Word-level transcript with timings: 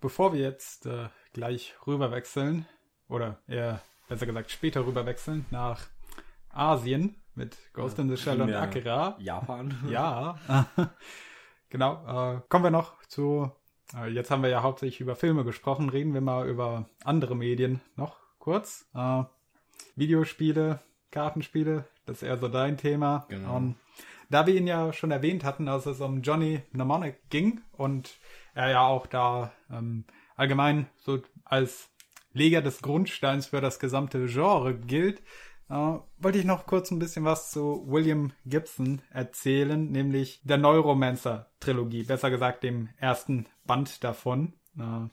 bevor 0.00 0.32
wir 0.32 0.40
jetzt 0.40 0.86
äh, 0.86 1.08
gleich 1.32 1.74
rüberwechseln, 1.86 2.66
oder 3.08 3.38
eher 3.46 3.80
besser 4.08 4.26
gesagt 4.26 4.50
später 4.50 4.86
rüberwechseln 4.86 5.46
nach 5.50 5.86
Asien 6.50 7.16
mit 7.34 7.56
Ghost 7.72 7.98
in 7.98 8.08
the 8.08 8.16
Shell 8.16 8.40
und 8.40 8.52
Akira. 8.52 9.16
Japan. 9.18 9.74
Ja. 9.90 10.38
genau. 11.70 12.36
Äh, 12.36 12.40
kommen 12.48 12.64
wir 12.64 12.70
noch 12.70 12.94
zu. 13.08 13.50
Äh, 13.94 14.08
jetzt 14.08 14.30
haben 14.30 14.42
wir 14.42 14.50
ja 14.50 14.62
hauptsächlich 14.62 15.00
über 15.00 15.16
Filme 15.16 15.44
gesprochen. 15.44 15.88
Reden 15.88 16.14
wir 16.14 16.22
mal 16.22 16.48
über 16.48 16.88
andere 17.04 17.36
Medien 17.36 17.80
noch 17.94 18.16
kurz. 18.38 18.88
Äh, 18.94 19.24
Videospiele, 19.94 20.80
Kartenspiele, 21.10 21.84
das 22.06 22.18
ist 22.18 22.22
eher 22.22 22.38
so 22.38 22.48
dein 22.48 22.78
Thema. 22.78 23.26
Genau. 23.28 23.56
Und 23.56 23.76
da 24.30 24.46
wir 24.46 24.54
ihn 24.54 24.66
ja 24.66 24.92
schon 24.92 25.10
erwähnt 25.10 25.44
hatten, 25.44 25.66
dass 25.66 25.86
es 25.86 26.00
um 26.00 26.22
Johnny 26.22 26.62
Mnemonic 26.72 27.28
ging 27.30 27.60
und 27.72 28.18
er 28.56 28.70
ja 28.70 28.86
auch 28.86 29.06
da 29.06 29.52
ähm, 29.70 30.04
allgemein 30.34 30.88
so 30.96 31.20
als 31.44 31.90
Leger 32.32 32.62
des 32.62 32.82
Grundsteins 32.82 33.46
für 33.46 33.60
das 33.60 33.78
gesamte 33.78 34.26
Genre 34.26 34.74
gilt, 34.74 35.20
äh, 35.68 35.98
wollte 36.18 36.38
ich 36.38 36.44
noch 36.44 36.66
kurz 36.66 36.90
ein 36.90 36.98
bisschen 36.98 37.24
was 37.24 37.50
zu 37.50 37.84
William 37.86 38.32
Gibson 38.46 39.02
erzählen, 39.10 39.90
nämlich 39.90 40.40
der 40.44 40.56
Neuromancer-Trilogie, 40.56 42.04
besser 42.04 42.30
gesagt 42.30 42.62
dem 42.62 42.88
ersten 42.98 43.46
Band 43.66 44.02
davon. 44.02 44.54
Äh, 44.78 45.08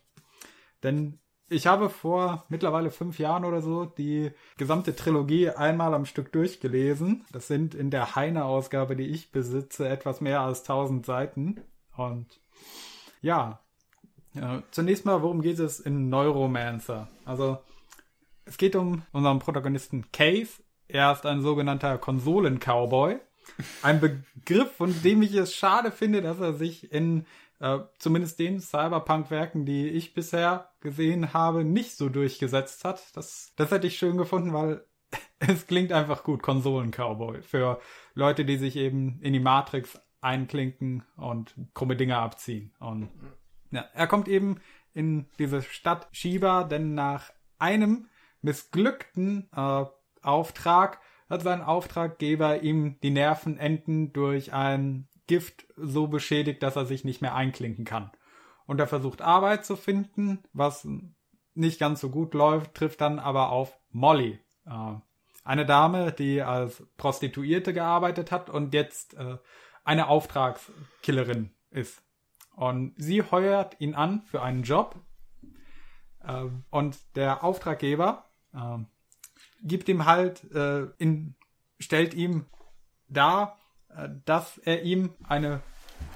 denn 0.82 1.20
ich 1.50 1.68
habe 1.68 1.90
vor 1.90 2.46
mittlerweile 2.48 2.92
fünf 2.92 3.20
Jahren 3.20 3.44
oder 3.44 3.62
so 3.62 3.86
die 3.86 4.32
gesamte 4.58 4.96
Trilogie 4.96 5.50
einmal 5.50 5.94
am 5.94 6.06
Stück 6.06 6.32
durchgelesen. 6.32 7.26
Das 7.32 7.48
sind 7.48 7.76
in 7.76 7.90
der 7.90 8.16
Heine-Ausgabe, 8.16 8.96
die 8.96 9.08
ich 9.08 9.32
besitze, 9.32 9.88
etwas 9.88 10.22
mehr 10.22 10.42
als 10.42 10.62
1000 10.62 11.06
Seiten. 11.06 11.62
Und 11.96 12.42
ja, 13.23 13.59
äh, 14.36 14.59
zunächst 14.70 15.05
mal, 15.05 15.22
worum 15.23 15.41
geht 15.41 15.58
es 15.58 15.80
in 15.80 16.09
Neuromancer? 16.09 17.08
Also, 17.26 17.58
es 18.45 18.58
geht 18.58 18.76
um 18.76 19.02
unseren 19.11 19.39
Protagonisten 19.39 20.11
Case. 20.11 20.61
Er 20.88 21.14
ist 21.14 21.25
ein 21.25 21.42
sogenannter 21.42 21.98
Konsolen-Cowboy. 21.98 23.20
Ein 23.81 24.00
Begriff, 24.00 24.72
von 24.73 24.94
dem 25.03 25.22
ich 25.22 25.33
es 25.33 25.56
schade 25.56 25.92
finde, 25.92 26.22
dass 26.22 26.39
er 26.39 26.53
sich 26.53 26.92
in 26.92 27.25
äh, 27.59 27.80
zumindest 27.98 28.39
den 28.39 28.59
Cyberpunk-Werken, 28.59 29.66
die 29.66 29.88
ich 29.88 30.14
bisher 30.14 30.72
gesehen 30.81 31.33
habe, 31.33 31.64
nicht 31.64 31.95
so 31.95 32.09
durchgesetzt 32.09 32.83
hat. 32.83 33.02
Das, 33.16 33.53
das 33.55 33.72
hätte 33.72 33.88
ich 33.88 33.98
schön 33.98 34.17
gefunden, 34.17 34.53
weil 34.53 34.86
es 35.39 35.66
klingt 35.67 35.94
einfach 35.94 36.23
gut, 36.23 36.44
Konsolen-Cowboy. 36.44 37.42
Für 37.42 37.80
Leute, 38.14 38.44
die 38.44 38.58
sich 38.58 38.76
eben 38.76 39.20
in 39.22 39.31
die 39.31 39.39
Matrix 39.39 40.02
einklinken 40.24 41.04
und 41.18 41.56
krumme 41.74 41.96
Dinge 41.96 42.18
abziehen. 42.18 42.74
Und 42.80 43.10
ja, 43.72 43.86
er 43.94 44.08
kommt 44.08 44.28
eben 44.28 44.58
in 44.94 45.28
diese 45.40 45.62
Stadt 45.62 46.08
Shiba, 46.12 46.64
denn 46.64 46.94
nach 46.94 47.32
einem 47.58 48.08
missglückten 48.42 49.50
äh, 49.56 49.86
Auftrag 50.22 51.00
hat 51.30 51.42
sein 51.42 51.62
Auftraggeber 51.62 52.62
ihm 52.62 53.00
die 53.02 53.10
Nervenenden 53.10 54.14
durch 54.14 54.54
ein 54.54 55.08
Gift 55.28 55.66
so 55.76 56.08
beschädigt, 56.08 56.62
dass 56.64 56.76
er 56.76 56.86
sich 56.86 57.04
nicht 57.06 57.22
mehr 57.22 57.36
einklinken 57.36 57.86
kann. 57.86 58.12
Und 58.66 58.80
er 58.80 58.88
versucht 58.88 59.22
Arbeit 59.22 59.66
zu 59.66 59.76
finden, 59.76 60.44
was 60.54 60.88
nicht 61.56 61.80
ganz 61.80 62.02
so 62.02 62.10
gut 62.10 62.34
läuft, 62.34 62.74
trifft 62.74 63.02
dann 63.02 63.20
aber 63.20 63.50
auf 63.50 63.78
Molly. 63.92 64.40
Äh, 64.66 64.96
eine 65.44 65.66
Dame, 65.66 66.12
die 66.12 66.42
als 66.42 66.84
Prostituierte 66.98 67.74
gearbeitet 67.74 68.32
hat 68.32 68.50
und 68.50 68.74
jetzt 68.74 69.16
äh, 69.16 69.38
eine 69.84 70.08
Auftragskillerin 70.08 71.52
ist. 71.70 72.02
Und 72.56 72.94
sie 72.98 73.22
heuert 73.23 73.80
ihn 73.80 73.95
an 73.95 74.23
für 74.26 74.42
einen 74.42 74.64
Job. 74.64 74.95
Äh, 76.23 76.45
und 76.70 76.98
der 77.16 77.44
Auftraggeber 77.44 78.26
äh, 78.54 78.78
gibt 79.64 79.89
ihm 79.89 80.06
halt, 80.06 80.44
äh, 80.54 80.88
in, 80.98 81.36
stellt 81.80 82.14
ihm 82.14 82.45
dar, 83.08 83.60
äh, 83.89 84.10
dass 84.26 84.58
er 84.60 84.83
ihm 84.83 85.14
eine 85.27 85.61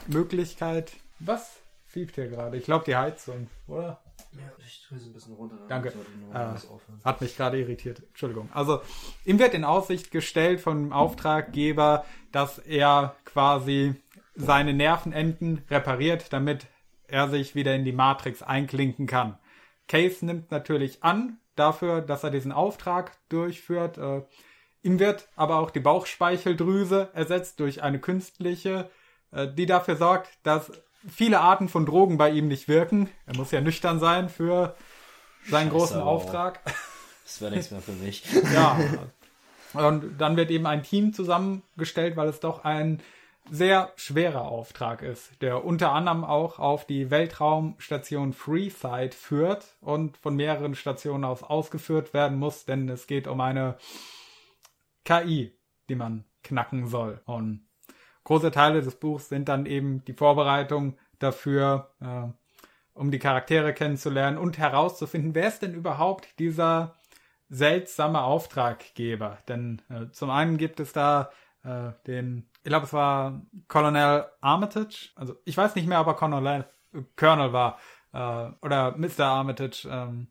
Möglichkeit. 0.08 0.94
Was 1.20 1.60
fiebt 1.86 2.16
hier 2.16 2.28
gerade? 2.30 2.58
Ich 2.58 2.66
glaube 2.66 2.86
die 2.86 2.96
Heizung, 2.96 3.50
oder? 3.68 4.00
Ich 4.60 4.86
sie 4.90 5.10
ein 5.10 5.14
bisschen 5.14 5.34
runter. 5.34 5.58
dann 5.68 5.84
Danke. 5.84 5.94
Äh. 6.34 7.06
Hat 7.06 7.22
mich 7.22 7.36
gerade 7.36 7.60
irritiert. 7.60 8.04
Entschuldigung. 8.10 8.50
Also, 8.54 8.82
ihm 9.26 9.40
wird 9.40 9.54
in 9.54 9.64
Aussicht 9.64 10.12
gestellt 10.12 10.62
vom 10.62 10.92
Auftraggeber, 10.92 12.06
dass 12.32 12.60
er 12.60 13.16
quasi 13.26 13.96
seine 14.36 14.74
Nervenenden 14.74 15.64
repariert, 15.70 16.32
damit 16.32 16.68
er 17.08 17.30
sich 17.30 17.56
wieder 17.56 17.76
in 17.76 17.86
die 17.86 17.92
Matrix 17.92 18.44
einklinken 18.44 19.08
kann. 19.08 19.38
Case 19.88 20.26
nimmt 20.26 20.52
natürlich 20.52 21.04
an 21.04 21.40
dafür, 21.56 22.02
dass 22.02 22.24
er 22.24 22.32
diesen 22.32 22.52
Auftrag 22.52 23.18
durchführt. 23.30 23.98
Äh, 23.98 24.22
ihm 24.84 25.00
wird 25.00 25.28
aber 25.36 25.58
auch 25.58 25.72
die 25.72 25.80
Bauchspeicheldrüse 25.80 27.10
ersetzt 27.14 27.60
durch 27.60 27.82
eine 27.82 28.00
künstliche, 28.00 28.90
äh, 29.32 29.48
die 29.48 29.66
dafür 29.66 29.96
sorgt, 29.96 30.30
dass 30.44 30.72
viele 31.08 31.40
Arten 31.40 31.70
von 31.70 31.86
Drogen 31.86 32.18
bei 32.18 32.30
ihm 32.30 32.48
nicht 32.48 32.68
wirken. 32.68 33.10
Er 33.26 33.36
muss 33.36 33.52
ja 33.52 33.62
nüchtern 33.62 34.00
sein 34.00 34.30
für 34.30 34.76
seinen 35.50 35.68
Scheiße, 35.68 35.78
großen 35.78 36.02
auch. 36.02 36.06
Auftrag. 36.06 36.62
Das 37.24 37.42
wäre 37.42 37.52
nichts 37.52 37.72
mehr 37.72 37.82
für 37.82 37.94
mich. 37.94 38.24
Ja. 38.54 38.80
Und 39.74 40.18
dann 40.18 40.38
wird 40.38 40.50
eben 40.50 40.66
ein 40.66 40.82
Team 40.82 41.14
zusammengestellt, 41.14 42.16
weil 42.16 42.30
es 42.30 42.40
doch 42.40 42.64
ein 42.64 43.02
sehr 43.50 43.92
schwerer 43.96 44.44
Auftrag 44.44 45.02
ist, 45.02 45.42
der 45.42 45.64
unter 45.64 45.92
anderem 45.92 46.24
auch 46.24 46.58
auf 46.58 46.86
die 46.86 47.12
Weltraumstation 47.12 48.34
Freeside 48.34 49.12
führt 49.12 49.78
und 49.82 50.18
von 50.18 50.36
mehreren 50.36 50.74
Stationen 50.74 51.26
aus 51.26 51.44
ausgeführt 51.44 52.14
werden 52.14 52.40
muss, 52.40 52.66
denn 52.66 52.90
es 52.90 53.08
geht 53.08 53.28
um 53.28 53.42
eine 53.42 53.78
KI, 55.06 55.54
die 55.90 55.96
man 55.96 56.26
knacken 56.44 56.88
soll. 56.88 57.22
Und 57.26 57.67
große 58.28 58.52
Teile 58.52 58.82
des 58.82 58.96
Buchs 58.96 59.30
sind 59.30 59.48
dann 59.48 59.66
eben 59.66 60.04
die 60.04 60.14
Vorbereitung 60.14 60.98
dafür, 61.18 61.92
äh, 62.02 62.28
um 62.94 63.10
die 63.10 63.20
Charaktere 63.20 63.74
kennenzulernen 63.74 64.38
und 64.38 64.58
herauszufinden, 64.58 65.34
wer 65.34 65.48
ist 65.48 65.62
denn 65.62 65.74
überhaupt 65.74 66.38
dieser 66.38 66.96
seltsame 67.48 68.22
Auftraggeber. 68.22 69.38
Denn 69.48 69.82
äh, 69.90 70.12
zum 70.12 70.30
einen 70.30 70.58
gibt 70.58 70.82
es 70.82 70.92
da 70.92 71.30
äh, 71.64 71.92
den, 72.06 72.50
ich 72.64 72.70
glaube, 72.70 72.86
es 72.86 72.92
war 72.92 73.42
Colonel 73.70 74.26
Armitage. 74.42 75.12
Also 75.16 75.36
ich 75.46 75.56
weiß 75.56 75.76
nicht 75.76 75.88
mehr, 75.88 76.02
ob 76.02 76.08
er 76.08 76.16
Colonel, 76.16 76.66
äh, 76.94 77.04
Colonel 77.16 77.54
war 77.54 77.80
äh, 78.12 78.52
oder 78.62 78.98
Mr. 78.98 79.22
Armitage, 79.22 79.88
ähm, 79.90 80.28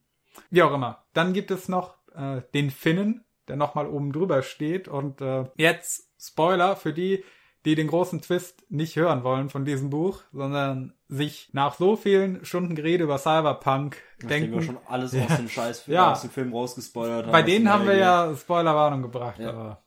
wie 0.51 0.63
auch 0.63 0.75
immer. 0.75 1.07
Dann 1.15 1.33
gibt 1.33 1.51
es 1.51 1.67
noch 1.67 1.97
äh, 2.15 2.43
den 2.53 2.71
Finnen, 2.71 3.25
der 3.49 3.57
nochmal 3.57 3.87
oben 3.87 4.13
drüber 4.13 4.43
steht. 4.43 4.87
Und 4.87 5.23
äh, 5.23 5.47
jetzt 5.57 6.11
Spoiler 6.19 6.77
für 6.77 6.93
die, 6.93 7.25
die 7.67 7.75
den 7.75 7.89
großen 7.89 8.23
Twist 8.23 8.65
nicht 8.71 8.97
hören 8.97 9.25
wollen 9.25 9.51
von 9.51 9.65
diesem 9.65 9.91
Buch, 9.91 10.23
sondern 10.33 10.95
sich 11.09 11.51
nach 11.53 11.75
so 11.75 11.97
vielen 11.97 12.45
Stunden 12.45 12.75
Gerede 12.75 13.05
über 13.05 13.19
Cyberpunk 13.19 14.01
Nachdem 14.23 14.29
denken, 14.29 14.55
wir 14.55 14.63
schon 14.63 14.79
alles 14.87 15.15
aus 15.17 15.37
dem 15.37 15.49
Scheiß 15.49 15.87
Ja. 15.89 16.13
aus 16.13 16.23
dem 16.23 16.31
Film 16.31 16.53
rausgespoilert 16.53 17.25
haben. 17.27 17.33
bei 17.33 17.43
denen 17.43 17.69
haben 17.69 17.87
wir 17.87 17.97
ja 17.97 18.35
Spoilerwarnung 18.35 19.03
gebracht, 19.03 19.39
Ja. 19.41 19.51
aber 19.51 19.83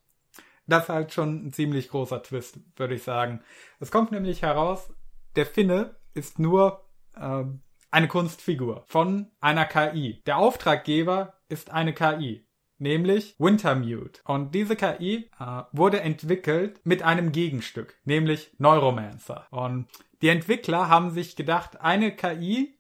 das 0.67 0.83
ist 0.83 0.89
halt 0.89 1.13
schon 1.13 1.47
ein 1.47 1.53
ziemlich 1.53 1.89
großer 1.89 2.21
Twist, 2.21 2.59
würde 2.75 2.93
ich 2.93 3.03
sagen. 3.03 3.41
Es 3.79 3.89
kommt 3.91 4.11
nämlich 4.11 4.43
heraus, 4.43 4.93
der 5.35 5.45
Finne 5.47 5.95
ist 6.13 6.37
nur 6.37 6.83
ähm, 7.19 7.61
eine 7.91 8.07
Kunstfigur 8.07 8.83
von 8.87 9.31
einer 9.39 9.65
KI. 9.65 10.21
Der 10.27 10.37
Auftraggeber 10.37 11.33
ist 11.47 11.71
eine 11.71 11.93
KI, 11.93 12.45
nämlich 12.79 13.35
Wintermute. 13.37 14.21
Und 14.23 14.55
diese 14.55 14.75
KI 14.75 15.29
äh, 15.39 15.63
wurde 15.71 16.01
entwickelt 16.01 16.81
mit 16.83 17.03
einem 17.03 17.31
Gegenstück, 17.31 17.97
nämlich 18.05 18.51
Neuromancer. 18.57 19.47
Und 19.51 19.87
die 20.21 20.29
Entwickler 20.29 20.89
haben 20.89 21.11
sich 21.11 21.35
gedacht, 21.35 21.81
eine 21.81 22.15
KI 22.15 22.79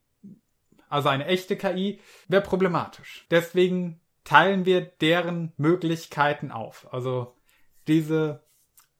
also 0.89 1.09
eine 1.09 1.25
echte 1.25 1.55
KI, 1.55 1.99
wäre 2.27 2.41
problematisch. 2.41 3.25
Deswegen 3.31 4.01
teilen 4.23 4.65
wir 4.65 4.81
deren 4.81 5.53
Möglichkeiten 5.57 6.51
auf. 6.51 6.91
Also 6.91 7.35
diese, 7.87 8.43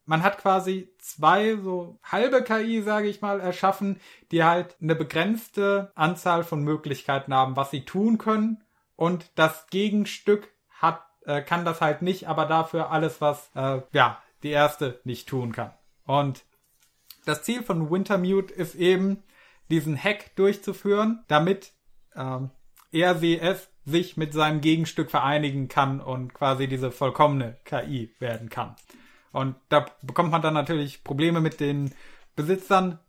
man 0.06 0.24
hat 0.24 0.38
quasi 0.38 0.94
zwei 1.00 1.58
so 1.58 2.00
halbe 2.04 2.44
KI, 2.44 2.82
sage 2.82 3.10
ich 3.10 3.22
mal, 3.22 3.40
erschaffen, 3.40 4.00
die 4.32 4.44
halt 4.44 4.78
eine 4.82 4.96
begrenzte 4.96 5.92
Anzahl 5.96 6.44
von 6.44 6.64
Möglichkeiten 6.64 7.34
haben, 7.34 7.56
was 7.56 7.72
sie 7.72 7.86
tun 7.86 8.18
können. 8.18 8.64
Und 8.96 9.32
das 9.36 9.68
Gegenstück 9.68 10.52
hat, 10.80 11.02
äh, 11.26 11.42
kann 11.42 11.66
das 11.66 11.82
halt 11.82 12.02
nicht, 12.02 12.28
aber 12.28 12.46
dafür 12.46 12.92
alles, 12.92 13.22
was 13.22 13.52
äh, 13.56 13.82
ja 13.94 14.22
die 14.44 14.50
erste 14.50 15.00
nicht 15.04 15.30
tun 15.30 15.52
kann. 15.52 15.74
Und 16.06 16.44
das 17.26 17.44
Ziel 17.44 17.64
von 17.64 17.92
Wintermute 17.92 18.54
ist 18.54 18.76
eben, 18.76 19.24
diesen 19.70 20.02
Hack 20.02 20.36
durchzuführen, 20.36 21.24
damit 21.28 21.74
ähm, 22.16 22.50
RCS 22.94 23.70
sich 23.86 24.18
mit 24.18 24.34
seinem 24.34 24.62
Gegenstück 24.62 25.12
vereinigen 25.12 25.68
kann 25.68 26.02
und 26.02 26.34
quasi 26.34 26.68
diese 26.68 26.92
vollkommene 26.92 27.58
KI 27.66 28.16
werden 28.20 28.50
kann. 28.50 28.76
Und 29.32 29.56
da 29.70 29.86
bekommt 30.02 30.32
man 30.32 30.42
dann 30.42 30.54
natürlich 30.54 31.04
Probleme 31.04 31.40
mit 31.40 31.60
den 31.60 31.94
Besitzern 32.36 33.00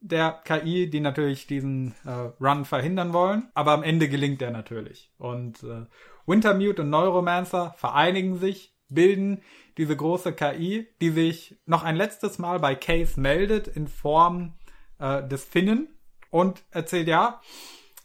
der 0.00 0.40
KI, 0.44 0.88
die 0.88 1.00
natürlich 1.00 1.46
diesen 1.46 1.94
äh, 2.06 2.10
Run 2.42 2.64
verhindern 2.64 3.12
wollen, 3.12 3.50
aber 3.54 3.72
am 3.72 3.82
Ende 3.82 4.08
gelingt 4.08 4.40
er 4.40 4.50
natürlich. 4.50 5.10
Und 5.18 5.62
äh, 5.62 5.84
Wintermute 6.30 6.82
und 6.82 6.90
Neuromancer 6.90 7.74
vereinigen 7.76 8.38
sich, 8.38 8.74
bilden 8.88 9.42
diese 9.76 9.96
große 9.96 10.32
KI, 10.32 10.88
die 11.00 11.10
sich 11.10 11.58
noch 11.66 11.82
ein 11.82 11.96
letztes 11.96 12.38
Mal 12.38 12.58
bei 12.58 12.74
Case 12.74 13.20
meldet 13.20 13.68
in 13.68 13.88
Form 13.88 14.54
äh, 14.98 15.26
des 15.26 15.44
Finnen 15.44 15.88
und 16.30 16.62
erzählt 16.70 17.08
ja, 17.08 17.40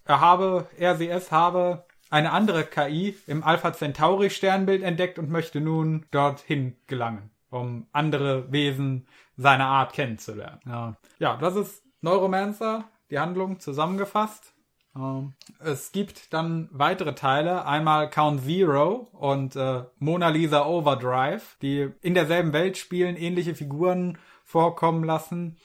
er 0.05 0.19
habe, 0.21 0.67
RCS 0.79 1.31
habe 1.31 1.85
eine 2.09 2.31
andere 2.31 2.63
KI 2.63 3.17
im 3.27 3.43
Alpha 3.43 3.73
Centauri 3.73 4.29
Sternbild 4.29 4.83
entdeckt 4.83 5.19
und 5.19 5.29
möchte 5.29 5.61
nun 5.61 6.05
dorthin 6.11 6.77
gelangen, 6.87 7.31
um 7.49 7.87
andere 7.91 8.51
Wesen 8.51 9.07
seiner 9.35 9.65
Art 9.65 9.93
kennenzulernen. 9.93 10.61
Ja, 10.65 10.95
ja 11.19 11.37
das 11.37 11.55
ist 11.55 11.83
Neuromancer, 12.01 12.85
die 13.09 13.19
Handlung 13.19 13.59
zusammengefasst. 13.59 14.54
Ähm, 14.95 15.33
es 15.59 15.91
gibt 15.91 16.33
dann 16.33 16.69
weitere 16.71 17.15
Teile, 17.15 17.65
einmal 17.65 18.09
Count 18.09 18.43
Zero 18.43 19.07
und 19.11 19.55
äh, 19.55 19.83
Mona 19.99 20.29
Lisa 20.29 20.65
Overdrive, 20.65 21.57
die 21.61 21.91
in 22.01 22.13
derselben 22.13 22.53
Welt 22.53 22.77
spielen, 22.77 23.15
ähnliche 23.15 23.55
Figuren 23.55 24.17
vorkommen 24.43 25.03
lassen 25.03 25.57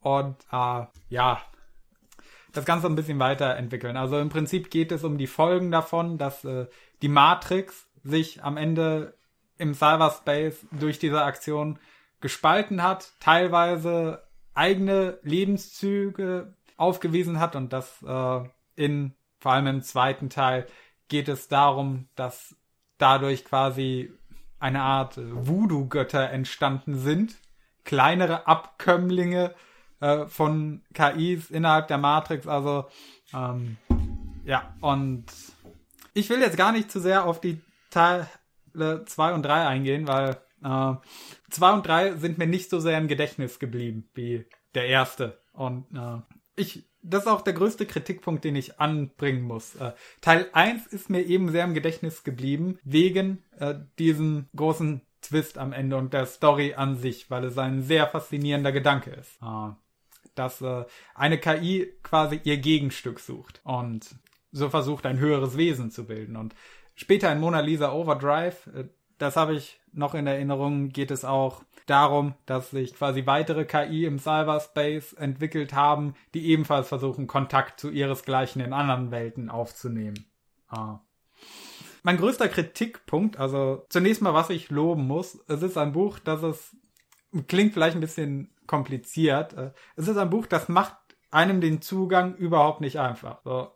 und 0.00 0.36
äh, 0.52 0.86
ja, 1.08 1.40
das 2.52 2.64
Ganze 2.64 2.86
ein 2.86 2.94
bisschen 2.94 3.18
weiterentwickeln. 3.18 3.96
Also 3.96 4.18
im 4.18 4.28
Prinzip 4.28 4.70
geht 4.70 4.92
es 4.92 5.02
um 5.02 5.18
die 5.18 5.26
Folgen 5.26 5.70
davon, 5.70 6.18
dass 6.18 6.44
äh, 6.44 6.66
die 7.02 7.08
Matrix 7.08 7.88
sich 8.02 8.44
am 8.44 8.56
Ende 8.56 9.16
im 9.58 9.74
Cyberspace 9.74 10.66
durch 10.72 10.98
diese 10.98 11.22
Aktion 11.22 11.78
gespalten 12.20 12.82
hat, 12.82 13.12
teilweise 13.20 14.22
eigene 14.54 15.18
Lebenszüge 15.22 16.54
aufgewiesen 16.76 17.40
hat 17.40 17.56
und 17.56 17.72
das 17.72 18.02
äh, 18.02 18.40
in 18.76 19.14
vor 19.38 19.52
allem 19.52 19.66
im 19.66 19.82
zweiten 19.82 20.30
Teil 20.30 20.66
geht 21.08 21.28
es 21.28 21.48
darum, 21.48 22.08
dass 22.14 22.56
dadurch 22.98 23.44
quasi 23.44 24.10
eine 24.58 24.80
Art 24.80 25.18
Voodoo-Götter 25.18 26.30
entstanden 26.30 26.98
sind, 26.98 27.36
kleinere 27.84 28.46
Abkömmlinge 28.46 29.54
äh, 30.00 30.26
von 30.26 30.82
KIs 30.94 31.50
innerhalb 31.50 31.88
der 31.88 31.98
Matrix. 31.98 32.46
Also 32.46 32.86
ähm, 33.34 33.76
ja, 34.44 34.74
und 34.80 35.26
ich 36.14 36.30
will 36.30 36.40
jetzt 36.40 36.56
gar 36.56 36.72
nicht 36.72 36.90
zu 36.90 37.00
sehr 37.00 37.26
auf 37.26 37.40
die 37.40 37.60
Teile 37.90 38.26
2 38.74 39.34
und 39.34 39.42
3 39.42 39.66
eingehen, 39.66 40.08
weil 40.08 40.40
2 40.62 40.96
äh, 41.60 41.72
und 41.72 41.86
3 41.86 42.16
sind 42.16 42.38
mir 42.38 42.46
nicht 42.46 42.70
so 42.70 42.80
sehr 42.80 42.96
im 42.96 43.08
Gedächtnis 43.08 43.58
geblieben 43.58 44.08
wie 44.14 44.46
der 44.74 44.86
erste. 44.86 45.38
Und 45.52 45.86
äh, 45.94 46.22
ich, 46.56 46.86
das 47.04 47.24
ist 47.24 47.28
auch 47.28 47.42
der 47.42 47.52
größte 47.52 47.86
Kritikpunkt, 47.86 48.44
den 48.44 48.56
ich 48.56 48.80
anbringen 48.80 49.42
muss. 49.42 49.76
Äh, 49.76 49.92
Teil 50.20 50.48
1 50.52 50.86
ist 50.86 51.10
mir 51.10 51.22
eben 51.22 51.50
sehr 51.50 51.64
im 51.64 51.74
Gedächtnis 51.74 52.24
geblieben, 52.24 52.78
wegen 52.82 53.44
äh, 53.58 53.74
diesem 53.98 54.46
großen 54.56 55.02
Twist 55.20 55.58
am 55.58 55.72
Ende 55.72 55.96
und 55.96 56.12
der 56.12 56.26
Story 56.26 56.74
an 56.74 56.96
sich, 56.96 57.30
weil 57.30 57.44
es 57.44 57.58
ein 57.58 57.82
sehr 57.82 58.06
faszinierender 58.06 58.72
Gedanke 58.72 59.10
ist. 59.10 59.38
Äh, 59.42 59.72
dass 60.34 60.60
äh, 60.62 60.84
eine 61.14 61.38
KI 61.38 61.92
quasi 62.02 62.40
ihr 62.42 62.56
Gegenstück 62.56 63.20
sucht 63.20 63.60
und 63.64 64.16
so 64.50 64.70
versucht, 64.70 65.06
ein 65.06 65.18
höheres 65.18 65.56
Wesen 65.56 65.90
zu 65.90 66.06
bilden. 66.06 66.36
Und 66.36 66.54
später 66.94 67.30
in 67.30 67.40
Mona 67.40 67.60
Lisa 67.60 67.92
Overdrive, 67.92 68.66
äh, 68.68 68.84
das 69.18 69.36
habe 69.36 69.54
ich 69.54 69.80
noch 69.92 70.14
in 70.14 70.26
Erinnerung, 70.26 70.88
geht 70.90 71.10
es 71.10 71.24
auch 71.24 71.62
darum, 71.86 72.34
dass 72.46 72.70
sich 72.70 72.94
quasi 72.94 73.26
weitere 73.26 73.64
KI 73.64 74.06
im 74.06 74.18
Cyberspace 74.18 75.12
entwickelt 75.14 75.74
haben, 75.74 76.14
die 76.32 76.46
ebenfalls 76.46 76.88
versuchen, 76.88 77.26
Kontakt 77.26 77.78
zu 77.78 77.90
ihresgleichen 77.90 78.62
in 78.62 78.72
anderen 78.72 79.10
Welten 79.10 79.50
aufzunehmen. 79.50 80.26
Ah. 80.68 81.00
Mein 82.02 82.16
größter 82.16 82.48
Kritikpunkt, 82.48 83.38
also 83.38 83.86
zunächst 83.88 84.22
mal, 84.22 84.34
was 84.34 84.50
ich 84.50 84.70
loben 84.70 85.06
muss, 85.06 85.38
es 85.48 85.62
ist 85.62 85.78
ein 85.78 85.92
Buch, 85.92 86.18
das 86.18 86.42
es 86.42 86.76
klingt 87.48 87.72
vielleicht 87.74 87.96
ein 87.96 88.00
bisschen 88.00 88.50
kompliziert. 88.66 89.54
Äh, 89.54 89.72
es 89.96 90.08
ist 90.08 90.16
ein 90.16 90.30
Buch, 90.30 90.46
das 90.46 90.68
macht 90.68 90.96
einem 91.30 91.60
den 91.60 91.82
Zugang 91.82 92.34
überhaupt 92.36 92.80
nicht 92.80 92.98
einfach. 92.98 93.40
So. 93.44 93.70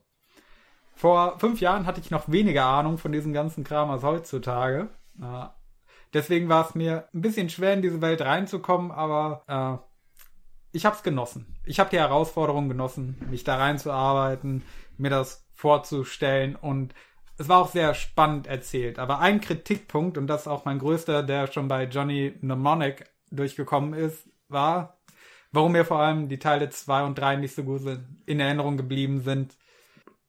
Vor 0.94 1.38
fünf 1.38 1.60
Jahren 1.60 1.86
hatte 1.86 2.00
ich 2.00 2.10
noch 2.10 2.30
weniger 2.30 2.64
Ahnung 2.64 2.98
von 2.98 3.12
diesem 3.12 3.32
ganzen 3.32 3.64
Kram 3.64 3.90
als 3.90 4.02
heutzutage. 4.02 4.88
Äh, 5.20 5.46
deswegen 6.12 6.48
war 6.48 6.66
es 6.66 6.74
mir 6.74 7.08
ein 7.14 7.20
bisschen 7.20 7.48
schwer, 7.48 7.74
in 7.74 7.82
diese 7.82 8.00
Welt 8.00 8.20
reinzukommen, 8.20 8.90
aber 8.90 9.42
äh, 9.82 9.84
ich 10.72 10.84
habe 10.84 10.96
es 10.96 11.02
genossen. 11.02 11.56
Ich 11.64 11.80
habe 11.80 11.90
die 11.90 11.98
Herausforderung 11.98 12.68
genossen, 12.68 13.16
mich 13.30 13.44
da 13.44 13.56
reinzuarbeiten, 13.56 14.62
mir 14.96 15.10
das 15.10 15.46
vorzustellen 15.52 16.56
und 16.56 16.94
es 17.38 17.48
war 17.48 17.58
auch 17.60 17.70
sehr 17.70 17.94
spannend 17.94 18.48
erzählt. 18.48 18.98
Aber 18.98 19.20
ein 19.20 19.40
Kritikpunkt, 19.40 20.18
und 20.18 20.26
das 20.26 20.42
ist 20.42 20.48
auch 20.48 20.64
mein 20.64 20.80
größter, 20.80 21.22
der 21.22 21.46
schon 21.46 21.68
bei 21.68 21.84
Johnny 21.84 22.34
Mnemonic 22.40 23.04
durchgekommen 23.30 23.94
ist, 23.94 24.28
war, 24.48 24.98
warum 25.52 25.72
mir 25.72 25.84
vor 25.84 26.00
allem 26.00 26.28
die 26.28 26.40
Teile 26.40 26.68
2 26.68 27.04
und 27.04 27.18
3 27.18 27.36
nicht 27.36 27.54
so 27.54 27.62
gut 27.62 27.82
in 28.26 28.40
Erinnerung 28.40 28.76
geblieben 28.76 29.20
sind. 29.20 29.56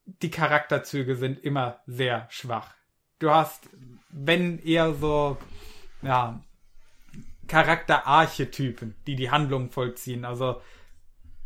Die 0.06 0.30
Charakterzüge 0.30 1.16
sind 1.16 1.44
immer 1.44 1.80
sehr 1.88 2.28
schwach. 2.30 2.76
Du 3.19 3.30
hast, 3.30 3.69
wenn 4.10 4.60
eher 4.60 4.94
so, 4.94 5.38
ja, 6.01 6.42
Charakterarchetypen, 7.48 8.95
die 9.07 9.16
die 9.16 9.31
Handlung 9.31 9.71
vollziehen. 9.71 10.24
Also 10.24 10.62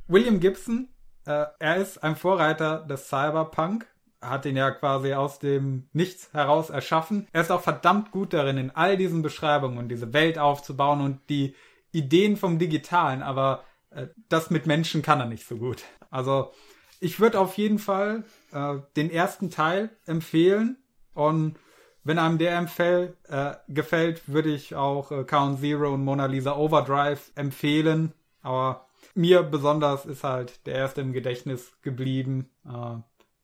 William 0.08 0.40
Gibson, 0.40 0.90
äh, 1.26 1.46
er 1.60 1.78
ist 1.78 2.04
ein 2.04 2.16
Vorreiter 2.16 2.86
des 2.86 3.08
Cyberpunk, 3.08 3.88
hat 4.22 4.46
ihn 4.46 4.56
ja 4.56 4.72
quasi 4.72 5.14
aus 5.14 5.40
dem 5.40 5.88
Nichts 5.94 6.32
heraus 6.34 6.70
erschaffen. 6.70 7.28
Er 7.32 7.42
ist 7.42 7.52
auch 7.52 7.62
verdammt 7.62 8.12
gut 8.12 8.34
darin, 8.34 8.58
in 8.58 8.72
all 8.72 8.98
diesen 8.98 9.22
Beschreibungen 9.22 9.90
diese 9.90 10.14
Welt 10.14 10.38
aufzubauen 10.38 11.02
und 11.02 11.22
die 11.30 11.56
Ideen 11.92 12.38
vom 12.38 12.60
Digitalen, 12.60 13.24
aber 13.24 13.64
äh, 13.90 14.08
das 14.30 14.50
mit 14.50 14.68
Menschen 14.68 15.02
kann 15.02 15.20
er 15.20 15.26
nicht 15.26 15.48
so 15.48 15.58
gut. 15.58 15.84
Also 16.10 16.52
ich 17.00 17.20
würde 17.20 17.40
auf 17.40 17.58
jeden 17.58 17.80
Fall 17.80 18.24
äh, 18.52 18.76
den 18.96 19.10
ersten 19.10 19.50
Teil 19.50 19.90
empfehlen 20.06 20.78
und 21.14 21.58
wenn 22.04 22.20
einem 22.20 22.38
der 22.38 22.58
empfäll, 22.58 23.16
äh, 23.30 23.54
gefällt, 23.70 24.28
würde 24.28 24.50
ich 24.50 24.76
auch 24.76 25.12
äh, 25.12 25.24
Count 25.24 25.62
Zero 25.62 25.94
und 25.94 26.04
Mona 26.04 26.26
Lisa 26.26 26.56
Overdrive 26.56 27.32
empfehlen. 27.36 28.14
Aber 28.42 28.88
mir 29.16 29.44
besonders 29.44 30.06
ist 30.06 30.24
halt 30.24 30.66
der 30.66 30.76
erste 30.76 31.02
im 31.02 31.14
Gedächtnis 31.14 31.72
geblieben, 31.82 32.50
äh, 32.66 32.98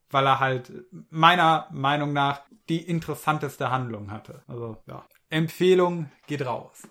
weil 0.10 0.26
er 0.26 0.40
halt 0.40 0.72
meiner 1.10 1.68
Meinung 1.72 2.12
nach 2.12 2.42
die 2.68 2.82
interessanteste 2.82 3.72
Handlung 3.72 4.12
hatte. 4.12 4.44
Also 4.48 4.78
ja, 4.88 5.06
Empfehlung 5.30 6.12
geht 6.28 6.46
raus. 6.46 6.88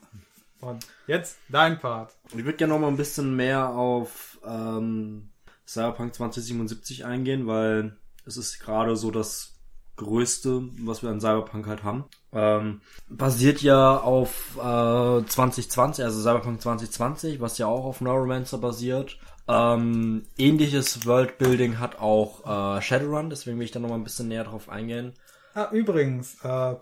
Und 0.61 0.87
jetzt 1.07 1.39
dein 1.49 1.79
Part. 1.79 2.17
Ich 2.31 2.45
würde 2.45 2.55
gerne 2.55 2.73
noch 2.73 2.81
mal 2.81 2.89
ein 2.89 2.97
bisschen 2.97 3.37
mehr 3.37 3.69
auf 3.69 4.41
ähm, 4.45 5.31
Cyberpunk 5.67 6.15
2077 6.15 7.05
eingehen, 7.05 7.47
weil 7.47 7.97
es 8.25 8.37
ist 8.37 8.59
gerade 8.59 8.97
so 8.97 9.11
das 9.11 9.58
Größte, 9.99 10.63
was 10.81 11.03
wir 11.03 11.11
an 11.11 11.21
Cyberpunk 11.21 11.67
halt 11.67 11.85
haben. 11.85 12.05
Ähm, 12.33 12.81
basiert 13.09 13.61
ja 13.61 13.99
auf 13.99 14.57
äh, 14.57 15.27
2020, 15.27 16.05
also 16.05 16.21
Cyberpunk 16.21 16.63
2020, 16.63 17.41
was 17.41 17.59
ja 17.59 17.67
auch 17.67 17.85
auf 17.85 18.01
Neuromancer 18.01 18.59
basiert. 18.59 19.19
Ähm, 19.47 20.27
ähnliches 20.39 21.07
Worldbuilding 21.07 21.79
hat 21.79 21.99
auch 22.01 22.79
äh, 22.79 22.83
Shadowrun, 22.83 23.31
deswegen 23.31 23.59
will 23.59 23.65
ich 23.65 23.71
da 23.71 23.81
noch 23.81 23.89
mal 23.91 23.97
ein 23.97 24.05
bisschen 24.05 24.29
näher 24.29 24.45
drauf 24.45 24.69
eingehen. 24.69 25.15
Ah, 25.55 25.69
übrigens, 25.73 26.43
äh, 26.45 26.75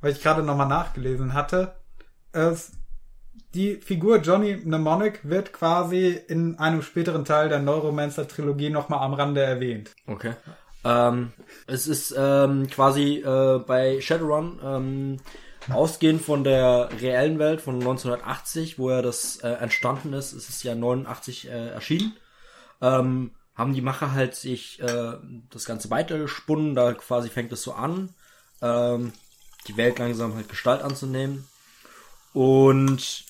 weil 0.00 0.12
ich 0.12 0.22
gerade 0.22 0.42
noch 0.42 0.56
mal 0.56 0.66
nachgelesen 0.66 1.34
hatte, 1.34 1.74
es 2.32 2.72
die 3.54 3.76
Figur 3.76 4.18
Johnny 4.18 4.56
Mnemonic 4.56 5.20
wird 5.28 5.52
quasi 5.52 6.08
in 6.08 6.58
einem 6.58 6.82
späteren 6.82 7.24
Teil 7.24 7.48
der 7.48 7.58
Neuromancer-Trilogie 7.60 8.70
nochmal 8.70 9.00
am 9.00 9.14
Rande 9.14 9.42
erwähnt. 9.42 9.92
Okay. 10.06 10.34
Ähm, 10.86 11.32
es 11.66 11.88
ist 11.88 12.14
ähm, 12.16 12.68
quasi 12.68 13.16
äh, 13.16 13.58
bei 13.58 14.00
Shadowrun 14.00 14.60
ähm, 14.62 15.16
ausgehend 15.68 16.22
von 16.22 16.44
der 16.44 16.90
reellen 17.00 17.40
Welt 17.40 17.60
von 17.60 17.74
1980, 17.74 18.78
wo 18.78 18.90
ja 18.90 19.02
das 19.02 19.38
äh, 19.38 19.48
entstanden 19.48 20.12
ist, 20.12 20.32
es 20.32 20.48
ist 20.48 20.62
ja 20.62 20.76
89 20.76 21.48
äh, 21.48 21.68
erschienen, 21.70 22.16
ähm, 22.80 23.32
haben 23.56 23.74
die 23.74 23.80
Macher 23.80 24.12
halt 24.12 24.36
sich 24.36 24.80
äh, 24.80 25.14
das 25.50 25.64
Ganze 25.64 25.90
weitergesponnen, 25.90 26.76
da 26.76 26.92
quasi 26.92 27.30
fängt 27.30 27.52
es 27.52 27.62
so 27.62 27.72
an, 27.72 28.10
ähm, 28.62 29.12
die 29.66 29.76
Welt 29.76 29.98
langsam 29.98 30.36
halt 30.36 30.48
Gestalt 30.48 30.82
anzunehmen. 30.82 31.48
Und 32.32 33.24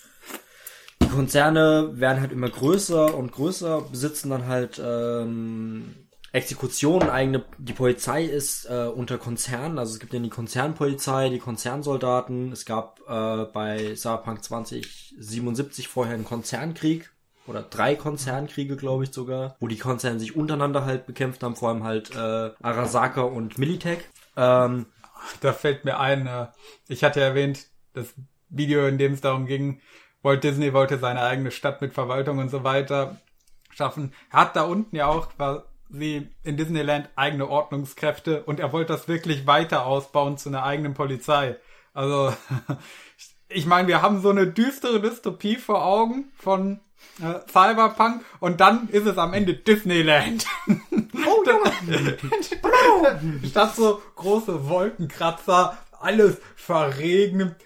die 1.00 1.08
Konzerne 1.08 1.92
werden 1.94 2.20
halt 2.20 2.32
immer 2.32 2.50
größer 2.50 3.14
und 3.14 3.32
größer, 3.32 3.82
besitzen 3.82 4.28
dann 4.28 4.46
halt 4.46 4.78
ähm, 4.84 6.05
Exekutionen, 6.36 7.08
eigene, 7.08 7.44
die 7.56 7.72
Polizei 7.72 8.24
ist 8.24 8.66
äh, 8.66 8.88
unter 8.94 9.16
Konzernen, 9.16 9.78
also 9.78 9.94
es 9.94 10.00
gibt 10.00 10.12
ja 10.12 10.20
die 10.20 10.28
Konzernpolizei, 10.28 11.30
die 11.30 11.38
Konzernsoldaten, 11.38 12.52
es 12.52 12.66
gab 12.66 13.00
äh, 13.08 13.44
bei 13.46 13.96
Cyberpunk 13.96 14.44
2077 14.44 15.88
vorher 15.88 16.14
einen 16.14 16.26
Konzernkrieg, 16.26 17.10
oder 17.46 17.62
drei 17.62 17.94
Konzernkriege, 17.94 18.76
glaube 18.76 19.04
ich 19.04 19.12
sogar, 19.12 19.56
wo 19.60 19.68
die 19.68 19.78
Konzerne 19.78 20.18
sich 20.18 20.36
untereinander 20.36 20.84
halt 20.84 21.06
bekämpft 21.06 21.42
haben, 21.42 21.56
vor 21.56 21.70
allem 21.70 21.84
halt 21.84 22.10
äh, 22.14 22.50
Arasaka 22.60 23.22
und 23.22 23.56
Militech. 23.56 24.00
Ähm, 24.36 24.86
Da 25.40 25.52
fällt 25.52 25.84
mir 25.84 25.98
ein, 25.98 26.26
äh, 26.26 26.48
ich 26.88 27.02
hatte 27.02 27.20
erwähnt, 27.20 27.66
das 27.94 28.14
Video, 28.48 28.86
in 28.86 28.98
dem 28.98 29.12
es 29.14 29.20
darum 29.20 29.46
ging, 29.46 29.80
Walt 30.22 30.44
Disney 30.44 30.72
wollte 30.72 30.98
seine 30.98 31.22
eigene 31.22 31.50
Stadt 31.50 31.80
mit 31.80 31.94
Verwaltung 31.94 32.38
und 32.38 32.50
so 32.50 32.62
weiter 32.64 33.16
schaffen. 33.70 34.12
Hat 34.30 34.56
da 34.56 34.62
unten 34.62 34.96
ja 34.96 35.06
auch 35.06 35.28
quasi 35.90 36.28
in 36.42 36.56
Disneyland 36.56 37.08
eigene 37.16 37.48
Ordnungskräfte 37.48 38.42
und 38.44 38.60
er 38.60 38.72
wollte 38.72 38.92
das 38.92 39.08
wirklich 39.08 39.46
weiter 39.46 39.86
ausbauen 39.86 40.38
zu 40.38 40.48
einer 40.48 40.64
eigenen 40.64 40.94
Polizei. 40.94 41.56
Also, 41.92 42.34
ich 43.48 43.66
meine, 43.66 43.88
wir 43.88 44.02
haben 44.02 44.20
so 44.20 44.30
eine 44.30 44.46
düstere 44.46 45.00
Dystopie 45.00 45.56
vor 45.56 45.84
Augen 45.84 46.32
von 46.36 46.80
äh, 47.20 47.40
Cyberpunk 47.48 48.24
und 48.40 48.60
dann 48.60 48.88
ist 48.88 49.06
es 49.06 49.18
am 49.18 49.32
Ende 49.32 49.54
Disneyland. 49.54 50.46
oh 50.68 51.44
Junge! 51.46 52.18
Statt 53.48 53.76
so 53.76 54.02
große 54.16 54.68
Wolkenkratzer, 54.68 55.78
alles 55.98 56.40
verregnet, 56.56 57.56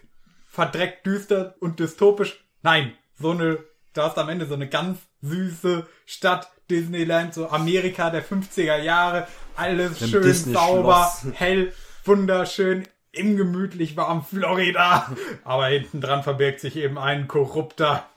verdreckt, 0.49 1.07
düster 1.07 1.57
und 1.61 1.81
dystopisch. 1.81 2.45
Nein, 2.63 2.93
so 3.19 3.31
eine, 3.31 3.65
du 3.95 4.03
hast 4.03 4.19
am 4.19 4.29
Ende 4.29 4.47
so 4.47 4.55
eine 4.55 4.69
ganz 4.69 4.99
süße 5.23 5.87
Stadt, 6.07 6.51
Disneyland, 6.71 7.35
so 7.35 7.49
Amerika 7.49 8.11
der 8.11 8.25
50er 8.25 8.79
Jahre, 8.79 9.27
alles 9.57 10.01
Im 10.01 10.09
schön 10.09 10.23
Disney-Schloss. 10.23 10.69
sauber, 10.69 11.13
hell, 11.35 11.73
wunderschön, 12.05 12.87
im 13.13 13.37
gemütlich 13.37 13.97
warm 13.97 14.25
Florida. 14.25 15.15
Aber 15.45 15.67
hinten 15.67 16.01
dran 16.01 16.23
verbirgt 16.23 16.61
sich 16.61 16.77
eben 16.77 16.97
ein 16.97 17.29
korrupter 17.29 18.09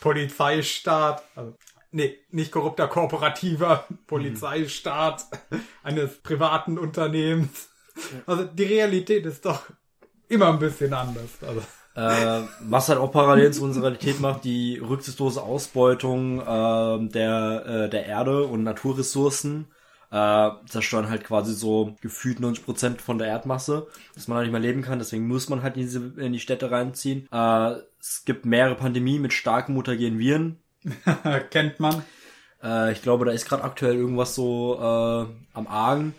Polizeistaat. 0.00 1.22
Also, 1.36 1.54
nee, 1.92 2.18
nicht 2.30 2.50
korrupter, 2.50 2.88
kooperativer 2.88 3.86
Polizeistaat 4.06 5.26
eines 5.82 6.22
privaten 6.22 6.78
Unternehmens. 6.78 7.68
Also 8.26 8.44
die 8.44 8.64
Realität 8.64 9.26
ist 9.26 9.44
doch 9.44 9.64
immer 10.28 10.48
ein 10.48 10.58
bisschen 10.58 10.94
anders. 10.94 11.30
Also, 11.46 11.62
äh, 11.94 12.40
was 12.60 12.88
halt 12.88 12.98
auch 12.98 13.12
parallel 13.12 13.52
zu 13.52 13.64
unserer 13.64 13.84
Realität 13.84 14.20
macht, 14.20 14.44
die 14.44 14.78
rücksichtslose 14.78 15.42
Ausbeutung 15.42 16.40
äh, 16.40 17.08
der, 17.08 17.66
äh, 17.66 17.90
der 17.90 18.06
Erde 18.06 18.44
und 18.44 18.62
Naturressourcen 18.62 19.66
äh, 20.10 20.50
zerstören 20.66 21.08
halt 21.08 21.24
quasi 21.24 21.54
so 21.54 21.96
gefühlt 22.00 22.40
90% 22.40 23.00
von 23.00 23.18
der 23.18 23.28
Erdmasse, 23.28 23.86
dass 24.14 24.28
man 24.28 24.36
halt 24.36 24.46
nicht 24.46 24.52
mehr 24.52 24.60
leben 24.60 24.82
kann, 24.82 24.98
deswegen 24.98 25.26
muss 25.26 25.48
man 25.48 25.62
halt 25.62 25.76
in, 25.76 25.82
diese, 25.82 26.12
in 26.16 26.32
die 26.32 26.40
Städte 26.40 26.70
reinziehen. 26.70 27.28
Äh, 27.32 27.74
es 28.00 28.24
gibt 28.24 28.46
mehrere 28.46 28.74
Pandemien 28.74 29.22
mit 29.22 29.32
starken 29.32 29.74
mutagenen 29.74 30.18
Viren. 30.18 30.58
kennt 31.50 31.78
man. 31.80 32.02
Äh, 32.62 32.92
ich 32.92 33.02
glaube, 33.02 33.24
da 33.24 33.32
ist 33.32 33.48
gerade 33.48 33.64
aktuell 33.64 33.96
irgendwas 33.96 34.34
so 34.34 34.76
äh, 34.78 35.26
am 35.54 35.66
Argen. 35.66 36.14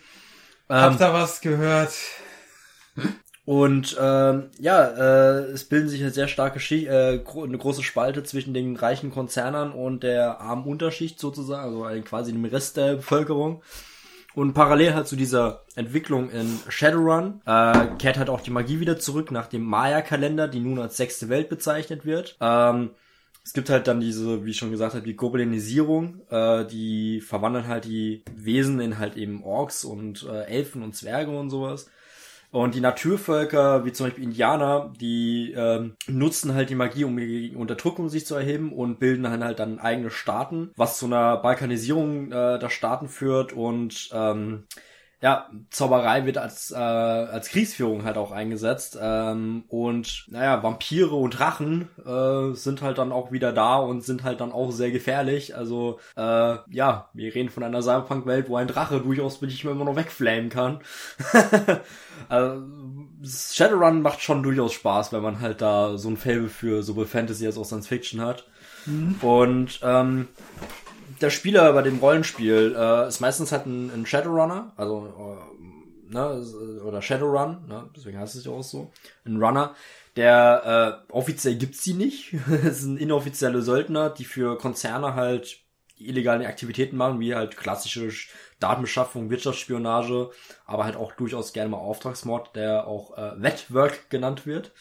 Habt 0.69 1.01
ihr 1.01 1.13
was 1.13 1.41
gehört? 1.41 1.93
Und 3.51 3.97
ähm, 3.99 4.43
ja, 4.59 4.85
äh, 4.85 5.41
es 5.51 5.65
bilden 5.65 5.89
sich 5.89 5.99
eine 5.99 6.11
sehr 6.11 6.29
starke 6.29 6.61
Schicht, 6.61 6.87
äh, 6.87 7.19
gro 7.21 7.43
eine 7.43 7.57
große 7.57 7.83
Spalte 7.83 8.23
zwischen 8.23 8.53
den 8.53 8.77
reichen 8.77 9.11
Konzernern 9.11 9.73
und 9.73 10.03
der 10.03 10.39
armen 10.39 10.63
Unterschicht 10.63 11.19
sozusagen, 11.19 11.83
also 11.83 12.01
quasi 12.03 12.31
dem 12.31 12.45
Rest 12.45 12.77
der 12.77 12.95
Bevölkerung. 12.95 13.61
Und 14.35 14.53
parallel 14.53 14.93
halt 14.93 15.09
zu 15.09 15.17
dieser 15.17 15.65
Entwicklung 15.75 16.29
in 16.29 16.59
Shadowrun 16.69 17.41
äh, 17.45 17.87
kehrt 17.99 18.17
halt 18.17 18.29
auch 18.29 18.39
die 18.39 18.51
Magie 18.51 18.79
wieder 18.79 18.97
zurück 18.97 19.31
nach 19.31 19.47
dem 19.47 19.63
Maya-Kalender, 19.63 20.47
die 20.47 20.61
nun 20.61 20.79
als 20.79 20.95
sechste 20.95 21.27
Welt 21.27 21.49
bezeichnet 21.49 22.05
wird. 22.05 22.37
Ähm, 22.39 22.91
es 23.43 23.51
gibt 23.51 23.69
halt 23.69 23.85
dann 23.85 23.99
diese, 23.99 24.45
wie 24.45 24.51
ich 24.51 24.57
schon 24.57 24.71
gesagt 24.71 24.93
habe, 24.93 25.05
die 25.05 25.17
Goblinisierung, 25.17 26.21
äh, 26.29 26.63
die 26.67 27.19
verwandeln 27.19 27.67
halt 27.67 27.83
die 27.83 28.23
Wesen 28.33 28.79
in 28.79 28.97
halt 28.97 29.17
eben 29.17 29.43
Orks 29.43 29.83
und 29.83 30.25
äh, 30.25 30.45
Elfen 30.45 30.83
und 30.83 30.95
Zwerge 30.95 31.37
und 31.37 31.49
sowas. 31.49 31.89
Und 32.51 32.75
die 32.75 32.81
Naturvölker, 32.81 33.85
wie 33.85 33.93
zum 33.93 34.07
Beispiel 34.07 34.25
Indianer, 34.25 34.91
die 34.99 35.53
ähm, 35.55 35.95
nutzen 36.07 36.53
halt 36.53 36.69
die 36.69 36.75
Magie, 36.75 37.05
um 37.05 37.15
gegen 37.15 37.55
Unterdrückung 37.55 38.09
sich 38.09 38.25
zu 38.25 38.35
erheben 38.35 38.73
und 38.73 38.99
bilden 38.99 39.23
dann 39.23 39.43
halt 39.43 39.59
dann 39.59 39.79
eigene 39.79 40.09
Staaten, 40.09 40.71
was 40.75 40.99
zu 40.99 41.05
einer 41.05 41.37
Balkanisierung 41.37 42.31
äh, 42.31 42.59
der 42.59 42.69
Staaten 42.69 43.07
führt. 43.07 43.53
Und 43.53 44.09
ähm, 44.13 44.65
ja, 45.21 45.47
Zauberei 45.69 46.25
wird 46.25 46.39
als, 46.39 46.71
äh, 46.71 46.75
als 46.75 47.49
Kriegsführung 47.49 48.03
halt 48.05 48.17
auch 48.17 48.31
eingesetzt. 48.31 48.97
Ähm, 48.99 49.65
und 49.67 50.25
naja, 50.29 50.63
Vampire 50.63 51.13
und 51.13 51.37
Drachen 51.37 51.89
äh, 52.03 52.55
sind 52.55 52.81
halt 52.81 52.97
dann 52.97 53.11
auch 53.11 53.31
wieder 53.31 53.53
da 53.53 53.77
und 53.77 54.01
sind 54.01 54.23
halt 54.23 54.41
dann 54.41 54.51
auch 54.51 54.71
sehr 54.71 54.89
gefährlich. 54.89 55.55
Also, 55.55 55.99
äh, 56.17 56.57
ja, 56.71 57.09
wir 57.13 57.35
reden 57.35 57.49
von 57.49 57.61
einer 57.61 57.83
Cyberpunk-Welt, 57.83 58.49
wo 58.49 58.55
ein 58.55 58.67
Drache 58.67 58.99
durchaus 58.99 59.41
nicht 59.41 59.63
mehr 59.63 59.73
immer 59.73 59.85
noch 59.85 59.95
wegflamen 59.95 60.49
kann. 60.49 60.79
also, 62.27 62.63
Shadowrun 63.23 64.01
macht 64.01 64.21
schon 64.21 64.41
durchaus 64.41 64.73
Spaß, 64.73 65.13
wenn 65.13 65.21
man 65.21 65.39
halt 65.39 65.61
da 65.61 65.99
so 65.99 66.09
ein 66.09 66.17
Fable 66.17 66.49
für 66.49 66.81
sowohl 66.81 67.05
Fantasy 67.05 67.45
als 67.45 67.59
auch 67.59 67.65
Science 67.65 67.87
Fiction 67.87 68.21
hat. 68.21 68.45
Und 69.21 69.79
ähm, 69.83 70.29
der 71.19 71.29
Spieler 71.29 71.73
bei 71.73 71.81
dem 71.81 71.99
Rollenspiel 71.99 72.75
äh, 72.77 73.07
ist 73.07 73.19
meistens 73.19 73.51
halt 73.51 73.65
ein, 73.65 73.91
ein 73.91 74.05
Shadowrunner, 74.05 74.73
also 74.77 75.07
äh, 75.07 76.13
ne, 76.13 76.43
oder 76.85 77.01
Shadowrun, 77.01 77.67
ne, 77.67 77.89
deswegen 77.95 78.19
heißt 78.19 78.35
es 78.35 78.45
ja 78.45 78.51
auch 78.51 78.63
so, 78.63 78.91
ein 79.25 79.41
Runner. 79.41 79.75
Der 80.17 81.05
äh, 81.09 81.13
offiziell 81.13 81.55
gibt's 81.55 81.83
die 81.83 81.93
nicht. 81.93 82.33
Es 82.65 82.81
sind 82.81 82.97
inoffizielle 82.97 83.61
Söldner, 83.61 84.09
die 84.09 84.25
für 84.25 84.57
Konzerne 84.57 85.15
halt 85.15 85.59
illegale 85.95 86.47
Aktivitäten 86.47 86.97
machen, 86.97 87.19
wie 87.19 87.35
halt 87.35 87.55
klassische 87.57 88.09
Datenbeschaffung, 88.59 89.29
Wirtschaftsspionage, 89.29 90.31
aber 90.65 90.83
halt 90.83 90.95
auch 90.95 91.13
durchaus 91.13 91.53
gerne 91.53 91.69
mal 91.69 91.77
Auftragsmord, 91.77 92.55
der 92.55 92.87
auch 92.87 93.17
äh, 93.17 93.41
Wetwork 93.41 94.09
genannt 94.09 94.45
wird. 94.45 94.71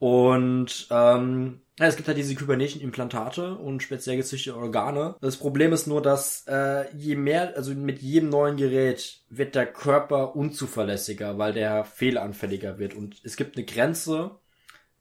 Und 0.00 0.88
ähm, 0.90 1.60
ja, 1.78 1.86
es 1.86 1.96
gibt 1.96 2.06
halt 2.06 2.16
diese 2.16 2.34
kybernetischen 2.36 2.80
Implantate 2.80 3.56
und 3.56 3.82
speziell 3.82 4.16
gezüchtete 4.16 4.56
Organe. 4.56 5.16
Das 5.20 5.36
Problem 5.36 5.72
ist 5.72 5.86
nur, 5.88 6.00
dass 6.00 6.44
äh, 6.46 6.94
je 6.96 7.16
mehr, 7.16 7.56
also 7.56 7.74
mit 7.74 8.00
jedem 8.00 8.28
neuen 8.28 8.56
Gerät 8.56 9.22
wird 9.28 9.56
der 9.56 9.66
Körper 9.66 10.36
unzuverlässiger, 10.36 11.36
weil 11.36 11.52
der 11.52 11.84
fehleranfälliger 11.84 12.78
wird. 12.78 12.94
Und 12.94 13.20
es 13.24 13.36
gibt 13.36 13.56
eine 13.56 13.66
Grenze, 13.66 14.38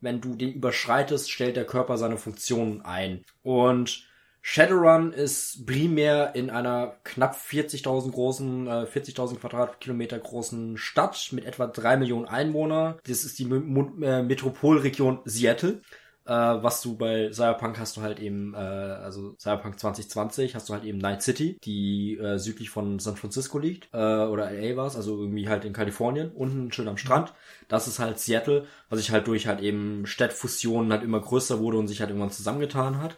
wenn 0.01 0.19
du 0.19 0.35
den 0.35 0.53
überschreitest, 0.53 1.31
stellt 1.31 1.57
der 1.57 1.65
Körper 1.65 1.97
seine 1.97 2.17
Funktionen 2.17 2.81
ein. 2.81 3.23
Und 3.43 4.07
Shadowrun 4.41 5.13
ist 5.13 5.65
primär 5.65 6.35
in 6.35 6.49
einer 6.49 6.97
knapp 7.05 7.35
40.000 7.35 8.11
großen, 8.11 8.67
äh, 8.67 8.85
40.000 8.85 9.39
Quadratkilometer 9.39 10.19
großen 10.19 10.77
Stadt 10.77 11.29
mit 11.31 11.45
etwa 11.45 11.67
drei 11.67 11.95
Millionen 11.95 12.25
Einwohner. 12.25 12.97
Das 13.07 13.23
ist 13.23 13.39
die 13.39 13.45
Mo 13.45 13.93
äh, 14.01 14.21
Metropolregion 14.21 15.19
Seattle. 15.23 15.81
Äh, 16.25 16.31
was 16.31 16.81
du 16.81 16.95
bei 16.95 17.31
Cyberpunk 17.33 17.77
hast 17.77 17.97
du 17.97 18.01
halt 18.01 18.19
eben, 18.19 18.53
äh, 18.53 18.57
also 18.57 19.35
Cyberpunk 19.37 19.77
2020 19.77 20.55
hast 20.55 20.69
du 20.69 20.73
halt 20.73 20.85
eben 20.85 20.97
Night 20.97 21.21
City, 21.21 21.57
die 21.63 22.17
äh, 22.17 22.37
südlich 22.37 22.69
von 22.69 22.99
San 22.99 23.17
Francisco 23.17 23.59
liegt, 23.59 23.89
äh, 23.93 23.97
oder 23.97 24.49
LA 24.49 24.77
war 24.77 24.85
also 24.85 25.19
irgendwie 25.19 25.49
halt 25.49 25.65
in 25.65 25.73
Kalifornien, 25.73 26.31
unten 26.31 26.71
schön 26.71 26.87
am 26.87 26.97
Strand. 26.97 27.33
Das 27.67 27.87
ist 27.87 27.99
halt 27.99 28.19
Seattle, 28.19 28.65
was 28.89 28.99
sich 28.99 29.11
halt 29.11 29.27
durch 29.27 29.47
halt 29.47 29.59
eben 29.59 30.05
Städtfusionen 30.05 30.93
halt 30.93 31.03
immer 31.03 31.19
größer 31.19 31.59
wurde 31.59 31.77
und 31.77 31.87
sich 31.89 31.99
halt 31.99 32.09
irgendwann 32.09 32.31
zusammengetan 32.31 33.01
hat. 33.01 33.17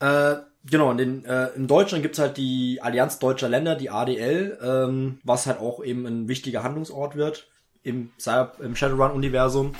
Äh, 0.00 0.40
genau, 0.64 0.90
in, 0.92 0.96
den, 0.96 1.24
äh, 1.26 1.48
in 1.48 1.66
Deutschland 1.66 2.02
gibt's 2.02 2.18
halt 2.18 2.38
die 2.38 2.80
Allianz 2.80 3.18
Deutscher 3.18 3.50
Länder, 3.50 3.76
die 3.76 3.90
ADL, 3.90 4.58
ähm, 4.62 5.20
was 5.22 5.46
halt 5.46 5.58
auch 5.60 5.84
eben 5.84 6.06
ein 6.06 6.28
wichtiger 6.28 6.62
Handlungsort 6.62 7.16
wird 7.16 7.48
im, 7.82 8.10
Cyber 8.18 8.54
im 8.60 8.74
Shadowrun-Universum. 8.74 9.74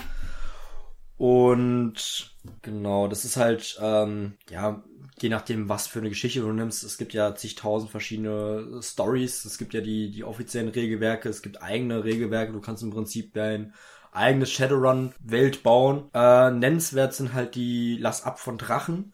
Und 1.20 2.32
genau, 2.62 3.06
das 3.06 3.26
ist 3.26 3.36
halt, 3.36 3.78
ähm, 3.82 4.38
ja, 4.48 4.82
je 5.20 5.28
nachdem, 5.28 5.68
was 5.68 5.86
für 5.86 5.98
eine 5.98 6.08
Geschichte 6.08 6.40
du 6.40 6.50
nimmst, 6.50 6.82
es 6.82 6.96
gibt 6.96 7.12
ja 7.12 7.34
zigtausend 7.34 7.90
verschiedene 7.90 8.80
Stories, 8.82 9.44
es 9.44 9.58
gibt 9.58 9.74
ja 9.74 9.82
die, 9.82 10.10
die 10.10 10.24
offiziellen 10.24 10.70
Regelwerke, 10.70 11.28
es 11.28 11.42
gibt 11.42 11.62
eigene 11.62 12.04
Regelwerke, 12.04 12.54
du 12.54 12.62
kannst 12.62 12.82
im 12.82 12.88
Prinzip 12.88 13.34
dein 13.34 13.74
eigenes 14.12 14.50
Shadowrun-Welt 14.50 15.62
bauen. 15.62 16.08
Äh, 16.14 16.52
nennenswert 16.52 17.12
sind 17.12 17.34
halt 17.34 17.54
die 17.54 17.98
Lass 18.00 18.24
ab 18.24 18.40
von 18.40 18.56
Drachen. 18.56 19.12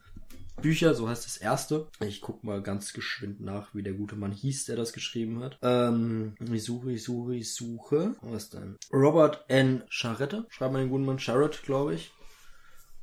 Bücher, 0.61 0.95
so 0.95 1.09
heißt 1.09 1.25
das 1.25 1.37
erste. 1.37 1.89
Ich 2.01 2.21
guck 2.21 2.43
mal 2.45 2.63
ganz 2.63 2.93
geschwind 2.93 3.41
nach, 3.41 3.75
wie 3.75 3.83
der 3.83 3.93
gute 3.93 4.17
Mann 4.17 4.33
hieß, 4.33 4.65
der 4.67 4.77
das 4.77 4.93
geschrieben 4.93 5.43
hat. 5.43 5.59
Ähm, 5.63 6.35
ich 6.53 6.65
suche, 6.65 6.93
ich 6.93 7.05
suche, 7.05 7.35
ich 7.37 7.53
suche. 7.55 8.15
Was 8.23 8.45
ist 8.45 8.55
denn? 8.55 8.77
Robert 8.93 9.45
N. 9.49 9.83
Charette, 9.89 10.47
schreibt 10.49 10.73
man 10.73 10.83
den 10.83 10.91
guten 10.91 11.05
Mann 11.05 11.19
Charrette, 11.19 11.61
glaube 11.63 11.95
ich. 11.95 12.13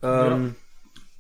Ähm, 0.02 0.56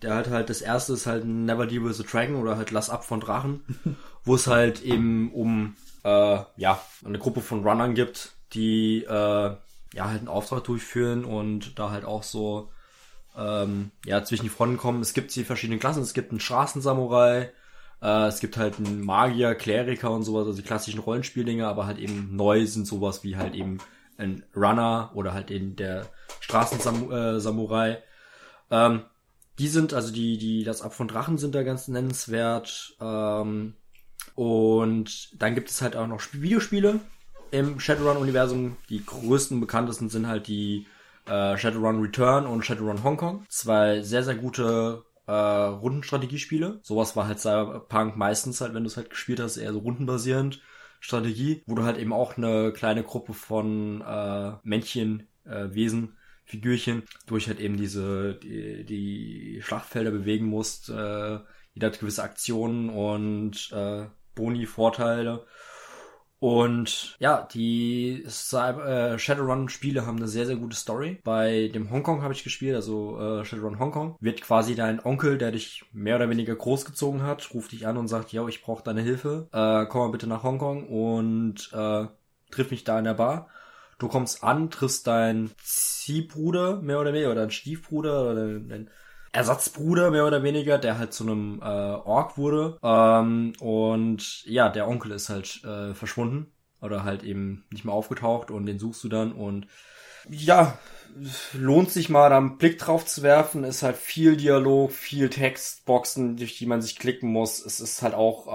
Der 0.01 0.15
hat 0.15 0.29
halt, 0.29 0.49
das 0.49 0.61
erste 0.61 0.93
ist 0.93 1.05
halt 1.05 1.23
Never 1.25 1.65
Deal 1.65 1.85
with 1.85 1.97
the 1.97 2.03
Dragon 2.03 2.35
oder 2.35 2.57
halt 2.57 2.71
Lass 2.71 2.89
ab 2.89 3.05
von 3.05 3.21
Drachen, 3.21 3.63
wo 4.25 4.35
es 4.35 4.47
halt 4.47 4.81
eben 4.81 5.31
um, 5.31 5.75
äh, 6.03 6.39
ja, 6.57 6.81
eine 7.05 7.19
Gruppe 7.19 7.41
von 7.41 7.63
Runnern 7.63 7.95
gibt, 7.95 8.33
die, 8.53 9.03
äh, 9.03 9.09
ja, 9.93 10.05
halt 10.09 10.19
einen 10.19 10.27
Auftrag 10.27 10.63
durchführen 10.65 11.23
und 11.23 11.77
da 11.79 11.91
halt 11.91 12.03
auch 12.03 12.23
so 12.23 12.69
ähm, 13.37 13.91
ja, 14.05 14.23
zwischen 14.23 14.43
die 14.43 14.49
Fronten 14.49 14.77
kommen. 14.77 15.01
Es 15.01 15.13
gibt 15.13 15.35
die 15.35 15.43
verschiedenen 15.43 15.79
Klassen. 15.79 16.03
Es 16.03 16.13
gibt 16.13 16.31
einen 16.31 16.39
Straßensamurai, 16.39 17.51
äh, 18.01 18.27
es 18.27 18.39
gibt 18.39 18.57
halt 18.57 18.77
einen 18.77 19.01
Magier, 19.01 19.55
Kleriker 19.55 20.11
und 20.11 20.23
sowas, 20.23 20.45
also 20.47 20.57
die 20.57 20.67
klassischen 20.67 20.99
Rollenspieldinger, 20.99 21.67
aber 21.67 21.85
halt 21.85 21.99
eben 21.99 22.35
neu 22.35 22.65
sind 22.65 22.85
sowas 22.85 23.23
wie 23.23 23.37
halt 23.37 23.55
eben 23.55 23.79
ein 24.17 24.43
Runner 24.55 25.11
oder 25.15 25.33
halt 25.33 25.51
eben 25.51 25.75
der 25.75 26.07
Straßensamurai. 26.39 28.03
Ähm, 28.69 29.03
die 29.59 29.67
sind, 29.67 29.93
also 29.93 30.11
die, 30.11 30.37
die, 30.37 30.63
das 30.63 30.81
Ab 30.81 30.93
von 30.93 31.07
Drachen 31.07 31.37
sind 31.37 31.55
da 31.55 31.63
ganz 31.63 31.87
nennenswert. 31.87 32.95
Ähm, 32.99 33.73
und 34.35 35.41
dann 35.41 35.55
gibt 35.55 35.69
es 35.69 35.81
halt 35.81 35.95
auch 35.95 36.07
noch 36.07 36.21
Videospiele 36.31 36.99
im 37.51 37.79
Shadowrun-Universum. 37.79 38.77
Die 38.89 39.05
größten, 39.05 39.59
bekanntesten 39.59 40.09
sind 40.09 40.27
halt 40.27 40.47
die 40.47 40.87
äh, 41.27 41.57
Shadowrun 41.57 42.01
Return 42.01 42.45
und 42.45 42.65
Shadowrun 42.65 43.03
Hong 43.03 43.17
Kong. 43.17 43.45
Zwei 43.49 44.01
sehr, 44.01 44.23
sehr 44.23 44.35
gute 44.35 45.03
äh, 45.27 45.31
Rundenstrategiespiele. 45.31 46.79
Sowas 46.83 47.15
war 47.15 47.27
halt 47.27 47.39
Cyberpunk 47.39 48.17
meistens 48.17 48.61
halt, 48.61 48.73
wenn 48.73 48.83
du 48.83 48.87
es 48.87 48.97
halt 48.97 49.09
gespielt 49.09 49.39
hast, 49.39 49.57
eher 49.57 49.73
so 49.73 49.79
rundenbasierend. 49.79 50.61
Strategie, 50.99 51.63
wo 51.65 51.75
du 51.75 51.83
halt 51.83 51.97
eben 51.97 52.13
auch 52.13 52.37
eine 52.37 52.71
kleine 52.71 53.03
Gruppe 53.03 53.33
von 53.33 54.01
äh, 54.01 54.53
Männchen, 54.63 55.27
äh, 55.45 55.67
Wesen, 55.73 56.15
Figürchen 56.45 57.03
durch 57.25 57.47
halt 57.47 57.59
eben 57.59 57.75
diese 57.75 58.35
die, 58.35 58.85
die 58.85 59.61
Schlachtfelder 59.61 60.11
bewegen 60.11 60.45
musst. 60.45 60.89
Äh, 60.89 61.39
jeder 61.73 61.87
hat 61.87 61.99
gewisse 61.99 62.23
Aktionen 62.23 62.89
und 62.89 63.71
äh, 63.73 64.05
Boni-Vorteile. 64.35 65.45
Und 66.43 67.15
ja, 67.19 67.47
die 67.53 68.25
äh, 68.25 69.17
Shadowrun-Spiele 69.17 70.05
haben 70.05 70.17
eine 70.17 70.27
sehr, 70.27 70.45
sehr 70.45 70.57
gute 70.57 70.75
Story. 70.75 71.21
Bei 71.23 71.69
dem 71.73 71.89
Hongkong 71.89 72.21
habe 72.21 72.33
ich 72.33 72.43
gespielt, 72.43 72.75
also 72.75 73.17
äh, 73.17 73.45
Shadowrun 73.45 73.79
Hongkong. 73.79 74.17
Wird 74.19 74.41
quasi 74.41 74.75
dein 74.75 74.99
Onkel, 74.99 75.37
der 75.37 75.53
dich 75.53 75.85
mehr 75.93 76.17
oder 76.17 76.29
weniger 76.29 76.53
großgezogen 76.53 77.23
hat, 77.23 77.53
ruft 77.53 77.71
dich 77.71 77.87
an 77.87 77.95
und 77.95 78.09
sagt, 78.09 78.33
ja, 78.33 78.45
ich 78.45 78.61
brauche 78.61 78.83
deine 78.83 79.01
Hilfe. 79.01 79.47
Äh, 79.53 79.85
komm 79.85 80.01
mal 80.01 80.11
bitte 80.11 80.27
nach 80.27 80.43
Hongkong 80.43 80.85
und 80.89 81.71
äh, 81.71 82.07
triff 82.51 82.71
mich 82.71 82.83
da 82.83 82.99
in 82.99 83.05
der 83.05 83.13
Bar. 83.13 83.47
Du 83.97 84.09
kommst 84.09 84.43
an, 84.43 84.69
triffst 84.69 85.07
deinen 85.07 85.49
Ziehbruder, 85.63 86.81
mehr 86.81 86.99
oder 86.99 87.13
weniger, 87.13 87.31
oder 87.31 87.39
deinen 87.39 87.51
Stiefbruder, 87.51 88.31
oder 88.31 88.35
deinen 88.59 88.89
Ersatzbruder, 89.33 90.11
mehr 90.11 90.25
oder 90.25 90.43
weniger, 90.43 90.77
der 90.77 90.97
halt 90.97 91.13
zu 91.13 91.23
einem 91.23 91.59
äh, 91.61 91.65
Ork 91.65 92.37
wurde. 92.37 92.77
Ähm, 92.83 93.53
und 93.59 94.45
ja, 94.45 94.69
der 94.69 94.87
Onkel 94.87 95.11
ist 95.11 95.29
halt 95.29 95.63
äh, 95.63 95.93
verschwunden 95.93 96.53
oder 96.81 97.03
halt 97.03 97.23
eben 97.23 97.65
nicht 97.71 97.83
mehr 97.85 97.93
aufgetaucht 97.93 98.51
und 98.51 98.65
den 98.65 98.79
suchst 98.79 99.03
du 99.03 99.09
dann 99.09 99.31
und 99.33 99.67
ja, 100.29 100.77
lohnt 101.53 101.91
sich 101.91 102.09
mal 102.09 102.29
da 102.29 102.37
einen 102.37 102.57
Blick 102.57 102.79
drauf 102.79 103.05
zu 103.05 103.23
werfen. 103.23 103.63
Ist 103.63 103.83
halt 103.83 103.97
viel 103.97 104.37
Dialog, 104.37 104.91
viel 104.91 105.29
Textboxen, 105.29 106.37
durch 106.37 106.57
die 106.57 106.65
man 106.65 106.81
sich 106.81 106.97
klicken 106.97 107.29
muss. 107.29 107.63
Es 107.63 107.79
ist 107.79 108.01
halt 108.01 108.13
auch, 108.13 108.47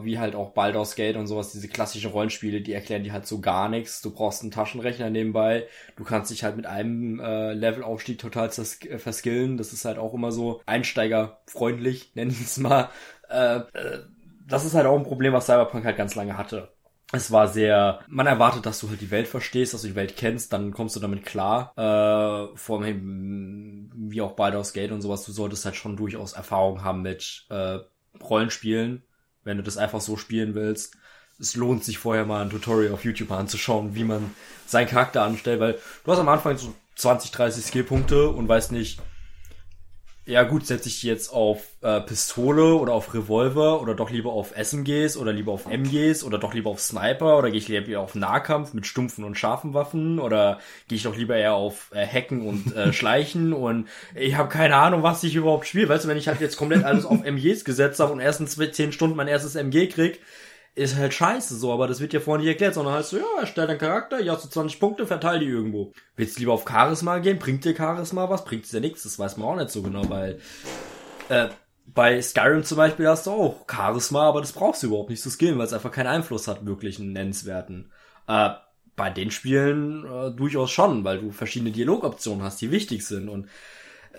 äh, 0.00 0.04
wie 0.04 0.18
halt 0.18 0.34
auch 0.34 0.50
Baldur's 0.50 0.96
Gate 0.96 1.16
und 1.16 1.26
sowas, 1.26 1.52
diese 1.52 1.68
klassischen 1.68 2.10
Rollenspiele, 2.10 2.60
die 2.60 2.72
erklären 2.72 3.04
dir 3.04 3.12
halt 3.12 3.26
so 3.26 3.40
gar 3.40 3.68
nichts. 3.68 4.02
Du 4.02 4.10
brauchst 4.10 4.42
einen 4.42 4.50
Taschenrechner 4.50 5.10
nebenbei. 5.10 5.66
Du 5.96 6.04
kannst 6.04 6.30
dich 6.30 6.44
halt 6.44 6.56
mit 6.56 6.66
einem 6.66 7.20
äh, 7.20 7.52
Levelaufstieg 7.52 8.18
total 8.18 8.48
äh, 8.48 8.98
verskillen. 8.98 9.56
Das 9.56 9.72
ist 9.72 9.84
halt 9.84 9.98
auch 9.98 10.14
immer 10.14 10.32
so 10.32 10.60
einsteigerfreundlich, 10.66 12.12
nennen 12.14 12.36
wir 12.36 12.44
es 12.44 12.58
mal. 12.58 12.90
Äh, 13.28 13.56
äh, 13.56 14.00
das 14.46 14.64
ist 14.64 14.74
halt 14.74 14.86
auch 14.86 14.98
ein 14.98 15.04
Problem, 15.04 15.32
was 15.32 15.46
Cyberpunk 15.46 15.84
halt 15.84 15.96
ganz 15.96 16.14
lange 16.14 16.36
hatte 16.36 16.73
es 17.16 17.30
war 17.30 17.48
sehr, 17.48 18.00
man 18.08 18.26
erwartet, 18.26 18.66
dass 18.66 18.80
du 18.80 18.88
halt 18.88 19.00
die 19.00 19.10
Welt 19.10 19.28
verstehst, 19.28 19.74
dass 19.74 19.82
du 19.82 19.88
die 19.88 19.94
Welt 19.94 20.16
kennst, 20.16 20.52
dann 20.52 20.72
kommst 20.72 20.96
du 20.96 21.00
damit 21.00 21.24
klar. 21.24 21.72
Äh, 21.76 22.56
vor 22.56 22.82
allem 22.82 23.90
wie 23.94 24.20
auch 24.20 24.32
Baldur's 24.32 24.72
Gate 24.72 24.92
und 24.92 25.02
sowas, 25.02 25.24
du 25.24 25.32
solltest 25.32 25.64
halt 25.64 25.76
schon 25.76 25.96
durchaus 25.96 26.32
Erfahrung 26.32 26.82
haben 26.82 27.02
mit 27.02 27.46
äh, 27.50 27.78
Rollenspielen, 28.22 29.02
wenn 29.42 29.56
du 29.56 29.62
das 29.62 29.76
einfach 29.76 30.00
so 30.00 30.16
spielen 30.16 30.54
willst. 30.54 30.96
Es 31.38 31.56
lohnt 31.56 31.84
sich 31.84 31.98
vorher 31.98 32.24
mal 32.24 32.42
ein 32.42 32.50
Tutorial 32.50 32.92
auf 32.92 33.04
YouTube 33.04 33.32
anzuschauen, 33.32 33.94
wie 33.94 34.04
man 34.04 34.34
seinen 34.66 34.88
Charakter 34.88 35.22
anstellt, 35.22 35.60
weil 35.60 35.78
du 36.04 36.12
hast 36.12 36.18
am 36.18 36.28
Anfang 36.28 36.56
so 36.56 36.74
20, 36.96 37.32
30 37.32 37.64
Skillpunkte 37.64 38.28
und 38.28 38.48
weißt 38.48 38.72
nicht, 38.72 39.00
ja 40.26 40.42
gut, 40.42 40.66
setze 40.66 40.88
ich 40.88 41.02
jetzt 41.02 41.28
auf 41.30 41.60
äh, 41.82 42.00
Pistole 42.00 42.74
oder 42.76 42.94
auf 42.94 43.12
Revolver 43.12 43.82
oder 43.82 43.94
doch 43.94 44.10
lieber 44.10 44.32
auf 44.32 44.54
SMGs 44.56 45.18
oder 45.18 45.34
lieber 45.34 45.52
auf 45.52 45.66
MGs 45.66 46.24
oder 46.24 46.38
doch 46.38 46.54
lieber 46.54 46.70
auf 46.70 46.80
Sniper 46.80 47.36
oder 47.36 47.50
gehe 47.50 47.58
ich 47.58 47.68
lieber 47.68 48.00
auf 48.00 48.14
Nahkampf 48.14 48.72
mit 48.72 48.86
stumpfen 48.86 49.22
und 49.24 49.36
scharfen 49.36 49.74
Waffen 49.74 50.18
oder 50.18 50.60
gehe 50.88 50.96
ich 50.96 51.02
doch 51.02 51.14
lieber 51.14 51.36
eher 51.36 51.54
auf 51.54 51.90
äh, 51.94 52.06
Hacken 52.06 52.46
und 52.46 52.74
äh, 52.74 52.92
Schleichen 52.94 53.52
und 53.52 53.86
ich 54.14 54.36
habe 54.36 54.48
keine 54.48 54.76
Ahnung, 54.76 55.02
was 55.02 55.22
ich 55.24 55.34
überhaupt 55.34 55.66
spiele. 55.66 55.90
Weißt 55.90 56.06
du, 56.06 56.08
wenn 56.08 56.16
ich 56.16 56.28
halt 56.28 56.40
jetzt 56.40 56.56
komplett 56.56 56.84
alles 56.84 57.04
auf 57.04 57.22
MGs 57.24 57.64
gesetzt 57.66 58.00
habe 58.00 58.12
und 58.12 58.20
erst 58.20 58.40
in 58.40 58.72
zehn 58.72 58.92
Stunden 58.92 59.16
mein 59.16 59.28
erstes 59.28 59.56
MG 59.56 59.88
krieg, 59.88 60.20
ist 60.74 60.96
halt 60.96 61.14
scheiße 61.14 61.56
so, 61.56 61.72
aber 61.72 61.86
das 61.86 62.00
wird 62.00 62.12
ja 62.12 62.20
vorher 62.20 62.40
nicht 62.40 62.52
erklärt, 62.52 62.74
sondern 62.74 62.94
heißt 62.94 63.10
so, 63.10 63.18
ja, 63.18 63.24
erstell 63.38 63.66
deinen 63.66 63.78
Charakter, 63.78 64.20
ja, 64.20 64.36
so 64.36 64.48
20 64.48 64.80
Punkte, 64.80 65.06
verteil 65.06 65.38
die 65.38 65.46
irgendwo. 65.46 65.92
Willst 66.16 66.36
du 66.36 66.40
lieber 66.40 66.52
auf 66.52 66.64
Charisma 66.68 67.18
gehen? 67.18 67.38
Bringt 67.38 67.64
dir 67.64 67.76
Charisma 67.76 68.28
was? 68.28 68.44
Bringt 68.44 68.70
dir 68.70 68.80
nichts? 68.80 69.04
Das 69.04 69.18
weiß 69.18 69.36
man 69.36 69.48
auch 69.48 69.56
nicht 69.56 69.70
so 69.70 69.82
genau, 69.82 70.08
weil 70.10 70.40
äh, 71.28 71.48
bei 71.86 72.20
Skyrim 72.20 72.64
zum 72.64 72.76
Beispiel 72.76 73.08
hast 73.08 73.26
du 73.26 73.30
auch 73.30 73.66
Charisma, 73.70 74.28
aber 74.28 74.40
das 74.40 74.52
brauchst 74.52 74.82
du 74.82 74.88
überhaupt 74.88 75.10
nicht 75.10 75.22
zu 75.22 75.30
skillen, 75.30 75.58
weil 75.58 75.66
es 75.66 75.72
einfach 75.72 75.92
keinen 75.92 76.08
Einfluss 76.08 76.48
hat, 76.48 76.66
wirklich 76.66 76.98
einen 76.98 77.12
nennenswerten. 77.12 77.92
Äh, 78.26 78.50
bei 78.96 79.10
den 79.10 79.30
Spielen 79.30 80.04
äh, 80.04 80.30
durchaus 80.32 80.70
schon, 80.70 81.04
weil 81.04 81.20
du 81.20 81.30
verschiedene 81.30 81.72
Dialogoptionen 81.72 82.42
hast, 82.42 82.60
die 82.60 82.70
wichtig 82.70 83.06
sind 83.06 83.28
und 83.28 83.44
äh, 83.44 84.18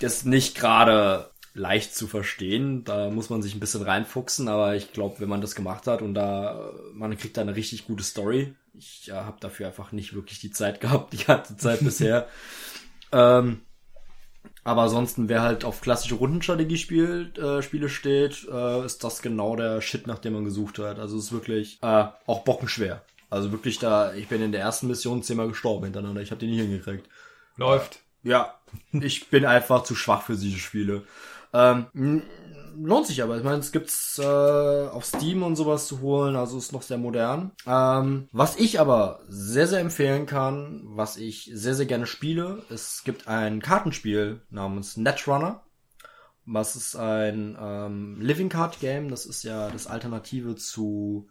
das 0.00 0.24
nicht 0.24 0.56
gerade 0.56 1.31
leicht 1.54 1.94
zu 1.94 2.06
verstehen. 2.06 2.84
Da 2.84 3.10
muss 3.10 3.30
man 3.30 3.42
sich 3.42 3.54
ein 3.54 3.60
bisschen 3.60 3.82
reinfuchsen, 3.82 4.48
aber 4.48 4.74
ich 4.76 4.92
glaube, 4.92 5.20
wenn 5.20 5.28
man 5.28 5.40
das 5.40 5.54
gemacht 5.54 5.86
hat 5.86 6.02
und 6.02 6.14
da 6.14 6.72
man 6.94 7.16
kriegt 7.16 7.36
da 7.36 7.42
eine 7.42 7.56
richtig 7.56 7.86
gute 7.86 8.04
Story. 8.04 8.54
Ich 8.74 9.10
äh, 9.10 9.12
habe 9.12 9.36
dafür 9.40 9.66
einfach 9.66 9.92
nicht 9.92 10.14
wirklich 10.14 10.40
die 10.40 10.50
Zeit 10.50 10.80
gehabt, 10.82 11.12
die 11.12 11.24
ganze 11.24 11.56
Zeit 11.56 11.80
bisher. 11.84 12.26
Ähm, 13.12 13.60
aber 14.64 14.82
ansonsten, 14.82 15.28
wer 15.28 15.42
halt 15.42 15.64
auf 15.64 15.80
klassische 15.80 16.14
Rundenstrategie 16.14 16.78
spielt, 16.78 17.36
äh, 17.36 17.62
Spiele 17.62 17.88
steht, 17.88 18.46
äh, 18.50 18.84
ist 18.84 19.02
das 19.02 19.20
genau 19.20 19.56
der 19.56 19.80
Shit, 19.80 20.06
nach 20.06 20.20
dem 20.20 20.34
man 20.34 20.44
gesucht 20.44 20.78
hat. 20.78 20.98
Also 20.98 21.18
es 21.18 21.24
ist 21.24 21.32
wirklich 21.32 21.78
äh, 21.82 22.04
auch 22.26 22.44
bockenschwer. 22.44 23.02
Also 23.28 23.50
wirklich 23.50 23.78
da, 23.78 24.14
ich 24.14 24.28
bin 24.28 24.42
in 24.42 24.52
der 24.52 24.60
ersten 24.60 24.86
Mission 24.86 25.22
zehnmal 25.22 25.48
gestorben 25.48 25.84
hintereinander. 25.84 26.20
Ich 26.20 26.30
habe 26.30 26.38
die 26.38 26.46
nicht 26.46 26.60
hingekriegt. 26.60 27.08
Läuft. 27.56 28.00
Ja, 28.22 28.54
ich 28.92 29.28
bin 29.30 29.44
einfach 29.44 29.82
zu 29.82 29.96
schwach 29.96 30.22
für 30.22 30.36
diese 30.36 30.58
Spiele. 30.58 31.02
Ähm, 31.52 32.22
lohnt 32.76 33.06
sich 33.06 33.22
aber. 33.22 33.36
Ich 33.36 33.44
meine, 33.44 33.58
es 33.58 33.72
gibt's 33.72 34.18
äh, 34.18 34.22
auf 34.22 35.04
Steam 35.04 35.42
und 35.42 35.56
sowas 35.56 35.86
zu 35.86 36.00
holen, 36.00 36.36
also 36.36 36.58
ist 36.58 36.72
noch 36.72 36.82
sehr 36.82 36.98
modern. 36.98 37.52
Ähm, 37.66 38.28
was 38.32 38.56
ich 38.56 38.80
aber 38.80 39.20
sehr, 39.28 39.66
sehr 39.66 39.80
empfehlen 39.80 40.26
kann, 40.26 40.82
was 40.84 41.16
ich 41.16 41.50
sehr, 41.52 41.74
sehr 41.74 41.86
gerne 41.86 42.06
spiele, 42.06 42.62
es 42.70 43.04
gibt 43.04 43.28
ein 43.28 43.60
Kartenspiel 43.60 44.42
namens 44.50 44.96
Netrunner. 44.96 45.62
Was 46.44 46.74
ist 46.74 46.96
ein 46.96 47.56
ähm, 47.60 48.20
Living 48.20 48.48
Card 48.48 48.80
Game? 48.80 49.10
Das 49.10 49.26
ist 49.26 49.44
ja 49.44 49.70
das 49.70 49.86
Alternative 49.86 50.56
zu 50.56 51.28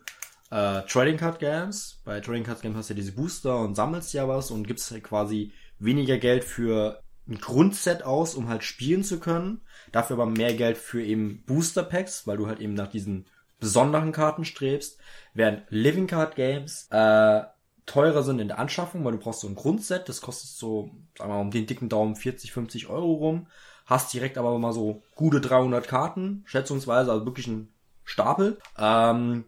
äh, 0.51 0.83
Trading 0.83 1.17
Card 1.17 1.39
Games. 1.39 2.01
Bei 2.05 2.21
Trading 2.21 2.45
Card 2.45 2.61
Games 2.61 2.77
hast 2.77 2.89
du 2.89 2.93
ja 2.93 2.99
diese 2.99 3.11
Booster 3.11 3.59
und 3.59 3.75
sammelst 3.75 4.13
ja 4.13 4.27
was 4.29 4.51
und 4.51 4.67
gibst 4.67 4.89
halt 4.89 5.03
quasi 5.03 5.51
weniger 5.79 6.17
Geld 6.17 6.45
für 6.45 7.01
ein 7.31 7.39
Grundset 7.39 8.03
aus, 8.03 8.35
um 8.35 8.49
halt 8.49 8.63
spielen 8.63 9.03
zu 9.03 9.19
können. 9.19 9.61
Dafür 9.91 10.17
aber 10.17 10.25
mehr 10.25 10.53
Geld 10.53 10.77
für 10.77 11.03
eben 11.03 11.43
Booster 11.45 11.83
Packs, 11.83 12.27
weil 12.27 12.37
du 12.37 12.47
halt 12.47 12.59
eben 12.59 12.73
nach 12.73 12.89
diesen 12.89 13.25
besonderen 13.59 14.11
Karten 14.11 14.45
strebst. 14.45 14.99
Während 15.33 15.63
Living 15.69 16.07
Card 16.07 16.35
Games 16.35 16.87
äh, 16.91 17.41
teurer 17.85 18.23
sind 18.23 18.39
in 18.39 18.49
der 18.49 18.59
Anschaffung, 18.59 19.03
weil 19.05 19.13
du 19.13 19.19
brauchst 19.19 19.41
so 19.41 19.47
ein 19.47 19.55
Grundset, 19.55 20.09
das 20.09 20.21
kostet 20.21 20.49
so, 20.49 20.91
sagen 21.17 21.29
wir 21.29 21.35
mal, 21.35 21.41
um 21.41 21.51
den 21.51 21.65
dicken 21.65 21.89
Daumen 21.89 22.15
40, 22.15 22.51
50 22.51 22.87
Euro 22.87 23.13
rum. 23.13 23.47
Hast 23.85 24.13
direkt 24.13 24.37
aber 24.37 24.57
mal 24.59 24.73
so 24.73 25.03
gute 25.15 25.41
300 25.41 25.87
Karten, 25.87 26.43
schätzungsweise, 26.45 27.11
also 27.11 27.25
wirklich 27.25 27.47
ein 27.47 27.73
Stapel. 28.03 28.59
Ähm, 28.77 29.45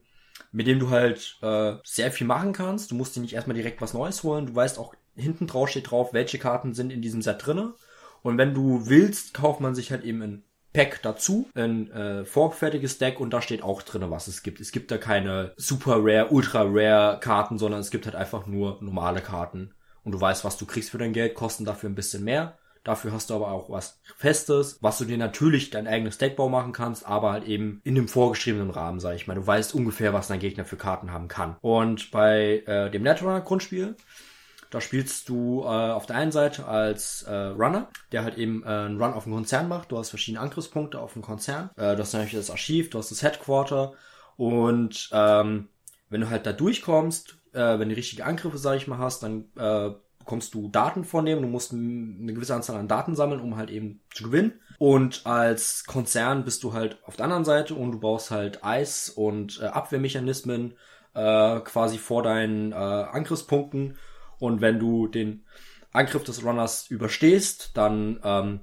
mit 0.52 0.67
dem 0.67 0.80
du 0.80 0.89
halt 0.89 1.38
äh, 1.41 1.76
sehr 1.84 2.12
viel 2.12 2.28
machen 2.28 2.54
kannst. 2.54 2.91
Du 2.91 2.96
musst 2.96 3.15
dir 3.15 3.22
nicht 3.22 3.34
erstmal 3.34 3.56
direkt 3.56 3.82
was 3.82 3.93
Neues 3.93 4.24
holen. 4.24 4.46
Du 4.46 4.56
weißt 4.56 4.78
auch 4.78 4.93
hinten 5.15 5.47
drauf 5.47 5.69
steht 5.69 5.91
drauf, 5.91 6.13
welche 6.13 6.39
Karten 6.39 6.73
sind 6.73 6.91
in 6.91 7.02
diesem 7.02 7.21
Set 7.21 7.45
drinne. 7.45 7.73
Und 8.21 8.38
wenn 8.38 8.54
du 8.54 8.88
willst, 8.88 9.34
kauft 9.34 9.60
man 9.60 9.76
sich 9.76 9.91
halt 9.91 10.04
eben 10.04 10.21
ein 10.21 10.43
Pack 10.73 11.02
dazu, 11.04 11.47
ein 11.54 11.91
äh, 11.91 12.26
vorgefertigtes 12.26 12.97
Deck 12.97 13.19
und 13.19 13.32
da 13.32 13.41
steht 13.41 13.62
auch 13.62 13.84
drinne, 13.84 14.10
was 14.10 14.28
es 14.28 14.41
gibt. 14.41 14.60
Es 14.60 14.71
gibt 14.71 14.89
da 14.89 14.97
keine 14.97 15.54
super 15.56 15.97
rare, 15.99 16.30
ultra 16.30 16.63
rare 16.65 17.19
Karten, 17.19 17.60
sondern 17.60 17.80
es 17.80 17.91
gibt 17.91 18.06
halt 18.06 18.15
einfach 18.15 18.47
nur 18.47 18.80
normale 18.82 19.21
Karten. 19.21 19.73
Und 20.04 20.13
du 20.13 20.19
weißt, 20.19 20.43
was 20.43 20.58
du 20.58 20.65
kriegst 20.65 20.89
für 20.89 20.97
dein 20.97 21.13
Geld, 21.13 21.36
kosten 21.36 21.63
dafür 21.63 21.89
ein 21.89 21.95
bisschen 21.95 22.23
mehr. 22.23 22.58
Dafür 22.84 23.13
hast 23.13 23.30
du 23.30 23.36
aber 23.36 23.52
auch 23.52 23.69
was 23.69 24.02
Festes, 24.17 24.78
was 24.82 24.97
du 24.97 25.06
dir 25.06 25.17
natürlich 25.17 25.69
dein 25.69 25.88
eigenes 25.88 26.17
Deckbau 26.17 26.49
machen 26.49 26.73
kannst, 26.73 27.06
aber 27.06 27.32
halt 27.32 27.45
eben 27.45 27.80
in 27.86 27.95
dem 27.95 28.10
vorgeschriebenen 28.10 28.71
Rahmen, 28.71 28.99
sag 28.99 29.15
ich 29.15 29.26
mal. 29.26 29.36
Du 29.36 29.47
weißt 29.47 29.73
ungefähr, 29.73 30.12
was 30.12 30.28
dein 30.28 30.39
Gegner 30.39 30.65
für 30.65 30.76
Karten 30.76 31.12
haben 31.12 31.30
kann. 31.30 31.56
Und 31.62 32.12
bei 32.12 32.63
äh, 32.65 32.91
dem 32.91 33.04
Netrunner 33.04 33.39
Grundspiel 33.39 33.95
Da 34.74 34.82
spielst 34.82 35.30
du 35.30 35.62
äh, 35.62 35.66
auf 35.66 36.08
der 36.08 36.16
einen 36.16 36.32
Seite 36.32 36.68
als 36.68 37.22
äh, 37.24 37.34
Runner, 37.34 37.90
der 38.12 38.24
halt 38.24 38.38
eben 38.38 38.64
äh, 38.64 38.68
einen 38.68 39.00
Run 39.00 39.14
auf 39.14 39.26
den 39.26 39.34
Konzern 39.34 39.68
macht. 39.68 39.92
Du 39.92 40.00
hast 40.00 40.10
verschiedene 40.10 40.42
Angriffspunkte 40.42 41.00
auf 41.00 41.14
den 41.14 41.22
Konzern. 41.22 41.70
Äh, 41.76 41.96
du 41.96 42.00
hast 42.00 42.14
natürlich 42.14 42.34
das 42.34 42.50
Archiv, 42.50 42.90
du 42.90 42.98
hast 42.98 43.12
das 43.12 43.22
Headquarter 43.22 43.94
und 44.36 45.10
ähm, 45.12 45.70
wenn 46.10 46.22
du 46.22 46.30
halt 46.30 46.48
da 46.48 46.54
durchkommst, 46.54 47.38
äh, 47.54 47.78
wenn 47.78 47.90
du 47.90 47.96
richtige 47.96 48.26
Angriffe, 48.26 48.58
sag 48.58 48.78
ich 48.78 48.88
mal, 48.88 48.98
hast, 48.98 49.22
dann 49.22 49.46
äh, 49.58 49.92
bekommst 50.18 50.56
du 50.56 50.70
Daten 50.70 51.04
von 51.04 51.26
dem. 51.26 51.42
Du 51.42 51.48
musst 51.48 51.72
eine 51.72 52.34
gewisse 52.34 52.56
Anzahl 52.56 52.78
an 52.78 52.88
Daten 52.88 53.16
sammeln, 53.16 53.42
um 53.42 53.58
halt 53.58 53.70
eben 53.70 54.02
zu 54.12 54.24
gewinnen. 54.24 54.54
Und 54.80 55.26
als 55.26 55.84
Konzern 55.86 56.46
bist 56.46 56.64
du 56.64 56.74
halt 56.74 56.98
auf 57.06 57.16
der 57.16 57.26
anderen 57.26 57.46
Seite 57.46 57.76
und 57.76 57.92
du 57.92 58.00
baust 58.00 58.32
halt 58.32 58.64
Eis 58.64 59.10
und 59.10 59.60
äh, 59.62 59.66
Abwehrmechanismen 59.66 60.74
äh, 61.14 61.60
quasi 61.60 62.00
vor 62.00 62.24
deinen 62.24 62.72
äh, 62.72 62.76
Angriffspunkten 62.76 63.98
und 64.39 64.62
wenn 64.62 64.80
du 64.80 65.08
den 65.08 65.46
Angriff 65.91 66.24
des 66.24 66.43
Runners 66.43 66.88
überstehst, 66.89 67.72
dann 67.76 68.19
ähm, 68.24 68.60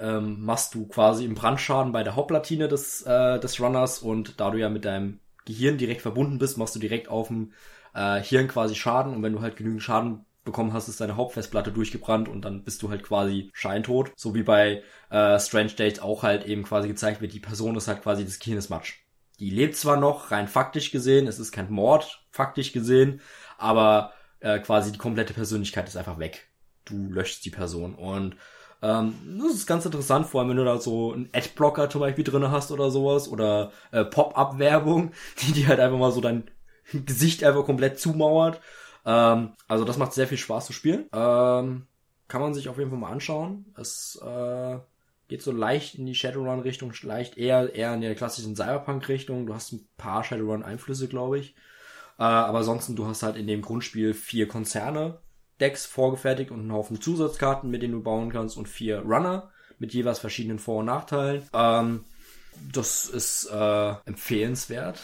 ähm, 0.00 0.44
machst 0.44 0.74
du 0.74 0.86
quasi 0.86 1.24
im 1.24 1.34
Brandschaden 1.34 1.92
bei 1.92 2.02
der 2.02 2.16
Hauptplatine 2.16 2.68
des, 2.68 3.02
äh, 3.02 3.38
des 3.38 3.60
Runners 3.60 3.98
und 3.98 4.40
da 4.40 4.50
du 4.50 4.58
ja 4.58 4.68
mit 4.68 4.84
deinem 4.84 5.20
Gehirn 5.44 5.78
direkt 5.78 6.02
verbunden 6.02 6.38
bist, 6.38 6.58
machst 6.58 6.74
du 6.74 6.80
direkt 6.80 7.08
auf 7.08 7.28
dem 7.28 7.52
äh, 7.94 8.20
Hirn 8.20 8.48
quasi 8.48 8.74
Schaden 8.74 9.14
und 9.14 9.22
wenn 9.22 9.32
du 9.32 9.40
halt 9.40 9.56
genügend 9.56 9.82
Schaden 9.82 10.24
bekommen 10.44 10.72
hast, 10.72 10.88
ist 10.88 11.00
deine 11.00 11.16
Hauptfestplatte 11.16 11.72
durchgebrannt 11.72 12.28
und 12.28 12.44
dann 12.44 12.62
bist 12.62 12.82
du 12.82 12.88
halt 12.88 13.02
quasi 13.02 13.50
scheintot. 13.52 14.12
So 14.16 14.34
wie 14.34 14.44
bei 14.44 14.82
äh, 15.10 15.38
Strange 15.38 15.72
Dates 15.76 16.00
auch 16.00 16.22
halt 16.22 16.46
eben 16.46 16.62
quasi 16.62 16.88
gezeigt 16.88 17.20
wird, 17.20 17.34
die 17.34 17.40
Person 17.40 17.76
ist 17.76 17.88
halt 17.88 18.02
quasi 18.02 18.24
das 18.24 18.38
Gehirn 18.38 18.58
ist 18.58 18.70
Matsch. 18.70 18.94
Die 19.38 19.50
lebt 19.50 19.76
zwar 19.76 19.98
noch, 19.98 20.30
rein 20.30 20.48
faktisch 20.48 20.90
gesehen, 20.90 21.26
es 21.26 21.38
ist 21.38 21.52
kein 21.52 21.70
Mord, 21.70 22.24
faktisch 22.30 22.72
gesehen, 22.72 23.20
aber 23.58 24.12
äh, 24.46 24.60
quasi 24.60 24.92
die 24.92 24.98
komplette 24.98 25.34
Persönlichkeit 25.34 25.88
ist 25.88 25.96
einfach 25.96 26.18
weg. 26.18 26.48
Du 26.84 27.10
löschst 27.10 27.44
die 27.44 27.50
Person 27.50 27.96
und 27.96 28.36
ähm, 28.80 29.14
das 29.40 29.54
ist 29.54 29.66
ganz 29.66 29.84
interessant, 29.84 30.26
vor 30.26 30.40
allem 30.40 30.50
wenn 30.50 30.56
du 30.58 30.64
da 30.64 30.78
so 30.78 31.12
einen 31.12 31.28
Adblocker 31.32 31.90
zum 31.90 32.00
Beispiel 32.00 32.22
drinne 32.22 32.52
hast 32.52 32.70
oder 32.70 32.90
sowas 32.90 33.28
oder 33.28 33.72
äh, 33.90 34.04
Pop-up-Werbung, 34.04 35.12
die 35.40 35.52
dir 35.52 35.68
halt 35.68 35.80
einfach 35.80 35.98
mal 35.98 36.12
so 36.12 36.20
dein 36.20 36.44
Gesicht 36.92 37.42
einfach 37.42 37.64
komplett 37.64 37.98
zumauert. 37.98 38.60
Ähm, 39.04 39.52
also 39.66 39.84
das 39.84 39.98
macht 39.98 40.12
sehr 40.12 40.28
viel 40.28 40.38
Spaß 40.38 40.66
zu 40.66 40.72
spielen. 40.72 41.06
Ähm, 41.12 41.86
kann 42.28 42.40
man 42.40 42.54
sich 42.54 42.68
auf 42.68 42.78
jeden 42.78 42.90
Fall 42.90 43.00
mal 43.00 43.10
anschauen. 43.10 43.64
Es 43.76 44.20
äh, 44.24 44.78
geht 45.26 45.42
so 45.42 45.50
leicht 45.50 45.96
in 45.96 46.06
die 46.06 46.14
Shadowrun-Richtung, 46.14 46.92
leicht 47.02 47.36
eher 47.36 47.74
eher 47.74 47.94
in 47.94 48.00
der 48.00 48.14
klassischen 48.14 48.54
Cyberpunk-Richtung. 48.54 49.46
Du 49.46 49.54
hast 49.54 49.72
ein 49.72 49.88
paar 49.96 50.22
Shadowrun-Einflüsse, 50.22 51.08
glaube 51.08 51.40
ich. 51.40 51.56
Äh, 52.18 52.22
aber 52.22 52.58
ansonsten, 52.58 52.96
du 52.96 53.06
hast 53.06 53.22
halt 53.22 53.36
in 53.36 53.46
dem 53.46 53.62
Grundspiel 53.62 54.14
vier 54.14 54.48
Konzerne, 54.48 55.18
Decks 55.60 55.86
vorgefertigt 55.86 56.50
und 56.50 56.60
einen 56.60 56.72
Haufen 56.72 57.00
Zusatzkarten, 57.00 57.70
mit 57.70 57.82
denen 57.82 57.94
du 57.94 58.02
bauen 58.02 58.30
kannst 58.30 58.56
und 58.56 58.68
vier 58.68 59.00
Runner 59.00 59.50
mit 59.78 59.92
jeweils 59.92 60.18
verschiedenen 60.18 60.58
Vor- 60.58 60.80
und 60.80 60.86
Nachteilen. 60.86 61.42
Ähm, 61.52 62.04
das 62.72 63.06
ist 63.06 63.50
äh, 63.50 63.94
empfehlenswert. 64.04 65.00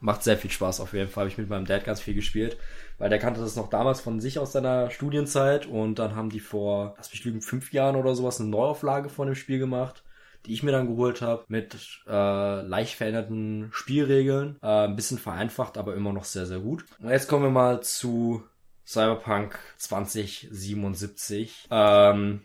Macht 0.00 0.22
sehr 0.22 0.38
viel 0.38 0.50
Spaß 0.50 0.80
auf 0.80 0.92
jeden 0.92 1.10
Fall. 1.10 1.22
Habe 1.22 1.30
ich 1.30 1.38
mit 1.38 1.48
meinem 1.48 1.66
Dad 1.66 1.84
ganz 1.84 2.00
viel 2.00 2.14
gespielt, 2.14 2.56
weil 2.98 3.10
der 3.10 3.18
kannte 3.18 3.40
das 3.40 3.56
noch 3.56 3.68
damals 3.68 4.00
von 4.00 4.20
sich 4.20 4.38
aus 4.38 4.52
seiner 4.52 4.90
Studienzeit 4.90 5.66
und 5.66 5.98
dann 5.98 6.14
haben 6.14 6.30
die 6.30 6.40
vor, 6.40 6.94
lass 6.96 7.10
mich 7.10 7.24
lügen, 7.24 7.42
fünf 7.42 7.72
Jahren 7.72 7.96
oder 7.96 8.14
sowas 8.14 8.40
eine 8.40 8.48
Neuauflage 8.48 9.08
von 9.08 9.26
dem 9.26 9.34
Spiel 9.34 9.58
gemacht 9.58 10.04
die 10.46 10.54
ich 10.54 10.62
mir 10.62 10.72
dann 10.72 10.86
geholt 10.86 11.22
habe, 11.22 11.44
mit 11.48 11.76
äh, 12.06 12.62
leicht 12.62 12.94
veränderten 12.94 13.68
Spielregeln. 13.72 14.58
Äh, 14.62 14.86
ein 14.86 14.96
bisschen 14.96 15.18
vereinfacht, 15.18 15.76
aber 15.78 15.94
immer 15.94 16.12
noch 16.12 16.24
sehr, 16.24 16.46
sehr 16.46 16.60
gut. 16.60 16.84
Und 17.00 17.10
jetzt 17.10 17.28
kommen 17.28 17.44
wir 17.44 17.50
mal 17.50 17.82
zu 17.82 18.42
Cyberpunk 18.86 19.58
2077. 19.76 21.68
Ähm, 21.70 22.40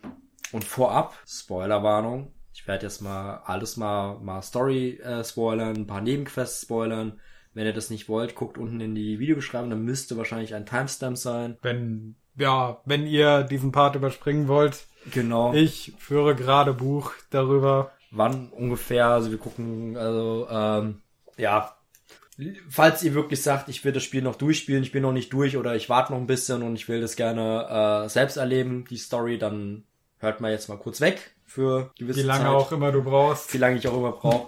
und 0.52 0.64
vorab, 0.64 1.18
Spoilerwarnung. 1.26 2.34
Ich 2.54 2.68
werde 2.68 2.86
jetzt 2.86 3.02
mal 3.02 3.42
alles 3.46 3.78
mal, 3.78 4.20
mal 4.20 4.42
Story 4.42 5.00
äh, 5.00 5.24
spoilern, 5.24 5.76
ein 5.76 5.88
paar 5.88 6.02
Nebenquests 6.02 6.62
spoilern. 6.62 7.20
Wenn 7.54 7.66
ihr 7.66 7.74
das 7.74 7.90
nicht 7.90 8.10
wollt, 8.10 8.36
guckt 8.36 8.58
unten 8.58 8.82
in 8.82 8.96
die 8.96 9.20
Videobeschreibung, 9.20 9.70
dann 9.70 9.84
müsste 9.84 10.18
wahrscheinlich 10.18 10.56
ein 10.56 10.66
Timestamp 10.66 11.18
sein. 11.18 11.58
Wenn, 11.62 12.16
ja, 12.36 12.82
wenn 12.86 13.06
ihr 13.06 13.44
diesen 13.44 13.72
Part 13.72 13.96
überspringen 13.96 14.48
wollt, 14.48 14.88
Genau. 15.12 15.54
Ich 15.54 15.94
führe 15.98 16.36
gerade 16.36 16.74
Buch 16.74 17.12
darüber. 17.30 17.92
Wann 18.12 18.50
ungefähr, 18.50 19.08
also 19.08 19.32
wir 19.32 19.40
gucken, 19.40 19.98
also 19.98 20.48
ähm, 20.50 21.02
ja, 21.38 21.76
falls 22.70 23.04
ihr 23.04 23.14
wirklich 23.14 23.42
sagt, 23.42 23.70
ich 23.70 23.84
will 23.84 23.92
das 23.92 24.04
Spiel 24.04 24.22
noch 24.22 24.36
durchspielen, 24.36 24.84
ich 24.84 24.92
bin 24.92 25.02
noch 25.02 25.14
nicht 25.14 25.34
durch 25.34 25.58
oder 25.58 25.76
ich 25.76 25.90
warte 25.90 26.14
noch 26.14 26.20
ein 26.20 26.28
bisschen 26.28 26.62
und 26.62 26.76
ich 26.76 26.88
will 26.88 27.02
das 27.02 27.16
gerne 27.16 28.04
äh, 28.06 28.10
selbst 28.10 28.38
erleben, 28.38 28.86
die 28.90 28.98
Story, 28.98 29.38
dann 29.38 29.84
hört 30.20 30.42
mal 30.42 30.52
jetzt 30.52 30.70
mal 30.70 30.78
kurz 30.78 31.02
weg 31.02 31.36
für 31.46 31.92
gewisse 31.98 32.20
Wie 32.20 32.24
lange 32.24 32.46
Zeit. 32.46 32.54
auch 32.54 32.72
immer 32.72 32.92
du 32.92 33.04
brauchst. 33.04 33.54
Wie 33.54 33.58
lange 33.58 33.78
ich 33.78 33.88
auch 33.88 33.98
immer 33.98 34.12
brauche. 34.12 34.48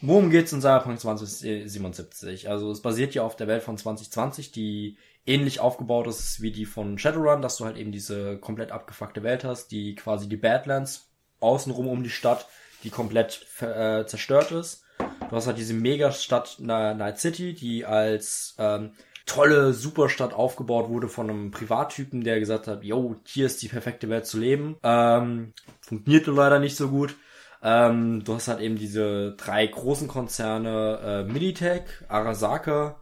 Worum 0.00 0.30
geht's 0.30 0.52
in 0.52 0.60
Cyberpunk 0.60 1.00
2077? 1.00 2.48
Also 2.48 2.70
es 2.70 2.82
basiert 2.82 3.14
ja 3.14 3.22
auf 3.22 3.36
der 3.36 3.46
Welt 3.46 3.62
von 3.62 3.78
2020, 3.78 4.52
die 4.52 4.98
ähnlich 5.26 5.60
aufgebaut 5.60 6.06
ist 6.06 6.42
wie 6.42 6.52
die 6.52 6.66
von 6.66 6.98
Shadowrun, 6.98 7.42
dass 7.42 7.56
du 7.56 7.64
halt 7.64 7.76
eben 7.76 7.92
diese 7.92 8.38
komplett 8.38 8.72
abgefuckte 8.72 9.22
Welt 9.22 9.44
hast, 9.44 9.68
die 9.68 9.94
quasi 9.94 10.28
die 10.28 10.36
Badlands 10.36 11.10
außenrum 11.40 11.88
um 11.88 12.02
die 12.02 12.10
Stadt, 12.10 12.46
die 12.82 12.90
komplett 12.90 13.46
äh, 13.60 14.04
zerstört 14.06 14.52
ist. 14.52 14.84
Du 14.98 15.36
hast 15.36 15.46
halt 15.46 15.58
diese 15.58 15.74
Megastadt 15.74 16.56
Night 16.60 17.18
City, 17.18 17.54
die 17.54 17.84
als 17.84 18.54
ähm, 18.58 18.92
tolle 19.26 19.72
Superstadt 19.72 20.34
aufgebaut 20.34 20.88
wurde 20.88 21.08
von 21.08 21.30
einem 21.30 21.50
Privattypen, 21.50 22.22
der 22.22 22.40
gesagt 22.40 22.66
hat, 22.66 22.84
yo, 22.84 23.16
hier 23.24 23.46
ist 23.46 23.62
die 23.62 23.68
perfekte 23.68 24.08
Welt 24.08 24.26
zu 24.26 24.38
leben. 24.38 24.76
Ähm, 24.82 25.54
funktionierte 25.80 26.30
leider 26.30 26.58
nicht 26.58 26.76
so 26.76 26.88
gut. 26.88 27.16
Ähm, 27.62 28.22
du 28.24 28.34
hast 28.34 28.48
halt 28.48 28.60
eben 28.60 28.76
diese 28.76 29.34
drei 29.36 29.66
großen 29.66 30.06
Konzerne, 30.06 31.24
äh, 31.26 31.32
Militech, 31.32 31.82
Arasaka, 32.08 33.00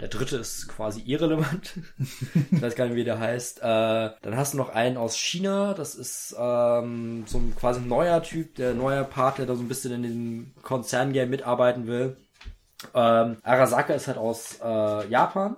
der 0.00 0.08
dritte 0.08 0.38
ist 0.38 0.68
quasi 0.68 1.02
irrelevant. 1.04 1.78
ich 2.50 2.62
weiß 2.62 2.74
gar 2.74 2.86
nicht, 2.86 2.96
wie 2.96 3.04
der 3.04 3.18
heißt. 3.18 3.60
Äh, 3.60 3.62
dann 3.62 4.36
hast 4.36 4.54
du 4.54 4.58
noch 4.58 4.70
einen 4.70 4.96
aus 4.96 5.16
China. 5.16 5.74
Das 5.74 5.94
ist 5.94 6.34
ähm, 6.38 7.24
so 7.26 7.38
ein 7.38 7.54
quasi 7.54 7.80
neuer 7.80 8.22
Typ, 8.22 8.54
der 8.54 8.74
neuer 8.74 9.04
Part, 9.04 9.38
der 9.38 9.46
da 9.46 9.54
so 9.54 9.62
ein 9.62 9.68
bisschen 9.68 9.92
in 9.92 10.02
diesem 10.02 10.54
Konzerngame 10.62 11.26
mitarbeiten 11.26 11.86
will. 11.86 12.16
Ähm, 12.94 13.36
Arasaka 13.42 13.92
ist 13.92 14.08
halt 14.08 14.18
aus 14.18 14.58
äh, 14.62 15.08
Japan. 15.08 15.56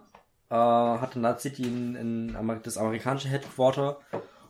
Äh, 0.50 0.54
hatte 0.54 1.20
Night 1.20 1.40
City 1.40 1.62
in, 1.62 1.94
in 1.94 2.60
das 2.62 2.76
amerikanische 2.76 3.28
Headquarter 3.28 3.98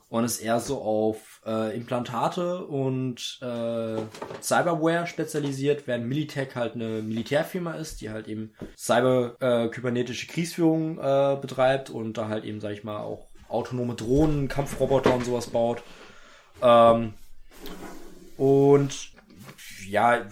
und 0.09 0.25
ist 0.25 0.41
eher 0.41 0.59
so 0.61 0.81
auf 0.83 1.32
äh, 1.45 1.77
Implantate 1.77 2.65
und 2.65 3.39
äh, 3.43 3.97
Cyberware 4.41 5.07
spezialisiert, 5.07 5.87
während 5.87 6.07
Militech 6.07 6.55
halt 6.55 6.75
eine 6.75 7.03
Militärfirma 7.03 7.73
ist, 7.73 8.01
die 8.01 8.11
halt 8.11 8.29
eben 8.29 8.53
cyber 8.77 9.37
äh, 9.41 9.69
Kriegsführung 9.69 10.99
äh, 10.99 11.37
betreibt 11.41 11.91
und 11.91 12.17
da 12.17 12.29
halt 12.29 12.45
eben, 12.45 12.61
sag 12.61 12.73
ich 12.73 12.85
mal, 12.85 12.99
auch 12.99 13.27
autonome 13.49 13.95
Drohnen, 13.95 14.49
Kampfroboter 14.49 15.15
und 15.15 15.25
sowas 15.25 15.49
baut. 15.49 15.83
Ähm, 16.63 17.15
und 18.37 19.11
ja, 19.89 20.23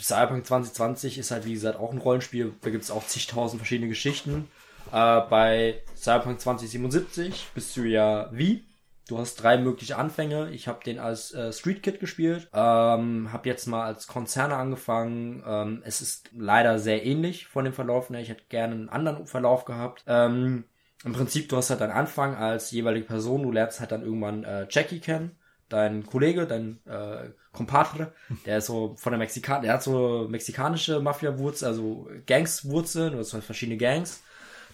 Cyberpunk 0.00 0.46
2020 0.46 1.18
ist 1.18 1.30
halt 1.30 1.44
wie 1.44 1.54
gesagt 1.54 1.78
auch 1.78 1.92
ein 1.92 1.98
Rollenspiel, 1.98 2.52
da 2.62 2.70
gibt 2.70 2.84
es 2.84 2.90
auch 2.90 3.06
zigtausend 3.06 3.60
verschiedene 3.60 3.88
Geschichten. 3.88 4.48
Äh, 4.92 5.20
bei 5.28 5.82
Cyberpunk 5.96 6.40
2077 6.40 7.48
bist 7.54 7.76
du 7.76 7.82
ja 7.82 8.28
wie 8.32 8.67
Du 9.08 9.16
hast 9.16 9.36
drei 9.36 9.56
mögliche 9.56 9.96
Anfänge. 9.96 10.50
Ich 10.50 10.68
habe 10.68 10.84
den 10.84 10.98
als 10.98 11.32
äh, 11.32 11.50
Street 11.50 11.82
Kid 11.82 11.98
gespielt, 11.98 12.46
ähm, 12.52 13.32
habe 13.32 13.48
jetzt 13.48 13.66
mal 13.66 13.84
als 13.86 14.06
Konzerne 14.06 14.54
angefangen. 14.56 15.42
Ähm, 15.46 15.82
es 15.84 16.02
ist 16.02 16.28
leider 16.36 16.78
sehr 16.78 17.06
ähnlich 17.06 17.46
von 17.46 17.64
dem 17.64 17.72
Verlauf. 17.72 18.10
Ne? 18.10 18.20
Ich 18.20 18.28
hätte 18.28 18.44
gerne 18.50 18.74
einen 18.74 18.88
anderen 18.90 19.26
Verlauf 19.26 19.64
gehabt. 19.64 20.04
Ähm, 20.06 20.64
Im 21.04 21.12
Prinzip, 21.14 21.48
du 21.48 21.56
hast 21.56 21.70
halt 21.70 21.80
deinen 21.80 21.92
Anfang 21.92 22.36
als 22.36 22.70
jeweilige 22.70 23.06
Person. 23.06 23.44
Du 23.44 23.50
lernst 23.50 23.80
halt 23.80 23.92
dann 23.92 24.02
irgendwann 24.02 24.44
äh, 24.44 24.66
Jackie 24.68 25.00
kennen, 25.00 25.38
dein 25.70 26.04
Kollege, 26.04 26.46
dein 26.46 26.78
äh, 26.86 27.30
Compadre, 27.52 28.12
der 28.44 28.58
ist 28.58 28.66
so 28.66 28.94
von 28.98 29.12
der 29.12 29.18
Mexikan, 29.18 29.62
der 29.62 29.72
hat 29.72 29.82
so 29.82 30.26
mexikanische 30.28 31.00
Mafia-Wurzel, 31.00 31.66
also 31.66 32.08
Gangs-Wurzeln, 32.26 33.12
du 33.12 33.18
hast 33.18 33.32
halt 33.32 33.44
verschiedene 33.44 33.78
Gangs. 33.78 34.22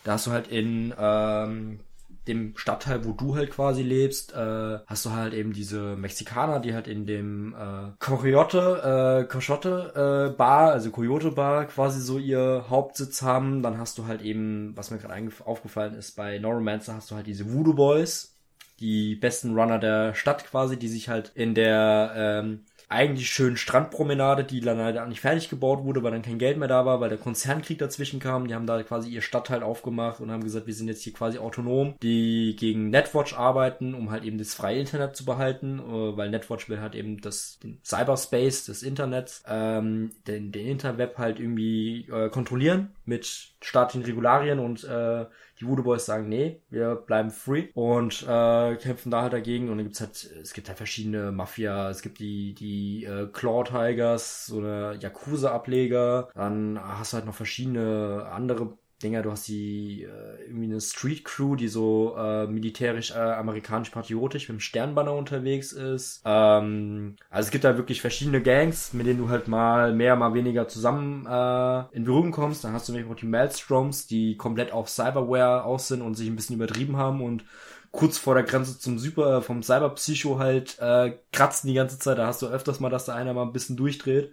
Da 0.03 0.15
hast 0.15 0.27
du 0.27 0.33
halt 0.33 0.49
in 0.49 0.93
ähm, 0.99 1.81
dem 2.29 2.57
Stadtteil, 2.57 3.05
wo 3.05 3.13
du 3.13 3.37
halt 3.37 3.51
quasi 3.51 3.83
lebst, 3.83 4.33
äh, 4.33 4.79
hast 4.87 5.05
du 5.05 5.11
halt 5.11 5.35
eben 5.35 5.53
diese 5.53 5.97
Mexikaner, 5.97 6.61
die 6.61 6.75
halt 6.75 6.89
in 6.89 7.07
dem 7.07 7.55
äh, 7.55 7.91
Coyote, 7.99 9.25
äh, 9.25 9.29
Coyote 9.29 10.31
äh, 10.33 10.37
Bar, 10.37 10.73
also 10.73 10.91
Coyote 10.91 11.33
Bar 11.33 11.67
quasi 11.67 12.01
so 12.01 12.19
ihr 12.19 12.67
Hauptsitz 12.71 13.23
haben. 13.23 13.63
Dann 13.63 13.79
hast 13.79 13.99
du 13.99 14.07
halt 14.07 14.23
eben, 14.23 14.77
was 14.77 14.91
mir 14.91 14.99
gerade 14.99 15.15
aufgefallen 15.45 15.95
ist, 15.95 16.17
bei 16.17 16.39
Neuromancer 16.39 16.95
hast 16.95 17.11
du 17.11 17.15
halt 17.15 17.27
diese 17.27 17.53
Voodoo 17.53 17.75
Boys, 17.75 18.37
die 18.81 19.17
besten 19.17 19.59
Runner 19.59 19.79
der 19.79 20.15
Stadt 20.15 20.45
quasi, 20.47 20.79
die 20.79 20.89
sich 20.89 21.09
halt 21.09 21.33
in 21.35 21.55
der 21.55 22.13
ähm, 22.17 22.65
eigentlich 22.89 23.31
schönen 23.31 23.57
Strandpromenade, 23.57 24.45
die 24.45 24.61
dann 24.61 24.79
halt 24.79 25.09
nicht 25.09 25.21
fertig 25.21 25.49
gebaut 25.49 25.85
wurde, 25.85 26.03
weil 26.03 26.13
dann 26.13 26.23
kein 26.23 26.39
Geld 26.39 26.59
mehr 26.59 26.69
da 26.69 26.85
war, 26.85 27.01
weil 27.01 27.09
der 27.09 27.19
Konzernkrieg 27.19 27.79
dazwischen 27.79 28.21
kam. 28.21 28.47
Die 28.47 28.55
haben 28.55 28.67
da 28.67 28.83
quasi 28.83 29.11
ihr 29.11 29.23
Stadtteil 29.23 29.63
aufgemacht 29.63 30.21
und 30.21 30.31
haben 30.31 30.45
gesagt, 30.45 30.67
wir 30.67 30.75
sind 30.75 30.89
jetzt 30.89 31.03
hier 31.03 31.13
quasi 31.13 31.39
autonom, 31.39 31.95
die 32.03 32.57
gegen 32.59 32.91
Netwatch 32.91 33.35
arbeiten, 33.35 33.95
um 33.95 34.11
halt 34.11 34.25
eben 34.25 34.39
das 34.39 34.55
freie 34.55 34.81
Internet 34.81 35.17
zu 35.17 35.25
behalten, 35.25 35.79
äh, 35.79 36.17
weil 36.17 36.31
Netwatch 36.31 36.69
will 36.69 36.81
halt 36.81 36.95
eben 36.95 37.21
das 37.21 37.59
den 37.63 37.81
Cyberspace 37.85 38.67
des 38.67 38.83
Internets, 38.83 39.43
ähm, 39.49 40.11
den, 40.27 40.53
den 40.53 40.67
Interweb 40.67 41.19
halt 41.19 41.41
irgendwie 41.41 42.07
äh, 42.11 42.29
kontrollieren 42.29 42.91
mit 43.05 43.55
staatlichen 43.61 44.05
Regularien 44.05 44.59
und 44.59 44.85
äh, 44.85 45.27
die 45.65 45.69
Voodoo 45.69 45.85
Boys 45.85 46.07
sagen, 46.07 46.29
nee, 46.29 46.61
wir 46.71 46.95
bleiben 46.97 47.31
free 47.31 47.69
und 47.75 48.23
äh, 48.23 48.77
kämpfen 48.77 49.11
da 49.11 49.23
halt 49.23 49.33
dagegen. 49.33 49.69
Und 49.69 49.79
dann 49.79 49.87
gibt's 49.87 50.01
halt, 50.01 50.25
es 50.43 50.53
gibt 50.53 50.69
halt 50.69 50.79
verschiedene 50.79 51.33
Mafia, 51.33 51.91
es 51.91 52.03
gibt 52.03 52.19
die, 52.19 52.55
die 52.55 53.05
äh, 53.05 53.27
Claw 53.33 53.65
Tigers, 53.65 54.47
so 54.47 54.59
eine 54.59 54.97
Yakuza-Ableger, 55.01 56.31
dann 56.35 56.79
hast 56.83 57.13
du 57.13 57.17
halt 57.17 57.27
noch 57.27 57.35
verschiedene 57.35 58.27
andere 58.31 58.77
Dinger, 59.05 59.23
du 59.23 59.31
hast 59.31 59.47
die 59.47 60.03
äh, 60.03 60.45
irgendwie 60.47 60.65
eine 60.65 60.81
Street 60.81 61.25
Crew, 61.25 61.55
die 61.55 61.69
so 61.69 62.17
äh, 62.17 62.47
militärisch 62.47 63.13
äh, 63.13 63.19
amerikanisch 63.19 63.91
patriotisch 63.91 64.49
mit 64.49 64.59
dem 64.59 64.61
Sternbanner 64.61 65.13
unterwegs 65.13 65.73
ist. 65.73 66.23
Ähm, 66.25 67.17
also 67.31 67.47
es 67.47 67.51
gibt 67.53 67.65
da 67.65 67.77
wirklich 67.77 68.01
verschiedene 68.01 68.43
Gangs, 68.43 68.93
mit 68.93 69.07
denen 69.07 69.19
du 69.19 69.29
halt 69.29 69.47
mal 69.47 69.93
mehr, 69.93 70.17
mal 70.17 70.35
weniger 70.35 70.67
zusammen 70.67 71.27
äh, 71.27 71.97
in 71.97 72.05
Berührung 72.05 72.33
kommst. 72.33 72.65
Dann 72.65 72.73
hast 72.73 72.89
du 72.89 72.93
nämlich 72.93 73.11
auch 73.11 73.17
die 73.17 73.27
Maelstroms, 73.27 74.07
die 74.07 74.37
komplett 74.37 74.73
auf 74.73 74.89
Cyberware 74.89 75.65
aus 75.65 75.89
sind 75.89 76.03
und 76.03 76.15
sich 76.15 76.29
ein 76.29 76.37
bisschen 76.37 76.57
übertrieben 76.57 76.97
haben 76.97 77.23
und 77.23 77.45
kurz 77.95 78.19
vor 78.19 78.35
der 78.35 78.43
Grenze 78.43 78.79
zum 78.79 78.99
Super, 78.99 79.41
vom 79.41 79.63
Cyberpsycho 79.63 80.39
halt 80.39 80.79
äh, 80.81 81.17
kratzen 81.33 81.69
die 81.69 81.75
ganze 81.75 81.99
Zeit. 81.99 82.19
Da 82.19 82.27
hast 82.27 82.43
du 82.43 82.47
öfters 82.47 82.81
mal, 82.81 82.91
dass 82.91 83.05
da 83.05 83.15
einer 83.15 83.35
mal 83.35 83.43
ein 83.43 83.53
bisschen 83.53 83.77
durchdreht. 83.77 84.33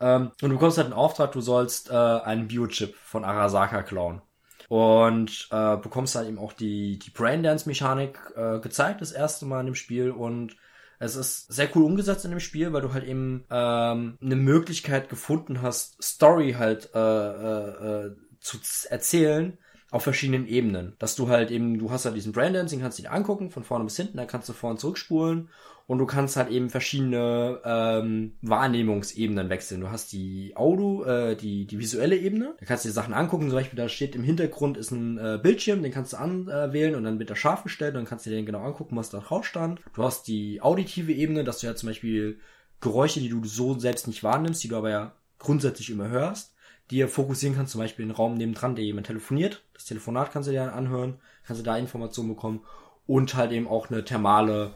Ähm, 0.00 0.32
und 0.42 0.48
du 0.48 0.56
bekommst 0.56 0.78
halt 0.78 0.86
einen 0.86 0.94
Auftrag, 0.94 1.32
du 1.32 1.40
sollst 1.40 1.90
äh, 1.90 1.94
einen 1.94 2.48
Biochip 2.48 2.94
von 2.96 3.24
Arasaka 3.24 3.82
klauen. 3.82 4.22
Und 4.68 5.48
äh, 5.50 5.76
bekommst 5.76 6.14
halt 6.14 6.28
eben 6.28 6.38
auch 6.38 6.52
die, 6.52 6.98
die 6.98 7.10
Braindance-Mechanik 7.10 8.18
äh, 8.36 8.60
gezeigt, 8.60 9.00
das 9.00 9.12
erste 9.12 9.44
Mal 9.44 9.60
in 9.60 9.66
dem 9.66 9.74
Spiel. 9.74 10.10
Und 10.10 10.56
es 11.00 11.16
ist 11.16 11.52
sehr 11.52 11.68
cool 11.74 11.84
umgesetzt 11.84 12.24
in 12.24 12.30
dem 12.30 12.40
Spiel, 12.40 12.72
weil 12.72 12.82
du 12.82 12.92
halt 12.92 13.04
eben 13.04 13.44
ähm, 13.50 14.16
eine 14.22 14.36
Möglichkeit 14.36 15.08
gefunden 15.08 15.60
hast, 15.60 16.02
Story 16.02 16.54
halt 16.56 16.90
äh, 16.94 16.98
äh, 16.98 18.06
äh, 18.06 18.16
zu 18.38 18.58
erzählen, 18.88 19.58
auf 19.90 20.04
verschiedenen 20.04 20.46
Ebenen. 20.46 20.94
Dass 20.98 21.16
du 21.16 21.28
halt 21.28 21.50
eben, 21.50 21.78
du 21.78 21.90
hast 21.90 22.04
halt 22.04 22.14
diesen 22.14 22.32
Braindancing, 22.32 22.80
kannst 22.80 23.00
ihn 23.00 23.06
angucken, 23.06 23.50
von 23.50 23.64
vorne 23.64 23.84
bis 23.84 23.96
hinten, 23.96 24.18
dann 24.18 24.28
kannst 24.28 24.48
du 24.48 24.52
vor 24.52 24.70
und 24.70 24.78
zurückspulen 24.78 25.48
und 25.90 25.98
du 25.98 26.06
kannst 26.06 26.36
halt 26.36 26.50
eben 26.50 26.70
verschiedene 26.70 27.58
ähm, 27.64 28.34
Wahrnehmungsebenen 28.42 29.50
wechseln. 29.50 29.80
Du 29.80 29.90
hast 29.90 30.12
die 30.12 30.52
Audio, 30.54 31.02
äh, 31.02 31.34
die, 31.34 31.66
die 31.66 31.80
visuelle 31.80 32.16
Ebene, 32.16 32.54
da 32.60 32.64
kannst 32.64 32.84
du 32.84 32.88
dir 32.88 32.92
Sachen 32.92 33.12
angucken, 33.12 33.48
zum 33.48 33.58
Beispiel 33.58 33.76
da 33.76 33.88
steht 33.88 34.14
im 34.14 34.22
Hintergrund 34.22 34.76
ist 34.76 34.92
ein 34.92 35.18
äh, 35.18 35.40
Bildschirm, 35.42 35.82
den 35.82 35.90
kannst 35.90 36.12
du 36.12 36.18
anwählen 36.18 36.94
und 36.94 37.02
dann 37.02 37.18
wird 37.18 37.30
er 37.30 37.34
scharf 37.34 37.64
gestellt 37.64 37.94
und 37.94 38.02
dann 38.02 38.04
kannst 38.04 38.24
du 38.24 38.30
dir 38.30 38.36
den 38.36 38.46
genau 38.46 38.60
angucken, 38.60 38.94
was 38.94 39.10
da 39.10 39.18
drauf 39.18 39.44
stand. 39.44 39.80
Du 39.92 40.04
hast 40.04 40.28
die 40.28 40.62
auditive 40.62 41.12
Ebene, 41.12 41.42
dass 41.42 41.58
du 41.58 41.66
ja 41.66 41.74
zum 41.74 41.88
Beispiel 41.88 42.38
Geräusche, 42.80 43.18
die 43.18 43.28
du 43.28 43.44
so 43.44 43.76
selbst 43.76 44.06
nicht 44.06 44.22
wahrnimmst, 44.22 44.62
die 44.62 44.68
du 44.68 44.76
aber 44.76 44.90
ja 44.90 45.12
grundsätzlich 45.40 45.90
immer 45.90 46.08
hörst, 46.08 46.54
die 46.92 46.98
ihr 46.98 47.08
fokussieren 47.08 47.56
kannst, 47.56 47.72
zum 47.72 47.80
Beispiel 47.80 48.06
den 48.06 48.14
Raum 48.14 48.34
nebendran, 48.34 48.76
der 48.76 48.84
jemand 48.84 49.08
telefoniert. 49.08 49.64
Das 49.74 49.86
Telefonat 49.86 50.30
kannst 50.30 50.48
du 50.48 50.52
dir 50.52 50.72
anhören, 50.72 51.14
kannst 51.44 51.62
du 51.62 51.64
da 51.64 51.76
Informationen 51.76 52.28
bekommen 52.28 52.60
und 53.08 53.34
halt 53.34 53.50
eben 53.50 53.66
auch 53.66 53.90
eine 53.90 54.04
thermale 54.04 54.70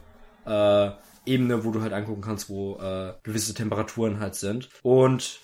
äh, 0.45 0.91
Ebene, 1.25 1.65
wo 1.65 1.71
du 1.71 1.81
halt 1.81 1.93
angucken 1.93 2.21
kannst, 2.21 2.49
wo 2.49 2.77
äh, 2.79 3.13
gewisse 3.23 3.53
Temperaturen 3.53 4.19
halt 4.19 4.35
sind. 4.35 4.69
Und 4.83 5.39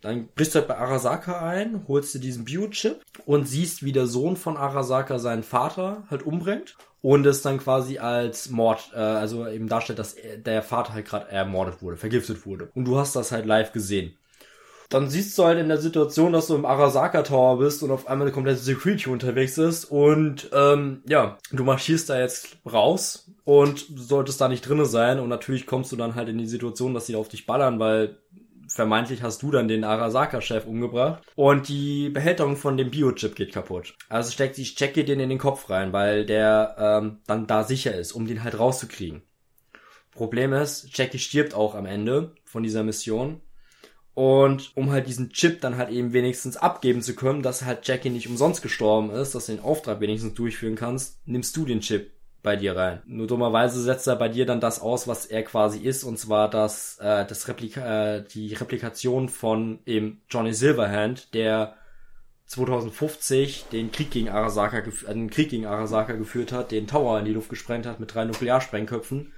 dann 0.00 0.28
brichst 0.34 0.54
du 0.54 0.58
halt 0.58 0.68
bei 0.68 0.76
Arasaka 0.76 1.46
ein, 1.46 1.86
holst 1.88 2.14
dir 2.14 2.20
diesen 2.20 2.44
Biochip 2.44 3.02
und 3.24 3.48
siehst, 3.48 3.84
wie 3.84 3.92
der 3.92 4.06
Sohn 4.06 4.36
von 4.36 4.56
Arasaka 4.56 5.18
seinen 5.18 5.42
Vater 5.42 6.04
halt 6.10 6.22
umbringt 6.22 6.76
und 7.00 7.26
es 7.26 7.42
dann 7.42 7.58
quasi 7.58 7.98
als 7.98 8.50
Mord, 8.50 8.90
äh, 8.94 8.98
also 8.98 9.46
eben 9.46 9.68
darstellt, 9.68 9.98
dass 9.98 10.16
der 10.36 10.62
Vater 10.62 10.92
halt 10.94 11.06
gerade 11.06 11.30
ermordet 11.30 11.82
wurde, 11.82 11.96
vergiftet 11.96 12.46
wurde. 12.46 12.70
Und 12.74 12.86
du 12.86 12.98
hast 12.98 13.16
das 13.16 13.32
halt 13.32 13.46
live 13.46 13.72
gesehen 13.72 14.16
dann 14.94 15.10
siehst 15.10 15.36
du 15.36 15.44
halt 15.44 15.58
in 15.58 15.68
der 15.68 15.78
Situation, 15.78 16.32
dass 16.32 16.46
du 16.46 16.54
im 16.54 16.64
Arasaka 16.64 17.22
Tower 17.22 17.58
bist 17.58 17.82
und 17.82 17.90
auf 17.90 18.06
einmal 18.06 18.28
eine 18.28 18.34
komplette 18.34 18.60
Security 18.60 19.10
unterwegs 19.10 19.58
ist 19.58 19.86
und 19.86 20.48
ähm, 20.52 21.02
ja, 21.08 21.36
du 21.50 21.64
marschierst 21.64 22.08
da 22.08 22.20
jetzt 22.20 22.58
raus 22.64 23.28
und 23.42 23.84
solltest 23.96 24.40
da 24.40 24.48
nicht 24.48 24.68
drinne 24.68 24.86
sein 24.86 25.18
und 25.18 25.28
natürlich 25.28 25.66
kommst 25.66 25.90
du 25.90 25.96
dann 25.96 26.14
halt 26.14 26.28
in 26.28 26.38
die 26.38 26.46
Situation, 26.46 26.94
dass 26.94 27.06
sie 27.06 27.16
auf 27.16 27.28
dich 27.28 27.44
ballern, 27.44 27.80
weil 27.80 28.18
vermeintlich 28.68 29.22
hast 29.22 29.42
du 29.42 29.50
dann 29.50 29.66
den 29.66 29.82
Arasaka-Chef 29.82 30.64
umgebracht 30.64 31.24
und 31.34 31.68
die 31.68 32.08
Behälterung 32.10 32.56
von 32.56 32.76
dem 32.76 32.90
Biochip 32.90 33.34
geht 33.34 33.52
kaputt. 33.52 33.96
Also 34.08 34.30
steckt 34.30 34.56
die 34.56 34.62
Checke 34.62 35.04
den 35.04 35.18
in 35.18 35.28
den 35.28 35.38
Kopf 35.38 35.70
rein, 35.70 35.92
weil 35.92 36.24
der 36.24 36.76
ähm, 36.78 37.18
dann 37.26 37.48
da 37.48 37.64
sicher 37.64 37.94
ist, 37.96 38.12
um 38.12 38.28
den 38.28 38.44
halt 38.44 38.58
rauszukriegen. 38.58 39.22
Problem 40.12 40.52
ist, 40.52 40.96
Jackie 40.96 41.18
stirbt 41.18 41.54
auch 41.54 41.74
am 41.74 41.86
Ende 41.86 42.32
von 42.44 42.62
dieser 42.62 42.84
Mission 42.84 43.40
und 44.14 44.72
um 44.76 44.92
halt 44.92 45.08
diesen 45.08 45.30
Chip 45.30 45.60
dann 45.60 45.76
halt 45.76 45.90
eben 45.90 46.12
wenigstens 46.12 46.56
abgeben 46.56 47.02
zu 47.02 47.14
können, 47.14 47.42
dass 47.42 47.64
halt 47.64 47.86
Jackie 47.86 48.10
nicht 48.10 48.28
umsonst 48.28 48.62
gestorben 48.62 49.10
ist, 49.10 49.34
dass 49.34 49.46
du 49.46 49.52
den 49.52 49.64
Auftrag 49.64 50.00
wenigstens 50.00 50.34
durchführen 50.34 50.76
kannst, 50.76 51.18
nimmst 51.26 51.56
du 51.56 51.64
den 51.64 51.80
Chip 51.80 52.12
bei 52.42 52.56
dir 52.56 52.76
rein. 52.76 53.02
Nur 53.06 53.26
dummerweise 53.26 53.82
setzt 53.82 54.06
er 54.06 54.16
bei 54.16 54.28
dir 54.28 54.46
dann 54.46 54.60
das 54.60 54.80
aus, 54.80 55.08
was 55.08 55.26
er 55.26 55.42
quasi 55.42 55.80
ist, 55.80 56.04
und 56.04 56.18
zwar 56.18 56.48
das, 56.48 56.98
äh, 57.00 57.26
das 57.26 57.48
Replika 57.48 58.16
äh, 58.16 58.24
die 58.24 58.54
Replikation 58.54 59.28
von 59.28 59.80
eben 59.86 60.22
Johnny 60.28 60.52
Silverhand, 60.52 61.34
der 61.34 61.74
2050 62.46 63.66
den 63.72 63.90
Krieg 63.90 64.10
gegen 64.10 64.28
Arasaka, 64.28 64.78
äh, 64.78 65.14
den 65.14 65.30
Krieg 65.30 65.48
gegen 65.48 65.66
Arasaka 65.66 66.12
geführt 66.12 66.52
hat, 66.52 66.70
den 66.70 66.86
Tower 66.86 67.18
in 67.18 67.24
die 67.24 67.32
Luft 67.32 67.48
gesprengt 67.48 67.86
hat 67.86 67.98
mit 67.98 68.14
drei 68.14 68.26
Nuklearsprengköpfen. 68.26 69.32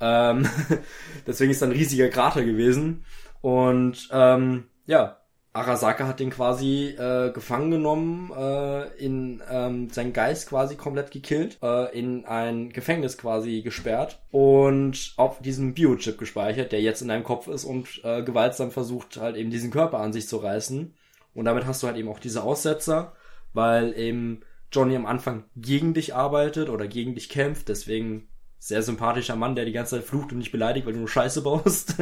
Ähm, 0.00 0.48
deswegen 1.26 1.50
ist 1.50 1.62
er 1.62 1.68
ein 1.68 1.72
riesiger 1.72 2.08
Krater 2.08 2.44
gewesen. 2.44 3.04
Und 3.46 4.08
ähm, 4.10 4.64
ja, 4.86 5.18
Arasaka 5.52 6.08
hat 6.08 6.18
den 6.18 6.30
quasi 6.30 6.96
äh, 6.98 7.30
gefangen 7.30 7.70
genommen, 7.70 8.32
äh, 8.36 8.88
in 8.96 9.40
ähm, 9.48 9.88
seinen 9.88 10.12
Geist 10.12 10.48
quasi 10.48 10.74
komplett 10.74 11.12
gekillt, 11.12 11.56
äh, 11.62 11.96
in 11.96 12.24
ein 12.24 12.70
Gefängnis 12.70 13.16
quasi 13.16 13.62
gesperrt 13.62 14.20
und 14.32 15.14
auf 15.16 15.40
diesem 15.42 15.74
Biochip 15.74 16.18
gespeichert, 16.18 16.72
der 16.72 16.80
jetzt 16.80 17.02
in 17.02 17.08
deinem 17.08 17.22
Kopf 17.22 17.46
ist 17.46 17.64
und 17.64 18.00
äh, 18.02 18.24
gewaltsam 18.24 18.72
versucht 18.72 19.16
halt 19.18 19.36
eben 19.36 19.50
diesen 19.50 19.70
Körper 19.70 20.00
an 20.00 20.12
sich 20.12 20.26
zu 20.26 20.38
reißen. 20.38 20.96
Und 21.32 21.44
damit 21.44 21.66
hast 21.66 21.84
du 21.84 21.86
halt 21.86 21.98
eben 21.98 22.08
auch 22.08 22.18
diese 22.18 22.42
Aussetzer, 22.42 23.12
weil 23.52 23.96
eben 23.96 24.40
Johnny 24.72 24.96
am 24.96 25.06
Anfang 25.06 25.44
gegen 25.54 25.94
dich 25.94 26.16
arbeitet 26.16 26.68
oder 26.68 26.88
gegen 26.88 27.14
dich 27.14 27.28
kämpft, 27.28 27.68
deswegen 27.68 28.26
sehr 28.58 28.82
sympathischer 28.82 29.36
Mann, 29.36 29.54
der 29.54 29.64
die 29.64 29.72
ganze 29.72 29.96
Zeit 29.96 30.06
flucht 30.06 30.32
und 30.32 30.38
nicht 30.38 30.52
beleidigt, 30.52 30.86
weil 30.86 30.92
du 30.92 31.00
nur 31.00 31.08
Scheiße 31.08 31.42
baust. 31.42 31.94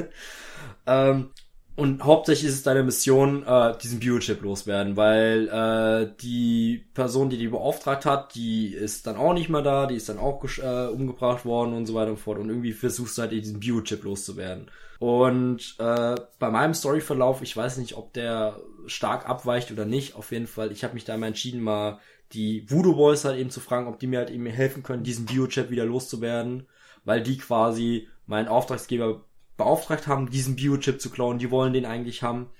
Ähm, 0.86 1.30
und 1.76 2.04
hauptsächlich 2.04 2.48
ist 2.48 2.54
es 2.54 2.62
deine 2.62 2.84
Mission, 2.84 3.44
äh, 3.44 3.76
diesen 3.82 3.98
Biochip 3.98 4.42
loswerden, 4.42 4.96
weil 4.96 5.48
äh, 5.48 6.14
die 6.20 6.86
Person, 6.94 7.30
die 7.30 7.36
die 7.36 7.48
beauftragt 7.48 8.06
hat, 8.06 8.36
die 8.36 8.68
ist 8.68 9.08
dann 9.08 9.16
auch 9.16 9.34
nicht 9.34 9.48
mehr 9.48 9.62
da, 9.62 9.86
die 9.86 9.96
ist 9.96 10.08
dann 10.08 10.18
auch 10.18 10.44
äh, 10.58 10.86
umgebracht 10.86 11.44
worden 11.44 11.74
und 11.74 11.86
so 11.86 11.94
weiter 11.94 12.12
und 12.12 12.20
fort. 12.20 12.38
Und 12.38 12.48
irgendwie 12.48 12.72
versuchst 12.72 13.18
du 13.18 13.22
halt 13.22 13.32
diesen 13.32 13.58
Biochip 13.58 14.04
loszuwerden. 14.04 14.70
Und 15.00 15.74
äh, 15.80 16.14
bei 16.38 16.50
meinem 16.50 16.74
Storyverlauf, 16.74 17.42
ich 17.42 17.56
weiß 17.56 17.78
nicht, 17.78 17.96
ob 17.96 18.12
der 18.12 18.60
stark 18.86 19.28
abweicht 19.28 19.72
oder 19.72 19.84
nicht. 19.84 20.14
Auf 20.14 20.30
jeden 20.30 20.46
Fall, 20.46 20.70
ich 20.70 20.84
habe 20.84 20.94
mich 20.94 21.04
da 21.04 21.16
mal 21.16 21.26
entschieden, 21.26 21.60
mal 21.60 21.98
die 22.32 22.68
Voodoo 22.70 22.96
Boys 22.96 23.24
halt 23.24 23.38
eben 23.38 23.50
zu 23.50 23.60
fragen, 23.60 23.86
ob 23.86 23.98
die 23.98 24.06
mir 24.06 24.18
halt 24.18 24.30
eben 24.30 24.46
helfen 24.46 24.82
können, 24.82 25.04
diesen 25.04 25.26
Biochip 25.26 25.70
wieder 25.70 25.84
loszuwerden, 25.84 26.66
weil 27.04 27.22
die 27.22 27.38
quasi 27.38 28.08
meinen 28.26 28.48
Auftragsgeber 28.48 29.24
beauftragt 29.56 30.06
haben, 30.06 30.30
diesen 30.30 30.56
Biochip 30.56 31.00
zu 31.00 31.10
klauen. 31.10 31.38
Die 31.38 31.50
wollen 31.50 31.72
den 31.72 31.86
eigentlich 31.86 32.22
haben. 32.22 32.50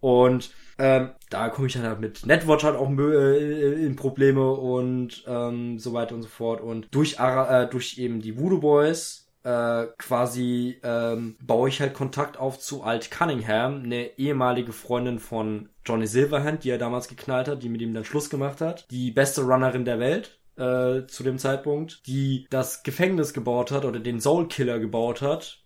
Und 0.00 0.50
ähm, 0.78 1.10
da 1.30 1.48
komme 1.48 1.66
ich 1.66 1.74
dann 1.74 1.84
halt 1.84 2.00
mit 2.00 2.26
Netwatch 2.26 2.64
halt 2.64 2.76
auch 2.76 2.90
äh, 2.90 3.84
in 3.84 3.96
Probleme 3.96 4.52
und 4.52 5.24
ähm, 5.26 5.78
so 5.78 5.92
weiter 5.92 6.14
und 6.14 6.22
so 6.22 6.28
fort. 6.28 6.60
Und 6.60 6.88
durch, 6.90 7.20
Ara, 7.20 7.62
äh, 7.62 7.70
durch 7.70 7.98
eben 7.98 8.20
die 8.20 8.38
Voodoo 8.38 8.60
Boys 8.60 9.23
äh, 9.44 9.86
quasi 9.98 10.80
ähm, 10.82 11.36
baue 11.40 11.68
ich 11.68 11.80
halt 11.80 11.94
Kontakt 11.94 12.38
auf 12.38 12.58
zu 12.58 12.82
Alt 12.82 13.10
Cunningham, 13.10 13.82
eine 13.84 14.18
ehemalige 14.18 14.72
Freundin 14.72 15.18
von 15.18 15.68
Johnny 15.84 16.06
Silverhand, 16.06 16.64
die 16.64 16.70
er 16.70 16.78
damals 16.78 17.08
geknallt 17.08 17.48
hat, 17.48 17.62
die 17.62 17.68
mit 17.68 17.82
ihm 17.82 17.94
dann 17.94 18.04
Schluss 18.04 18.30
gemacht 18.30 18.60
hat. 18.60 18.90
Die 18.90 19.10
beste 19.10 19.42
Runnerin 19.42 19.84
der 19.84 19.98
Welt. 19.98 20.40
Äh, 20.56 21.08
zu 21.08 21.24
dem 21.24 21.38
Zeitpunkt, 21.38 22.06
die 22.06 22.46
das 22.48 22.84
Gefängnis 22.84 23.34
gebaut 23.34 23.72
hat 23.72 23.84
oder 23.84 23.98
den 23.98 24.20
Soul 24.20 24.46
Killer 24.46 24.78
gebaut 24.78 25.20
hat, 25.20 25.63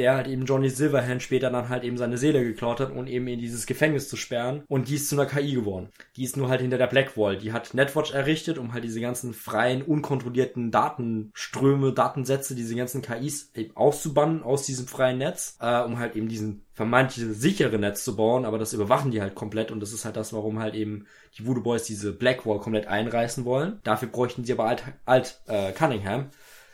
der 0.00 0.16
halt 0.16 0.28
eben 0.28 0.46
Johnny 0.46 0.70
Silverhand 0.70 1.22
später 1.22 1.50
dann 1.50 1.68
halt 1.68 1.84
eben 1.84 1.98
seine 1.98 2.16
Seele 2.16 2.42
geklaut 2.42 2.80
hat 2.80 2.90
und 2.90 3.06
eben 3.06 3.26
in 3.28 3.38
dieses 3.38 3.66
Gefängnis 3.66 4.08
zu 4.08 4.16
sperren. 4.16 4.62
Und 4.66 4.88
die 4.88 4.94
ist 4.94 5.10
zu 5.10 5.14
einer 5.14 5.26
KI 5.26 5.52
geworden. 5.52 5.90
Die 6.16 6.24
ist 6.24 6.38
nur 6.38 6.48
halt 6.48 6.62
hinter 6.62 6.78
der 6.78 6.86
Blackwall. 6.86 7.36
Die 7.36 7.52
hat 7.52 7.74
Netwatch 7.74 8.12
errichtet, 8.12 8.56
um 8.56 8.72
halt 8.72 8.82
diese 8.82 9.00
ganzen 9.00 9.34
freien, 9.34 9.82
unkontrollierten 9.82 10.70
Datenströme, 10.70 11.92
Datensätze, 11.92 12.54
diese 12.54 12.74
ganzen 12.74 13.02
KIs 13.02 13.50
eben 13.54 13.76
auszubannen 13.76 14.42
aus 14.42 14.64
diesem 14.64 14.86
freien 14.86 15.18
Netz, 15.18 15.58
äh, 15.60 15.82
um 15.82 15.98
halt 15.98 16.16
eben 16.16 16.28
diesen 16.28 16.64
vermeintlich 16.80 17.26
sichere 17.36 17.78
Netz 17.78 18.04
zu 18.04 18.16
bauen, 18.16 18.46
aber 18.46 18.58
das 18.58 18.72
überwachen 18.72 19.10
die 19.10 19.20
halt 19.20 19.34
komplett 19.34 19.70
und 19.70 19.80
das 19.80 19.92
ist 19.92 20.06
halt 20.06 20.16
das, 20.16 20.32
warum 20.32 20.60
halt 20.60 20.74
eben 20.74 21.04
die 21.36 21.46
Voodoo 21.46 21.62
Boys 21.62 21.84
diese 21.84 22.10
Blackwall 22.10 22.58
komplett 22.58 22.86
einreißen 22.86 23.44
wollen. 23.44 23.80
Dafür 23.82 24.08
bräuchten 24.08 24.44
sie 24.44 24.54
aber 24.54 24.64
alt, 24.64 24.82
alt 25.04 25.42
äh, 25.46 25.72
Cunningham, 25.72 26.30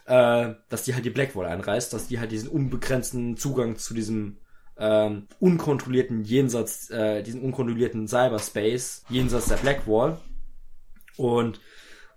äh, 0.06 0.54
dass 0.68 0.84
die 0.84 0.94
halt 0.94 1.04
die 1.04 1.10
Blackwall 1.10 1.46
einreißt, 1.46 1.92
dass 1.92 2.08
die 2.08 2.18
halt 2.20 2.32
diesen 2.32 2.48
unbegrenzten 2.48 3.36
Zugang 3.36 3.76
zu 3.76 3.94
diesem 3.94 4.38
ähm, 4.78 5.26
unkontrollierten 5.40 6.22
Jenseits, 6.22 6.90
äh, 6.90 7.22
diesen 7.22 7.42
unkontrollierten 7.42 8.06
Cyberspace 8.08 9.04
jenseits 9.08 9.46
der 9.46 9.56
Blackwall 9.56 10.18
und 11.16 11.60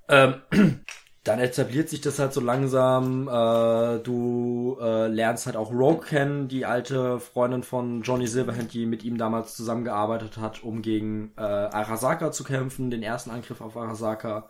ähm, 0.09 0.35
dann 1.23 1.39
etabliert 1.39 1.89
sich 1.89 2.01
das 2.01 2.19
halt 2.19 2.33
so 2.33 2.41
langsam. 2.41 3.27
Äh, 3.27 3.99
du 3.99 4.77
äh, 4.81 5.07
lernst 5.07 5.45
halt 5.45 5.55
auch 5.55 5.71
Rogue 5.71 6.05
kennen, 6.05 6.47
die 6.47 6.65
alte 6.65 7.19
Freundin 7.19 7.63
von 7.63 8.01
Johnny 8.01 8.27
Silverhand, 8.27 8.73
die 8.73 8.85
mit 8.85 9.03
ihm 9.03 9.17
damals 9.17 9.55
zusammengearbeitet 9.55 10.37
hat, 10.37 10.63
um 10.63 10.81
gegen 10.81 11.31
äh, 11.37 11.41
Arasaka 11.41 12.31
zu 12.31 12.43
kämpfen, 12.43 12.89
den 12.89 13.03
ersten 13.03 13.31
Angriff 13.31 13.61
auf 13.61 13.77
Arasaka. 13.77 14.49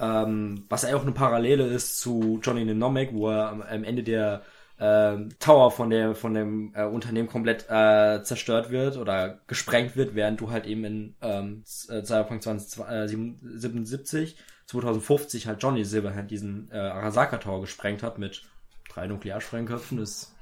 Ähm, 0.00 0.64
was 0.68 0.84
auch 0.84 1.02
eine 1.02 1.12
Parallele 1.12 1.66
ist 1.66 2.00
zu 2.00 2.40
Johnny 2.42 2.64
Mnemonic, 2.64 3.12
wo 3.12 3.28
er 3.28 3.50
am, 3.50 3.84
Ende 3.84 4.02
der 4.02 4.42
äh, 4.78 5.16
Tower 5.38 5.70
von 5.70 5.90
der 5.90 6.14
von 6.14 6.32
dem 6.32 6.72
äh, 6.74 6.84
Unternehmen 6.84 7.28
komplett 7.28 7.66
äh, 7.68 8.22
zerstört 8.22 8.70
wird 8.70 8.96
oder 8.96 9.40
gesprengt 9.46 9.96
wird, 9.96 10.14
während 10.14 10.40
du 10.40 10.50
halt 10.50 10.66
eben 10.66 10.84
in 10.84 11.14
ähm, 11.20 11.64
äh, 11.88 12.02
Cyberpunk 12.02 12.42
2077 12.42 14.36
2050 14.66 15.46
halt 15.46 15.62
Johnny 15.62 15.84
Silverhand 15.84 16.30
diesen 16.30 16.70
äh, 16.72 16.78
Arasaka 16.78 17.38
Tower 17.38 17.60
gesprengt 17.60 18.02
hat 18.02 18.18
mit 18.18 18.44
drei 18.88 19.06
Nuklearsprengköpfen. 19.06 19.98
ist 19.98 20.32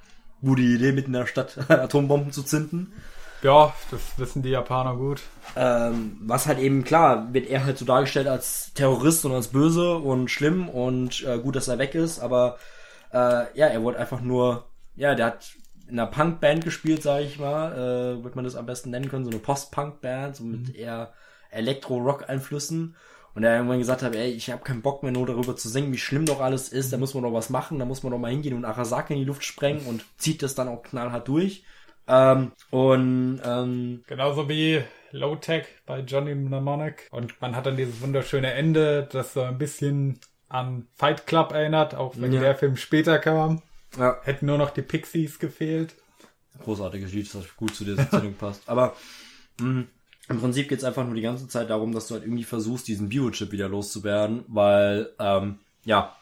gute 0.40 0.62
Idee, 0.62 0.92
mitten 0.92 1.09
in 1.09 1.21
der 1.21 1.27
Stadt 1.27 1.59
Atombomben 1.71 2.31
zu 2.33 2.42
zünden. 2.44 2.92
Ja, 3.42 3.72
das 3.90 4.01
wissen 4.16 4.42
die 4.42 4.51
Japaner 4.51 4.96
gut. 4.96 5.22
Ähm, 5.57 6.16
was 6.20 6.46
halt 6.46 6.59
eben 6.59 6.83
klar, 6.83 7.33
wird 7.33 7.48
er 7.48 7.64
halt 7.64 7.79
so 7.79 7.85
dargestellt 7.85 8.27
als 8.27 8.72
Terrorist 8.74 9.24
und 9.24 9.33
als 9.33 9.48
böse 9.48 9.96
und 9.96 10.29
schlimm 10.31 10.68
und 10.68 11.24
äh, 11.24 11.38
gut, 11.38 11.55
dass 11.55 11.68
er 11.68 11.79
weg 11.79 11.94
ist, 11.94 12.18
aber 12.18 12.59
äh, 13.12 13.46
ja, 13.57 13.66
er 13.66 13.83
wurde 13.83 13.98
einfach 13.98 14.20
nur, 14.20 14.66
ja, 14.96 15.14
der 15.14 15.27
hat 15.27 15.53
in 15.88 15.98
einer 15.98 16.11
Punkband 16.11 16.64
gespielt, 16.64 17.03
sage 17.03 17.24
ich 17.24 17.38
mal, 17.38 17.72
äh, 17.72 18.24
wird 18.24 18.37
man 18.37 18.44
das 18.44 18.57
am 18.57 18.66
besten 18.66 18.90
nennen 18.90 19.09
können, 19.09 19.24
so 19.24 19.31
eine 19.31 19.40
Post-Punk-Band, 19.40 20.37
so 20.37 20.44
mit 20.44 20.68
mhm. 20.68 20.74
eher 20.74 21.12
Elektro-Rock-Einflüssen. 21.51 22.96
Und 23.35 23.44
er 23.44 23.55
irgendwann 23.55 23.79
gesagt 23.79 24.03
hat, 24.03 24.16
ey, 24.16 24.31
ich 24.31 24.51
habe 24.51 24.64
keinen 24.64 24.83
Bock 24.83 25.05
mehr 25.05 25.12
nur 25.12 25.27
darüber 25.27 25.55
zu 25.55 25.68
singen, 25.68 25.92
wie 25.92 25.98
schlimm 25.98 26.27
doch 26.27 26.40
alles 26.40 26.70
ist, 26.70 26.92
da 26.92 26.96
muss 26.96 27.14
man 27.14 27.22
doch 27.22 27.33
was 27.33 27.51
machen, 27.51 27.79
da 27.79 27.85
muss 27.85 28.03
man 28.03 28.11
doch 28.11 28.18
mal 28.18 28.33
hingehen 28.33 28.57
und 28.57 28.64
Arasaka 28.64 29.14
in 29.14 29.20
die 29.20 29.27
Luft 29.27 29.44
sprengen 29.44 29.87
und 29.87 30.05
zieht 30.16 30.42
das 30.42 30.57
dann 30.57 30.66
auch 30.66 30.83
knallhart 30.83 31.29
durch. 31.29 31.62
Ähm, 32.09 32.53
und 32.71 33.40
ähm, 33.44 34.03
genauso 34.07 34.49
wie 34.49 34.83
Low 35.12 35.37
Tech 35.37 35.66
bei 35.87 36.01
Johnny 36.01 36.35
Mnemonic. 36.35 37.09
Und 37.11 37.40
man 37.40 37.55
hat 37.55 37.66
dann 37.66 37.77
dieses 37.77 38.01
wunderschöne 38.01 38.53
Ende, 38.53 39.09
das 39.11 39.35
so 39.35 39.42
ein 39.42 39.59
bisschen 39.59 40.21
an 40.49 40.87
Fight 40.94 41.27
Club 41.27 41.53
erinnert, 41.53 41.94
auch 41.94 42.14
wenn 42.16 42.33
ja. 42.33 42.40
der 42.40 42.55
Film 42.55 42.77
später 42.77 43.18
kam. 43.18 43.62
Ja. 43.99 44.18
Hätten 44.23 44.47
nur 44.47 44.59
noch 44.59 44.71
die 44.71 44.83
Pixies 44.83 45.38
gefehlt. 45.38 45.94
Großartiges 46.62 47.12
Lied, 47.12 47.33
das 47.33 47.57
gut 47.57 47.75
zu 47.75 47.85
der 47.85 47.97
Sendung 47.97 48.35
passt. 48.38 48.62
Aber 48.66 48.97
mh, 49.61 49.85
im 50.29 50.40
Prinzip 50.40 50.68
geht's 50.68 50.85
einfach 50.85 51.05
nur 51.05 51.14
die 51.14 51.23
ganze 51.23 51.49
Zeit 51.49 51.71
darum, 51.71 51.92
dass 51.92 52.09
du 52.09 52.14
halt 52.14 52.25
irgendwie 52.25 52.44
versuchst, 52.44 52.88
diesen 52.88 53.09
Biochip 53.09 53.53
wieder 53.53 53.68
loszuwerden, 53.68 54.44
weil 54.49 55.11
ähm, 55.18 55.59
ja, 55.85 56.16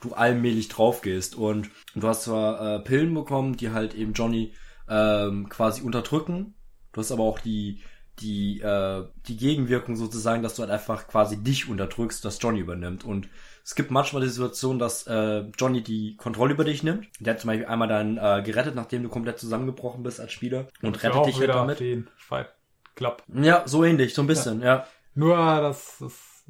du 0.00 0.12
allmählich 0.12 0.68
drauf 0.68 1.00
gehst. 1.00 1.34
Und 1.34 1.70
du 1.94 2.06
hast 2.06 2.24
zwar 2.24 2.76
äh, 2.76 2.80
Pillen 2.80 3.14
bekommen, 3.14 3.56
die 3.56 3.70
halt 3.70 3.94
eben 3.94 4.12
Johnny 4.12 4.54
ähm, 4.90 5.48
quasi 5.48 5.82
unterdrücken. 5.82 6.54
Du 6.92 7.00
hast 7.00 7.12
aber 7.12 7.22
auch 7.22 7.38
die 7.38 7.80
die 8.18 8.60
äh, 8.60 9.06
die 9.26 9.36
Gegenwirkung 9.36 9.96
sozusagen, 9.96 10.42
dass 10.42 10.54
du 10.54 10.62
halt 10.62 10.70
einfach 10.70 11.08
quasi 11.08 11.42
dich 11.42 11.68
unterdrückst, 11.68 12.24
dass 12.24 12.42
Johnny 12.42 12.60
übernimmt. 12.60 13.04
Und 13.04 13.28
es 13.64 13.74
gibt 13.74 13.90
manchmal 13.90 14.22
die 14.22 14.28
Situation, 14.28 14.78
dass 14.78 15.06
äh, 15.06 15.44
Johnny 15.56 15.82
die 15.82 16.16
Kontrolle 16.16 16.52
über 16.54 16.64
dich 16.64 16.82
nimmt. 16.82 17.06
Der 17.20 17.34
hat 17.34 17.40
zum 17.40 17.48
Beispiel 17.48 17.66
einmal 17.66 17.88
dann 17.88 18.18
äh, 18.18 18.42
gerettet, 18.42 18.74
nachdem 18.74 19.02
du 19.02 19.08
komplett 19.08 19.38
zusammengebrochen 19.38 20.02
bist 20.02 20.20
als 20.20 20.32
Spieler 20.32 20.66
und 20.82 20.96
ich 20.96 21.02
rettet 21.02 21.26
dich 21.26 21.38
halt 21.38 21.50
damit. 21.50 21.80
Den 21.80 22.08
Fight 22.16 22.48
Club. 22.94 23.22
Ja, 23.32 23.62
so 23.66 23.84
ähnlich, 23.84 24.12
so 24.12 24.22
ein 24.22 24.26
bisschen, 24.26 24.60
ja. 24.60 24.66
ja. 24.66 24.86
Nur, 25.14 25.36
dass 25.36 26.00
es 26.00 26.44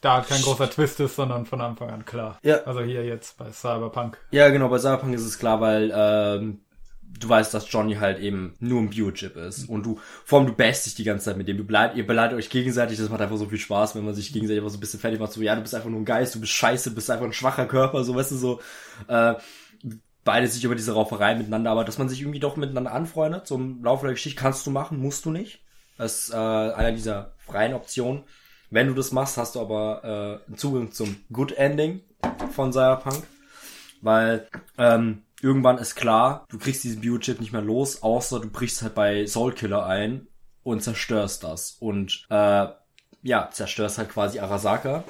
da 0.00 0.20
kein 0.20 0.42
großer 0.42 0.68
Twist 0.68 1.00
ist, 1.00 1.16
sondern 1.16 1.46
von 1.46 1.60
Anfang 1.60 1.90
an 1.90 2.04
klar. 2.04 2.38
Ja. 2.42 2.62
Also 2.64 2.82
hier 2.82 3.04
jetzt 3.04 3.38
bei 3.38 3.50
Cyberpunk. 3.50 4.18
Ja, 4.30 4.50
genau, 4.50 4.68
bei 4.68 4.78
Cyberpunk 4.78 5.14
ist 5.14 5.24
es 5.24 5.38
klar, 5.38 5.60
weil 5.60 5.90
ähm, 5.94 6.60
du 7.20 7.28
weißt, 7.28 7.52
dass 7.54 7.70
Johnny 7.70 7.96
halt 7.96 8.18
eben 8.18 8.54
nur 8.60 8.80
ein 8.80 8.90
Biochip 8.90 9.36
ist. 9.36 9.68
Und 9.68 9.84
du, 9.84 9.98
vor 10.24 10.38
allem 10.38 10.48
du 10.48 10.54
bäst 10.54 10.86
dich 10.86 10.94
die 10.94 11.04
ganze 11.04 11.26
Zeit 11.26 11.36
mit 11.36 11.48
dem. 11.48 11.56
Du 11.56 11.64
bleib, 11.64 11.96
ihr 11.96 12.06
beleidigt 12.06 12.38
euch 12.38 12.50
gegenseitig, 12.50 12.98
das 12.98 13.08
macht 13.08 13.20
einfach 13.20 13.36
so 13.36 13.46
viel 13.46 13.58
Spaß, 13.58 13.94
wenn 13.94 14.04
man 14.04 14.14
sich 14.14 14.32
gegenseitig 14.32 14.60
einfach 14.60 14.72
so 14.72 14.78
ein 14.78 14.80
bisschen 14.80 15.00
fertig 15.00 15.20
macht. 15.20 15.32
So, 15.32 15.40
ja, 15.42 15.54
du 15.54 15.62
bist 15.62 15.74
einfach 15.74 15.90
nur 15.90 16.00
ein 16.00 16.04
Geist, 16.04 16.34
du 16.34 16.40
bist 16.40 16.52
scheiße, 16.52 16.90
du 16.90 16.94
bist 16.96 17.10
einfach 17.10 17.26
ein 17.26 17.32
schwacher 17.32 17.66
Körper, 17.66 18.04
so, 18.04 18.14
weißt 18.14 18.32
du, 18.32 18.36
so, 18.36 18.60
äh, 19.08 19.34
beide 20.24 20.48
sich 20.48 20.64
über 20.64 20.74
diese 20.74 20.92
Rauferei 20.92 21.34
miteinander, 21.34 21.70
aber 21.70 21.84
dass 21.84 21.98
man 21.98 22.08
sich 22.08 22.20
irgendwie 22.20 22.40
doch 22.40 22.56
miteinander 22.56 22.92
anfreundet, 22.92 23.46
so 23.46 23.56
im 23.56 23.84
Laufe 23.84 24.06
der 24.06 24.14
Geschichte 24.14 24.40
kannst 24.40 24.66
du 24.66 24.70
machen, 24.70 24.98
musst 24.98 25.24
du 25.24 25.30
nicht. 25.30 25.60
Das 25.98 26.24
ist 26.24 26.34
äh, 26.34 26.36
einer 26.36 26.92
dieser 26.92 27.34
freien 27.38 27.74
Optionen. 27.74 28.24
Wenn 28.70 28.88
du 28.88 28.94
das 28.94 29.12
machst, 29.12 29.36
hast 29.36 29.54
du 29.54 29.60
aber 29.60 30.40
äh, 30.46 30.48
einen 30.48 30.56
Zugang 30.56 30.90
zum 30.90 31.16
Good 31.32 31.52
Ending 31.52 32.00
von 32.52 32.72
Cyberpunk, 32.72 33.22
weil 34.00 34.48
ähm, 34.78 35.23
irgendwann 35.44 35.76
ist 35.76 35.94
klar, 35.94 36.46
du 36.48 36.58
kriegst 36.58 36.82
diesen 36.84 37.02
Biochip 37.02 37.38
nicht 37.38 37.52
mehr 37.52 37.60
los, 37.60 38.02
außer 38.02 38.40
du 38.40 38.48
brichst 38.48 38.80
halt 38.80 38.94
bei 38.94 39.26
Soulkiller 39.26 39.84
ein 39.84 40.26
und 40.62 40.82
zerstörst 40.82 41.44
das 41.44 41.76
und 41.78 42.26
äh, 42.30 42.66
ja, 43.22 43.50
zerstörst 43.52 43.98
halt 43.98 44.08
quasi 44.08 44.38
Arasaka, 44.38 45.04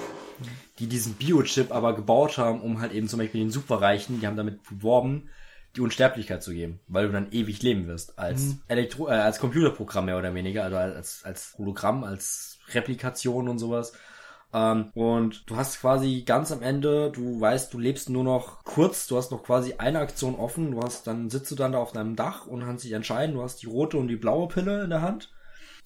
die 0.79 0.87
diesen 0.87 1.13
Biochip 1.13 1.71
aber 1.71 1.95
gebaut 1.95 2.37
haben, 2.37 2.59
um 2.61 2.81
halt 2.81 2.91
eben 2.91 3.07
zum 3.07 3.19
Beispiel 3.19 3.41
den 3.41 3.51
Superreichen, 3.51 4.19
die 4.19 4.27
haben 4.27 4.35
damit 4.35 4.61
beworben, 4.63 5.29
die 5.77 5.81
Unsterblichkeit 5.81 6.43
zu 6.43 6.53
geben, 6.53 6.81
weil 6.87 7.07
du 7.07 7.13
dann 7.13 7.31
ewig 7.31 7.61
leben 7.61 7.87
wirst 7.87 8.19
als 8.19 8.41
mhm. 8.41 8.61
Elektro 8.67 9.07
äh, 9.07 9.11
als 9.11 9.39
Computerprogramm 9.39 10.05
mehr 10.05 10.17
oder 10.17 10.33
weniger, 10.33 10.63
also 10.65 10.77
als 10.77 11.23
als 11.23 11.55
Hologramm, 11.57 12.03
als 12.03 12.59
Replikation 12.73 13.47
und 13.47 13.59
sowas. 13.59 13.93
Ähm, 14.55 14.91
und 14.93 15.49
du 15.49 15.57
hast 15.57 15.81
quasi 15.81 16.23
ganz 16.25 16.49
am 16.53 16.61
Ende, 16.61 17.11
du 17.11 17.41
weißt, 17.41 17.73
du 17.73 17.77
lebst 17.77 18.09
nur 18.09 18.23
noch 18.23 18.63
kurz, 18.63 19.05
du 19.05 19.17
hast 19.17 19.31
noch 19.31 19.43
quasi 19.43 19.75
eine 19.77 19.99
Aktion 19.99 20.35
offen, 20.35 20.71
du 20.71 20.81
hast 20.81 21.07
dann 21.07 21.29
sitzt 21.29 21.51
du 21.51 21.55
dann 21.55 21.73
da 21.73 21.79
auf 21.79 21.91
deinem 21.91 22.15
Dach 22.15 22.47
und 22.47 22.63
kannst 22.63 22.85
dich 22.85 22.93
entscheiden, 22.93 23.35
du 23.35 23.43
hast 23.43 23.61
die 23.61 23.67
rote 23.67 23.97
und 23.97 24.07
die 24.07 24.15
blaue 24.15 24.47
Pille 24.47 24.85
in 24.85 24.91
der 24.91 25.01
Hand 25.01 25.33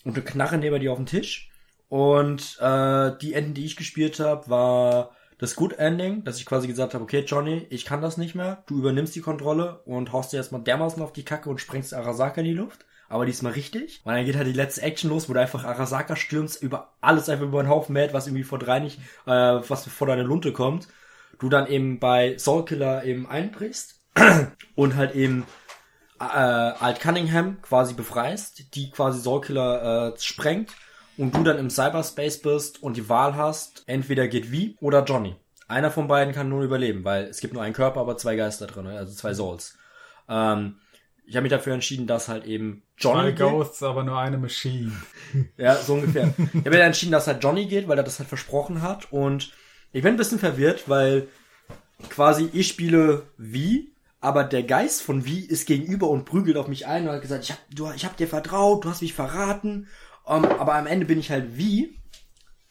und 0.06 0.16
eine 0.16 0.24
Knarre 0.24 0.60
neben 0.60 0.80
dir 0.80 0.92
auf 0.92 1.00
dem 1.00 1.08
Tisch. 1.08 1.50
Und 1.88 2.60
äh, 2.62 3.18
die 3.20 3.34
Enden, 3.34 3.56
die 3.56 3.66
ich 3.66 3.76
gespielt 3.76 4.20
habe, 4.20 4.48
war 4.52 5.16
das 5.40 5.56
Good 5.56 5.74
Ending, 5.80 6.24
dass 6.24 6.38
ich 6.38 6.46
quasi 6.46 6.68
gesagt 6.68 6.94
habe, 6.94 7.04
okay, 7.04 7.24
Johnny, 7.26 7.66
ich 7.72 7.86
kann 7.86 8.02
das 8.02 8.18
nicht 8.18 8.36
mehr, 8.36 8.64
du 8.68 8.78
übernimmst 8.78 9.16
die 9.16 9.22
Kontrolle 9.22 9.82
und 9.86 10.12
haust 10.12 10.32
dir 10.32 10.38
erstmal 10.38 10.62
dermaßen 10.62 11.02
auf 11.02 11.14
die 11.14 11.26
Kacke 11.26 11.50
und 11.50 11.60
sprengst 11.60 11.96
Arasaka 11.96 12.42
in 12.42 12.46
die 12.46 12.54
Luft. 12.54 12.86
Aber 13.10 13.26
diesmal 13.26 13.54
richtig. 13.54 14.02
Und 14.04 14.14
dann 14.14 14.24
geht 14.24 14.36
halt 14.36 14.48
die 14.48 14.54
letzte 14.54 14.84
Action 14.84 15.10
los, 15.10 15.28
wo 15.28 15.34
du 15.34 15.42
einfach 15.42 15.66
Arasaka 15.66 16.16
stürmst, 16.16 16.62
über 16.62 16.94
alles 17.02 17.28
einfach 17.28 17.46
über 17.46 17.64
den 17.64 17.70
Haufen 17.70 17.94
mäht, 17.94 18.14
was 18.14 18.28
irgendwie 18.28 18.44
vor 18.44 18.60
drei 18.60 18.80
nicht, 18.80 19.00
äh, 19.26 19.32
was 19.32 19.88
vor 19.88 20.08
deine 20.08 20.24
Lunte 20.24 20.54
kommt. 20.54 20.88
Du 21.40 21.50
dann 21.50 21.68
eben 21.68 22.00
bei 22.00 22.38
Soulkiller 22.38 23.04
eben 23.04 23.28
einbrichst 23.28 24.00
und 24.76 24.96
halt 24.96 25.16
eben 25.16 25.46
äh, 26.20 26.24
Alt 26.24 27.00
Cunningham 27.00 27.62
quasi 27.64 27.96
befreist, 27.96 28.76
die 28.76 28.92
quasi 28.92 29.20
Soulkiller 29.20 30.14
äh, 30.14 30.20
sprengt 30.20 30.76
und 31.18 31.36
du 31.36 31.44
dann 31.44 31.58
im 31.58 31.70
Cyberspace 31.70 32.42
bist 32.42 32.84
und 32.84 32.96
die 32.96 33.10
Wahl 33.10 33.36
hast, 33.36 33.84
entweder 33.88 34.28
geht 34.28 34.52
wie 34.52 34.78
oder 34.82 35.04
Johnny. 35.04 35.36
Einer 35.68 35.92
von 35.92 36.08
beiden 36.08 36.34
kann 36.34 36.50
nur 36.50 36.64
überleben, 36.64 37.04
weil 37.06 37.26
es 37.26 37.40
gibt 37.40 37.54
nur 37.54 37.64
einen 37.64 37.74
Körper, 37.74 38.02
aber 38.02 38.18
zwei 38.18 38.36
Geister 38.36 38.68
drin, 38.68 38.88
also 38.88 39.14
zwei 39.14 39.34
Souls. 39.34 39.78
Ähm, 40.28 40.76
ich 41.30 41.36
habe 41.36 41.44
mich 41.44 41.52
dafür 41.52 41.74
entschieden, 41.74 42.08
dass 42.08 42.28
halt 42.28 42.46
eben 42.46 42.82
Johnny. 42.98 43.36
Zwei 43.36 43.50
Ghosts, 43.50 43.84
aber 43.84 44.04
nur 44.04 44.18
eine 44.18 44.38
Machine. 44.38 44.92
ja, 45.58 45.76
so 45.76 45.94
ungefähr. 45.94 46.34
ich 46.38 46.60
habe 46.66 46.70
mir 46.72 46.82
entschieden, 46.82 47.12
dass 47.12 47.28
halt 47.28 47.44
Johnny 47.44 47.68
geht, 47.68 47.88
weil 47.88 47.98
er 47.98 48.04
das 48.04 48.18
halt 48.18 48.28
versprochen 48.28 48.82
hat. 48.82 49.12
Und 49.12 49.52
ich 49.94 50.02
bin 50.02 50.16
ein 50.16 50.18
bisschen 50.18 50.40
verwirrt, 50.40 50.90
weil 50.90 51.28
quasi 52.10 52.50
ich 52.52 52.68
spiele 52.68 53.28
wie, 53.38 53.92
aber 54.22 54.44
der 54.44 54.64
Geist 54.64 55.04
von 55.04 55.24
wie 55.26 55.42
ist 55.42 55.68
gegenüber 55.68 56.10
und 56.10 56.26
prügelt 56.26 56.58
auf 56.58 56.68
mich 56.68 56.88
ein 56.88 57.08
und 57.08 57.14
hat 57.14 57.22
gesagt, 57.22 57.44
ich 57.44 57.52
hab, 57.52 57.60
du, 57.74 57.92
ich 57.92 58.06
hab 58.06 58.18
dir 58.18 58.28
vertraut, 58.28 58.84
du 58.84 58.90
hast 58.90 59.02
mich 59.02 59.14
verraten 59.14 59.88
um, 60.24 60.44
ähm, 60.44 60.52
aber 60.60 60.76
am 60.76 60.88
Ende 60.88 61.06
bin 61.06 61.20
ich 61.20 61.32
halt 61.32 61.58
wie, 61.58 61.98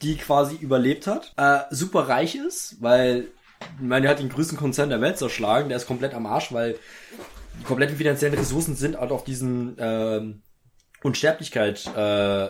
die 0.03 0.16
quasi 0.16 0.57
überlebt 0.57 1.07
hat, 1.07 1.33
äh, 1.37 1.61
super 1.70 2.09
reich 2.09 2.37
ist, 2.37 2.76
weil, 2.80 3.28
ich 3.61 3.83
meine, 3.83 4.03
der 4.03 4.11
hat 4.12 4.20
den 4.20 4.28
größten 4.28 4.57
Konzern 4.57 4.91
der 4.91 5.01
Welt 5.01 5.18
zerschlagen, 5.18 5.68
der 5.68 5.76
ist 5.76 5.87
komplett 5.87 6.14
am 6.14 6.26
Arsch, 6.26 6.53
weil 6.53 6.78
die 7.59 7.65
kompletten 7.65 7.97
finanziellen 7.97 8.39
Ressourcen 8.39 8.77
sind 8.77 8.99
halt 8.99 9.11
auf 9.11 9.25
diesen 9.25 9.77
ähm, 9.79 10.43
Unsterblichkeit 11.03 11.89
äh, 11.97 12.45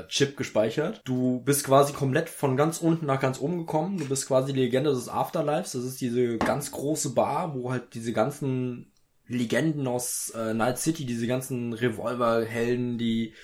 äh, 0.00 0.06
Chip 0.08 0.36
gespeichert. 0.36 1.02
Du 1.04 1.40
bist 1.40 1.64
quasi 1.64 1.92
komplett 1.92 2.28
von 2.28 2.56
ganz 2.56 2.78
unten 2.78 3.06
nach 3.06 3.20
ganz 3.20 3.40
oben 3.40 3.58
gekommen. 3.58 3.98
Du 3.98 4.08
bist 4.08 4.28
quasi 4.28 4.52
die 4.52 4.60
Legende 4.60 4.90
des 4.90 5.08
Afterlives. 5.08 5.72
Das 5.72 5.84
ist 5.84 6.00
diese 6.00 6.38
ganz 6.38 6.70
große 6.70 7.14
Bar, 7.14 7.54
wo 7.54 7.72
halt 7.72 7.94
diese 7.94 8.12
ganzen 8.12 8.92
Legenden 9.26 9.86
aus 9.86 10.30
äh, 10.30 10.54
Night 10.54 10.78
City, 10.78 11.06
diese 11.06 11.26
ganzen 11.26 11.72
Revolverhelden, 11.72 12.98
die 12.98 13.34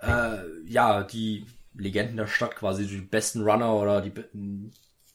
äh, 0.00 0.38
ja, 0.66 1.04
die 1.04 1.46
Legenden 1.74 2.18
der 2.18 2.26
Stadt 2.26 2.54
quasi, 2.56 2.86
die 2.86 3.00
besten 3.00 3.42
Runner 3.42 3.74
oder 3.74 4.02
die 4.02 4.12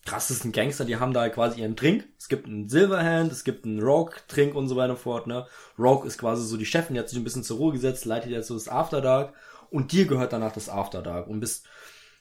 krassesten 0.07 0.51
Gangster, 0.51 0.85
die 0.85 0.95
haben 0.95 1.13
da 1.13 1.29
quasi 1.29 1.61
ihren 1.61 1.75
Drink. 1.75 2.05
Es 2.17 2.27
gibt 2.29 2.47
einen 2.47 2.69
Silverhand, 2.69 3.31
es 3.31 3.43
gibt 3.43 3.65
einen 3.65 3.81
Rogue-Trink 3.81 4.55
und 4.55 4.67
so 4.67 4.75
weiter 4.75 4.93
und 4.93 4.99
fort, 4.99 5.27
ne? 5.27 5.45
Rogue 5.77 6.07
ist 6.07 6.17
quasi 6.17 6.43
so 6.43 6.57
die 6.57 6.65
Chefin, 6.65 6.95
die 6.95 6.99
hat 6.99 7.09
sich 7.09 7.19
ein 7.19 7.23
bisschen 7.23 7.43
zur 7.43 7.57
Ruhe 7.57 7.73
gesetzt, 7.73 8.05
leitet 8.05 8.31
jetzt 8.31 8.47
so 8.47 8.55
das 8.55 8.69
After 8.69 9.01
Dark 9.01 9.33
und 9.69 9.91
dir 9.91 10.07
gehört 10.07 10.33
danach 10.33 10.53
das 10.53 10.69
After 10.69 11.01
Dark 11.01 11.27
und 11.27 11.39
bist 11.39 11.65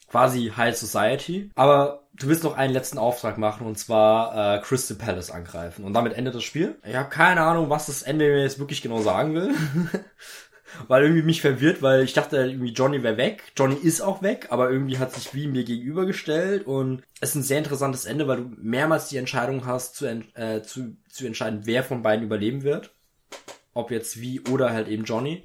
quasi 0.09 0.53
High 0.57 0.77
Society. 0.77 1.51
Aber 1.55 2.05
du 2.15 2.29
willst 2.29 2.45
noch 2.45 2.57
einen 2.57 2.73
letzten 2.73 2.99
Auftrag 2.99 3.39
machen 3.39 3.67
und 3.67 3.79
zwar 3.79 4.57
äh, 4.57 4.61
Crystal 4.61 4.97
Palace 4.97 5.31
angreifen. 5.31 5.85
Und 5.85 5.95
damit 5.95 6.15
endet 6.15 6.35
das 6.35 6.45
Spiel. 6.45 6.79
Ich 6.85 6.95
habe 6.95 7.09
keine 7.09 7.43
Ahnung, 7.43 7.71
was 7.71 7.87
das 7.87 8.03
Ende 8.03 8.27
mir 8.27 8.43
jetzt 8.43 8.59
wirklich 8.59 8.83
genau 8.83 9.01
sagen 9.01 9.35
will. 9.35 9.55
weil 10.89 11.05
irgendwie 11.05 11.23
mich 11.23 11.41
verwirrt, 11.41 11.83
weil 11.83 12.03
ich 12.03 12.13
dachte 12.13 12.37
irgendwie 12.37 12.73
Johnny 12.73 13.03
wäre 13.03 13.17
weg. 13.17 13.43
Johnny 13.57 13.77
ist 13.77 14.01
auch 14.01 14.23
weg, 14.23 14.49
aber 14.51 14.71
irgendwie 14.71 14.99
hat 14.99 15.15
sich 15.15 15.35
wie 15.35 15.47
mir 15.47 15.65
gegenübergestellt 15.65 16.67
und 16.67 17.03
es 17.21 17.31
ist 17.31 17.35
ein 17.37 17.43
sehr 17.43 17.59
interessantes 17.59 18.05
Ende, 18.05 18.29
weil 18.29 18.37
du 18.39 18.51
mehrmals 18.59 19.09
die 19.09 19.17
Entscheidung 19.17 19.67
hast 19.67 19.97
zu, 19.97 20.07
äh, 20.35 20.63
zu, 20.63 20.97
zu 21.09 21.27
entscheiden, 21.27 21.63
wer 21.65 21.85
von 21.85 22.03
beiden 22.03 22.25
überleben 22.25 22.63
wird. 22.63 22.93
Ob 23.75 23.91
jetzt 23.91 24.21
wie 24.21 24.41
oder 24.41 24.71
halt 24.71 24.89
eben 24.89 25.05
Johnny. 25.05 25.45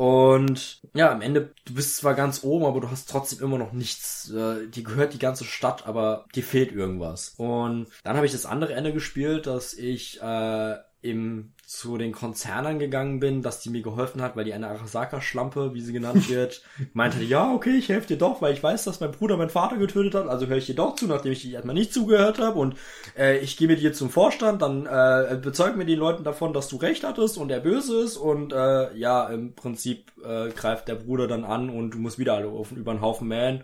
Und 0.00 0.80
ja, 0.94 1.12
am 1.12 1.20
Ende, 1.20 1.52
du 1.66 1.74
bist 1.74 1.98
zwar 1.98 2.14
ganz 2.14 2.42
oben, 2.42 2.64
aber 2.64 2.80
du 2.80 2.90
hast 2.90 3.10
trotzdem 3.10 3.40
immer 3.40 3.58
noch 3.58 3.72
nichts. 3.72 4.30
Äh, 4.30 4.66
dir 4.68 4.82
gehört 4.82 5.12
die 5.12 5.18
ganze 5.18 5.44
Stadt, 5.44 5.86
aber 5.86 6.24
dir 6.34 6.42
fehlt 6.42 6.72
irgendwas. 6.72 7.34
Und 7.36 7.88
dann 8.02 8.16
habe 8.16 8.24
ich 8.24 8.32
das 8.32 8.46
andere 8.46 8.72
Ende 8.72 8.94
gespielt, 8.94 9.46
dass 9.46 9.74
ich 9.74 10.18
äh, 10.22 10.76
im 11.02 11.52
zu 11.70 11.96
den 11.96 12.10
Konzernen 12.10 12.80
gegangen 12.80 13.20
bin, 13.20 13.42
dass 13.42 13.60
die 13.60 13.70
mir 13.70 13.80
geholfen 13.80 14.20
hat, 14.22 14.34
weil 14.34 14.44
die 14.44 14.52
eine 14.52 14.66
Arasaka-Schlampe, 14.66 15.72
wie 15.72 15.80
sie 15.80 15.92
genannt 15.92 16.28
wird, 16.28 16.62
meinte, 16.94 17.22
ja, 17.22 17.54
okay, 17.54 17.76
ich 17.76 17.88
helfe 17.88 18.08
dir 18.08 18.18
doch, 18.18 18.42
weil 18.42 18.52
ich 18.52 18.62
weiß, 18.62 18.82
dass 18.82 18.98
mein 18.98 19.12
Bruder 19.12 19.36
meinen 19.36 19.50
Vater 19.50 19.76
getötet 19.76 20.16
hat, 20.16 20.26
also 20.26 20.48
höre 20.48 20.56
ich 20.56 20.66
dir 20.66 20.74
doch 20.74 20.96
zu, 20.96 21.06
nachdem 21.06 21.30
ich 21.30 21.42
dir 21.42 21.54
erstmal 21.54 21.76
nicht 21.76 21.94
zugehört 21.94 22.40
habe. 22.40 22.58
Und 22.58 22.74
äh, 23.16 23.38
ich 23.38 23.56
gehe 23.56 23.68
mit 23.68 23.80
dir 23.80 23.92
zum 23.92 24.10
Vorstand, 24.10 24.62
dann 24.62 24.86
äh, 24.86 25.38
bezeug 25.40 25.76
mir 25.76 25.86
die 25.86 25.94
Leuten 25.94 26.24
davon, 26.24 26.52
dass 26.52 26.66
du 26.66 26.74
recht 26.74 27.04
hattest 27.04 27.38
und 27.38 27.52
er 27.52 27.60
böse 27.60 28.00
ist. 28.00 28.16
Und 28.16 28.52
äh, 28.52 28.92
ja, 28.96 29.28
im 29.28 29.54
Prinzip 29.54 30.10
äh, 30.24 30.48
greift 30.50 30.88
der 30.88 30.96
Bruder 30.96 31.28
dann 31.28 31.44
an 31.44 31.70
und 31.70 31.92
du 31.92 31.98
musst 31.98 32.18
wieder 32.18 32.34
alle 32.34 32.48
auf, 32.48 32.72
über 32.72 32.92
den 32.92 33.00
Haufen 33.00 33.28
mähen 33.28 33.62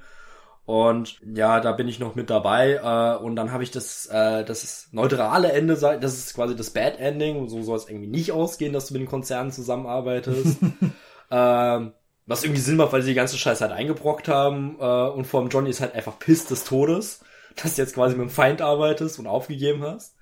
und 0.67 1.21
ja, 1.25 1.61
da 1.61 1.71
bin 1.71 1.87
ich 1.87 2.01
noch 2.01 2.17
mit 2.17 2.29
dabei. 2.29 2.81
Äh, 2.83 3.23
und 3.23 3.37
dann 3.37 3.53
habe 3.53 3.63
ich 3.63 3.71
das, 3.71 4.07
äh, 4.07 4.45
das 4.45 4.89
neutrale 4.91 5.53
Ende, 5.53 5.77
das 5.77 6.19
ist 6.19 6.35
quasi 6.35 6.57
das 6.57 6.71
Bad 6.71 6.99
Ending. 6.99 7.49
So 7.49 7.63
soll 7.63 7.77
es 7.77 7.89
irgendwie 7.89 8.09
nicht 8.09 8.33
ausgehen, 8.33 8.73
dass 8.73 8.89
du 8.89 8.95
mit 8.95 9.03
den 9.03 9.09
Konzernen 9.09 9.53
zusammenarbeitest. 9.53 10.59
ähm, 11.31 11.93
was 12.27 12.43
irgendwie 12.43 12.61
Sinn 12.61 12.77
macht, 12.77 12.93
weil 12.93 13.03
sie 13.03 13.11
die 13.11 13.15
ganze 13.15 13.39
Scheiße 13.39 13.63
halt 13.63 13.73
eingebrockt 13.73 14.27
haben. 14.27 14.77
Äh, 14.81 15.09
und 15.11 15.25
vor 15.29 15.41
allem 15.41 15.51
Johnny 15.51 15.71
ist 15.71 15.81
halt 15.81 15.95
einfach 15.95 16.19
Piss 16.19 16.47
des 16.47 16.65
Todes, 16.65 17.25
dass 17.63 17.77
du 17.77 17.83
jetzt 17.83 17.95
quasi 17.95 18.17
mit 18.17 18.29
dem 18.29 18.31
Feind 18.31 18.61
arbeitest 18.61 19.21
und 19.21 19.29
aufgegeben 19.29 19.85
hast. 19.85 20.17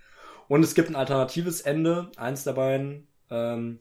Und 0.47 0.63
es 0.63 0.75
gibt 0.75 0.91
ein 0.91 0.97
alternatives 0.97 1.63
Ende, 1.63 2.11
eins 2.19 2.45
der 2.45 2.53
beiden. 2.53 3.09
Ähm, 3.31 3.79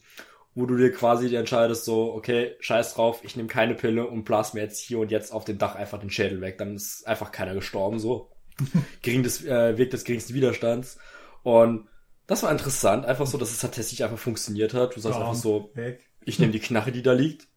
wo 0.55 0.65
du 0.65 0.77
dir 0.77 0.91
quasi 0.91 1.33
entscheidest, 1.35 1.85
so, 1.85 2.13
okay, 2.13 2.55
scheiß 2.59 2.93
drauf, 2.93 3.21
ich 3.23 3.35
nehme 3.35 3.47
keine 3.47 3.73
Pille 3.73 4.07
und 4.07 4.23
blas 4.23 4.53
mir 4.53 4.61
jetzt 4.61 4.79
hier 4.79 4.99
und 4.99 5.11
jetzt 5.11 5.31
auf 5.31 5.45
dem 5.45 5.57
Dach 5.57 5.75
einfach 5.75 5.99
den 5.99 6.09
Schädel 6.09 6.41
weg. 6.41 6.57
Dann 6.57 6.75
ist 6.75 7.07
einfach 7.07 7.31
keiner 7.31 7.53
gestorben, 7.53 7.99
so. 7.99 8.29
Gering 9.01 9.23
des, 9.23 9.43
äh, 9.45 9.77
Weg 9.77 9.89
des 9.89 10.03
geringsten 10.03 10.35
Widerstands. 10.35 10.99
Und 11.41 11.87
das 12.27 12.43
war 12.43 12.51
interessant, 12.51 13.05
einfach 13.05 13.25
so, 13.25 13.37
dass 13.37 13.51
es 13.51 13.59
tatsächlich 13.59 14.03
einfach 14.03 14.17
funktioniert 14.17 14.73
hat. 14.73 14.95
Du 14.95 14.99
sagst 14.99 15.17
Down, 15.17 15.27
einfach 15.27 15.41
so, 15.41 15.71
weg. 15.73 16.05
ich 16.23 16.39
nehme 16.39 16.51
die 16.51 16.59
Knarre, 16.59 16.91
die 16.91 17.01
da 17.01 17.13
liegt. 17.13 17.47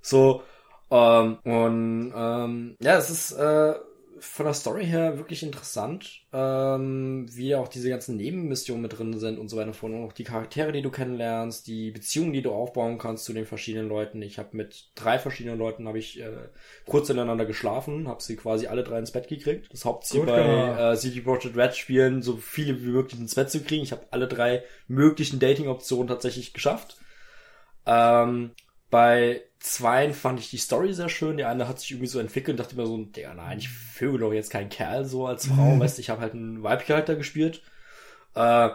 So, 0.00 0.42
ähm, 0.90 1.38
und 1.44 2.12
ähm, 2.14 2.76
ja, 2.80 2.96
es 2.98 3.10
ist 3.10 3.32
äh, 3.32 3.74
von 4.22 4.46
der 4.46 4.54
Story 4.54 4.86
her 4.86 5.18
wirklich 5.18 5.42
interessant, 5.42 6.22
ähm, 6.32 7.26
wie 7.32 7.56
auch 7.56 7.66
diese 7.66 7.88
ganzen 7.88 8.16
Nebenmissionen 8.16 8.80
mit 8.80 8.96
drin 8.96 9.18
sind 9.18 9.36
und 9.36 9.48
so 9.48 9.56
weiter 9.56 9.72
und 9.82 10.04
auch 10.04 10.12
die 10.12 10.22
Charaktere, 10.22 10.70
die 10.70 10.80
du 10.80 10.90
kennenlernst, 10.90 11.66
die 11.66 11.90
Beziehungen, 11.90 12.32
die 12.32 12.40
du 12.40 12.52
aufbauen 12.52 12.98
kannst 12.98 13.24
zu 13.24 13.32
den 13.32 13.46
verschiedenen 13.46 13.88
Leuten. 13.88 14.22
Ich 14.22 14.38
habe 14.38 14.56
mit 14.56 14.90
drei 14.94 15.18
verschiedenen 15.18 15.58
Leuten 15.58 15.88
habe 15.88 15.98
ich 15.98 16.20
äh, 16.20 16.30
kurz 16.86 17.10
ineinander 17.10 17.46
geschlafen, 17.46 18.06
habe 18.06 18.22
sie 18.22 18.36
quasi 18.36 18.68
alle 18.68 18.84
drei 18.84 19.00
ins 19.00 19.10
Bett 19.10 19.26
gekriegt. 19.26 19.72
Das 19.72 19.84
Hauptziel 19.84 20.20
Gut, 20.20 20.28
bei 20.28 20.92
äh, 20.92 20.96
CD 20.96 21.20
Projekt 21.20 21.56
Red 21.56 21.74
Spielen, 21.74 22.22
so 22.22 22.36
viele 22.36 22.80
wie 22.80 22.90
möglich 22.90 23.20
ins 23.20 23.34
Bett 23.34 23.50
zu 23.50 23.60
kriegen. 23.60 23.82
Ich 23.82 23.90
habe 23.90 24.06
alle 24.12 24.28
drei 24.28 24.62
möglichen 24.86 25.40
Dating-Optionen 25.40 26.06
tatsächlich 26.06 26.54
geschafft. 26.54 26.96
Ähm, 27.86 28.52
bei 28.88 29.42
zweien 29.62 30.12
fand 30.12 30.40
ich 30.40 30.50
die 30.50 30.58
Story 30.58 30.92
sehr 30.92 31.08
schön. 31.08 31.36
Die 31.36 31.44
eine 31.44 31.68
hat 31.68 31.80
sich 31.80 31.92
irgendwie 31.92 32.08
so 32.08 32.18
entwickelt 32.18 32.58
und 32.58 32.64
dachte 32.64 32.76
mir 32.76 32.86
so, 32.86 32.96
der, 32.98 33.34
nein, 33.34 33.58
ich 33.58 33.68
vögel 33.68 34.20
doch 34.20 34.32
jetzt 34.32 34.50
keinen 34.50 34.68
Kerl 34.68 35.04
so 35.04 35.26
als 35.26 35.46
Frau. 35.46 35.74
Mhm. 35.74 35.80
Weißt 35.80 35.98
du, 35.98 36.00
ich 36.00 36.10
habe 36.10 36.20
halt 36.20 36.34
einen 36.34 36.62
Weibcharakter 36.62 37.14
gespielt. 37.14 37.62
Äh, 38.34 38.70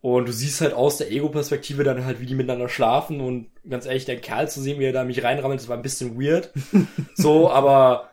und 0.00 0.28
du 0.28 0.32
siehst 0.32 0.60
halt 0.60 0.74
aus 0.74 0.98
der 0.98 1.10
Ego-Perspektive 1.10 1.82
dann 1.82 2.04
halt, 2.04 2.20
wie 2.20 2.26
die 2.26 2.34
miteinander 2.34 2.68
schlafen 2.68 3.20
und 3.20 3.48
ganz 3.68 3.86
ehrlich, 3.86 4.04
der 4.04 4.20
Kerl 4.20 4.48
zu 4.48 4.60
sehen, 4.60 4.78
wie 4.78 4.84
er 4.84 4.92
da 4.92 5.04
mich 5.04 5.24
reinrammelt, 5.24 5.60
das 5.60 5.68
war 5.68 5.76
ein 5.76 5.82
bisschen 5.82 6.20
weird. 6.20 6.52
so, 7.14 7.50
aber 7.50 8.10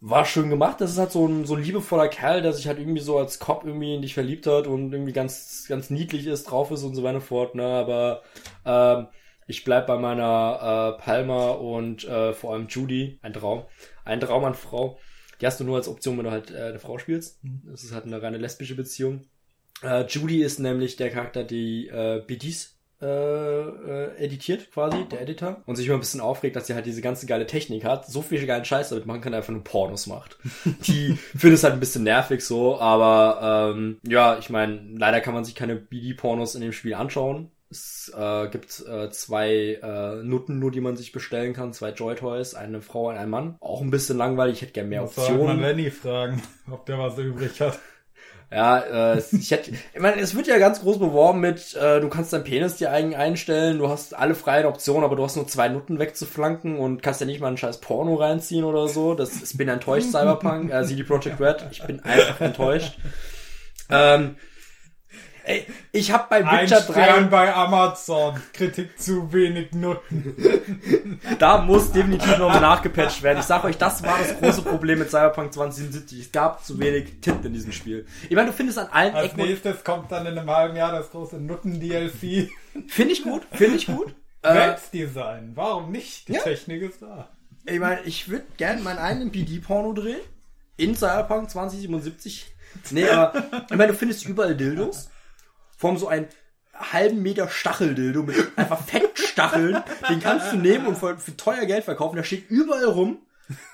war 0.00 0.24
schön 0.24 0.50
gemacht. 0.50 0.80
Das 0.80 0.92
ist 0.92 0.98
halt 0.98 1.12
so 1.12 1.26
ein, 1.26 1.44
so 1.44 1.54
ein 1.54 1.62
liebevoller 1.62 2.08
Kerl, 2.08 2.42
der 2.42 2.52
sich 2.52 2.68
halt 2.68 2.78
irgendwie 2.78 3.00
so 3.00 3.18
als 3.18 3.38
Cop 3.38 3.64
irgendwie 3.64 3.94
in 3.94 4.02
dich 4.02 4.14
verliebt 4.14 4.46
hat 4.46 4.66
und 4.66 4.92
irgendwie 4.92 5.12
ganz, 5.12 5.66
ganz 5.68 5.90
niedlich 5.90 6.26
ist, 6.26 6.44
drauf 6.44 6.70
ist 6.70 6.82
und 6.84 6.94
so 6.94 7.02
weiter 7.02 7.20
fort, 7.20 7.54
ne, 7.54 7.64
aber, 7.64 8.22
ähm, 8.64 9.06
ich 9.48 9.64
bleib 9.64 9.86
bei 9.86 9.96
meiner 9.96 10.96
äh, 10.98 11.02
Palma 11.02 11.50
und 11.50 12.04
äh, 12.04 12.32
vor 12.34 12.52
allem 12.52 12.68
Judy, 12.68 13.18
ein 13.22 13.32
Traum. 13.32 13.64
Ein 14.04 14.20
Traum 14.20 14.44
an 14.44 14.54
Frau. 14.54 14.98
Die 15.40 15.46
hast 15.46 15.58
du 15.58 15.64
nur 15.64 15.76
als 15.76 15.88
Option, 15.88 16.18
wenn 16.18 16.26
du 16.26 16.30
halt 16.30 16.50
äh, 16.50 16.64
eine 16.64 16.78
Frau 16.78 16.98
spielst. 16.98 17.42
Mhm. 17.42 17.62
Das 17.70 17.82
ist 17.82 17.92
halt 17.92 18.04
eine 18.04 18.20
reine 18.20 18.38
lesbische 18.38 18.76
Beziehung. 18.76 19.24
Äh, 19.82 20.04
Judy 20.06 20.42
ist 20.42 20.58
nämlich 20.58 20.96
der 20.96 21.10
Charakter, 21.10 21.44
die 21.44 21.88
äh, 21.88 22.22
BDs 22.26 22.78
äh, 23.00 23.06
äh, 23.06 24.16
editiert 24.18 24.70
quasi, 24.72 25.04
der 25.08 25.22
Editor, 25.22 25.62
und 25.66 25.76
sich 25.76 25.86
immer 25.86 25.96
ein 25.96 26.00
bisschen 26.00 26.20
aufregt, 26.20 26.56
dass 26.56 26.66
sie 26.66 26.74
halt 26.74 26.84
diese 26.84 27.00
ganze 27.00 27.26
geile 27.26 27.46
Technik 27.46 27.84
hat, 27.84 28.06
so 28.06 28.22
viel 28.22 28.44
geilen 28.44 28.64
Scheiß 28.64 28.88
damit 28.88 29.06
machen 29.06 29.20
kann, 29.20 29.34
einfach 29.34 29.52
nur 29.52 29.62
Pornos 29.62 30.08
macht. 30.08 30.36
Die 30.86 31.14
finde 31.14 31.54
es 31.54 31.62
halt 31.62 31.74
ein 31.74 31.80
bisschen 31.80 32.02
nervig 32.02 32.44
so, 32.44 32.78
aber 32.80 33.72
ähm, 33.72 33.98
ja, 34.02 34.36
ich 34.38 34.50
meine, 34.50 34.80
leider 34.96 35.20
kann 35.20 35.32
man 35.32 35.44
sich 35.44 35.54
keine 35.54 35.76
BD-Pornos 35.76 36.56
in 36.56 36.60
dem 36.60 36.72
Spiel 36.72 36.94
anschauen. 36.94 37.52
Es 37.70 38.10
äh, 38.16 38.48
gibt 38.48 38.82
äh, 38.86 39.10
zwei 39.10 39.78
äh, 39.82 40.22
Nutten 40.22 40.58
nur, 40.58 40.70
die 40.70 40.80
man 40.80 40.96
sich 40.96 41.12
bestellen 41.12 41.52
kann, 41.52 41.74
zwei 41.74 41.90
Joy-Toys, 41.90 42.54
eine 42.54 42.80
Frau 42.80 43.10
und 43.10 43.16
ein 43.16 43.28
Mann. 43.28 43.56
Auch 43.60 43.82
ein 43.82 43.90
bisschen 43.90 44.16
langweilig, 44.16 44.56
ich 44.56 44.62
hätte 44.62 44.72
gerne 44.72 44.88
mehr 44.88 45.02
das 45.02 45.18
Optionen. 45.18 45.46
man 45.46 45.60
Lenny 45.60 45.90
fragen, 45.90 46.42
ob 46.70 46.86
der 46.86 46.98
was 46.98 47.18
übrig 47.18 47.60
hat. 47.60 47.78
Ja, 48.50 49.12
äh, 49.12 49.22
ich 49.32 49.50
hätte, 49.50 49.72
ich 49.72 50.00
meine, 50.00 50.22
es 50.22 50.34
wird 50.34 50.46
ja 50.46 50.56
ganz 50.56 50.80
groß 50.80 50.98
beworben 50.98 51.40
mit, 51.40 51.74
äh, 51.74 52.00
du 52.00 52.08
kannst 52.08 52.32
deinen 52.32 52.44
Penis 52.44 52.76
dir 52.76 52.90
eigen 52.90 53.14
einstellen, 53.14 53.78
du 53.78 53.90
hast 53.90 54.14
alle 54.16 54.34
freien 54.34 54.64
Optionen, 54.64 55.04
aber 55.04 55.16
du 55.16 55.24
hast 55.24 55.36
nur 55.36 55.46
zwei 55.46 55.68
Nutten 55.68 55.98
wegzuflanken 55.98 56.78
und 56.78 57.02
kannst 57.02 57.20
ja 57.20 57.26
nicht 57.26 57.40
mal 57.40 57.48
ein 57.48 57.58
scheiß 57.58 57.82
Porno 57.82 58.14
reinziehen 58.14 58.64
oder 58.64 58.88
so. 58.88 59.12
Das, 59.12 59.42
ich 59.42 59.58
bin 59.58 59.68
enttäuscht, 59.68 60.08
Cyberpunk, 60.08 60.72
äh, 60.72 60.82
CD 60.84 61.02
Projekt 61.02 61.38
Red, 61.38 61.66
ich 61.70 61.82
bin 61.82 62.00
einfach 62.00 62.40
enttäuscht. 62.46 62.98
Ähm, 63.90 64.36
Ey, 65.48 65.64
ich 65.92 66.12
habe 66.12 66.26
bei 66.28 66.44
Witcher 66.44 66.82
3 66.82 67.22
bei 67.22 67.54
Amazon. 67.54 68.38
Kritik 68.52 69.00
zu 69.00 69.32
wenig 69.32 69.72
Nutten. 69.72 71.18
da 71.38 71.62
muss 71.62 71.90
definitiv 71.90 72.36
noch 72.36 72.60
nachgepatcht 72.60 73.22
werden. 73.22 73.38
Ich 73.38 73.46
sag 73.46 73.64
euch, 73.64 73.78
das 73.78 74.02
war 74.02 74.18
das 74.18 74.38
große 74.38 74.60
Problem 74.60 74.98
mit 74.98 75.08
Cyberpunk 75.08 75.54
2077. 75.54 76.20
Es 76.20 76.32
gab 76.32 76.62
zu 76.62 76.78
wenig 76.78 77.22
Titten 77.22 77.46
in 77.46 77.54
diesem 77.54 77.72
Spiel. 77.72 78.04
Ich 78.28 78.36
meine, 78.36 78.48
du 78.48 78.52
findest 78.52 78.78
an 78.78 78.88
allen 78.88 79.14
Als 79.14 79.32
Ecken 79.32 79.46
nächstes 79.46 79.82
kommt 79.84 80.12
dann 80.12 80.26
in 80.26 80.36
einem 80.38 80.50
halben 80.50 80.76
Jahr 80.76 80.92
das 80.92 81.10
große 81.10 81.38
Nutten-DLC. 81.38 82.50
Finde 82.86 83.12
ich 83.12 83.22
gut, 83.22 83.46
finde 83.50 83.76
ich 83.76 83.86
gut. 83.86 84.14
Webdesign, 84.42 85.52
warum 85.54 85.90
nicht? 85.90 86.28
Die 86.28 86.34
ja. 86.34 86.42
Technik 86.42 86.82
ist 86.82 87.00
da. 87.00 87.30
Ich 87.64 87.80
meine, 87.80 88.02
ich 88.02 88.28
würde 88.28 88.44
gerne 88.58 88.82
meinen 88.82 88.98
eigenen 88.98 89.32
PD-Porno 89.32 89.94
drehen. 89.94 90.20
In 90.76 90.94
Cyberpunk 90.94 91.48
2077. 91.48 92.54
Nee, 92.90 93.08
aber 93.08 93.32
ich 93.70 93.76
meine, 93.76 93.92
du 93.92 93.98
findest 93.98 94.26
überall 94.26 94.54
Dildos 94.54 95.08
form 95.78 95.96
so 95.96 96.08
einen 96.08 96.26
halben 96.74 97.22
Meter 97.22 97.48
Stacheldildo 97.48 98.22
mit 98.22 98.36
einfach 98.56 98.82
Fettstacheln. 98.84 99.82
Den 100.10 100.20
kannst 100.20 100.52
du 100.52 100.56
nehmen 100.56 100.86
und 100.86 100.98
für, 100.98 101.16
für 101.16 101.36
teuer 101.36 101.64
Geld 101.64 101.84
verkaufen. 101.84 102.16
Der 102.16 102.24
steht 102.24 102.50
überall 102.50 102.84
rum. 102.84 103.18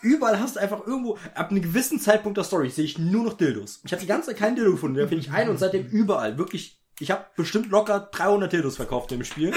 Überall 0.03 0.39
hast 0.39 0.55
du 0.55 0.61
einfach 0.61 0.87
irgendwo, 0.87 1.19
ab 1.35 1.51
einem 1.51 1.61
gewissen 1.61 1.99
Zeitpunkt 1.99 2.37
der 2.37 2.45
Story 2.45 2.71
sehe 2.71 2.85
ich 2.85 2.99
nur 2.99 3.25
noch 3.25 3.35
Dildos. 3.35 3.81
Ich 3.85 3.93
habe 3.93 4.01
die 4.01 4.07
ganze 4.07 4.29
Zeit 4.29 4.37
keinen 4.37 4.55
Dildo 4.55 4.71
gefunden, 4.73 4.97
da 4.97 5.09
finde 5.09 5.25
ich 5.25 5.33
einen 5.33 5.51
und 5.51 5.59
seitdem 5.59 5.89
überall, 5.89 6.39
wirklich 6.39 6.79
Ich 7.01 7.11
habe 7.11 7.27
bestimmt 7.35 7.71
locker 7.71 8.09
300 8.13 8.53
Dildos 8.53 8.77
verkauft 8.77 9.11
im 9.11 9.25
Spiel. 9.25 9.53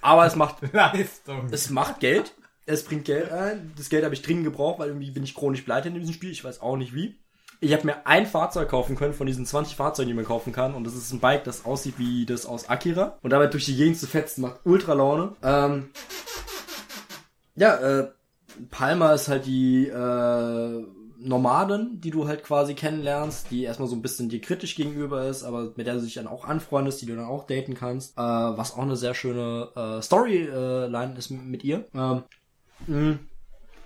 Aber 0.00 0.26
es 0.26 0.36
macht 0.36 0.58
Leistung. 0.72 1.48
es 1.50 1.70
macht 1.70 1.98
Geld. 1.98 2.34
Es 2.64 2.84
bringt 2.84 3.06
Geld 3.06 3.32
ein. 3.32 3.72
Das 3.76 3.88
Geld 3.88 4.04
habe 4.04 4.14
ich 4.14 4.22
dringend 4.22 4.44
gebraucht, 4.44 4.78
weil 4.78 4.88
irgendwie 4.88 5.10
bin 5.10 5.24
ich 5.24 5.34
chronisch 5.34 5.62
pleite 5.62 5.88
in 5.88 5.94
diesem 5.94 6.14
Spiel. 6.14 6.30
Ich 6.30 6.44
weiß 6.44 6.60
auch 6.60 6.76
nicht 6.76 6.94
wie. 6.94 7.18
Ich 7.62 7.72
habe 7.72 7.86
mir 7.86 8.08
ein 8.08 8.26
Fahrzeug 8.26 8.68
kaufen 8.70 8.96
können 8.96 9.14
von 9.14 9.28
diesen 9.28 9.46
20 9.46 9.76
Fahrzeugen, 9.76 10.08
die 10.08 10.14
man 10.14 10.24
kaufen 10.24 10.52
kann. 10.52 10.74
Und 10.74 10.82
das 10.82 10.96
ist 10.96 11.12
ein 11.12 11.20
Bike, 11.20 11.44
das 11.44 11.64
aussieht 11.64 11.94
wie 11.96 12.26
das 12.26 12.44
aus 12.44 12.68
Akira. 12.68 13.18
Und 13.22 13.30
damit 13.30 13.52
durch 13.52 13.66
die 13.66 13.76
Gegend 13.76 13.96
zu 13.98 14.08
fetzen 14.08 14.42
macht 14.42 14.62
ultra 14.64 14.94
Laune. 14.94 15.36
Ähm, 15.44 15.90
ja, 17.54 17.76
äh, 17.76 18.10
Palma 18.72 19.12
ist 19.12 19.28
halt 19.28 19.46
die 19.46 19.86
äh, 19.86 20.86
Nomaden, 21.18 22.00
die 22.00 22.10
du 22.10 22.26
halt 22.26 22.42
quasi 22.42 22.74
kennenlernst, 22.74 23.52
die 23.52 23.62
erstmal 23.62 23.88
so 23.88 23.94
ein 23.94 24.02
bisschen 24.02 24.28
dir 24.28 24.40
kritisch 24.40 24.74
gegenüber 24.74 25.28
ist, 25.28 25.44
aber 25.44 25.70
mit 25.76 25.86
der 25.86 25.94
du 25.94 26.00
dich 26.00 26.14
dann 26.14 26.26
auch 26.26 26.44
anfreundest, 26.44 27.00
die 27.00 27.06
du 27.06 27.14
dann 27.14 27.26
auch 27.26 27.46
daten 27.46 27.74
kannst. 27.74 28.18
Äh, 28.18 28.22
was 28.22 28.74
auch 28.74 28.82
eine 28.82 28.96
sehr 28.96 29.14
schöne 29.14 29.68
äh, 29.76 30.02
Storyline 30.02 31.14
ist 31.16 31.30
mit, 31.30 31.44
mit 31.44 31.62
ihr. 31.62 31.86
Ähm, 31.94 32.24
mh, 32.88 33.18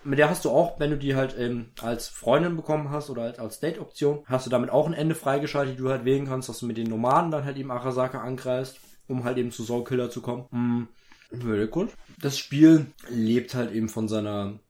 mit 0.07 0.19
der 0.19 0.31
hast 0.31 0.45
du 0.45 0.51
auch, 0.51 0.79
wenn 0.79 0.91
du 0.91 0.97
die 0.97 1.15
halt 1.15 1.37
ähm, 1.39 1.67
als 1.83 2.09
Freundin 2.09 2.57
bekommen 2.57 2.91
hast 2.91 3.11
oder 3.11 3.23
halt 3.23 3.39
als 3.39 3.61
Date-Option, 3.61 4.25
hast 4.27 4.47
du 4.47 4.51
damit 4.51 4.71
auch 4.71 4.87
ein 4.87 4.95
Ende 4.95 5.15
freigeschaltet, 5.15 5.75
die 5.75 5.83
du 5.83 5.91
halt 5.91 6.05
wählen 6.05 6.27
kannst, 6.27 6.49
dass 6.49 6.61
du 6.61 6.67
mit 6.67 6.77
den 6.77 6.89
Nomaden 6.89 7.31
dann 7.31 7.45
halt 7.45 7.57
eben 7.57 7.71
Arasaka 7.71 8.21
angreifst, 8.21 8.79
um 9.09 9.25
halt 9.25 9.39
eben 9.39 9.51
zu 9.51 9.65
Soulkiller 9.65 10.11
zu 10.11 10.23
kommen. 10.23 10.47
Mhm. 10.51 10.89
Very 11.31 11.67
gut. 11.67 11.91
Das 12.21 12.39
Spiel 12.39 12.87
lebt 13.09 13.55
halt 13.55 13.73
eben 13.73 13.89
von 13.89 14.09
seiner 14.09 14.61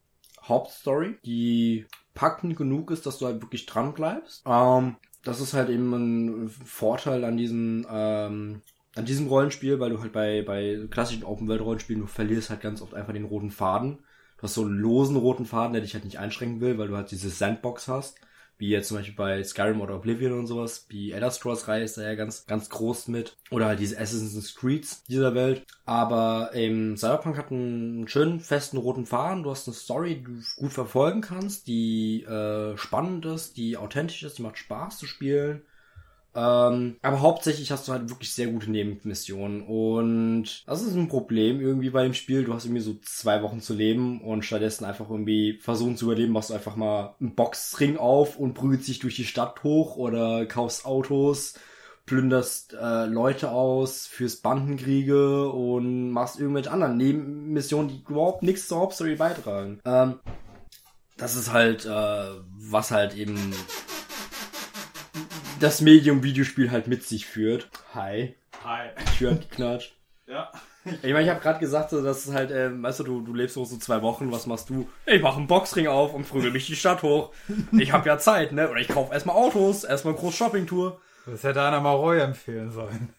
Hauptstory, 0.42 1.16
die 1.24 1.86
packend 2.14 2.56
genug 2.56 2.90
ist, 2.90 3.06
dass 3.06 3.18
du 3.18 3.26
halt 3.26 3.42
wirklich 3.42 3.66
dran 3.66 3.92
bleibst. 3.92 4.42
Ähm, 4.46 4.96
das 5.22 5.40
ist 5.40 5.54
halt 5.54 5.68
eben 5.68 5.92
ein 5.92 6.48
Vorteil 6.48 7.24
an 7.24 7.36
diesen 7.36 7.86
ähm, 7.90 8.62
an 8.94 9.04
diesem 9.04 9.26
Rollenspiel, 9.26 9.78
weil 9.78 9.90
du 9.90 10.00
halt 10.00 10.12
bei 10.12 10.42
bei 10.42 10.86
klassischen 10.90 11.24
Open 11.24 11.48
World 11.48 11.60
Rollenspielen 11.60 12.02
du 12.02 12.06
verlierst 12.06 12.48
halt 12.48 12.62
ganz 12.62 12.80
oft 12.80 12.94
einfach 12.94 13.12
den 13.12 13.24
roten 13.24 13.50
Faden. 13.50 13.98
Du 14.36 14.42
hast 14.42 14.54
so 14.54 14.62
einen 14.62 14.78
losen 14.78 15.16
roten 15.16 15.46
Faden, 15.46 15.72
der 15.72 15.82
dich 15.82 15.94
halt 15.94 16.04
nicht 16.04 16.18
einschränken 16.18 16.60
will, 16.60 16.78
weil 16.78 16.88
du 16.88 16.96
halt 16.96 17.10
diese 17.10 17.30
Sandbox 17.30 17.88
hast. 17.88 18.16
Wie 18.58 18.68
jetzt 18.68 18.88
zum 18.88 18.96
Beispiel 18.96 19.14
bei 19.14 19.44
Skyrim 19.44 19.82
oder 19.82 19.96
Oblivion 19.96 20.32
und 20.32 20.46
sowas. 20.46 20.86
Die 20.88 21.12
Elder 21.12 21.30
Scrolls 21.30 21.68
Reihe 21.68 21.84
ist 21.84 21.98
da 21.98 22.02
ja 22.02 22.14
ganz, 22.14 22.46
ganz 22.46 22.70
groß 22.70 23.08
mit. 23.08 23.36
Oder 23.50 23.66
halt 23.66 23.80
diese 23.80 23.98
Assassin's 23.98 24.54
Creeds 24.54 25.04
dieser 25.04 25.34
Welt. 25.34 25.62
Aber 25.84 26.50
ähm, 26.54 26.96
Cyberpunk 26.96 27.36
hat 27.36 27.50
einen 27.50 28.08
schönen, 28.08 28.40
festen 28.40 28.78
roten 28.78 29.04
Faden. 29.04 29.42
Du 29.42 29.50
hast 29.50 29.68
eine 29.68 29.74
Story, 29.74 30.16
die 30.16 30.24
du 30.24 30.40
gut 30.56 30.72
verfolgen 30.72 31.20
kannst, 31.20 31.66
die 31.66 32.22
äh, 32.22 32.76
spannend 32.78 33.26
ist, 33.26 33.58
die 33.58 33.76
authentisch 33.76 34.22
ist, 34.22 34.38
die 34.38 34.42
macht 34.42 34.56
Spaß 34.56 34.98
zu 34.98 35.06
spielen. 35.06 35.62
Ähm, 36.36 36.96
aber 37.00 37.22
hauptsächlich 37.22 37.70
hast 37.70 37.88
du 37.88 37.92
halt 37.92 38.10
wirklich 38.10 38.30
sehr 38.30 38.48
gute 38.48 38.70
Nebenmissionen 38.70 39.62
und 39.62 40.64
das 40.66 40.82
ist 40.82 40.94
ein 40.94 41.08
Problem 41.08 41.62
irgendwie 41.62 41.88
bei 41.88 42.02
dem 42.02 42.12
Spiel. 42.12 42.44
Du 42.44 42.52
hast 42.52 42.66
irgendwie 42.66 42.82
so 42.82 42.94
zwei 43.02 43.42
Wochen 43.42 43.62
zu 43.62 43.72
leben 43.72 44.20
und 44.20 44.44
stattdessen 44.44 44.84
einfach 44.84 45.08
irgendwie 45.08 45.58
versuchen 45.62 45.96
zu 45.96 46.04
überleben, 46.04 46.34
machst 46.34 46.50
du 46.50 46.54
einfach 46.54 46.76
mal 46.76 47.14
einen 47.20 47.34
Boxring 47.34 47.96
auf 47.96 48.38
und 48.38 48.52
prügelst 48.52 48.86
dich 48.86 48.98
durch 48.98 49.16
die 49.16 49.24
Stadt 49.24 49.64
hoch 49.64 49.96
oder 49.96 50.44
kaufst 50.44 50.84
Autos, 50.84 51.54
plünderst 52.04 52.74
äh, 52.74 53.06
Leute 53.06 53.50
aus, 53.50 54.06
führst 54.06 54.42
Bandenkriege 54.42 55.48
und 55.48 56.10
machst 56.10 56.38
irgendwelche 56.38 56.70
anderen 56.70 56.98
Nebenmissionen, 56.98 57.88
die 57.88 58.04
überhaupt 58.06 58.42
nichts 58.42 58.68
zur 58.68 58.80
Hauptstory 58.80 59.16
beitragen. 59.16 59.80
Ähm, 59.86 60.20
das 61.16 61.34
ist 61.34 61.50
halt, 61.50 61.86
äh, 61.86 62.28
was 62.58 62.90
halt 62.90 63.16
eben 63.16 63.54
das 65.60 65.80
Medium 65.80 66.22
Videospiel 66.22 66.70
halt 66.70 66.86
mit 66.86 67.04
sich 67.04 67.26
führt. 67.26 67.68
Hi. 67.94 68.34
Hi. 68.64 68.88
Tür 69.18 69.32
hat 69.32 69.48
geknatscht. 69.48 69.96
Ja. 70.26 70.50
Ich 70.84 71.12
meine, 71.12 71.22
ich 71.22 71.30
habe 71.30 71.40
gerade 71.40 71.58
gesagt, 71.58 71.90
so, 71.90 72.02
dass 72.02 72.26
es 72.26 72.34
halt, 72.34 72.50
ähm, 72.50 72.82
weißt 72.82 73.00
du, 73.00 73.04
du, 73.04 73.20
du 73.20 73.34
lebst 73.34 73.54
so, 73.54 73.64
so 73.64 73.76
zwei 73.76 74.02
Wochen, 74.02 74.30
was 74.30 74.46
machst 74.46 74.70
du? 74.70 74.88
Ich 75.04 75.20
mache 75.20 75.38
einen 75.38 75.48
Boxring 75.48 75.88
auf 75.88 76.14
und 76.14 76.28
prügel 76.28 76.52
mich 76.52 76.66
die 76.66 76.76
Stadt 76.76 77.02
hoch. 77.02 77.32
Ich 77.72 77.92
habe 77.92 78.08
ja 78.08 78.18
Zeit, 78.18 78.52
ne? 78.52 78.68
Oder 78.70 78.80
ich 78.80 78.88
kaufe 78.88 79.12
erstmal 79.12 79.36
Autos, 79.36 79.84
erstmal 79.84 80.14
eine 80.14 80.20
große 80.20 80.36
Shoppingtour. 80.36 81.00
Das 81.26 81.42
hätte 81.42 81.62
einer 81.62 81.80
mal 81.80 81.94
Roy 81.94 82.20
empfehlen 82.20 82.70
sollen. 82.70 83.12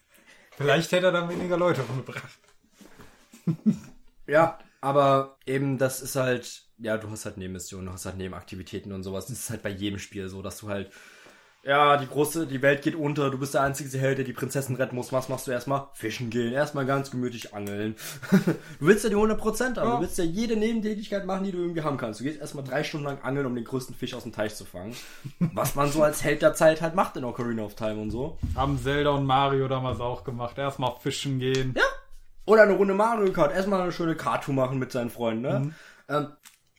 Vielleicht 0.56 0.92
hätte 0.92 1.06
er 1.06 1.12
dann 1.12 1.28
weniger 1.28 1.56
Leute 1.56 1.82
umgebracht. 1.82 2.38
Ja, 4.26 4.58
aber 4.80 5.36
eben, 5.46 5.78
das 5.78 6.00
ist 6.00 6.16
halt, 6.16 6.62
ja, 6.78 6.96
du 6.96 7.10
hast 7.10 7.26
halt 7.26 7.36
Nebenmissionen, 7.36 7.86
du 7.86 7.92
hast 7.92 8.06
halt 8.06 8.16
Nebenaktivitäten 8.16 8.92
und 8.92 9.02
sowas. 9.02 9.26
Das 9.26 9.38
ist 9.38 9.50
halt 9.50 9.62
bei 9.62 9.70
jedem 9.70 9.98
Spiel 9.98 10.28
so, 10.28 10.42
dass 10.42 10.58
du 10.58 10.68
halt, 10.68 10.90
ja, 11.64 11.96
die 11.96 12.06
große, 12.06 12.46
die 12.46 12.62
Welt 12.62 12.82
geht 12.82 12.94
unter, 12.94 13.30
du 13.30 13.38
bist 13.38 13.52
der 13.52 13.62
einzige 13.62 13.98
Held, 13.98 14.18
der 14.18 14.24
die 14.24 14.32
Prinzessin 14.32 14.76
retten 14.76 14.94
muss. 14.96 15.12
Was 15.12 15.28
machst 15.28 15.46
du 15.46 15.50
erstmal? 15.50 15.88
Fischen 15.92 16.30
gehen, 16.30 16.52
erstmal 16.52 16.86
ganz 16.86 17.10
gemütlich 17.10 17.52
angeln. 17.52 17.96
du 18.30 18.86
willst 18.86 19.04
ja 19.04 19.10
die 19.10 19.16
100% 19.16 19.62
haben, 19.64 19.74
Ja. 19.76 19.96
du 19.96 20.00
willst 20.02 20.16
ja 20.18 20.24
jede 20.24 20.56
Nebentätigkeit 20.56 21.26
machen, 21.26 21.44
die 21.44 21.52
du 21.52 21.58
irgendwie 21.58 21.82
haben 21.82 21.96
kannst. 21.96 22.20
Du 22.20 22.24
gehst 22.24 22.40
erstmal 22.40 22.64
drei 22.64 22.84
Stunden 22.84 23.06
lang 23.06 23.20
angeln, 23.22 23.44
um 23.44 23.54
den 23.54 23.64
größten 23.64 23.94
Fisch 23.94 24.14
aus 24.14 24.22
dem 24.22 24.32
Teich 24.32 24.54
zu 24.54 24.64
fangen. 24.64 24.94
Was 25.52 25.74
man 25.74 25.90
so 25.90 26.02
als 26.02 26.22
Held 26.24 26.42
der 26.42 26.54
Zeit 26.54 26.80
halt 26.80 26.94
macht 26.94 27.16
in 27.16 27.24
Ocarina 27.24 27.62
of 27.64 27.74
Time 27.74 27.96
und 28.00 28.10
so. 28.10 28.38
Haben 28.54 28.78
Zelda 28.82 29.10
und 29.10 29.26
Mario 29.26 29.68
damals 29.68 30.00
auch 30.00 30.24
gemacht. 30.24 30.56
Erstmal 30.58 30.92
fischen 31.00 31.38
gehen. 31.38 31.74
Ja. 31.76 31.82
Oder 32.46 32.62
eine 32.62 32.72
Runde 32.72 32.94
Mario 32.94 33.30
Kart. 33.32 33.52
Erstmal 33.52 33.82
eine 33.82 33.92
schöne 33.92 34.14
Kart-Tour 34.14 34.54
machen 34.54 34.78
mit 34.78 34.90
seinen 34.90 35.10
Freunden, 35.10 35.42
ne? 35.42 35.74
Ähm, 36.08 36.28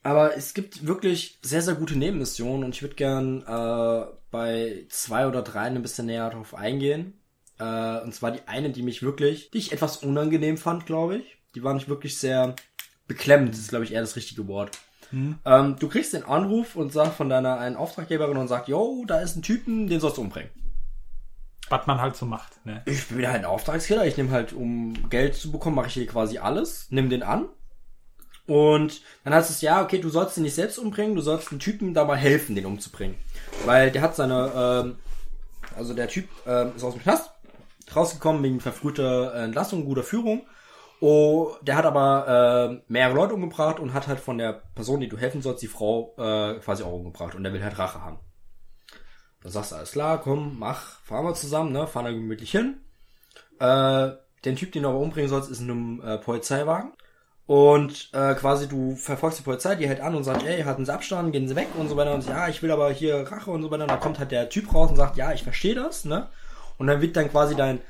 aber 0.04 0.38
es 0.38 0.54
gibt 0.54 0.86
wirklich 0.88 1.40
sehr, 1.42 1.62
sehr 1.62 1.76
gute 1.76 1.98
Nebenmissionen 1.98 2.64
und 2.64 2.76
ich 2.76 2.82
würde 2.82 2.96
gern 2.96 3.42
äh, 3.42 4.06
bei 4.32 4.86
zwei 4.90 5.28
oder 5.28 5.42
drei 5.42 5.62
ein 5.62 5.82
bisschen 5.82 6.06
näher 6.06 6.30
drauf 6.30 6.56
eingehen. 6.56 7.20
Äh, 7.60 8.02
und 8.02 8.14
zwar 8.14 8.32
die 8.32 8.48
eine, 8.48 8.70
die 8.70 8.84
mich 8.84 9.04
wirklich, 9.04 9.52
die 9.52 9.58
ich 9.58 9.72
etwas 9.72 9.98
unangenehm 9.98 10.58
fand, 10.58 10.86
glaube 10.86 11.18
ich. 11.18 11.38
Die 11.56 11.64
war 11.64 11.74
nicht 11.74 11.90
wirklich 11.90 12.18
sehr 12.18 12.56
beklemmend, 13.08 13.54
das 13.54 13.60
ist, 13.60 13.70
glaube 13.70 13.86
ich, 13.86 13.92
eher 13.92 14.02
das 14.02 14.16
richtige 14.16 14.48
Wort. 14.48 14.78
Ähm, 15.46 15.76
du 15.80 15.90
kriegst 15.90 16.14
den 16.14 16.24
Anruf 16.24 16.76
und 16.76 16.94
sagt 16.94 17.16
von 17.16 17.30
deiner 17.30 17.58
einen 17.58 17.76
Auftraggeberin 17.76 18.38
und 18.38 18.48
sagt, 18.48 18.68
yo, 18.68 19.04
da 19.08 19.20
ist 19.20 19.36
ein 19.36 19.42
Typen, 19.42 19.88
den 19.88 20.00
sollst 20.00 20.18
du 20.18 20.22
umbringen. 20.22 20.52
Was 21.70 21.86
man 21.88 22.02
halt 22.02 22.16
so 22.16 22.26
macht. 22.26 22.66
Ne? 22.66 22.82
Ich 22.86 23.08
bin 23.08 23.28
halt 23.28 23.38
ein 23.38 23.46
Auftragskiller. 23.46 24.06
Ich 24.06 24.18
nehme 24.18 24.32
halt, 24.32 24.54
um 24.54 25.10
Geld 25.10 25.36
zu 25.36 25.52
bekommen, 25.52 25.76
mache 25.76 25.88
ich 25.88 25.94
hier 25.94 26.08
quasi 26.08 26.40
alles. 26.40 26.88
Nimm 26.90 27.10
den 27.10 27.24
an. 27.24 27.48
Und 28.50 29.02
dann 29.24 29.36
heißt 29.36 29.52
es, 29.52 29.62
ja, 29.62 29.84
okay, 29.84 30.00
du 30.00 30.10
sollst 30.10 30.36
ihn 30.38 30.44
nicht 30.44 30.56
selbst 30.56 30.80
umbringen, 30.80 31.16
du 31.16 31.22
sollst 31.22 31.52
den 31.52 31.60
Typen 31.60 31.94
da 31.94 32.04
mal 32.04 32.18
helfen, 32.18 32.56
den 32.56 32.66
umzubringen. 32.66 33.16
Weil 33.66 33.92
der 33.92 34.02
hat 34.02 34.16
seine, 34.16 34.52
ähm, 34.56 34.96
also 35.78 35.94
der 35.94 36.08
Typ 36.08 36.28
ähm, 36.48 36.72
ist 36.76 36.84
aus 36.84 36.96
dem 36.96 37.04
Knast, 37.04 37.30
rausgekommen 37.96 38.42
wegen 38.42 38.60
verfrühter 38.60 39.36
äh, 39.36 39.44
Entlassung, 39.44 39.86
guter 39.86 40.02
Führung. 40.02 40.48
Oh, 41.00 41.52
der 41.62 41.76
hat 41.76 41.86
aber 41.86 42.80
äh, 42.82 42.92
mehrere 42.92 43.16
Leute 43.16 43.36
umgebracht 43.36 43.80
und 43.80 43.94
hat 43.94 44.08
halt 44.08 44.20
von 44.20 44.40
der 44.40 44.64
Person, 44.74 45.00
die 45.00 45.08
du 45.08 45.18
helfen 45.18 45.44
sollst, 45.44 45.62
die 45.62 45.68
Frau 45.68 46.16
äh, 46.18 46.56
quasi 46.60 46.82
auch 46.82 46.94
umgebracht. 46.94 47.36
Und 47.36 47.44
der 47.44 47.54
will 47.54 47.64
halt 47.64 47.78
Rache 47.78 48.02
haben. 48.02 48.18
Dann 49.44 49.52
sagst 49.52 49.72
du, 49.72 49.76
alles 49.76 49.92
klar, 49.92 50.20
komm, 50.20 50.58
mach, 50.58 51.00
fahren 51.02 51.26
wir 51.26 51.36
zusammen, 51.36 51.72
ne, 51.72 51.86
fahren 51.86 52.06
da 52.06 52.12
gemütlich 52.12 52.50
hin. 52.50 52.82
Äh, 53.60 54.10
den 54.44 54.56
Typ, 54.56 54.72
den 54.72 54.84
du 54.84 54.90
aber 54.90 55.00
umbringen 55.00 55.30
sollst, 55.30 55.52
ist 55.52 55.62
in 55.62 55.70
einem 55.70 56.02
äh, 56.02 56.18
Polizeiwagen. 56.18 56.94
Und 57.50 58.10
äh, 58.14 58.36
quasi 58.36 58.68
du 58.68 58.96
verfolgst 58.96 59.40
die 59.40 59.44
Polizei, 59.44 59.74
die 59.74 59.88
hält 59.88 60.02
an 60.02 60.14
und 60.14 60.24
sagt, 60.24 60.46
ey, 60.46 60.62
halten 60.62 60.86
Sie 60.86 60.94
Abstand, 60.94 61.32
gehen 61.32 61.48
Sie 61.48 61.56
weg 61.56 61.70
und 61.80 61.90
so 61.90 61.98
weiter. 61.98 62.14
Und 62.14 62.24
ja, 62.28 62.48
ich 62.48 62.62
will 62.62 62.70
aber 62.70 62.92
hier 62.92 63.24
Rache 63.24 63.50
und 63.50 63.64
so 63.64 63.72
weiter. 63.72 63.86
Und 63.86 63.90
dann 63.90 64.00
kommt 64.00 64.20
halt 64.20 64.30
der 64.30 64.50
Typ 64.50 64.72
raus 64.72 64.92
und 64.92 64.98
sagt, 64.98 65.18
ja, 65.18 65.34
ich 65.34 65.42
verstehe 65.42 65.74
das, 65.74 66.06
ne? 66.06 66.30
Und 66.78 66.86
dann 66.86 67.02
wird 67.02 67.18
dann 67.18 67.32
quasi 67.32 67.56
dein 67.56 67.82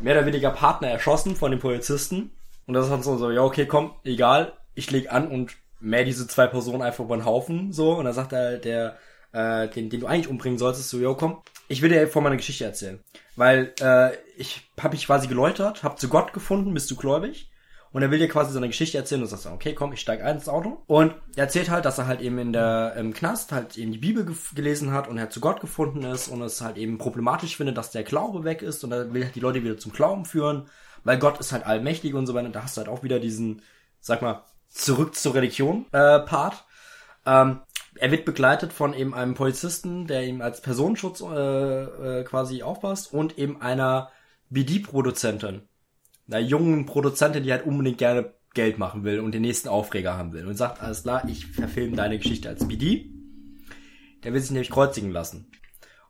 mehr 0.00 0.16
oder 0.16 0.26
weniger 0.26 0.50
Partner 0.50 0.88
erschossen 0.88 1.36
von 1.36 1.52
den 1.52 1.60
Polizisten. 1.60 2.32
Und 2.66 2.74
das 2.74 2.86
ist 2.86 2.90
dann 2.90 3.04
so, 3.04 3.30
ja, 3.30 3.42
okay, 3.42 3.64
komm, 3.64 3.92
egal, 4.02 4.54
ich 4.74 4.90
leg 4.90 5.12
an 5.12 5.28
und 5.28 5.52
mehr 5.78 6.02
diese 6.02 6.26
zwei 6.26 6.48
Personen 6.48 6.82
einfach 6.82 7.04
über 7.04 7.16
den 7.16 7.24
Haufen, 7.24 7.72
so. 7.72 7.92
Und 7.92 8.06
dann 8.06 8.14
sagt 8.14 8.32
er, 8.32 8.58
der, 8.58 8.96
äh, 9.30 9.68
den, 9.68 9.88
den 9.88 10.00
du 10.00 10.08
eigentlich 10.08 10.26
umbringen 10.26 10.58
solltest, 10.58 10.90
so, 10.90 10.98
jo, 10.98 11.14
komm, 11.14 11.40
ich 11.68 11.80
will 11.80 11.90
dir 11.90 12.08
vor 12.08 12.22
meiner 12.22 12.38
Geschichte 12.38 12.64
erzählen. 12.64 12.98
Weil, 13.36 13.72
äh, 13.80 14.16
ich 14.36 14.68
hab 14.80 14.90
mich 14.90 15.06
quasi 15.06 15.28
geläutert, 15.28 15.84
hab 15.84 16.00
zu 16.00 16.08
Gott 16.08 16.32
gefunden, 16.32 16.74
bist 16.74 16.90
du 16.90 16.96
gläubig? 16.96 17.49
Und 17.92 18.02
er 18.02 18.10
will 18.10 18.20
dir 18.20 18.28
quasi 18.28 18.52
seine 18.52 18.68
Geschichte 18.68 18.98
erzählen 18.98 19.22
und 19.22 19.28
sagst, 19.28 19.46
dann, 19.46 19.52
okay, 19.52 19.74
komm, 19.74 19.92
ich 19.92 20.00
steig 20.00 20.22
ein 20.22 20.36
ins 20.36 20.48
Auto. 20.48 20.82
Und 20.86 21.14
er 21.34 21.44
erzählt 21.44 21.70
halt, 21.70 21.84
dass 21.84 21.98
er 21.98 22.06
halt 22.06 22.20
eben 22.20 22.38
in 22.38 22.52
der, 22.52 22.94
im 22.96 23.12
Knast 23.12 23.50
halt 23.50 23.76
eben 23.76 23.90
die 23.90 23.98
Bibel 23.98 24.32
gelesen 24.54 24.92
hat 24.92 25.08
und 25.08 25.18
er 25.18 25.30
zu 25.30 25.40
Gott 25.40 25.60
gefunden 25.60 26.04
ist 26.04 26.28
und 26.28 26.40
es 26.42 26.60
halt 26.60 26.76
eben 26.76 26.98
problematisch 26.98 27.56
findet, 27.56 27.76
dass 27.76 27.90
der 27.90 28.04
Glaube 28.04 28.44
weg 28.44 28.62
ist 28.62 28.84
und 28.84 28.92
er 28.92 29.12
will 29.12 29.24
halt 29.24 29.34
die 29.34 29.40
Leute 29.40 29.64
wieder 29.64 29.76
zum 29.76 29.92
Glauben 29.92 30.24
führen, 30.24 30.68
weil 31.02 31.18
Gott 31.18 31.40
ist 31.40 31.50
halt 31.50 31.66
allmächtig 31.66 32.14
und 32.14 32.26
so 32.26 32.34
weiter. 32.34 32.46
Und 32.46 32.54
da 32.54 32.62
hast 32.62 32.76
du 32.76 32.82
halt 32.82 32.88
auch 32.88 33.02
wieder 33.02 33.18
diesen, 33.18 33.62
sag 33.98 34.22
mal, 34.22 34.44
zurück 34.68 35.16
zur 35.16 35.34
Religion, 35.34 35.86
äh, 35.90 36.20
Part. 36.20 36.64
Ähm, 37.26 37.60
er 37.96 38.12
wird 38.12 38.24
begleitet 38.24 38.72
von 38.72 38.94
eben 38.94 39.14
einem 39.14 39.34
Polizisten, 39.34 40.06
der 40.06 40.24
ihm 40.24 40.42
als 40.42 40.60
Personenschutz 40.60 41.22
äh, 41.22 42.20
äh, 42.20 42.24
quasi 42.24 42.62
aufpasst 42.62 43.12
und 43.12 43.36
eben 43.36 43.60
einer 43.60 44.10
BD-Produzentin 44.48 45.62
einer 46.30 46.44
jungen 46.44 46.86
Produzentin, 46.86 47.42
die 47.42 47.52
halt 47.52 47.66
unbedingt 47.66 47.98
gerne 47.98 48.34
Geld 48.54 48.78
machen 48.78 49.04
will 49.04 49.20
und 49.20 49.32
den 49.32 49.42
nächsten 49.42 49.68
Aufreger 49.68 50.16
haben 50.16 50.32
will 50.32 50.46
und 50.46 50.56
sagt, 50.56 50.82
alles 50.82 51.02
klar, 51.02 51.22
ich 51.28 51.46
verfilme 51.46 51.96
deine 51.96 52.18
Geschichte 52.18 52.48
als 52.48 52.66
BD. 52.66 53.10
Der 54.24 54.32
will 54.32 54.40
sich 54.40 54.50
nämlich 54.50 54.70
kreuzigen 54.70 55.10
lassen. 55.10 55.50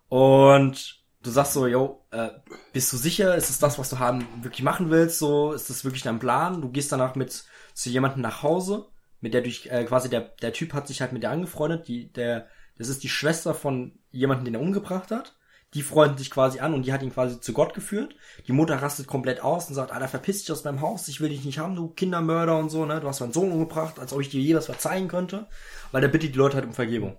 Und 0.09 1.05
du 1.23 1.31
sagst 1.31 1.53
so, 1.53 1.66
yo, 1.66 2.07
äh, 2.11 2.31
bist 2.73 2.93
du 2.93 2.97
sicher? 2.97 3.37
Ist 3.37 3.51
es 3.51 3.59
das, 3.59 3.79
was 3.79 3.91
du 3.91 3.99
haben, 3.99 4.27
wirklich 4.43 4.62
machen 4.62 4.91
willst? 4.91 5.18
So, 5.18 5.53
ist 5.53 5.71
das 5.71 5.85
wirklich 5.85 6.03
dein 6.03 6.18
Plan? 6.18 6.61
Du 6.62 6.71
gehst 6.71 6.91
danach 6.93 7.14
mit 7.14 7.45
zu 7.75 7.91
jemandem 7.91 8.23
nach 8.23 8.43
Hause, 8.43 8.87
mit 9.21 9.35
der 9.35 9.43
durch, 9.43 9.66
äh, 9.66 9.85
quasi 9.85 10.09
der, 10.09 10.33
der 10.43 10.53
Typ 10.53 10.73
hat 10.73 10.89
sich 10.89 11.01
halt 11.01 11.12
mit 11.12 11.23
der 11.23 11.31
angefreundet, 11.31 11.89
die, 11.89 12.11
der, 12.12 12.49
das 12.79 12.89
ist 12.89 13.03
die 13.03 13.09
Schwester 13.09 13.55
von 13.55 13.99
jemandem, 14.11 14.47
den 14.47 14.55
er 14.55 14.61
umgebracht 14.61 15.11
hat. 15.11 15.37
Die 15.75 15.83
freunden 15.83 16.18
sich 16.18 16.31
quasi 16.31 16.59
an 16.59 16.75
und 16.75 16.85
die 16.85 16.93
hat 16.93 17.03
ihn 17.03 17.12
quasi 17.12 17.41
zu 17.41 17.53
Gott 17.53 17.75
geführt. 17.75 18.16
Die 18.49 18.53
Mutter 18.53 18.83
rastet 18.83 19.07
komplett 19.07 19.41
aus 19.41 19.68
und 19.68 19.75
sagt, 19.75 19.93
Alter, 19.93 20.09
verpiss 20.09 20.41
dich 20.41 20.51
aus 20.51 20.64
meinem 20.64 20.81
Haus, 20.81 21.07
ich 21.07 21.21
will 21.21 21.29
dich 21.29 21.45
nicht 21.45 21.61
haben, 21.61 21.77
du 21.77 21.89
Kindermörder 21.89 22.59
und 22.59 22.71
so, 22.71 22.87
ne? 22.87 23.01
Du 23.01 23.07
hast 23.07 23.21
meinen 23.21 23.33
Sohn 23.33 23.53
umgebracht, 23.53 24.01
als 24.01 24.12
ob 24.12 24.21
ich 24.21 24.31
dir 24.31 24.41
je 24.41 24.57
was 24.57 24.66
verzeihen 24.66 25.07
könnte. 25.07 25.47
Weil 25.93 26.01
der 26.01 26.09
bittet 26.09 26.35
die 26.35 26.39
Leute 26.39 26.57
halt 26.57 26.66
um 26.66 26.73
Vergebung. 26.73 27.18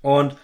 Und 0.00 0.36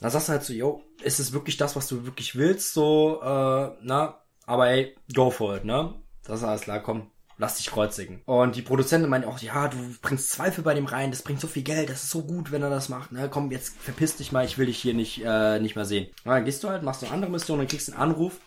dann 0.00 0.10
sagst 0.10 0.28
du 0.28 0.32
halt 0.32 0.44
so, 0.44 0.52
yo, 0.52 0.82
ist 1.02 1.18
es 1.18 1.32
wirklich 1.32 1.56
das, 1.56 1.74
was 1.74 1.88
du 1.88 2.06
wirklich 2.06 2.36
willst? 2.36 2.74
So, 2.74 3.20
äh, 3.22 3.76
na, 3.82 4.22
aber 4.46 4.68
ey, 4.68 4.96
go 5.12 5.30
for 5.30 5.56
it, 5.56 5.64
ne? 5.64 5.94
Das 6.22 6.40
ist 6.40 6.44
alles 6.44 6.60
klar, 6.62 6.80
komm, 6.80 7.10
lass 7.38 7.56
dich 7.56 7.70
kreuzigen. 7.70 8.20
Und 8.26 8.56
die 8.56 8.62
Produzentin 8.62 9.08
meint 9.08 9.24
auch, 9.24 9.38
ja, 9.38 9.68
du 9.68 9.76
bringst 10.02 10.30
Zweifel 10.30 10.62
bei 10.62 10.74
dem 10.74 10.86
rein, 10.86 11.10
das 11.10 11.22
bringt 11.22 11.40
so 11.40 11.46
viel 11.46 11.62
Geld, 11.62 11.88
das 11.88 12.02
ist 12.02 12.10
so 12.10 12.24
gut, 12.24 12.50
wenn 12.52 12.62
er 12.62 12.70
das 12.70 12.88
macht. 12.88 13.12
Ne? 13.12 13.28
Komm, 13.30 13.50
jetzt 13.50 13.76
verpiss 13.78 14.16
dich 14.16 14.32
mal, 14.32 14.44
ich 14.44 14.58
will 14.58 14.66
dich 14.66 14.78
hier 14.78 14.94
nicht, 14.94 15.22
äh, 15.24 15.60
nicht 15.60 15.76
mehr 15.76 15.84
sehen. 15.84 16.08
Und 16.24 16.32
dann 16.32 16.44
gehst 16.44 16.62
du 16.62 16.68
halt, 16.68 16.82
machst 16.82 17.02
du 17.02 17.06
eine 17.06 17.14
andere 17.14 17.30
Mission 17.30 17.60
und 17.60 17.70
kriegst 17.70 17.90
einen 17.90 18.00
Anruf. 18.00 18.40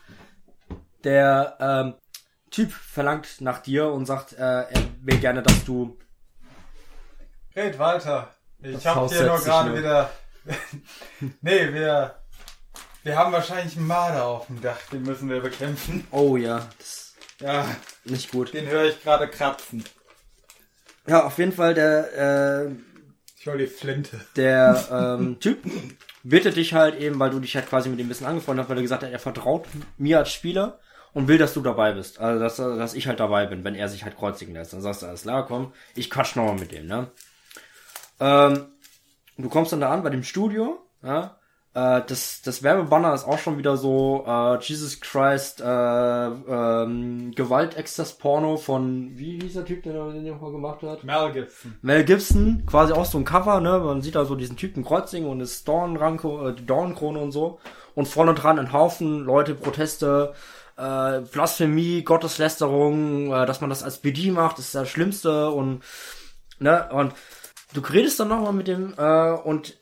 Der 1.04 1.58
ähm, 1.60 1.94
Typ 2.52 2.72
verlangt 2.72 3.39
nach 3.39 3.60
dir 3.60 3.88
und 3.88 4.06
sagt, 4.06 4.34
äh, 4.34 4.38
er 4.39 4.84
will 5.02 5.20
gerne, 5.20 5.42
dass 5.42 5.64
du. 5.64 5.98
Red 7.56 7.80
weiter. 7.80 8.36
Ich 8.62 8.86
hab 8.86 9.08
dir 9.08 9.26
nur 9.26 9.39
gerade 9.39 9.76
wieder. 9.76 10.12
nee, 11.42 11.74
wir. 11.74 12.16
Wir 13.04 13.18
haben 13.18 13.32
wahrscheinlich 13.32 13.78
einen 13.78 13.88
Marder 13.88 14.26
auf 14.26 14.46
dem 14.46 14.62
Dach, 14.62 14.78
den 14.92 15.02
müssen 15.02 15.28
wir 15.28 15.42
bekämpfen. 15.42 16.06
Oh 16.12 16.38
ja, 16.38 16.70
das 16.78 17.01
Ja, 17.42 17.66
nicht 18.06 18.32
gut. 18.32 18.54
den 18.54 18.68
höre 18.68 18.86
ich 18.86 19.02
gerade 19.02 19.28
kratzen. 19.28 19.84
Ja, 21.08 21.26
auf 21.26 21.38
jeden 21.38 21.52
Fall 21.52 21.74
der 21.74 22.68
äh, 22.68 22.72
Ich 23.39 23.48
hol 23.48 23.58
die 23.58 23.68
Flinte. 23.68 24.20
der 24.36 25.18
ähm, 25.20 25.39
Typ 25.39 25.60
bittet 26.24 26.56
dich 26.56 26.74
halt 26.74 27.00
eben, 27.00 27.20
weil 27.20 27.32
du 27.32 27.39
dich 27.39 27.56
halt 27.56 27.68
quasi 27.68 27.89
mit 27.89 28.00
ihm 28.00 28.06
ein 28.06 28.10
bisschen 28.10 28.28
angefreundet 28.28 28.64
hast, 28.66 28.70
weil 28.70 28.78
er 28.78 28.84
gesagt 28.84 29.04
hat, 29.04 29.12
er 29.12 29.20
vertraut 29.20 29.66
mir 29.98 30.20
als 30.20 30.32
Spieler 30.32 30.80
und 31.14 31.28
will, 31.28 31.38
dass 31.39 31.54
du 31.54 31.62
dabei 31.62 31.94
bist. 31.94 32.20
Also, 32.20 32.39
dass, 32.39 32.58
dass 32.58 32.94
ich 32.94 33.08
halt 33.08 33.20
dabei 33.20 33.48
bin, 33.48 33.64
wenn 33.64 33.76
er 33.76 33.89
sich 33.89 34.04
halt 34.04 34.16
kreuzigen 34.18 34.54
lässt. 34.54 34.74
Dann 34.74 34.82
sagst 34.82 35.02
du, 35.02 35.08
alles 35.08 35.24
klar, 35.24 35.46
komm, 35.48 35.74
ich 35.96 36.10
quatsch 36.12 36.36
nochmal 36.36 36.56
mit 36.56 36.72
dem, 36.72 36.86
ne? 36.86 37.10
Ähm, 38.20 38.68
du 39.38 39.50
kommst 39.50 39.74
dann 39.74 39.82
da 39.82 39.92
an 39.92 40.04
bei 40.04 40.10
dem 40.12 40.24
Studio, 40.24 40.80
ja? 41.04 41.38
Äh, 41.74 42.02
das, 42.06 42.42
das 42.42 42.64
Werbebanner 42.64 43.14
ist 43.14 43.26
auch 43.26 43.40
schon 43.40 43.58
wieder 43.58 43.78
so 43.78 44.26
äh, 44.28 44.60
Jesus 44.60 45.00
Christ 45.00 45.62
äh, 45.62 45.66
ähm, 45.66 47.32
Gewaltexzess-Porno 47.34 48.58
von, 48.58 49.18
wie 49.18 49.40
hieß 49.40 49.54
der 49.54 49.66
Typ, 49.66 49.84
der 49.84 49.94
den 50.12 50.26
nochmal 50.26 50.52
gemacht 50.52 50.84
hat? 50.84 51.06
Mel 51.06 51.32
Gibson. 51.32 51.76
Mel 51.82 52.04
Gibson, 52.04 52.64
quasi 52.66 52.92
auch 52.92 53.06
so 53.06 53.18
ein 53.18 53.24
Cover, 53.24 53.62
ne? 53.62 53.80
Man 53.80 54.02
sieht 54.02 54.16
da 54.16 54.26
so 54.26 54.36
diesen 54.36 54.58
Typen 54.58 54.84
kreuzigen 54.84 55.30
und 55.30 55.40
das 55.40 55.64
Dornranko, 55.64 56.50
äh, 56.50 56.56
die 56.56 56.66
Dornkrone 56.66 57.20
und 57.20 57.32
so. 57.32 57.60
Und 57.96 58.08
vorne 58.08 58.34
dran 58.34 58.60
ein 58.60 58.74
Haufen 58.74 59.24
Leute, 59.24 59.56
Proteste, 59.56 60.34
äh, 60.76 61.22
Blasphemie, 61.22 62.04
Gotteslästerung, 62.04 63.32
äh, 63.32 63.46
dass 63.46 63.62
man 63.62 63.70
das 63.70 63.84
als 63.84 64.00
BD 64.00 64.32
macht, 64.32 64.60
ist 64.60 64.76
das 64.76 64.90
Schlimmste 64.90 65.52
und, 65.52 65.84
ne? 66.60 66.90
Und 66.92 67.14
du 67.74 67.80
redest 67.80 68.20
dann 68.20 68.28
nochmal 68.28 68.52
mit 68.52 68.68
dem, 68.68 68.94
äh, 68.98 69.32
und 69.32 69.78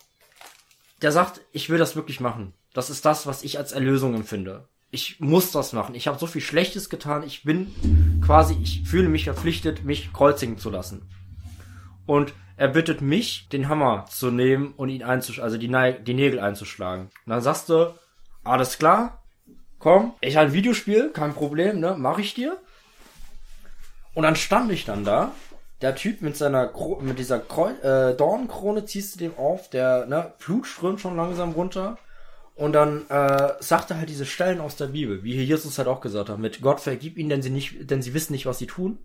der 1.01 1.11
sagt, 1.11 1.41
ich 1.51 1.69
will 1.69 1.77
das 1.77 1.95
wirklich 1.95 2.19
machen. 2.19 2.53
Das 2.73 2.89
ist 2.89 3.05
das, 3.05 3.25
was 3.25 3.43
ich 3.43 3.57
als 3.57 3.71
Erlösung 3.71 4.15
empfinde. 4.15 4.67
Ich 4.91 5.19
muss 5.19 5.51
das 5.51 5.73
machen. 5.73 5.95
Ich 5.95 6.07
habe 6.07 6.19
so 6.19 6.27
viel 6.27 6.41
Schlechtes 6.41 6.89
getan. 6.89 7.23
Ich 7.23 7.43
bin 7.43 8.21
quasi, 8.25 8.57
ich 8.61 8.83
fühle 8.87 9.09
mich 9.09 9.25
verpflichtet, 9.25 9.83
mich 9.83 10.11
kreuzigen 10.13 10.57
zu 10.57 10.69
lassen. 10.69 11.09
Und 12.05 12.33
er 12.57 12.67
bittet 12.67 13.01
mich, 13.01 13.47
den 13.49 13.69
Hammer 13.69 14.05
zu 14.09 14.31
nehmen 14.31 14.73
und 14.75 14.89
ihn 14.89 15.03
einzuschlagen, 15.03 15.45
also 15.45 15.57
die, 15.57 16.03
die 16.03 16.13
Nägel 16.13 16.39
einzuschlagen. 16.39 17.05
Und 17.25 17.29
dann 17.29 17.41
sagst 17.41 17.69
du, 17.69 17.93
alles 18.43 18.77
klar, 18.77 19.23
komm, 19.77 20.13
ich 20.19 20.37
ein 20.37 20.53
Videospiel, 20.53 21.11
kein 21.11 21.33
Problem, 21.33 21.79
ne, 21.79 21.95
mach 21.97 22.17
ich 22.17 22.33
dir. 22.33 22.57
Und 24.13 24.23
dann 24.23 24.35
stand 24.35 24.71
ich 24.71 24.85
dann 24.85 25.05
da, 25.05 25.31
der 25.81 25.95
Typ 25.95 26.21
mit 26.21 26.35
seiner 26.35 26.67
Kro 26.67 26.99
mit 27.01 27.19
dieser 27.19 27.39
Kreu 27.39 27.71
äh, 27.71 28.15
Dornkrone 28.15 28.85
ziehst 28.85 29.15
du 29.15 29.19
dem 29.19 29.37
auf, 29.37 29.69
der 29.69 30.05
ne, 30.05 30.33
Blut 30.39 30.67
strömt 30.67 30.99
schon 30.99 31.15
langsam 31.15 31.51
runter. 31.51 31.97
Und 32.55 32.73
dann 32.73 33.09
äh, 33.09 33.53
sagt 33.61 33.89
er 33.89 33.99
halt 33.99 34.09
diese 34.09 34.25
Stellen 34.25 34.59
aus 34.59 34.75
der 34.75 34.87
Bibel, 34.87 35.23
wie 35.23 35.31
hier 35.31 35.45
Jesus 35.45 35.77
halt 35.77 35.87
auch 35.87 36.01
gesagt 36.01 36.27
hat, 36.27 36.39
mit 36.39 36.61
Gott 36.61 36.81
vergib 36.81 37.17
ihnen, 37.17 37.29
denn 37.29 37.41
sie 37.41 37.49
nicht, 37.49 37.89
denn 37.89 38.01
sie 38.01 38.13
wissen 38.13 38.33
nicht, 38.33 38.45
was 38.45 38.59
sie 38.59 38.67
tun. 38.67 38.99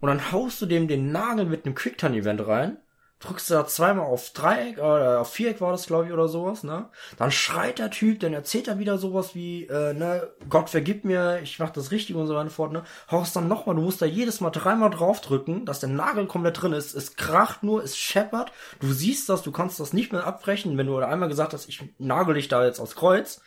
Und 0.00 0.08
dann 0.08 0.32
haust 0.32 0.60
du 0.60 0.66
dem 0.66 0.88
den 0.88 1.12
Nagel 1.12 1.46
mit 1.46 1.64
einem 1.64 1.76
Quicktime-Event 1.76 2.44
rein, 2.48 2.78
drückst 3.24 3.50
da 3.50 3.66
zweimal 3.66 4.06
auf 4.06 4.30
Dreieck 4.30 4.78
oder 4.78 5.20
auf 5.20 5.32
Viereck 5.32 5.60
war 5.60 5.72
das, 5.72 5.86
glaube 5.86 6.06
ich, 6.06 6.12
oder 6.12 6.28
sowas, 6.28 6.62
ne? 6.62 6.88
Dann 7.16 7.30
schreit 7.30 7.78
der 7.78 7.90
Typ, 7.90 8.20
dann 8.20 8.34
erzählt 8.34 8.68
er 8.68 8.78
wieder 8.78 8.98
sowas 8.98 9.34
wie, 9.34 9.64
äh, 9.66 9.94
ne, 9.94 10.28
Gott 10.48 10.70
vergib 10.70 11.04
mir, 11.04 11.40
ich 11.42 11.58
mach 11.58 11.70
das 11.70 11.90
richtig 11.90 12.16
und 12.16 12.26
so 12.26 12.34
weiter 12.34 12.44
und 12.44 12.50
fort, 12.50 12.72
ne? 12.72 12.84
Haust 13.10 13.34
dann 13.36 13.48
nochmal, 13.48 13.76
du 13.76 13.82
musst 13.82 14.02
da 14.02 14.06
jedes 14.06 14.40
Mal 14.40 14.50
dreimal 14.50 14.90
draufdrücken, 14.90 15.64
dass 15.66 15.80
der 15.80 15.88
Nagel 15.88 16.26
komplett 16.26 16.60
drin 16.60 16.72
ist. 16.72 16.94
Es 16.94 17.16
kracht 17.16 17.62
nur, 17.62 17.82
es 17.82 17.96
scheppert, 17.96 18.52
du 18.80 18.92
siehst 18.92 19.28
das, 19.28 19.42
du 19.42 19.52
kannst 19.52 19.80
das 19.80 19.92
nicht 19.92 20.12
mehr 20.12 20.26
abbrechen, 20.26 20.76
wenn 20.76 20.86
du 20.86 20.98
einmal 20.98 21.28
gesagt 21.28 21.52
hast, 21.52 21.68
ich 21.68 21.82
nagel 21.98 22.34
dich 22.34 22.48
da 22.48 22.64
jetzt 22.64 22.80
aufs 22.80 22.96
Kreuz, 22.96 23.40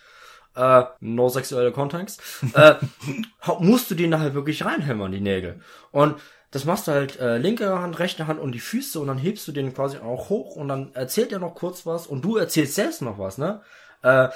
äh, 0.55 0.83
no 0.99 1.29
sexuelle 1.29 1.71
Kontext, 1.71 2.21
äh, 2.53 2.75
musst 3.59 3.91
du 3.91 3.95
den 3.95 4.11
da 4.11 4.19
halt 4.19 4.33
wirklich 4.33 4.65
reinhämmern, 4.65 5.11
die 5.11 5.21
Nägel. 5.21 5.61
Und 5.91 6.15
das 6.51 6.65
machst 6.65 6.87
du 6.87 6.91
halt 6.91 7.19
äh, 7.19 7.37
linke 7.37 7.79
Hand, 7.79 7.99
rechte 7.99 8.27
Hand 8.27 8.39
und 8.39 8.53
die 8.53 8.59
Füße 8.59 8.99
und 8.99 9.07
dann 9.07 9.17
hebst 9.17 9.47
du 9.47 9.51
den 9.51 9.73
quasi 9.73 9.97
auch 9.97 10.29
hoch 10.29 10.55
und 10.55 10.67
dann 10.69 10.93
erzählt 10.93 11.31
er 11.31 11.39
noch 11.39 11.55
kurz 11.55 11.85
was 11.85 12.07
und 12.07 12.23
du 12.23 12.37
erzählst 12.37 12.75
selbst 12.75 13.01
noch 13.01 13.19
was, 13.19 13.37
ne? 13.37 13.61
Äh, 14.01 14.29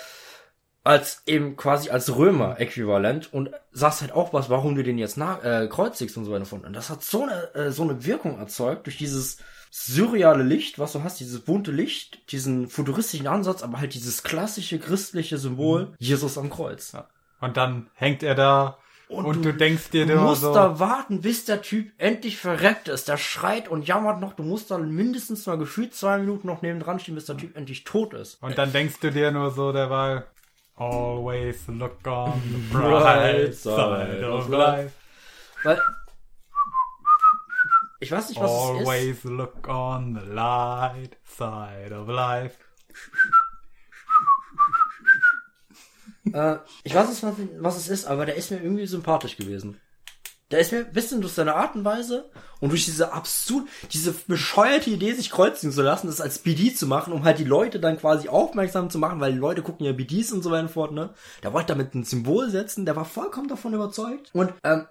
als 0.84 1.22
eben 1.28 1.56
quasi 1.58 1.92
als 1.92 2.16
Römer 2.16 2.60
äquivalent 2.60 3.32
und 3.32 3.52
sagst 3.72 4.02
halt 4.02 4.12
auch 4.12 4.34
was, 4.34 4.50
warum 4.50 4.76
du 4.76 4.84
den 4.84 4.98
jetzt 4.98 5.16
nach, 5.16 5.44
äh, 5.44 5.68
kreuzigst 5.68 6.18
und 6.18 6.26
so 6.26 6.32
weiter 6.32 6.46
von. 6.46 6.66
Und 6.66 6.74
das 6.74 6.90
hat 6.90 7.04
so 7.04 7.24
eine, 7.24 7.54
äh, 7.54 7.72
so 7.72 7.84
eine 7.84 8.04
Wirkung 8.04 8.40
erzeugt 8.40 8.88
durch 8.88 8.98
dieses 8.98 9.38
surreale 9.70 10.44
Licht, 10.44 10.80
was 10.80 10.94
du 10.94 11.04
hast, 11.04 11.20
dieses 11.20 11.42
bunte 11.42 11.72
Licht, 11.72 12.32
diesen 12.32 12.68
futuristischen 12.68 13.28
Ansatz, 13.28 13.62
aber 13.62 13.80
halt 13.80 13.94
dieses 13.94 14.24
klassische 14.24 14.80
christliche 14.80 15.38
Symbol, 15.38 15.94
Jesus 16.00 16.38
am 16.38 16.50
Kreuz. 16.50 16.94
Und 17.40 17.58
dann 17.58 17.90
hängt 17.94 18.24
er 18.24 18.36
da 18.36 18.80
und, 19.12 19.46
du, 19.46 19.54
denkst 19.54 19.90
dir 19.90 20.06
Du 20.06 20.16
musst 20.16 20.42
so, 20.42 20.54
da 20.54 20.80
warten, 20.80 21.22
bis 21.22 21.46
der 21.46 21.62
Typ 21.62 21.92
endlich 21.98 22.38
verreckt 22.38 22.88
ist. 22.88 23.08
Der 23.08 23.18
schreit 23.18 23.68
und 23.68 23.88
jammert 23.88 24.20
noch. 24.20 24.34
Du 24.34 24.44
musst 24.44 24.72
dann 24.72 24.92
mindestens 24.92 25.46
mal 25.46 25.58
gefühlt 25.58 25.94
zwei 25.94 26.18
Minuten 26.18 26.48
noch 26.48 26.62
nebendran 26.62 27.00
stehen, 27.00 27.16
bis 27.16 27.26
der 27.26 27.38
Typ 27.38 27.56
endlich 27.56 27.84
tot 27.84 28.14
ist. 28.14 28.42
und 28.42 28.58
dann 28.58 28.72
denkst 28.72 29.00
du 29.02 29.12
dir 29.12 29.32
nur 29.32 29.52
so 29.52 29.72
derweil, 29.72 30.26
always 30.76 31.68
look 31.68 32.06
on 32.06 32.42
the 32.50 32.58
bright 32.74 33.54
side 33.54 34.26
of 34.28 34.50
life. 34.50 34.92
Weil. 35.64 35.82
Ich 38.00 38.12
weiß 38.12 38.30
nicht, 38.30 38.42
was 38.42 38.50
es 38.50 38.82
ist. 38.82 38.88
Always 38.88 39.24
look 39.26 39.68
on 39.68 40.20
the 40.20 40.34
light 40.34 41.18
side 41.24 41.96
of 41.96 42.08
life. 42.08 42.56
Äh, 46.34 46.58
ich 46.84 46.94
weiß 46.94 47.10
nicht, 47.10 47.24
was, 47.24 47.34
was 47.60 47.78
es 47.78 47.90
ist, 47.90 48.06
aber 48.06 48.26
der 48.26 48.36
ist 48.36 48.52
mir 48.52 48.62
irgendwie 48.62 48.88
sympathisch 48.88 49.38
gewesen. 49.38 49.80
Der 50.52 50.60
ist 50.60 50.74
mir 50.74 50.84
bisschen 50.84 51.22
durch 51.22 51.34
seine 51.34 51.56
Art 51.56 51.76
und 51.76 51.86
Weise 51.86 52.30
und 52.60 52.70
durch 52.70 52.84
diese 52.84 53.14
absurd, 53.14 53.68
diese 53.94 54.14
bescheuerte 54.28 54.90
Idee, 54.90 55.14
sich 55.14 55.32
kreuzen 55.32 55.72
zu 55.72 55.82
lassen, 55.82 56.08
das 56.08 56.20
als 56.20 56.40
BD 56.40 56.76
zu 56.76 56.88
machen, 56.88 57.14
um 57.14 57.24
halt 57.24 57.40
die 57.40 57.46
Leute 57.46 57.80
dann 57.80 57.98
quasi 57.98 58.28
aufmerksam 58.28 58.90
zu 58.90 59.00
machen, 59.00 59.22
weil 59.22 59.32
die 59.32 59.40
Leute 59.40 59.62
gucken 59.62 59.86
ja 59.86 59.94
BDs 59.94 60.34
und 60.34 60.44
so 60.44 60.52
weiter 60.52 60.64
und 60.64 60.72
fort, 60.72 60.92
ne? 60.92 61.14
Der 61.42 61.54
wollte 61.54 61.74
damit 61.74 61.96
ein 61.96 62.04
Symbol 62.04 62.50
setzen, 62.50 62.86
der 62.86 62.98
war 62.98 63.06
vollkommen 63.06 63.48
davon 63.48 63.74
überzeugt. 63.74 64.30
Und, 64.34 64.54
ähm, 64.64 64.88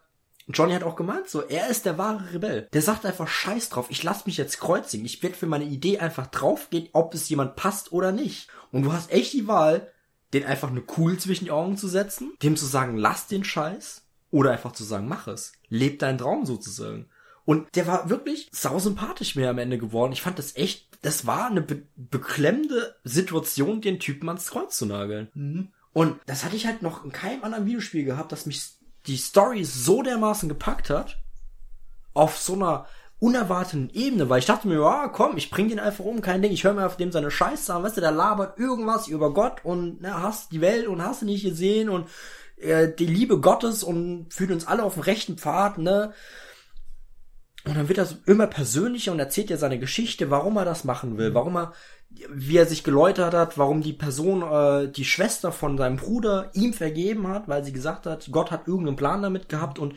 Johnny 0.49 0.73
hat 0.73 0.83
auch 0.83 0.97
gemeint, 0.97 1.29
so, 1.29 1.43
er 1.43 1.69
ist 1.69 1.87
der 1.87 1.99
wahre 1.99 2.33
Rebell. 2.33 2.69
Der 2.73 2.83
sagt 2.83 3.07
einfach 3.07 3.29
Scheiß 3.29 3.69
drauf, 3.69 3.87
ich 3.91 4.03
lass 4.03 4.27
mich 4.27 4.37
jetzt 4.37 4.59
kreuzigen. 4.59 5.07
Ich 5.07 5.23
werde 5.23 5.37
für 5.37 5.47
meine 5.47 5.65
Idee 5.65 5.99
einfach 5.99 6.27
draufgehen, 6.27 6.89
ob 6.93 7.15
es 7.15 7.29
jemand 7.29 7.55
passt 7.55 7.93
oder 7.93 8.11
nicht. 8.11 8.49
Und 8.73 8.83
du 8.83 8.93
hast 8.93 9.13
echt 9.13 9.33
die 9.33 9.47
Wahl, 9.47 9.93
den 10.33 10.45
einfach 10.45 10.71
eine 10.71 10.83
Kugel 10.83 11.19
zwischen 11.19 11.45
die 11.45 11.51
Augen 11.51 11.77
zu 11.77 11.89
setzen, 11.89 12.33
dem 12.43 12.57
zu 12.57 12.67
sagen, 12.67 12.97
lass 12.97 13.27
den 13.27 13.45
Scheiß, 13.45 14.03
oder 14.31 14.53
einfach 14.53 14.73
zu 14.73 14.85
sagen, 14.85 15.09
mach 15.09 15.27
es. 15.27 15.53
Leb 15.69 15.99
deinen 15.99 16.19
Traum 16.19 16.47
sozusagen. 16.47 17.07
Und 17.45 17.75
der 17.75 17.87
war 17.87 18.11
wirklich 18.11 18.49
sausympathisch 18.53 19.35
mir 19.35 19.51
am 19.51 19.59
Ende 19.59 19.79
geworden. 19.79 20.13
Ich 20.13 20.23
fand 20.23 20.39
das 20.39 20.57
echt, 20.57 20.87
das 21.03 21.27
war 21.27 21.47
eine 21.47 21.63
be 21.63 21.83
beklemmende 21.97 22.97
Situation, 23.03 23.81
den 23.81 23.99
Typen 23.99 24.29
ans 24.29 24.51
Kreuz 24.51 24.77
zu 24.77 24.87
nageln. 24.87 25.73
Und 25.93 26.21
das 26.27 26.45
hatte 26.45 26.57
ich 26.57 26.67
halt 26.67 26.83
noch 26.83 27.05
in 27.05 27.13
keinem 27.13 27.43
anderen 27.43 27.67
Videospiel 27.67 28.05
gehabt, 28.05 28.31
dass 28.31 28.47
mich 28.47 28.63
die 29.07 29.17
Story 29.17 29.65
so 29.65 30.03
dermaßen 30.03 30.49
gepackt 30.49 30.91
hat, 30.91 31.19
auf 32.15 32.37
so 32.39 32.55
einer 32.55 32.87
unerwarteten 33.21 33.91
Ebene, 33.93 34.29
weil 34.29 34.39
ich 34.41 34.47
dachte 34.47 34.67
mir, 34.67 34.81
ja, 34.81 35.09
komm, 35.09 35.37
ich 35.37 35.51
bring 35.51 35.69
den 35.69 35.79
einfach 35.79 36.05
um, 36.05 36.23
kein 36.23 36.41
Ding, 36.41 36.53
ich 36.53 36.65
höre 36.65 36.73
mir 36.73 36.87
auf 36.87 36.97
dem 36.97 37.13
seine 37.13 37.31
Scheiße 37.31 37.73
an, 37.73 37.83
weißt 37.83 37.99
du, 37.99 38.01
der 38.01 38.13
labert 38.13 38.59
irgendwas 38.59 39.09
über 39.09 39.33
Gott 39.33 39.63
und 39.63 40.01
ne, 40.01 40.23
hast 40.23 40.53
die 40.53 40.63
Welt 40.63 40.89
und 40.89 41.05
hast 41.05 41.23
du 41.23 41.27
nicht 41.27 41.45
gesehen 41.45 41.91
und 41.91 42.09
äh, 42.57 42.89
die 42.93 43.07
Liebe 43.07 43.39
Gottes 43.39 43.83
und 43.85 44.33
führt 44.33 44.51
uns 44.51 44.67
alle 44.67 44.83
auf 44.83 44.95
den 44.95 45.03
rechten 45.03 45.37
Pfad, 45.37 45.79
ne? 45.79 46.13
Und 47.67 47.77
dann 47.77 47.89
wird 47.89 47.99
das 47.99 48.17
immer 48.25 48.47
persönlicher 48.47 49.13
und 49.13 49.19
erzählt 49.19 49.51
ja 49.51 49.59
seine 49.59 49.79
Geschichte, 49.79 50.31
warum 50.31 50.57
er 50.57 50.65
das 50.65 50.85
machen 50.85 51.19
will, 51.19 51.35
warum 51.35 51.59
er, 51.59 51.75
wie 52.31 52.57
er 52.57 52.65
sich 52.65 52.85
geläutert 52.85 53.35
hat, 53.35 53.59
warum 53.59 53.83
die 53.83 53.93
Person, 53.93 54.43
äh, 54.43 54.91
die 54.91 55.05
Schwester 55.05 55.53
von 55.53 55.77
seinem 55.77 55.97
Bruder 55.97 56.51
ihm 56.55 56.73
vergeben 56.73 57.29
hat, 57.29 57.49
weil 57.49 57.63
sie 57.63 57.73
gesagt 57.75 58.07
hat, 58.07 58.31
Gott 58.33 58.51
hat 58.51 58.67
irgendeinen 58.67 58.97
Plan 58.97 59.21
damit 59.21 59.51
gehabt 59.51 59.79
und 59.79 59.95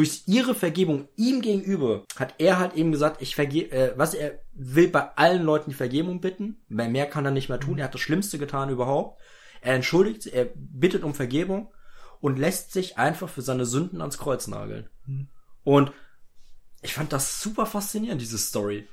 durch 0.00 0.22
ihre 0.24 0.54
Vergebung 0.54 1.08
ihm 1.16 1.42
gegenüber 1.42 2.06
hat 2.16 2.36
er 2.38 2.58
halt 2.58 2.72
eben 2.72 2.90
gesagt, 2.90 3.20
ich 3.20 3.34
vergebe, 3.34 3.70
äh, 3.70 3.92
was 3.98 4.14
er 4.14 4.40
will 4.54 4.88
bei 4.88 5.14
allen 5.16 5.42
Leuten 5.42 5.68
die 5.68 5.76
Vergebung 5.76 6.22
bitten, 6.22 6.56
weil 6.70 6.88
mehr 6.88 7.04
kann 7.04 7.26
er 7.26 7.32
nicht 7.32 7.50
mehr 7.50 7.60
tun, 7.60 7.76
er 7.76 7.84
hat 7.84 7.92
das 7.92 8.00
Schlimmste 8.00 8.38
getan 8.38 8.70
überhaupt. 8.70 9.20
Er 9.60 9.74
entschuldigt, 9.74 10.26
er 10.26 10.46
bittet 10.54 11.04
um 11.04 11.12
Vergebung 11.12 11.70
und 12.22 12.38
lässt 12.38 12.72
sich 12.72 12.96
einfach 12.96 13.28
für 13.28 13.42
seine 13.42 13.66
Sünden 13.66 14.00
ans 14.00 14.16
Kreuz 14.16 14.46
nageln. 14.46 14.88
Und 15.64 15.92
ich 16.80 16.94
fand 16.94 17.12
das 17.12 17.42
super 17.42 17.66
faszinierend, 17.66 18.22
diese 18.22 18.38
Story. 18.38 18.88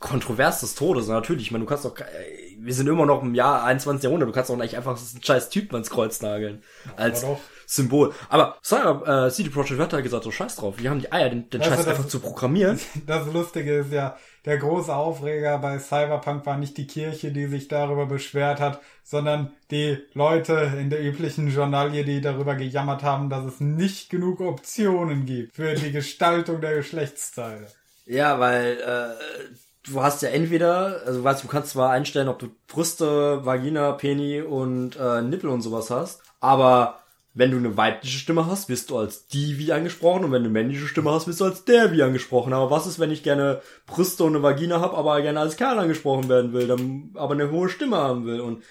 Kontrovers 0.00 0.58
des 0.58 0.74
Todes, 0.74 1.06
natürlich. 1.06 1.44
Ich 1.44 1.50
meine, 1.52 1.66
du 1.66 1.68
kannst 1.68 1.84
doch, 1.84 1.96
äh, 2.00 2.56
wir 2.58 2.74
sind 2.74 2.88
immer 2.88 3.06
noch 3.06 3.22
im 3.22 3.36
Jahr 3.36 3.62
21. 3.62 4.02
Jahrhundert, 4.02 4.28
du 4.28 4.32
kannst 4.32 4.50
doch 4.50 4.56
nicht 4.56 4.76
einfach 4.76 4.98
einen 4.98 5.22
scheiß 5.22 5.50
Typen 5.50 5.76
ans 5.76 5.90
Kreuz 5.90 6.20
nageln. 6.20 6.64
Als 6.96 7.20
doch. 7.20 7.38
Symbol. 7.70 8.14
Aber, 8.30 8.56
Cyber, 8.64 9.26
äh, 9.26 9.30
CD 9.30 9.50
Projekt 9.50 9.78
Red 9.78 9.92
hat 9.92 10.02
gesagt, 10.02 10.24
so 10.24 10.30
scheiß 10.30 10.56
drauf. 10.56 10.76
Die 10.80 10.88
haben 10.88 11.00
die 11.00 11.12
Eier, 11.12 11.28
den, 11.28 11.50
den 11.50 11.60
Also 11.60 11.70
Scheiß 11.74 11.84
das- 11.84 11.94
einfach 11.94 12.08
zu 12.08 12.18
programmieren. 12.20 12.80
Das 13.06 13.26
Lustige 13.32 13.80
ist 13.80 13.92
ja, 13.92 14.16
der 14.46 14.56
große 14.56 14.94
Aufreger 14.94 15.58
bei 15.58 15.78
Cyberpunk 15.78 16.46
war 16.46 16.56
nicht 16.56 16.78
die 16.78 16.86
Kirche, 16.86 17.30
die 17.30 17.46
sich 17.46 17.68
darüber 17.68 18.06
beschwert 18.06 18.58
hat, 18.58 18.80
sondern 19.04 19.52
die 19.70 19.98
Leute 20.14 20.72
in 20.80 20.88
der 20.88 21.02
üblichen 21.04 21.48
Journalie, 21.48 22.04
die 22.04 22.22
darüber 22.22 22.54
gejammert 22.54 23.02
haben, 23.02 23.28
dass 23.28 23.44
es 23.44 23.60
nicht 23.60 24.08
genug 24.08 24.40
Optionen 24.40 25.26
gibt 25.26 25.56
für 25.56 25.74
die 25.74 25.92
Gestaltung 25.92 26.62
der 26.62 26.76
Geschlechtsteile. 26.76 27.66
Ja, 28.06 28.40
weil, 28.40 28.78
äh, 28.80 29.90
du 29.90 30.02
hast 30.02 30.22
ja 30.22 30.30
entweder, 30.30 31.02
also 31.04 31.22
weißt 31.22 31.42
du, 31.42 31.46
du 31.46 31.52
kannst 31.52 31.70
zwar 31.72 31.90
einstellen, 31.90 32.28
ob 32.28 32.38
du 32.38 32.48
Brüste, 32.66 33.44
Vagina, 33.44 33.92
Peni 33.92 34.40
und 34.40 34.96
äh, 34.96 35.20
Nippel 35.20 35.50
und 35.50 35.60
sowas 35.60 35.90
hast, 35.90 36.22
aber 36.40 37.00
wenn 37.34 37.50
du 37.50 37.56
eine 37.56 37.76
weibliche 37.76 38.18
Stimme 38.18 38.46
hast, 38.46 38.68
wirst 38.68 38.90
du 38.90 38.98
als 38.98 39.28
die 39.28 39.58
wie 39.58 39.72
angesprochen 39.72 40.24
und 40.24 40.32
wenn 40.32 40.42
du 40.42 40.48
eine 40.48 40.58
männliche 40.58 40.86
Stimme 40.86 41.12
hast, 41.12 41.26
wirst 41.26 41.40
du 41.40 41.44
als 41.44 41.64
der 41.64 41.92
wie 41.92 42.02
angesprochen. 42.02 42.52
Aber 42.52 42.70
was 42.70 42.86
ist, 42.86 42.98
wenn 42.98 43.10
ich 43.10 43.22
gerne 43.22 43.62
Brüste 43.86 44.24
und 44.24 44.34
eine 44.34 44.42
Vagina 44.42 44.80
habe, 44.80 44.96
aber 44.96 45.20
gerne 45.22 45.40
als 45.40 45.56
Kerl 45.56 45.78
angesprochen 45.78 46.28
werden 46.28 46.52
will, 46.52 46.66
dann 46.66 47.10
aber 47.14 47.34
eine 47.34 47.50
hohe 47.50 47.68
Stimme 47.68 47.96
haben 47.96 48.24
will 48.26 48.40
und 48.40 48.64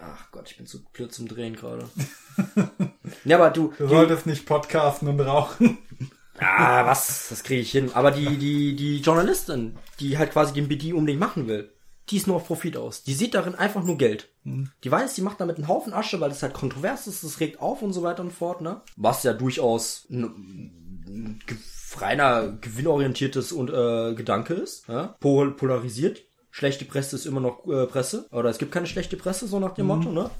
ach 0.00 0.30
Gott, 0.30 0.50
ich 0.50 0.56
bin 0.56 0.66
zu 0.66 0.84
blöd 0.84 1.12
zum 1.12 1.28
Drehen 1.28 1.56
gerade. 1.56 1.88
ja, 3.24 3.36
aber 3.36 3.50
du, 3.50 3.72
Du 3.78 3.88
solltest 3.88 4.26
nicht 4.26 4.46
podcasten 4.46 5.08
und 5.08 5.20
rauchen. 5.20 5.78
Ah, 6.38 6.86
was? 6.86 7.28
Das 7.28 7.44
kriege 7.44 7.60
ich 7.60 7.70
hin. 7.70 7.90
Aber 7.94 8.10
die, 8.10 8.36
die, 8.36 8.74
die 8.74 9.00
Journalistin, 9.00 9.76
die 10.00 10.18
halt 10.18 10.32
quasi 10.32 10.52
den 10.54 10.66
BD 10.66 10.92
unbedingt 10.92 11.20
machen 11.20 11.46
will, 11.46 11.70
die 12.08 12.16
ist 12.16 12.26
nur 12.26 12.36
auf 12.36 12.46
Profit 12.46 12.76
aus. 12.76 13.04
Die 13.04 13.14
sieht 13.14 13.34
darin 13.34 13.54
einfach 13.54 13.84
nur 13.84 13.96
Geld. 13.96 14.28
Die 14.44 14.90
weiß, 14.90 15.14
die 15.14 15.22
macht 15.22 15.40
damit 15.40 15.56
einen 15.56 15.68
Haufen 15.68 15.92
Asche, 15.92 16.20
weil 16.20 16.28
das 16.28 16.42
halt 16.42 16.54
kontrovers 16.54 17.06
ist, 17.06 17.22
das 17.22 17.40
regt 17.40 17.60
auf 17.60 17.82
und 17.82 17.92
so 17.92 18.02
weiter 18.02 18.22
und 18.22 18.32
fort, 18.32 18.60
ne? 18.60 18.80
Was 18.96 19.22
ja 19.22 19.32
durchaus 19.32 20.06
ein, 20.10 21.40
reiner 21.96 22.48
gewinnorientiertes 22.60 23.52
und, 23.52 23.70
äh, 23.70 24.14
Gedanke 24.14 24.54
ist, 24.54 24.88
ja? 24.88 25.16
Pol 25.20 25.54
polarisiert. 25.54 26.22
Schlechte 26.50 26.84
Presse 26.84 27.16
ist 27.16 27.26
immer 27.26 27.40
noch 27.40 27.66
äh, 27.66 27.86
Presse. 27.86 28.26
Oder 28.30 28.50
es 28.50 28.58
gibt 28.58 28.72
keine 28.72 28.86
schlechte 28.86 29.16
Presse, 29.16 29.46
so 29.46 29.58
nach 29.58 29.74
dem 29.74 29.86
Motto, 29.86 30.10
ne? 30.10 30.30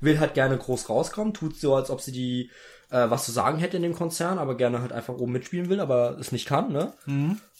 will 0.00 0.18
halt 0.18 0.34
gerne 0.34 0.56
groß 0.56 0.88
rauskommen, 0.88 1.34
tut 1.34 1.56
so, 1.56 1.74
als 1.74 1.90
ob 1.90 2.00
sie 2.00 2.12
die 2.12 2.50
äh, 2.90 3.10
was 3.10 3.24
zu 3.24 3.32
sagen 3.32 3.58
hätte 3.58 3.76
in 3.76 3.82
dem 3.82 3.94
Konzern, 3.94 4.38
aber 4.38 4.56
gerne 4.56 4.80
halt 4.80 4.92
einfach 4.92 5.14
oben 5.14 5.32
mitspielen 5.32 5.68
will, 5.68 5.80
aber 5.80 6.18
es 6.18 6.32
nicht 6.32 6.46
kann, 6.46 6.72
ne? 6.72 6.92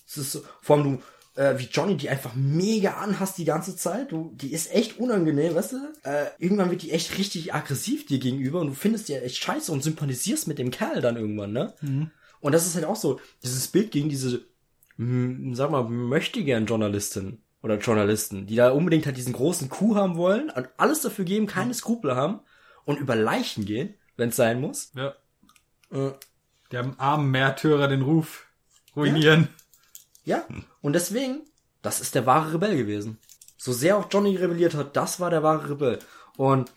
Es 0.07 0.17
ist 0.17 0.33
so, 0.33 0.41
vor 0.61 0.77
allem 0.77 0.85
du, 0.85 1.03
äh, 1.37 1.59
wie 1.59 1.69
Johnny, 1.71 1.97
die 1.97 2.09
einfach 2.09 2.35
mega 2.35 2.95
anhast 2.95 3.39
die 3.39 3.45
ganze 3.45 3.77
Zeit. 3.77 4.11
Du, 4.13 4.33
die 4.35 4.53
ist 4.53 4.73
echt 4.75 4.99
unangenehm, 4.99 5.55
weißt 5.55 5.73
du? 5.73 5.77
Äh, 6.03 6.27
irgendwann 6.39 6.71
wird 6.71 6.83
die 6.83 6.91
echt 6.93 7.17
richtig 7.19 7.55
aggressiv 7.55 8.07
dir 8.07 8.19
gegenüber 8.19 8.61
und 8.61 8.69
du 8.69 8.75
findest 8.75 9.09
die 9.09 9.13
ja 9.13 9.21
echt 9.21 9.37
scheiße 9.43 9.71
und 9.71 9.83
sympathisierst 9.83 10.49
mit 10.49 10.59
dem 10.59 10.71
Kerl 10.71 11.01
dann 11.01 11.17
irgendwann, 11.17 11.53
ne? 11.53 11.75
Und 12.41 12.53
das 12.53 12.67
ist 12.67 12.75
halt 12.75 12.85
auch 12.85 12.97
so, 12.97 13.21
dieses 13.43 13.69
Bild 13.69 13.91
gegen 13.91 14.09
diese, 14.09 14.45
mh, 14.97 15.55
sag 15.57 15.71
mal, 15.71 15.85
möchte 15.89 16.43
gern 16.45 16.67
Journalistin 16.67 17.43
oder 17.63 17.79
Journalisten, 17.79 18.47
die 18.47 18.57
da 18.57 18.71
unbedingt 18.71 19.07
halt 19.07 19.17
diesen 19.17 19.33
großen 19.33 19.69
Coup 19.69 19.95
haben 19.97 20.17
wollen 20.17 20.51
und 20.51 20.69
alles 20.77 21.01
dafür 21.01 21.25
geben, 21.25 21.47
keine 21.47 21.75
Skrupel 21.75 22.15
haben 22.15 22.41
und 22.85 22.99
über 23.01 23.17
Leichen 23.17 23.65
gehen, 23.65 23.95
wenn 24.17 24.29
es 24.29 24.37
sein 24.37 24.61
muss. 24.61 24.93
Ja. 24.95 25.15
Äh, 25.91 26.13
Der 26.73 26.95
armen 26.99 27.31
Märtyrer 27.31 27.89
den 27.89 28.03
Ruf 28.03 28.47
ruinieren. 28.95 29.43
ja, 29.43 29.49
und 30.83 30.93
deswegen, 30.93 31.43
das 31.83 32.01
ist 32.01 32.15
der 32.15 32.27
wahre 32.27 32.55
Rebell 32.55 32.77
gewesen. 32.77 33.19
So 33.57 33.73
sehr 33.73 33.97
auch 33.97 34.07
Johnny 34.11 34.37
rebelliert 34.37 34.75
hat, 34.75 34.97
das 34.97 35.21
war 35.21 35.31
der 35.31 35.43
wahre 35.43 35.71
Rebell. 35.71 35.99
Und 36.37 36.71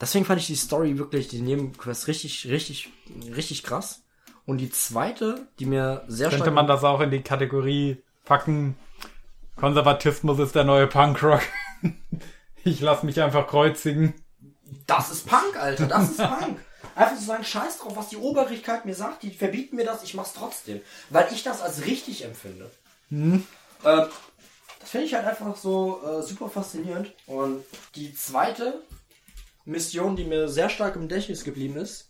deswegen 0.00 0.24
fand 0.24 0.40
ich 0.40 0.46
die 0.46 0.54
Story 0.54 0.98
wirklich, 0.98 1.28
die 1.28 1.40
Nebenquest 1.40 2.06
richtig, 2.06 2.46
richtig, 2.48 2.90
richtig 3.34 3.62
krass. 3.62 4.02
Und 4.46 4.58
die 4.58 4.70
zweite, 4.70 5.48
die 5.58 5.66
mir 5.66 6.04
sehr 6.08 6.30
Könnte 6.30 6.50
man 6.50 6.66
das 6.66 6.84
auch 6.84 7.00
in 7.00 7.10
die 7.10 7.22
Kategorie 7.22 8.02
packen? 8.24 8.76
Konservatismus 9.56 10.38
ist 10.38 10.54
der 10.54 10.64
neue 10.64 10.86
Punkrock. 10.86 11.42
Ich 12.64 12.80
lasse 12.80 13.06
mich 13.06 13.22
einfach 13.22 13.46
kreuzigen. 13.46 14.14
Das 14.86 15.10
ist 15.10 15.26
Punk, 15.26 15.56
Alter, 15.56 15.86
das 15.86 16.10
ist 16.10 16.18
Punk. 16.18 16.58
Einfach 16.98 17.16
so 17.16 17.26
sagen, 17.26 17.44
scheiß 17.44 17.78
drauf, 17.78 17.96
was 17.96 18.08
die 18.08 18.16
Oberrichtigkeit 18.16 18.84
mir 18.84 18.94
sagt, 18.94 19.22
die 19.22 19.30
verbieten 19.30 19.76
mir 19.76 19.84
das, 19.84 20.02
ich 20.02 20.14
mach's 20.14 20.32
trotzdem. 20.32 20.80
Weil 21.10 21.28
ich 21.32 21.44
das 21.44 21.62
als 21.62 21.84
richtig 21.86 22.24
empfinde. 22.24 22.70
Ähm, 23.84 24.06
das 24.80 24.90
finde 24.90 25.06
ich 25.06 25.14
halt 25.14 25.24
einfach 25.24 25.56
so 25.56 26.02
äh, 26.02 26.22
super 26.22 26.48
faszinierend. 26.48 27.14
Und 27.26 27.64
die 27.94 28.12
zweite 28.14 28.82
Mission, 29.64 30.16
die 30.16 30.24
mir 30.24 30.48
sehr 30.48 30.68
stark 30.70 30.96
im 30.96 31.02
Gedächtnis 31.02 31.44
geblieben 31.44 31.76
ist, 31.76 32.08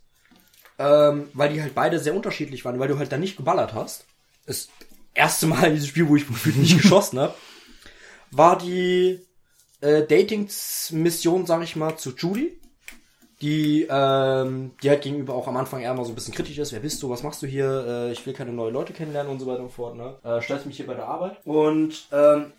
ähm, 0.79 1.29
weil 1.35 1.53
die 1.53 1.61
halt 1.61 1.75
beide 1.75 1.99
sehr 1.99 2.15
unterschiedlich 2.15 2.65
waren, 2.65 2.79
weil 2.79 2.89
du 2.89 2.97
halt 2.97 3.13
da 3.13 3.19
nicht 3.19 3.37
geballert 3.37 3.75
hast. 3.75 4.07
Das 4.47 4.69
erste 5.13 5.47
Mal 5.49 5.65
in 5.65 5.75
diesem 5.75 5.89
Spiel, 5.89 6.09
wo 6.09 6.17
ich 6.17 6.27
nicht 6.57 6.79
geschossen 6.83 7.19
habe, 7.19 7.35
war 8.31 8.57
die 8.57 9.21
äh, 9.83 10.07
Dating-Mission, 10.07 11.45
sag 11.45 11.63
ich 11.63 11.77
mal, 11.77 11.99
zu 11.99 12.15
Judy. 12.17 12.58
Die, 13.41 13.87
ähm, 13.89 14.73
die 14.83 14.91
halt 14.91 15.03
gegenüber 15.03 15.35
auch 15.35 15.47
am 15.47 15.57
Anfang 15.57 15.81
eher 15.81 15.95
mal 15.95 16.05
so 16.05 16.11
ein 16.11 16.17
bisschen 16.17 16.35
kritisch 16.35 16.59
ist. 16.59 16.73
Wer 16.73 16.81
bist 16.81 17.01
du? 17.03 17.09
Was 17.09 17.23
machst 17.23 17.41
du 17.41 17.47
hier? 17.47 17.87
Äh, 17.87 18.13
ich 18.13 18.27
will 18.27 18.35
keine 18.35 18.53
neuen 18.53 18.75
Leute 18.75 18.93
kennenlernen 18.93 19.31
und 19.31 19.39
so 19.39 19.47
weiter 19.47 19.63
und 19.63 19.71
fort. 19.71 19.97
Ne? 19.97 20.17
Äh, 20.25 20.43
stellst 20.43 20.67
mich 20.67 20.77
hier 20.77 20.87
bei 20.89 20.95
der 20.95 21.07
Arbeit. 21.07 21.37
Und 21.45 22.09
ähm, 22.11 22.53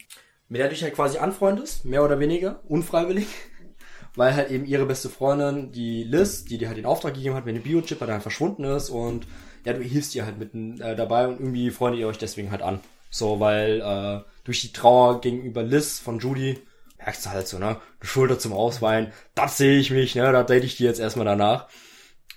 mit 0.48 0.60
der 0.60 0.68
du 0.68 0.74
dich 0.74 0.84
halt 0.84 0.96
quasi 0.96 1.18
anfreundest, 1.18 1.86
mehr 1.86 2.04
oder 2.04 2.20
weniger, 2.20 2.62
unfreiwillig. 2.68 3.28
Weil 4.16 4.36
halt 4.36 4.52
eben 4.52 4.66
ihre 4.66 4.86
beste 4.86 5.10
Freundin, 5.10 5.72
die 5.72 6.04
Liz, 6.04 6.46
die 6.46 6.58
dir 6.58 6.68
halt 6.68 6.78
den 6.78 6.86
Auftrag 6.86 7.14
gegeben 7.14 7.36
hat, 7.36 7.46
wenn 7.46 7.56
der 7.56 7.62
Biochip 7.62 8.00
halt 8.00 8.10
dann 8.10 8.22
verschwunden 8.22 8.64
ist 8.64 8.90
und 8.90 9.28
ja, 9.66 9.74
du 9.74 9.82
hilfst 9.82 10.16
ihr 10.16 10.26
halt 10.26 10.40
mitten 10.40 10.82
äh, 10.82 10.96
dabei 10.96 11.28
und 11.28 11.40
irgendwie 11.40 11.70
freundet 11.70 12.00
ihr 12.00 12.08
euch 12.08 12.18
deswegen 12.18 12.52
halt 12.52 12.62
an. 12.62 12.80
So, 13.12 13.40
weil 13.40 13.82
äh, 13.82 14.28
durch 14.44 14.62
die 14.62 14.74
Trauer 14.74 15.22
gegenüber 15.22 15.64
Liz 15.64 16.00
von 16.00 16.20
Judy 16.20 16.60
merkst 17.00 17.26
du 17.26 17.30
halt 17.32 17.48
so, 17.48 17.58
ne? 17.58 17.68
Eine 17.68 17.80
Schulter 18.02 18.40
zum 18.40 18.54
Ausweinen, 18.54 19.12
das 19.36 19.58
sehe 19.58 19.80
ich 19.80 19.92
mich, 19.92 20.16
ne? 20.16 20.32
Da 20.32 20.44
date 20.44 20.64
ich 20.64 20.78
die 20.78 20.84
jetzt 20.84 21.00
erstmal 21.00 21.26
danach. 21.26 21.68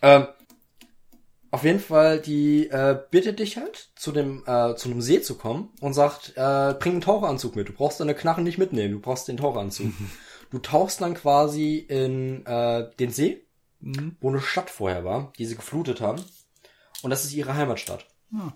Ähm, 0.00 0.26
auf 1.50 1.64
jeden 1.64 1.80
Fall, 1.80 2.18
die 2.18 2.70
äh, 2.70 2.98
bittet 3.10 3.38
dich 3.38 3.58
halt, 3.58 3.90
zu 3.94 4.10
dem 4.10 4.42
äh, 4.46 4.74
zu 4.74 4.88
einem 4.88 5.02
See 5.02 5.20
zu 5.20 5.36
kommen 5.36 5.70
und 5.80 5.92
sagt, 5.92 6.30
äh, 6.36 6.74
bring 6.78 6.92
einen 6.92 7.00
Taucheranzug 7.02 7.56
mit. 7.56 7.68
Du 7.68 7.74
brauchst 7.74 8.00
deine 8.00 8.14
Knarren 8.14 8.44
nicht 8.44 8.56
mitnehmen, 8.56 8.94
du 8.94 9.00
brauchst 9.00 9.28
den 9.28 9.36
Taucheranzug. 9.36 9.92
du 10.50 10.58
tauchst 10.60 11.02
dann 11.02 11.12
quasi 11.14 11.76
in 11.76 12.46
äh, 12.46 12.88
den 12.98 13.10
See, 13.10 13.46
wo 14.20 14.30
eine 14.30 14.40
Stadt 14.40 14.70
vorher 14.70 15.04
war, 15.04 15.32
die 15.36 15.44
sie 15.44 15.56
geflutet 15.56 16.00
haben. 16.00 16.22
Und 17.02 17.10
das 17.10 17.24
ist 17.24 17.34
ihre 17.34 17.54
Heimatstadt. 17.54 18.06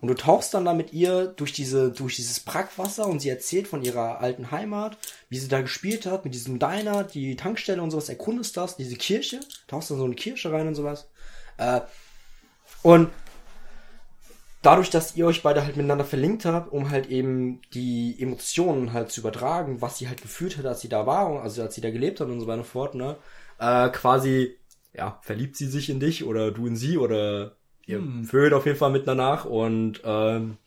Und 0.00 0.08
du 0.08 0.14
tauchst 0.14 0.54
dann 0.54 0.64
da 0.64 0.72
mit 0.72 0.94
ihr 0.94 1.26
durch 1.26 1.52
diese, 1.52 1.90
durch 1.90 2.16
dieses 2.16 2.40
Brackwasser 2.40 3.06
und 3.06 3.20
sie 3.20 3.28
erzählt 3.28 3.68
von 3.68 3.82
ihrer 3.82 4.20
alten 4.20 4.50
Heimat, 4.50 4.96
wie 5.28 5.38
sie 5.38 5.48
da 5.48 5.60
gespielt 5.60 6.06
hat, 6.06 6.24
mit 6.24 6.32
diesem 6.32 6.58
Diner, 6.58 7.04
die 7.04 7.36
Tankstelle 7.36 7.82
und 7.82 7.90
sowas, 7.90 8.08
erkundest 8.08 8.56
das, 8.56 8.76
diese 8.76 8.96
Kirche, 8.96 9.40
tauchst 9.66 9.90
dann 9.90 9.98
so 9.98 10.04
eine 10.04 10.14
Kirche 10.14 10.50
rein 10.50 10.66
und 10.66 10.76
sowas. 10.76 11.08
Äh, 11.58 11.82
und 12.82 13.10
dadurch, 14.62 14.88
dass 14.88 15.14
ihr 15.14 15.26
euch 15.26 15.42
beide 15.42 15.62
halt 15.62 15.76
miteinander 15.76 16.06
verlinkt 16.06 16.46
habt, 16.46 16.72
um 16.72 16.90
halt 16.90 17.08
eben 17.10 17.60
die 17.74 18.16
Emotionen 18.18 18.94
halt 18.94 19.10
zu 19.10 19.20
übertragen, 19.20 19.82
was 19.82 19.98
sie 19.98 20.08
halt 20.08 20.22
gefühlt 20.22 20.56
hat, 20.56 20.64
als 20.64 20.80
sie 20.80 20.88
da 20.88 21.04
war, 21.06 21.42
also 21.42 21.60
als 21.60 21.74
sie 21.74 21.82
da 21.82 21.90
gelebt 21.90 22.20
hat 22.20 22.28
und 22.28 22.40
so 22.40 22.46
weiter 22.46 22.60
und 22.60 22.66
fort, 22.66 22.94
ne, 22.94 23.16
äh, 23.58 23.90
quasi, 23.90 24.56
ja, 24.94 25.18
verliebt 25.22 25.56
sie 25.56 25.66
sich 25.66 25.90
in 25.90 26.00
dich 26.00 26.24
oder 26.24 26.50
du 26.50 26.66
in 26.66 26.76
sie 26.76 26.96
oder 26.96 27.56
ihr 27.86 27.98
Hm. 27.98 28.24
vögelt 28.24 28.52
auf 28.52 28.66
jeden 28.66 28.78
Fall 28.78 28.90
miteinander 28.90 29.24
nach 29.24 29.44
und 29.44 30.00
ähm, 30.04 30.58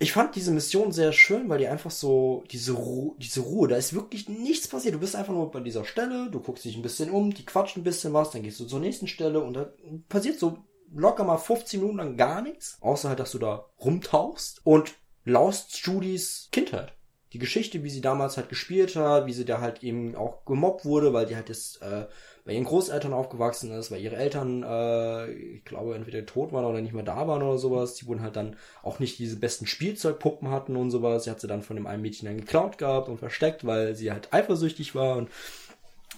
ich 0.00 0.12
fand 0.12 0.36
diese 0.36 0.52
Mission 0.52 0.92
sehr 0.92 1.12
schön, 1.12 1.48
weil 1.48 1.58
die 1.58 1.66
einfach 1.66 1.90
so, 1.90 2.44
diese, 2.52 2.72
Ru 2.72 3.16
diese 3.18 3.40
Ruhe, 3.40 3.66
da 3.66 3.76
ist 3.76 3.94
wirklich 3.94 4.28
nichts 4.28 4.68
passiert. 4.68 4.94
Du 4.94 5.00
bist 5.00 5.16
einfach 5.16 5.32
nur 5.32 5.50
bei 5.50 5.58
dieser 5.58 5.84
Stelle, 5.84 6.30
du 6.30 6.38
guckst 6.38 6.64
dich 6.64 6.76
ein 6.76 6.82
bisschen 6.82 7.10
um, 7.10 7.34
die 7.34 7.44
quatschen 7.44 7.80
ein 7.80 7.84
bisschen 7.84 8.12
was, 8.12 8.30
dann 8.30 8.44
gehst 8.44 8.60
du 8.60 8.64
zur 8.64 8.78
nächsten 8.78 9.08
Stelle 9.08 9.40
und 9.40 9.54
da 9.54 9.72
passiert 10.08 10.38
so 10.38 10.58
locker 10.94 11.24
mal 11.24 11.36
15 11.36 11.80
Minuten 11.80 11.98
lang 11.98 12.16
gar 12.16 12.42
nichts. 12.42 12.78
Außer 12.80 13.08
halt, 13.08 13.18
dass 13.18 13.32
du 13.32 13.38
da 13.38 13.66
rumtauchst 13.80 14.60
und 14.64 14.94
laust 15.24 15.76
Judys 15.78 16.48
Kindheit. 16.52 16.92
Die 17.32 17.38
Geschichte, 17.38 17.82
wie 17.82 17.90
sie 17.90 18.00
damals 18.00 18.36
halt 18.36 18.48
gespielt 18.48 18.94
hat, 18.96 19.26
wie 19.26 19.32
sie 19.32 19.44
da 19.44 19.60
halt 19.60 19.82
eben 19.82 20.14
auch 20.14 20.44
gemobbt 20.44 20.84
wurde, 20.84 21.12
weil 21.12 21.26
die 21.26 21.36
halt 21.36 21.48
jetzt 21.48 21.82
äh, 21.82 22.06
bei 22.48 22.54
ihren 22.54 22.64
Großeltern 22.64 23.12
aufgewachsen 23.12 23.70
ist, 23.72 23.90
weil 23.90 24.00
ihre 24.00 24.16
Eltern, 24.16 24.62
äh, 24.62 25.30
ich 25.30 25.66
glaube, 25.66 25.94
entweder 25.94 26.24
tot 26.24 26.50
waren 26.50 26.64
oder 26.64 26.80
nicht 26.80 26.94
mehr 26.94 27.02
da 27.02 27.28
waren 27.28 27.42
oder 27.42 27.58
sowas. 27.58 27.92
Die 27.96 28.06
wurden 28.06 28.22
halt 28.22 28.36
dann 28.36 28.56
auch 28.82 29.00
nicht 29.00 29.18
diese 29.18 29.36
besten 29.36 29.66
Spielzeugpuppen 29.66 30.50
hatten 30.50 30.74
und 30.74 30.90
sowas. 30.90 31.24
Sie 31.24 31.30
hat 31.30 31.40
sie 31.40 31.46
dann 31.46 31.60
von 31.60 31.76
dem 31.76 31.86
einen 31.86 32.00
Mädchen 32.00 32.26
dann 32.26 32.38
geklaut 32.38 32.78
gehabt 32.78 33.10
und 33.10 33.18
versteckt, 33.18 33.66
weil 33.66 33.94
sie 33.94 34.12
halt 34.12 34.32
eifersüchtig 34.32 34.94
war 34.94 35.18
und 35.18 35.28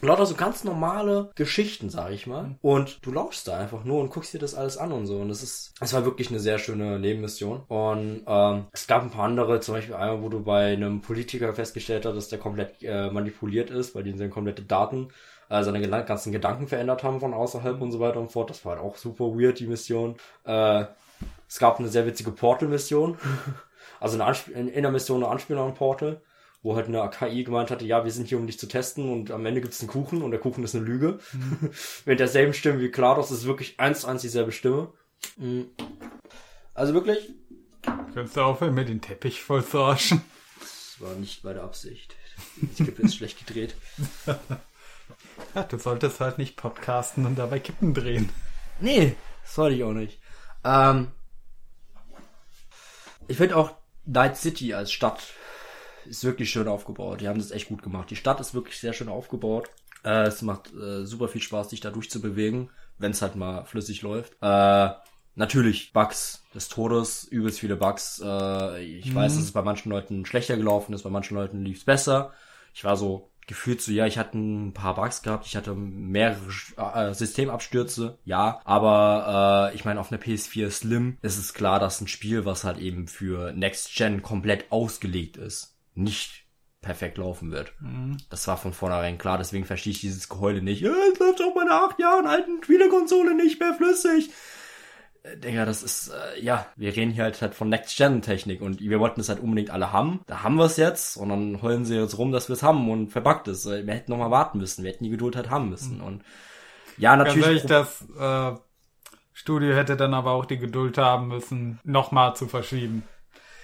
lauter 0.02 0.24
so 0.24 0.36
ganz 0.36 0.62
normale 0.62 1.32
Geschichten, 1.34 1.90
sag 1.90 2.12
ich 2.12 2.28
mal. 2.28 2.54
Und 2.62 3.04
du 3.04 3.10
lauschst 3.10 3.48
da 3.48 3.58
einfach 3.58 3.82
nur 3.82 4.00
und 4.00 4.10
guckst 4.10 4.32
dir 4.32 4.38
das 4.38 4.54
alles 4.54 4.78
an 4.78 4.92
und 4.92 5.06
so. 5.06 5.16
Und 5.16 5.30
das 5.30 5.42
ist, 5.42 5.74
es 5.80 5.92
war 5.92 6.04
wirklich 6.04 6.30
eine 6.30 6.38
sehr 6.38 6.60
schöne 6.60 7.00
Nebenmission. 7.00 7.64
Und 7.66 8.22
ähm, 8.24 8.66
es 8.70 8.86
gab 8.86 9.02
ein 9.02 9.10
paar 9.10 9.24
andere, 9.24 9.58
zum 9.58 9.74
Beispiel 9.74 9.96
einmal, 9.96 10.22
wo 10.22 10.28
du 10.28 10.44
bei 10.44 10.74
einem 10.74 11.00
Politiker 11.00 11.52
festgestellt 11.54 12.06
hast, 12.06 12.14
dass 12.14 12.28
der 12.28 12.38
komplett 12.38 12.84
äh, 12.84 13.10
manipuliert 13.10 13.70
ist, 13.70 13.96
weil 13.96 14.04
die 14.04 14.16
seine 14.16 14.30
komplette 14.30 14.62
Daten 14.62 15.08
äh, 15.50 15.64
seine 15.64 15.86
ganzen 16.04 16.32
Gedanken 16.32 16.68
verändert 16.68 17.02
haben 17.02 17.20
von 17.20 17.34
außerhalb 17.34 17.80
und 17.82 17.92
so 17.92 18.00
weiter 18.00 18.20
und 18.20 18.32
fort. 18.32 18.48
Das 18.48 18.64
war 18.64 18.76
halt 18.76 18.82
auch 18.82 18.96
super 18.96 19.24
weird, 19.34 19.58
die 19.58 19.66
Mission. 19.66 20.16
Äh, 20.44 20.84
es 21.48 21.58
gab 21.58 21.78
eine 21.78 21.88
sehr 21.88 22.06
witzige 22.06 22.30
Portal-Mission. 22.30 23.18
also 24.00 24.14
eine 24.14 24.24
Ansp 24.24 24.48
in, 24.48 24.68
in 24.68 24.82
der 24.82 24.92
Mission 24.92 25.22
eine 25.22 25.32
Anspielung 25.32 25.68
an 25.68 25.74
Portal, 25.74 26.22
wo 26.62 26.76
halt 26.76 26.86
eine 26.86 27.10
KI 27.10 27.42
gemeint 27.42 27.70
hatte, 27.70 27.84
ja, 27.84 28.04
wir 28.04 28.12
sind 28.12 28.28
hier, 28.28 28.38
um 28.38 28.46
dich 28.46 28.58
zu 28.58 28.68
testen 28.68 29.10
und 29.12 29.32
am 29.32 29.44
Ende 29.44 29.60
gibt's 29.60 29.80
einen 29.80 29.90
Kuchen 29.90 30.22
und 30.22 30.30
der 30.30 30.40
Kuchen 30.40 30.62
ist 30.62 30.76
eine 30.76 30.84
Lüge. 30.84 31.18
Mhm. 31.32 31.70
Mit 32.06 32.20
derselben 32.20 32.54
Stimme 32.54 32.80
wie 32.80 32.90
GLaDOS 32.90 33.32
ist 33.32 33.44
wirklich 33.44 33.78
eins 33.80 34.02
zu 34.02 34.06
eins 34.06 34.22
dieselbe 34.22 34.52
Stimme. 34.52 34.92
Mhm. 35.36 35.66
Also 36.74 36.94
wirklich. 36.94 37.34
Könntest 38.14 38.36
du 38.36 38.42
aufhören, 38.42 38.74
mir 38.74 38.84
den 38.84 39.00
Teppich 39.00 39.42
voll 39.42 39.64
zu 39.64 39.80
arschen? 39.80 40.22
Das 40.60 40.96
war 41.00 41.14
nicht 41.14 41.42
meine 41.42 41.62
Absicht. 41.62 42.14
Die 42.78 42.84
Kippe 42.84 43.02
ist 43.02 43.16
schlecht 43.16 43.44
gedreht. 43.44 43.74
Ja, 45.54 45.62
du 45.64 45.78
solltest 45.78 46.20
halt 46.20 46.38
nicht 46.38 46.56
podcasten 46.56 47.26
und 47.26 47.36
dabei 47.36 47.58
Kippen 47.58 47.94
drehen. 47.94 48.28
Nee, 48.80 49.16
das 49.42 49.54
sollte 49.54 49.76
ich 49.76 49.84
auch 49.84 49.92
nicht. 49.92 50.20
Ähm, 50.64 51.08
ich 53.28 53.36
finde 53.36 53.56
auch 53.56 53.72
Night 54.06 54.36
City 54.36 54.74
als 54.74 54.92
Stadt 54.92 55.22
ist 56.06 56.24
wirklich 56.24 56.50
schön 56.50 56.68
aufgebaut. 56.68 57.20
Die 57.20 57.28
haben 57.28 57.38
das 57.38 57.50
echt 57.50 57.68
gut 57.68 57.82
gemacht. 57.82 58.10
Die 58.10 58.16
Stadt 58.16 58.40
ist 58.40 58.54
wirklich 58.54 58.78
sehr 58.78 58.92
schön 58.92 59.08
aufgebaut. 59.08 59.70
Äh, 60.04 60.26
es 60.26 60.42
macht 60.42 60.72
äh, 60.74 61.04
super 61.04 61.28
viel 61.28 61.42
Spaß, 61.42 61.70
sich 61.70 61.80
da 61.80 61.90
durchzubewegen, 61.90 62.70
wenn 62.98 63.12
es 63.12 63.22
halt 63.22 63.36
mal 63.36 63.64
flüssig 63.64 64.02
läuft. 64.02 64.34
Äh, 64.40 64.90
natürlich 65.34 65.92
Bugs 65.92 66.42
des 66.54 66.68
Todes, 66.68 67.24
übelst 67.24 67.60
viele 67.60 67.76
Bugs. 67.76 68.20
Äh, 68.24 68.82
ich 68.82 69.06
mhm. 69.06 69.14
weiß, 69.14 69.34
dass 69.34 69.44
es 69.44 69.52
bei 69.52 69.62
manchen 69.62 69.90
Leuten 69.90 70.24
schlechter 70.26 70.56
gelaufen 70.56 70.94
ist, 70.94 71.02
bei 71.02 71.10
manchen 71.10 71.36
Leuten 71.36 71.64
lief 71.64 71.78
es 71.78 71.84
besser. 71.84 72.32
Ich 72.74 72.84
war 72.84 72.96
so 72.96 73.29
gefühlt 73.50 73.82
so, 73.82 73.90
ja, 73.90 74.06
ich 74.06 74.16
hatte 74.16 74.38
ein 74.38 74.72
paar 74.72 74.94
Bugs 74.94 75.22
gehabt, 75.22 75.44
ich 75.44 75.56
hatte 75.56 75.74
mehrere 75.74 76.38
äh, 76.76 77.12
Systemabstürze, 77.12 78.16
ja, 78.24 78.60
aber 78.64 79.72
äh, 79.72 79.74
ich 79.74 79.84
meine, 79.84 79.98
auf 79.98 80.12
einer 80.12 80.22
PS4 80.22 80.70
Slim 80.70 81.18
ist 81.20 81.36
es 81.36 81.52
klar, 81.52 81.80
dass 81.80 82.00
ein 82.00 82.06
Spiel, 82.06 82.44
was 82.44 82.62
halt 82.62 82.78
eben 82.78 83.08
für 83.08 83.52
Next 83.52 83.92
Gen 83.96 84.22
komplett 84.22 84.70
ausgelegt 84.70 85.36
ist, 85.36 85.76
nicht 85.94 86.44
perfekt 86.80 87.18
laufen 87.18 87.50
wird. 87.50 87.72
Mhm. 87.80 88.18
Das 88.30 88.46
war 88.46 88.56
von 88.56 88.72
vornherein 88.72 89.18
klar, 89.18 89.36
deswegen 89.36 89.64
verstehe 89.64 89.94
ich 89.94 90.00
dieses 90.00 90.28
Geheule 90.28 90.62
nicht. 90.62 90.80
Ja, 90.80 90.92
es 91.12 91.18
läuft 91.18 91.42
auf 91.42 91.54
meiner 91.56 91.82
acht 91.82 91.98
Jahren 91.98 92.28
alten 92.28 92.62
Spielekonsole 92.62 93.34
nicht 93.34 93.58
mehr 93.58 93.74
flüssig. 93.74 94.30
Äh, 95.22 95.36
Digga, 95.36 95.64
das 95.64 95.82
ist, 95.82 96.08
äh, 96.08 96.40
ja, 96.40 96.66
wir 96.76 96.94
reden 96.94 97.12
hier 97.12 97.24
halt, 97.24 97.40
halt 97.42 97.54
von 97.54 97.68
Next-Gen-Technik 97.68 98.60
und 98.60 98.80
wir 98.80 99.00
wollten 99.00 99.20
es 99.20 99.28
halt 99.28 99.40
unbedingt 99.40 99.70
alle 99.70 99.92
haben. 99.92 100.20
Da 100.26 100.42
haben 100.42 100.56
wir 100.56 100.64
es 100.64 100.76
jetzt 100.76 101.16
und 101.16 101.28
dann 101.28 101.62
heulen 101.62 101.84
sie 101.84 101.96
jetzt 101.96 102.18
rum, 102.18 102.32
dass 102.32 102.48
wir 102.48 102.54
es 102.54 102.62
haben 102.62 102.88
und 102.90 103.10
verbuggt 103.10 103.48
ist. 103.48 103.66
Wir 103.66 103.94
hätten 103.94 104.10
noch 104.10 104.18
mal 104.18 104.30
warten 104.30 104.58
müssen, 104.58 104.84
wir 104.84 104.92
hätten 104.92 105.04
die 105.04 105.10
Geduld 105.10 105.36
halt 105.36 105.50
haben 105.50 105.70
müssen. 105.70 105.98
Mhm. 105.98 106.04
Und 106.04 106.24
ja, 106.98 107.16
natürlich. 107.16 107.66
Ganz 107.66 107.70
ehrlich, 107.70 108.06
das 108.18 108.56
äh, 108.56 108.58
Studio 109.32 109.74
hätte 109.74 109.96
dann 109.96 110.14
aber 110.14 110.32
auch 110.32 110.44
die 110.44 110.58
Geduld 110.58 110.98
haben 110.98 111.28
müssen, 111.28 111.80
noch 111.84 112.12
mal 112.12 112.34
zu 112.34 112.46
verschieben. 112.46 113.04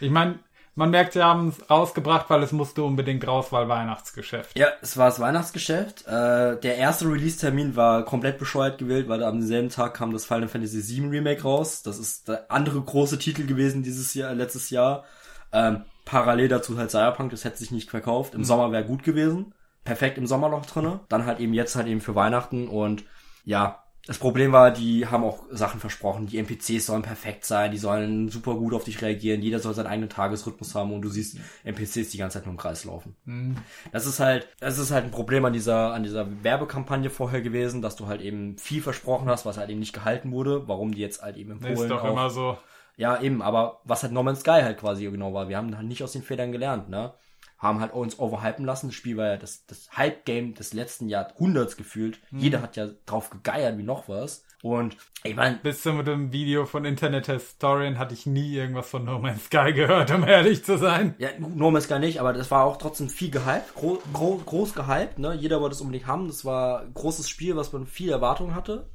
Ich 0.01 0.11
meine, 0.11 0.39
man 0.77 0.91
merkt, 0.91 1.15
sie 1.15 1.23
haben 1.23 1.49
es 1.49 1.71
rausgebracht, 1.71 2.29
weil 2.29 2.43
es 2.43 2.53
musste 2.53 2.83
unbedingt 2.83 3.27
raus, 3.27 3.47
weil 3.51 3.67
Weihnachtsgeschäft. 3.69 4.57
Ja, 4.59 4.69
es 4.83 4.99
war 4.99 5.07
das 5.07 5.19
Weihnachtsgeschäft. 5.19 6.07
Äh, 6.07 6.61
der 6.61 6.77
erste 6.77 7.07
Release-Termin 7.07 7.77
war 7.77 8.05
komplett 8.05 8.39
bescheuert 8.39 8.77
gewählt, 8.77 9.09
weil 9.09 9.25
am 9.25 9.41
selben 9.41 9.71
Tag 9.71 9.95
kam 9.95 10.13
das 10.13 10.27
Final 10.27 10.49
Fantasy 10.49 10.87
VII 10.87 11.09
Remake 11.09 11.43
raus. 11.43 11.83
Das 11.83 11.99
ist 11.99 12.29
der 12.29 12.51
andere 12.51 12.81
große 12.81 13.19
Titel 13.19 13.47
gewesen 13.47 13.83
dieses 13.83 14.13
Jahr, 14.13 14.35
letztes 14.35 14.69
Jahr. 14.69 15.05
Ähm, 15.51 15.85
parallel 16.05 16.49
dazu 16.49 16.77
halt 16.77 16.91
Cyberpunk, 16.91 17.31
das 17.31 17.45
hätte 17.45 17.57
sich 17.57 17.71
nicht 17.71 17.91
verkauft. 17.91 18.35
Im 18.35 18.43
mhm. 18.43 18.45
Sommer 18.45 18.71
wäre 18.71 18.85
gut 18.85 19.03
gewesen. 19.03 19.55
Perfekt 19.83 20.19
im 20.19 20.27
Sommerloch 20.27 20.67
drinne. 20.67 21.01
Dann 21.09 21.25
halt 21.25 21.41
eben 21.41 21.55
jetzt 21.55 21.75
halt 21.75 21.87
eben 21.87 22.03
für 22.03 22.15
Weihnachten 22.15 22.69
und 22.69 23.05
ja, 23.47 23.86
das 24.07 24.19
Problem 24.19 24.53
war, 24.53 24.71
die 24.71 25.07
haben 25.07 25.25
auch 25.25 25.41
Sachen 25.51 25.81
versprochen. 25.81 26.27
Die 26.27 26.39
NPCs 26.39 26.87
sollen 26.87 27.03
perfekt 27.03 27.45
sein, 27.45 27.73
die 27.73 27.77
sollen 27.77 28.29
super 28.29 28.55
gut 28.55 28.73
auf 28.73 28.85
dich 28.85 29.03
reagieren, 29.03 29.43
jeder 29.43 29.59
soll 29.59 29.75
seinen 29.75 29.89
eigenen 29.89 30.09
Tagesrhythmus 30.09 30.77
haben 30.77 30.93
und 30.93 31.03
du 31.03 31.09
siehst 31.09 31.39
NPCs 31.65 32.11
die 32.11 32.19
ganze 32.19 32.39
Zeit 32.39 32.47
nur 32.47 32.53
im 32.53 32.59
Kreis 32.59 32.85
laufen. 32.85 33.17
Mhm. 33.25 33.57
Das 33.91 34.07
ist 34.07 34.21
halt, 34.21 34.49
das 34.61 34.79
ist 34.79 34.93
halt 34.93 35.05
ein 35.05 35.11
Problem 35.11 35.45
an 35.45 35.53
dieser, 35.53 35.93
an 35.93 36.05
dieser 36.05 36.45
Werbekampagne 36.45 37.11
vorher 37.11 37.41
gewesen, 37.41 37.83
dass 37.83 37.97
du 37.97 38.07
halt 38.07 38.21
eben 38.21 38.57
viel 38.59 38.81
versprochen 38.81 39.29
hast, 39.29 39.45
was 39.45 39.59
halt 39.59 39.71
eben 39.71 39.81
nicht 39.81 39.93
gehalten 39.93 40.31
wurde, 40.31 40.69
warum 40.69 40.95
die 40.95 41.01
jetzt 41.01 41.23
halt 41.23 41.37
eben 41.37 41.51
empfohlen 41.51 41.75
Ist 41.75 41.91
doch 41.91 42.05
auch, 42.05 42.13
immer 42.13 42.31
so. 42.31 42.57
Ja, 42.97 43.21
eben, 43.21 43.43
aber 43.43 43.81
was 43.85 44.05
halt 44.05 44.13
No 44.13 44.23
Man's 44.23 44.41
Sky 44.41 44.63
halt 44.63 44.79
quasi 44.79 45.05
genau 45.11 45.35
war. 45.35 45.49
Wir 45.49 45.57
haben 45.57 45.77
halt 45.77 45.87
nicht 45.87 46.03
aus 46.05 46.13
den 46.13 46.23
Federn 46.23 46.53
gelernt, 46.53 46.89
ne? 46.89 47.13
Haben 47.59 47.81
halt 47.81 47.93
uns 47.93 48.19
overhypen 48.19 48.65
lassen. 48.65 48.89
Das 48.89 48.95
Spiel 48.95 49.17
war 49.17 49.27
ja 49.27 49.37
das, 49.37 49.67
das 49.67 49.89
Hype-Game 49.97 50.55
des 50.55 50.75
letzten 50.75 51.09
Jahrhunderts 51.09 51.77
gefühlt. 51.77 52.21
Mhm. 52.31 52.39
Jeder 52.39 52.63
hat 52.63 52.77
ja 52.77 52.89
drauf 53.07 53.31
gegeiert 53.31 53.79
wie 53.79 53.83
noch 53.83 54.09
was. 54.09 54.45
Und 54.63 54.97
ich 55.23 55.37
meine. 55.37 55.57
Bis 55.57 55.83
zu 55.83 56.03
dem 56.03 56.33
Video 56.33 56.67
von 56.67 56.85
Internet 56.85 57.27
Historian 57.27 57.99
hatte 57.99 58.15
ich 58.15 58.27
nie 58.27 58.55
irgendwas 58.55 58.89
von 58.89 59.05
No 59.05 59.19
Man's 59.19 59.47
Sky 59.47 59.73
gehört, 59.73 60.11
um 60.11 60.25
ehrlich 60.25 60.65
zu 60.65 60.77
sein. 60.77 61.15
Ja, 61.19 61.31
No 61.39 61.71
Man's 61.71 61.85
Sky 61.85 61.99
nicht, 61.99 62.21
aber 62.21 62.33
das 62.33 62.51
war 62.51 62.65
auch 62.65 62.77
trotzdem 62.77 63.09
viel 63.09 63.31
gehypt, 63.31 63.75
gro 63.75 64.03
gro 64.13 64.41
groß 64.45 64.75
gehypt, 64.75 65.19
ne? 65.19 65.35
Jeder 65.35 65.61
wollte 65.61 65.75
es 65.75 65.81
unbedingt 65.81 66.07
haben. 66.07 66.27
Das 66.27 66.45
war 66.45 66.81
ein 66.81 66.95
großes 66.95 67.29
Spiel, 67.29 67.57
was 67.57 67.73
man 67.73 67.87
viel 67.87 68.11
Erwartung 68.11 68.55
hatte. 68.55 68.91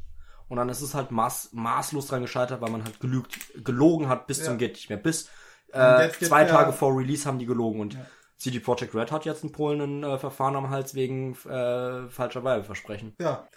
Und 0.48 0.58
dann 0.58 0.68
ist 0.68 0.82
es 0.82 0.94
halt 0.94 1.12
maß, 1.12 1.52
maßlos 1.54 2.08
dran 2.08 2.22
gescheitert, 2.22 2.60
weil 2.60 2.72
man 2.72 2.84
halt 2.84 3.00
gelügt, 3.00 3.40
gelogen 3.64 4.10
hat 4.10 4.28
bis 4.28 4.40
ja. 4.40 4.46
zum 4.46 4.58
geht 4.58 4.74
nicht 4.74 4.90
mehr. 4.90 4.98
Bis 4.98 5.30
äh, 5.72 6.10
zwei 6.10 6.44
Tage 6.44 6.74
vor 6.74 6.98
Release 6.98 7.26
haben 7.26 7.40
die 7.40 7.46
gelogen 7.46 7.80
und 7.80 7.94
ja. 7.94 8.06
CD 8.42 8.60
Projekt 8.60 8.96
Red 8.96 9.12
hat 9.12 9.26
jetzt 9.26 9.44
in 9.44 9.52
Polen 9.52 10.02
ein 10.02 10.04
äh, 10.04 10.18
Verfahren 10.18 10.56
am 10.56 10.72
Hals 10.72 10.96
wegen 10.96 11.34
äh, 11.46 12.10
falscher 12.10 12.44
Werbeversprechen. 12.44 13.14
Ja, 13.20 13.48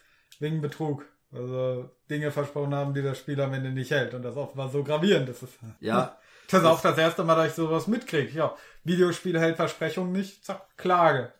wegen 0.40 0.60
Betrug. 0.60 1.06
Also 1.32 1.90
Dinge 2.10 2.30
versprochen 2.30 2.74
haben, 2.74 2.92
die 2.92 3.02
das 3.02 3.18
Spiel 3.18 3.40
am 3.40 3.54
Ende 3.54 3.70
nicht 3.70 3.90
hält. 3.90 4.12
Und 4.12 4.22
das 4.22 4.36
offenbar 4.36 4.68
so 4.68 4.84
gravierend 4.84 5.28
ist. 5.28 5.44
Ja. 5.80 6.18
Das 6.50 6.60
ist 6.60 6.68
auch 6.68 6.82
das 6.82 6.98
erste 6.98 7.24
Mal, 7.24 7.36
dass 7.36 7.46
ich 7.48 7.54
sowas 7.54 7.86
mitkriege. 7.86 8.30
Ja, 8.36 8.54
Videospiel 8.84 9.40
hält 9.40 9.56
Versprechungen 9.56 10.12
nicht, 10.12 10.44
zack, 10.44 10.76
Klage. 10.76 11.32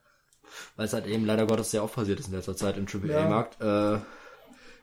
Weil 0.77 0.87
es 0.87 0.95
halt 0.95 1.07
eben 1.07 1.27
leider 1.27 1.47
Gottes 1.47 1.73
sehr 1.73 1.85
oft 1.85 1.95
passiert 1.95 2.21
ist 2.21 2.29
in 2.29 2.35
letzter 2.35 2.57
Zeit 2.57 2.79
im 2.79 2.87
AAA-Markt. 2.87 3.61
Ja. 3.61 3.97
Äh, 3.97 4.01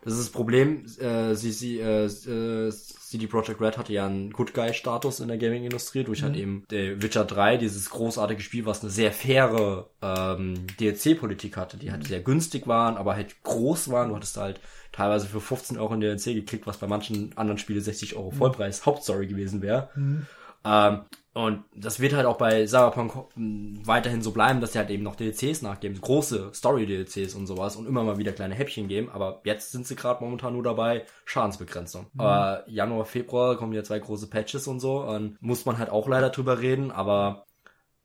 das 0.03 0.13
ist 0.13 0.19
das 0.19 0.29
Problem. 0.29 0.85
Äh, 0.99 1.35
sie, 1.35 1.51
sie, 1.51 1.79
äh, 1.79 2.05
äh 2.05 2.71
CD 3.11 3.27
Projekt 3.27 3.59
Red 3.59 3.77
hatte 3.77 3.91
ja 3.91 4.05
einen 4.05 4.31
Good 4.31 4.53
Guy-Status 4.53 5.19
in 5.19 5.27
der 5.27 5.37
Gaming-Industrie 5.37 6.05
durch 6.05 6.23
halt 6.23 6.33
mhm. 6.33 6.35
halt 6.35 6.43
eben 6.43 6.63
der 6.71 7.01
Witcher 7.01 7.25
3, 7.25 7.57
dieses 7.57 7.89
großartige 7.89 8.41
Spiel, 8.41 8.65
was 8.65 8.81
eine 8.81 8.89
sehr 8.89 9.11
faire 9.11 9.87
ähm, 10.01 10.65
DLC-Politik 10.79 11.57
hatte, 11.57 11.75
die 11.77 11.91
halt 11.91 12.07
sehr 12.07 12.21
günstig 12.21 12.67
waren, 12.67 12.95
aber 12.95 13.15
halt 13.15 13.43
groß 13.43 13.91
waren. 13.91 14.09
Du 14.09 14.15
hattest 14.15 14.37
halt 14.37 14.61
teilweise 14.93 15.27
für 15.27 15.41
15 15.41 15.77
Euro 15.77 15.93
in 15.93 15.99
DLC 15.99 16.25
gekriegt, 16.35 16.65
was 16.67 16.77
bei 16.77 16.87
manchen 16.87 17.37
anderen 17.37 17.57
Spielen 17.57 17.81
60 17.81 18.15
Euro 18.15 18.31
mhm. 18.31 18.35
Vollpreis 18.35 18.81
mhm. 18.81 18.85
Hauptstory 18.85 19.27
gewesen 19.27 19.61
wäre. 19.61 19.89
Mhm. 19.95 20.25
Ähm, 20.63 21.01
und 21.33 21.63
das 21.73 22.01
wird 22.01 22.13
halt 22.13 22.25
auch 22.25 22.37
bei 22.37 22.67
Cyberpunk 22.67 23.13
weiterhin 23.35 24.21
so 24.21 24.31
bleiben, 24.31 24.59
dass 24.59 24.73
sie 24.73 24.79
halt 24.79 24.89
eben 24.89 25.03
noch 25.03 25.15
DLCs 25.15 25.61
nachgeben, 25.61 26.01
große 26.01 26.51
Story-DLCs 26.53 27.35
und 27.35 27.47
sowas 27.47 27.77
und 27.77 27.87
immer 27.87 28.03
mal 28.03 28.17
wieder 28.17 28.33
kleine 28.33 28.53
Häppchen 28.53 28.89
geben. 28.89 29.09
Aber 29.09 29.39
jetzt 29.45 29.71
sind 29.71 29.87
sie 29.87 29.95
gerade 29.95 30.21
momentan 30.21 30.53
nur 30.53 30.63
dabei, 30.63 31.05
Schadensbegrenzung. 31.23 32.07
Mhm. 32.13 32.19
Aber 32.19 32.63
Januar, 32.67 33.05
Februar 33.05 33.55
kommen 33.55 33.71
ja 33.71 33.83
zwei 33.83 33.99
große 33.99 34.29
Patches 34.29 34.67
und 34.67 34.81
so. 34.81 35.03
Und 35.03 35.41
muss 35.41 35.65
man 35.65 35.77
halt 35.77 35.89
auch 35.89 36.09
leider 36.09 36.31
drüber 36.31 36.59
reden, 36.59 36.91
aber 36.91 37.45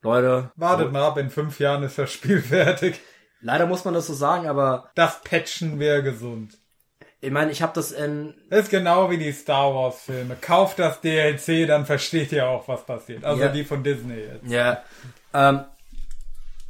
Leute. 0.02 0.52
Wartet 0.54 0.92
mal 0.92 1.02
ab, 1.02 1.18
in 1.18 1.30
fünf 1.30 1.58
Jahren 1.58 1.82
ist 1.82 1.98
das 1.98 2.12
Spiel 2.12 2.40
fertig. 2.42 3.00
Leider 3.40 3.66
muss 3.66 3.84
man 3.84 3.94
das 3.94 4.06
so 4.06 4.14
sagen, 4.14 4.46
aber. 4.46 4.90
Das 4.94 5.20
Patchen 5.22 5.80
wäre 5.80 6.04
gesund. 6.04 6.58
Ich 7.26 7.32
meine, 7.32 7.50
ich 7.50 7.60
habe 7.60 7.72
das 7.74 7.90
in 7.90 8.34
ist 8.50 8.70
genau 8.70 9.10
wie 9.10 9.18
die 9.18 9.32
Star 9.32 9.74
Wars 9.74 10.02
Filme. 10.02 10.36
Kauft 10.40 10.78
das 10.78 11.00
DLC, 11.00 11.66
dann 11.66 11.84
versteht 11.84 12.30
ihr 12.30 12.46
auch, 12.48 12.68
was 12.68 12.86
passiert. 12.86 13.24
Also 13.24 13.42
Ja. 13.42 13.48
die 13.48 13.64
von 13.64 13.82
Disney 13.82 14.14
jetzt. 14.14 14.46
Ja. 14.46 14.82
Ähm, 15.34 15.64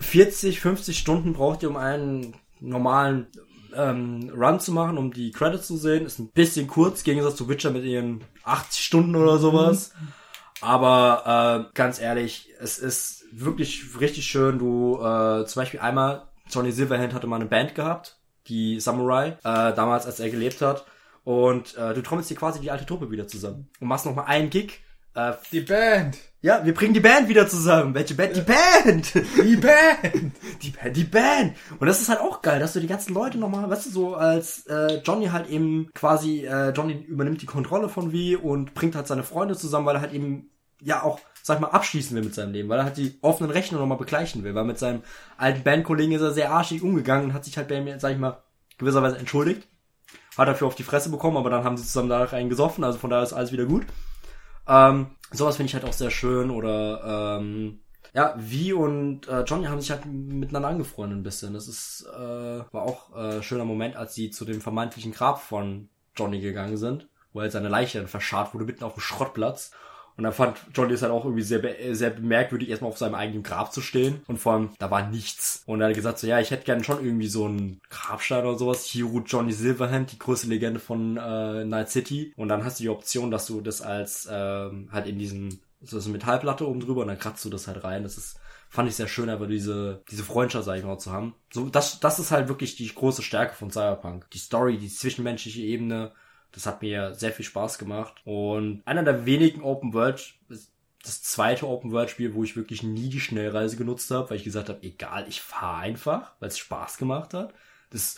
40, 0.00 0.60
50 0.60 0.98
Stunden 0.98 1.34
braucht 1.34 1.62
ihr, 1.62 1.68
um 1.68 1.76
einen 1.76 2.36
normalen 2.60 3.26
ähm, 3.74 4.32
Run 4.34 4.58
zu 4.58 4.72
machen, 4.72 4.96
um 4.96 5.12
die 5.12 5.30
Credits 5.30 5.66
zu 5.66 5.76
sehen. 5.76 6.06
Ist 6.06 6.18
ein 6.20 6.28
bisschen 6.30 6.66
kurz, 6.68 7.00
im 7.00 7.04
Gegensatz 7.04 7.36
zu 7.36 7.50
Witcher 7.50 7.70
mit 7.70 7.84
ihren 7.84 8.24
80 8.44 8.82
Stunden 8.82 9.14
oder 9.14 9.36
sowas. 9.36 9.92
Aber 10.62 11.66
äh, 11.68 11.72
ganz 11.74 12.00
ehrlich, 12.00 12.48
es 12.60 12.78
ist 12.78 13.24
wirklich 13.30 13.84
richtig 14.00 14.24
schön. 14.26 14.58
Du, 14.58 14.96
äh, 15.02 15.44
zum 15.44 15.60
Beispiel 15.60 15.80
einmal, 15.80 16.22
Johnny 16.50 16.72
Silverhand 16.72 17.12
hatte 17.12 17.26
mal 17.26 17.36
eine 17.36 17.44
Band 17.44 17.74
gehabt, 17.74 18.15
die 18.48 18.80
Samurai, 18.80 19.28
äh, 19.44 19.72
damals 19.74 20.06
als 20.06 20.20
er 20.20 20.30
gelebt 20.30 20.60
hat. 20.60 20.86
Und 21.24 21.76
äh, 21.76 21.92
du 21.94 22.02
trommelst 22.02 22.30
dir 22.30 22.36
quasi 22.36 22.60
die 22.60 22.70
alte 22.70 22.86
Truppe 22.86 23.10
wieder 23.10 23.26
zusammen. 23.26 23.68
Und 23.80 23.88
machst 23.88 24.06
noch 24.06 24.14
mal 24.14 24.24
einen 24.24 24.50
Gig. 24.50 24.80
Äh, 25.14 25.32
Die 25.50 25.60
Band! 25.60 26.16
ja, 26.46 26.64
wir 26.64 26.74
bringen 26.74 26.94
die 26.94 27.00
Band 27.00 27.28
wieder 27.28 27.48
zusammen. 27.48 27.92
Welche 27.92 28.14
Band? 28.14 28.36
Die 28.36 28.40
Band! 28.42 29.14
Die 29.14 29.56
Band! 29.56 30.32
Die 30.62 30.70
Band, 30.70 30.96
die 30.96 31.04
Band! 31.04 31.56
Und 31.80 31.88
das 31.88 32.00
ist 32.00 32.08
halt 32.08 32.20
auch 32.20 32.40
geil, 32.40 32.60
dass 32.60 32.72
du 32.74 32.80
die 32.80 32.86
ganzen 32.86 33.14
Leute 33.14 33.36
nochmal, 33.36 33.68
weißt 33.68 33.86
du, 33.86 33.90
so 33.90 34.14
als 34.14 34.64
äh, 34.68 35.00
Johnny 35.04 35.26
halt 35.26 35.48
eben 35.48 35.90
quasi, 35.94 36.46
äh, 36.46 36.70
Johnny 36.70 36.92
übernimmt 36.92 37.42
die 37.42 37.46
Kontrolle 37.46 37.88
von 37.88 38.12
V 38.12 38.38
und 38.40 38.74
bringt 38.74 38.94
halt 38.94 39.08
seine 39.08 39.24
Freunde 39.24 39.56
zusammen, 39.56 39.86
weil 39.86 39.96
er 39.96 40.02
halt 40.02 40.12
eben 40.12 40.50
ja 40.80 41.02
auch, 41.02 41.18
sag 41.46 41.60
mal, 41.60 41.68
abschließen 41.68 42.16
will 42.16 42.24
mit 42.24 42.34
seinem 42.34 42.52
Leben, 42.52 42.68
weil 42.68 42.80
er 42.80 42.84
halt 42.86 42.96
die 42.96 43.16
offenen 43.22 43.52
Rechnungen 43.52 43.80
nochmal 43.80 44.04
begleichen 44.04 44.42
will, 44.42 44.56
weil 44.56 44.64
mit 44.64 44.80
seinem 44.80 45.02
alten 45.36 45.62
Bandkollegen 45.62 46.12
ist 46.12 46.20
er 46.20 46.32
sehr 46.32 46.50
arschig 46.50 46.82
umgegangen 46.82 47.26
und 47.26 47.34
hat 47.34 47.44
sich 47.44 47.56
halt 47.56 47.68
bei 47.68 47.80
mir, 47.80 48.00
sag 48.00 48.10
ich 48.10 48.18
mal, 48.18 48.42
gewisserweise 48.78 49.16
entschuldigt. 49.16 49.68
Hat 50.36 50.48
dafür 50.48 50.66
auf 50.66 50.74
die 50.74 50.82
Fresse 50.82 51.08
bekommen, 51.08 51.36
aber 51.36 51.48
dann 51.48 51.62
haben 51.62 51.76
sie 51.76 51.84
zusammen 51.84 52.08
da 52.08 52.24
rein 52.24 52.48
gesoffen, 52.48 52.82
also 52.82 52.98
von 52.98 53.10
daher 53.10 53.22
ist 53.22 53.32
alles 53.32 53.52
wieder 53.52 53.64
gut. 53.64 53.86
Ähm, 54.66 55.06
sowas 55.30 55.56
finde 55.56 55.68
ich 55.68 55.74
halt 55.74 55.84
auch 55.84 55.92
sehr 55.92 56.10
schön 56.10 56.50
oder 56.50 57.38
ähm, 57.38 57.78
ja, 58.12 58.34
Vi 58.36 58.72
und 58.72 59.28
äh, 59.28 59.42
Johnny 59.42 59.66
haben 59.66 59.80
sich 59.80 59.92
halt 59.92 60.04
miteinander 60.04 60.68
angefreundet 60.68 61.20
ein 61.20 61.22
bisschen. 61.22 61.54
Das 61.54 61.68
ist 61.68 62.06
äh, 62.12 62.18
war 62.72 62.82
auch 62.82 63.16
äh, 63.16 63.40
schöner 63.40 63.64
Moment, 63.64 63.94
als 63.94 64.14
sie 64.14 64.30
zu 64.30 64.44
dem 64.44 64.60
vermeintlichen 64.60 65.12
Grab 65.12 65.40
von 65.40 65.90
Johnny 66.16 66.40
gegangen 66.40 66.76
sind, 66.76 67.08
wo 67.32 67.40
halt 67.40 67.52
seine 67.52 67.68
Leiche 67.68 67.98
dann 67.98 68.08
verscharrt 68.08 68.52
wurde 68.52 68.64
mitten 68.64 68.82
auf 68.82 68.94
dem 68.94 69.00
Schrottplatz. 69.00 69.70
Und 70.16 70.24
dann 70.24 70.32
fand 70.32 70.56
Johnny 70.74 70.94
es 70.94 71.02
halt 71.02 71.12
auch 71.12 71.24
irgendwie 71.24 71.42
sehr, 71.42 71.58
be- 71.58 71.76
sehr 71.94 72.18
merkwürdig, 72.18 72.70
erstmal 72.70 72.90
auf 72.90 72.98
seinem 72.98 73.14
eigenen 73.14 73.42
Grab 73.42 73.72
zu 73.72 73.82
stehen. 73.82 74.22
Und 74.26 74.38
vor 74.38 74.54
allem, 74.54 74.70
da 74.78 74.90
war 74.90 75.08
nichts. 75.10 75.62
Und 75.66 75.80
er 75.80 75.88
hat 75.88 75.94
gesagt 75.94 76.18
so, 76.18 76.26
ja, 76.26 76.40
ich 76.40 76.50
hätte 76.50 76.64
gerne 76.64 76.84
schon 76.84 77.04
irgendwie 77.04 77.28
so 77.28 77.44
einen 77.44 77.80
Grabstein 77.90 78.46
oder 78.46 78.58
sowas. 78.58 78.84
Hier 78.86 79.04
ruht 79.04 79.30
Johnny 79.30 79.52
Silverhand, 79.52 80.12
die 80.12 80.18
größte 80.18 80.46
Legende 80.46 80.80
von 80.80 81.18
äh, 81.18 81.64
Night 81.64 81.90
City. 81.90 82.32
Und 82.36 82.48
dann 82.48 82.64
hast 82.64 82.78
du 82.80 82.84
die 82.84 82.88
Option, 82.88 83.30
dass 83.30 83.46
du 83.46 83.60
das 83.60 83.82
als 83.82 84.26
ähm, 84.30 84.88
halt 84.90 85.06
in 85.06 85.18
diesen, 85.18 85.60
so 85.82 85.98
eine 85.98 86.08
Metallplatte 86.08 86.66
oben 86.66 86.80
drüber 86.80 87.02
und 87.02 87.08
dann 87.08 87.18
kratzt 87.18 87.44
du 87.44 87.50
das 87.50 87.66
halt 87.68 87.84
rein. 87.84 88.02
Das 88.02 88.16
ist, 88.16 88.38
fand 88.70 88.88
ich 88.88 88.96
sehr 88.96 89.08
schön, 89.08 89.28
aber 89.28 89.46
diese, 89.46 90.02
diese 90.10 90.24
Freundschaft, 90.24 90.64
sag 90.64 90.78
ich 90.78 90.84
mal, 90.84 90.98
zu 90.98 91.12
haben. 91.12 91.34
So, 91.52 91.68
das, 91.68 92.00
das 92.00 92.18
ist 92.18 92.30
halt 92.30 92.48
wirklich 92.48 92.76
die 92.76 92.92
große 92.92 93.22
Stärke 93.22 93.54
von 93.54 93.70
Cyberpunk. 93.70 94.30
Die 94.30 94.38
Story, 94.38 94.78
die 94.78 94.88
zwischenmenschliche 94.88 95.60
Ebene, 95.60 96.12
das 96.52 96.66
hat 96.66 96.82
mir 96.82 97.14
sehr 97.14 97.32
viel 97.32 97.44
Spaß 97.44 97.78
gemacht. 97.78 98.14
Und 98.24 98.82
einer 98.84 99.02
der 99.02 99.26
wenigen 99.26 99.62
Open 99.62 99.92
World, 99.92 100.34
das 101.06 101.22
zweite 101.22 101.68
Open 101.68 101.92
World 101.92 102.10
Spiel, 102.10 102.34
wo 102.34 102.42
ich 102.44 102.56
wirklich 102.56 102.82
nie 102.82 103.08
die 103.08 103.20
Schnellreise 103.20 103.76
genutzt 103.76 104.10
habe, 104.10 104.30
weil 104.30 104.38
ich 104.38 104.44
gesagt 104.44 104.68
habe, 104.68 104.82
egal, 104.82 105.26
ich 105.28 105.40
fahre 105.40 105.78
einfach, 105.78 106.32
weil 106.40 106.48
es 106.48 106.58
Spaß 106.58 106.98
gemacht 106.98 107.34
hat. 107.34 107.54
Das, 107.90 108.16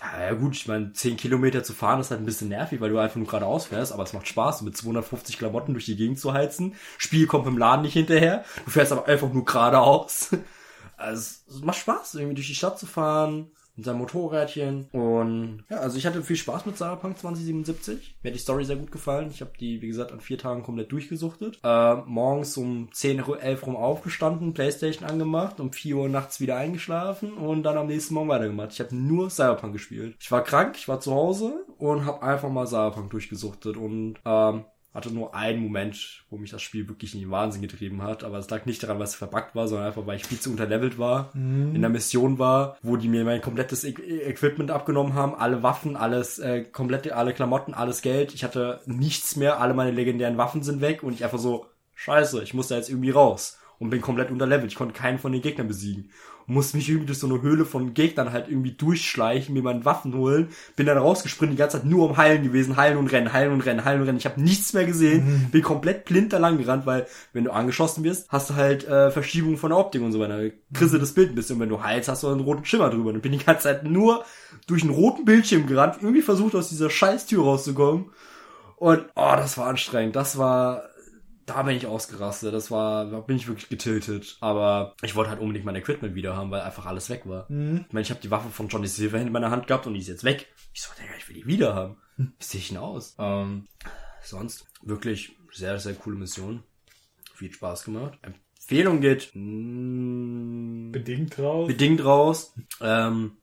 ja 0.00 0.32
gut, 0.32 0.54
ich 0.54 0.66
meine, 0.66 0.92
10 0.92 1.16
Kilometer 1.16 1.62
zu 1.62 1.72
fahren 1.72 2.00
ist 2.00 2.10
halt 2.10 2.20
ein 2.20 2.26
bisschen 2.26 2.48
nervig, 2.48 2.80
weil 2.80 2.90
du 2.90 2.98
einfach 2.98 3.16
nur 3.16 3.26
geradeaus 3.26 3.66
fährst, 3.66 3.92
aber 3.92 4.04
es 4.04 4.12
macht 4.12 4.28
Spaß, 4.28 4.62
mit 4.62 4.76
250 4.76 5.38
Klamotten 5.38 5.74
durch 5.74 5.84
die 5.84 5.96
Gegend 5.96 6.18
zu 6.18 6.32
heizen. 6.32 6.74
Spiel 6.96 7.26
kommt 7.26 7.46
im 7.46 7.58
Laden 7.58 7.82
nicht 7.82 7.92
hinterher. 7.92 8.44
Du 8.64 8.70
fährst 8.70 8.92
aber 8.92 9.06
einfach 9.06 9.32
nur 9.32 9.44
geradeaus. 9.44 10.30
Also, 10.96 11.40
es 11.48 11.60
macht 11.60 11.78
Spaß, 11.78 12.14
irgendwie 12.14 12.36
durch 12.36 12.46
die 12.46 12.54
Stadt 12.54 12.78
zu 12.78 12.86
fahren, 12.86 13.50
mit 13.76 13.84
seinem 13.84 13.98
Motorrädchen. 13.98 14.88
Und 14.92 15.64
ja, 15.68 15.78
also 15.78 15.98
ich 15.98 16.06
hatte 16.06 16.22
viel 16.22 16.36
Spaß 16.36 16.66
mit 16.66 16.76
Cyberpunk 16.76 17.18
2077. 17.18 18.16
Mir 18.22 18.30
hat 18.30 18.34
die 18.34 18.40
Story 18.40 18.64
sehr 18.64 18.76
gut 18.76 18.92
gefallen. 18.92 19.30
Ich 19.30 19.40
habe 19.40 19.52
die, 19.58 19.82
wie 19.82 19.88
gesagt, 19.88 20.12
an 20.12 20.20
vier 20.20 20.38
Tagen 20.38 20.62
komplett 20.62 20.92
durchgesuchtet. 20.92 21.58
Äh, 21.62 21.96
morgens 22.06 22.56
um 22.56 22.88
10, 22.92 23.24
11 23.40 23.66
rum 23.66 23.76
aufgestanden, 23.76 24.54
Playstation 24.54 25.08
angemacht, 25.08 25.60
um 25.60 25.72
4 25.72 25.96
Uhr 25.96 26.08
nachts 26.08 26.40
wieder 26.40 26.56
eingeschlafen 26.56 27.34
und 27.34 27.62
dann 27.62 27.76
am 27.76 27.86
nächsten 27.86 28.14
Morgen 28.14 28.28
weitergemacht. 28.28 28.72
Ich 28.72 28.80
habe 28.80 28.94
nur 28.94 29.30
Cyberpunk 29.30 29.72
gespielt. 29.72 30.16
Ich 30.20 30.30
war 30.30 30.44
krank, 30.44 30.76
ich 30.76 30.88
war 30.88 31.00
zu 31.00 31.12
Hause 31.12 31.64
und 31.78 32.04
habe 32.04 32.22
einfach 32.22 32.50
mal 32.50 32.66
Cyberpunk 32.66 33.10
durchgesuchtet 33.10 33.76
und 33.76 34.16
ähm, 34.24 34.64
hatte 34.94 35.12
nur 35.12 35.34
einen 35.34 35.60
Moment, 35.60 36.22
wo 36.30 36.38
mich 36.38 36.50
das 36.50 36.62
Spiel 36.62 36.88
wirklich 36.88 37.14
in 37.14 37.20
den 37.20 37.30
Wahnsinn 37.30 37.60
getrieben 37.62 38.02
hat. 38.02 38.22
Aber 38.22 38.38
es 38.38 38.48
lag 38.48 38.64
nicht 38.64 38.82
daran, 38.82 39.00
was 39.00 39.16
verbuggt 39.16 39.56
war, 39.56 39.66
sondern 39.66 39.88
einfach, 39.88 40.06
weil 40.06 40.16
ich 40.16 40.24
viel 40.24 40.38
zu 40.38 40.50
unterlevelt 40.50 40.98
war, 40.98 41.30
in 41.74 41.80
der 41.80 41.90
Mission 41.90 42.38
war, 42.38 42.76
wo 42.80 42.96
die 42.96 43.08
mir 43.08 43.24
mein 43.24 43.40
komplettes 43.40 43.82
E 43.82 43.90
Equipment 43.90 44.70
abgenommen 44.70 45.14
haben, 45.14 45.34
alle 45.34 45.64
Waffen, 45.64 45.96
alles, 45.96 46.38
äh, 46.38 46.62
komplette, 46.62 47.16
alle 47.16 47.34
Klamotten, 47.34 47.74
alles 47.74 48.02
Geld. 48.02 48.32
Ich 48.34 48.44
hatte 48.44 48.80
nichts 48.86 49.34
mehr, 49.34 49.60
alle 49.60 49.74
meine 49.74 49.90
legendären 49.90 50.38
Waffen 50.38 50.62
sind 50.62 50.80
weg 50.80 51.02
und 51.02 51.12
ich 51.12 51.24
einfach 51.24 51.38
so, 51.38 51.66
scheiße, 51.94 52.42
ich 52.42 52.54
muss 52.54 52.68
da 52.68 52.76
jetzt 52.76 52.88
irgendwie 52.88 53.10
raus. 53.10 53.58
Und 53.84 53.90
bin 53.90 54.00
komplett 54.00 54.30
unterlevelt. 54.30 54.72
Ich 54.72 54.78
konnte 54.78 54.94
keinen 54.94 55.18
von 55.18 55.30
den 55.30 55.42
Gegnern 55.42 55.68
besiegen. 55.68 56.08
Und 56.46 56.54
musste 56.54 56.78
mich 56.78 56.88
irgendwie 56.88 57.04
durch 57.04 57.18
so 57.18 57.26
eine 57.26 57.42
Höhle 57.42 57.66
von 57.66 57.92
Gegnern 57.92 58.32
halt 58.32 58.48
irgendwie 58.48 58.72
durchschleichen, 58.72 59.52
mir 59.52 59.62
meine 59.62 59.84
Waffen 59.84 60.14
holen. 60.14 60.48
Bin 60.74 60.86
dann 60.86 60.96
rausgesprintet, 60.96 61.58
die 61.58 61.60
ganze 61.60 61.76
Zeit 61.76 61.86
nur 61.86 62.08
um 62.08 62.16
Heilen 62.16 62.42
gewesen. 62.42 62.78
Heilen 62.78 62.96
und 62.96 63.08
rennen, 63.08 63.34
heilen 63.34 63.52
und 63.52 63.60
rennen, 63.60 63.84
heilen 63.84 64.00
und 64.00 64.06
rennen. 64.06 64.16
Ich 64.16 64.24
habe 64.24 64.40
nichts 64.40 64.72
mehr 64.72 64.86
gesehen. 64.86 65.50
Bin 65.52 65.60
komplett 65.60 66.06
blind 66.06 66.32
da 66.32 66.38
lang 66.38 66.56
gerannt, 66.56 66.86
weil 66.86 67.06
wenn 67.34 67.44
du 67.44 67.50
angeschossen 67.50 68.04
wirst, 68.04 68.30
hast 68.30 68.48
du 68.48 68.54
halt 68.54 68.88
äh, 68.88 69.10
Verschiebung 69.10 69.58
von 69.58 69.68
der 69.68 69.78
Optik 69.78 70.00
und 70.00 70.12
so 70.12 70.18
weiter. 70.18 70.50
Krisse 70.72 70.98
das 70.98 71.12
Bild 71.12 71.32
ein 71.32 71.34
bisschen. 71.34 71.56
Und 71.56 71.60
wenn 71.60 71.68
du 71.68 71.82
heilst, 71.82 72.08
hast 72.08 72.22
du 72.22 72.28
einen 72.28 72.40
roten 72.40 72.64
Schimmer 72.64 72.88
drüber. 72.88 73.12
Dann 73.12 73.20
bin 73.20 73.32
die 73.32 73.44
ganze 73.44 73.64
Zeit 73.64 73.84
nur 73.84 74.24
durch 74.66 74.82
einen 74.82 74.94
roten 74.94 75.26
Bildschirm 75.26 75.66
gerannt. 75.66 75.96
Irgendwie 76.00 76.22
versucht, 76.22 76.54
aus 76.54 76.70
dieser 76.70 76.88
scheiß 76.88 77.26
Tür 77.26 77.44
rauszukommen. 77.44 78.06
Und, 78.76 79.04
oh, 79.14 79.32
das 79.36 79.58
war 79.58 79.66
anstrengend. 79.66 80.16
Das 80.16 80.38
war, 80.38 80.84
da 81.46 81.62
bin 81.62 81.76
ich 81.76 81.86
ausgerastet. 81.86 82.52
Das 82.54 82.70
war, 82.70 83.10
da 83.10 83.20
bin 83.20 83.36
ich 83.36 83.48
wirklich 83.48 83.68
getiltet. 83.68 84.36
Aber 84.40 84.94
ich 85.02 85.14
wollte 85.14 85.30
halt 85.30 85.40
unbedingt 85.40 85.64
mein 85.64 85.76
Equipment 85.76 86.14
wieder 86.14 86.36
haben, 86.36 86.50
weil 86.50 86.60
einfach 86.62 86.86
alles 86.86 87.10
weg 87.10 87.22
war. 87.26 87.44
Ich 87.50 87.92
meine, 87.92 88.02
ich 88.02 88.10
habe 88.10 88.20
die 88.20 88.30
Waffe 88.30 88.50
von 88.50 88.68
Johnny 88.68 88.86
Silverhand 88.86 89.26
in 89.26 89.32
meiner 89.32 89.50
Hand 89.50 89.66
gehabt 89.66 89.86
und 89.86 89.94
die 89.94 90.00
ist 90.00 90.08
jetzt 90.08 90.24
weg. 90.24 90.46
Ich 90.72 90.82
so, 90.82 90.90
Digga, 91.00 91.14
ich 91.18 91.28
will 91.28 91.36
die 91.36 91.46
wieder 91.46 91.74
haben. 91.74 91.96
Wie 92.16 92.30
sehe 92.40 92.60
ich 92.60 92.68
denn 92.68 92.78
aus? 92.78 93.16
Ähm, 93.18 93.66
sonst 94.22 94.66
wirklich 94.82 95.36
sehr, 95.52 95.78
sehr 95.78 95.94
coole 95.94 96.16
Mission. 96.16 96.62
Viel 97.34 97.52
Spaß 97.52 97.84
gemacht. 97.84 98.18
Empfehlung 98.22 99.00
geht 99.00 99.30
mm, 99.34 100.92
Bedingt 100.92 101.38
raus. 101.38 101.66
bedingt 101.68 102.04
raus. 102.04 102.54
Ähm, 102.80 103.36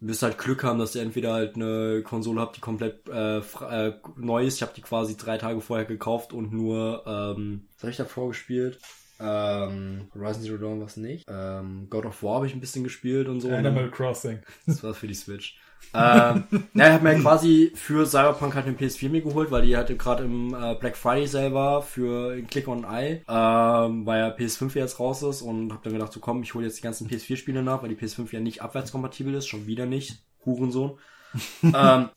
du 0.00 0.08
wirst 0.08 0.22
halt 0.22 0.38
Glück 0.38 0.64
haben, 0.64 0.78
dass 0.78 0.94
ihr 0.94 1.02
entweder 1.02 1.32
halt 1.32 1.56
eine 1.56 2.02
Konsole 2.02 2.40
habt, 2.40 2.56
die 2.56 2.60
komplett 2.60 3.08
äh, 3.08 3.38
äh, 3.38 3.94
neu 4.16 4.46
ist. 4.46 4.56
Ich 4.56 4.62
habe 4.62 4.72
die 4.74 4.82
quasi 4.82 5.16
drei 5.16 5.38
Tage 5.38 5.60
vorher 5.60 5.86
gekauft 5.86 6.32
und 6.32 6.52
nur, 6.52 7.04
ähm, 7.06 7.68
was 7.74 7.82
habe 7.82 7.90
ich 7.90 7.96
davor 7.96 8.28
gespielt? 8.28 8.78
Ähm, 9.20 10.08
Horizon 10.14 10.42
Zero 10.42 10.58
Dawn 10.58 10.80
was 10.80 10.96
nicht. 10.96 11.24
Ähm, 11.28 11.86
God 11.88 12.06
of 12.06 12.22
War 12.22 12.36
habe 12.36 12.46
ich 12.46 12.54
ein 12.54 12.60
bisschen 12.60 12.84
gespielt 12.84 13.28
und 13.28 13.40
so. 13.40 13.50
Animal 13.50 13.90
Crossing. 13.90 14.40
Das 14.66 14.82
war 14.82 14.94
für 14.94 15.06
die 15.06 15.14
Switch. 15.14 15.58
Ähm, 15.92 16.44
ja, 16.74 16.86
ich 16.86 16.92
habe 16.92 17.04
mir 17.04 17.20
quasi 17.20 17.72
für 17.74 18.06
Cyberpunk 18.06 18.54
halt 18.54 18.66
den 18.66 18.78
PS4 18.78 19.10
mir 19.10 19.22
geholt, 19.22 19.50
weil 19.50 19.66
die 19.66 19.76
hatte 19.76 19.96
gerade 19.96 20.24
im 20.24 20.54
äh, 20.54 20.74
Black 20.74 20.96
Friday 20.96 21.26
selber 21.26 21.82
für 21.82 22.40
Click 22.42 22.68
on 22.68 22.84
Eye, 22.84 23.22
ähm, 23.28 24.06
weil 24.06 24.20
ja 24.20 24.28
PS5 24.34 24.74
jetzt 24.76 25.00
raus 25.00 25.22
ist 25.22 25.42
und 25.42 25.72
habe 25.72 25.82
dann 25.84 25.92
gedacht, 25.92 26.12
so 26.12 26.20
komm, 26.20 26.42
ich 26.42 26.54
hole 26.54 26.64
jetzt 26.64 26.78
die 26.78 26.82
ganzen 26.82 27.08
PS4-Spiele 27.08 27.62
nach, 27.62 27.82
weil 27.82 27.88
die 27.88 27.96
PS5 27.96 28.32
ja 28.32 28.40
nicht 28.40 28.62
abwärtskompatibel 28.62 29.34
ist, 29.34 29.46
schon 29.46 29.66
wieder 29.66 29.86
nicht. 29.86 30.22
Hurensohn. 30.44 30.98
ähm, 31.62 31.72
ja, 31.72 32.10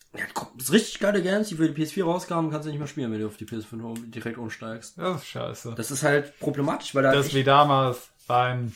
das 0.55 0.65
ist 0.65 0.71
richtig 0.71 0.99
geile 0.99 1.23
Games, 1.23 1.47
die 1.47 1.55
für 1.55 1.69
die 1.69 1.81
PS4 1.81 2.03
rauskamen, 2.03 2.51
kannst 2.51 2.65
du 2.65 2.69
nicht 2.69 2.79
mehr 2.79 2.87
spielen, 2.87 3.11
wenn 3.11 3.19
du 3.19 3.27
auf 3.27 3.37
die 3.37 3.45
PS5 3.45 4.11
direkt 4.11 4.37
umsteigst. 4.37 4.97
Das 4.97 5.21
ist 5.21 5.27
scheiße. 5.27 5.73
Das 5.75 5.89
ist 5.91 6.03
halt 6.03 6.39
problematisch, 6.39 6.93
weil 6.93 7.03
da 7.03 7.11
Das 7.11 7.27
ist 7.27 7.33
wie 7.33 7.43
damals 7.43 8.11
beim, 8.27 8.73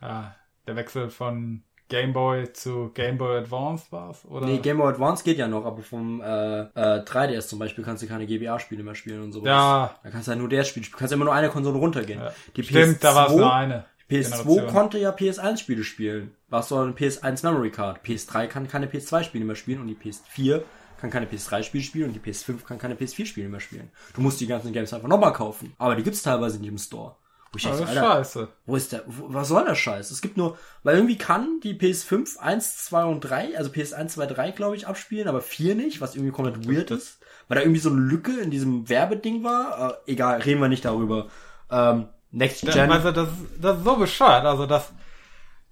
ja, 0.00 0.34
der 0.66 0.76
Wechsel 0.76 1.10
von 1.10 1.62
Game 1.92 2.14
Boy 2.14 2.50
zu 2.54 2.90
Game 2.94 3.18
Boy 3.18 3.36
Advance 3.36 3.84
war's, 3.90 4.24
oder? 4.24 4.46
Nee, 4.46 4.58
Game 4.58 4.78
Boy 4.78 4.88
Advance 4.88 5.22
geht 5.22 5.36
ja 5.36 5.46
noch, 5.46 5.66
aber 5.66 5.82
vom 5.82 6.22
äh, 6.22 6.60
äh, 6.62 7.04
3DS 7.04 7.48
zum 7.48 7.58
Beispiel 7.58 7.84
kannst 7.84 8.02
du 8.02 8.06
keine 8.06 8.26
GBA-Spiele 8.26 8.82
mehr 8.82 8.94
spielen 8.94 9.22
und 9.22 9.32
sowas. 9.32 9.46
Ja. 9.46 9.94
Da 10.02 10.08
kannst 10.08 10.26
du 10.26 10.30
halt 10.30 10.40
nur 10.40 10.48
der 10.48 10.64
Spiel 10.64 10.82
spielen. 10.82 10.92
Du 10.94 10.98
kannst 10.98 11.12
ja 11.12 11.16
immer 11.16 11.26
nur 11.26 11.34
eine 11.34 11.50
Konsole 11.50 11.78
runtergehen. 11.78 12.18
Ja. 12.18 12.32
Die 12.56 12.62
Stimmt, 12.62 13.04
da 13.04 13.14
war 13.14 13.28
es 13.28 13.36
nur 13.36 13.52
eine. 13.52 13.84
PS2 14.10 14.42
Generation. 14.42 14.66
konnte 14.68 14.98
ja 14.98 15.10
PS1-Spiele 15.10 15.84
spielen. 15.84 16.34
Warst 16.48 16.70
du 16.70 16.76
eine 16.76 16.92
PS1 16.92 17.44
Memory 17.44 17.70
Card. 17.70 18.02
PS3 18.06 18.46
kann 18.46 18.68
keine 18.68 18.86
PS2-Spiele 18.86 19.44
mehr 19.44 19.56
spielen 19.56 19.82
und 19.82 19.88
die 19.88 19.94
PS4 19.96 20.62
kann 20.98 21.10
keine 21.10 21.26
PS3-Spiele 21.26 21.84
spielen 21.84 22.08
und 22.08 22.14
die 22.14 22.20
PS5 22.20 22.64
kann 22.64 22.78
keine 22.78 22.94
PS4-Spiele 22.94 23.50
mehr 23.50 23.60
spielen. 23.60 23.90
Du 24.14 24.22
musst 24.22 24.40
die 24.40 24.46
ganzen 24.46 24.72
Games 24.72 24.94
einfach 24.94 25.08
nochmal 25.08 25.34
kaufen. 25.34 25.74
Aber 25.76 25.94
die 25.94 26.02
gibt's 26.02 26.22
teilweise 26.22 26.58
nicht 26.58 26.68
im 26.68 26.78
Store. 26.78 27.16
Wo 27.52 27.56
ich 27.58 27.64
Das 27.64 27.78
dachte, 27.78 27.90
Alter, 27.90 28.00
scheiße. 28.16 28.48
wo 28.64 28.76
ist 28.76 28.92
der, 28.92 29.02
wo, 29.06 29.32
was 29.34 29.48
soll 29.48 29.64
der 29.64 29.74
Scheiß? 29.74 30.10
Es 30.10 30.22
gibt 30.22 30.36
nur, 30.38 30.56
weil 30.82 30.96
irgendwie 30.96 31.18
kann 31.18 31.60
die 31.62 31.74
PS5 31.74 32.38
1, 32.38 32.84
2 32.86 33.04
und 33.04 33.20
3, 33.20 33.56
also 33.58 33.70
PS1, 33.70 34.08
2, 34.08 34.26
3, 34.26 34.50
glaube 34.52 34.74
ich, 34.76 34.86
abspielen, 34.86 35.28
aber 35.28 35.42
4 35.42 35.74
nicht, 35.74 36.00
was 36.00 36.14
irgendwie 36.14 36.32
komplett 36.32 36.66
weird 36.66 36.90
ist. 36.90 37.18
Weil 37.48 37.56
da 37.56 37.62
irgendwie 37.62 37.80
so 37.80 37.90
eine 37.90 38.00
Lücke 38.00 38.32
in 38.40 38.50
diesem 38.50 38.88
Werbeding 38.88 39.44
war. 39.44 39.98
Äh, 40.06 40.12
egal, 40.12 40.40
reden 40.40 40.60
wir 40.60 40.68
nicht 40.68 40.84
darüber. 40.86 41.28
Ähm, 41.70 42.08
Next 42.30 42.62
Ja, 42.62 42.72
Gen. 42.72 42.90
also 42.90 43.12
das, 43.12 43.28
das 43.60 43.76
ist 43.78 43.84
so 43.84 43.96
bescheuert. 43.96 44.46
Also 44.46 44.64
dass, 44.64 44.90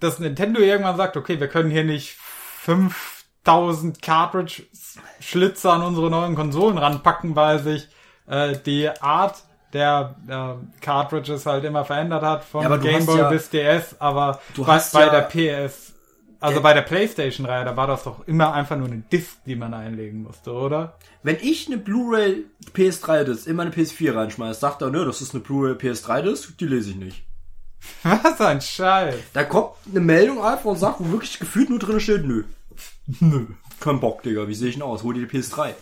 dass 0.01 0.19
Nintendo 0.19 0.61
irgendwann 0.61 0.99
sagt, 0.99 1.17
okay, 1.17 1.41
wir 1.41 1.49
können 1.49 1.71
hier 1.71 1.85
nicht 1.85 2.19
5000 2.63 4.03
Cartridge-Schlitze 4.03 5.71
an 5.71 5.83
unsere 5.83 6.11
neuen 6.11 6.35
Konsolen 6.35 6.77
ranpacken, 6.77 7.35
weil 7.37 7.59
sich 7.61 7.89
äh, 8.27 8.57
die 8.59 8.91
Art 9.01 9.43
der 9.73 10.15
äh, 10.29 10.81
Cartridges 10.81 11.47
halt 11.47 11.65
immer 11.65 11.85
verändert 11.85 12.23
hat 12.23 12.45
von 12.45 12.63
Ja, 12.63 12.67
aber 12.69 12.79
du 12.79 12.85
Game 12.85 12.97
hast 12.97 13.07
Boy 13.07 13.19
ja- 13.19 13.29
bis 13.31 13.51
DS, 13.51 13.97
aber 14.01 14.41
Du 14.55 14.65
bei, 14.65 14.73
hast 14.75 14.93
bei 14.93 15.07
ja- 15.07 15.11
der 15.11 15.23
PS, 15.67 15.93
also 16.41 16.59
Äh, 16.59 16.63
bei 16.63 16.73
der 16.73 16.83
Playstation-Reihe, 16.83 17.65
da 17.67 17.77
war 17.77 17.87
das 17.87 18.03
doch 18.05 18.27
immer 18.27 18.53
einfach 18.55 18.77
nur 18.77 18.87
eine 18.89 19.03
Disc, 19.13 19.37
die 19.47 19.57
man 19.57 19.75
einlegen 19.75 20.23
musste, 20.23 20.53
oder? 20.53 20.97
Wenn 21.23 21.37
ich 21.41 21.67
eine 21.67 21.77
Blu-ray 21.77 22.47
PS3-Disc 22.75 23.47
in 23.47 23.57
meine 23.57 23.71
PS4 23.71 24.15
reinschmeiße, 24.15 24.59
sagt 24.59 24.81
er, 24.83 24.91
ne, 24.91 25.05
das 25.05 25.21
ist 25.21 25.35
eine 25.35 25.43
Blu-ray 25.43 25.75
PS3-Disc, 25.75 26.57
die 26.59 26.67
lese 26.67 26.91
ich 26.91 26.97
nicht. 26.97 27.25
Was 28.03 28.41
ein 28.41 28.61
Scheiß. 28.61 29.15
Da 29.33 29.45
kommt 29.45 29.75
eine 29.91 30.01
Meldung 30.01 30.43
einfach 30.43 30.65
und 30.67 30.79
sagt, 30.79 30.97
wo 31.01 31.13
wirklich 31.13 31.39
gefühlt 31.39 31.71
nur 31.71 31.79
drin 31.79 32.01
steht, 32.01 32.25
nö. 32.25 32.45
Nö. 33.21 33.47
Kein 33.81 34.01
Bock, 34.01 34.23
Digga, 34.23 34.47
wie 34.49 34.55
sehe 34.55 34.69
ich 34.69 34.75
denn 34.75 34.83
aus? 34.83 35.03
Hol 35.03 35.15
dir 35.15 35.27
die 35.27 35.39
PS3. 35.39 35.75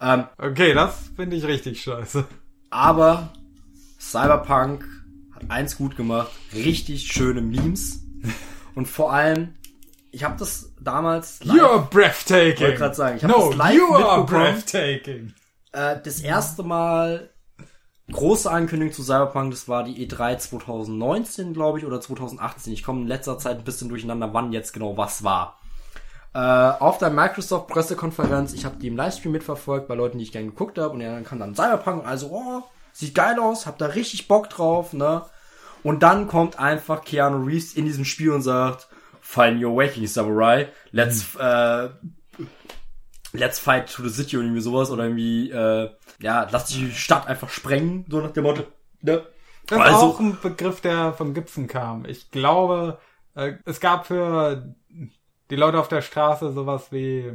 Ähm, 0.00 0.24
Okay, 0.38 0.74
das 0.74 1.10
finde 1.16 1.36
ich 1.36 1.44
richtig 1.44 1.82
scheiße. 1.82 2.24
Aber 2.70 3.32
Cyberpunk 4.00 4.84
hat 5.34 5.50
eins 5.50 5.76
gut 5.76 5.96
gemacht, 5.96 6.30
richtig 6.54 7.06
schöne 7.12 7.40
Memes 7.40 8.04
und 8.74 8.86
vor 8.86 9.12
allem, 9.12 9.54
ich 10.10 10.24
habe 10.24 10.36
das 10.38 10.72
damals 10.80 11.42
live, 11.44 11.56
You're 11.56 11.90
breathtaking. 11.90 12.66
Wollte 12.66 12.78
grad 12.78 12.96
sagen, 12.96 13.16
ich 13.16 13.24
hab 13.24 13.30
no, 13.30 13.48
das 13.48 13.56
live 13.56 13.74
you 13.76 13.94
are 13.94 14.24
breathtaking. 14.24 15.34
äh, 15.72 15.96
das 16.02 16.20
erste 16.20 16.62
Mal 16.62 17.30
große 18.10 18.50
Ankündigung 18.50 18.94
zu 18.94 19.02
Cyberpunk, 19.02 19.50
das 19.50 19.68
war 19.68 19.82
die 19.84 20.06
E3 20.08 20.38
2019, 20.38 21.52
glaube 21.52 21.78
ich, 21.78 21.84
oder 21.84 22.00
2018. 22.00 22.72
Ich 22.72 22.82
komme 22.84 23.00
in 23.02 23.08
letzter 23.08 23.36
Zeit 23.38 23.58
ein 23.58 23.64
bisschen 23.64 23.88
durcheinander, 23.88 24.32
wann 24.32 24.52
jetzt 24.52 24.72
genau 24.72 24.96
was 24.96 25.24
war. 25.24 25.58
Äh, 26.36 26.38
auf 26.80 26.98
der 26.98 27.08
Microsoft 27.08 27.66
Pressekonferenz, 27.68 28.52
ich 28.52 28.66
habe 28.66 28.76
die 28.76 28.88
im 28.88 28.96
Livestream 28.96 29.32
mitverfolgt 29.32 29.88
bei 29.88 29.94
Leuten, 29.94 30.18
die 30.18 30.24
ich 30.24 30.32
gern 30.32 30.44
geguckt 30.44 30.76
habe 30.76 30.92
und 30.92 31.00
ja, 31.00 31.14
dann 31.14 31.24
kam 31.24 31.38
dann 31.38 31.54
Cyberpunk 31.54 32.02
und 32.02 32.06
also, 32.06 32.26
oh, 32.30 32.62
sieht 32.92 33.14
geil 33.14 33.38
aus, 33.40 33.64
hab 33.64 33.78
da 33.78 33.86
richtig 33.86 34.28
Bock 34.28 34.50
drauf, 34.50 34.92
ne? 34.92 35.22
Und 35.82 36.02
dann 36.02 36.28
kommt 36.28 36.58
einfach 36.58 37.04
Keanu 37.04 37.42
Reeves 37.42 37.72
in 37.72 37.86
diesem 37.86 38.04
Spiel 38.04 38.32
und 38.32 38.42
sagt, 38.42 38.86
Find 39.22 39.64
your 39.64 39.74
waking 39.76 40.06
Samurai, 40.06 40.68
let's, 40.90 41.34
äh, 41.36 41.88
let's 43.32 43.58
fight 43.58 43.90
to 43.90 44.02
the 44.06 44.10
city 44.10 44.36
oder 44.36 44.44
irgendwie 44.44 44.60
sowas 44.60 44.90
oder 44.90 45.04
irgendwie, 45.04 45.50
äh, 45.50 45.90
ja, 46.20 46.46
lass 46.50 46.66
die 46.66 46.90
Stadt 46.92 47.28
einfach 47.28 47.48
sprengen, 47.48 48.04
so 48.10 48.20
nach 48.20 48.32
dem 48.32 48.44
Motto, 48.44 48.64
ne? 49.00 49.24
Das 49.68 49.78
ist 49.78 49.84
Also- 49.86 50.06
auch 50.06 50.20
ein 50.20 50.36
Begriff, 50.42 50.82
der 50.82 51.14
von 51.14 51.32
Gibson 51.32 51.66
kam. 51.66 52.04
Ich 52.04 52.30
glaube, 52.30 52.98
äh, 53.34 53.54
es 53.64 53.80
gab 53.80 54.06
für 54.06 54.74
die 55.50 55.56
Leute 55.56 55.78
auf 55.78 55.88
der 55.88 56.02
Straße 56.02 56.52
sowas 56.52 56.86
wie 56.90 57.32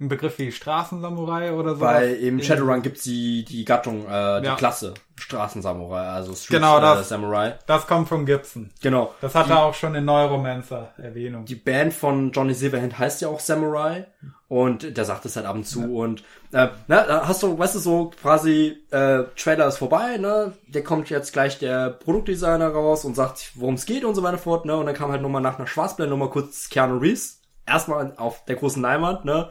ein 0.00 0.08
Begriff 0.08 0.38
wie 0.38 0.50
Straßensamurai 0.50 1.52
oder 1.52 1.74
so. 1.74 1.82
Weil 1.82 2.14
im 2.14 2.42
Shadowrun 2.42 2.80
gibt's 2.80 3.02
die, 3.02 3.44
die 3.44 3.66
Gattung, 3.66 4.06
äh, 4.08 4.40
die 4.40 4.46
Ja. 4.46 4.56
Klasse 4.56 4.94
Straßensamurai, 5.16 6.08
also 6.08 6.34
Street 6.34 6.56
Genau 6.60 6.78
äh, 6.78 6.80
das. 6.80 7.10
Samurai. 7.10 7.58
Das 7.66 7.86
kommt 7.86 8.08
von 8.08 8.24
Gibson. 8.24 8.70
Genau. 8.80 9.14
Das 9.20 9.34
hat 9.34 9.46
die, 9.48 9.50
er 9.52 9.62
auch 9.62 9.74
schon 9.74 9.94
in 9.94 10.06
Neuromancer 10.06 10.92
Erwähnung. 10.96 11.44
die 11.44 11.54
Band 11.54 11.92
von 11.92 12.32
Johnny 12.32 12.54
Silverhand 12.54 12.98
heißt 12.98 13.20
ja 13.20 13.28
auch 13.28 13.40
Samurai 13.40 14.06
und 14.48 14.96
der 14.96 15.04
sagt 15.04 15.26
es 15.26 15.36
halt 15.36 15.44
ab 15.44 15.54
und 15.56 15.66
zu 15.66 15.94
und 15.96 16.20
äh, 16.52 16.68
na, 16.88 17.04
da 17.06 17.28
hast 17.28 17.42
du, 17.42 17.58
weißt 17.58 17.74
du, 17.74 17.78
so 17.78 18.10
quasi 18.20 18.78
äh, 18.90 19.24
Trailer 19.36 19.68
ist 19.68 19.76
vorbei, 19.78 20.16
ne? 20.16 20.54
Der 20.66 20.82
kommt 20.82 21.10
jetzt 21.10 21.32
gleich 21.34 21.58
der 21.58 21.90
Produktdesigner 21.90 22.68
raus 22.70 23.04
und 23.04 23.14
sagt, 23.14 23.52
worum 23.54 23.74
es 23.74 23.84
geht 23.86 24.04
und 24.04 24.14
so 24.14 24.22
weiter 24.22 24.38
fort, 24.38 24.64
ne? 24.64 24.76
Und 24.76 24.86
dann 24.86 24.94
kam 24.96 25.12
halt 25.12 25.20
nochmal 25.22 25.42
nach 25.42 25.58
einer 25.58 25.68
Schwarzblende 25.68 26.10
nochmal 26.10 26.30
kurz 26.30 26.70
Keanu 26.70 26.96
Reeves. 26.96 27.39
Erstmal 27.70 28.14
auf 28.16 28.44
der 28.44 28.56
großen 28.56 28.82
Leinwand, 28.82 29.24
ne? 29.24 29.50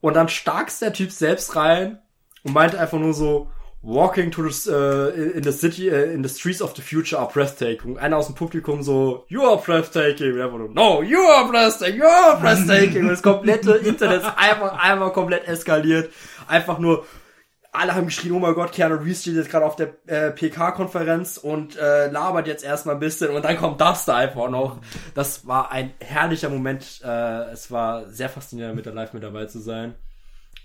Und 0.00 0.14
dann 0.14 0.28
starkst 0.28 0.80
der 0.82 0.92
Typ 0.92 1.10
selbst 1.10 1.56
rein 1.56 1.98
und 2.44 2.54
meinte 2.54 2.78
einfach 2.78 2.98
nur 2.98 3.12
so, 3.12 3.50
Walking 3.82 4.32
to 4.32 4.48
the, 4.48 4.70
äh, 4.70 5.36
in 5.36 5.44
the 5.44 5.52
city, 5.52 5.88
äh, 5.88 6.12
in 6.12 6.24
the 6.24 6.28
streets 6.28 6.60
of 6.60 6.74
the 6.74 6.82
future 6.82 7.20
are 7.20 7.30
breathtaking. 7.32 7.98
Einer 7.98 8.16
aus 8.16 8.26
dem 8.26 8.34
Publikum 8.34 8.82
so, 8.82 9.24
you 9.28 9.42
are 9.44 9.58
breathtaking. 9.64 10.32
Und 10.32 10.40
einfach 10.40 10.58
nur, 10.58 10.70
no, 10.70 11.02
you 11.02 11.20
are 11.20 11.48
breathtaking, 11.48 12.00
you 12.00 12.04
are 12.04 12.40
breathtaking. 12.40 13.02
Und 13.02 13.10
das 13.10 13.22
komplette 13.22 13.74
Internet 13.74 14.22
ist 14.22 14.32
einfach, 14.36 14.76
einmal 14.82 15.12
komplett 15.12 15.46
eskaliert. 15.46 16.10
Einfach 16.48 16.80
nur, 16.80 17.06
alle 17.76 17.94
haben 17.94 18.06
geschrien, 18.06 18.32
oh 18.32 18.38
mein 18.38 18.54
Gott, 18.54 18.72
Keanu 18.72 18.96
Reeves 18.96 19.22
steht 19.22 19.34
jetzt 19.34 19.50
gerade 19.50 19.66
auf 19.66 19.76
der 19.76 19.94
äh, 20.06 20.30
PK-Konferenz 20.30 21.36
und 21.36 21.76
äh, 21.76 22.10
labert 22.10 22.46
jetzt 22.46 22.64
erstmal 22.64 22.96
ein 22.96 23.00
bisschen 23.00 23.30
und 23.30 23.44
dann 23.44 23.56
kommt 23.56 23.80
das 23.80 24.04
da 24.04 24.16
einfach 24.16 24.48
noch. 24.50 24.78
Das 25.14 25.46
war 25.46 25.70
ein 25.70 25.92
herrlicher 26.00 26.48
Moment. 26.48 27.00
Äh, 27.04 27.50
es 27.50 27.70
war 27.70 28.08
sehr 28.08 28.28
faszinierend, 28.28 28.76
mit 28.76 28.86
der 28.86 28.94
Live 28.94 29.12
mit 29.12 29.22
dabei 29.22 29.46
zu 29.46 29.60
sein. 29.60 29.94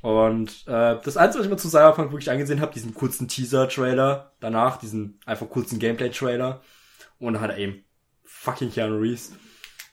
Und 0.01 0.67
äh, 0.67 0.97
das 1.03 1.17
Einzige, 1.17 1.39
was 1.39 1.45
ich 1.45 1.51
mir 1.51 1.57
zu 1.57 1.69
Cyberpunk 1.69 2.11
wirklich 2.11 2.31
angesehen 2.31 2.61
habe, 2.61 2.73
diesen 2.73 2.93
kurzen 2.95 3.27
Teaser-Trailer, 3.27 4.31
danach 4.39 4.77
diesen 4.77 5.19
einfach 5.25 5.49
kurzen 5.49 5.77
Gameplay-Trailer 5.77 6.61
und 7.19 7.33
dann 7.33 7.41
hat 7.41 7.51
er 7.51 7.57
eben 7.57 7.83
fucking 8.23 8.71
Keanu 8.71 8.97
Reeves. 8.97 9.33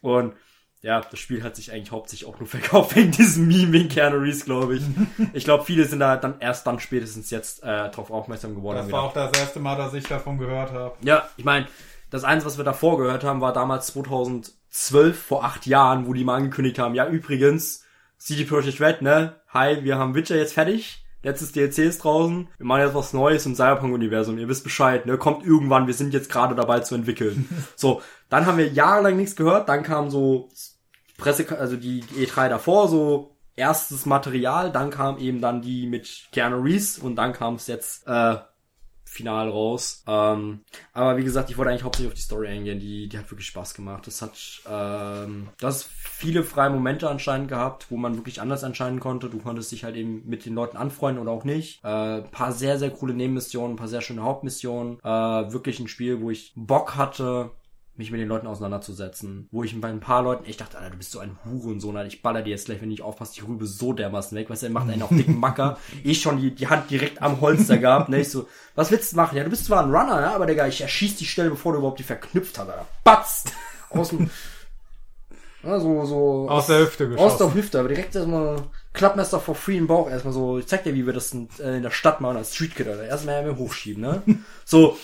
Und 0.01 0.35
ja, 0.83 1.01
das 1.01 1.19
Spiel 1.19 1.43
hat 1.43 1.57
sich 1.57 1.73
eigentlich 1.73 1.91
hauptsächlich 1.91 2.29
auch 2.29 2.39
nur 2.39 2.49
verkauft 2.49 2.97
wegen 2.97 3.11
diesem 3.11 3.49
Meme 3.49 3.73
wegen 3.73 3.89
Keanu 3.89 4.19
Reeves, 4.19 4.45
glaube 4.45 4.77
ich. 4.77 4.83
Ich 5.33 5.45
glaube, 5.45 5.65
viele 5.65 5.85
sind 5.85 6.01
da 6.01 6.17
dann 6.17 6.41
erst 6.41 6.67
dann 6.67 6.81
spätestens 6.81 7.31
jetzt 7.31 7.63
äh, 7.63 7.91
drauf 7.91 8.11
aufmerksam 8.11 8.55
geworden. 8.55 8.79
Das 8.79 8.93
war 8.93 9.03
auch 9.03 9.13
das 9.13 9.37
erste 9.39 9.61
Mal, 9.61 9.77
dass 9.77 9.95
ich 9.95 10.05
davon 10.05 10.39
gehört 10.39 10.73
habe. 10.73 10.95
ja, 11.03 11.29
ich 11.37 11.45
meine, 11.45 11.67
das 12.11 12.25
Einzige, 12.25 12.47
was 12.47 12.57
wir 12.57 12.65
davor 12.65 12.99
gehört 12.99 13.25
haben, 13.25 13.41
war 13.41 13.53
damals 13.53 13.89
2012, 13.89 15.21
vor 15.21 15.45
acht 15.45 15.67
Jahren, 15.67 16.07
wo 16.07 16.15
die 16.15 16.25
mal 16.25 16.37
angekündigt 16.37 16.79
haben, 16.79 16.95
ja, 16.95 17.07
übrigens, 17.07 17.85
CD 18.17 18.45
Projekt 18.45 18.81
Red, 18.81 19.03
ne? 19.03 19.37
Hi, 19.49 19.85
wir 19.85 19.99
haben 19.99 20.15
Witcher 20.15 20.37
jetzt 20.37 20.55
fertig. 20.55 21.05
Letztes 21.23 21.53
DLC 21.53 21.79
ist 21.79 22.05
draußen. 22.05 22.49
Wir 22.59 22.67
machen 22.67 22.83
jetzt 22.83 22.95
was 22.95 23.13
Neues 23.13 23.45
im 23.45 23.55
Cyberpunk-Universum. 23.55 24.39
Ihr 24.39 24.49
wisst 24.49 24.65
Bescheid, 24.65 25.05
ne? 25.07 25.19
Kommt 25.19 25.45
irgendwann. 25.45 25.87
Wir 25.87 25.95
sind 25.95 26.15
jetzt 26.15 26.31
gerade 26.31 26.55
dabei 26.55 26.81
zu 26.81 26.95
entwickeln. 26.95 27.49
so, 27.77 28.03
dann 28.29 28.47
haben 28.47 28.59
wir 28.59 28.69
jahrelang 28.69 29.17
nichts 29.17 29.35
gehört. 29.37 29.69
Dann 29.69 29.83
kam 29.83 30.11
so 30.11 30.49
Presse, 31.19 31.59
also 31.59 31.77
die 31.77 32.03
E3 32.03 32.49
davor, 32.49 32.89
so 32.89 33.37
erstes 33.57 34.07
Material. 34.07 34.73
Dann 34.73 34.89
kam 34.91 35.19
eben 35.19 35.43
dann 35.43 35.61
die 35.61 35.87
mit 35.87 36.29
Keanu 36.33 36.63
Reeves 36.63 36.99
und 36.99 37.17
dann 37.17 37.35
kam 37.35 37.57
es 37.57 37.67
jetzt 37.67 38.07
äh, 38.07 38.37
final 39.05 39.49
raus. 39.49 40.05
Ähm, 40.07 40.61
aber 40.93 41.17
wie 41.17 41.25
gesagt, 41.25 41.51
ich 41.51 41.59
wollte 41.59 41.71
eigentlich 41.71 41.83
hauptsächlich 41.83 42.13
auf 42.13 42.17
die 42.17 42.23
Story 42.23 42.49
eingehen. 42.49 42.79
Die, 42.79 43.09
die 43.09 43.19
hat 43.19 43.31
wirklich 43.31 43.49
Spaß 43.49 43.75
gemacht. 43.75 44.07
Das 44.07 44.23
hat, 44.23 44.39
ähm, 44.71 45.49
das 45.59 45.83
viele 45.83 46.45
freie 46.45 46.71
Momente 46.71 47.09
anscheinend 47.09 47.49
gehabt, 47.49 47.91
wo 47.91 47.97
man 47.97 48.17
wirklich 48.17 48.41
anders 48.41 48.63
entscheiden 48.63 49.01
konnte. 49.01 49.29
Du 49.29 49.39
konntest 49.39 49.73
dich 49.73 49.85
halt 49.85 49.97
eben 49.97 50.23
mit 50.27 50.47
den 50.47 50.55
Leuten 50.55 50.77
anfreunden 50.77 51.21
oder 51.21 51.33
auch 51.33 51.45
nicht. 51.45 51.83
Äh, 51.85 52.23
paar 52.23 52.53
sehr, 52.53 52.79
sehr 52.79 52.91
coole 52.91 53.15
Nebenmissionen, 53.15 53.77
paar 53.77 53.89
sehr 53.89 54.03
schöne 54.03 54.23
Hauptmissionen. 54.23 55.01
Äh, 55.01 55.53
wirklich 55.53 55.81
ein 55.81 55.89
Spiel, 55.89 56.21
wo 56.21 56.31
ich 56.31 56.53
Bock 56.55 56.95
hatte, 56.95 57.51
mich 57.99 58.11
mit 58.11 58.21
den 58.21 58.29
Leuten 58.29 58.47
auseinanderzusetzen. 58.47 59.49
Wo 59.51 59.65
ich 59.65 59.79
bei 59.81 59.89
ein 59.89 60.01
paar 60.01 60.23
Leuten, 60.23 60.45
ich 60.49 60.57
dachte, 60.57 60.79
Alter, 60.79 60.91
du 60.91 60.97
bist 60.97 61.11
so 61.11 61.19
ein 61.19 61.37
Hurensohn, 61.45 61.97
Alter, 61.97 62.09
ich 62.09 62.23
baller 62.23 62.43
dir 62.43 62.51
jetzt 62.51 62.67
gleich, 62.67 62.81
wenn 62.81 62.89
du 62.89 62.93
nicht 62.93 63.03
aufpasst, 63.03 63.37
die 63.37 63.43
Rübe 63.43 63.67
so 63.67 63.93
dermaßen 63.93 64.37
weg, 64.39 64.49
weißt 64.49 64.63
du, 64.63 64.67
er 64.67 64.73
macht 64.73 64.89
einen 64.89 65.03
auf 65.03 65.11
dicken 65.11 65.39
Macker. 65.39 65.79
Ich 66.05 66.23
schon 66.23 66.41
die, 66.41 66.55
die 66.55 66.69
Hand 66.69 66.91
direkt 66.91 67.21
am 67.21 67.41
Holster 67.41 67.79
gehabt, 67.79 68.09
ne, 68.09 68.21
ich 68.21 68.31
so, 68.31 68.47
was 68.75 68.91
willst 68.91 69.13
du 69.13 69.17
machen? 69.17 69.37
Ja, 69.37 69.45
du 69.45 69.51
bist 69.51 69.65
zwar 69.67 69.83
ein 69.83 69.91
Runner, 69.91 70.21
ne, 70.21 70.31
aber 70.31 70.47
Digga, 70.47 70.67
ich 70.67 70.81
erschieß 70.81 71.17
die 71.17 71.27
Stelle, 71.27 71.51
bevor 71.51 71.73
du 71.73 71.79
überhaupt 71.79 71.99
die 71.99 72.05
verknüpft 72.05 72.59
hast, 72.59 72.69
Alter. 72.69 72.87
Batz! 73.05 73.45
Aus 73.91 74.11
dem, 74.11 74.31
ja, 75.63 75.81
so, 75.81 76.05
so, 76.05 76.47
Aus 76.49 76.67
der 76.69 76.81
Hüfte 76.81 77.09
geschossen. 77.09 77.25
aus 77.33 77.39
der 77.39 77.55
Hüfte, 77.55 77.81
aber 77.81 77.89
direkt 77.89 78.15
erstmal 78.15 78.63
Klappmesser 78.93 79.41
for 79.41 79.55
free 79.55 79.77
im 79.77 79.87
Bauch 79.87 80.11
erstmal 80.11 80.33
so, 80.33 80.59
ich 80.59 80.67
zeig 80.67 80.85
dir, 80.85 80.95
wie 80.95 81.07
wir 81.07 81.13
das 81.13 81.33
in, 81.33 81.49
äh, 81.61 81.77
in 81.77 81.83
der 81.83 81.91
Stadt 81.91 82.21
machen 82.21 82.37
als 82.37 82.55
Street 82.55 82.75
Kid, 82.75 82.89
Alter. 82.89 83.05
Erstmal 83.05 83.37
einmal 83.37 83.57
hochschieben, 83.57 84.03
ne? 84.03 84.23
so, 84.65 84.97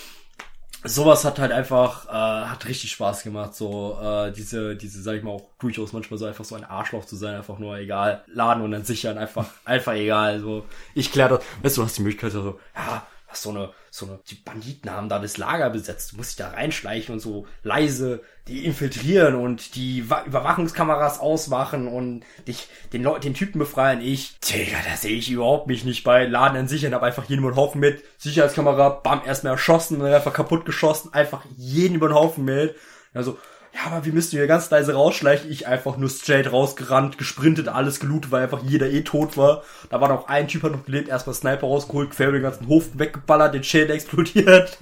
sowas 0.85 1.25
hat 1.25 1.39
halt 1.39 1.53
einfach, 1.53 2.07
äh, 2.09 2.47
hat 2.49 2.67
richtig 2.67 2.93
Spaß 2.93 3.23
gemacht, 3.23 3.55
so, 3.55 3.99
äh, 4.03 4.33
diese, 4.33 4.77
diese, 4.77 5.03
sag 5.03 5.17
ich 5.17 5.23
mal, 5.23 5.33
auch 5.33 5.49
durchaus 5.59 5.93
manchmal 5.93 6.19
so 6.19 6.27
einfach 6.27 6.45
so 6.45 6.55
ein 6.55 6.65
Arschloch 6.65 7.05
zu 7.07 7.17
sein, 7.17 7.35
einfach 7.35 7.59
nur 7.59 7.79
egal, 7.79 8.23
laden 8.27 8.63
und 8.63 8.71
dann 8.71 8.85
sichern, 8.85 9.19
einfach, 9.19 9.47
einfach 9.65 9.95
egal, 9.95 10.41
so, 10.41 10.65
ich 10.95 11.11
klär 11.11 11.29
das, 11.29 11.41
weißt 11.63 11.77
du, 11.77 11.81
du 11.81 11.87
hast 11.87 11.99
die 11.99 12.03
Möglichkeit, 12.03 12.33
so, 12.33 12.61
ja, 12.77 13.07
hast 13.35 13.43
so 13.43 13.51
eine, 13.51 13.71
so 13.91 14.07
eine, 14.07 14.19
die 14.29 14.37
Banditen 14.37 14.91
haben 14.91 15.09
da 15.09 15.19
das 15.19 15.37
Lager 15.37 15.71
besetzt, 15.71 16.13
du 16.13 16.17
musst 16.17 16.41
da 16.41 16.51
reinschleichen 16.51 17.15
und 17.15 17.21
so 17.21 17.47
leise 17.63 18.23
die 18.47 18.65
infiltrieren 18.67 19.35
und 19.35 19.75
die 19.75 20.11
Wa 20.11 20.25
Überwachungskameras 20.27 21.19
ausmachen 21.19 21.89
und 21.89 22.25
dich, 22.47 22.69
den 22.93 23.03
Leuten, 23.03 23.23
den 23.23 23.35
Typen 23.35 23.59
befreien. 23.59 24.03
Ich, 24.03 24.39
Digga, 24.41 24.77
da 24.89 24.97
sehe 24.97 25.17
ich 25.17 25.31
überhaupt 25.31 25.67
mich 25.67 25.85
nicht 25.85 26.05
bei. 26.05 26.27
Laden 26.27 26.59
an 26.59 26.69
sichern, 26.69 26.95
hab 26.95 27.03
einfach 27.03 27.25
jeden 27.25 27.41
über 27.41 27.53
den 27.53 27.57
Haufen 27.57 27.81
mit. 27.81 28.05
Sicherheitskamera, 28.19 28.91
bam, 28.91 29.23
erstmal 29.25 29.55
erschossen, 29.55 30.03
einfach 30.03 30.35
kaputt 30.35 30.67
geschossen, 30.67 31.15
einfach 31.15 31.43
jeden 31.57 31.95
über 31.97 32.09
den 32.09 32.15
Haufen 32.15 32.45
mit. 32.45 32.77
Also, 33.15 33.39
ja, 33.75 33.87
aber 33.87 34.05
wir 34.05 34.13
müssen 34.13 34.31
hier 34.31 34.47
ganz 34.47 34.71
leise 34.71 34.95
rausschleichen. 34.95 35.51
Ich 35.51 35.67
einfach 35.67 35.97
nur 35.97 36.09
straight 36.09 36.53
rausgerannt, 36.53 37.19
gesprintet, 37.19 37.67
alles 37.67 37.99
gelootet, 37.99 38.31
weil 38.31 38.45
einfach 38.45 38.63
jeder 38.63 38.89
eh 38.89 39.03
tot 39.03 39.37
war. 39.37 39.65
Da 39.91 40.01
war 40.01 40.09
noch 40.09 40.29
ein 40.29 40.47
Typ, 40.47 40.63
hat 40.63 40.73
noch 40.73 40.85
gelebt, 40.85 41.09
erstmal 41.09 41.35
Sniper 41.35 41.67
rausgeholt, 41.67 42.11
quer 42.11 42.29
über 42.29 42.39
den 42.39 42.45
ganzen 42.45 42.69
Hof 42.69 42.91
weggeballert, 42.95 43.55
den 43.55 43.65
Schädel 43.65 43.97
explodiert. 43.97 44.79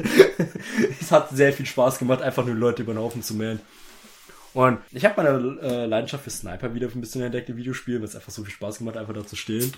es 1.00 1.10
hat 1.10 1.30
sehr 1.30 1.54
viel 1.54 1.64
Spaß 1.64 1.98
gemacht, 2.00 2.20
einfach 2.20 2.44
nur 2.44 2.54
Leute 2.54 2.82
über 2.82 2.92
den 2.92 3.00
Haufen 3.00 3.22
zu 3.22 3.34
mähen. 3.34 3.60
Und 4.52 4.78
ich 4.90 5.06
habe 5.06 5.22
meine 5.22 5.60
äh, 5.62 5.86
Leidenschaft 5.86 6.24
für 6.24 6.30
Sniper 6.30 6.74
wieder 6.74 6.88
ein 6.94 7.00
bisschen 7.00 7.22
entdeckt 7.22 7.48
im 7.48 7.56
Videospiel, 7.56 7.98
weil 7.98 8.04
es 8.04 8.14
einfach 8.14 8.30
so 8.30 8.44
viel 8.44 8.52
Spaß 8.52 8.78
gemacht, 8.78 8.98
einfach 8.98 9.14
da 9.14 9.26
zu 9.26 9.36
stehen. 9.36 9.72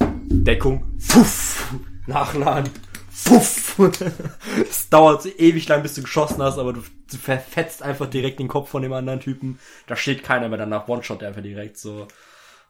Deckung, 0.00 0.98
puff, 1.08 1.72
nachladen, 2.08 2.68
puff. 3.24 3.78
es 4.68 4.88
dauert 4.88 5.26
ewig 5.38 5.68
lang, 5.68 5.82
bis 5.82 5.94
du 5.94 6.02
geschossen 6.02 6.42
hast, 6.42 6.58
aber 6.58 6.72
du, 6.72 6.82
verfetzt 7.08 7.82
einfach 7.82 8.08
direkt 8.08 8.38
den 8.38 8.48
Kopf 8.48 8.70
von 8.70 8.82
dem 8.82 8.92
anderen 8.92 9.20
Typen. 9.20 9.58
Da 9.86 9.96
steht 9.96 10.22
keiner 10.22 10.48
mehr 10.48 10.58
danach, 10.58 10.88
One-Shot 10.88 11.22
einfach 11.22 11.42
direkt 11.42 11.76
so. 11.76 12.06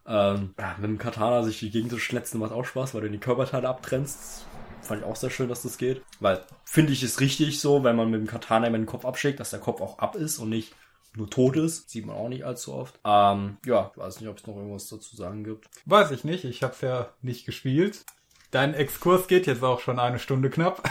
Ähm, 0.07 0.55
mit 0.79 0.91
dem 0.91 0.99
Katana 0.99 1.43
sich 1.43 1.59
die 1.61 1.71
Gegend 1.71 1.91
zu 1.91 1.99
schletzen 1.99 2.39
macht 2.39 2.53
auch 2.53 2.65
Spaß, 2.65 2.95
weil 2.95 3.03
du 3.03 3.11
die 3.11 3.19
Körperteile 3.19 3.69
abtrennst. 3.69 4.47
Fand 4.83 5.03
ich 5.03 5.07
auch 5.07 5.17
sehr 5.17 5.31
schön, 5.31 5.49
dass 5.49 5.63
das 5.63 5.77
geht. 5.77 6.03
Weil, 6.21 6.43
finde 6.65 6.93
ich, 6.93 7.03
ist 7.03 7.21
richtig 7.21 7.61
so, 7.61 7.85
wenn 7.85 7.97
man 7.97 8.11
mit 8.11 8.21
dem 8.21 8.27
Katana 8.27 8.67
immer 8.67 8.79
den 8.79 8.87
Kopf 8.87 9.05
abschlägt, 9.05 9.41
dass 9.41 9.51
der 9.51 9.61
Kopf 9.61 9.81
auch 9.81 9.99
ab 9.99 10.17
ist 10.17 10.39
und 10.39 10.49
nicht 10.49 10.75
nur 11.15 11.29
tot 11.29 11.57
ist. 11.57 11.91
Sieht 11.91 12.07
man 12.07 12.17
auch 12.17 12.29
nicht 12.29 12.45
allzu 12.45 12.73
oft. 12.73 12.99
Ähm, 13.05 13.59
ja, 13.67 13.93
weiß 13.95 14.21
nicht, 14.21 14.31
ob 14.31 14.39
es 14.39 14.47
noch 14.47 14.57
irgendwas 14.57 14.89
dazu 14.89 15.17
sagen 15.17 15.45
gibt. 15.45 15.69
Weiß 15.85 16.11
ich 16.13 16.25
nicht, 16.25 16.45
ich 16.45 16.63
habe 16.63 16.73
es 16.73 16.81
ja 16.81 17.11
nicht 17.21 17.47
gespielt. 17.47 18.05
Dein 18.51 18.75
Exkurs 18.75 19.29
geht 19.29 19.47
jetzt 19.47 19.63
auch 19.63 19.81
schon 19.81 19.99
eine 19.99 20.19
Stunde 20.19 20.51
knapp. 20.51 20.89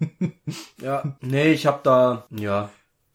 ja, 0.82 1.16
nee, 1.20 1.52
ich 1.52 1.66
habe 1.66 1.80
da, 1.82 2.26
ja, 2.30 2.70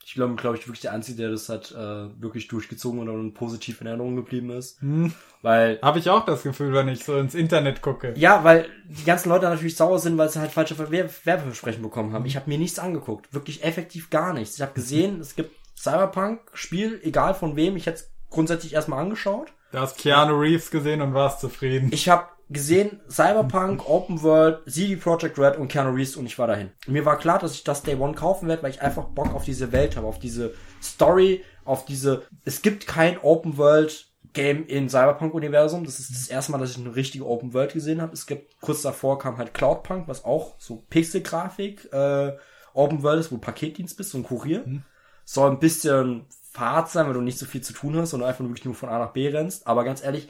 ich 0.06 0.14
glaube, 0.14 0.36
glaube 0.36 0.56
ich, 0.56 0.68
wirklich 0.68 0.82
der 0.82 0.94
Einzige, 0.94 1.24
der 1.24 1.32
das 1.32 1.50
hat 1.50 1.72
äh, 1.72 2.22
wirklich 2.22 2.48
durchgezogen 2.48 3.10
und 3.10 3.34
positiv 3.34 3.82
in 3.82 3.88
Erinnerung 3.88 4.16
geblieben 4.16 4.52
ist. 4.52 4.80
Hm. 4.82 5.12
Weil. 5.42 5.80
Habe 5.82 5.98
ich 5.98 6.12
auch 6.12 6.26
das 6.26 6.44
Gefühl, 6.44 6.74
wenn 6.74 6.88
ich 6.88 7.04
so 7.04 7.18
ins 7.18 7.34
Internet 7.34 7.82
gucke. 7.82 8.14
Ja, 8.16 8.44
weil 8.44 8.70
die 8.88 9.04
ganzen 9.04 9.30
Leute 9.30 9.46
natürlich 9.46 9.76
sauer 9.76 9.98
sind, 9.98 10.16
weil 10.20 10.30
sie 10.30 10.40
halt 10.40 10.52
falsche 10.52 10.78
Werbeversprechen 10.78 11.82
bekommen 11.82 12.14
haben. 12.14 12.26
Ich 12.28 12.36
habe 12.36 12.48
mir 12.48 12.60
nichts 12.60 12.78
angeguckt. 12.78 13.34
Wirklich 13.34 13.64
effektiv 13.64 14.12
gar 14.12 14.34
nichts. 14.34 14.56
Ich 14.56 14.62
habe 14.62 14.74
gesehen, 14.74 15.20
es 15.20 15.36
gibt 15.36 15.56
Cyberpunk-Spiel, 15.76 17.00
egal 17.04 17.34
von 17.34 17.56
wem, 17.56 17.76
ich 17.76 17.88
hätte 17.88 17.98
es 17.98 18.12
grundsätzlich 18.30 18.74
erstmal 18.74 19.00
angeschaut. 19.00 19.54
Du 19.72 19.80
hast 19.80 19.98
Keanu 19.98 20.40
Reeves 20.40 20.70
gesehen 20.70 21.02
und 21.02 21.16
warst 21.16 21.40
zufrieden. 21.40 21.90
Ich 21.92 22.10
habe 22.10 22.28
gesehen, 22.50 23.00
Cyberpunk, 23.10 23.88
Open 23.90 24.22
World, 24.22 24.60
CD 24.70 24.96
Projekt 24.96 25.40
Red 25.40 25.58
und 25.58 25.68
Keanu 25.68 25.92
Reeves 25.92 26.16
und 26.16 26.26
ich 26.26 26.38
war 26.38 26.48
dahin. 26.48 26.72
Mir 26.88 27.06
war 27.06 27.18
klar, 27.18 27.40
dass 27.40 27.54
ich 27.54 27.64
das 27.64 27.82
Day 27.82 27.96
One 27.96 28.14
kaufen 28.14 28.48
werde, 28.48 28.64
weil 28.64 28.72
ich 28.72 28.82
einfach 28.82 29.06
Bock 29.06 29.34
auf 29.34 29.46
diese 29.46 29.72
Welt 29.72 29.98
habe, 29.98 30.08
auf 30.08 30.20
diese 30.20 30.54
Story, 30.82 31.44
auf 31.64 31.86
diese, 31.86 32.24
es 32.44 32.62
gibt 32.62 32.86
kein 32.86 33.18
Open 33.20 33.58
World 33.58 34.12
Game 34.34 34.68
in 34.68 34.90
Cyberpunk-Universum. 34.90 35.86
Das 35.86 36.00
ist 36.00 36.12
das 36.12 36.28
erste 36.28 36.52
Mal, 36.52 36.60
dass 36.60 36.72
ich 36.72 36.78
eine 36.78 36.96
richtige 36.96 37.26
Open 37.26 37.54
World 37.54 37.74
gesehen 37.74 38.02
habe. 38.02 38.14
Es 38.14 38.28
gibt, 38.28 38.62
kurz 38.62 38.84
davor 38.84 39.18
kam 39.18 39.38
halt 39.38 39.54
Cloudpunk, 39.54 40.08
was 40.08 40.24
auch 40.24 40.56
so 40.60 40.86
Pixel-Grafik, 40.90 41.92
äh, 41.92 42.34
Open 42.74 43.02
World 43.02 43.22
ist, 43.22 43.32
wo 43.32 43.36
du 43.36 43.42
Paketdienst 43.42 43.98
bist, 43.98 44.12
so 44.12 44.18
ein 44.20 44.24
Kurier. 44.24 44.64
Mhm. 44.66 44.84
Soll 45.24 45.50
ein 45.50 45.60
bisschen 45.60 46.26
Fahrt 46.52 46.90
sein, 46.90 47.08
weil 47.08 47.14
du 47.14 47.22
nicht 47.22 47.40
so 47.40 47.46
viel 47.46 47.62
zu 47.62 47.74
tun 47.74 47.96
hast 47.98 48.14
und 48.14 48.22
einfach 48.22 48.42
nur 48.42 48.50
wirklich 48.50 48.66
nur 48.66 48.76
von 48.76 48.90
A 48.90 49.00
nach 49.00 49.14
B 49.14 49.28
rennst. 49.28 49.66
Aber 49.66 49.84
ganz 49.84 50.04
ehrlich, 50.04 50.30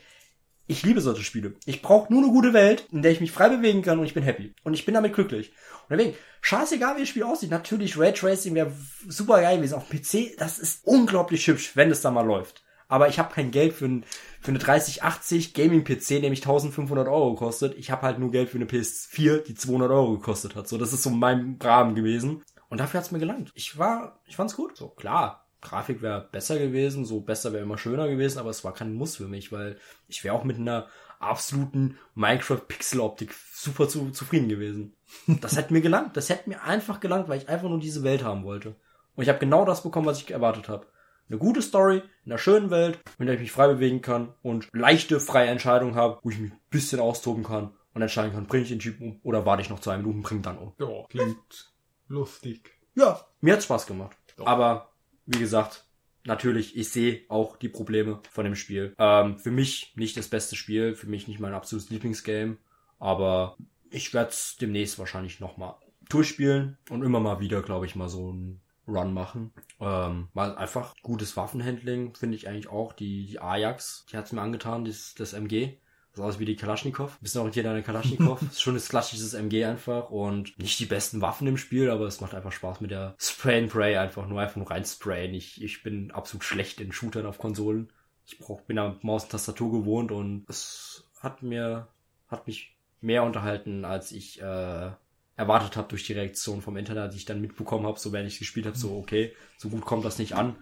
ich 0.67 0.83
liebe 0.83 1.01
solche 1.01 1.23
Spiele. 1.23 1.53
Ich 1.65 1.81
brauche 1.81 2.11
nur 2.11 2.23
eine 2.23 2.31
gute 2.31 2.53
Welt, 2.53 2.87
in 2.91 3.01
der 3.01 3.11
ich 3.11 3.21
mich 3.21 3.31
frei 3.31 3.49
bewegen 3.49 3.81
kann 3.81 3.99
und 3.99 4.05
ich 4.05 4.13
bin 4.13 4.23
happy. 4.23 4.53
Und 4.63 4.73
ich 4.73 4.85
bin 4.85 4.95
damit 4.95 5.13
glücklich. 5.13 5.51
Und 5.87 5.97
deswegen, 5.97 6.17
scheißegal 6.41 6.95
wie 6.95 7.01
das 7.01 7.09
Spiel 7.09 7.23
aussieht, 7.23 7.51
natürlich 7.51 7.97
Raytracing 7.97 8.55
wäre 8.55 8.71
super 9.07 9.41
geil 9.41 9.57
gewesen. 9.57 9.75
Auf 9.75 9.89
PC, 9.89 10.37
das 10.37 10.57
ist 10.57 10.81
unglaublich 10.83 11.45
hübsch, 11.47 11.75
wenn 11.75 11.91
es 11.91 12.01
da 12.01 12.09
mal 12.09 12.25
läuft. 12.25 12.63
Aber 12.87 13.09
ich 13.09 13.17
habe 13.19 13.33
kein 13.33 13.51
Geld 13.51 13.73
für, 13.73 13.85
ein, 13.85 14.05
für 14.41 14.49
eine 14.49 14.59
3080 14.59 15.53
Gaming-PC, 15.53 16.21
mich 16.29 16.41
1500 16.41 17.07
Euro 17.07 17.35
kostet. 17.35 17.77
Ich 17.77 17.89
habe 17.91 18.03
halt 18.03 18.19
nur 18.19 18.31
Geld 18.31 18.49
für 18.49 18.57
eine 18.57 18.65
PS4, 18.65 19.43
die 19.43 19.55
200 19.55 19.89
Euro 19.91 20.13
gekostet 20.13 20.55
hat. 20.55 20.67
So, 20.67 20.77
das 20.77 20.93
ist 20.93 21.03
so 21.03 21.09
mein 21.09 21.57
Rahmen 21.61 21.95
gewesen. 21.95 22.43
Und 22.69 22.79
dafür 22.79 22.99
hat's 22.99 23.11
mir 23.11 23.19
gelangt. 23.19 23.51
Ich 23.55 23.77
war, 23.77 24.19
ich 24.25 24.35
fand's 24.35 24.55
gut. 24.55 24.77
So, 24.77 24.89
klar, 24.89 25.44
Grafik 25.65 26.01
wäre 26.01 26.29
besser 26.31 26.57
gewesen, 26.57 27.05
so 27.05 27.21
besser 27.21 27.51
wäre 27.53 27.63
immer 27.63 27.77
schöner 27.77 28.07
gewesen, 28.07 28.39
aber 28.39 28.49
es 28.49 28.63
war 28.63 28.73
kein 28.73 28.93
Muss 28.93 29.17
für 29.17 29.27
mich, 29.27 29.51
weil 29.51 29.77
ich 30.07 30.23
wäre 30.23 30.35
auch 30.35 30.43
mit 30.43 30.57
einer 30.57 30.87
absoluten 31.19 31.97
Minecraft-Pixel-Optik 32.15 33.33
super 33.53 33.87
zu, 33.87 34.11
zufrieden 34.11 34.49
gewesen. 34.49 34.95
Das 35.27 35.55
hätte 35.55 35.73
mir 35.73 35.81
gelangt. 35.81 36.15
Das 36.17 36.29
hätte 36.29 36.49
mir 36.49 36.61
einfach 36.61 36.99
gelangt, 36.99 37.27
weil 37.27 37.39
ich 37.39 37.49
einfach 37.49 37.69
nur 37.69 37.79
diese 37.79 38.03
Welt 38.03 38.23
haben 38.23 38.43
wollte. 38.43 38.75
Und 39.15 39.23
ich 39.23 39.29
habe 39.29 39.39
genau 39.39 39.65
das 39.65 39.83
bekommen, 39.83 40.05
was 40.05 40.21
ich 40.21 40.31
erwartet 40.31 40.69
habe. 40.69 40.87
Eine 41.27 41.39
gute 41.39 41.61
Story, 41.61 42.03
in 42.23 42.31
einer 42.31 42.37
schönen 42.37 42.69
Welt, 42.69 42.99
in 43.17 43.25
der 43.25 43.35
ich 43.35 43.41
mich 43.41 43.51
frei 43.51 43.67
bewegen 43.67 44.01
kann 44.01 44.33
und 44.43 44.69
leichte, 44.73 45.19
freie 45.19 45.47
Entscheidungen 45.47 45.95
habe, 45.95 46.19
wo 46.21 46.29
ich 46.29 46.37
mich 46.37 46.51
ein 46.51 46.59
bisschen 46.69 46.99
austoben 46.99 47.43
kann 47.43 47.71
und 47.95 48.01
entscheiden 48.01 48.33
kann, 48.33 48.45
bringe 48.45 48.63
ich 48.63 48.69
den 48.69 48.79
Typen 48.79 49.03
um 49.03 49.19
oder 49.23 49.45
warte 49.45 49.63
ich 49.63 49.69
noch 49.69 49.79
zwei 49.79 49.97
Minuten, 49.97 50.21
bring 50.21 50.43
dann 50.43 50.59
um. 50.59 50.73
Ja, 50.77 51.03
klingt 51.09 51.73
lustig. 52.07 52.71
Ja, 52.93 53.25
mir 53.41 53.53
hat's 53.53 53.65
Spaß 53.65 53.87
gemacht. 53.87 54.15
Doch. 54.37 54.45
Aber 54.45 54.91
wie 55.25 55.39
gesagt, 55.39 55.85
natürlich, 56.25 56.75
ich 56.75 56.89
sehe 56.89 57.21
auch 57.29 57.57
die 57.57 57.69
Probleme 57.69 58.19
von 58.29 58.45
dem 58.45 58.55
Spiel. 58.55 58.93
Ähm, 58.97 59.37
für 59.37 59.51
mich 59.51 59.93
nicht 59.95 60.17
das 60.17 60.27
beste 60.27 60.55
Spiel, 60.55 60.95
für 60.95 61.07
mich 61.07 61.27
nicht 61.27 61.39
mein 61.39 61.53
absolutes 61.53 61.89
Lieblingsgame, 61.89 62.57
aber 62.99 63.57
ich 63.89 64.13
werde 64.13 64.29
es 64.29 64.57
demnächst 64.59 64.99
wahrscheinlich 64.99 65.39
nochmal 65.39 65.75
durchspielen 66.09 66.77
und 66.89 67.03
immer 67.03 67.19
mal 67.19 67.39
wieder, 67.39 67.61
glaube 67.61 67.85
ich, 67.85 67.95
mal 67.95 68.09
so 68.09 68.31
ein 68.31 68.61
Run 68.87 69.13
machen. 69.13 69.51
Ähm, 69.79 70.27
weil 70.33 70.55
einfach 70.55 70.95
gutes 71.01 71.35
Waffenhandling 71.37 72.13
finde 72.15 72.35
ich 72.35 72.47
eigentlich 72.47 72.69
auch. 72.69 72.93
Die, 72.93 73.25
die 73.25 73.39
Ajax, 73.39 74.05
die 74.11 74.17
hat's 74.17 74.31
mir 74.31 74.41
angetan, 74.41 74.85
das, 74.85 75.15
das 75.15 75.33
MG. 75.33 75.77
Das 76.15 76.23
aus 76.23 76.39
wie 76.39 76.45
die 76.45 76.55
Kalaschnikow. 76.55 77.17
Bisschen 77.19 77.39
orientiert 77.39 77.65
an 77.65 77.73
der 77.73 77.83
Kalaschnikow. 77.83 78.39
das 78.65 78.89
klassisches 78.89 79.33
MG 79.33 79.65
einfach 79.65 80.09
und 80.09 80.57
nicht 80.57 80.79
die 80.79 80.85
besten 80.85 81.19
Waffen 81.19 81.45
im 81.45 81.57
Spiel, 81.57 81.89
aber 81.89 82.05
es 82.05 82.21
macht 82.21 82.33
einfach 82.33 82.53
Spaß 82.53 82.79
mit 82.79 82.91
der 82.91 83.15
Spray 83.19 83.63
and 83.63 83.71
Pray 83.71 83.97
einfach 83.97 84.25
nur 84.27 84.39
einfach 84.39 84.55
nur 84.55 84.71
rein 84.71 84.85
sprayen. 84.85 85.33
Ich, 85.33 85.61
ich 85.61 85.83
bin 85.83 86.11
absolut 86.11 86.45
schlecht 86.45 86.79
in 86.79 86.93
Shootern 86.93 87.25
auf 87.25 87.37
Konsolen. 87.37 87.91
Ich 88.25 88.39
brauch, 88.39 88.61
bin 88.61 88.77
da 88.77 88.95
Maus 89.01 89.23
und 89.23 89.31
Tastatur 89.31 89.71
gewohnt 89.71 90.11
und 90.11 90.45
es 90.49 91.03
hat 91.19 91.43
mir, 91.43 91.89
hat 92.29 92.47
mich 92.47 92.75
mehr 93.01 93.23
unterhalten, 93.23 93.83
als 93.83 94.13
ich 94.13 94.41
äh, 94.41 94.91
erwartet 95.35 95.75
habe 95.75 95.89
durch 95.89 96.05
die 96.05 96.13
Reaktion 96.13 96.61
vom 96.61 96.77
Internet, 96.77 97.13
die 97.13 97.17
ich 97.17 97.25
dann 97.25 97.41
mitbekommen 97.41 97.85
habe, 97.85 97.99
so 97.99 98.13
wenn 98.13 98.25
ich 98.25 98.39
gespielt 98.39 98.65
habe, 98.65 98.77
so 98.77 98.97
okay, 98.97 99.35
so 99.57 99.67
gut 99.67 99.83
kommt 99.83 100.05
das 100.05 100.17
nicht 100.17 100.33
an. 100.33 100.55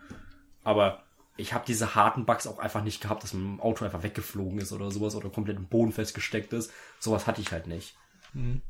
Aber 0.63 1.02
ich 1.35 1.53
habe 1.53 1.65
diese 1.65 1.95
harten 1.95 2.25
Bugs 2.25 2.47
auch 2.47 2.59
einfach 2.59 2.83
nicht 2.83 3.01
gehabt, 3.01 3.23
dass 3.23 3.33
mein 3.33 3.59
Auto 3.59 3.85
einfach 3.85 4.03
weggeflogen 4.03 4.59
ist 4.59 4.71
oder 4.71 4.91
sowas 4.91 5.15
oder 5.15 5.29
komplett 5.29 5.57
im 5.57 5.65
Boden 5.65 5.91
festgesteckt 5.91 6.53
ist. 6.53 6.71
Sowas 6.99 7.25
hatte 7.27 7.41
ich 7.41 7.51
halt 7.51 7.67
nicht. 7.67 7.95
Mhm. 8.33 8.61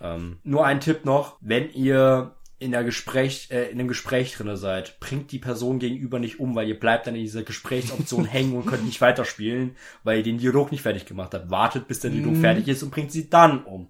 Ähm, 0.00 0.38
nur 0.44 0.66
ein 0.66 0.80
Tipp 0.80 1.04
noch, 1.04 1.36
wenn 1.40 1.70
ihr 1.72 2.34
in 2.58 2.72
der 2.72 2.84
Gespräch, 2.84 3.48
äh, 3.50 3.70
in 3.70 3.78
einem 3.78 3.88
Gespräch 3.88 4.34
drinne 4.34 4.58
seid, 4.58 5.00
bringt 5.00 5.32
die 5.32 5.38
Person 5.38 5.78
gegenüber 5.78 6.18
nicht 6.18 6.40
um, 6.40 6.54
weil 6.54 6.68
ihr 6.68 6.78
bleibt 6.78 7.06
dann 7.06 7.14
in 7.14 7.22
dieser 7.22 7.42
Gesprächsoption 7.42 8.24
hängen 8.26 8.54
und 8.54 8.66
könnt 8.66 8.84
nicht 8.84 9.00
weiterspielen, 9.00 9.76
weil 10.04 10.18
ihr 10.18 10.22
den 10.22 10.38
Dialog 10.38 10.70
nicht 10.70 10.82
fertig 10.82 11.06
gemacht 11.06 11.32
habt. 11.32 11.50
Wartet, 11.50 11.88
bis 11.88 12.00
der 12.00 12.10
Dialog 12.10 12.34
mhm. 12.34 12.40
fertig 12.42 12.68
ist 12.68 12.82
und 12.82 12.90
bringt 12.90 13.12
sie 13.12 13.30
dann 13.30 13.64
um. 13.64 13.88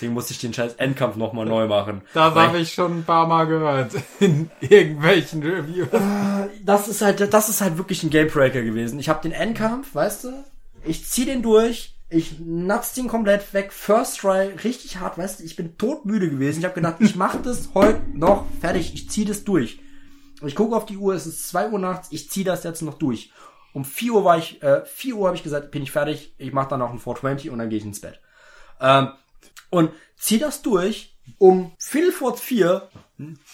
Deswegen 0.00 0.14
musste 0.14 0.32
ich 0.32 0.38
den 0.38 0.54
scheiß 0.54 0.76
Endkampf 0.76 1.16
nochmal 1.16 1.44
neu 1.44 1.66
machen. 1.66 2.00
Das 2.14 2.34
habe 2.34 2.56
ich 2.56 2.72
schon 2.72 3.00
ein 3.00 3.04
paar 3.04 3.26
Mal 3.26 3.44
gehört. 3.44 3.92
In 4.20 4.50
irgendwelchen 4.60 5.42
Reviews. 5.42 5.92
Äh, 5.92 6.48
das 6.64 6.88
ist 6.88 7.02
halt, 7.02 7.34
das 7.34 7.50
ist 7.50 7.60
halt 7.60 7.76
wirklich 7.76 8.02
ein 8.02 8.08
Gamebreaker 8.08 8.62
gewesen. 8.62 8.98
Ich 8.98 9.10
habe 9.10 9.20
den 9.20 9.32
Endkampf, 9.32 9.94
weißt 9.94 10.24
du? 10.24 10.44
Ich 10.84 11.04
zieh 11.04 11.26
den 11.26 11.42
durch. 11.42 11.98
Ich 12.08 12.36
natz 12.40 12.94
den 12.94 13.08
komplett 13.08 13.52
weg. 13.52 13.74
First 13.74 14.20
try, 14.20 14.48
richtig 14.64 15.00
hart, 15.00 15.18
weißt 15.18 15.40
du? 15.40 15.44
Ich 15.44 15.54
bin 15.54 15.76
todmüde 15.76 16.30
gewesen. 16.30 16.60
Ich 16.60 16.64
habe 16.64 16.76
gedacht, 16.76 16.96
ich 17.00 17.14
mach 17.14 17.36
das 17.42 17.68
heute 17.74 18.00
noch 18.14 18.46
fertig. 18.62 18.94
Ich 18.94 19.10
zieh 19.10 19.26
das 19.26 19.44
durch. 19.44 19.80
Ich 20.46 20.54
gucke 20.54 20.74
auf 20.74 20.86
die 20.86 20.96
Uhr, 20.96 21.12
es 21.12 21.26
ist 21.26 21.46
zwei 21.46 21.68
Uhr 21.68 21.78
nachts. 21.78 22.08
Ich 22.10 22.30
zieh 22.30 22.44
das 22.44 22.64
jetzt 22.64 22.80
noch 22.80 22.94
durch. 22.94 23.32
Um 23.74 23.84
vier 23.84 24.14
Uhr 24.14 24.24
war 24.24 24.38
ich, 24.38 24.62
äh, 24.62 24.82
vier 24.86 25.16
Uhr 25.16 25.26
habe 25.26 25.36
ich 25.36 25.42
gesagt, 25.42 25.70
bin 25.70 25.82
ich 25.82 25.90
fertig. 25.90 26.32
Ich 26.38 26.54
mache 26.54 26.70
dann 26.70 26.78
noch 26.78 26.90
ein 26.90 26.98
420 26.98 27.50
und 27.50 27.58
dann 27.58 27.68
gehe 27.68 27.78
ich 27.78 27.84
ins 27.84 28.00
Bett. 28.00 28.18
Ähm, 28.80 29.10
und 29.70 29.90
zieh 30.16 30.38
das 30.38 30.62
durch. 30.62 31.16
Um 31.38 31.72
Viertel 31.78 32.12
vor 32.12 32.36
vier 32.36 32.90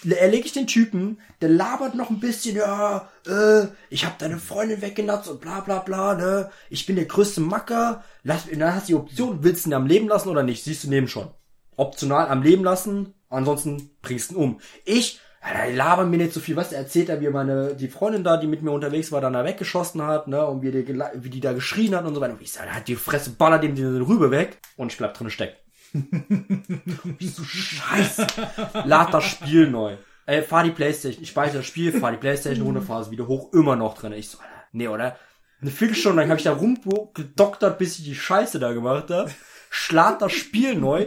erlege 0.09 0.47
ich 0.47 0.53
den 0.53 0.67
Typen, 0.67 1.19
der 1.41 1.51
labert 1.51 1.95
noch 1.95 2.11
ein 2.11 2.21
bisschen, 2.21 2.57
ja, 2.57 3.09
äh, 3.27 3.67
ich 3.91 4.07
hab 4.07 4.19
deine 4.19 4.39
Freundin 4.39 4.81
weggenatzt 4.81 5.29
und 5.29 5.41
bla 5.41 5.61
bla 5.61 5.81
bla, 5.81 6.15
ne? 6.15 6.51
Ich 6.71 6.87
bin 6.87 6.97
der 6.97 7.05
größte 7.05 7.41
Macker. 7.41 8.05
Lass, 8.23 8.47
dann 8.51 8.75
hast 8.75 8.89
du 8.89 8.93
die 8.93 8.95
Option, 8.95 9.39
willst 9.43 9.67
du 9.67 9.71
ihn 9.71 9.75
am 9.75 9.87
Leben 9.87 10.09
lassen 10.09 10.29
oder 10.29 10.43
nicht? 10.43 10.65
Siehst 10.65 10.85
du 10.85 10.89
neben 10.89 11.09
schon. 11.09 11.29
optional 11.77 12.29
am 12.29 12.43
Leben 12.43 12.65
lassen, 12.65 13.15
ansonsten 13.29 13.91
bringst 14.03 14.31
du 14.31 14.35
ihn 14.35 14.41
um. 14.41 14.61
Ich, 14.85 15.21
ja, 15.43 15.67
labern 15.67 16.11
mir 16.11 16.17
nicht 16.19 16.33
so 16.33 16.41
viel, 16.41 16.57
was 16.57 16.73
er 16.73 16.79
erzählt 16.79 17.09
er, 17.09 17.21
wie 17.21 17.29
meine, 17.29 17.75
die 17.75 17.89
Freundin 17.89 18.25
da, 18.25 18.37
die 18.37 18.47
mit 18.47 18.63
mir 18.63 18.73
unterwegs 18.73 19.13
war, 19.13 19.21
dann 19.21 19.35
da 19.35 19.45
weggeschossen 19.45 20.03
hat, 20.03 20.29
ne, 20.29 20.45
und 20.47 20.63
wie 20.63 20.71
die, 20.71 20.89
wie 20.89 21.31
die 21.31 21.41
da 21.41 21.53
geschrien 21.53 21.95
hat 21.95 22.05
und 22.05 22.15
so 22.15 22.21
weiter. 22.21 22.33
Und 22.33 22.43
ich 22.43 22.53
sag, 22.53 22.69
hat 22.69 22.89
die 22.89 22.97
Fresse, 22.97 23.31
ballert 23.31 23.63
dem 23.63 23.75
die 23.75 23.85
Rübe 23.85 24.31
weg 24.31 24.59
und 24.77 24.93
ich 24.93 24.99
bleib 24.99 25.15
drin 25.15 25.31
stecken. 25.31 25.57
Wie 27.19 27.29
so 27.29 27.45
scheiße. 27.45 28.27
Lad 28.85 29.15
das 29.15 29.25
Spiel 29.25 29.71
neu. 29.71 29.97
Ey, 30.27 30.43
fahr 30.43 30.65
die 30.65 30.71
Playstation, 30.71 31.23
ich 31.23 31.31
speichere 31.31 31.59
das 31.59 31.67
Spiel, 31.67 31.93
fahr 31.93 32.11
die 32.11 32.19
Playstation 32.19 32.83
fahr 32.83 33.01
es 33.01 33.11
wieder 33.11 33.29
hoch, 33.29 33.53
immer 33.53 33.77
noch 33.77 33.97
drin. 33.97 34.13
Ich 34.13 34.29
so, 34.29 34.39
nee, 34.73 34.89
oder? 34.89 35.17
Eine 35.61 35.71
Viertelstunde 35.71 36.21
lang 36.21 36.31
habe 36.31 36.39
ich 36.39 36.45
da 36.45 36.53
rumgedoktert, 36.53 37.79
bis 37.79 37.99
ich 37.99 38.05
die 38.05 38.15
Scheiße 38.15 38.59
da 38.59 38.73
gemacht 38.73 39.11
habe. 39.11 39.31
Schlag 39.71 40.19
das 40.19 40.33
Spiel 40.33 40.75
neu, 40.75 41.07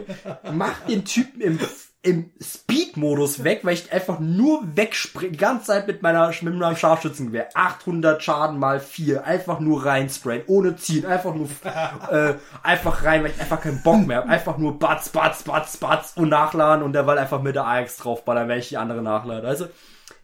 mach 0.52 0.80
den 0.86 1.04
Typen 1.04 1.40
im, 1.40 1.58
im 2.02 2.30
Speed-Modus 2.40 3.44
weg, 3.44 3.60
weil 3.62 3.74
ich 3.74 3.92
einfach 3.92 4.20
nur 4.20 4.62
wegspringe, 4.74 5.32
die 5.32 5.38
ganze 5.38 5.66
Zeit 5.66 5.86
mit 5.86 6.00
meiner, 6.00 6.28
mit 6.40 6.54
meinem 6.54 6.76
Scharfschützengewehr. 6.76 7.50
800 7.52 8.22
Schaden 8.22 8.58
mal 8.58 8.80
4, 8.80 9.24
einfach 9.24 9.60
nur 9.60 9.84
reinsprayen, 9.84 10.44
ohne 10.46 10.76
ziehen, 10.76 11.04
einfach 11.04 11.34
nur, 11.34 11.48
äh, 12.10 12.34
einfach 12.62 13.04
rein, 13.04 13.22
weil 13.22 13.32
ich 13.32 13.40
einfach 13.40 13.60
keinen 13.60 13.82
Bock 13.82 14.06
mehr 14.06 14.18
habe. 14.18 14.28
Einfach 14.28 14.56
nur 14.56 14.78
batz, 14.78 15.10
batz, 15.10 15.42
batz, 15.42 15.76
batz 15.76 16.14
und 16.16 16.30
nachladen 16.30 16.82
und 16.82 16.94
der 16.94 17.02
Ball 17.02 17.18
einfach 17.18 17.42
mit 17.42 17.54
der 17.54 17.66
AX 17.66 17.98
draufballern, 17.98 18.48
wenn 18.48 18.60
ich 18.60 18.70
die 18.70 18.78
andere 18.78 19.02
nachlade. 19.02 19.46
Also, 19.46 19.66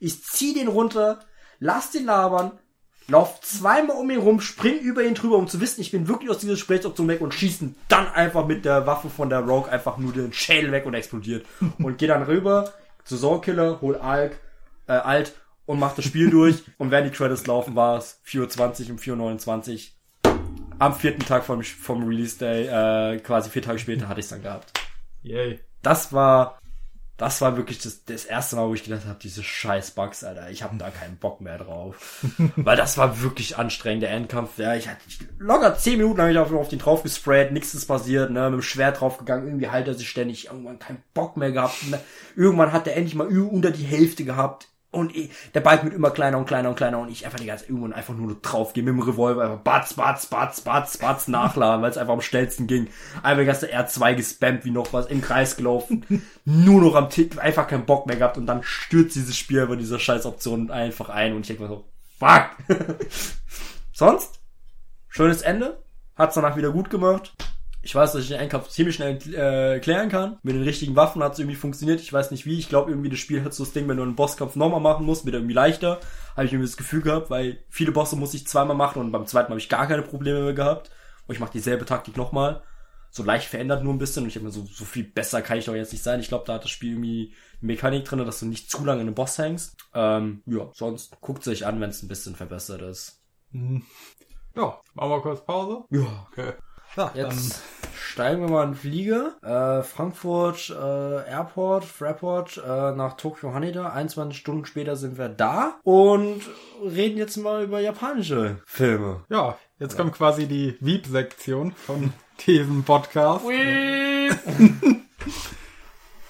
ich 0.00 0.24
zieh 0.24 0.54
den 0.54 0.68
runter, 0.68 1.20
lass 1.58 1.90
den 1.90 2.06
labern, 2.06 2.52
lauf 3.08 3.40
zweimal 3.40 3.96
um 3.96 4.10
ihn 4.10 4.18
rum, 4.18 4.40
spring 4.40 4.78
über 4.78 5.02
ihn 5.02 5.14
drüber, 5.14 5.36
um 5.36 5.48
zu 5.48 5.60
wissen, 5.60 5.80
ich 5.80 5.90
bin 5.90 6.08
wirklich 6.08 6.30
aus 6.30 6.38
dieser 6.38 6.54
Gesprächsoption 6.54 7.08
weg 7.08 7.20
und 7.20 7.34
schießen 7.34 7.76
dann 7.88 8.08
einfach 8.08 8.46
mit 8.46 8.64
der 8.64 8.86
Waffe 8.86 9.08
von 9.08 9.30
der 9.30 9.40
Rogue 9.40 9.70
einfach 9.70 9.96
nur 9.98 10.12
den 10.12 10.32
Schädel 10.32 10.72
weg 10.72 10.86
und 10.86 10.94
explodiert. 10.94 11.46
Und 11.78 11.98
geh 11.98 12.06
dann 12.06 12.22
rüber 12.22 12.72
zu 13.04 13.16
Soulkiller, 13.16 13.80
hol 13.80 13.96
Alk, 13.96 14.38
äh, 14.88 14.92
Alt 14.92 15.34
und 15.64 15.78
mach 15.78 15.94
das 15.94 16.04
Spiel 16.04 16.30
durch. 16.30 16.62
Und 16.78 16.90
während 16.90 17.12
die 17.12 17.16
Credits 17.16 17.46
laufen, 17.46 17.74
war 17.76 17.98
es 17.98 18.20
4.20 18.26 18.90
und 18.90 19.00
4.29. 19.00 19.90
Am 20.78 20.94
vierten 20.94 21.24
Tag 21.24 21.44
vom, 21.44 21.62
vom 21.62 22.06
Release 22.06 22.38
Day, 22.38 22.66
äh, 22.66 23.18
quasi 23.20 23.48
vier 23.50 23.62
Tage 23.62 23.78
später, 23.78 24.08
hatte 24.08 24.20
ich 24.20 24.28
dann 24.28 24.42
gehabt. 24.42 24.72
Yay. 25.22 25.60
Das 25.82 26.12
war, 26.12 26.58
das 27.16 27.40
war 27.40 27.56
wirklich 27.56 27.78
das, 27.78 28.04
das 28.04 28.24
erste 28.26 28.56
Mal, 28.56 28.68
wo 28.68 28.74
ich 28.74 28.84
gedacht 28.84 29.06
habe, 29.06 29.18
diese 29.22 29.42
scheiß 29.42 29.92
Bugs, 29.92 30.22
Alter, 30.22 30.50
ich 30.50 30.62
habe 30.62 30.76
da 30.76 30.90
keinen 30.90 31.16
Bock 31.16 31.40
mehr 31.40 31.56
drauf. 31.56 32.24
Weil 32.56 32.76
das 32.76 32.98
war 32.98 33.22
wirklich 33.22 33.56
anstrengend, 33.56 34.02
der 34.02 34.10
Endkampf. 34.10 34.58
Ja, 34.58 34.74
ich 34.74 34.88
hatte 34.88 35.00
locker 35.38 35.78
zehn 35.78 35.98
Minuten 35.98 36.20
habe 36.20 36.30
ich 36.30 36.38
auf, 36.38 36.52
auf 36.52 36.68
den 36.68 36.78
drauf 36.78 37.02
gesprayt, 37.02 37.52
nichts 37.52 37.72
ist 37.72 37.86
passiert, 37.86 38.30
ne, 38.30 38.50
mit 38.50 38.60
dem 38.60 38.62
Schwert 38.62 39.00
draufgegangen, 39.00 39.46
irgendwie 39.46 39.68
halt 39.68 39.88
er 39.88 39.94
sich 39.94 40.08
ständig, 40.08 40.46
irgendwann 40.46 40.78
keinen 40.78 41.02
Bock 41.14 41.36
mehr 41.38 41.52
gehabt. 41.52 41.90
Ne? 41.90 42.00
Irgendwann 42.36 42.72
hat 42.72 42.86
er 42.86 42.96
endlich 42.96 43.14
mal 43.14 43.26
unter 43.26 43.70
die 43.70 43.84
Hälfte 43.84 44.24
gehabt. 44.24 44.68
Und 44.96 45.14
ich, 45.14 45.30
der 45.54 45.60
Balken 45.60 45.84
wird 45.84 45.94
immer 45.94 46.10
kleiner 46.10 46.38
und 46.38 46.46
kleiner 46.46 46.70
und 46.70 46.76
kleiner 46.76 46.98
und 46.98 47.10
ich 47.10 47.26
einfach 47.26 47.38
die 47.38 47.44
ganze 47.44 47.64
Zeit 47.64 47.70
irgendwann 47.70 47.92
einfach 47.92 48.14
nur 48.14 48.34
drauf 48.40 48.72
gehe 48.72 48.82
mit 48.82 48.94
dem 48.94 49.00
Revolver, 49.00 49.42
einfach 49.42 49.58
batz, 49.58 49.92
batz, 49.92 50.26
batz, 50.26 50.62
batz, 50.62 50.96
batz 50.96 51.28
nachladen, 51.28 51.82
weil 51.82 51.90
es 51.90 51.98
einfach 51.98 52.14
am 52.14 52.22
schnellsten 52.22 52.66
ging. 52.66 52.88
Einfach 53.22 53.40
die 53.40 53.46
ganze 53.46 53.72
R2 53.72 54.14
gespammt 54.14 54.64
wie 54.64 54.70
noch 54.70 54.94
was, 54.94 55.06
im 55.06 55.20
Kreis 55.20 55.56
gelaufen, 55.56 56.06
nur 56.46 56.80
noch 56.80 56.94
am 56.94 57.10
Tipp, 57.10 57.38
einfach 57.38 57.68
keinen 57.68 57.84
Bock 57.84 58.06
mehr 58.06 58.16
gehabt 58.16 58.38
und 58.38 58.46
dann 58.46 58.62
stürzt 58.62 59.16
dieses 59.16 59.36
Spiel 59.36 59.60
über 59.60 59.76
diese 59.76 59.98
scheiß 59.98 60.24
Option 60.24 60.70
einfach 60.70 61.10
ein 61.10 61.34
und 61.34 61.42
ich 61.42 61.48
denke 61.48 61.64
mir 61.64 61.68
so, 61.68 61.84
fuck. 62.18 62.50
Sonst, 63.92 64.40
schönes 65.08 65.42
Ende, 65.42 65.82
hat's 66.16 66.36
danach 66.36 66.56
wieder 66.56 66.70
gut 66.70 66.88
gemacht. 66.88 67.34
Ich 67.86 67.94
weiß, 67.94 68.12
dass 68.12 68.22
ich 68.24 68.28
den 68.30 68.40
Endkampf 68.40 68.66
ziemlich 68.66 68.96
schnell 68.96 69.16
äh, 69.32 69.78
klären 69.78 70.08
kann. 70.08 70.38
Mit 70.42 70.56
den 70.56 70.64
richtigen 70.64 70.96
Waffen 70.96 71.22
hat 71.22 71.34
es 71.34 71.38
irgendwie 71.38 71.54
funktioniert. 71.54 72.00
Ich 72.00 72.12
weiß 72.12 72.32
nicht 72.32 72.44
wie. 72.44 72.58
Ich 72.58 72.68
glaube 72.68 72.90
irgendwie 72.90 73.10
das 73.10 73.20
Spiel 73.20 73.44
hat 73.44 73.54
so 73.54 73.62
das 73.62 73.72
Ding, 73.72 73.86
wenn 73.86 73.96
du 73.96 74.02
einen 74.02 74.16
Bosskampf 74.16 74.56
nochmal 74.56 74.80
machen 74.80 75.06
musst, 75.06 75.24
wird 75.24 75.36
er 75.36 75.38
irgendwie 75.38 75.54
leichter. 75.54 76.00
Habe 76.34 76.46
ich 76.46 76.52
irgendwie 76.52 76.68
das 76.68 76.76
Gefühl 76.76 77.00
gehabt, 77.00 77.30
weil 77.30 77.60
viele 77.68 77.92
Bosse 77.92 78.16
muss 78.16 78.34
ich 78.34 78.44
zweimal 78.48 78.74
machen 78.74 79.00
und 79.00 79.12
beim 79.12 79.24
zweiten 79.24 79.50
habe 79.50 79.60
ich 79.60 79.68
gar 79.68 79.86
keine 79.86 80.02
Probleme 80.02 80.42
mehr 80.42 80.52
gehabt. 80.52 80.90
Und 81.28 81.34
ich 81.36 81.38
mache 81.38 81.52
dieselbe 81.52 81.84
Taktik 81.84 82.16
nochmal. 82.16 82.64
So 83.10 83.22
leicht 83.22 83.46
verändert 83.46 83.84
nur 83.84 83.94
ein 83.94 83.98
bisschen 83.98 84.24
und 84.24 84.30
ich 84.30 84.34
habe 84.34 84.46
mir 84.46 84.52
so, 84.52 84.66
so 84.66 84.84
viel 84.84 85.04
besser 85.04 85.40
kann 85.40 85.56
ich 85.56 85.66
doch 85.66 85.74
jetzt 85.76 85.92
nicht 85.92 86.02
sein. 86.02 86.18
Ich 86.18 86.26
glaube, 86.26 86.42
da 86.44 86.54
hat 86.54 86.64
das 86.64 86.72
Spiel 86.72 86.94
irgendwie 86.94 87.34
eine 87.62 87.68
Mechanik 87.68 88.04
drin, 88.04 88.18
dass 88.18 88.40
du 88.40 88.46
nicht 88.46 88.68
zu 88.68 88.84
lange 88.84 89.02
in 89.02 89.06
den 89.06 89.14
Boss 89.14 89.38
hängst. 89.38 89.76
Ähm, 89.94 90.42
ja, 90.46 90.68
sonst 90.72 91.20
guckt 91.20 91.44
sich 91.44 91.64
an, 91.64 91.80
wenn 91.80 91.90
es 91.90 92.02
ein 92.02 92.08
bisschen 92.08 92.34
verbessert 92.34 92.82
ist. 92.82 93.22
Ja, 93.52 94.80
machen 94.94 95.10
wir 95.10 95.22
kurz 95.22 95.44
Pause. 95.44 95.84
Ja. 95.90 96.26
Okay. 96.32 96.54
Ja, 96.96 97.12
Jetzt 97.14 97.62
steigen 98.16 98.40
wir 98.40 98.48
mal 98.48 98.64
in 98.64 98.70
den 98.70 98.76
Flieger. 98.76 99.34
Äh, 99.42 99.82
Frankfurt 99.82 100.70
äh, 100.70 101.30
Airport, 101.30 101.84
Fraport 101.84 102.56
äh, 102.56 102.92
nach 102.92 103.18
Tokyo 103.18 103.52
Haneda. 103.52 103.90
21 103.90 104.38
Stunden 104.38 104.64
später 104.64 104.96
sind 104.96 105.18
wir 105.18 105.28
da 105.28 105.78
und 105.82 106.40
reden 106.82 107.18
jetzt 107.18 107.36
mal 107.36 107.64
über 107.64 107.78
japanische 107.78 108.62
Filme. 108.64 109.22
ja, 109.28 109.58
jetzt 109.78 109.98
kommt 109.98 110.14
quasi 110.14 110.46
die 110.46 110.78
Wieb-Sektion 110.80 111.72
von 111.72 112.14
diesem 112.46 112.84
Podcast. 112.84 113.44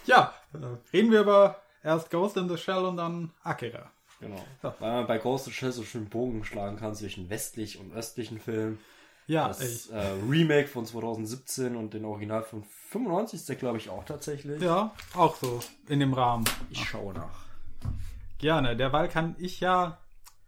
Ja, 0.07 0.33
äh, 0.55 0.97
reden 0.97 1.11
wir 1.11 1.21
über 1.21 1.57
erst 1.83 2.11
Ghost 2.11 2.37
in 2.37 2.49
the 2.49 2.57
Shell 2.57 2.85
und 2.85 2.97
dann 2.97 3.31
Akira. 3.43 3.91
Genau. 4.21 4.45
Weil 4.63 4.93
man 4.93 5.07
bei 5.07 5.19
Ghost 5.19 5.47
in 5.47 5.53
the 5.53 5.57
Shell 5.59 5.73
so 5.73 5.83
schön 5.83 6.09
Bogen 6.09 6.45
schlagen 6.45 6.77
kann 6.77 6.95
zwischen 6.95 7.29
westlich 7.29 7.79
und 7.81 7.93
östlichen 7.93 8.39
Filmen. 8.41 8.79
Ja, 9.27 9.49
Das 9.49 9.89
äh, 9.89 9.99
Remake 10.29 10.69
von 10.69 10.87
2017 10.87 11.75
und 11.77 11.95
den 11.95 12.05
Original 12.05 12.43
von 12.43 12.63
95 12.91 13.41
ist 13.41 13.49
der, 13.49 13.57
glaube 13.57 13.79
ich, 13.79 13.91
auch 13.91 14.05
tatsächlich. 14.05 14.63
ja, 14.63 14.93
auch 15.15 15.35
so 15.37 15.61
in 15.89 16.01
dem 16.01 16.13
Rahmen. 16.15 16.45
Ich 16.71 16.85
schaue 16.89 17.13
nach. 17.15 17.47
Gerne. 18.39 18.77
Derweil 18.77 19.09
kann 19.09 19.35
ich 19.39 19.61
ja 19.61 19.99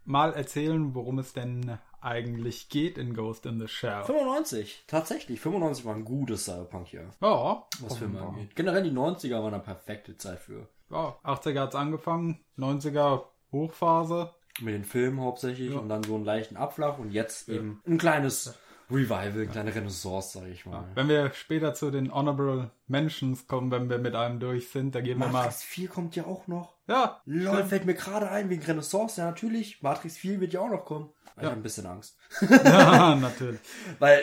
mal 0.05 0.33
erzählen, 0.33 0.93
worum 0.95 1.19
es 1.19 1.33
denn 1.33 1.77
eigentlich 2.01 2.69
geht 2.69 2.97
in 2.97 3.13
Ghost 3.13 3.45
in 3.45 3.59
the 3.59 3.67
Shell. 3.67 4.03
95, 4.05 4.85
tatsächlich. 4.87 5.41
95 5.41 5.83
war 5.85 5.95
ein 5.95 6.05
gutes 6.05 6.45
Cyberpunk-Jahr. 6.45 7.11
Ja, 7.21 7.63
was 7.81 7.97
Filme 7.97 8.21
angeht. 8.21 8.55
Generell 8.55 8.83
die 8.83 8.91
90er 8.91 9.41
waren 9.43 9.53
eine 9.53 9.61
perfekte 9.63 10.15
Zeit 10.17 10.39
für. 10.39 10.67
ja 10.89 11.17
80er 11.25 11.59
hat's 11.59 11.75
angefangen, 11.75 12.39
90er 12.57 13.23
Hochphase. 13.51 14.31
Mit 14.61 14.73
den 14.73 14.83
Filmen 14.83 15.21
hauptsächlich 15.21 15.73
und 15.73 15.87
dann 15.89 16.03
so 16.03 16.15
einen 16.15 16.25
leichten 16.25 16.57
Abflach 16.57 16.97
und 16.97 17.11
jetzt 17.11 17.47
eben 17.49 17.81
ein 17.87 17.97
kleines 17.97 18.57
Revival, 18.91 19.31
eine 19.33 19.47
kleine 19.47 19.75
Renaissance, 19.75 20.37
sag 20.39 20.47
ich 20.47 20.65
mal. 20.65 20.83
Wenn 20.95 21.07
wir 21.09 21.31
später 21.33 21.73
zu 21.73 21.91
den 21.91 22.13
Honorable 22.13 22.71
Mentions 22.87 23.47
kommen, 23.47 23.69
wenn 23.71 23.89
wir 23.89 23.99
mit 23.99 24.15
einem 24.15 24.39
durch 24.39 24.69
sind, 24.69 24.95
da 24.95 25.01
gehen 25.01 25.19
wir 25.19 25.27
mal. 25.27 25.31
Matrix 25.43 25.63
4 25.63 25.87
kommt 25.89 26.15
ja 26.15 26.25
auch 26.25 26.47
noch. 26.47 26.73
Ja, 26.87 27.21
Lol, 27.25 27.63
fällt 27.65 27.85
mir 27.85 27.93
gerade 27.93 28.29
ein, 28.31 28.49
wegen 28.49 28.63
Renaissance, 28.63 29.21
ja 29.21 29.27
natürlich. 29.27 29.81
Matrix 29.83 30.17
4 30.17 30.41
wird 30.41 30.53
ja 30.53 30.61
auch 30.61 30.69
noch 30.69 30.85
kommen. 30.85 31.09
Ich 31.37 31.43
habe 31.45 31.55
ein 31.55 31.61
bisschen 31.63 31.85
Angst. 31.85 32.17
ja 32.41 33.15
natürlich. 33.21 33.59
Weil 33.99 34.21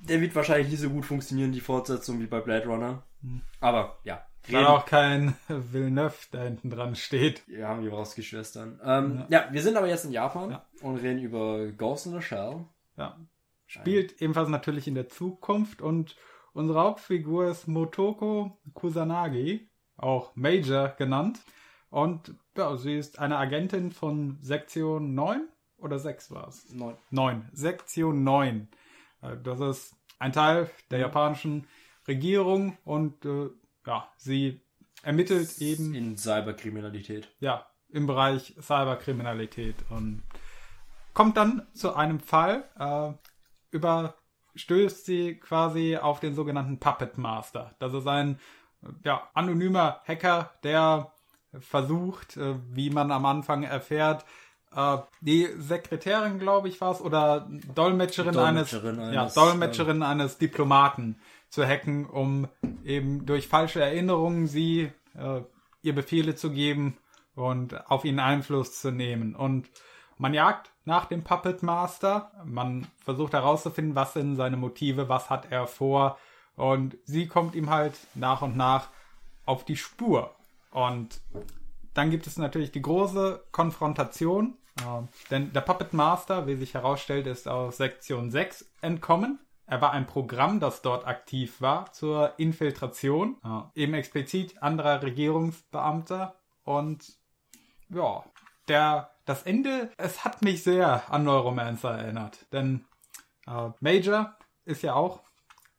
der 0.00 0.20
wird 0.20 0.34
wahrscheinlich 0.34 0.70
nicht 0.70 0.80
so 0.80 0.90
gut 0.90 1.04
funktionieren, 1.04 1.52
die 1.52 1.60
Fortsetzung, 1.60 2.18
wie 2.20 2.26
bei 2.26 2.40
Blade 2.40 2.66
Runner. 2.66 3.02
Aber 3.60 3.98
ja, 4.04 4.24
Weil 4.48 4.64
auch 4.66 4.86
kein 4.86 5.34
Villeneuve 5.48 6.14
da 6.30 6.42
hinten 6.42 6.70
dran 6.70 6.94
steht. 6.96 7.46
Wir 7.46 7.68
haben 7.68 7.82
die 7.82 7.90
Wachowski-Schwestern. 7.92 8.80
Ähm, 8.82 9.24
ja. 9.28 9.48
wir 9.50 9.60
sind 9.62 9.76
aber 9.76 9.86
jetzt 9.88 10.04
in 10.06 10.12
Japan 10.12 10.52
Ja. 10.52 10.64
und 10.82 10.96
reden 10.96 11.20
über 11.20 11.66
Ghost 11.72 12.06
in 12.06 12.12
the 12.14 12.22
Shell. 12.22 12.64
Ja. 12.96 13.16
Spielt 13.68 14.20
ebenfalls 14.22 14.48
natürlich 14.48 14.88
in 14.88 14.94
der 14.94 15.08
Zukunft 15.08 15.82
und 15.82 16.16
unsere 16.52 16.80
Hauptfigur 16.80 17.48
ist 17.50 17.68
Motoko 17.68 18.58
Kusanagi, 18.74 19.68
auch 19.96 20.34
Major 20.34 20.88
genannt. 20.98 21.40
Und 21.90 22.34
ja, 22.56 22.76
sie 22.76 22.96
ist 22.96 23.18
eine 23.18 23.36
Agentin 23.36 23.92
von 23.92 24.38
Sektion 24.40 25.14
9 25.14 25.48
oder 25.78 25.98
6 25.98 26.30
war 26.30 26.48
es? 26.48 26.72
Neun. 26.72 26.96
9. 27.10 27.48
Sektion 27.52 28.24
9. 28.24 28.68
Äh, 29.22 29.36
Das 29.42 29.60
ist 29.60 29.96
ein 30.18 30.32
Teil 30.32 30.70
der 30.90 30.98
japanischen 30.98 31.66
Regierung 32.06 32.76
und 32.84 33.24
äh, 33.24 33.50
ja, 33.86 34.10
sie 34.16 34.60
ermittelt 35.02 35.58
eben 35.60 35.94
In 35.94 36.16
Cyberkriminalität. 36.16 37.28
ja, 37.40 37.66
im 37.90 38.06
Bereich 38.06 38.54
Cyberkriminalität 38.60 39.76
und 39.90 40.22
kommt 41.14 41.36
dann 41.36 41.66
zu 41.74 41.94
einem 41.94 42.20
Fall, 42.20 42.64
äh, 42.78 43.12
überstößt 43.70 45.04
sie 45.04 45.36
quasi 45.36 45.96
auf 45.96 46.20
den 46.20 46.34
sogenannten 46.34 46.78
Puppet 46.78 47.18
Master. 47.18 47.74
Das 47.78 47.94
ist 47.94 48.06
ein 48.06 48.38
äh, 48.82 48.88
ja, 49.04 49.28
anonymer 49.34 50.00
Hacker, 50.06 50.50
der 50.62 51.12
versucht, 51.60 52.36
äh, 52.36 52.56
wie 52.70 52.90
man 52.90 53.10
am 53.10 53.26
Anfang 53.26 53.62
erfährt, 53.62 54.24
äh, 54.74 54.98
die 55.20 55.48
Sekretärin, 55.56 56.38
glaube 56.38 56.68
ich, 56.68 56.80
war 56.80 56.92
es, 56.92 57.00
oder 57.00 57.48
Dolmetscherin, 57.74 58.34
Dolmetscherin 58.34 58.98
eines, 58.98 59.14
ja, 59.14 59.22
eines, 59.22 59.34
Dolmetscherin 59.34 60.02
eines 60.02 60.38
Diplomaten 60.38 61.16
zu 61.48 61.66
hacken, 61.66 62.06
um 62.06 62.48
eben 62.84 63.24
durch 63.24 63.48
falsche 63.48 63.80
Erinnerungen 63.80 64.46
sie 64.46 64.92
äh, 65.16 65.40
ihr 65.82 65.94
Befehle 65.94 66.34
zu 66.34 66.50
geben 66.50 66.98
und 67.34 67.90
auf 67.90 68.04
ihn 68.04 68.18
Einfluss 68.18 68.80
zu 68.80 68.90
nehmen. 68.90 69.34
Und 69.34 69.68
man 70.18 70.34
jagt 70.34 70.70
nach 70.84 71.06
dem 71.06 71.24
Puppet 71.24 71.62
Master, 71.62 72.32
man 72.44 72.86
versucht 73.04 73.32
herauszufinden, 73.32 73.94
was 73.94 74.12
sind 74.12 74.36
seine 74.36 74.56
Motive, 74.56 75.08
was 75.08 75.30
hat 75.30 75.50
er 75.50 75.66
vor 75.66 76.18
Und 76.56 76.96
sie 77.04 77.28
kommt 77.28 77.54
ihm 77.54 77.70
halt 77.70 77.94
nach 78.14 78.42
und 78.42 78.56
nach 78.56 78.88
auf 79.46 79.64
die 79.64 79.76
Spur. 79.76 80.34
Und 80.72 81.20
dann 81.94 82.10
gibt 82.10 82.26
es 82.26 82.36
natürlich 82.36 82.72
die 82.72 82.82
große 82.82 83.44
Konfrontation, 83.52 84.56
äh, 84.78 85.02
denn 85.30 85.52
der 85.52 85.60
Puppet 85.60 85.92
Master, 85.92 86.46
wie 86.46 86.56
sich 86.56 86.74
herausstellt, 86.74 87.26
ist 87.26 87.48
aus 87.48 87.76
Sektion 87.76 88.30
6 88.30 88.70
entkommen. 88.80 89.38
Er 89.66 89.80
war 89.80 89.92
ein 89.92 90.06
Programm, 90.06 90.60
das 90.60 90.82
dort 90.82 91.06
aktiv 91.06 91.60
war 91.60 91.92
zur 91.92 92.38
Infiltration, 92.38 93.36
äh, 93.44 93.82
eben 93.82 93.94
explizit 93.94 94.62
anderer 94.62 95.02
Regierungsbeamter. 95.02 96.34
Und 96.64 97.18
ja, 97.88 98.24
der, 98.68 99.10
das 99.28 99.42
Ende, 99.42 99.90
es 99.98 100.24
hat 100.24 100.42
mich 100.42 100.62
sehr 100.62 101.12
an 101.12 101.24
Neuromancer 101.24 101.90
erinnert. 101.90 102.46
Denn 102.52 102.86
äh, 103.46 103.70
Major 103.80 104.36
ist 104.64 104.82
ja 104.82 104.94
auch 104.94 105.22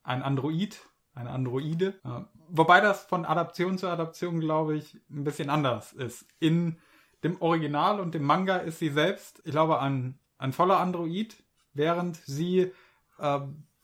ein 0.04 0.22
Android, 0.22 0.80
eine 1.16 1.32
Androide. 1.32 2.00
Äh, 2.04 2.22
wobei 2.48 2.80
das 2.80 3.06
von 3.06 3.26
Adaption 3.26 3.78
zu 3.78 3.88
Adaption, 3.88 4.40
glaube 4.40 4.76
ich, 4.76 4.96
ein 5.10 5.24
bisschen 5.24 5.50
anders 5.50 5.94
ist. 5.94 6.26
In 6.40 6.78
dem 7.24 7.42
Original 7.42 8.00
und 8.00 8.14
dem 8.14 8.24
Manga 8.24 8.58
ist 8.58 8.80
sie 8.80 8.90
selbst, 8.90 9.42
ich 9.44 9.52
glaube, 9.52 9.80
ein, 9.82 10.20
ein 10.38 10.54
voller 10.54 10.80
Android, 10.80 11.36
während 11.74 12.18
sie 12.18 12.72
äh, 13.18 13.40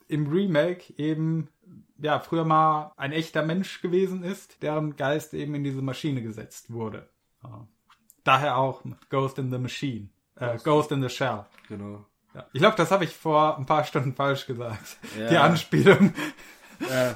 im 0.07 0.27
Remake 0.27 0.93
eben 0.97 1.49
ja 1.97 2.19
früher 2.19 2.45
mal 2.45 2.91
ein 2.97 3.11
echter 3.11 3.43
Mensch 3.43 3.81
gewesen 3.81 4.23
ist, 4.23 4.61
deren 4.61 4.95
Geist 4.95 5.33
eben 5.33 5.55
in 5.55 5.63
diese 5.63 5.81
Maschine 5.81 6.21
gesetzt 6.21 6.71
wurde. 6.71 7.09
Daher 8.25 8.57
auch 8.57 8.81
Ghost 9.09 9.37
in 9.39 9.49
the 9.51 9.57
Machine, 9.57 10.09
äh, 10.35 10.57
Ghost 10.57 10.91
in 10.91 11.01
the 11.01 11.07
Shell. 11.09 11.45
Genau. 11.69 12.05
Ja. 12.33 12.45
Ich 12.51 12.59
glaube, 12.59 12.75
das 12.75 12.91
habe 12.91 13.05
ich 13.05 13.15
vor 13.15 13.57
ein 13.57 13.65
paar 13.65 13.85
Stunden 13.85 14.13
falsch 14.13 14.45
gesagt. 14.45 14.97
Ja. 15.17 15.29
Die 15.29 15.37
Anspielung. 15.37 16.13
Äh, 16.89 17.13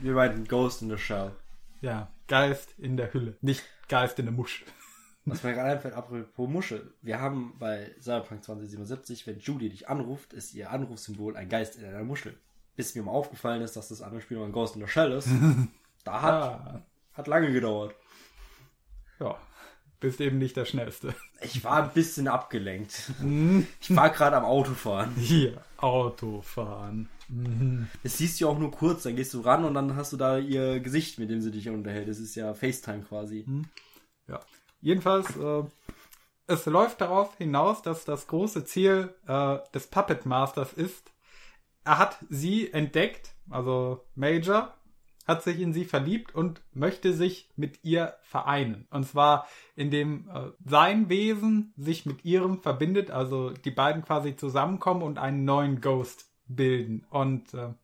wir 0.00 0.12
meinten 0.14 0.46
Ghost 0.48 0.80
in 0.80 0.88
the 0.88 0.96
Shell. 0.96 1.32
Ja, 1.82 2.08
Geist 2.26 2.74
in 2.78 2.96
der 2.96 3.12
Hülle, 3.12 3.36
nicht 3.42 3.62
Geist 3.88 4.18
in 4.18 4.24
der 4.26 4.32
Muschel. 4.34 4.66
Was 5.26 5.42
mir 5.42 5.54
gerade 5.54 5.70
einfällt, 5.72 5.94
apropos 5.94 6.48
Muschel. 6.48 6.94
Wir 7.02 7.20
haben 7.20 7.54
bei 7.58 7.94
Cyberpunk 8.00 8.44
2077, 8.44 9.26
wenn 9.26 9.40
Judy 9.40 9.68
dich 9.68 9.88
anruft, 9.88 10.32
ist 10.32 10.54
ihr 10.54 10.70
Anrufsymbol 10.70 11.36
ein 11.36 11.48
Geist 11.48 11.76
in 11.76 11.84
einer 11.84 12.04
Muschel. 12.04 12.38
Bis 12.76 12.94
mir 12.94 13.02
mal 13.02 13.10
aufgefallen 13.12 13.60
ist, 13.62 13.76
dass 13.76 13.88
das 13.88 14.02
andere 14.02 14.20
Spiel 14.20 14.38
mal 14.38 14.44
ein 14.46 14.52
Ghost 14.52 14.76
in 14.76 14.82
the 14.82 14.88
Shell 14.88 15.12
ist. 15.12 15.28
Da 16.04 16.22
hat, 16.22 16.32
Ah, 16.32 16.80
hat 17.14 17.26
lange 17.26 17.52
gedauert. 17.52 17.92
ja, 19.18 19.36
bist 20.00 20.20
eben 20.20 20.38
nicht 20.38 20.56
der 20.56 20.64
Schnellste. 20.64 21.14
Ich 21.40 21.64
war 21.64 21.82
ein 21.82 21.90
bisschen 21.92 22.28
abgelenkt. 22.28 23.12
Ich 23.80 23.94
war 23.94 24.10
gerade 24.10 24.36
am 24.36 24.44
Autofahren. 24.44 25.14
Hier, 25.16 25.62
Autofahren. 25.76 27.08
Mhm. 27.28 27.88
Das 28.02 28.18
siehst 28.18 28.40
du 28.40 28.48
auch 28.48 28.58
nur 28.58 28.70
kurz, 28.70 29.02
dann 29.02 29.16
gehst 29.16 29.34
du 29.34 29.40
ran 29.40 29.64
und 29.64 29.74
dann 29.74 29.96
hast 29.96 30.12
du 30.12 30.16
da 30.16 30.38
ihr 30.38 30.80
Gesicht, 30.80 31.18
mit 31.18 31.30
dem 31.30 31.40
sie 31.40 31.50
dich 31.50 31.68
unterhält. 31.68 32.08
Das 32.08 32.18
ist 32.18 32.34
ja 32.34 32.54
FaceTime 32.54 33.02
quasi. 33.02 33.44
Ja. 34.28 34.40
Jedenfalls, 34.80 35.36
äh, 35.36 35.62
es 36.46 36.66
läuft 36.66 37.00
darauf 37.00 37.36
hinaus, 37.38 37.82
dass 37.82 38.04
das 38.04 38.26
große 38.28 38.64
Ziel 38.64 39.14
äh, 39.26 39.58
des 39.74 39.88
Puppet 39.88 40.26
Masters 40.26 40.72
ist, 40.72 41.10
er 41.84 41.98
hat 41.98 42.18
sie 42.28 42.72
entdeckt, 42.72 43.34
also 43.48 44.04
Major, 44.14 44.74
hat 45.26 45.42
sich 45.42 45.60
in 45.60 45.72
sie 45.72 45.84
verliebt 45.84 46.34
und 46.34 46.62
möchte 46.72 47.12
sich 47.12 47.50
mit 47.56 47.82
ihr 47.82 48.14
vereinen. 48.22 48.86
Und 48.90 49.04
zwar 49.04 49.48
indem 49.74 50.28
äh, 50.28 50.50
sein 50.64 51.08
Wesen 51.08 51.72
sich 51.76 52.06
mit 52.06 52.24
ihrem 52.24 52.60
verbindet, 52.62 53.10
also 53.10 53.50
die 53.50 53.70
beiden 53.70 54.04
quasi 54.04 54.36
zusammenkommen 54.36 55.02
und 55.02 55.18
einen 55.18 55.44
neuen 55.44 55.80
Ghost 55.80 56.30
bilden. 56.46 57.04
Und 57.10 57.52
äh, 57.54 57.74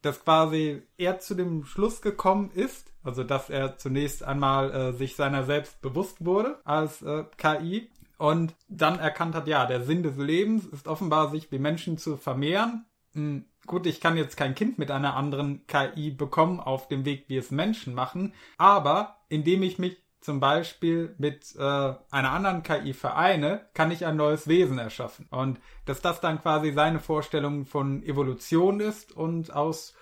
dass 0.00 0.24
quasi 0.24 0.82
er 0.96 1.20
zu 1.20 1.34
dem 1.34 1.64
Schluss 1.64 2.02
gekommen 2.02 2.50
ist, 2.52 2.92
also 3.02 3.22
dass 3.22 3.50
er 3.50 3.76
zunächst 3.76 4.22
einmal 4.22 4.72
äh, 4.72 4.92
sich 4.92 5.14
seiner 5.16 5.44
selbst 5.44 5.80
bewusst 5.82 6.24
wurde 6.24 6.60
als 6.64 7.02
äh, 7.02 7.24
KI 7.36 7.90
und 8.18 8.54
dann 8.68 8.98
erkannt 8.98 9.34
hat, 9.34 9.48
ja, 9.48 9.66
der 9.66 9.82
Sinn 9.82 10.02
des 10.02 10.16
Lebens 10.16 10.66
ist 10.66 10.88
offenbar, 10.88 11.30
sich 11.30 11.50
wie 11.50 11.58
Menschen 11.58 11.98
zu 11.98 12.16
vermehren. 12.16 12.86
Hm, 13.14 13.44
gut, 13.66 13.86
ich 13.86 14.00
kann 14.00 14.16
jetzt 14.16 14.36
kein 14.36 14.54
Kind 14.54 14.78
mit 14.78 14.90
einer 14.90 15.16
anderen 15.16 15.66
KI 15.66 16.10
bekommen 16.10 16.60
auf 16.60 16.88
dem 16.88 17.04
Weg, 17.04 17.24
wie 17.28 17.36
es 17.36 17.50
Menschen 17.50 17.94
machen, 17.94 18.34
aber 18.58 19.20
indem 19.28 19.62
ich 19.62 19.78
mich 19.78 20.02
zum 20.20 20.38
Beispiel 20.38 21.14
mit 21.18 21.54
äh, 21.56 21.60
einer 21.60 22.30
anderen 22.30 22.62
KI 22.62 22.94
vereine, 22.94 23.66
kann 23.74 23.90
ich 23.90 24.06
ein 24.06 24.16
neues 24.16 24.46
Wesen 24.46 24.78
erschaffen. 24.78 25.26
Und 25.30 25.60
dass 25.84 26.00
das 26.00 26.20
dann 26.20 26.40
quasi 26.40 26.72
seine 26.72 27.00
Vorstellung 27.00 27.66
von 27.66 28.04
Evolution 28.04 28.78
ist 28.78 29.12
und 29.12 29.52
aus 29.52 29.94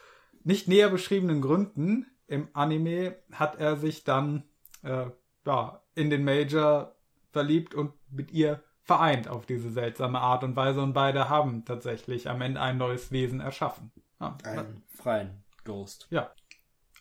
nicht 0.45 0.69
näher 0.69 0.91
beschriebenen 0.91 1.41
Gründen 1.41 2.07
im 2.27 2.49
Anime 2.53 3.17
hat 3.33 3.59
er 3.59 3.77
sich 3.77 4.05
dann 4.05 4.45
äh, 4.83 5.07
ja, 5.47 5.83
in 5.95 6.11
den 6.11 6.25
Major 6.25 6.95
verliebt 7.33 7.75
und 7.75 7.93
mit 8.11 8.31
ihr 8.31 8.63
vereint 8.91 9.29
auf 9.29 9.47
diese 9.47 9.71
seltsame 9.71 10.19
Art 10.21 10.43
und 10.43 10.57
Weise 10.57 10.83
und 10.83 10.95
beide 10.95 11.29
haben 11.29 11.65
tatsächlich 11.65 12.29
am 12.29 12.41
Ende 12.41 12.61
ein 12.61 12.77
neues 12.77 13.13
Wesen 13.13 13.39
erschaffen. 13.39 13.93
Ja, 14.21 14.37
Einen 14.43 14.83
freien 14.89 15.45
Ghost. 15.65 16.09
ja. 16.11 16.33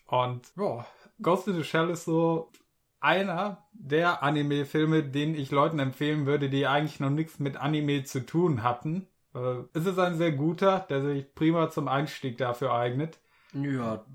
Und 0.06 0.52
ja, 0.56 0.86
Ghost 1.20 1.48
in 1.48 1.56
the 1.56 1.64
Shell 1.64 1.90
ist 1.90 2.06
so 2.06 2.52
einer 3.00 3.66
der 3.74 4.22
Anime-Filme, 4.22 5.02
den 5.04 5.34
ich 5.34 5.50
Leuten 5.50 5.80
empfehlen 5.80 6.28
würde, 6.28 6.50
die 6.52 6.68
eigentlich 6.68 7.00
noch 7.00 7.10
nichts 7.10 7.40
mit 7.40 7.58
Anime 7.58 8.04
zu 8.04 8.24
tun 8.24 8.62
hatten. 8.62 9.08
Äh, 9.34 9.64
es 9.74 9.88
ist 9.88 9.98
ein 9.98 10.18
sehr 10.18 10.32
guter, 10.34 10.86
der 10.90 11.02
sich 11.02 11.34
prima 11.34 11.72
zum 11.72 11.88
Einstieg 11.88 12.38
dafür 12.38 12.72
eignet. 12.74 13.20
Ja, 13.54 14.06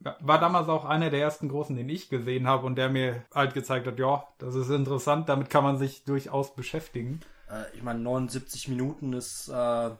War 0.00 0.38
damals 0.38 0.68
auch 0.68 0.84
einer 0.84 1.10
der 1.10 1.20
ersten 1.20 1.48
großen, 1.48 1.74
den 1.74 1.88
ich 1.88 2.08
gesehen 2.08 2.46
habe 2.46 2.66
und 2.66 2.76
der 2.76 2.88
mir 2.88 3.24
halt 3.34 3.54
gezeigt 3.54 3.86
hat, 3.86 3.98
ja, 3.98 4.24
das 4.38 4.54
ist 4.54 4.70
interessant, 4.70 5.28
damit 5.28 5.50
kann 5.50 5.64
man 5.64 5.76
sich 5.76 6.04
durchaus 6.04 6.54
beschäftigen. 6.54 7.20
äh, 7.50 7.64
ich 7.74 7.82
meine, 7.82 7.98
79 8.00 8.68
Minuten 8.68 9.12
ist 9.12 9.48
äh, 9.48 9.90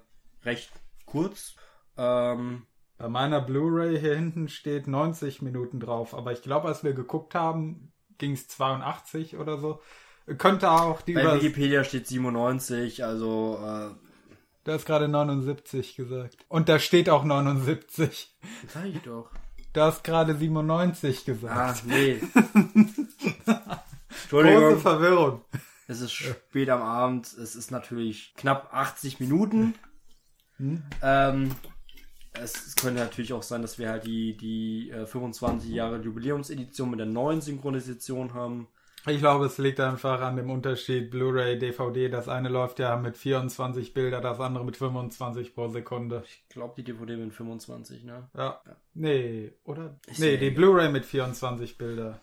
recht 0.44 0.70
kurz. 1.04 1.56
Ähm, 1.96 2.62
Bei 2.96 3.08
meiner 3.08 3.40
Blu-ray 3.40 3.98
hier 3.98 4.14
hinten 4.14 4.48
steht 4.48 4.86
90 4.86 5.42
Minuten 5.42 5.80
drauf, 5.80 6.14
aber 6.14 6.32
ich 6.32 6.42
glaube, 6.42 6.68
als 6.68 6.84
wir 6.84 6.92
geguckt 6.92 7.34
haben, 7.34 7.92
ging 8.18 8.32
es 8.32 8.46
82 8.48 9.36
oder 9.36 9.58
so. 9.58 9.80
Könnte 10.36 10.70
auch 10.70 11.00
die 11.00 11.14
bei. 11.14 11.36
Wikipedia 11.36 11.82
steht 11.84 12.06
97, 12.06 13.04
also 13.04 13.58
äh, 13.64 13.90
Du 14.64 14.72
hast 14.72 14.84
gerade 14.84 15.08
79 15.08 15.96
gesagt. 15.96 16.36
Und 16.48 16.68
da 16.68 16.78
steht 16.78 17.08
auch 17.08 17.24
79. 17.24 18.36
sag 18.68 18.84
ich 18.84 19.00
doch. 19.00 19.30
Du 19.78 19.84
hast 19.84 20.02
gerade 20.02 20.34
97 20.34 21.20
Ah, 21.20 21.22
gesagt. 21.24 21.86
nee. 21.86 22.14
Große 23.44 23.78
Entschuldigung, 24.24 24.80
Verwirrung. 24.80 25.40
es 25.86 26.00
ist 26.00 26.10
spät 26.10 26.68
am 26.68 26.82
Abend. 26.82 27.32
Es 27.32 27.54
ist 27.54 27.70
natürlich 27.70 28.34
knapp 28.36 28.74
80 28.74 29.20
Minuten. 29.20 29.74
Ähm, 31.00 31.52
es, 32.32 32.74
könnte 32.74 32.98
natürlich 32.98 33.32
auch 33.32 33.44
sein, 33.44 33.62
dass 33.62 33.78
wir 33.78 33.88
halt 33.88 34.04
die, 34.04 34.36
die 34.36 34.90
äh, 34.90 35.06
25 35.06 35.70
Jahre 35.70 35.98
Jubiläumsedition 35.98 36.90
mit 36.90 36.98
der 36.98 37.06
neuen 37.06 37.40
Synchronisation 37.40 38.34
haben. 38.34 38.66
Ich 39.08 39.18
glaube, 39.18 39.46
es 39.46 39.58
liegt 39.58 39.80
einfach 39.80 40.20
an 40.20 40.36
dem 40.36 40.50
Unterschied 40.50 41.10
Blu-ray, 41.10 41.58
DVD. 41.58 42.08
Das 42.08 42.28
eine 42.28 42.48
läuft 42.48 42.78
ja 42.78 42.96
mit 42.96 43.16
24 43.16 43.94
Bilder, 43.94 44.20
das 44.20 44.40
andere 44.40 44.64
mit 44.64 44.76
25 44.76 45.54
pro 45.54 45.68
Sekunde. 45.68 46.22
Ich 46.26 46.48
glaube, 46.48 46.74
die 46.76 46.84
DVD 46.84 47.16
mit 47.16 47.32
25, 47.32 48.04
ne? 48.04 48.28
Ja. 48.36 48.60
Nee, 48.94 49.52
oder? 49.64 49.94
Ist 50.06 50.18
nee, 50.20 50.32
ja 50.32 50.36
die 50.38 50.46
egal. 50.48 50.56
Blu-ray 50.56 50.88
mit 50.90 51.04
24 51.04 51.78
Bilder. 51.78 52.20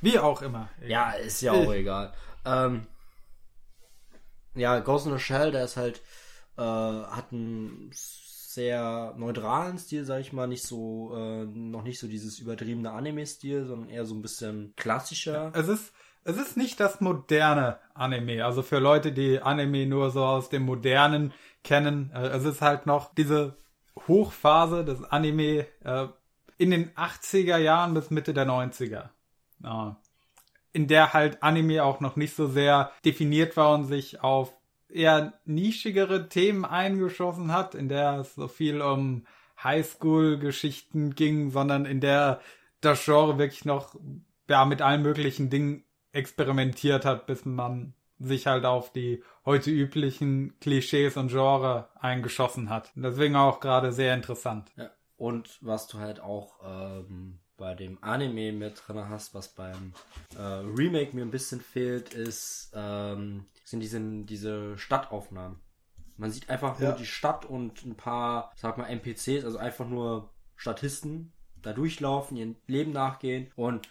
Wie 0.00 0.18
auch 0.18 0.42
immer. 0.42 0.68
Ja, 0.86 1.12
ist 1.12 1.40
ja 1.40 1.52
auch 1.52 1.72
Ich- 1.72 1.80
egal. 1.80 2.12
Ähm, 2.44 2.86
ja, 4.54 4.78
Ghost 4.80 5.06
in 5.06 5.12
the 5.12 5.18
Shell, 5.18 5.50
der 5.50 5.64
ist 5.64 5.76
halt, 5.76 6.00
äh, 6.56 6.62
hat 6.62 7.32
einen 7.32 7.90
sehr 8.56 9.14
neutralen 9.16 9.78
Stil, 9.78 10.04
sag 10.04 10.20
ich 10.20 10.32
mal, 10.32 10.48
nicht 10.48 10.64
so, 10.64 11.14
äh, 11.14 11.44
noch 11.44 11.84
nicht 11.84 12.00
so 12.00 12.08
dieses 12.08 12.40
übertriebene 12.40 12.90
Anime-Stil, 12.90 13.66
sondern 13.66 13.90
eher 13.90 14.04
so 14.04 14.14
ein 14.14 14.22
bisschen 14.22 14.72
klassischer. 14.76 15.52
Es 15.54 15.68
ist, 15.68 15.92
es 16.24 16.36
ist 16.36 16.56
nicht 16.56 16.80
das 16.80 17.00
moderne 17.00 17.78
Anime. 17.94 18.44
Also 18.44 18.62
für 18.62 18.80
Leute, 18.80 19.12
die 19.12 19.40
Anime 19.40 19.86
nur 19.86 20.10
so 20.10 20.24
aus 20.24 20.48
dem 20.48 20.62
modernen 20.62 21.32
kennen, 21.62 22.10
äh, 22.12 22.28
es 22.28 22.44
ist 22.44 22.62
halt 22.62 22.86
noch 22.86 23.14
diese 23.14 23.56
Hochphase 24.08 24.84
des 24.84 25.04
Anime 25.04 25.66
äh, 25.84 26.08
in 26.58 26.70
den 26.70 26.90
80er 26.92 27.58
Jahren 27.58 27.94
bis 27.94 28.10
Mitte 28.10 28.34
der 28.34 28.46
90er. 28.46 29.10
Ja. 29.62 29.96
in 30.72 30.86
der 30.86 31.14
halt 31.14 31.42
Anime 31.42 31.82
auch 31.82 32.00
noch 32.00 32.16
nicht 32.16 32.36
so 32.36 32.46
sehr 32.46 32.92
definiert 33.06 33.56
war 33.56 33.72
und 33.74 33.84
sich 33.86 34.20
auf 34.20 34.52
eher 34.88 35.34
nischigere 35.44 36.28
Themen 36.28 36.64
eingeschossen 36.64 37.52
hat, 37.52 37.74
in 37.74 37.88
der 37.88 38.20
es 38.20 38.34
so 38.34 38.48
viel 38.48 38.80
um 38.80 39.26
Highschool-Geschichten 39.62 41.14
ging, 41.14 41.50
sondern 41.50 41.86
in 41.86 42.00
der 42.00 42.40
das 42.80 43.04
Genre 43.04 43.38
wirklich 43.38 43.64
noch 43.64 43.96
ja, 44.48 44.64
mit 44.64 44.82
allen 44.82 45.02
möglichen 45.02 45.50
Dingen 45.50 45.84
experimentiert 46.12 47.04
hat, 47.04 47.26
bis 47.26 47.44
man 47.44 47.94
sich 48.18 48.46
halt 48.46 48.64
auf 48.64 48.92
die 48.92 49.22
heute 49.44 49.70
üblichen 49.70 50.58
Klischees 50.60 51.16
und 51.16 51.28
Genre 51.28 51.88
eingeschossen 51.98 52.70
hat. 52.70 52.92
Deswegen 52.94 53.36
auch 53.36 53.60
gerade 53.60 53.92
sehr 53.92 54.14
interessant. 54.14 54.70
Ja. 54.76 54.90
Und 55.16 55.58
was 55.60 55.86
du 55.86 55.98
halt 55.98 56.20
auch 56.20 56.60
ähm, 56.64 57.38
bei 57.56 57.74
dem 57.74 58.02
Anime 58.02 58.52
mit 58.52 58.82
drin 58.86 59.08
hast, 59.08 59.34
was 59.34 59.48
beim 59.48 59.92
äh, 60.36 60.40
Remake 60.42 61.14
mir 61.16 61.22
ein 61.22 61.30
bisschen 61.30 61.60
fehlt, 61.60 62.14
ist 62.14 62.70
ähm, 62.74 63.46
sind 63.64 63.80
diese, 63.80 64.00
diese 64.24 64.76
Stadtaufnahmen. 64.78 65.58
Man 66.16 66.30
sieht 66.30 66.48
einfach 66.50 66.78
nur 66.78 66.90
Ja. 66.90 66.94
die 66.96 67.06
Stadt 67.06 67.44
und 67.44 67.84
ein 67.84 67.96
paar, 67.96 68.52
sag 68.56 68.78
mal, 68.78 68.86
NPCs, 68.86 69.44
also 69.44 69.58
einfach 69.58 69.86
nur 69.88 70.30
Statisten, 70.56 71.32
da 71.62 71.72
durchlaufen, 71.72 72.36
ihrem 72.36 72.56
Leben 72.66 72.92
nachgehen 72.92 73.50
und 73.56 73.88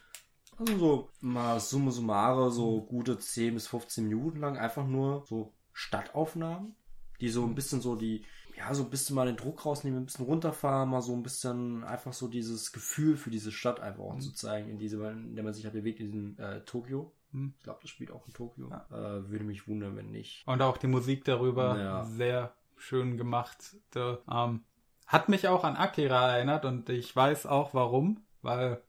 also 0.57 0.77
so 0.77 1.09
mal 1.19 1.59
summa 1.59 1.91
summare, 1.91 2.51
so 2.51 2.81
gute 2.81 3.19
10 3.19 3.53
bis 3.55 3.67
15 3.67 4.07
Minuten 4.07 4.39
lang 4.39 4.57
einfach 4.57 4.87
nur 4.87 5.25
so 5.27 5.53
Stadtaufnahmen, 5.73 6.75
die 7.19 7.29
so 7.29 7.43
ein 7.43 7.55
bisschen 7.55 7.81
so 7.81 7.95
die, 7.95 8.25
ja, 8.57 8.73
so 8.73 8.84
ein 8.84 8.90
bisschen 8.90 9.15
mal 9.15 9.26
den 9.26 9.36
Druck 9.36 9.65
rausnehmen, 9.65 10.02
ein 10.02 10.06
bisschen 10.06 10.26
runterfahren, 10.26 10.90
mal 10.90 11.02
so 11.02 11.14
ein 11.14 11.23
bisschen 11.23 11.84
einfach 11.84 12.14
so 12.14 12.27
dieses 12.27 12.72
Gefühl 12.72 13.18
für 13.18 13.30
diese 13.30 13.52
Stadt 13.52 13.80
einfach 13.80 14.03
auch 14.03 14.19
zu 14.19 14.32
zeigen, 14.34 14.69
in 14.69 14.77
diese, 14.77 15.03
in 15.10 15.36
der 15.36 15.44
man 15.44 15.53
sich 15.53 15.65
halt 15.65 15.73
bewegt, 15.73 15.99
in 15.99 16.11
diesem 16.11 16.40
äh, 16.40 16.61
Tokio. 16.61 17.11
Hm. 17.32 17.53
Ich 17.57 17.64
glaube, 17.64 17.80
das 17.82 17.90
spielt 17.90 18.11
auch 18.11 18.26
in 18.27 18.34
Tokio. 18.34 18.69
Äh, 18.69 19.30
würde 19.30 19.44
mich 19.44 19.68
wundern, 19.68 19.98
wenn 19.98 20.11
nicht. 20.11 20.48
Und 20.48 20.61
auch 20.61 20.77
die 20.77 20.88
Musik 20.88 21.26
darüber 21.26 21.77
Ja. 21.77 22.03
sehr 22.06 22.53
schön 22.77 23.18
gemacht. 23.18 23.76
Da, 23.91 24.19
ähm, 24.32 24.64
hat 25.06 25.30
mich 25.30 25.48
auch 25.48 25.64
an 25.64 25.76
Akira 25.76 26.36
erinnert 26.36 26.65
und 26.65 26.90
ich 26.90 27.15
weiß 27.15 27.45
auch 27.45 27.73
warum, 27.73 28.26
weil 28.41 28.82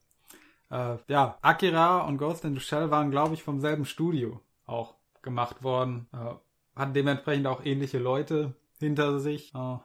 äh, 0.71 0.97
ja, 1.09 1.39
Akira 1.43 2.01
und 2.07 2.19
Ghost 2.19 2.45
in 2.45 2.55
the 2.55 2.61
Shell 2.61 2.91
waren, 2.91 3.11
glaube 3.11 3.35
ich, 3.35 3.43
vom 3.43 3.61
selben 3.61 3.85
Studio 3.85 4.41
auch 4.65 4.95
gemacht 5.23 5.63
worden. 5.63 6.09
Äh, 6.13 6.35
hatten 6.75 6.95
dementsprechend 6.95 7.47
auch 7.47 7.65
ähnliche 7.65 7.99
Leute 7.99 8.55
hinter 8.81 9.19
sich. 9.21 9.55
Äh, 9.55 9.79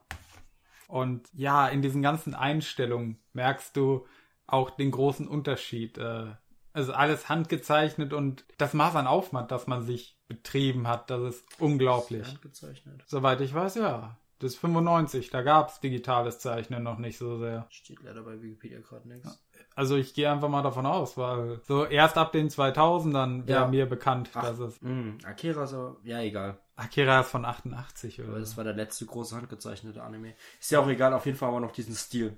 und 0.88 1.28
ja, 1.34 1.68
in 1.68 1.82
diesen 1.82 2.02
ganzen 2.02 2.36
Einstellungen 2.36 3.18
merkst 3.34 3.76
du 3.78 4.06
auch 4.48 4.70
den 4.72 4.92
großen 4.92 5.28
Unterschied. 5.28 5.98
Äh, 5.98 6.28
also 6.74 6.94
alles 6.94 7.28
handgezeichnet 7.30 8.14
und 8.14 8.46
das 8.58 8.74
Maß 8.74 8.96
an 8.96 9.08
Aufwand, 9.08 9.52
das 9.52 9.68
man 9.68 9.84
sich 9.84 10.18
betrieben 10.28 10.88
hat, 10.88 11.10
das 11.10 11.36
ist 11.36 11.46
unglaublich. 11.60 12.26
Handgezeichnet. 12.28 13.04
Soweit 13.08 13.42
ich 13.42 13.54
weiß, 13.54 13.76
ja. 13.76 14.18
Das 14.40 14.54
ist 14.54 14.60
95, 14.60 15.30
da 15.30 15.44
gab's 15.44 15.82
digitales 15.82 16.40
Zeichnen 16.40 16.82
noch 16.82 16.98
nicht 16.98 17.18
so 17.20 17.38
sehr. 17.38 17.68
Steht 17.70 18.02
leider 18.02 18.24
bei 18.24 18.42
Wikipedia 18.42 18.80
gerade 18.80 19.08
nichts. 19.08 19.40
Also 19.76 19.96
ich 19.98 20.14
gehe 20.16 20.32
einfach 20.32 20.50
mal 20.50 20.64
davon 20.64 20.86
aus, 20.88 21.16
weil 21.16 21.62
so 21.68 21.86
erst 21.86 22.18
ab 22.18 22.32
den 22.32 22.50
2000ern 22.50 23.46
wäre 23.48 23.62
Ja. 23.62 23.68
mir 23.68 23.86
bekannt, 23.86 24.32
Ach, 24.34 24.42
dass 24.42 24.58
es 24.60 24.82
mh, 24.82 25.26
Akira 25.26 25.66
ist 25.66 25.74
aber, 25.74 25.98
ja, 26.04 26.22
egal. 26.22 26.58
Akira 26.82 27.22
ist 27.22 27.30
von 27.30 27.46
88 27.46 28.20
Aber 28.20 28.30
oder 28.32 28.40
das 28.40 28.52
so. 28.52 28.58
war 28.58 28.64
der 28.64 28.74
letzte 28.74 29.06
große 29.06 29.36
handgezeichnete 29.36 30.02
Anime. 30.02 30.34
Ist 30.60 30.72
ja 30.72 30.80
auch 30.80 30.88
egal, 30.88 31.14
auf 31.14 31.26
jeden 31.26 31.38
Fall 31.38 31.48
haben 31.50 31.56
wir 31.56 31.60
noch 31.62 31.72
diesen 31.72 31.96
Stil. 31.96 32.38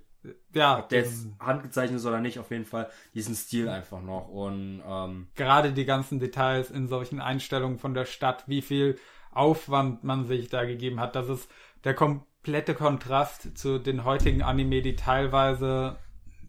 Ja, 0.54 0.80
Ob 0.80 0.90
der 0.90 1.00
jetzt 1.00 1.26
ähm, 1.26 1.36
handgezeichnet 1.40 2.00
ist 2.00 2.06
oder 2.06 2.22
nicht, 2.22 2.40
auf 2.40 2.50
jeden 2.52 2.66
Fall 2.66 2.90
diesen 3.14 3.36
Stil 3.36 3.68
einfach 3.68 4.02
noch. 4.02 4.30
Und 4.30 4.82
ähm, 4.86 5.28
gerade 5.36 5.74
die 5.74 5.86
ganzen 5.86 6.20
Details 6.20 6.72
in 6.72 6.88
solchen 6.88 7.20
Einstellungen 7.20 7.78
von 7.78 7.94
der 7.94 8.06
Stadt, 8.06 8.46
wie 8.48 8.62
viel 8.62 8.98
Aufwand 9.32 10.04
man 10.04 10.26
sich 10.26 10.48
da 10.50 10.64
gegeben 10.64 11.00
hat, 11.00 11.16
das 11.16 11.28
ist 11.28 11.50
der 11.84 11.94
komplette 11.94 12.74
Kontrast 12.74 13.58
zu 13.58 13.80
den 13.80 14.06
heutigen 14.06 14.44
Anime, 14.44 14.82
die 14.82 14.96
teilweise 14.96 15.98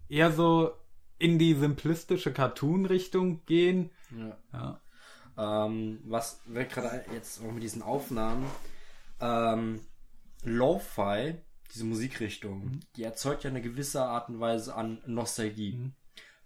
eher 0.08 0.30
so 0.30 0.72
in 1.18 1.38
die 1.38 1.54
simplistische 1.54 2.32
Cartoon-Richtung 2.32 3.44
gehen. 3.46 3.90
ja. 4.10 4.38
Ja. 4.52 4.80
Ähm, 5.36 6.00
was 6.04 6.40
wir 6.46 6.64
gerade 6.64 7.04
jetzt 7.12 7.40
auch 7.42 7.50
mit 7.52 7.62
diesen 7.62 7.82
Aufnahmen, 7.82 8.46
ähm, 9.20 9.80
Lo-Fi, 10.44 11.34
diese 11.74 11.84
Musikrichtung, 11.84 12.80
die 12.96 13.02
erzeugt 13.02 13.44
ja 13.44 13.50
eine 13.50 13.62
gewisse 13.62 14.02
Art 14.02 14.28
und 14.28 14.40
Weise 14.40 14.74
an 14.74 14.98
Nostalgie. 15.06 15.90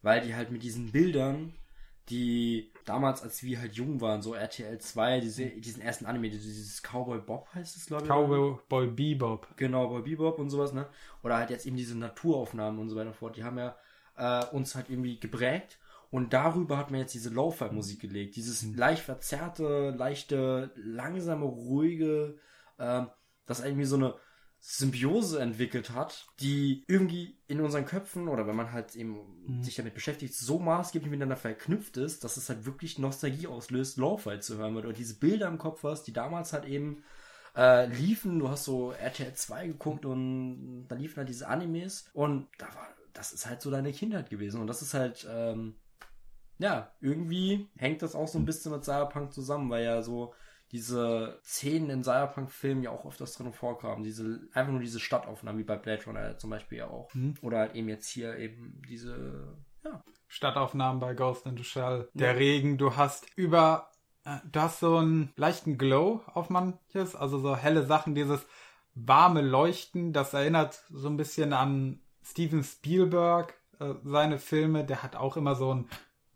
Weil 0.00 0.20
die 0.20 0.34
halt 0.34 0.50
mit 0.50 0.62
diesen 0.62 0.92
Bildern, 0.92 1.52
die 2.08 2.70
damals, 2.84 3.22
als 3.22 3.42
wir 3.42 3.60
halt 3.60 3.74
jung 3.74 4.00
waren, 4.00 4.22
so 4.22 4.34
RTL 4.34 4.78
2, 4.78 5.20
diese, 5.20 5.46
diesen 5.46 5.82
ersten 5.82 6.06
Anime, 6.06 6.30
dieses 6.30 6.82
Cowboy 6.82 7.18
Bob 7.18 7.48
heißt 7.54 7.76
es, 7.76 7.86
glaube 7.86 8.04
ich. 8.04 8.08
Cowboy 8.08 8.86
Bebop. 8.86 9.48
Genau, 9.56 9.88
bei 9.88 10.00
Bebop 10.00 10.38
und 10.38 10.50
sowas, 10.50 10.72
ne? 10.72 10.86
Oder 11.22 11.36
halt 11.36 11.50
jetzt 11.50 11.66
eben 11.66 11.76
diese 11.76 11.98
Naturaufnahmen 11.98 12.80
und 12.80 12.88
so 12.88 12.96
weiter 12.96 13.12
fort, 13.12 13.36
die 13.36 13.44
haben 13.44 13.58
ja 13.58 13.76
äh, 14.16 14.46
uns 14.46 14.74
halt 14.74 14.88
irgendwie 14.88 15.18
geprägt. 15.18 15.78
Und 16.10 16.32
darüber 16.32 16.78
hat 16.78 16.90
man 16.90 17.00
jetzt 17.00 17.14
diese 17.14 17.30
Lo-Fi-Musik 17.30 18.00
gelegt. 18.00 18.36
Dieses 18.36 18.62
leicht 18.74 19.02
verzerrte, 19.02 19.90
leichte, 19.90 20.70
langsame, 20.76 21.44
ruhige, 21.44 22.38
ähm, 22.78 23.08
das 23.46 23.60
irgendwie 23.60 23.84
so 23.84 23.96
eine 23.96 24.14
Symbiose 24.60 25.40
entwickelt 25.40 25.90
hat, 25.90 26.26
die 26.40 26.82
irgendwie 26.88 27.38
in 27.46 27.60
unseren 27.60 27.86
Köpfen 27.86 28.26
oder 28.26 28.46
wenn 28.46 28.56
man 28.56 28.72
halt 28.72 28.96
eben 28.96 29.62
sich 29.62 29.76
damit 29.76 29.94
beschäftigt, 29.94 30.34
so 30.34 30.58
maßgeblich 30.58 31.10
miteinander 31.10 31.36
verknüpft 31.36 31.96
ist, 31.96 32.24
dass 32.24 32.36
es 32.36 32.48
halt 32.48 32.66
wirklich 32.66 32.98
Nostalgie 32.98 33.46
auslöst, 33.46 33.98
Lo-Fi 33.98 34.40
zu 34.40 34.58
hören. 34.58 34.74
Weil 34.74 34.82
du 34.82 34.92
diese 34.92 35.18
Bilder 35.18 35.46
im 35.46 35.58
Kopf 35.58 35.84
hast, 35.84 36.04
die 36.04 36.12
damals 36.12 36.52
halt 36.52 36.64
eben 36.64 37.04
äh, 37.56 37.86
liefen, 37.86 38.38
du 38.38 38.48
hast 38.48 38.64
so 38.64 38.92
RTL 38.92 39.32
2 39.32 39.68
geguckt 39.68 40.04
und 40.04 40.86
da 40.88 40.96
liefen 40.96 41.18
halt 41.18 41.28
diese 41.28 41.48
Animes. 41.48 42.08
Und 42.12 42.48
da 42.58 42.66
war, 42.74 42.88
das 43.12 43.32
ist 43.32 43.46
halt 43.46 43.62
so 43.62 43.70
deine 43.70 43.92
Kindheit 43.92 44.28
gewesen. 44.28 44.60
Und 44.60 44.66
das 44.66 44.82
ist 44.82 44.94
halt, 44.94 45.26
ähm, 45.30 45.76
ja, 46.58 46.92
irgendwie 47.00 47.68
hängt 47.76 48.02
das 48.02 48.14
auch 48.14 48.28
so 48.28 48.38
ein 48.38 48.44
bisschen 48.44 48.72
mit 48.72 48.84
Cyberpunk 48.84 49.32
zusammen, 49.32 49.70
weil 49.70 49.84
ja 49.84 50.02
so 50.02 50.34
diese 50.70 51.38
Szenen 51.42 51.88
in 51.90 52.04
Cyberpunk-Filmen 52.04 52.82
ja 52.82 52.90
auch 52.90 53.06
öfters 53.06 53.34
drin 53.34 53.52
vorkamen. 53.52 54.04
Diese, 54.04 54.40
einfach 54.52 54.72
nur 54.72 54.80
diese 54.80 55.00
Stadtaufnahmen, 55.00 55.58
wie 55.58 55.64
bei 55.64 55.76
Blade 55.76 56.04
Runner 56.04 56.36
zum 56.36 56.50
Beispiel 56.50 56.78
ja 56.78 56.88
auch. 56.88 57.10
Oder 57.40 57.58
halt 57.58 57.74
eben 57.74 57.88
jetzt 57.88 58.08
hier 58.08 58.36
eben 58.36 58.82
diese, 58.86 59.56
ja, 59.84 60.02
Stadtaufnahmen 60.26 61.00
bei 61.00 61.14
Ghost 61.14 61.46
in 61.46 61.56
the 61.56 61.64
Shell. 61.64 62.08
Der 62.12 62.36
Regen, 62.36 62.76
du 62.76 62.96
hast 62.96 63.26
über, 63.36 63.90
äh, 64.24 64.36
du 64.50 64.60
hast 64.60 64.80
so 64.80 64.98
einen 64.98 65.32
leichten 65.36 65.78
Glow 65.78 66.20
auf 66.26 66.50
manches, 66.50 67.16
also 67.16 67.38
so 67.38 67.56
helle 67.56 67.86
Sachen, 67.86 68.14
dieses 68.14 68.46
warme 68.94 69.40
Leuchten, 69.40 70.12
das 70.12 70.34
erinnert 70.34 70.84
so 70.90 71.08
ein 71.08 71.16
bisschen 71.16 71.52
an 71.52 72.00
Steven 72.22 72.62
Spielberg, 72.62 73.54
äh, 73.78 73.94
seine 74.04 74.38
Filme, 74.38 74.84
der 74.84 75.02
hat 75.02 75.16
auch 75.16 75.38
immer 75.38 75.54
so 75.54 75.74
ein 75.74 75.88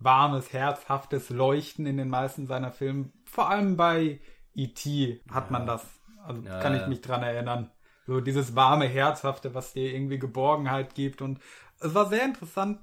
warmes, 0.04 0.52
herzhaftes 0.52 1.30
Leuchten 1.30 1.86
in 1.86 1.96
den 1.96 2.08
meisten 2.08 2.46
seiner 2.46 2.72
Filme. 2.72 3.10
Vor 3.24 3.48
allem 3.48 3.76
bei 3.76 4.20
E.T. 4.54 5.20
hat 5.30 5.50
man 5.50 5.66
das. 5.66 5.84
Also 6.24 6.42
Ja, 6.42 6.60
kann 6.60 6.74
ich 6.74 6.82
ja. 6.82 6.88
mich 6.88 7.00
dran 7.00 7.22
erinnern. 7.22 7.70
So 8.06 8.20
dieses 8.20 8.54
warme, 8.56 8.86
herzhafte, 8.86 9.54
was 9.54 9.72
dir 9.72 9.92
irgendwie 9.94 10.18
Geborgenheit 10.18 10.94
gibt. 10.94 11.22
Und 11.22 11.38
es 11.80 11.94
war 11.94 12.08
sehr 12.08 12.24
interessant, 12.24 12.80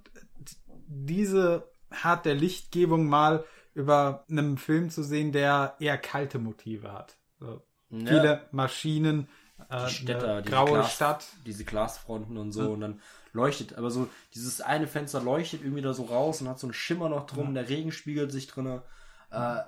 diese 0.88 1.70
Art 2.04 2.26
der 2.26 2.36
Lichtgebung 2.36 3.08
mal 3.08 3.44
über 3.74 4.26
einem 4.30 4.58
Film 4.58 4.90
zu 4.90 5.04
sehen, 5.04 5.32
der 5.32 5.76
eher 5.80 5.98
kalte 5.98 6.40
Motive 6.40 6.92
hat. 6.92 7.18
So, 7.40 7.62
Ja. 7.92 8.06
Viele 8.08 8.42
Maschinen, 8.52 9.28
äh, 9.70 9.86
die 9.88 9.94
Städte, 9.94 10.28
eine 10.30 10.42
diese 10.42 10.56
graue 10.56 10.70
Glas, 10.80 10.94
Stadt. 10.96 11.28
diese 11.46 11.66
Glasfronten 11.66 12.38
und 12.38 12.52
so 12.52 12.72
und 12.72 12.82
dann 12.82 13.02
leuchtet, 13.34 13.78
aber 13.78 13.92
so 13.92 14.10
dieses 14.34 14.62
eine 14.62 14.88
Fenster 14.88 15.22
leuchtet 15.22 15.62
irgendwie 15.62 15.82
da 15.82 15.94
so 15.94 16.04
raus 16.04 16.42
und 16.42 16.50
hat 16.50 16.60
so 16.60 16.68
einen 16.68 16.74
Schimmer 16.74 17.10
noch 17.10 17.26
drum, 17.26 17.54
der 17.54 17.70
Regen 17.70 17.92
spiegelt 17.92 18.32
sich 18.32 18.48
drinne. 18.48 18.84
Äh, 19.32 19.60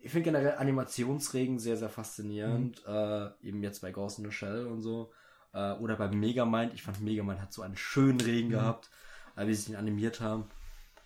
ich 0.00 0.10
finde 0.10 0.24
generell 0.24 0.56
Animationsregen 0.58 1.58
sehr, 1.58 1.76
sehr 1.76 1.88
faszinierend. 1.88 2.82
Äh, 2.86 3.28
eben 3.42 3.62
jetzt 3.62 3.80
bei 3.80 3.90
Ghost 3.90 4.18
in 4.18 4.24
the 4.26 4.30
Shell 4.30 4.66
und 4.66 4.82
so. 4.82 5.12
Äh, 5.54 5.72
oder 5.74 5.96
bei 5.96 6.08
Megamind. 6.08 6.74
Ich 6.74 6.82
fand 6.82 7.00
Megamind 7.00 7.40
hat 7.40 7.52
so 7.52 7.62
einen 7.62 7.76
schönen 7.76 8.20
Regen 8.20 8.50
gehabt, 8.50 8.90
äh, 9.36 9.46
wie 9.46 9.54
sie 9.54 9.72
ihn 9.72 9.78
animiert 9.78 10.20
haben. 10.20 10.44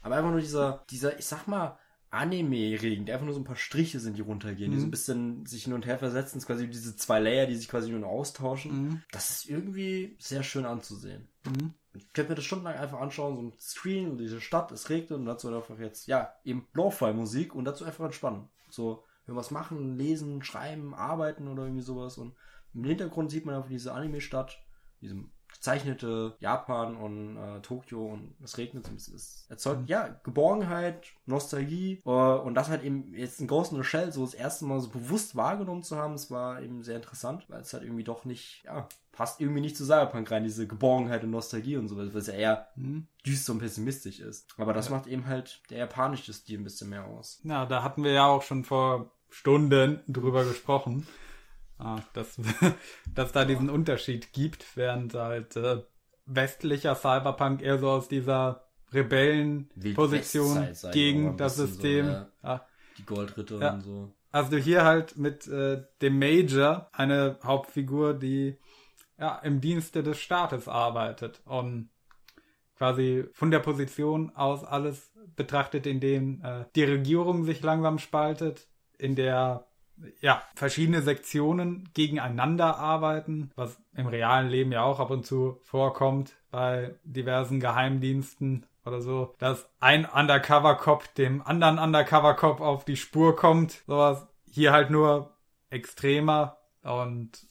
Aber 0.03 0.17
einfach 0.17 0.33
nur 0.33 0.41
dieser, 0.41 0.85
dieser, 0.91 1.17
ich 1.19 1.27
sag 1.27 1.47
mal, 1.47 1.79
Anime-Regen, 2.11 3.05
der 3.05 3.17
einfach 3.17 3.27
nur 3.27 3.35
so 3.35 3.41
ein 3.41 3.45
paar 3.45 3.57
Striche 3.57 4.01
sind, 4.01 4.17
die 4.17 4.23
runtergehen, 4.23 4.73
die 4.73 4.79
so 4.81 4.87
ein 4.87 4.91
bisschen 4.91 5.45
sich 5.45 5.65
hin 5.65 5.75
und 5.75 5.85
her 5.85 5.99
versetzen, 5.99 6.39
ist 6.39 6.47
quasi 6.47 6.67
diese 6.69 6.97
zwei 6.97 7.21
Layer, 7.21 7.47
die 7.47 7.55
sich 7.55 7.69
quasi 7.69 7.91
nur 7.91 8.09
austauschen. 8.09 9.05
Das 9.13 9.31
ist 9.31 9.49
irgendwie 9.49 10.17
sehr 10.19 10.43
schön 10.43 10.65
anzusehen. 10.65 11.29
Ich 11.95 12.13
könnte 12.13 12.31
mir 12.31 12.37
das 12.37 12.45
stundenlang 12.45 12.77
einfach 12.77 13.01
anschauen, 13.01 13.37
so 13.37 13.43
ein 13.43 13.53
Screen 13.59 14.11
und 14.11 14.19
diese 14.19 14.41
Stadt, 14.41 14.71
es 14.73 14.91
regnet 14.91 15.19
und 15.19 15.27
dazu 15.27 15.55
einfach 15.55 15.79
jetzt, 15.79 16.07
ja, 16.07 16.33
eben 16.45 16.67
Lo-Fi-Musik 16.75 17.55
und 17.55 17.65
dazu 17.65 17.85
einfach 17.85 18.05
entspannen. 18.05 18.49
So, 18.71 19.05
irgendwas 19.27 19.51
machen, 19.51 19.97
lesen, 19.97 20.43
schreiben, 20.43 20.95
arbeiten 20.95 21.49
oder 21.49 21.65
irgendwie 21.65 21.83
sowas 21.83 22.19
und 22.19 22.35
im 22.75 22.85
Hintergrund 22.85 23.31
sieht 23.31 23.47
man 23.47 23.55
einfach 23.55 23.71
diese 23.71 23.93
Anime-Stadt, 23.93 24.59
diesem 25.01 25.31
gezeichnete 25.59 26.37
Japan 26.39 26.97
und 26.97 27.37
äh, 27.37 27.61
Tokio 27.61 28.07
und 28.07 28.35
es 28.43 28.59
regnet 28.59 28.85
so 28.85 28.93
ein 28.93 28.95
bisschen. 28.95 29.17
Es 29.17 29.47
erzeugt, 29.49 29.89
ja, 29.89 30.21
Geborgenheit, 30.23 31.09
Nostalgie 31.27 32.01
äh, 32.07 32.11
und 32.11 32.55
das 32.55 32.69
halt 32.69 32.85
eben 32.85 33.13
jetzt 33.13 33.41
in 33.41 33.49
Ghost 33.49 33.73
in 33.73 33.79
the 33.79 33.85
Shell 33.85 34.13
so 34.13 34.25
das 34.25 34.35
erste 34.35 34.65
Mal 34.67 34.81
so 34.81 34.89
bewusst 34.89 35.35
wahrgenommen 35.35 35.83
zu 35.83 35.97
haben, 35.97 36.15
es 36.15 36.31
war 36.31 36.63
eben 36.63 36.83
sehr 36.85 36.97
interessant, 36.97 37.45
weil 37.49 37.61
es 37.61 37.73
halt 37.73 37.83
irgendwie 37.83 38.05
doch 38.05 38.25
nicht, 38.25 38.63
ja, 38.65 38.89
passt 39.11 39.41
irgendwie 39.41 39.61
nicht 39.61 39.77
zu 39.77 39.85
Cyberpunk 39.85 40.31
rein, 40.31 40.45
diese 40.45 40.69
Geborgenheit 40.69 41.25
und 41.25 41.31
Nostalgie 41.31 41.77
und 41.77 41.89
sowas, 41.89 42.11
was 42.13 42.29
ja 42.29 42.35
eher 42.35 42.69
düster 43.27 43.53
und 43.53 43.59
pessimistisch 43.59 44.21
ist. 44.21 44.55
Aber 44.59 44.73
das 44.73 44.91
macht 44.91 45.09
eben 45.09 45.27
halt 45.27 45.61
der 45.71 45.79
japanische 45.79 46.33
Stil 46.33 46.61
ein 46.61 46.65
bisschen 46.65 46.91
mehr 46.91 47.05
aus. 47.05 47.41
Ja, 47.43 47.67
da 47.67 47.83
hatten 47.83 48.05
wir 48.05 48.13
ja 48.13 48.27
auch 48.27 48.43
schon 48.43 48.65
vor 48.65 49.11
Stunden 49.29 50.03
drüber 50.07 50.45
gesprochen, 50.45 51.07
ah, 51.79 52.01
dass, 52.13 52.39
dass 53.15 53.33
da 53.33 53.45
diesen 53.45 53.71
Unterschied 53.71 54.33
gibt, 54.33 54.77
während 54.77 55.15
halt 55.15 55.57
äh, 55.57 55.83
westlicher 56.27 56.95
Cyberpunk 56.95 57.63
eher 57.63 57.79
so 57.79 57.91
aus 57.91 58.09
dieser 58.09 58.69
Rebellenposition 58.93 60.69
gegen 60.93 61.37
das 61.37 61.57
System. 61.57 62.07
So, 62.07 62.13
ja. 62.13 62.29
ah, 62.43 62.61
Die 62.99 63.05
Goldritter 63.07 63.61
Ja. 63.61 63.73
und 63.75 63.83
so. 63.83 64.13
Also 64.31 64.57
hier 64.57 64.85
halt 64.85 65.17
mit 65.17 65.47
äh, 65.47 65.83
dem 66.03 66.19
Major 66.19 66.89
eine 66.93 67.39
Hauptfigur, 67.43 68.15
die 68.15 68.59
ja 69.19 69.37
im 69.39 69.61
Dienste 69.61 70.03
des 70.03 70.19
Staates 70.19 70.69
arbeitet 70.69 71.41
und 71.47 71.91
quasi 72.77 73.25
von 73.33 73.51
der 73.51 73.59
Position 73.61 74.31
aus 74.37 74.65
alles 74.65 75.13
betrachtet, 75.35 75.87
in 75.87 76.01
dem 76.01 76.43
äh, 76.45 76.67
die 76.77 76.85
Regierung 76.85 77.45
sich 77.45 77.63
langsam 77.63 77.99
spaltet, 77.99 78.69
in 78.99 79.17
der 79.17 79.67
ja 80.21 80.43
verschiedene 80.55 81.03
Sektionen 81.03 81.89
gegeneinander 81.95 82.79
arbeiten, 82.79 83.51
was 83.57 83.81
im 83.95 84.07
realen 84.07 84.49
Leben 84.49 84.73
ja 84.73 84.83
auch 84.83 85.01
ab 85.01 85.11
und 85.11 85.27
zu 85.27 85.59
vorkommt 85.63 86.37
bei 86.51 86.95
diversen 87.05 87.61
Geheimdiensten 87.61 88.67
oder 88.85 89.01
so, 89.03 89.35
dass 89.39 89.69
ein 89.81 90.07
Undercover-Cop 90.07 91.15
dem 91.15 91.43
anderen 91.43 91.79
Undercover-Cop 91.79 92.61
auf 92.61 92.85
die 92.85 92.97
Spur 92.97 93.37
kommt. 93.37 93.83
Sowas 93.87 94.27
hier 94.51 94.73
halt 94.73 94.91
nur 94.91 95.37
extremer 95.71 96.57
und 96.83 97.47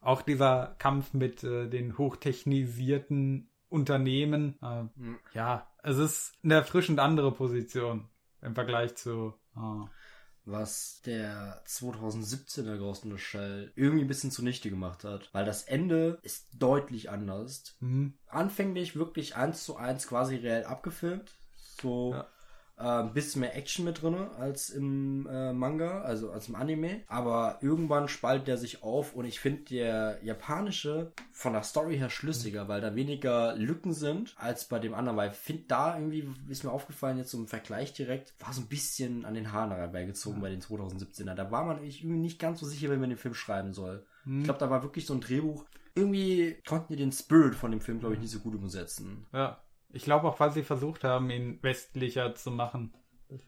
auch 0.00 0.22
dieser 0.22 0.74
Kampf 0.78 1.12
mit 1.12 1.44
äh, 1.44 1.68
den 1.68 1.96
hochtechnisierten 1.98 3.50
Unternehmen. 3.68 4.58
Äh, 4.62 4.84
Mhm. 4.96 5.18
ja, 5.34 5.66
es 5.82 5.98
ist 5.98 6.32
eine 6.42 6.54
erfrischend 6.54 6.98
andere 6.98 7.32
Position 7.32 8.08
im 8.42 8.54
Vergleich 8.54 8.96
zu. 8.96 9.34
äh, 9.56 9.60
was 10.50 11.00
der 11.04 11.62
2017er 11.66 12.78
Ghost 12.78 13.04
in 13.04 13.12
the 13.12 13.18
Shell 13.18 13.72
irgendwie 13.76 14.04
ein 14.04 14.08
bisschen 14.08 14.30
zunichte 14.30 14.70
gemacht 14.70 15.04
hat. 15.04 15.28
Weil 15.32 15.44
das 15.44 15.62
Ende 15.64 16.18
ist 16.22 16.46
deutlich 16.58 17.10
anders. 17.10 17.76
hm, 17.80 18.14
Anfänglich 18.26 18.96
wirklich 18.96 19.36
eins 19.36 19.64
zu 19.64 19.76
eins 19.76 20.06
quasi 20.06 20.36
reell 20.36 20.64
abgefilmt. 20.64 21.32
So 21.80 22.12
Ja. 22.12 22.26
Äh, 22.78 22.82
ein 22.82 23.12
bisschen 23.12 23.40
mehr 23.40 23.56
Action 23.56 23.84
mit 23.84 24.02
drin 24.02 24.14
als 24.38 24.70
im 24.70 25.26
äh, 25.30 25.52
Manga, 25.52 26.02
also 26.02 26.30
als 26.30 26.48
im 26.48 26.54
Anime. 26.54 27.02
Aber 27.08 27.58
irgendwann 27.60 28.08
spaltet 28.08 28.48
der 28.48 28.56
sich 28.58 28.82
auf 28.82 29.14
und 29.14 29.24
ich 29.24 29.40
finde 29.40 29.62
der 29.64 30.18
japanische 30.22 31.12
von 31.32 31.52
der 31.52 31.62
Story 31.62 31.96
her 31.98 32.10
schlüssiger, 32.10 32.68
weil 32.68 32.80
da 32.80 32.94
weniger 32.94 33.54
Lücken 33.56 33.92
sind 33.92 34.34
als 34.38 34.64
bei 34.66 34.78
dem 34.78 34.94
anderen. 34.94 35.16
Weil 35.16 35.30
ich 35.30 35.36
finde 35.36 35.64
da 35.68 35.96
irgendwie, 35.98 36.28
ist 36.48 36.64
mir 36.64 36.70
aufgefallen, 36.72 37.18
jetzt 37.18 37.30
so 37.30 37.38
im 37.38 37.46
Vergleich 37.48 37.92
direkt, 37.92 38.34
war 38.38 38.52
so 38.52 38.60
ein 38.60 38.66
bisschen 38.68 39.24
an 39.24 39.34
den 39.34 39.52
Haaren 39.52 39.72
herbeigezogen 39.72 40.40
bei 40.40 40.50
den 40.50 40.60
2017er. 40.60 41.34
Da 41.34 41.50
war 41.50 41.64
man 41.64 41.82
irgendwie 41.84 42.06
nicht 42.18 42.38
ganz 42.38 42.60
so 42.60 42.66
sicher, 42.66 42.90
wenn 42.90 43.00
man 43.00 43.10
den 43.10 43.18
Film 43.18 43.34
schreiben 43.34 43.72
soll. 43.72 44.04
hm, 44.24 44.38
Ich 44.40 44.44
glaube, 44.44 44.60
da 44.60 44.70
war 44.70 44.82
wirklich 44.82 45.06
so 45.06 45.14
ein 45.14 45.20
Drehbuch. 45.20 45.64
Irgendwie 45.94 46.56
konnten 46.66 46.92
die 46.92 46.98
den 46.98 47.10
Spirit 47.12 47.54
von 47.56 47.72
dem 47.72 47.80
Film, 47.80 47.98
glaube 47.98 48.14
ich, 48.14 48.20
nicht 48.20 48.30
so 48.30 48.38
gut 48.38 48.54
umsetzen. 48.54 49.26
ja. 49.32 49.58
Ich 49.90 50.04
glaube 50.04 50.28
auch, 50.28 50.38
weil 50.40 50.52
sie 50.52 50.62
versucht 50.62 51.04
haben, 51.04 51.30
ihn 51.30 51.58
westlicher 51.62 52.34
zu 52.34 52.50
machen. 52.50 52.92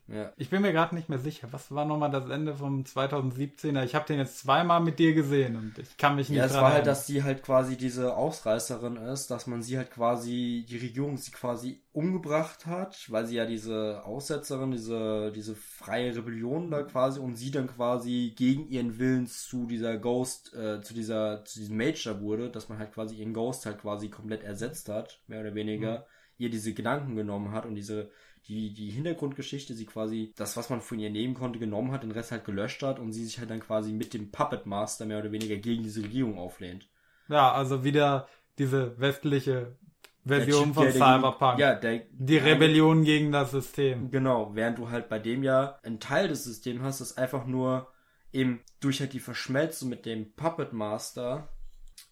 Ja. 0.09 0.33
Ich 0.37 0.51
bin 0.51 0.61
mir 0.61 0.73
gerade 0.73 0.95
nicht 0.95 1.09
mehr 1.09 1.19
sicher. 1.19 1.49
Was 1.53 1.75
war 1.75 1.87
nochmal 1.87 2.11
das 2.11 2.29
Ende 2.29 2.55
vom 2.55 2.83
2017er? 2.83 3.83
Ich 3.85 3.95
habe 3.95 4.07
den 4.07 4.19
jetzt 4.19 4.39
zweimal 4.39 4.81
mit 4.81 4.99
dir 4.99 5.15
gesehen 5.15 5.57
und 5.57 5.79
ich 5.79 5.97
kann 5.97 6.17
mich 6.17 6.29
nicht 6.29 6.39
Ja, 6.39 6.45
es 6.45 6.53
dran 6.53 6.65
war 6.65 6.73
halt, 6.75 6.87
dass 6.87 7.07
sie 7.07 7.23
halt 7.23 7.43
quasi 7.43 7.77
diese 7.77 8.15
Ausreißerin 8.15 8.97
ist, 8.97 9.31
dass 9.31 9.47
man 9.47 9.63
sie 9.63 9.79
halt 9.79 9.91
quasi, 9.91 10.67
die 10.69 10.77
Regierung 10.77 11.17
sie 11.17 11.31
quasi 11.31 11.83
umgebracht 11.93 12.67
hat, 12.67 13.11
weil 13.11 13.27
sie 13.27 13.37
ja 13.37 13.47
diese 13.47 14.03
Aussetzerin, 14.05 14.71
diese, 14.71 15.33
diese 15.33 15.55
freie 15.55 16.15
Rebellion 16.15 16.71
da 16.71 16.83
quasi 16.83 17.19
und 17.19 17.37
sie 17.37 17.51
dann 17.51 17.67
quasi 17.67 18.35
gegen 18.37 18.69
ihren 18.69 18.99
Willen 18.99 19.27
zu 19.27 19.67
dieser 19.67 19.97
Ghost, 19.97 20.55
äh, 20.55 20.83
zu 20.83 20.93
dieser, 20.93 21.45
zu 21.47 21.59
diesem 21.59 21.79
Major 21.79 22.21
wurde, 22.21 22.51
dass 22.51 22.69
man 22.69 22.79
halt 22.79 22.93
quasi 22.93 23.17
ihren 23.17 23.33
Ghost 23.33 23.65
halt 23.65 23.79
quasi 23.79 24.11
komplett 24.11 24.45
ersetzt 24.45 24.91
hat, 24.91 25.21
mehr 25.27 25.41
oder 25.41 25.55
weniger, 25.55 26.07
ihr 26.41 26.51
diese 26.51 26.75
Gedanken 26.75 27.15
genommen 27.17 27.53
hat 27.53 27.67
und 27.67 27.75
diese, 27.75 28.11
die, 28.49 28.73
die 28.73 28.91
Hintergrundgeschichte, 28.91 29.75
sie 29.75 29.87
quasi 29.87 30.33
das, 30.37 30.57
was 30.57 30.71
man 30.71 30.81
von 30.81 30.99
ihr 30.99 31.11
nehmen 31.11 31.35
konnte, 31.35 31.59
genommen 31.59 31.93
hat, 31.93 32.03
den 32.03 32.11
Rest 32.11 32.33
halt 32.33 32.45
gelöscht 32.45 32.83
hat 32.83 32.99
und 32.99 33.13
sie 33.13 33.25
sich 33.25 33.39
halt 33.39 33.51
dann 33.51 33.61
quasi 33.61 33.93
mit 33.93 34.15
dem 34.15 34.31
Puppet 34.31 34.67
Master 34.67 35.07
mehr 35.07 35.19
oder 35.19 35.33
weniger 35.33 35.57
gegen 35.57 35.83
diese 35.83 36.03
Regierung 36.03 36.39
auflehnt. 36.39 36.89
Ja, 37.29 37.53
also 37.53 37.85
wieder 37.85 38.29
diese 38.59 38.99
westliche 38.99 39.77
Version 40.25 40.75
von 40.75 40.91
Cyberpunk. 40.91 41.59
Ja, 41.59 41.75
der, 41.75 42.03
Die 42.13 42.37
Rebellion 42.37 43.05
gegen 43.05 43.33
das 43.33 43.53
System. 43.53 44.11
Genau, 44.11 44.55
während 44.55 44.79
du 44.79 44.91
halt 44.91 45.09
bei 45.09 45.19
dem 45.19 45.43
ja 45.43 45.79
einen 45.83 46.01
Teil 46.01 46.29
des 46.29 46.45
Systems 46.45 46.83
hast, 46.83 47.01
das 47.01 47.17
einfach 47.17 47.47
nur 47.47 47.89
eben 48.33 48.61
durch 48.81 49.01
halt 49.01 49.13
die 49.13 49.21
Verschmelzung 49.21 49.89
mit 49.89 50.07
dem 50.07 50.33
Puppet 50.35 50.73
Master 50.73 51.49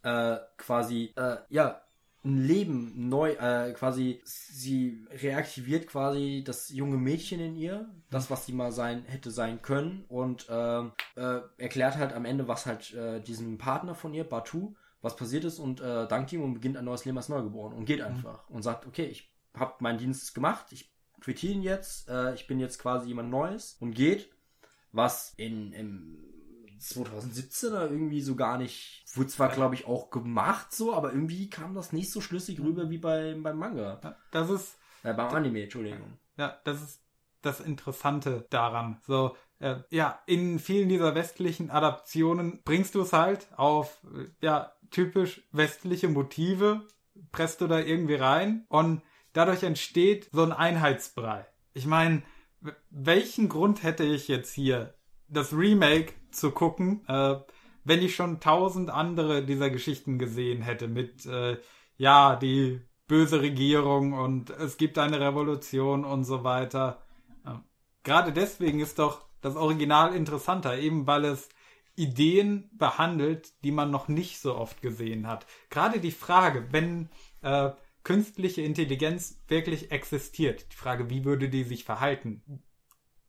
äh, 0.02 0.36
quasi, 0.56 1.12
äh, 1.16 1.36
ja, 1.48 1.80
ein 2.28 2.46
Leben 2.46 3.08
neu, 3.08 3.32
äh, 3.32 3.72
quasi, 3.72 4.20
sie 4.24 5.06
reaktiviert 5.10 5.86
quasi 5.86 6.42
das 6.46 6.68
junge 6.68 6.96
Mädchen 6.96 7.40
in 7.40 7.56
ihr, 7.56 7.88
das, 8.10 8.30
was 8.30 8.46
sie 8.46 8.52
mal 8.52 8.72
sein, 8.72 9.04
hätte 9.06 9.30
sein 9.30 9.62
können 9.62 10.04
und 10.08 10.46
ähm, 10.50 10.92
äh, 11.16 11.40
erklärt 11.56 11.96
halt 11.96 12.12
am 12.12 12.24
Ende, 12.24 12.48
was 12.48 12.66
halt 12.66 12.92
äh, 12.94 13.20
diesem 13.20 13.58
Partner 13.58 13.94
von 13.94 14.14
ihr, 14.14 14.24
Batu, 14.24 14.74
was 15.00 15.16
passiert 15.16 15.44
ist 15.44 15.58
und 15.58 15.80
äh, 15.80 16.06
dankt 16.06 16.32
ihm 16.32 16.42
und 16.42 16.54
beginnt 16.54 16.76
ein 16.76 16.84
neues 16.84 17.04
Leben 17.04 17.16
als 17.16 17.28
Neugeboren 17.28 17.72
und 17.72 17.84
geht 17.84 18.00
einfach 18.00 18.48
und 18.50 18.62
sagt, 18.62 18.86
okay, 18.86 19.06
ich 19.06 19.32
habe 19.54 19.74
meinen 19.80 19.98
Dienst 19.98 20.34
gemacht, 20.34 20.66
ich 20.70 20.92
quittiere 21.20 21.54
ihn 21.54 21.62
jetzt, 21.62 22.08
äh, 22.08 22.34
ich 22.34 22.46
bin 22.46 22.60
jetzt 22.60 22.78
quasi 22.78 23.08
jemand 23.08 23.30
Neues 23.30 23.76
und 23.80 23.92
geht, 23.92 24.30
was 24.92 25.34
in 25.36 25.72
im 25.72 26.27
2017er 26.80 27.90
irgendwie 27.90 28.20
so 28.20 28.36
gar 28.36 28.58
nicht, 28.58 29.04
wurde 29.14 29.28
zwar 29.28 29.48
glaube 29.48 29.74
ich 29.74 29.86
auch 29.86 30.10
gemacht 30.10 30.72
so, 30.72 30.94
aber 30.94 31.12
irgendwie 31.12 31.50
kam 31.50 31.74
das 31.74 31.92
nicht 31.92 32.10
so 32.12 32.20
schlüssig 32.20 32.60
rüber 32.60 32.90
wie 32.90 32.98
bei, 32.98 33.34
beim 33.40 33.58
Manga, 33.58 34.00
Ja, 34.02 34.16
Das 34.30 34.50
ist, 34.50 34.78
äh, 35.02 35.12
beim 35.14 35.28
Anime, 35.34 35.62
Entschuldigung. 35.64 36.18
ja, 36.36 36.58
das 36.64 36.82
ist 36.82 37.02
das 37.42 37.60
Interessante 37.60 38.46
daran. 38.50 39.00
So, 39.06 39.36
äh, 39.60 39.76
ja, 39.90 40.20
in 40.26 40.58
vielen 40.58 40.88
dieser 40.88 41.14
westlichen 41.14 41.70
Adaptionen 41.70 42.60
bringst 42.64 42.94
du 42.96 43.00
es 43.02 43.12
halt 43.12 43.48
auf, 43.56 44.00
äh, 44.14 44.26
ja, 44.40 44.72
typisch 44.90 45.42
westliche 45.52 46.08
Motive, 46.08 46.86
presst 47.30 47.60
du 47.60 47.66
da 47.68 47.78
irgendwie 47.78 48.14
rein 48.16 48.64
und 48.68 49.02
dadurch 49.32 49.62
entsteht 49.62 50.28
so 50.32 50.42
ein 50.42 50.52
Einheitsbrei. 50.52 51.46
Ich 51.74 51.86
meine, 51.86 52.22
welchen 52.90 53.48
Grund 53.48 53.82
hätte 53.84 54.02
ich 54.04 54.26
jetzt 54.28 54.52
hier, 54.52 54.94
das 55.28 55.52
Remake 55.52 56.14
zu 56.30 56.50
gucken, 56.50 57.04
äh, 57.08 57.36
wenn 57.84 58.02
ich 58.02 58.14
schon 58.14 58.40
tausend 58.40 58.90
andere 58.90 59.44
dieser 59.44 59.70
Geschichten 59.70 60.18
gesehen 60.18 60.62
hätte 60.62 60.88
mit, 60.88 61.24
äh, 61.26 61.58
ja, 61.96 62.36
die 62.36 62.80
böse 63.06 63.40
Regierung 63.40 64.12
und 64.12 64.50
es 64.50 64.76
gibt 64.76 64.98
eine 64.98 65.20
Revolution 65.20 66.04
und 66.04 66.24
so 66.24 66.44
weiter. 66.44 67.02
Ja. 67.44 67.64
Gerade 68.02 68.32
deswegen 68.32 68.80
ist 68.80 68.98
doch 68.98 69.26
das 69.40 69.56
Original 69.56 70.14
interessanter, 70.14 70.78
eben 70.78 71.06
weil 71.06 71.24
es 71.24 71.48
Ideen 71.96 72.70
behandelt, 72.72 73.52
die 73.64 73.72
man 73.72 73.90
noch 73.90 74.08
nicht 74.08 74.38
so 74.40 74.54
oft 74.54 74.82
gesehen 74.82 75.26
hat. 75.26 75.46
Gerade 75.70 75.98
die 75.98 76.12
Frage, 76.12 76.68
wenn 76.70 77.08
äh, 77.42 77.70
künstliche 78.04 78.62
Intelligenz 78.62 79.42
wirklich 79.48 79.90
existiert, 79.90 80.66
die 80.72 80.76
Frage, 80.76 81.10
wie 81.10 81.24
würde 81.24 81.48
die 81.48 81.64
sich 81.64 81.84
verhalten? 81.84 82.62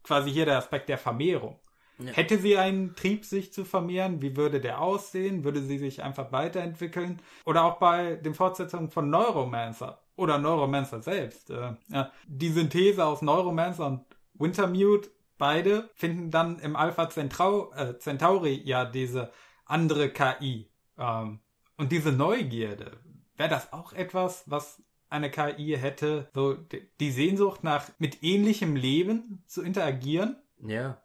Quasi 0.04 0.32
hier 0.32 0.46
der 0.46 0.58
Aspekt 0.58 0.90
der 0.90 0.98
Vermehrung. 0.98 1.60
Ja. 2.00 2.14
Hätte 2.14 2.38
sie 2.38 2.58
einen 2.58 2.96
Trieb, 2.96 3.26
sich 3.26 3.52
zu 3.52 3.66
vermehren? 3.66 4.22
Wie 4.22 4.38
würde 4.38 4.62
der 4.62 4.82
aussehen? 4.82 5.44
Würde 5.44 5.62
sie 5.62 5.78
sich 5.78 6.02
einfach 6.02 6.32
weiterentwickeln? 6.32 7.22
Oder 7.46 7.66
auch 7.66 7.78
bei 7.78 8.16
den 8.16 8.34
Fortsetzungen 8.34 8.90
von 8.90 9.10
Neuromancer 9.10 10.02
oder 10.16 10.38
Neuromancer 10.38 11.02
selbst. 11.02 11.50
Äh, 11.50 11.74
ja, 11.90 12.12
die 12.28 12.50
Synthese 12.50 13.06
aus 13.06 13.22
Neuromancer 13.22 13.88
und 13.88 14.06
Wintermute, 14.34 15.10
beide 15.38 15.90
finden 15.96 16.32
dann 16.32 16.60
im 16.60 16.76
Alpha 16.76 17.10
Centrau, 17.10 17.72
äh, 17.74 17.98
Centauri 18.00 18.62
ja 18.64 18.86
diese 18.86 19.32
andere 19.66 20.10
KI. 20.10 20.70
Ähm, 20.98 21.40
und 21.78 21.92
diese 21.92 22.12
Neugierde, 22.12 23.00
wäre 23.36 23.50
das 23.50 23.74
auch 23.74 23.94
etwas, 23.94 24.44
was 24.46 24.82
eine 25.10 25.32
KI 25.32 25.76
hätte, 25.78 26.30
so 26.34 26.56
die 27.00 27.12
Sehnsucht 27.12 27.64
nach 27.64 27.90
mit 27.98 28.24
ähnlichem 28.24 28.76
Leben 28.76 29.44
zu 29.48 29.64
interagieren? 29.64 30.38
Ja. 30.66 31.02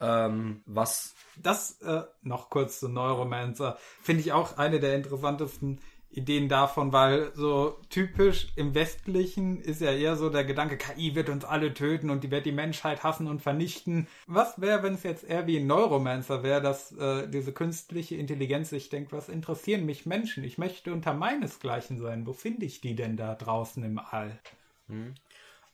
Ähm, 0.00 0.62
was 0.66 1.14
Das 1.42 1.80
äh, 1.82 2.02
noch 2.22 2.50
kurz 2.50 2.80
zu 2.80 2.88
Neuromancer. 2.88 3.78
Finde 4.02 4.22
ich 4.22 4.32
auch 4.32 4.58
eine 4.58 4.80
der 4.80 4.94
interessantesten 4.94 5.80
Ideen 6.10 6.48
davon, 6.48 6.92
weil 6.92 7.32
so 7.34 7.76
typisch 7.90 8.48
im 8.56 8.74
Westlichen 8.74 9.60
ist 9.60 9.80
ja 9.80 9.92
eher 9.92 10.16
so 10.16 10.30
der 10.30 10.44
Gedanke, 10.44 10.78
KI 10.78 11.14
wird 11.14 11.28
uns 11.28 11.44
alle 11.44 11.74
töten 11.74 12.08
und 12.08 12.24
die 12.24 12.30
wird 12.30 12.46
die 12.46 12.52
Menschheit 12.52 13.02
hassen 13.02 13.26
und 13.26 13.42
vernichten. 13.42 14.08
Was 14.26 14.60
wäre, 14.60 14.82
wenn 14.82 14.94
es 14.94 15.02
jetzt 15.02 15.24
eher 15.24 15.46
wie 15.46 15.58
ein 15.58 15.66
Neuromancer 15.66 16.42
wäre, 16.42 16.62
dass 16.62 16.92
äh, 16.92 17.28
diese 17.28 17.52
künstliche 17.52 18.16
Intelligenz 18.16 18.70
sich 18.70 18.88
denkt, 18.88 19.12
was 19.12 19.28
interessieren 19.28 19.84
mich 19.84 20.06
Menschen? 20.06 20.44
Ich 20.44 20.56
möchte 20.56 20.92
unter 20.92 21.12
meinesgleichen 21.12 21.98
sein. 21.98 22.26
Wo 22.26 22.32
finde 22.32 22.64
ich 22.64 22.80
die 22.80 22.94
denn 22.94 23.16
da 23.16 23.34
draußen 23.34 23.84
im 23.84 23.98
All? 23.98 24.38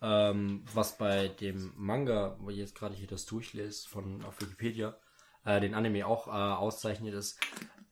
Ähm, 0.02 0.64
was 0.72 0.98
bei 0.98 1.28
dem 1.28 1.72
Manga, 1.76 2.36
wo 2.40 2.50
ich 2.50 2.58
jetzt 2.58 2.74
gerade 2.74 2.94
hier 2.94 3.06
das 3.06 3.26
durchlese 3.26 3.88
von 3.88 4.24
auf 4.24 4.40
Wikipedia, 4.40 4.96
äh, 5.44 5.60
den 5.60 5.74
Anime 5.74 6.06
auch 6.06 6.26
äh, 6.26 6.30
auszeichnet, 6.30 7.14
ist, 7.14 7.38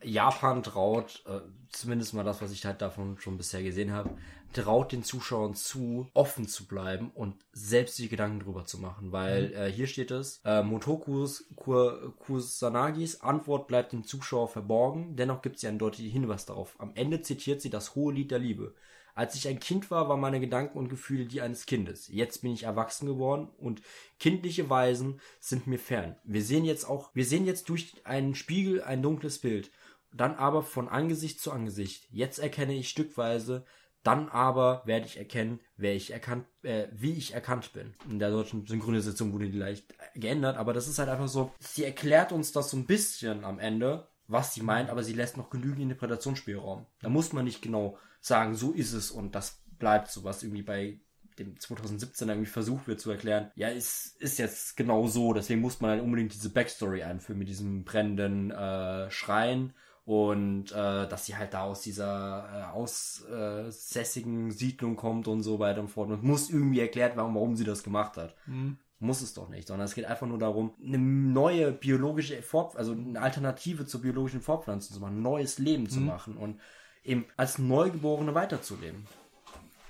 Japan 0.04 0.62
traut, 0.62 1.22
äh, 1.26 1.40
zumindest 1.70 2.14
mal 2.14 2.24
das, 2.24 2.42
was 2.42 2.52
ich 2.52 2.64
halt 2.64 2.82
davon 2.82 3.18
schon 3.18 3.36
bisher 3.36 3.62
gesehen 3.62 3.92
habe, 3.92 4.10
traut 4.52 4.92
den 4.92 5.02
Zuschauern 5.02 5.54
zu, 5.54 6.08
offen 6.12 6.46
zu 6.46 6.66
bleiben 6.66 7.10
und 7.14 7.34
selbst 7.52 7.98
die 7.98 8.08
Gedanken 8.08 8.40
drüber 8.40 8.64
zu 8.64 8.78
machen. 8.78 9.12
Weil 9.12 9.48
mhm. 9.48 9.54
äh, 9.54 9.72
hier 9.72 9.86
steht 9.86 10.10
es, 10.10 10.40
äh, 10.44 10.62
Motokus 10.62 11.46
Kur, 11.56 12.14
Kusanagis 12.18 13.20
Antwort 13.20 13.66
bleibt 13.66 13.92
dem 13.92 14.04
Zuschauer 14.04 14.48
verborgen, 14.48 15.16
dennoch 15.16 15.42
gibt 15.42 15.58
sie 15.58 15.68
einen 15.68 15.78
deutlichen 15.78 16.12
Hinweis 16.12 16.46
darauf. 16.46 16.74
Am 16.78 16.92
Ende 16.94 17.22
zitiert 17.22 17.62
sie 17.62 17.70
das 17.70 17.94
hohe 17.94 18.12
Lied 18.12 18.30
der 18.30 18.38
Liebe. 18.38 18.74
Als 19.14 19.34
ich 19.34 19.46
ein 19.46 19.60
Kind 19.60 19.90
war, 19.90 20.08
waren 20.08 20.20
meine 20.20 20.40
Gedanken 20.40 20.78
und 20.78 20.88
Gefühle 20.88 21.26
die 21.26 21.42
eines 21.42 21.66
Kindes. 21.66 22.08
Jetzt 22.08 22.42
bin 22.42 22.52
ich 22.52 22.62
erwachsen 22.62 23.06
geworden 23.06 23.48
und 23.58 23.82
kindliche 24.18 24.70
Weisen 24.70 25.20
sind 25.38 25.66
mir 25.66 25.78
fern. 25.78 26.16
Wir 26.24 26.42
sehen 26.42 26.64
jetzt 26.64 26.88
auch, 26.88 27.10
wir 27.14 27.26
sehen 27.26 27.44
jetzt 27.44 27.68
durch 27.68 27.94
einen 28.04 28.34
Spiegel 28.34 28.82
ein 28.82 29.02
dunkles 29.02 29.38
Bild, 29.38 29.70
dann 30.14 30.34
aber 30.34 30.62
von 30.62 30.88
Angesicht 30.88 31.40
zu 31.40 31.52
Angesicht. 31.52 32.08
Jetzt 32.10 32.38
erkenne 32.38 32.74
ich 32.74 32.88
stückweise, 32.88 33.64
dann 34.02 34.28
aber 34.28 34.82
werde 34.84 35.06
ich 35.06 35.16
erkennen, 35.16 35.60
wer 35.76 35.94
ich 35.94 36.10
erkannt, 36.10 36.46
äh, 36.62 36.88
wie 36.92 37.12
ich 37.12 37.34
erkannt 37.34 37.72
bin. 37.72 37.94
In 38.10 38.18
der 38.18 38.30
deutschen 38.30 38.66
Synchronisation 38.66 39.32
wurde 39.32 39.48
die 39.48 39.58
leicht 39.58 39.94
geändert, 40.14 40.56
aber 40.56 40.72
das 40.72 40.88
ist 40.88 40.98
halt 40.98 41.08
einfach 41.08 41.28
so, 41.28 41.52
sie 41.60 41.84
erklärt 41.84 42.32
uns 42.32 42.52
das 42.52 42.70
so 42.70 42.76
ein 42.76 42.86
bisschen 42.86 43.44
am 43.44 43.58
Ende, 43.58 44.08
was 44.26 44.54
sie 44.54 44.62
meint, 44.62 44.90
aber 44.90 45.02
sie 45.02 45.12
lässt 45.12 45.36
noch 45.36 45.50
genügend 45.50 45.82
Interpretationsspielraum. 45.82 46.86
Da 47.00 47.08
muss 47.08 47.32
man 47.32 47.44
nicht 47.44 47.62
genau 47.62 47.98
sagen, 48.22 48.54
so 48.54 48.72
ist 48.72 48.92
es 48.94 49.10
und 49.10 49.34
das 49.34 49.60
bleibt 49.78 50.10
so, 50.10 50.24
was 50.24 50.42
irgendwie 50.42 50.62
bei 50.62 51.00
dem 51.38 51.58
2017 51.58 52.28
irgendwie 52.28 52.48
versucht 52.48 52.86
wird 52.86 53.00
zu 53.00 53.10
erklären, 53.10 53.50
ja, 53.54 53.68
es 53.68 54.16
ist 54.18 54.38
jetzt 54.38 54.76
genau 54.76 55.06
so, 55.06 55.32
deswegen 55.32 55.60
muss 55.60 55.80
man 55.80 55.90
halt 55.90 56.02
unbedingt 56.02 56.32
diese 56.32 56.50
Backstory 56.50 57.02
einführen 57.02 57.38
mit 57.38 57.48
diesem 57.48 57.84
brennenden 57.84 58.50
äh, 58.50 59.10
Schrein 59.10 59.74
und 60.04 60.72
äh, 60.72 61.08
dass 61.08 61.26
sie 61.26 61.36
halt 61.36 61.54
da 61.54 61.62
aus 61.62 61.82
dieser 61.82 62.48
äh, 62.52 62.72
aussässigen 62.72 64.50
Siedlung 64.50 64.96
kommt 64.96 65.28
und 65.28 65.42
so 65.42 65.58
weiter 65.58 65.80
und 65.80 65.88
fort 65.88 66.10
und 66.10 66.22
muss 66.22 66.50
irgendwie 66.50 66.80
erklärt 66.80 67.16
werden, 67.16 67.34
warum 67.34 67.56
sie 67.56 67.64
das 67.64 67.82
gemacht 67.82 68.16
hat. 68.16 68.34
Mhm. 68.46 68.78
Muss 68.98 69.20
es 69.20 69.34
doch 69.34 69.48
nicht, 69.48 69.66
sondern 69.66 69.86
es 69.86 69.94
geht 69.94 70.04
einfach 70.04 70.28
nur 70.28 70.38
darum, 70.38 70.74
eine 70.80 70.98
neue 70.98 71.72
biologische 71.72 72.40
Fort 72.40 72.76
also 72.76 72.92
eine 72.92 73.20
Alternative 73.20 73.84
zur 73.84 74.02
biologischen 74.02 74.42
Fortpflanzung 74.42 74.94
zu 74.94 75.00
machen, 75.00 75.18
ein 75.18 75.22
neues 75.22 75.58
Leben 75.58 75.88
zu 75.88 76.00
mhm. 76.00 76.06
machen 76.06 76.36
und 76.36 76.60
eben 77.04 77.26
als 77.36 77.58
Neugeborene 77.58 78.34
weiterzuleben. 78.34 79.06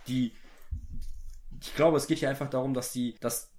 Die, 0.09 0.33
ich 1.61 1.75
glaube, 1.75 1.97
es 1.97 2.07
geht 2.07 2.19
hier 2.19 2.31
einfach 2.31 2.51
darum, 2.51 2.75
dass 2.75 2.93
sie 2.93 3.17
das, 3.21 3.53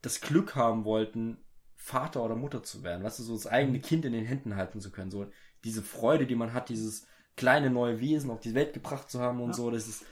das 0.00 0.20
Glück 0.20 0.54
haben 0.54 0.84
wollten, 0.84 1.38
Vater 1.76 2.22
oder 2.22 2.36
Mutter 2.36 2.62
zu 2.62 2.84
werden, 2.84 3.02
weißt 3.02 3.18
du, 3.18 3.22
so 3.24 3.34
das 3.34 3.48
eigene 3.48 3.78
mhm. 3.78 3.82
Kind 3.82 4.04
in 4.04 4.12
den 4.12 4.24
Händen 4.24 4.56
halten 4.56 4.80
zu 4.80 4.92
können, 4.92 5.10
so 5.10 5.26
diese 5.64 5.82
Freude, 5.82 6.26
die 6.26 6.36
man 6.36 6.52
hat, 6.52 6.68
dieses 6.68 7.06
kleine 7.36 7.70
neue 7.70 8.00
Wesen 8.00 8.30
auf 8.30 8.40
die 8.40 8.54
Welt 8.54 8.72
gebracht 8.72 9.10
zu 9.10 9.20
haben 9.20 9.40
und 9.40 9.50
ja. 9.50 9.54
so, 9.54 9.70
das 9.70 9.88
ist. 9.88 10.04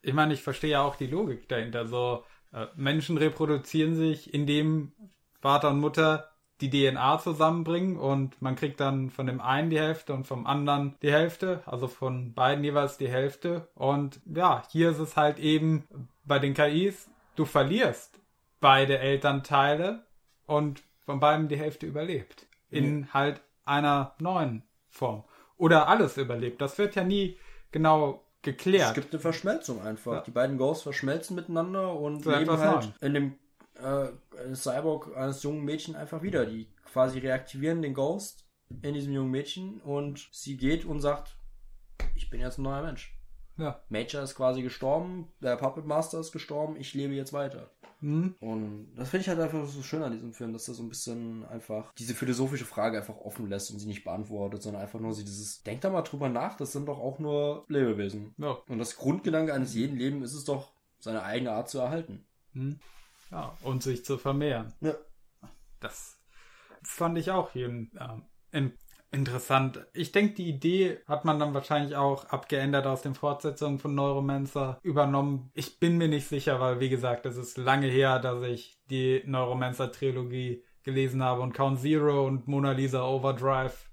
Ich 0.00 0.14
meine, 0.14 0.32
ich 0.32 0.42
verstehe 0.42 0.70
ja 0.70 0.82
auch 0.82 0.96
die 0.96 1.06
Logik 1.06 1.48
dahinter. 1.48 1.86
So, 1.86 2.24
äh, 2.52 2.66
Menschen 2.76 3.18
reproduzieren 3.18 3.94
sich, 3.96 4.32
indem 4.32 4.92
Vater 5.40 5.70
und 5.70 5.80
Mutter 5.80 6.27
die 6.60 6.70
DNA 6.70 7.18
zusammenbringen 7.18 7.96
und 7.96 8.40
man 8.42 8.56
kriegt 8.56 8.80
dann 8.80 9.10
von 9.10 9.26
dem 9.26 9.40
einen 9.40 9.70
die 9.70 9.78
Hälfte 9.78 10.12
und 10.12 10.26
vom 10.26 10.46
anderen 10.46 10.96
die 11.02 11.12
Hälfte, 11.12 11.62
also 11.66 11.86
von 11.86 12.34
beiden 12.34 12.64
jeweils 12.64 12.98
die 12.98 13.08
Hälfte. 13.08 13.68
Und 13.74 14.20
ja, 14.26 14.64
hier 14.70 14.90
ist 14.90 14.98
es 14.98 15.16
halt 15.16 15.38
eben 15.38 15.86
bei 16.24 16.38
den 16.38 16.54
KIs, 16.54 17.08
du 17.36 17.44
verlierst 17.44 18.18
beide 18.60 18.98
Elternteile 18.98 20.04
und 20.46 20.82
von 21.04 21.20
beiden 21.20 21.48
die 21.48 21.56
Hälfte 21.56 21.86
überlebt. 21.86 22.46
In 22.70 23.02
ja. 23.02 23.14
halt 23.14 23.40
einer 23.64 24.14
neuen 24.18 24.62
Form. 24.88 25.24
Oder 25.56 25.88
alles 25.88 26.16
überlebt. 26.16 26.60
Das 26.60 26.76
wird 26.78 26.94
ja 26.96 27.04
nie 27.04 27.38
genau 27.72 28.24
geklärt. 28.42 28.88
Es 28.88 28.94
gibt 28.94 29.12
eine 29.12 29.20
Verschmelzung 29.20 29.82
einfach. 29.82 30.12
Ja. 30.12 30.20
Die 30.20 30.30
beiden 30.30 30.58
Ghosts 30.58 30.82
verschmelzen 30.82 31.36
miteinander 31.36 31.94
und 31.94 32.24
so 32.24 32.30
leben 32.30 32.50
halt 32.58 32.82
Neuen. 32.82 32.94
in 33.00 33.14
dem 33.14 33.34
äh, 33.78 34.54
Cyborg 34.54 35.16
eines 35.16 35.42
jungen 35.42 35.64
Mädchen 35.64 35.96
einfach 35.96 36.22
wieder. 36.22 36.46
Die 36.46 36.68
quasi 36.84 37.18
reaktivieren 37.18 37.82
den 37.82 37.94
Ghost 37.94 38.46
in 38.82 38.94
diesem 38.94 39.12
jungen 39.12 39.30
Mädchen 39.30 39.80
und 39.80 40.28
sie 40.32 40.56
geht 40.56 40.84
und 40.84 41.00
sagt, 41.00 41.36
ich 42.14 42.30
bin 42.30 42.40
jetzt 42.40 42.58
ein 42.58 42.62
neuer 42.62 42.82
Mensch. 42.82 43.14
Ja. 43.56 43.82
Major 43.88 44.22
ist 44.22 44.36
quasi 44.36 44.62
gestorben, 44.62 45.28
der 45.40 45.56
Puppet 45.56 45.84
Master 45.84 46.20
ist 46.20 46.32
gestorben, 46.32 46.76
ich 46.78 46.94
lebe 46.94 47.14
jetzt 47.14 47.32
weiter. 47.32 47.70
Mhm. 48.00 48.36
Und 48.40 48.92
das 48.94 49.08
finde 49.08 49.22
ich 49.22 49.28
halt 49.28 49.40
einfach 49.40 49.66
so 49.66 49.82
schön 49.82 50.02
an 50.02 50.12
diesem 50.12 50.32
Film, 50.32 50.52
dass 50.52 50.68
er 50.68 50.74
so 50.74 50.84
ein 50.84 50.88
bisschen 50.88 51.44
einfach 51.46 51.92
diese 51.94 52.14
philosophische 52.14 52.64
Frage 52.64 52.98
einfach 52.98 53.16
offen 53.16 53.48
lässt 53.48 53.72
und 53.72 53.80
sie 53.80 53.88
nicht 53.88 54.04
beantwortet, 54.04 54.62
sondern 54.62 54.82
einfach 54.82 55.00
nur 55.00 55.12
sie 55.14 55.24
dieses, 55.24 55.62
denkt 55.64 55.82
da 55.82 55.90
mal 55.90 56.02
drüber 56.02 56.28
nach, 56.28 56.56
das 56.56 56.72
sind 56.72 56.86
doch 56.86 57.00
auch 57.00 57.18
nur 57.18 57.64
Lebewesen. 57.68 58.34
Ja. 58.38 58.58
Und 58.68 58.78
das 58.78 58.96
Grundgedanke 58.96 59.52
eines 59.52 59.74
jeden 59.74 59.96
Lebens 59.96 60.30
ist 60.30 60.38
es 60.38 60.44
doch, 60.44 60.72
seine 61.00 61.22
eigene 61.22 61.52
Art 61.52 61.68
zu 61.68 61.78
erhalten. 61.78 62.24
Mhm. 62.52 62.78
Ja, 63.30 63.56
und 63.62 63.82
sich 63.82 64.04
zu 64.04 64.18
vermehren. 64.18 64.72
Ja. 64.80 64.94
Das 65.80 66.18
fand 66.82 67.18
ich 67.18 67.30
auch 67.30 67.52
hier 67.52 67.68
äh, 67.68 67.86
in 68.52 68.72
Interessant. 69.10 69.86
Ich 69.94 70.12
denke, 70.12 70.34
die 70.34 70.50
Idee 70.50 70.98
hat 71.06 71.24
man 71.24 71.38
dann 71.38 71.54
wahrscheinlich 71.54 71.96
auch 71.96 72.26
abgeändert 72.26 72.86
aus 72.86 73.00
den 73.00 73.14
Fortsetzungen 73.14 73.78
von 73.78 73.94
Neuromancer 73.94 74.78
übernommen. 74.82 75.50
Ich 75.54 75.80
bin 75.80 75.96
mir 75.96 76.08
nicht 76.08 76.28
sicher, 76.28 76.60
weil 76.60 76.78
wie 76.80 76.90
gesagt, 76.90 77.24
es 77.24 77.38
ist 77.38 77.56
lange 77.56 77.86
her, 77.86 78.18
dass 78.18 78.42
ich 78.42 78.78
die 78.90 79.22
Neuromancer-Trilogie 79.24 80.62
gelesen 80.82 81.22
habe 81.22 81.40
und 81.40 81.54
Count 81.54 81.80
Zero 81.80 82.26
und 82.26 82.48
Mona 82.48 82.72
Lisa 82.72 83.02
Overdrive 83.02 83.88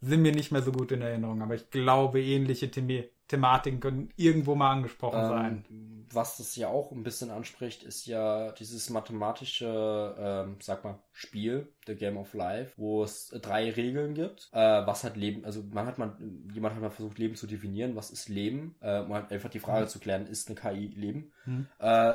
sind 0.00 0.22
mir 0.22 0.32
nicht 0.32 0.52
mehr 0.52 0.62
so 0.62 0.70
gut 0.70 0.92
in 0.92 1.02
Erinnerung. 1.02 1.42
Aber 1.42 1.56
ich 1.56 1.70
glaube, 1.70 2.22
ähnliche 2.22 2.70
Thema 2.70 3.02
Thematiken 3.30 3.78
können 3.78 4.12
irgendwo 4.16 4.56
mal 4.56 4.72
angesprochen 4.72 5.20
ähm, 5.20 5.28
sein. 5.28 5.64
Was 6.12 6.38
das 6.38 6.56
ja 6.56 6.66
auch 6.66 6.90
ein 6.90 7.04
bisschen 7.04 7.30
anspricht, 7.30 7.84
ist 7.84 8.06
ja 8.06 8.50
dieses 8.52 8.90
mathematische, 8.90 10.16
ähm, 10.18 10.56
sag 10.60 10.82
mal, 10.82 10.98
Spiel, 11.12 11.72
The 11.86 11.94
Game 11.94 12.16
of 12.16 12.34
Life, 12.34 12.72
wo 12.76 13.04
es 13.04 13.28
drei 13.28 13.70
Regeln 13.70 14.14
gibt. 14.14 14.48
Äh, 14.52 14.58
was 14.58 15.04
hat 15.04 15.16
Leben, 15.16 15.44
also 15.44 15.62
man 15.70 15.86
hat 15.86 15.98
mal, 15.98 16.16
jemand 16.52 16.74
hat 16.74 16.82
mal 16.82 16.90
versucht, 16.90 17.18
Leben 17.18 17.36
zu 17.36 17.46
definieren. 17.46 17.94
Was 17.94 18.10
ist 18.10 18.28
Leben? 18.28 18.74
Äh, 18.80 19.02
um 19.02 19.14
halt 19.14 19.30
einfach 19.30 19.50
die 19.50 19.60
Frage 19.60 19.84
mhm. 19.84 19.90
zu 19.90 20.00
klären, 20.00 20.26
ist 20.26 20.48
eine 20.48 20.58
KI 20.58 20.88
Leben? 20.88 21.32
Mhm. 21.46 21.68
Äh, 21.78 22.14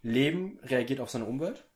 Leben 0.00 0.58
reagiert 0.62 1.00
auf 1.00 1.10
seine 1.10 1.26
Umwelt. 1.26 1.68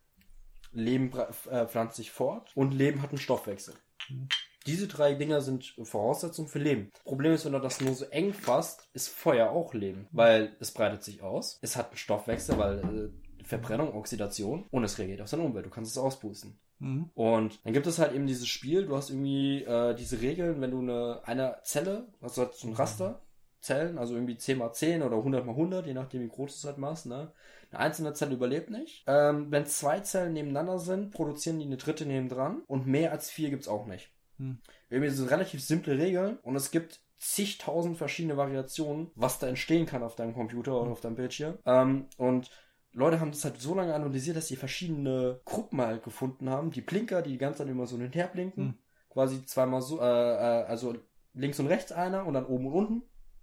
Leben 0.72 1.12
äh, 1.50 1.66
pflanzt 1.66 1.96
sich 1.96 2.10
fort 2.10 2.52
und 2.54 2.72
Leben 2.72 3.02
hat 3.02 3.10
einen 3.10 3.18
Stoffwechsel. 3.18 3.74
Mhm. 4.08 4.28
Diese 4.68 4.86
drei 4.86 5.14
Dinger 5.14 5.40
sind 5.40 5.74
Voraussetzungen 5.82 6.46
für 6.46 6.58
Leben. 6.58 6.90
Problem 7.04 7.32
ist, 7.32 7.46
wenn 7.46 7.52
du 7.52 7.58
das 7.58 7.80
nur 7.80 7.94
so 7.94 8.04
eng 8.06 8.34
fasst, 8.34 8.86
ist 8.92 9.08
Feuer 9.08 9.50
auch 9.50 9.72
Leben, 9.72 10.06
weil 10.12 10.54
es 10.60 10.72
breitet 10.72 11.02
sich 11.02 11.22
aus, 11.22 11.58
es 11.62 11.74
hat 11.74 11.88
einen 11.88 11.96
Stoffwechsel, 11.96 12.58
weil 12.58 12.78
äh, 12.78 13.44
Verbrennung, 13.44 13.94
Oxidation 13.94 14.66
und 14.70 14.84
es 14.84 14.98
reagiert 14.98 15.22
auf 15.22 15.28
seine 15.28 15.44
Umwelt. 15.44 15.64
Du 15.64 15.70
kannst 15.70 15.92
es 15.92 15.96
auspusten. 15.96 16.58
Mhm. 16.80 17.10
Und 17.14 17.64
dann 17.64 17.72
gibt 17.72 17.86
es 17.86 17.98
halt 17.98 18.12
eben 18.12 18.26
dieses 18.26 18.46
Spiel, 18.46 18.84
du 18.84 18.94
hast 18.94 19.08
irgendwie 19.08 19.62
äh, 19.62 19.94
diese 19.94 20.20
Regeln, 20.20 20.60
wenn 20.60 20.70
du 20.70 20.80
eine, 20.80 21.22
eine 21.24 21.56
Zelle, 21.62 22.06
also 22.20 22.42
halt 22.42 22.54
so 22.54 22.68
ein 22.68 22.74
Raster, 22.74 23.22
Zellen, 23.60 23.98
also 23.98 24.14
irgendwie 24.14 24.36
10 24.36 24.58
mal 24.58 24.72
10 24.72 25.02
oder 25.02 25.16
100 25.16 25.46
mal 25.46 25.52
100, 25.52 25.86
je 25.86 25.94
nachdem 25.94 26.22
wie 26.22 26.28
groß 26.28 26.52
du 26.52 26.56
es 26.58 26.64
halt 26.64 26.78
machst, 26.78 27.06
ne? 27.06 27.32
Eine 27.70 27.80
einzelne 27.80 28.12
Zelle 28.12 28.34
überlebt 28.34 28.70
nicht. 28.70 29.04
Ähm, 29.06 29.50
wenn 29.50 29.66
zwei 29.66 30.00
Zellen 30.00 30.32
nebeneinander 30.34 30.78
sind, 30.78 31.10
produzieren 31.10 31.58
die 31.58 31.66
eine 31.66 31.76
dritte 31.76 32.06
nebendran 32.06 32.62
und 32.66 32.86
mehr 32.86 33.12
als 33.12 33.30
vier 33.30 33.50
gibt's 33.50 33.68
auch 33.68 33.86
nicht. 33.86 34.10
Hm. 34.38 34.58
Wir 34.88 34.96
haben 34.96 35.02
hier 35.02 35.12
so 35.12 35.26
relativ 35.26 35.62
simple 35.62 35.98
Regeln 35.98 36.38
und 36.38 36.56
es 36.56 36.70
gibt 36.70 37.00
zigtausend 37.18 37.98
verschiedene 37.98 38.36
Variationen, 38.36 39.10
was 39.14 39.38
da 39.38 39.48
entstehen 39.48 39.86
kann 39.86 40.02
auf 40.02 40.14
deinem 40.14 40.34
Computer 40.34 40.80
oder 40.80 40.90
auf 40.90 41.00
deinem 41.00 41.16
Bildschirm. 41.16 41.58
Ähm, 41.66 42.06
und 42.16 42.50
Leute 42.92 43.20
haben 43.20 43.32
das 43.32 43.44
halt 43.44 43.60
so 43.60 43.74
lange 43.74 43.94
analysiert, 43.94 44.36
dass 44.36 44.48
sie 44.48 44.56
verschiedene 44.56 45.40
Gruppen 45.44 45.80
halt 45.80 46.02
gefunden 46.02 46.48
haben. 46.48 46.70
Die 46.70 46.80
Blinker, 46.80 47.22
die 47.22 47.32
die 47.32 47.38
ganze 47.38 47.58
Zeit 47.58 47.68
immer 47.68 47.86
so 47.86 47.96
hin 47.96 48.06
und 48.06 48.14
her 48.14 48.28
blinken. 48.28 48.64
Hm. 48.64 48.74
Quasi 49.10 49.44
zweimal 49.44 49.82
so, 49.82 50.00
äh, 50.00 50.04
äh, 50.04 50.64
also 50.64 50.94
links 51.34 51.58
und 51.60 51.66
rechts 51.66 51.92
einer 51.92 52.26
und 52.26 52.34
dann 52.34 52.46
oben 52.46 52.66
und 52.66 52.72
unten. 52.72 52.94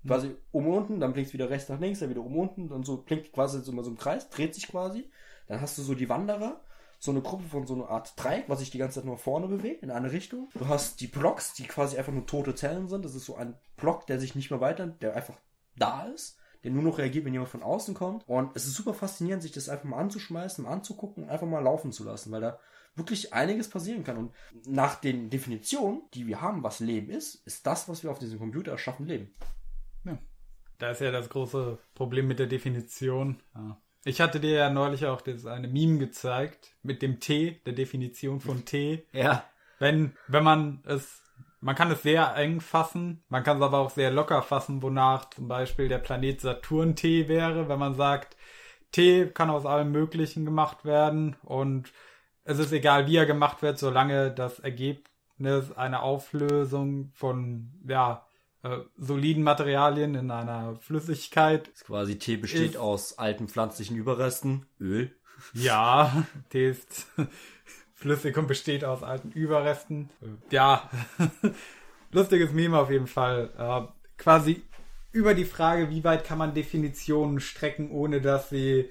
Hm. 0.02 0.08
Quasi 0.08 0.36
oben 0.52 0.68
und 0.68 0.74
unten, 0.74 1.00
dann 1.00 1.14
blinkt 1.14 1.34
wieder 1.34 1.50
rechts 1.50 1.70
nach 1.70 1.80
links, 1.80 2.00
dann 2.00 2.10
wieder 2.10 2.22
oben 2.22 2.36
und 2.36 2.50
unten, 2.50 2.70
dann 2.70 2.84
so 2.84 2.98
blinkt 2.98 3.32
quasi 3.34 3.62
so 3.62 3.72
immer 3.72 3.84
so 3.84 3.92
im 3.92 3.98
Kreis, 3.98 4.30
dreht 4.30 4.56
sich 4.56 4.68
quasi. 4.68 5.10
Dann 5.48 5.62
hast 5.62 5.78
du 5.78 5.84
so 5.84 5.94
die 5.94 6.10
Wanderer 6.10 6.62
so 7.06 7.12
eine 7.12 7.22
Gruppe 7.22 7.46
von 7.46 7.66
so 7.66 7.76
einer 7.76 7.90
Art 7.90 8.14
Dreieck, 8.18 8.46
was 8.50 8.60
sich 8.60 8.72
die 8.72 8.78
ganze 8.78 8.96
Zeit 8.96 9.06
nur 9.06 9.18
vorne 9.18 9.48
bewegt, 9.48 9.84
in 9.84 9.92
eine 9.92 10.12
Richtung. 10.12 10.50
Du 10.54 10.68
hast 10.68 11.00
die 11.00 11.08
Blocks, 11.08 11.54
die 11.54 11.64
quasi 11.64 11.98
einfach 11.98 12.12
nur 12.12 12.26
tote 12.26 12.56
Zellen 12.56 12.88
sind. 12.88 13.06
Das 13.06 13.16
ist 13.16 13.26
so 13.26 13.36
ein 13.36 13.56
Block, 13.78 14.08
der 14.08 14.20
sich 14.20 14.36
nicht 14.36 14.52
mehr 14.52 14.62
weiter, 14.62 14.88
der 14.88 15.16
einfach 15.16 15.38
da 15.78 16.06
ist, 16.06 16.38
der 16.64 16.72
nur 16.72 16.84
noch 16.84 16.98
reagiert, 16.98 17.26
wenn 17.26 17.34
jemand 17.34 17.52
von 17.52 17.64
außen 17.64 17.94
kommt. 17.94 18.28
Und 18.28 18.56
es 18.56 18.66
ist 18.66 18.74
super 18.74 18.94
faszinierend, 18.94 19.44
sich 19.44 19.52
das 19.52 19.70
einfach 19.70 19.86
mal 19.86 20.00
anzuschmeißen, 20.00 20.66
anzugucken 20.66 21.24
und 21.24 21.30
einfach 21.30 21.48
mal 21.48 21.64
laufen 21.64 21.92
zu 21.92 22.04
lassen, 22.04 22.32
weil 22.32 22.42
da 22.42 22.60
wirklich 22.96 23.34
einiges 23.34 23.70
passieren 23.70 24.04
kann. 24.04 24.18
Und 24.18 24.34
nach 24.66 24.96
den 24.96 25.30
Definitionen, 25.30 26.02
die 26.14 26.28
wir 26.28 26.42
haben, 26.42 26.64
was 26.64 26.80
Leben 26.80 27.10
ist, 27.10 27.36
ist 27.46 27.68
das, 27.68 27.88
was 27.88 28.04
wir 28.04 28.12
auf 28.12 28.20
diesem 28.20 28.40
Computer 28.40 28.72
erschaffen, 28.72 29.06
Leben. 29.06 29.34
Ja. 30.06 30.18
Da 30.78 30.92
ist 30.92 31.02
ja 31.02 31.12
das 31.12 31.30
große 31.30 31.78
Problem 31.94 32.28
mit 32.28 32.40
der 32.40 32.48
Definition. 32.48 33.42
Ja 33.54 33.78
Ich 34.08 34.22
hatte 34.22 34.40
dir 34.40 34.52
ja 34.52 34.70
neulich 34.70 35.08
auch 35.08 35.20
das 35.22 35.48
eine 35.48 35.68
Meme 35.68 35.98
gezeigt 35.98 36.76
mit 36.84 37.02
dem 37.02 37.20
T, 37.20 37.60
der 37.66 37.74
Definition 37.74 38.40
von 38.40 38.64
T. 38.64 39.04
Ja. 39.12 39.44
Wenn, 39.80 40.16
wenn 40.28 40.44
man 40.44 40.84
es, 40.86 41.24
man 41.60 41.74
kann 41.74 41.90
es 41.90 42.04
sehr 42.04 42.36
eng 42.36 42.62
fassen, 42.62 43.24
man 43.30 43.44
kann 43.44 43.58
es 43.58 43.64
aber 43.64 43.80
auch 43.80 43.90
sehr 43.90 44.12
locker 44.12 44.44
fassen, 44.44 44.84
wonach 44.84 45.32
zum 45.32 45.48
Beispiel 45.48 45.88
der 45.88 45.98
Planet 45.98 46.40
Saturn 46.40 46.96
T 46.96 47.28
wäre, 47.28 47.68
wenn 47.68 47.80
man 47.80 47.96
sagt, 47.96 48.38
T 48.92 49.32
kann 49.34 49.50
aus 49.50 49.66
allem 49.66 49.92
Möglichen 49.92 50.46
gemacht 50.46 50.86
werden 50.86 51.36
und 51.42 51.92
es 52.44 52.60
ist 52.60 52.74
egal, 52.74 53.08
wie 53.08 53.18
er 53.18 53.26
gemacht 53.26 53.64
wird, 53.64 53.80
solange 53.80 54.30
das 54.30 54.60
Ergebnis 54.60 55.72
eine 55.76 56.04
Auflösung 56.04 57.10
von, 57.16 57.74
ja, 57.88 58.28
äh, 58.66 58.80
soliden 58.98 59.44
Materialien 59.44 60.16
in 60.16 60.32
einer 60.32 60.76
Flüssigkeit. 60.82 61.68
Das 61.68 61.76
ist 61.82 61.86
quasi 61.86 62.18
Tee 62.18 62.38
besteht 62.38 62.72
Ist- 62.72 62.78
aus 62.78 63.18
alten 63.20 63.48
pflanzlichen 63.48 63.96
Überresten, 63.96 64.66
Öl. 64.80 65.16
Ja, 65.54 66.26
Tee 66.50 66.70
ist 66.70 67.08
flüssig 67.94 68.38
und 68.38 68.48
besteht 68.48 68.84
aus 68.84 69.04
alten 69.04 69.32
Überresten. 69.32 70.10
Ja, 70.50 70.90
lustiges 72.12 72.52
Meme 72.54 72.78
auf 72.80 72.90
jeden 72.90 73.08
Fall. 73.08 73.52
Äh, 73.58 73.88
quasi 74.18 74.64
über 75.12 75.34
die 75.34 75.46
Frage, 75.46 75.90
wie 75.90 76.04
weit 76.04 76.24
kann 76.26 76.38
man 76.38 76.54
Definitionen 76.54 77.40
strecken, 77.40 77.92
ohne 77.92 78.22
dass 78.22 78.50
sie 78.50 78.90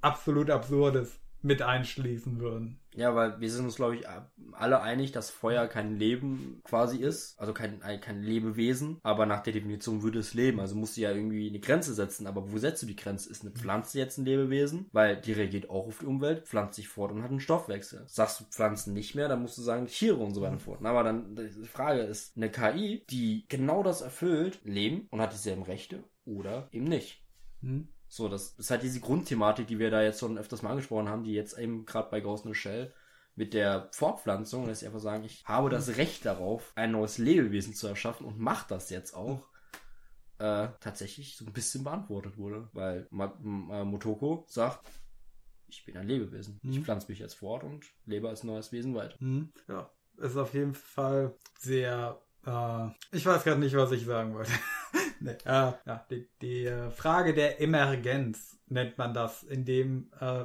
absolut 0.00 0.50
Absurdes 0.50 1.20
mit 1.42 1.62
einschließen 1.62 2.40
würden. 2.40 2.78
Ja, 2.94 3.14
weil 3.14 3.40
wir 3.40 3.50
sind 3.50 3.64
uns, 3.64 3.76
glaube 3.76 3.96
ich, 3.96 4.04
alle 4.52 4.82
einig, 4.82 5.12
dass 5.12 5.30
Feuer 5.30 5.66
kein 5.66 5.96
Leben 5.98 6.60
quasi 6.64 6.98
ist. 6.98 7.38
Also 7.40 7.54
kein, 7.54 7.80
ein- 7.82 8.00
kein 8.02 8.22
Lebewesen. 8.22 8.98
Aber 9.02 9.24
nach 9.24 9.42
der 9.42 9.54
Definition 9.54 10.02
würde 10.02 10.18
es 10.18 10.34
leben. 10.34 10.60
Also 10.60 10.74
musst 10.76 10.96
du 10.96 11.00
ja 11.00 11.10
irgendwie 11.10 11.48
eine 11.48 11.60
Grenze 11.60 11.94
setzen. 11.94 12.26
Aber 12.26 12.52
wo 12.52 12.58
setzt 12.58 12.82
du 12.82 12.86
die 12.86 12.96
Grenze? 12.96 13.30
Ist 13.30 13.42
eine 13.42 13.50
Pflanze 13.52 13.98
jetzt 13.98 14.18
ein 14.18 14.26
Lebewesen? 14.26 14.88
Weil 14.92 15.16
die 15.20 15.32
reagiert 15.32 15.70
auch 15.70 15.86
auf 15.86 16.00
die 16.00 16.06
Umwelt, 16.06 16.46
pflanzt 16.46 16.74
sich 16.76 16.88
fort 16.88 17.12
und 17.12 17.22
hat 17.22 17.30
einen 17.30 17.40
Stoffwechsel. 17.40 18.04
Sagst 18.06 18.40
du 18.40 18.44
Pflanzen 18.44 18.92
nicht 18.92 19.14
mehr, 19.14 19.28
dann 19.28 19.40
musst 19.40 19.56
du 19.56 19.62
sagen 19.62 19.86
Tiere 19.86 20.16
und 20.16 20.34
so 20.34 20.42
weiter 20.42 20.52
und 20.52 20.60
fort. 20.62 20.84
Aber 20.84 21.02
dann, 21.02 21.34
die 21.34 21.48
Frage 21.66 22.00
ist, 22.02 22.36
eine 22.36 22.50
KI, 22.50 23.04
die 23.08 23.46
genau 23.48 23.82
das 23.82 24.02
erfüllt, 24.02 24.60
leben 24.64 25.06
und 25.10 25.20
hat 25.22 25.32
dieselben 25.32 25.62
Rechte 25.62 26.04
oder 26.26 26.68
eben 26.72 26.84
nicht. 26.84 27.22
Hm? 27.62 27.88
So, 28.14 28.28
das 28.28 28.50
ist 28.58 28.70
halt 28.70 28.82
diese 28.82 29.00
Grundthematik, 29.00 29.66
die 29.68 29.78
wir 29.78 29.90
da 29.90 30.02
jetzt 30.02 30.20
schon 30.20 30.36
öfters 30.36 30.60
mal 30.60 30.68
angesprochen 30.72 31.08
haben, 31.08 31.24
die 31.24 31.32
jetzt 31.32 31.56
eben 31.58 31.86
gerade 31.86 32.10
bei 32.10 32.20
Ghost 32.20 32.44
in 32.44 32.52
the 32.52 32.58
Shell 32.58 32.92
mit 33.36 33.54
der 33.54 33.88
Fortpflanzung, 33.92 34.66
dass 34.66 34.80
sie 34.80 34.86
einfach 34.86 35.00
sagen, 35.00 35.24
ich 35.24 35.42
habe 35.46 35.70
das 35.70 35.96
Recht 35.96 36.26
darauf, 36.26 36.72
ein 36.74 36.92
neues 36.92 37.16
Lebewesen 37.16 37.72
zu 37.72 37.86
erschaffen 37.86 38.26
und 38.26 38.38
mache 38.38 38.66
das 38.68 38.90
jetzt 38.90 39.14
auch, 39.14 39.48
äh, 40.40 40.68
tatsächlich 40.80 41.38
so 41.38 41.46
ein 41.46 41.54
bisschen 41.54 41.84
beantwortet 41.84 42.36
wurde. 42.36 42.68
Weil 42.74 43.06
Ma 43.08 43.28
Motoko 43.82 44.44
sagt, 44.46 44.86
ich 45.68 45.82
bin 45.86 45.96
ein 45.96 46.06
Lebewesen. 46.06 46.60
Ich 46.64 46.80
Mhm. 46.80 46.84
pflanze 46.84 47.08
mich 47.08 47.18
jetzt 47.18 47.36
fort 47.36 47.64
und 47.64 47.86
lebe 48.04 48.28
als 48.28 48.44
neues 48.44 48.72
Wesen 48.72 48.94
weiter. 48.94 49.18
Hm? 49.20 49.50
Ja, 49.68 49.90
ist 50.18 50.36
auf 50.36 50.52
jeden 50.52 50.74
Fall 50.74 51.34
sehr. 51.58 52.20
Äh, 52.44 52.88
ich 53.10 53.24
weiß 53.24 53.42
gerade 53.44 53.60
nicht, 53.60 53.74
was 53.74 53.90
ich 53.92 54.04
sagen 54.04 54.34
wollte. 54.34 54.52
Nee, 55.22 55.36
äh, 55.44 55.72
ja, 55.86 56.06
die, 56.10 56.28
die 56.40 56.66
äh, 56.66 56.90
Frage 56.90 57.34
der 57.34 57.60
Emergenz 57.60 58.58
nennt 58.68 58.98
man 58.98 59.14
das, 59.14 59.42
in 59.42 59.64
dem 59.64 60.10
äh, 60.20 60.44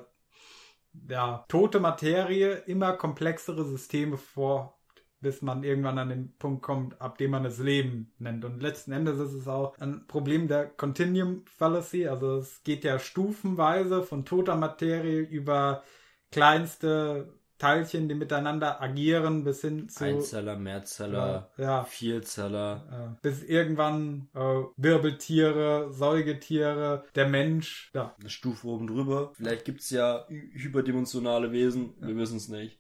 ja, 1.10 1.46
tote 1.48 1.80
Materie 1.80 2.54
immer 2.66 2.94
komplexere 2.94 3.66
Systeme 3.66 4.18
vor 4.18 4.78
bis 5.20 5.42
man 5.42 5.64
irgendwann 5.64 5.98
an 5.98 6.10
den 6.10 6.38
Punkt 6.38 6.62
kommt, 6.62 7.02
ab 7.02 7.18
dem 7.18 7.32
man 7.32 7.46
es 7.46 7.58
Leben 7.58 8.14
nennt. 8.20 8.46
Und 8.46 8.62
letzten 8.62 8.92
Endes 8.92 9.20
ist 9.20 9.34
es 9.34 9.48
auch 9.48 9.78
ein 9.80 10.06
Problem 10.08 10.48
der 10.48 10.68
Continuum 10.68 11.44
Fallacy. 11.46 12.08
Also 12.08 12.38
es 12.38 12.64
geht 12.64 12.84
ja 12.84 13.00
stufenweise 13.00 14.04
von 14.04 14.26
toter 14.26 14.56
Materie 14.56 15.20
über 15.20 15.84
kleinste 16.32 17.34
Teilchen, 17.58 18.08
die 18.08 18.16
miteinander 18.16 18.82
agieren, 18.82 19.44
bis 19.44 19.62
hin 19.62 19.90
zu 19.90 20.04
Einzeller, 20.04 20.56
Mehrzeller, 20.58 21.50
ja, 21.58 21.64
ja, 21.64 21.84
Vielzeller. 21.84 23.18
bis 23.22 23.44
irgendwann 23.44 24.30
äh, 24.36 24.40
Wirbeltiere, 24.78 25.92
Säugetiere, 25.92 27.04
der 27.16 27.28
Mensch. 27.28 27.90
Ja, 27.94 28.14
Eine 28.20 28.30
Stufe 28.30 28.68
oben 28.68 28.88
drüber. 28.88 29.32
Vielleicht 29.34 29.66
gibt's 29.66 29.90
ja 29.90 30.26
hy- 30.30 30.52
hyperdimensionale 30.54 31.52
Wesen. 31.52 31.94
Wir 32.00 32.16
wissen 32.16 32.38
es 32.38 32.48
nicht. 32.50 32.80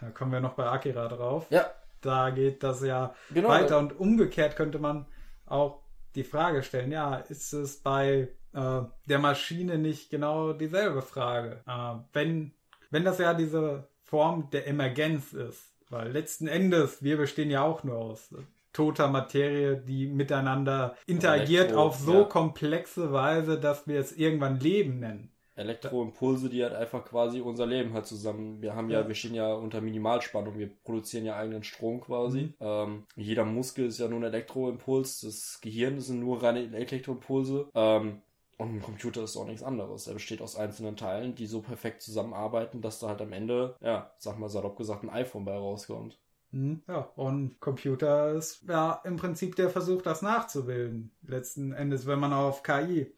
da 0.00 0.10
kommen 0.10 0.32
wir 0.32 0.40
noch 0.40 0.54
bei 0.54 0.66
Akira 0.66 1.08
drauf. 1.08 1.46
Ja, 1.50 1.66
Da 2.00 2.30
geht 2.30 2.62
das 2.62 2.82
ja 2.82 3.14
genau. 3.32 3.48
weiter 3.48 3.78
und 3.78 3.98
umgekehrt 3.98 4.56
könnte 4.56 4.78
man 4.78 5.06
auch 5.46 5.82
die 6.14 6.24
Frage 6.24 6.62
stellen, 6.62 6.92
ja, 6.92 7.16
ist 7.16 7.52
es 7.52 7.78
bei 7.82 8.28
äh, 8.52 8.80
der 9.08 9.18
Maschine 9.18 9.78
nicht 9.78 10.10
genau 10.10 10.52
dieselbe 10.52 11.02
Frage? 11.02 11.60
Äh, 11.66 11.94
wenn, 12.12 12.52
wenn 12.90 13.04
das 13.04 13.18
ja 13.18 13.34
diese 13.34 13.88
Form 14.04 14.48
der 14.52 14.66
Emergenz 14.66 15.32
ist, 15.32 15.74
weil 15.90 16.12
letzten 16.12 16.46
Endes, 16.46 17.02
wir 17.02 17.16
bestehen 17.16 17.50
ja 17.50 17.62
auch 17.62 17.84
nur 17.84 17.96
aus 17.96 18.30
toter 18.72 19.08
Materie, 19.08 19.76
die 19.76 20.06
miteinander 20.06 20.96
interagiert 21.06 21.66
Elektro, 21.66 21.82
auf 21.82 21.96
so 21.96 22.14
ja. 22.14 22.24
komplexe 22.24 23.12
Weise, 23.12 23.58
dass 23.58 23.86
wir 23.86 23.98
es 23.98 24.12
irgendwann 24.12 24.60
Leben 24.60 24.98
nennen. 25.00 25.30
Elektroimpulse, 25.56 26.48
die 26.50 26.64
halt 26.64 26.74
einfach 26.74 27.04
quasi 27.04 27.40
unser 27.40 27.64
Leben 27.66 27.92
halt 27.94 28.06
zusammen. 28.06 28.60
Wir 28.60 28.74
haben 28.74 28.90
ja, 28.90 29.02
Ja. 29.02 29.08
wir 29.08 29.14
stehen 29.14 29.34
ja 29.34 29.54
unter 29.54 29.80
Minimalspannung, 29.80 30.58
wir 30.58 30.68
produzieren 30.82 31.24
ja 31.24 31.36
eigenen 31.36 31.62
Strom 31.62 32.00
quasi. 32.00 32.52
Ähm, 32.60 33.04
jeder 33.14 33.44
Muskel 33.44 33.86
ist 33.86 34.00
ja 34.00 34.08
nur 34.08 34.18
ein 34.18 34.24
Elektroimpuls, 34.24 35.20
das 35.20 35.60
Gehirn 35.62 36.00
sind 36.00 36.18
nur 36.18 36.42
reine 36.42 36.76
Elektroimpulse. 36.76 37.68
Ähm, 37.74 38.22
und 38.58 38.74
ein 38.74 38.82
Computer 38.82 39.22
ist 39.22 39.36
auch 39.36 39.46
nichts 39.46 39.62
anderes. 39.62 40.06
Er 40.06 40.14
besteht 40.14 40.40
aus 40.40 40.56
einzelnen 40.56 40.96
Teilen, 40.96 41.34
die 41.34 41.46
so 41.46 41.60
perfekt 41.60 42.02
zusammenarbeiten, 42.02 42.80
dass 42.80 42.98
da 42.98 43.08
halt 43.08 43.20
am 43.20 43.32
Ende, 43.32 43.76
ja, 43.80 44.12
sag 44.18 44.38
mal 44.38 44.48
salopp 44.48 44.76
gesagt, 44.76 45.02
ein 45.02 45.10
iPhone 45.10 45.44
bei 45.44 45.56
rauskommt. 45.56 46.18
Mhm. 46.50 46.82
Ja, 46.86 47.10
und 47.16 47.58
Computer 47.60 48.32
ist 48.32 48.62
ja 48.68 49.00
im 49.04 49.16
Prinzip 49.16 49.56
der 49.56 49.70
Versuch, 49.70 50.02
das 50.02 50.22
nachzubilden. 50.22 51.10
Letzten 51.22 51.72
Endes, 51.72 52.06
wenn 52.06 52.20
man 52.20 52.32
auf 52.32 52.62
KI 52.62 53.12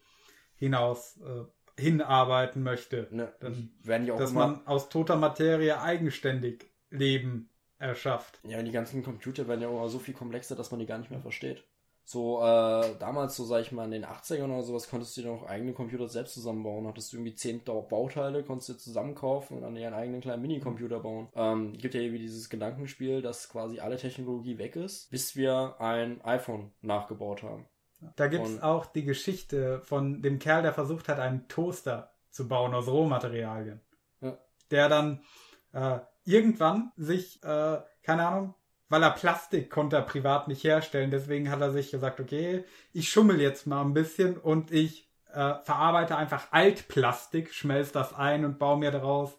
hinaus 0.56 1.18
äh, 1.18 1.44
hinarbeiten 1.80 2.62
möchte, 2.62 3.08
Ne, 3.10 3.32
Dann, 3.40 3.70
werden 3.82 4.06
ja 4.06 4.14
auch 4.14 4.18
dass 4.18 4.30
immer, 4.30 4.48
man 4.48 4.66
aus 4.66 4.88
toter 4.88 5.16
Materie 5.16 5.80
eigenständig 5.80 6.70
Leben 6.90 7.50
erschafft. 7.78 8.40
Ja, 8.44 8.62
die 8.62 8.72
ganzen 8.72 9.02
Computer 9.02 9.46
werden 9.48 9.60
ja 9.60 9.68
immer 9.68 9.88
so 9.88 9.98
viel 9.98 10.14
komplexer, 10.14 10.56
dass 10.56 10.70
man 10.70 10.80
die 10.80 10.86
gar 10.86 10.98
nicht 10.98 11.10
mehr 11.10 11.20
versteht. 11.20 11.64
So, 12.08 12.40
äh, 12.40 12.94
damals, 13.00 13.34
so 13.34 13.44
sag 13.44 13.62
ich 13.62 13.72
mal, 13.72 13.84
in 13.84 13.90
den 13.90 14.04
80ern 14.04 14.44
oder 14.52 14.62
sowas, 14.62 14.88
konntest 14.88 15.16
du 15.16 15.22
dir 15.22 15.26
noch 15.32 15.42
eigene 15.48 15.72
Computer 15.72 16.08
selbst 16.08 16.34
zusammenbauen. 16.34 16.86
Hattest 16.86 17.12
du 17.12 17.16
irgendwie 17.16 17.34
10 17.34 17.64
Dau- 17.64 17.82
Bauteile, 17.82 18.44
konntest 18.44 18.68
du 18.68 18.72
dir 18.74 18.78
zusammenkaufen 18.78 19.56
und 19.56 19.64
dann 19.64 19.74
ihren 19.76 19.92
eigenen 19.92 20.20
kleinen 20.20 20.40
Minicomputer 20.42 21.00
bauen. 21.00 21.28
Ähm, 21.34 21.72
gibt 21.72 21.94
ja 21.94 22.00
irgendwie 22.00 22.20
dieses 22.22 22.48
Gedankenspiel, 22.48 23.22
dass 23.22 23.48
quasi 23.48 23.80
alle 23.80 23.96
Technologie 23.96 24.56
weg 24.56 24.76
ist, 24.76 25.10
bis 25.10 25.34
wir 25.34 25.74
ein 25.80 26.20
iPhone 26.24 26.72
nachgebaut 26.80 27.42
haben. 27.42 27.66
Da 28.14 28.28
gibt's 28.28 28.50
Und- 28.50 28.62
auch 28.62 28.86
die 28.86 29.02
Geschichte 29.04 29.80
von 29.80 30.22
dem 30.22 30.38
Kerl, 30.38 30.62
der 30.62 30.74
versucht 30.74 31.08
hat, 31.08 31.18
einen 31.18 31.48
Toaster 31.48 32.12
zu 32.30 32.46
bauen 32.46 32.72
aus 32.72 32.86
Rohmaterialien. 32.86 33.80
Ja. 34.20 34.38
Der 34.70 34.88
dann 34.88 35.24
äh, 35.72 35.98
irgendwann 36.24 36.92
sich, 36.96 37.42
äh, 37.42 37.78
keine 38.04 38.26
Ahnung, 38.28 38.54
weil 38.88 39.02
er 39.02 39.10
Plastik 39.10 39.70
konnte 39.70 39.96
er 39.96 40.02
privat 40.02 40.48
nicht 40.48 40.64
herstellen, 40.64 41.10
deswegen 41.10 41.50
hat 41.50 41.60
er 41.60 41.72
sich 41.72 41.90
gesagt, 41.90 42.20
okay, 42.20 42.64
ich 42.92 43.08
schummel 43.08 43.40
jetzt 43.40 43.66
mal 43.66 43.82
ein 43.82 43.94
bisschen 43.94 44.36
und 44.36 44.70
ich 44.70 45.08
äh, 45.32 45.54
verarbeite 45.64 46.16
einfach 46.16 46.48
Altplastik, 46.52 47.52
schmelz 47.52 47.92
das 47.92 48.14
ein 48.14 48.44
und 48.44 48.58
baue 48.58 48.78
mir 48.78 48.90
daraus 48.90 49.36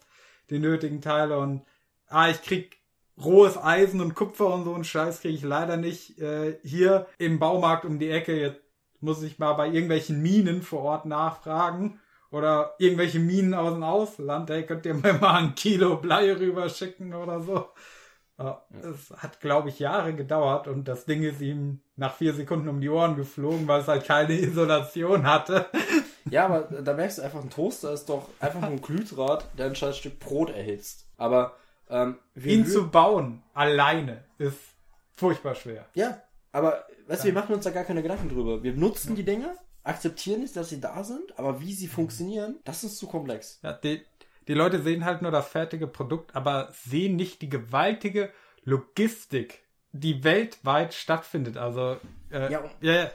die 0.50 0.58
nötigen 0.58 1.00
Teile 1.00 1.38
und 1.38 1.64
ah, 2.08 2.28
ich 2.28 2.42
krieg 2.42 2.78
rohes 3.22 3.56
Eisen 3.56 4.00
und 4.00 4.14
Kupfer 4.14 4.52
und 4.52 4.64
so 4.64 4.74
einen 4.74 4.84
Scheiß 4.84 5.20
kriege 5.20 5.34
ich 5.34 5.42
leider 5.42 5.76
nicht 5.76 6.18
äh, 6.18 6.58
hier 6.62 7.06
im 7.18 7.38
Baumarkt 7.38 7.84
um 7.84 7.98
die 7.98 8.10
Ecke. 8.10 8.38
Jetzt 8.38 8.62
muss 9.00 9.22
ich 9.22 9.38
mal 9.38 9.54
bei 9.54 9.66
irgendwelchen 9.66 10.22
Minen 10.22 10.62
vor 10.62 10.82
Ort 10.82 11.06
nachfragen 11.06 12.00
oder 12.30 12.74
irgendwelche 12.78 13.18
Minen 13.18 13.54
aus 13.54 13.72
dem 13.72 13.82
Ausland. 13.82 14.50
Hey, 14.50 14.64
könnt 14.64 14.86
ihr 14.86 14.94
mir 14.94 15.14
mal 15.14 15.42
ein 15.42 15.54
Kilo 15.54 15.96
Blei 15.96 16.32
rüberschicken 16.32 17.14
oder 17.14 17.40
so? 17.40 17.68
Ja, 18.38 18.62
Es 18.82 19.10
hat, 19.16 19.40
glaube 19.40 19.68
ich, 19.68 19.80
Jahre 19.80 20.14
gedauert 20.14 20.68
und 20.68 20.86
das 20.86 21.04
Ding 21.06 21.22
ist 21.24 21.40
ihm 21.40 21.80
nach 21.96 22.14
vier 22.14 22.32
Sekunden 22.34 22.68
um 22.68 22.80
die 22.80 22.88
Ohren 22.88 23.16
geflogen, 23.16 23.66
weil 23.66 23.80
es 23.80 23.88
halt 23.88 24.04
keine 24.04 24.32
Isolation 24.38 25.26
hatte. 25.26 25.66
Ja, 26.30 26.44
aber 26.44 26.60
da 26.82 26.94
merkst 26.94 27.18
du 27.18 27.22
einfach, 27.22 27.42
ein 27.42 27.50
Toaster 27.50 27.92
ist 27.92 28.08
doch 28.08 28.28
einfach 28.38 28.60
nur 28.60 28.70
ein 28.70 28.82
Glühdraht, 28.82 29.46
der 29.58 29.66
ein 29.66 29.74
scheiß 29.74 29.96
Stück 29.98 30.20
Brot 30.20 30.50
erhitzt. 30.50 31.06
Aber, 31.16 31.56
ähm, 31.90 32.18
Ihn 32.36 32.66
zu 32.66 32.88
bauen, 32.90 33.42
alleine, 33.54 34.24
ist 34.38 34.58
furchtbar 35.16 35.56
schwer. 35.56 35.86
Ja, 35.94 36.22
aber 36.52 36.84
weißt 37.08 37.22
du, 37.24 37.26
wir 37.26 37.34
machen 37.34 37.54
uns 37.54 37.64
da 37.64 37.70
gar 37.70 37.84
keine 37.84 38.02
Gedanken 38.02 38.28
drüber. 38.28 38.62
Wir 38.62 38.74
nutzen 38.74 39.16
die 39.16 39.24
Dinge, 39.24 39.56
akzeptieren 39.82 40.42
nicht, 40.42 40.54
dass 40.54 40.68
sie 40.68 40.80
da 40.80 41.02
sind, 41.02 41.36
aber 41.38 41.60
wie 41.60 41.72
sie 41.72 41.88
funktionieren, 41.88 42.56
das 42.64 42.84
ist 42.84 42.98
zu 42.98 43.06
komplex. 43.08 43.58
Ja, 43.62 43.72
die, 43.72 44.02
die 44.48 44.54
Leute 44.54 44.82
sehen 44.82 45.04
halt 45.04 45.22
nur 45.22 45.30
das 45.30 45.48
fertige 45.48 45.86
Produkt, 45.86 46.34
aber 46.34 46.68
sehen 46.72 47.16
nicht 47.16 47.42
die 47.42 47.48
gewaltige 47.48 48.30
Logistik, 48.64 49.62
die 49.92 50.24
weltweit 50.24 50.94
stattfindet. 50.94 51.56
Also, 51.56 51.98
äh, 52.30 52.50
Ja. 52.50 52.64
ja, 52.80 53.10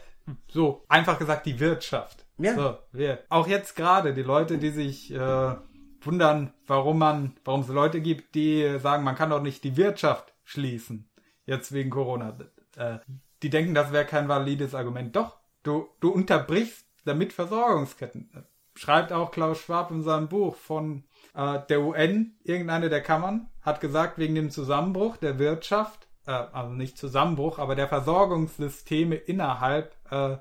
so 0.48 0.84
einfach 0.88 1.18
gesagt 1.18 1.46
die 1.46 1.60
Wirtschaft. 1.60 2.24
Ja. 2.38 2.54
So, 2.54 2.78
wir. 2.92 3.22
Auch 3.28 3.46
jetzt 3.46 3.76
gerade 3.76 4.14
die 4.14 4.22
Leute, 4.22 4.58
die 4.58 4.70
sich 4.70 5.12
äh, 5.12 5.54
wundern, 6.00 6.52
warum 6.66 6.98
man, 6.98 7.36
warum 7.44 7.60
es 7.60 7.68
Leute 7.68 8.00
gibt, 8.00 8.34
die 8.34 8.78
sagen, 8.78 9.04
man 9.04 9.14
kann 9.14 9.30
doch 9.30 9.42
nicht 9.42 9.64
die 9.64 9.76
Wirtschaft 9.76 10.34
schließen. 10.44 11.08
Jetzt 11.46 11.72
wegen 11.72 11.90
Corona. 11.90 12.36
Äh, 12.76 12.98
die 13.42 13.50
denken, 13.50 13.74
das 13.74 13.92
wäre 13.92 14.04
kein 14.06 14.28
valides 14.28 14.74
Argument. 14.74 15.14
Doch, 15.14 15.36
du, 15.62 15.88
du 16.00 16.10
unterbrichst 16.10 16.86
damit 17.04 17.32
Versorgungsketten. 17.32 18.30
Schreibt 18.74 19.12
auch 19.12 19.30
Klaus 19.30 19.60
Schwab 19.60 19.90
in 19.90 20.02
seinem 20.02 20.28
Buch 20.28 20.56
von 20.56 21.04
äh, 21.34 21.60
der 21.68 21.80
UN, 21.80 22.36
irgendeine 22.44 22.88
der 22.88 23.02
Kammern, 23.02 23.48
hat 23.60 23.80
gesagt, 23.80 24.18
wegen 24.18 24.34
dem 24.34 24.50
Zusammenbruch 24.50 25.16
der 25.16 25.38
Wirtschaft, 25.38 26.08
äh, 26.26 26.32
also 26.32 26.72
nicht 26.72 26.98
Zusammenbruch, 26.98 27.58
aber 27.58 27.74
der 27.74 27.88
Versorgungssysteme 27.88 29.16
innerhalb 29.16 29.94
äh, 30.10 30.36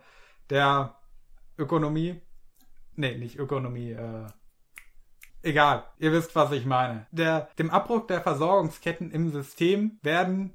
der 0.49 0.95
Ökonomie, 1.57 2.21
nee, 2.95 3.17
nicht 3.17 3.37
Ökonomie, 3.37 3.91
äh, 3.91 4.27
egal, 5.41 5.83
ihr 5.99 6.11
wisst, 6.11 6.35
was 6.35 6.51
ich 6.51 6.65
meine. 6.65 7.07
Der, 7.11 7.49
dem 7.59 7.69
Abbruch 7.69 8.07
der 8.07 8.21
Versorgungsketten 8.21 9.11
im 9.11 9.31
System 9.31 9.99
werden 10.01 10.53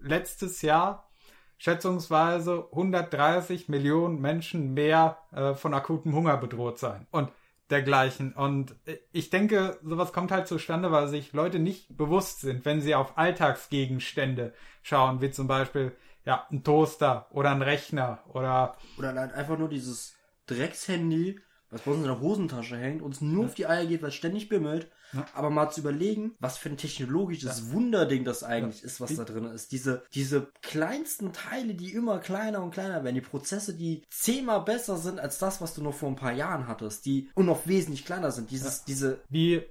letztes 0.00 0.62
Jahr 0.62 1.08
schätzungsweise 1.58 2.68
130 2.72 3.68
Millionen 3.68 4.20
Menschen 4.20 4.74
mehr 4.74 5.18
äh, 5.32 5.54
von 5.54 5.72
akutem 5.72 6.14
Hunger 6.14 6.36
bedroht 6.36 6.78
sein. 6.78 7.06
Und 7.10 7.30
dergleichen. 7.74 8.32
Und 8.32 8.76
ich 9.12 9.30
denke, 9.30 9.78
sowas 9.82 10.12
kommt 10.12 10.30
halt 10.30 10.46
zustande, 10.46 10.92
weil 10.92 11.08
sich 11.08 11.32
Leute 11.32 11.58
nicht 11.58 11.96
bewusst 11.96 12.40
sind, 12.40 12.64
wenn 12.64 12.80
sie 12.80 12.94
auf 12.94 13.18
Alltagsgegenstände 13.18 14.54
schauen, 14.82 15.20
wie 15.20 15.32
zum 15.32 15.48
Beispiel 15.48 15.92
ja, 16.24 16.46
ein 16.50 16.62
Toaster 16.62 17.26
oder 17.32 17.50
ein 17.50 17.62
Rechner 17.62 18.20
oder. 18.32 18.76
Oder 18.96 19.14
halt 19.14 19.34
einfach 19.34 19.58
nur 19.58 19.68
dieses 19.68 20.14
Dreckshandy, 20.46 21.40
was 21.70 21.82
bei 21.82 21.90
uns 21.90 22.00
in 22.02 22.06
der 22.06 22.20
Hosentasche 22.20 22.76
hängt, 22.76 23.02
uns 23.02 23.20
nur 23.20 23.42
ja. 23.42 23.48
auf 23.48 23.54
die 23.54 23.66
Eier 23.66 23.86
geht, 23.86 24.02
es 24.04 24.14
ständig 24.14 24.48
bimmelt. 24.48 24.90
Ja. 25.14 25.26
Aber 25.34 25.50
mal 25.50 25.70
zu 25.70 25.80
überlegen, 25.80 26.34
was 26.40 26.58
für 26.58 26.68
ein 26.68 26.76
technologisches 26.76 27.66
ja. 27.66 27.72
Wunderding 27.72 28.24
das 28.24 28.42
eigentlich 28.42 28.82
ist, 28.82 29.00
was 29.00 29.14
da 29.14 29.24
drin 29.24 29.44
ist. 29.44 29.72
Diese, 29.72 30.02
diese 30.14 30.48
kleinsten 30.62 31.32
Teile, 31.32 31.74
die 31.74 31.92
immer 31.92 32.18
kleiner 32.18 32.62
und 32.62 32.72
kleiner 32.72 33.04
werden, 33.04 33.14
die 33.14 33.20
Prozesse, 33.20 33.74
die 33.74 34.02
zehnmal 34.10 34.62
besser 34.62 34.96
sind 34.96 35.20
als 35.20 35.38
das, 35.38 35.60
was 35.60 35.74
du 35.74 35.82
noch 35.82 35.94
vor 35.94 36.08
ein 36.08 36.16
paar 36.16 36.32
Jahren 36.32 36.68
hattest, 36.68 37.06
die 37.06 37.30
und 37.34 37.46
noch 37.46 37.66
wesentlich 37.66 38.04
kleiner 38.04 38.30
sind. 38.30 38.50
Dieses, 38.50 38.84
diese. 38.84 39.20
Wie 39.28 39.62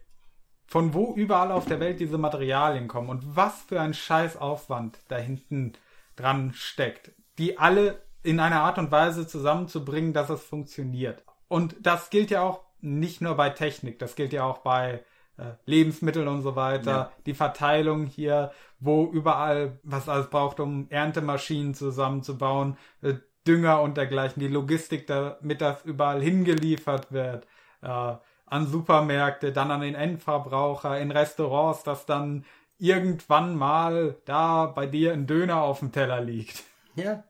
von 0.65 0.93
wo 0.93 1.13
überall 1.13 1.51
auf 1.51 1.65
der 1.65 1.79
Welt 1.79 1.99
diese 1.99 2.17
Materialien 2.17 2.87
kommen 2.87 3.09
und 3.09 3.35
was 3.35 3.61
für 3.61 3.79
ein 3.79 3.93
Scheißaufwand 3.93 4.97
da 5.07 5.17
hinten 5.17 5.73
dran 6.15 6.53
steckt, 6.55 7.11
die 7.37 7.57
alle 7.57 8.01
in 8.23 8.39
einer 8.39 8.61
Art 8.61 8.77
und 8.77 8.91
Weise 8.91 9.27
zusammenzubringen, 9.27 10.13
dass 10.13 10.29
es 10.29 10.41
funktioniert. 10.41 11.23
Und 11.47 11.75
das 11.81 12.09
gilt 12.09 12.31
ja 12.31 12.41
auch 12.41 12.61
nicht 12.81 13.21
nur 13.21 13.35
bei 13.35 13.49
Technik, 13.49 13.99
das 13.99 14.15
gilt 14.15 14.33
ja 14.33 14.43
auch 14.43 14.59
bei 14.59 15.03
äh, 15.37 15.53
Lebensmitteln 15.65 16.27
und 16.27 16.41
so 16.41 16.55
weiter, 16.55 16.91
ja. 16.91 17.11
die 17.25 17.33
Verteilung 17.33 18.05
hier, 18.05 18.51
wo 18.79 19.05
überall 19.05 19.79
was 19.83 20.09
alles 20.09 20.29
braucht, 20.29 20.59
um 20.59 20.87
Erntemaschinen 20.89 21.73
zusammenzubauen, 21.73 22.77
äh, 23.01 23.15
Dünger 23.47 23.81
und 23.81 23.97
dergleichen, 23.97 24.39
die 24.39 24.47
Logistik, 24.47 25.07
damit 25.07 25.59
das 25.61 25.83
überall 25.83 26.21
hingeliefert 26.21 27.11
wird, 27.11 27.45
äh, 27.81 28.15
an 28.45 28.67
Supermärkte, 28.67 29.51
dann 29.51 29.71
an 29.71 29.81
den 29.81 29.95
Endverbraucher, 29.95 30.99
in 30.99 31.11
Restaurants, 31.11 31.83
dass 31.83 32.05
dann 32.05 32.45
irgendwann 32.77 33.55
mal 33.55 34.15
da 34.25 34.67
bei 34.67 34.85
dir 34.85 35.13
ein 35.13 35.27
Döner 35.27 35.61
auf 35.61 35.79
dem 35.79 35.91
Teller 35.91 36.21
liegt. 36.21 36.63
Ja. 36.95 37.23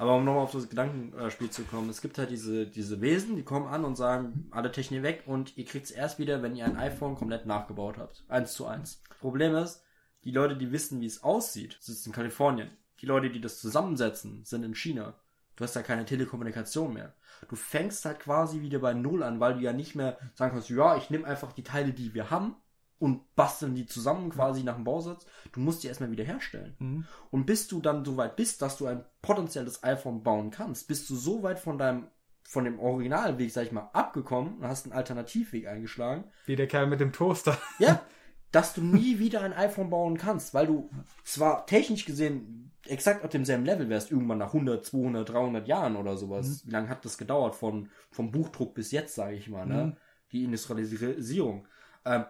Aber 0.00 0.16
um 0.16 0.24
nochmal 0.24 0.44
auf 0.44 0.52
das 0.52 0.70
Gedankenspiel 0.70 1.50
zu 1.50 1.62
kommen, 1.64 1.90
es 1.90 2.00
gibt 2.00 2.16
halt 2.16 2.30
diese, 2.30 2.66
diese 2.66 3.02
Wesen, 3.02 3.36
die 3.36 3.42
kommen 3.42 3.66
an 3.66 3.84
und 3.84 3.96
sagen, 3.96 4.48
alle 4.50 4.72
Technik 4.72 5.02
weg 5.02 5.24
und 5.26 5.58
ihr 5.58 5.66
kriegt 5.66 5.84
es 5.84 5.90
erst 5.90 6.18
wieder, 6.18 6.42
wenn 6.42 6.56
ihr 6.56 6.64
ein 6.64 6.78
iPhone 6.78 7.16
komplett 7.16 7.44
nachgebaut 7.44 7.98
habt. 7.98 8.24
Eins 8.26 8.54
zu 8.54 8.64
eins. 8.64 9.02
Problem 9.20 9.54
ist, 9.54 9.84
die 10.24 10.30
Leute, 10.30 10.56
die 10.56 10.72
wissen, 10.72 11.02
wie 11.02 11.06
es 11.06 11.22
aussieht, 11.22 11.76
sitzen 11.80 12.08
in 12.08 12.14
Kalifornien. 12.14 12.70
Die 13.02 13.04
Leute, 13.04 13.28
die 13.28 13.42
das 13.42 13.60
zusammensetzen, 13.60 14.42
sind 14.46 14.62
in 14.62 14.74
China. 14.74 15.20
Du 15.56 15.64
hast 15.64 15.76
da 15.76 15.82
keine 15.82 16.06
Telekommunikation 16.06 16.94
mehr. 16.94 17.12
Du 17.50 17.54
fängst 17.54 18.02
halt 18.06 18.20
quasi 18.20 18.62
wieder 18.62 18.78
bei 18.78 18.94
Null 18.94 19.22
an, 19.22 19.38
weil 19.38 19.52
du 19.52 19.60
ja 19.60 19.74
nicht 19.74 19.96
mehr 19.96 20.16
sagen 20.32 20.54
kannst, 20.54 20.70
ja, 20.70 20.96
ich 20.96 21.10
nehme 21.10 21.26
einfach 21.26 21.52
die 21.52 21.62
Teile, 21.62 21.92
die 21.92 22.14
wir 22.14 22.30
haben 22.30 22.56
und 23.00 23.34
basteln 23.34 23.74
die 23.74 23.86
zusammen 23.86 24.30
quasi 24.30 24.62
nach 24.62 24.76
dem 24.76 24.84
Bausatz. 24.84 25.26
Du 25.52 25.60
musst 25.60 25.82
die 25.82 25.88
erstmal 25.88 26.12
wieder 26.12 26.22
herstellen. 26.22 26.76
Mhm. 26.78 27.04
Und 27.30 27.46
bis 27.46 27.66
du 27.66 27.80
dann 27.80 28.04
so 28.04 28.16
weit 28.16 28.36
bist, 28.36 28.62
dass 28.62 28.76
du 28.76 28.86
ein 28.86 29.04
potenzielles 29.22 29.82
iPhone 29.82 30.22
bauen 30.22 30.50
kannst, 30.50 30.86
bist 30.86 31.08
du 31.10 31.16
so 31.16 31.42
weit 31.42 31.58
von 31.58 31.78
deinem 31.78 32.06
von 32.42 32.64
dem 32.64 32.80
Originalweg, 32.80 33.52
sag 33.52 33.66
ich 33.66 33.72
mal, 33.72 33.90
abgekommen 33.92 34.56
und 34.56 34.66
hast 34.66 34.84
einen 34.84 34.92
Alternativweg 34.92 35.68
eingeschlagen. 35.68 36.24
Wie 36.46 36.56
der 36.56 36.66
Kerl 36.66 36.88
mit 36.88 36.98
dem 36.98 37.12
Toaster. 37.12 37.56
Ja, 37.78 38.02
dass 38.50 38.74
du 38.74 38.82
nie 38.82 39.20
wieder 39.20 39.42
ein 39.42 39.52
iPhone 39.52 39.88
bauen 39.88 40.18
kannst, 40.18 40.52
weil 40.52 40.66
du 40.66 40.90
zwar 41.22 41.64
technisch 41.66 42.04
gesehen 42.04 42.72
exakt 42.86 43.24
auf 43.24 43.30
demselben 43.30 43.64
Level 43.64 43.88
wärst, 43.88 44.10
irgendwann 44.10 44.38
nach 44.38 44.48
100, 44.48 44.84
200, 44.84 45.28
300 45.28 45.68
Jahren 45.68 45.94
oder 45.96 46.16
sowas. 46.16 46.48
Mhm. 46.48 46.68
Wie 46.68 46.72
lange 46.72 46.88
hat 46.88 47.04
das 47.04 47.18
gedauert 47.18 47.54
von, 47.54 47.88
vom 48.10 48.32
Buchdruck 48.32 48.74
bis 48.74 48.90
jetzt, 48.90 49.14
sage 49.14 49.36
ich 49.36 49.48
mal, 49.48 49.66
ne? 49.66 49.84
Mhm. 49.84 49.96
Die 50.32 50.44
Industrialisierung. 50.44 51.66
Ähm, 52.04 52.24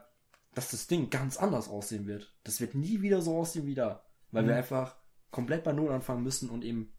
dass 0.54 0.70
das 0.70 0.86
Ding 0.86 1.10
ganz 1.10 1.36
anders 1.36 1.68
aussehen 1.68 2.06
wird. 2.06 2.34
Das 2.44 2.60
wird 2.60 2.74
nie 2.74 3.02
wieder 3.02 3.22
so 3.22 3.36
aussehen 3.38 3.66
wie 3.66 3.74
da. 3.74 4.04
Weil 4.32 4.44
mhm. 4.44 4.48
wir 4.48 4.56
einfach 4.56 4.96
komplett 5.30 5.64
bei 5.64 5.72
Null 5.72 5.90
anfangen 5.90 6.22
müssen 6.22 6.50
und 6.50 6.64
eben 6.64 6.92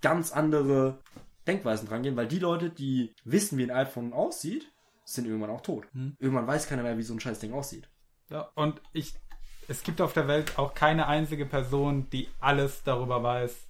ganz 0.00 0.32
andere 0.32 1.00
Denkweisen 1.46 1.88
rangehen, 1.88 2.16
weil 2.16 2.28
die 2.28 2.38
Leute, 2.38 2.70
die 2.70 3.14
wissen, 3.24 3.58
wie 3.58 3.64
ein 3.64 3.70
iPhone 3.70 4.12
aussieht, 4.12 4.70
sind 5.04 5.26
irgendwann 5.26 5.50
auch 5.50 5.60
tot. 5.60 5.86
Mhm. 5.92 6.16
Irgendwann 6.18 6.46
weiß 6.46 6.68
keiner 6.68 6.82
mehr, 6.82 6.98
wie 6.98 7.02
so 7.02 7.14
ein 7.14 7.20
scheiß 7.20 7.40
Ding 7.40 7.52
aussieht. 7.52 7.88
Ja, 8.30 8.50
und 8.54 8.80
ich, 8.92 9.14
es 9.68 9.82
gibt 9.82 10.00
auf 10.00 10.12
der 10.12 10.28
Welt 10.28 10.58
auch 10.58 10.74
keine 10.74 11.06
einzige 11.08 11.46
Person, 11.46 12.08
die 12.10 12.28
alles 12.40 12.82
darüber 12.84 13.22
weiß. 13.22 13.68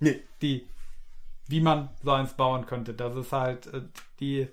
Nee. 0.00 0.22
Die, 0.42 0.68
wie 1.48 1.60
man 1.60 1.88
so 2.02 2.12
eins 2.12 2.34
bauen 2.34 2.66
könnte. 2.66 2.92
Das 2.92 3.16
ist 3.16 3.32
halt 3.32 3.66
äh, 3.68 3.82
die, 4.20 4.48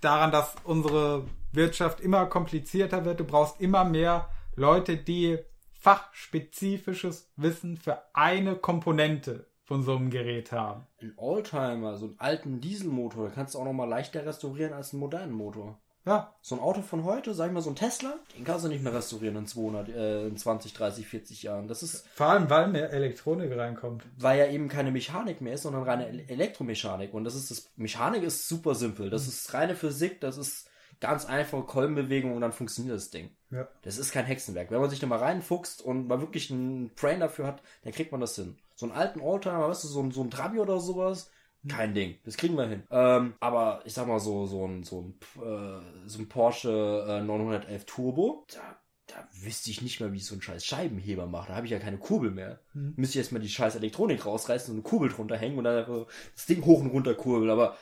daran, 0.00 0.30
dass 0.30 0.54
unsere 0.64 1.26
Wirtschaft 1.52 2.00
immer 2.00 2.26
komplizierter 2.26 3.04
wird. 3.04 3.20
Du 3.20 3.24
brauchst 3.24 3.60
immer 3.60 3.84
mehr 3.84 4.28
Leute, 4.56 4.96
die 4.96 5.38
fachspezifisches 5.72 7.32
Wissen 7.36 7.76
für 7.76 8.02
eine 8.14 8.56
Komponente 8.56 9.46
von 9.64 9.82
so 9.82 9.96
einem 9.96 10.10
Gerät 10.10 10.52
haben. 10.52 10.86
Ein 11.00 11.14
Oldtimer, 11.16 11.96
so 11.96 12.06
einen 12.06 12.20
alten 12.20 12.60
Dieselmotor, 12.60 13.30
kannst 13.30 13.54
du 13.54 13.58
auch 13.58 13.64
noch 13.64 13.72
mal 13.72 13.88
leichter 13.88 14.26
restaurieren 14.26 14.72
als 14.72 14.92
einen 14.92 15.00
modernen 15.00 15.32
Motor. 15.32 15.80
Ja. 16.04 16.34
So 16.40 16.56
ein 16.56 16.60
Auto 16.60 16.82
von 16.82 17.04
heute, 17.04 17.32
sag 17.32 17.46
ich 17.46 17.52
mal 17.52 17.60
so 17.60 17.70
ein 17.70 17.76
Tesla, 17.76 18.14
den 18.36 18.44
kannst 18.44 18.64
du 18.64 18.68
nicht 18.68 18.82
mehr 18.82 18.92
restaurieren 18.92 19.36
in 19.36 19.46
200, 19.46 19.88
äh, 19.88 20.26
in 20.26 20.36
20, 20.36 20.74
30, 20.74 21.06
40 21.06 21.42
Jahren. 21.44 21.68
Das 21.68 21.82
ist 21.82 22.08
vor 22.14 22.26
allem, 22.26 22.50
weil 22.50 22.68
mehr 22.68 22.90
Elektronik 22.90 23.56
reinkommt. 23.56 24.04
Weil 24.18 24.38
ja 24.40 24.46
eben 24.46 24.68
keine 24.68 24.90
Mechanik 24.90 25.40
mehr 25.40 25.54
ist, 25.54 25.62
sondern 25.62 25.84
reine 25.84 26.28
Elektromechanik. 26.28 27.14
Und 27.14 27.24
das 27.24 27.36
ist 27.36 27.50
das 27.52 27.70
Mechanik 27.76 28.24
ist 28.24 28.48
super 28.48 28.74
simpel. 28.74 29.10
Das 29.10 29.24
mhm. 29.24 29.28
ist 29.28 29.54
reine 29.54 29.76
Physik. 29.76 30.20
Das 30.20 30.38
ist 30.38 30.68
ganz 31.02 31.26
einfache 31.26 31.64
Kolbenbewegung 31.64 32.32
und 32.32 32.40
dann 32.40 32.52
funktioniert 32.52 32.94
das 32.94 33.10
Ding. 33.10 33.30
Ja. 33.50 33.66
Das 33.82 33.98
ist 33.98 34.12
kein 34.12 34.24
Hexenwerk. 34.24 34.70
Wenn 34.70 34.80
man 34.80 34.88
sich 34.88 35.00
da 35.00 35.08
mal 35.08 35.18
reinfuchst 35.18 35.82
und 35.82 36.06
mal 36.06 36.20
wirklich 36.20 36.50
einen 36.50 36.90
Brain 36.94 37.18
dafür 37.18 37.48
hat, 37.48 37.60
dann 37.82 37.92
kriegt 37.92 38.12
man 38.12 38.20
das 38.20 38.36
hin. 38.36 38.56
So 38.76 38.86
einen 38.86 38.94
alten 38.94 39.20
Oldtimer, 39.20 39.68
weißt 39.68 39.82
du, 39.82 39.88
so 39.88 40.00
ein, 40.00 40.12
so 40.12 40.22
ein 40.22 40.30
Trabi 40.30 40.60
oder 40.60 40.78
sowas, 40.78 41.30
kein 41.68 41.92
Ding. 41.92 42.18
Das 42.24 42.36
kriegen 42.36 42.56
wir 42.56 42.66
hin. 42.66 42.84
Ähm, 42.90 43.34
aber 43.40 43.82
ich 43.84 43.94
sag 43.94 44.06
mal 44.06 44.20
so, 44.20 44.46
so 44.46 44.64
ein, 44.64 44.84
so 44.84 45.00
ein, 45.02 45.42
äh, 45.42 46.08
so 46.08 46.20
ein 46.20 46.28
Porsche 46.28 47.04
äh, 47.08 47.20
911 47.20 47.84
Turbo, 47.84 48.46
da, 48.54 48.76
da 49.08 49.28
wüsste 49.42 49.70
ich 49.70 49.82
nicht 49.82 50.00
mehr, 50.00 50.12
wie 50.12 50.18
ich 50.18 50.26
so 50.26 50.34
einen 50.34 50.42
scheiß 50.42 50.64
Scheibenheber 50.64 51.26
mache. 51.26 51.48
Da 51.48 51.56
habe 51.56 51.66
ich 51.66 51.72
ja 51.72 51.80
keine 51.80 51.98
Kurbel 51.98 52.30
mehr. 52.30 52.60
Hm. 52.74 52.94
Müsste 52.96 53.18
ich 53.18 53.22
erstmal 53.22 53.42
die 53.42 53.48
scheiß 53.48 53.74
Elektronik 53.74 54.24
rausreißen 54.24 54.72
und 54.72 54.78
eine 54.78 54.88
Kurbel 54.88 55.08
drunter 55.08 55.36
hängen 55.36 55.58
und 55.58 55.64
dann 55.64 56.06
das 56.36 56.46
Ding 56.46 56.64
hoch 56.64 56.80
und 56.80 56.90
runter 56.90 57.14
kurbeln. 57.14 57.50
Aber 57.50 57.76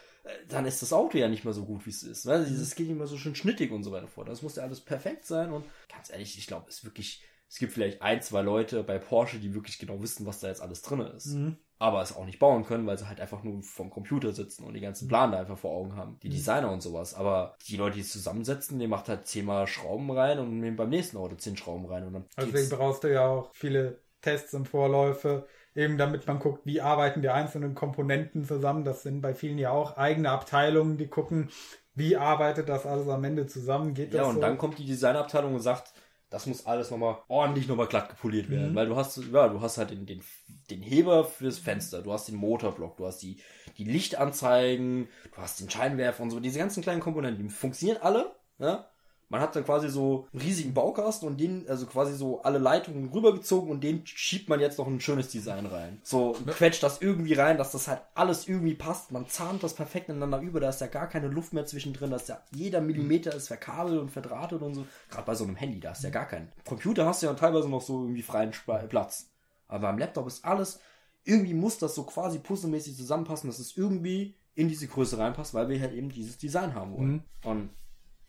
dann 0.49 0.67
ist 0.67 0.83
das 0.83 0.93
Auto 0.93 1.19
ja 1.19 1.29
nicht 1.29 1.45
mehr 1.45 1.55
so 1.55 1.65
gut, 1.65 1.87
wie 1.87 1.91
es 1.91 2.03
ist. 2.03 2.27
Ne? 2.27 2.35
Es 2.35 2.75
geht 2.75 2.89
nicht 2.89 2.97
mehr 2.97 3.07
so 3.07 3.19
schön 3.19 3.35
schnittig 3.35 3.71
und 3.71 3.83
so 3.83 3.93
weiter 3.93 4.09
vor. 4.09 4.25
Das 4.25 4.43
muss 4.43 4.57
ja 4.57 4.63
alles 4.63 4.81
perfekt 4.81 5.27
sein 5.27 5.53
und 5.53 5.65
ganz 5.89 6.11
ehrlich, 6.11 6.39
ich 6.39 6.47
glaube, 6.47 6.67
es 6.69 6.85
wirklich, 6.85 7.23
es 7.49 7.59
gibt 7.59 7.73
vielleicht 7.73 8.03
ein, 8.03 8.23
zwei 8.23 8.43
Leute 8.43 8.83
bei 8.83 8.99
Porsche, 8.99 9.39
die 9.39 9.55
wirklich 9.55 9.79
genau 9.79 10.03
wissen, 10.03 10.27
was 10.27 10.41
da 10.41 10.49
jetzt 10.49 10.63
alles 10.63 10.83
drin 10.83 11.01
ist. 11.01 11.27
Mhm. 11.27 11.57
Aber 11.79 12.03
es 12.03 12.15
auch 12.15 12.27
nicht 12.27 12.39
bauen 12.39 12.67
können, 12.67 12.87
weil 12.87 12.99
sie 12.99 13.09
halt 13.09 13.21
einfach 13.21 13.43
nur 13.43 13.63
vom 13.63 13.89
Computer 13.89 14.33
sitzen 14.33 14.65
und 14.65 14.75
die 14.75 14.81
ganzen 14.81 15.09
Plan 15.09 15.33
da 15.33 15.39
einfach 15.39 15.57
vor 15.57 15.71
Augen 15.71 15.97
haben. 15.97 16.19
Die 16.23 16.29
mhm. 16.29 16.33
Designer 16.33 16.71
und 16.71 16.83
sowas. 16.83 17.15
Aber 17.15 17.57
die 17.67 17.77
Leute, 17.77 17.95
die 17.95 18.03
es 18.03 18.13
zusammensetzen, 18.13 18.79
die 18.79 18.87
macht 18.87 19.09
halt 19.09 19.27
zehnmal 19.27 19.67
Schrauben 19.67 20.11
rein 20.11 20.39
und 20.39 20.61
nehmen 20.61 20.77
beim 20.77 20.91
nächsten 20.91 21.17
Auto 21.17 21.37
zehn 21.37 21.57
Schrauben 21.57 21.87
rein 21.87 22.07
und 22.07 22.13
dann. 22.13 22.25
Also 22.37 22.51
deswegen 22.51 22.77
brauchst 22.77 23.05
du 23.05 23.09
ja 23.09 23.27
auch 23.27 23.51
viele 23.55 23.99
Tests 24.21 24.53
und 24.53 24.69
Vorläufe, 24.69 25.47
eben 25.81 25.99
damit 25.99 26.27
man 26.27 26.39
guckt, 26.39 26.65
wie 26.65 26.81
arbeiten 26.81 27.23
die 27.23 27.31
einzelnen 27.31 27.75
Komponenten 27.75 28.45
zusammen. 28.45 28.85
Das 28.85 29.03
sind 29.03 29.21
bei 29.21 29.35
vielen 29.35 29.59
ja 29.59 29.71
auch 29.71 29.97
eigene 29.97 30.31
Abteilungen, 30.31 30.99
die 30.99 31.09
gucken, 31.09 31.51
wie 31.95 32.17
arbeitet 32.17 32.69
das 32.69 32.87
alles 32.87 33.09
am 33.09 33.25
Ende 33.25 33.47
zusammen. 33.47 33.95
Geht 33.95 34.13
ja, 34.13 34.21
das 34.21 34.29
und 34.29 34.35
so? 34.37 34.41
dann 34.41 34.59
kommt 34.59 34.79
die 34.79 34.87
Designabteilung 34.87 35.55
und 35.55 35.61
sagt, 35.61 35.93
das 36.31 36.47
muss 36.47 36.65
alles 36.65 36.91
nochmal 36.91 37.19
ordentlich 37.27 37.67
nochmal 37.67 37.89
glatt 37.89 38.09
gepoliert 38.09 38.49
werden, 38.49 38.71
mhm. 38.71 38.75
weil 38.77 38.87
du 38.87 38.95
hast, 38.95 39.21
ja, 39.33 39.49
du 39.49 39.61
hast 39.61 39.79
halt 39.79 39.91
den, 39.91 40.07
den, 40.07 40.23
den 40.71 40.81
Heber 40.81 41.25
fürs 41.25 41.59
Fenster, 41.59 42.03
du 42.03 42.13
hast 42.13 42.29
den 42.29 42.37
Motorblock, 42.37 42.97
du 42.97 43.07
hast 43.07 43.19
die, 43.19 43.41
die 43.79 43.85
Lichtanzeigen, 43.85 45.09
du 45.35 45.43
hast 45.43 45.61
den 45.61 45.69
Scheinwerfer 45.69 46.23
und 46.23 46.31
so, 46.31 46.39
diese 46.39 46.61
ganzen 46.61 46.85
kleinen 46.85 47.01
Komponenten, 47.01 47.49
die 47.49 47.53
funktionieren 47.53 47.99
alle, 48.01 48.33
ja, 48.59 48.89
man 49.31 49.41
hat 49.41 49.55
dann 49.55 49.65
quasi 49.65 49.89
so 49.89 50.27
einen 50.33 50.43
riesigen 50.43 50.75
Baukasten 50.75 51.27
und 51.27 51.41
den, 51.41 51.67
also 51.69 51.87
quasi 51.87 52.15
so 52.15 52.43
alle 52.43 52.59
Leitungen 52.59 53.11
rübergezogen 53.11 53.71
und 53.71 53.83
den 53.83 54.05
schiebt 54.05 54.49
man 54.49 54.59
jetzt 54.59 54.77
noch 54.77 54.89
ein 54.89 55.01
schönes 55.01 55.29
Design 55.29 55.67
rein. 55.67 56.01
So 56.03 56.37
quetscht 56.47 56.83
das 56.83 57.01
irgendwie 57.01 57.35
rein, 57.35 57.57
dass 57.57 57.71
das 57.71 57.87
halt 57.87 58.03
alles 58.15 58.49
irgendwie 58.49 58.75
passt. 58.75 59.13
Man 59.13 59.29
zahnt 59.29 59.63
das 59.63 59.75
perfekt 59.75 60.09
ineinander 60.09 60.41
über, 60.41 60.59
da 60.59 60.69
ist 60.69 60.81
ja 60.81 60.89
gar 60.89 61.09
keine 61.09 61.29
Luft 61.29 61.53
mehr 61.53 61.65
zwischendrin, 61.65 62.11
da 62.11 62.17
ist 62.17 62.29
ja 62.29 62.43
jeder 62.51 62.81
Millimeter 62.81 63.33
ist 63.33 63.47
verkabelt 63.47 64.01
und 64.01 64.11
verdrahtet 64.11 64.63
und 64.63 64.75
so. 64.75 64.85
Gerade 65.09 65.27
bei 65.27 65.35
so 65.37 65.45
einem 65.45 65.57
Handy, 65.57 65.79
da 65.79 65.93
ist 65.93 66.03
ja 66.03 66.11
gar 66.11 66.27
kein. 66.27 66.51
Computer 66.67 67.07
hast 67.07 67.23
du 67.23 67.29
ja 67.29 67.35
teilweise 67.35 67.69
noch 67.69 67.83
so 67.83 68.03
irgendwie 68.03 68.23
freien 68.23 68.51
Platz. 68.89 69.31
Aber 69.69 69.87
beim 69.87 69.99
Laptop 69.99 70.27
ist 70.27 70.45
alles, 70.45 70.81
irgendwie 71.23 71.55
muss 71.55 71.79
das 71.79 71.95
so 71.95 72.03
quasi 72.03 72.41
puzzelmäßig 72.41 72.97
zusammenpassen, 72.97 73.49
dass 73.49 73.61
es 73.61 73.77
irgendwie 73.77 74.35
in 74.57 74.69
diese 74.69 74.89
Größe 74.89 75.19
reinpasst, 75.19 75.55
weil 75.55 75.69
wir 75.69 75.81
halt 75.81 75.95
eben 75.95 76.09
dieses 76.09 76.37
Design 76.37 76.75
haben 76.75 76.93
wollen. 76.93 77.13
Mhm. 77.13 77.23
Und 77.45 77.71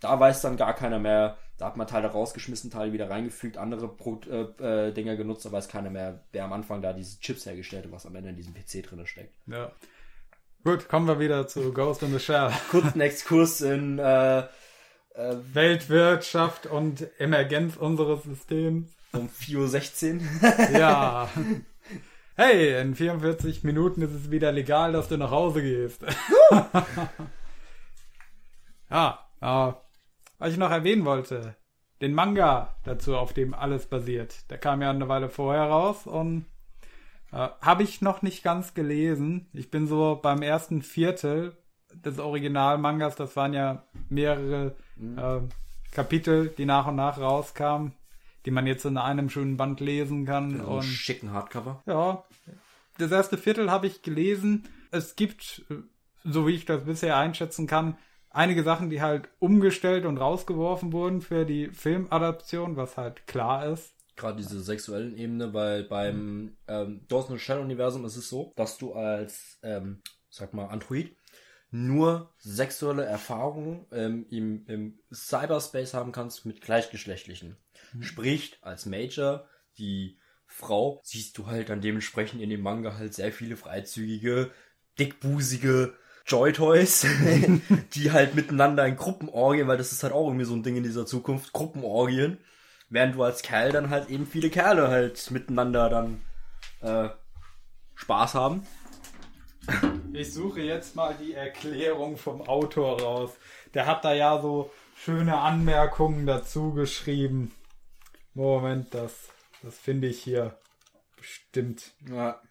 da 0.02 0.19
weiß 0.19 0.41
dann 0.41 0.57
gar 0.57 0.73
keiner 0.76 0.99
mehr. 0.99 1.38
Da 1.57 1.68
hat 1.68 1.78
man 1.78 1.88
Teile 1.88 2.07
rausgeschmissen, 2.07 2.72
Teile 2.72 2.91
wieder 2.91 3.10
reingefügt, 3.10 3.56
andere 3.57 3.88
Pro 3.88 4.19
äh, 4.30 4.88
äh, 4.88 4.91
Dinger 4.91 5.15
genutzt, 5.15 5.45
da 5.45 5.52
weiß 5.52 5.68
keiner 5.69 5.91
mehr, 5.91 6.23
wer 6.32 6.44
am 6.44 6.53
Anfang 6.53 6.82
da 6.82 6.91
diese 6.91 7.19
Chips 7.19 7.45
hergestellt 7.45 7.86
hat, 7.86 7.91
was 7.91 8.07
am 8.07 8.15
Ende 8.15 8.32
in 8.32 8.36
diesem 8.36 8.53
PC 8.53 8.84
drin 8.84 9.06
steckt. 9.06 9.34
Ja. 9.45 9.72
Gut, 10.64 10.90
kommen 10.90 11.07
wir 11.07 11.19
wieder 11.19 11.48
zu 11.48 11.72
Ghost 11.72 12.02
in 12.02 12.11
the 12.11 12.19
Shell. 12.19 12.52
Kurzen 12.72 12.99
Exkurs 12.99 13.61
in 13.61 13.99
äh, 13.99 14.40
äh, 14.40 14.45
Weltwirtschaft 15.53 16.65
und 16.65 17.07
Emergenz 17.19 17.78
unseres 17.78 18.23
Systems. 18.23 18.90
Um 19.11 19.30
4.16 19.30 20.19
Uhr. 20.19 20.69
ja. 20.80 21.30
Hey, 22.38 22.80
in 22.82 22.95
44 22.95 23.64
Minuten 23.65 24.02
ist 24.02 24.14
es 24.14 24.32
wieder 24.32 24.52
legal, 24.53 24.94
dass 24.94 25.10
du 25.10 25.18
nach 25.18 25.30
Hause 25.30 25.61
gehst. 25.61 26.03
ja, 28.90 29.19
äh, 29.41 29.73
was 30.41 30.53
ich 30.53 30.57
noch 30.57 30.72
erwähnen 30.72 31.05
wollte, 31.05 31.55
den 32.01 32.15
Manga 32.15 32.76
dazu, 32.84 33.15
auf 33.15 33.31
dem 33.31 33.53
alles 33.53 33.85
basiert. 33.85 34.49
Der 34.49 34.57
kam 34.57 34.81
ja 34.81 34.89
eine 34.89 35.07
Weile 35.07 35.30
vorher 35.30 35.65
raus 35.65 36.07
und 36.07 36.45
äh, 37.31 37.47
habe 37.61 37.84
ich 37.84 38.01
noch 38.01 38.23
nicht 38.23 38.41
ganz 38.41 38.73
gelesen. 38.73 39.47
Ich 39.53 39.69
bin 39.69 39.85
so 39.85 40.19
beim 40.19 40.41
ersten 40.41 40.81
Viertel 40.81 41.55
des 41.93 42.18
Original-Mangas, 42.18 43.15
das 43.15 43.35
waren 43.35 43.53
ja 43.53 43.84
mehrere 44.09 44.76
mhm. 44.95 45.18
äh, 45.19 45.41
Kapitel, 45.91 46.47
die 46.47 46.65
nach 46.65 46.88
und 46.88 46.95
nach 46.95 47.19
rauskamen, 47.19 47.93
die 48.47 48.51
man 48.51 48.65
jetzt 48.65 48.85
in 48.85 48.97
einem 48.97 49.30
schönen 49.30 49.57
Band 49.57 49.80
lesen 49.80 50.26
kann. 50.26 50.57
Ja, 50.57 50.63
und 50.63 50.84
schicken 50.84 51.34
Hardcover. 51.34 51.84
Ja, 51.85 52.23
das 52.97 53.11
erste 53.11 53.38
Viertel 53.38 53.69
habe 53.69 53.85
ich 53.85 54.01
gelesen. 54.01 54.68
Es 54.89 55.15
gibt, 55.15 55.65
so 56.23 56.47
wie 56.47 56.55
ich 56.55 56.65
das 56.65 56.84
bisher 56.84 57.15
einschätzen 57.15 57.68
kann, 57.68 57.95
einige 58.31 58.63
Sachen, 58.63 58.89
die 58.89 59.01
halt 59.01 59.29
umgestellt 59.39 60.05
und 60.05 60.17
rausgeworfen 60.17 60.91
wurden 60.93 61.21
für 61.21 61.45
die 61.45 61.69
Filmadaption, 61.69 62.75
was 62.75 62.97
halt 62.97 63.27
klar 63.27 63.67
ist. 63.67 63.93
Gerade 64.15 64.37
diese 64.37 64.61
sexuellen 64.61 65.17
Ebene, 65.17 65.53
weil 65.53 65.83
beim 65.83 66.57
ähm, 66.67 67.05
Dawson 67.07 67.39
Shell 67.39 67.59
Universum 67.59 68.05
ist 68.05 68.17
es 68.17 68.29
so, 68.29 68.53
dass 68.55 68.77
du 68.77 68.93
als, 68.93 69.59
ähm, 69.63 70.01
sag 70.29 70.53
mal, 70.53 70.67
Android 70.67 71.15
nur 71.71 72.33
sexuelle 72.37 73.05
Erfahrungen 73.05 73.85
ähm, 73.91 74.25
im, 74.29 74.65
im 74.67 74.99
Cyberspace 75.11 75.93
haben 75.93 76.11
kannst 76.11 76.45
mit 76.45 76.61
gleichgeschlechtlichen. 76.61 77.55
Mhm. 77.93 78.03
Sprich, 78.03 78.57
als 78.61 78.85
Major, 78.85 79.47
die 79.77 80.19
Frau, 80.45 80.99
siehst 81.03 81.37
du 81.37 81.47
halt 81.47 81.69
dann 81.69 81.79
dementsprechend 81.79 82.41
in 82.41 82.49
dem 82.49 82.61
Manga 82.61 82.97
halt 82.97 83.13
sehr 83.13 83.31
viele 83.31 83.55
freizügige, 83.55 84.51
dickbusige 84.99 85.95
Joy 86.26 86.53
Toys, 86.53 87.06
die 87.93 88.11
halt 88.11 88.35
miteinander 88.35 88.85
in 88.85 88.95
Gruppenorgien, 88.95 89.68
weil 89.68 89.77
das 89.77 89.91
ist 89.91 90.03
halt 90.03 90.14
auch 90.14 90.27
irgendwie 90.27 90.45
so 90.45 90.53
ein 90.53 90.64
Ding 90.64 90.77
in 90.77 90.84
dieser 90.84 91.06
Zukunft, 91.06 91.53
Gruppenorgien, 91.53 92.38
während 92.89 93.15
du 93.15 93.23
als 93.23 93.41
Kerl 93.41 93.72
dann 93.72 93.89
halt 93.89 94.10
eben 94.10 94.27
viele 94.27 94.49
Kerle 94.49 94.88
halt 94.88 95.31
miteinander 95.31 95.89
dann 95.89 96.22
äh, 96.81 97.10
Spaß 97.95 98.35
haben. 98.35 98.65
Ich 100.14 100.34
suche 100.34 100.61
jetzt 100.61 100.95
mal 100.95 101.15
die 101.15 101.34
Erklärung 101.34 102.18
vom 102.18 102.41
Autor 102.41 103.02
raus. 103.02 103.31
Der 103.73 103.85
hat 103.85 104.03
da 104.03 104.14
ja 104.14 104.41
so 104.41 104.72
schöne 104.95 105.38
Anmerkungen 105.38 106.26
dazu 106.26 106.73
geschrieben. 106.73 107.52
Moment, 108.34 108.93
das, 108.93 109.30
das 109.61 109.77
finde 109.77 110.07
ich 110.07 110.22
hier 110.22 110.57
bestimmt. 111.15 111.91
Ja. 112.10 112.41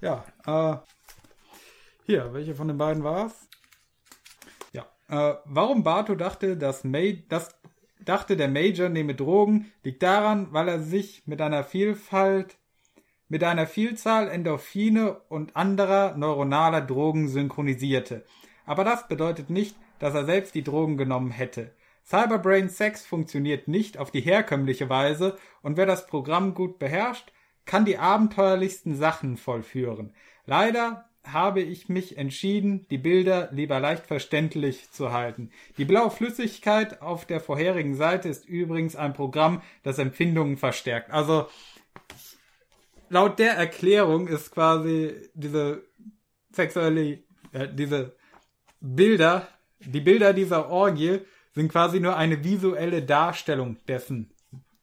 Ja, 0.00 0.24
ja 0.46 0.72
äh, 0.72 0.97
hier, 2.08 2.32
welche 2.32 2.54
von 2.54 2.68
den 2.68 2.78
beiden 2.78 3.04
war 3.04 3.26
es? 3.26 3.48
Ja. 4.72 4.86
Äh, 5.08 5.36
warum 5.44 5.82
Bato 5.82 6.14
dachte, 6.14 6.56
dass, 6.56 6.82
May, 6.82 7.26
dass 7.28 7.54
dachte, 8.00 8.34
der 8.36 8.48
Major 8.48 8.88
nehme 8.88 9.14
Drogen, 9.14 9.70
liegt 9.82 10.02
daran, 10.02 10.48
weil 10.50 10.68
er 10.68 10.80
sich 10.80 11.26
mit 11.26 11.42
einer 11.42 11.64
Vielfalt, 11.64 12.56
mit 13.28 13.44
einer 13.44 13.66
Vielzahl 13.66 14.28
Endorphine 14.28 15.20
und 15.28 15.54
anderer 15.54 16.16
neuronaler 16.16 16.80
Drogen 16.80 17.28
synchronisierte. 17.28 18.24
Aber 18.64 18.84
das 18.84 19.06
bedeutet 19.06 19.50
nicht, 19.50 19.76
dass 19.98 20.14
er 20.14 20.24
selbst 20.24 20.54
die 20.54 20.64
Drogen 20.64 20.96
genommen 20.96 21.30
hätte. 21.30 21.74
Cyberbrain 22.06 22.70
Sex 22.70 23.04
funktioniert 23.04 23.68
nicht 23.68 23.98
auf 23.98 24.10
die 24.10 24.22
herkömmliche 24.22 24.88
Weise 24.88 25.36
und 25.60 25.76
wer 25.76 25.84
das 25.84 26.06
Programm 26.06 26.54
gut 26.54 26.78
beherrscht, 26.78 27.32
kann 27.66 27.84
die 27.84 27.98
abenteuerlichsten 27.98 28.96
Sachen 28.96 29.36
vollführen. 29.36 30.14
Leider 30.46 31.07
habe 31.32 31.60
ich 31.60 31.88
mich 31.88 32.16
entschieden, 32.16 32.86
die 32.90 32.98
Bilder 32.98 33.48
lieber 33.52 33.80
leicht 33.80 34.06
verständlich 34.06 34.90
zu 34.90 35.12
halten. 35.12 35.50
Die 35.76 35.84
blaue 35.84 36.10
Flüssigkeit 36.10 37.02
auf 37.02 37.26
der 37.26 37.40
vorherigen 37.40 37.94
Seite 37.94 38.28
ist 38.28 38.46
übrigens 38.46 38.96
ein 38.96 39.12
Programm, 39.12 39.62
das 39.82 39.98
Empfindungen 39.98 40.56
verstärkt. 40.56 41.10
Also 41.10 41.48
laut 43.08 43.38
der 43.38 43.52
Erklärung 43.52 44.28
ist 44.28 44.50
quasi 44.50 45.14
diese 45.34 45.84
sexuelle, 46.52 47.20
äh, 47.52 47.68
diese 47.72 48.16
Bilder, 48.80 49.48
die 49.80 50.00
Bilder 50.00 50.32
dieser 50.32 50.70
Orgie 50.70 51.20
sind 51.54 51.70
quasi 51.70 52.00
nur 52.00 52.16
eine 52.16 52.44
visuelle 52.44 53.02
Darstellung 53.02 53.76
dessen, 53.86 54.30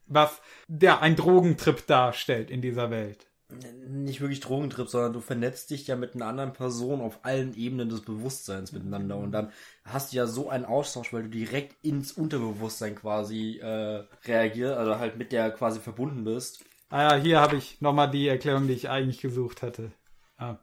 was 0.07 0.41
der 0.67 1.01
ein 1.01 1.15
Drogentrip 1.15 1.87
darstellt 1.87 2.49
in 2.51 2.61
dieser 2.61 2.91
Welt 2.91 3.27
nicht 3.49 4.21
wirklich 4.21 4.39
Drogentrip, 4.39 4.87
sondern 4.87 5.13
du 5.13 5.19
vernetzt 5.19 5.69
dich 5.69 5.87
ja 5.87 5.95
mit 5.95 6.15
einer 6.15 6.25
anderen 6.25 6.53
Person 6.53 7.01
auf 7.01 7.19
allen 7.23 7.55
Ebenen 7.55 7.89
des 7.89 8.01
Bewusstseins 8.01 8.71
miteinander 8.71 9.17
und 9.17 9.31
dann 9.31 9.51
hast 9.83 10.11
du 10.11 10.17
ja 10.17 10.25
so 10.25 10.49
einen 10.49 10.65
Austausch, 10.65 11.13
weil 11.13 11.23
du 11.23 11.29
direkt 11.29 11.75
ins 11.83 12.11
Unterbewusstsein 12.11 12.95
quasi 12.95 13.59
äh, 13.59 14.03
reagierst, 14.25 14.77
also 14.77 14.97
halt 14.97 15.17
mit 15.17 15.31
der 15.31 15.51
quasi 15.51 15.79
verbunden 15.79 16.23
bist. 16.23 16.63
Ah 16.89 17.03
ja, 17.03 17.15
hier 17.15 17.39
habe 17.39 17.57
ich 17.57 17.81
nochmal 17.81 18.09
die 18.09 18.27
Erklärung, 18.27 18.67
die 18.67 18.73
ich 18.73 18.89
eigentlich 18.89 19.21
gesucht 19.21 19.61
hatte. 19.61 19.91
Ah. 20.37 20.55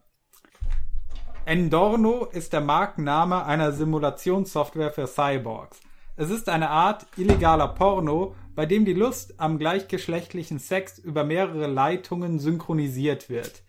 Endorno 1.45 2.25
ist 2.25 2.53
der 2.53 2.61
Markenname 2.61 3.45
einer 3.45 3.71
Simulationssoftware 3.71 4.91
für 4.91 5.07
Cyborgs. 5.07 5.79
Es 6.15 6.29
ist 6.29 6.47
eine 6.47 6.69
Art 6.69 7.05
illegaler 7.17 7.69
Porno, 7.69 8.35
bei 8.55 8.65
dem 8.65 8.85
die 8.85 8.93
Lust 8.93 9.39
am 9.39 9.57
gleichgeschlechtlichen 9.57 10.59
Sex 10.59 10.99
über 10.99 11.23
mehrere 11.23 11.67
Leitungen 11.67 12.39
synchronisiert 12.39 13.29
wird. 13.29 13.63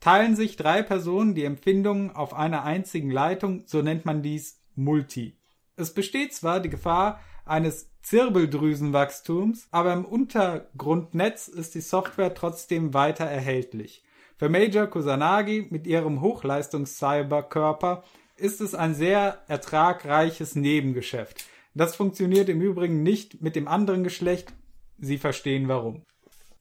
Teilen 0.00 0.34
sich 0.34 0.56
drei 0.56 0.82
Personen 0.82 1.34
die 1.34 1.44
Empfindungen 1.44 2.10
auf 2.10 2.32
einer 2.32 2.64
einzigen 2.64 3.10
Leitung, 3.10 3.64
so 3.66 3.82
nennt 3.82 4.06
man 4.06 4.22
dies 4.22 4.60
Multi. 4.74 5.36
Es 5.76 5.92
besteht 5.92 6.32
zwar 6.32 6.60
die 6.60 6.70
Gefahr 6.70 7.20
eines 7.44 7.90
Zirbeldrüsenwachstums, 8.02 9.68
aber 9.70 9.92
im 9.92 10.04
Untergrundnetz 10.04 11.48
ist 11.48 11.74
die 11.74 11.80
Software 11.82 12.34
trotzdem 12.34 12.94
weiter 12.94 13.26
erhältlich. 13.26 14.02
Für 14.38 14.48
Major 14.48 14.86
Kusanagi 14.86 15.66
mit 15.68 15.86
ihrem 15.86 16.22
Hochleistungs-Cyberkörper 16.22 18.04
ist 18.36 18.62
es 18.62 18.74
ein 18.74 18.94
sehr 18.94 19.42
ertragreiches 19.48 20.54
Nebengeschäft. 20.54 21.44
Das 21.74 21.96
funktioniert 21.96 22.48
im 22.48 22.60
Übrigen 22.60 23.02
nicht 23.02 23.40
mit 23.42 23.56
dem 23.56 23.68
anderen 23.68 24.04
Geschlecht. 24.04 24.52
Sie 24.98 25.18
verstehen 25.18 25.68
warum. 25.68 26.04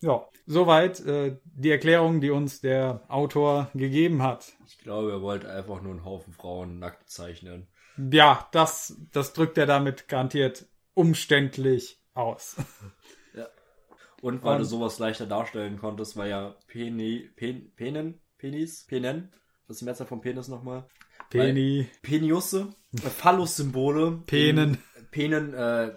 Ja, 0.01 0.27
soweit 0.45 0.99
äh, 1.01 1.37
die 1.43 1.71
Erklärung, 1.71 2.21
die 2.21 2.29
uns 2.29 2.61
der 2.61 3.03
Autor 3.09 3.69
gegeben 3.73 4.23
hat. 4.23 4.53
Ich 4.65 4.77
glaube, 4.77 5.11
er 5.11 5.21
wollte 5.21 5.51
einfach 5.51 5.81
nur 5.81 5.91
einen 5.91 6.05
Haufen 6.05 6.33
Frauen 6.33 6.79
nackt 6.79 7.09
zeichnen. 7.09 7.67
Ja, 8.11 8.47
das, 8.53 8.97
das 9.11 9.33
drückt 9.33 9.57
er 9.57 9.65
damit 9.65 10.07
garantiert 10.07 10.67
umständlich 10.93 12.01
aus. 12.13 12.55
Ja. 13.35 13.47
Und 14.21 14.43
weil 14.43 14.55
um, 14.55 14.59
du 14.59 14.65
sowas 14.65 14.97
leichter 14.97 15.27
darstellen 15.27 15.77
konntest, 15.77 16.17
weil 16.17 16.31
ja 16.31 16.55
Peni, 16.65 17.29
Pen, 17.35 17.71
Penen, 17.75 18.19
Penis, 18.39 18.85
Penen, 18.87 19.31
was 19.67 19.75
ist 19.75 19.81
die 19.81 19.85
Mehrzahl 19.85 20.07
von 20.07 20.19
Penis 20.19 20.47
nochmal? 20.47 20.87
Peni. 21.29 21.87
Peniusse, 22.01 22.69
Phallus-Symbole. 22.95 24.23
Penen. 24.25 24.79
Penen 25.11 25.53
äh, 25.53 25.93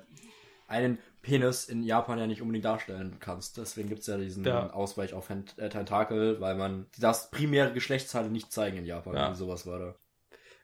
einen 0.69 0.99
Penis 1.23 1.67
in 1.67 1.83
Japan 1.83 2.19
ja 2.19 2.27
nicht 2.27 2.43
unbedingt 2.43 2.65
darstellen 2.65 3.19
kannst. 3.21 3.57
Deswegen 3.57 3.89
gibt's 3.89 4.07
ja 4.07 4.17
diesen 4.17 4.45
Ja. 4.45 4.71
Ausweich 4.71 5.15
auf 5.15 5.29
Tent 5.29 5.57
äh, 5.59 5.69
Tentakel, 5.69 6.41
weil 6.41 6.57
man 6.57 6.87
das 6.99 7.31
primäre 7.31 7.73
Geschlechtsteile 7.73 8.29
nicht 8.29 8.53
zeigen 8.53 8.79
in 8.79 8.85
Japan. 8.85 9.15
Ja. 9.15 9.35
Sowas 9.35 9.67
war 9.67 9.79
da. 9.79 9.95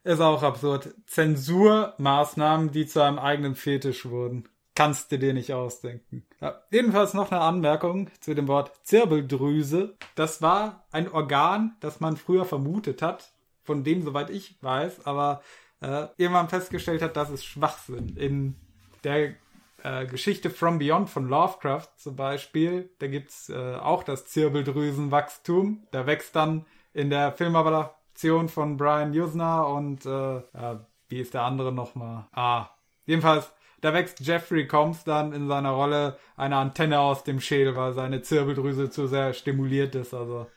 Ist 0.05 0.21
auch 0.21 0.43
absurd. 0.43 0.95
Zensurmaßnahmen, 1.07 2.73
die 2.73 2.87
zu 2.87 3.03
einem 3.03 3.19
eigenen 3.19 3.55
Fetisch 3.55 4.07
wurden. 4.07 4.49
Kannst 4.75 5.11
du 5.11 5.19
dir 5.19 5.35
nicht 5.35 5.53
ausdenken. 5.53 6.25
Ja, 6.41 6.63
jedenfalls 6.71 7.13
noch 7.13 7.33
eine 7.33 7.41
Anmerkung 7.41 8.11
zu 8.21 8.35
dem 8.35 8.47
Wort 8.47 8.71
Zirbeldrüse. 8.85 9.97
Das 10.15 10.41
war 10.41 10.87
ein 10.93 11.11
Organ, 11.11 11.77
das 11.81 11.99
man 11.99 12.17
früher 12.17 12.45
vermutet 12.45 13.03
hat, 13.03 13.33
von 13.65 13.83
dem, 13.83 14.03
soweit 14.03 14.31
ich 14.31 14.57
weiß, 14.63 15.05
aber 15.05 15.43
äh, 15.81 16.07
irgendwann 16.17 16.49
festgestellt 16.49 17.03
hat, 17.03 17.17
dass 17.17 17.31
es 17.31 17.45
Schwachsinn. 17.45 18.17
In 18.17 18.57
der 19.05 19.35
äh, 19.83 20.07
Geschichte 20.07 20.51
From 20.51 20.79
Beyond 20.79 21.11
von 21.11 21.29
Lovecraft 21.29 21.89
zum 21.97 22.17
Beispiel, 22.17 22.91
da 22.99 23.07
gibt's 23.07 23.49
äh, 23.49 23.77
auch 23.77 24.03
das 24.03 24.27
Zirbeldrüsenwachstum. 24.27 25.87
Da 25.91 26.07
wächst 26.07 26.35
dann 26.35 26.67
in 26.93 27.11
der 27.11 27.33
Filmadaption 27.33 28.49
von 28.49 28.77
Brian 28.77 29.13
Usner 29.13 29.69
und 29.69 30.05
äh, 30.05 30.39
äh, 30.39 30.79
wie 31.09 31.21
ist 31.21 31.35
der 31.35 31.43
andere 31.43 31.73
nochmal? 31.73 32.27
Ah, 32.33 32.71
jedenfalls, 33.07 33.53
da 33.81 33.95
wächst 33.95 34.21
Jeffrey 34.21 34.67
Combs 34.67 35.05
dann 35.05 35.33
in 35.33 35.47
seiner 35.47 35.71
Rolle 35.71 36.19
eine 36.37 36.57
Antenne 36.57 36.99
aus 36.99 37.23
dem 37.23 37.41
Schädel, 37.41 37.77
weil 37.77 37.93
seine 37.93 38.23
Zirbeldrüse 38.23 38.91
zu 38.91 39.07
sehr 39.07 39.33
stimuliert 39.33 39.95
ist. 39.95 40.13
Also 40.13 40.49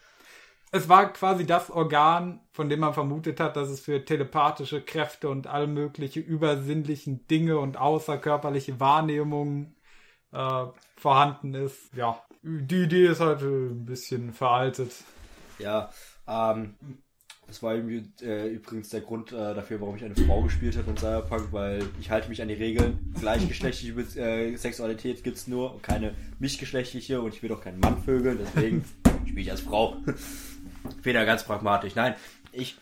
es 0.72 0.88
war 0.88 1.11
quasi 1.11 1.45
das 1.45 1.69
Organ, 1.69 2.39
von 2.53 2.69
dem 2.69 2.80
man 2.80 2.93
vermutet 2.93 3.39
hat, 3.41 3.57
dass 3.57 3.69
es 3.69 3.81
für 3.81 4.06
telepathische 4.06 4.81
Kräfte 4.81 5.30
und 5.30 5.48
all 5.48 5.68
mögliche 5.68 6.22
übersinnlichen 6.22 7.27
Dinge 7.27 7.60
und 7.60 7.77
außerkörperliche 7.77 8.80
Wahrnehmungen 8.80 9.76
äh, 10.31 10.65
vorhanden 10.95 11.53
ist. 11.56 11.93
Ja, 11.93 12.22
die 12.41 12.84
Idee 12.84 13.07
ist 13.07 13.19
halt 13.19 13.41
äh, 13.41 13.45
ein 13.45 13.85
bisschen 13.85 14.31
veraltet. 14.31 14.91
Ja, 15.60 15.91
ähm, 16.26 16.76
das 17.48 17.61
war 17.61 17.76
äh, 17.76 18.48
übrigens 18.48 18.88
der 18.89 19.02
Grund 19.02 19.34
äh, 19.34 19.53
dafür, 19.53 19.81
warum 19.81 19.98
ich 19.98 20.06
eine 20.06 20.15
Frau 20.15 20.41
gespielt 20.41 20.77
habe 20.77 20.89
in 20.89 20.95
Cyberpunk, 20.95 21.52
weil 21.52 21.84
ich 21.99 22.10
halte 22.10 22.30
mich 22.30 22.41
an 22.41 22.48
die 22.48 22.53
Regeln. 22.53 23.14
Gleichgeschlechtliche 23.19 24.57
Sexualität 24.57 25.22
gibt's 25.26 25.48
nur 25.48 25.73
und 25.73 25.84
keine 25.84 26.15
mischgeschlechtliche 26.39 27.22
und 27.22 27.34
ich 27.34 27.43
will 27.43 27.49
doch 27.49 27.61
keinen 27.61 27.81
Mann 27.81 28.02
vögeln, 28.02 28.39
deswegen 28.41 28.85
spiele 29.26 29.41
ich 29.41 29.52
als 29.52 29.60
Frau. 29.60 29.98
Da 31.03 31.25
ganz 31.25 31.43
pragmatisch. 31.43 31.95
Nein, 31.95 32.15
ich, 32.51 32.77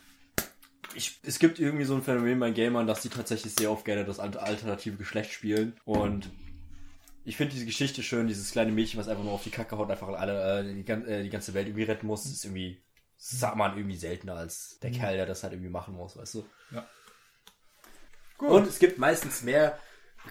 ich, 0.93 1.19
es 1.23 1.39
gibt 1.39 1.59
irgendwie 1.59 1.85
so 1.85 1.95
ein 1.95 2.03
Phänomen 2.03 2.39
bei 2.39 2.51
Gamern, 2.51 2.87
dass 2.87 3.01
die 3.01 3.09
tatsächlich 3.09 3.53
sehr 3.53 3.71
oft 3.71 3.85
gerne 3.85 4.05
das 4.05 4.19
alter- 4.19 4.43
alternative 4.43 4.97
Geschlecht 4.97 5.31
spielen 5.31 5.77
und 5.85 6.29
ich 7.25 7.37
finde 7.37 7.53
diese 7.53 7.65
Geschichte 7.65 8.01
schön, 8.01 8.27
dieses 8.27 8.51
kleine 8.51 8.71
Mädchen, 8.71 8.99
was 8.99 9.07
einfach 9.07 9.23
nur 9.23 9.33
auf 9.33 9.43
die 9.43 9.51
Kacke 9.51 9.77
haut, 9.77 9.91
einfach 9.91 10.07
alle, 10.07 10.61
äh, 10.61 10.73
die, 10.73 10.89
äh, 10.91 11.23
die 11.23 11.29
ganze 11.29 11.53
Welt 11.53 11.67
irgendwie 11.67 11.83
retten 11.83 12.07
muss, 12.07 12.25
ist 12.25 12.45
irgendwie, 12.45 12.81
sagt 13.17 13.55
man 13.55 13.77
irgendwie 13.77 13.97
seltener 13.97 14.35
als 14.35 14.79
der 14.79 14.91
Kerl, 14.91 15.15
der 15.15 15.25
das 15.25 15.43
halt 15.43 15.53
irgendwie 15.53 15.69
machen 15.69 15.93
muss, 15.93 16.17
weißt 16.17 16.35
du? 16.35 16.45
Ja. 16.71 16.87
Und 18.39 18.67
es 18.67 18.79
gibt 18.79 18.97
meistens 18.97 19.43
mehr 19.43 19.77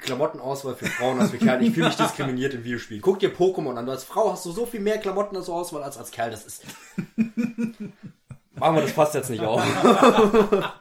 Klamottenauswahl 0.01 0.75
für 0.77 0.87
Frauen 0.87 1.21
als 1.21 1.31
für 1.31 1.39
Kerle. 1.39 1.65
Ich 1.65 1.75
fühle 1.75 1.87
mich 1.89 1.97
diskriminiert 1.99 2.55
in 2.55 2.65
Videospielen. 2.65 3.03
Guck 3.03 3.19
dir 3.19 3.35
Pokémon 3.35 3.77
an. 3.77 3.87
Du 3.87 3.93
als 3.93 4.05
Frau 4.05 4.33
hast 4.33 4.45
du 4.47 4.53
so 4.53 4.67
viel 4.67 4.81
mehr 4.81 4.99
Klamotten 4.99 5.43
zur 5.43 5.55
Auswahl 5.57 5.83
als 5.83 5.97
als 5.99 6.11
Kerl. 6.11 6.31
Das 6.31 6.45
ist. 6.47 6.65
Machen 7.17 8.75
wir 8.75 8.83
das 8.83 8.93
passt 8.93 9.15
jetzt 9.15 9.31
nicht 9.31 9.43
auf. 9.45 9.63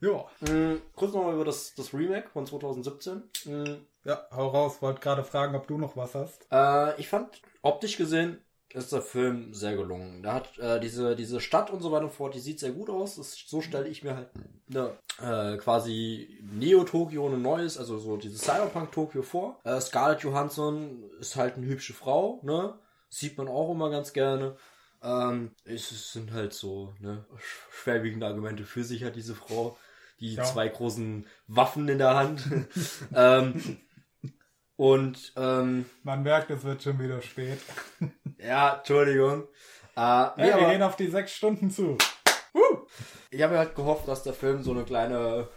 Ja. 0.00 0.26
Mm, 0.40 0.76
kurz 0.94 1.14
nochmal 1.14 1.34
über 1.34 1.44
das, 1.46 1.74
das 1.74 1.94
Remake 1.94 2.28
von 2.28 2.46
2017. 2.46 3.22
Mm, 3.46 3.76
Ja, 4.04 4.26
hau 4.30 4.48
raus. 4.48 4.82
Wollte 4.82 5.00
gerade 5.00 5.24
fragen, 5.24 5.54
ob 5.54 5.66
du 5.66 5.78
noch 5.78 5.96
was 5.96 6.14
hast. 6.14 6.46
Äh, 6.52 7.00
ich 7.00 7.08
fand, 7.08 7.40
optisch 7.62 7.96
gesehen, 7.96 8.38
ist 8.72 8.92
der 8.92 9.02
Film 9.02 9.54
sehr 9.54 9.76
gelungen. 9.76 10.22
Da 10.22 10.34
hat 10.34 10.58
äh, 10.58 10.80
diese, 10.80 11.16
diese 11.16 11.40
Stadt 11.40 11.70
und 11.70 11.80
so 11.80 11.92
weiter 11.92 12.04
und 12.04 12.12
fort, 12.12 12.34
die 12.34 12.40
sieht 12.40 12.60
sehr 12.60 12.72
gut 12.72 12.90
aus. 12.90 13.16
Das, 13.16 13.34
so 13.46 13.60
stelle 13.62 13.88
ich 13.88 14.02
mir 14.02 14.16
halt 14.16 14.28
ne, 14.68 14.90
äh, 15.22 15.56
quasi 15.56 16.38
Neo-Tokio 16.52 17.28
ein 17.28 17.40
neues, 17.42 17.78
also 17.78 17.98
so 17.98 18.16
dieses 18.16 18.42
Cyberpunk-Tokio 18.42 19.22
vor. 19.22 19.58
Äh, 19.64 19.80
Scarlett 19.80 20.20
Johansson 20.20 21.10
ist 21.20 21.36
halt 21.36 21.56
eine 21.56 21.66
hübsche 21.66 21.94
Frau, 21.94 22.40
ne? 22.42 22.74
Sieht 23.08 23.38
man 23.38 23.48
auch 23.48 23.70
immer 23.70 23.88
ganz 23.90 24.12
gerne. 24.12 24.56
Ähm, 25.02 25.52
es 25.64 26.12
sind 26.12 26.32
halt 26.32 26.52
so, 26.52 26.94
ne, 27.00 27.24
sch- 27.36 27.82
schwerwiegende 27.82 28.26
Argumente 28.26 28.64
für 28.64 28.82
sich 28.84 29.04
hat 29.04 29.16
diese 29.16 29.34
Frau. 29.34 29.76
Die 30.20 30.34
Ja. 30.34 30.44
zwei 30.44 30.68
großen 30.68 31.26
Waffen 31.46 31.88
in 31.88 31.98
der 31.98 32.16
Hand. 32.16 32.42
ähm, 33.14 33.78
und 34.76 35.32
ähm, 35.36 35.86
Man 36.02 36.22
merkt, 36.22 36.50
es 36.50 36.64
wird 36.64 36.82
schon 36.82 36.98
wieder 36.98 37.22
spät. 37.22 37.58
ja, 38.38 38.76
Entschuldigung. 38.76 39.44
Äh, 39.96 40.24
nee, 40.36 40.42
Hey, 40.42 40.46
wir 40.48 40.54
aber 40.56 40.70
gehen 40.70 40.82
auf 40.82 40.96
die 40.96 41.08
sechs 41.08 41.32
Stunden 41.32 41.70
zu. 41.70 41.96
ich 43.30 43.42
habe 43.42 43.58
halt 43.58 43.74
gehofft, 43.74 44.06
dass 44.08 44.22
der 44.22 44.34
Film 44.34 44.62
so 44.62 44.72
eine 44.72 44.84
kleine 44.84 45.48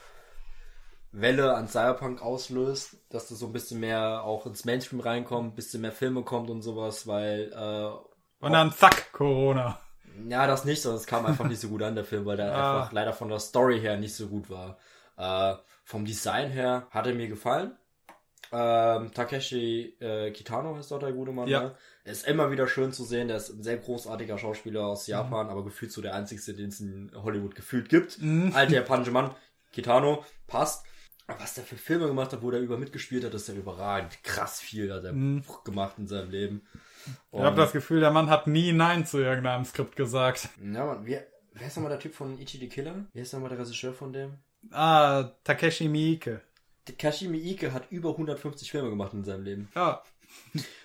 Welle 1.11 1.55
an 1.55 1.67
Cyberpunk 1.67 2.21
auslöst, 2.21 2.97
dass 3.09 3.27
das 3.27 3.39
so 3.39 3.47
ein 3.47 3.53
bisschen 3.53 3.79
mehr 3.79 4.23
auch 4.23 4.45
ins 4.45 4.63
Mainstream 4.65 4.99
reinkommt, 4.99 5.53
ein 5.53 5.55
bisschen 5.55 5.81
mehr 5.81 5.91
Filme 5.91 6.23
kommt 6.23 6.49
und 6.49 6.61
sowas, 6.61 7.07
weil 7.07 7.51
äh, 7.51 8.45
Und 8.45 8.53
dann 8.53 8.71
zack, 8.71 9.11
Corona. 9.11 9.79
ja, 10.29 10.45
das 10.45 10.65
nicht, 10.65 10.81
sondern 10.81 10.99
es 11.01 11.07
kam 11.07 11.25
einfach 11.25 11.47
nicht 11.47 11.59
so 11.61 11.67
gut 11.69 11.81
an, 11.81 11.95
der 11.95 12.05
Film, 12.05 12.25
weil 12.25 12.37
der 12.37 12.53
Ah. 12.55 12.79
einfach 12.81 12.91
leider 12.93 13.13
von 13.13 13.27
der 13.29 13.39
Story 13.39 13.79
her 13.81 13.97
nicht 13.97 14.13
so 14.15 14.27
gut 14.27 14.49
war. 14.49 14.77
Äh, 15.17 15.55
vom 15.83 16.05
Design 16.05 16.51
her 16.51 16.87
hat 16.91 17.07
er 17.07 17.15
mir 17.15 17.27
gefallen. 17.27 17.75
Ähm, 18.51 19.11
Takeshi 19.13 19.95
äh, 19.99 20.31
Kitano 20.31 20.77
ist 20.77 20.89
dort 20.91 21.03
der 21.03 21.11
gute 21.13 21.31
Mann. 21.31 21.47
Ja. 21.47 21.61
Ne? 21.61 21.75
Er 22.03 22.11
ist 22.11 22.27
immer 22.27 22.49
wieder 22.51 22.67
schön 22.67 22.91
zu 22.91 23.03
sehen. 23.03 23.27
Der 23.27 23.37
ist 23.37 23.49
ein 23.49 23.61
sehr 23.63 23.77
großartiger 23.77 24.37
Schauspieler 24.37 24.85
aus 24.87 25.07
Mhm. 25.07 25.11
Japan, 25.11 25.49
aber 25.49 25.63
gefühlt 25.63 25.91
so 25.91 26.01
der 26.01 26.15
einzigste, 26.15 26.53
den 26.53 26.69
es 26.69 26.79
in 26.79 27.11
Hollywood 27.15 27.53
gefühlt 27.55 27.89
gibt. 27.89 28.19
Mhm. 28.21 28.51
Alter 28.55 28.73
japanische 28.75 29.11
Mann. 29.11 29.31
Kitano 29.71 30.25
passt. 30.47 30.85
Aber 31.27 31.41
was 31.41 31.53
der 31.53 31.63
für 31.63 31.75
Filme 31.77 32.07
gemacht 32.07 32.33
hat, 32.33 32.41
wo 32.41 32.49
der 32.49 32.59
über 32.59 32.77
mitgespielt 32.79 33.23
hat, 33.23 33.35
ist 33.35 33.47
ja 33.47 33.53
überragend. 33.53 34.17
Krass 34.23 34.59
viel 34.59 34.91
hat 34.91 35.03
er 35.03 35.13
Mhm. 35.13 35.43
gemacht 35.63 35.95
in 35.99 36.07
seinem 36.07 36.31
Leben. 36.31 36.61
Ich 37.31 37.39
habe 37.39 37.55
das 37.55 37.71
Gefühl, 37.71 37.99
der 37.99 38.09
Mann 38.11 38.31
hat 38.31 38.47
nie 38.47 38.71
Nein 38.73 39.05
zu 39.05 39.19
irgendeinem 39.19 39.63
Skript 39.63 39.95
gesagt. 39.95 40.49
Ja, 40.59 40.85
Mann, 40.85 41.05
wer, 41.05 41.27
wer 41.53 41.67
ist 41.67 41.75
nochmal 41.75 41.91
der 41.91 41.99
Typ 41.99 42.15
von 42.15 42.39
Ichi 42.39 42.57
the 42.57 42.67
Killer? 42.67 43.05
Wer 43.13 43.21
ist 43.21 43.31
nochmal 43.33 43.49
der 43.49 43.59
Regisseur 43.59 43.93
von 43.93 44.11
dem? 44.11 44.39
Ah, 44.71 45.29
Takeshi 45.43 45.87
Miike. 45.87 46.41
Takashi 46.89 47.27
Miike 47.27 47.73
hat 47.73 47.91
über 47.91 48.09
150 48.09 48.71
Filme 48.71 48.89
gemacht 48.89 49.13
in 49.13 49.23
seinem 49.23 49.43
Leben. 49.43 49.69
Ja, 49.75 50.01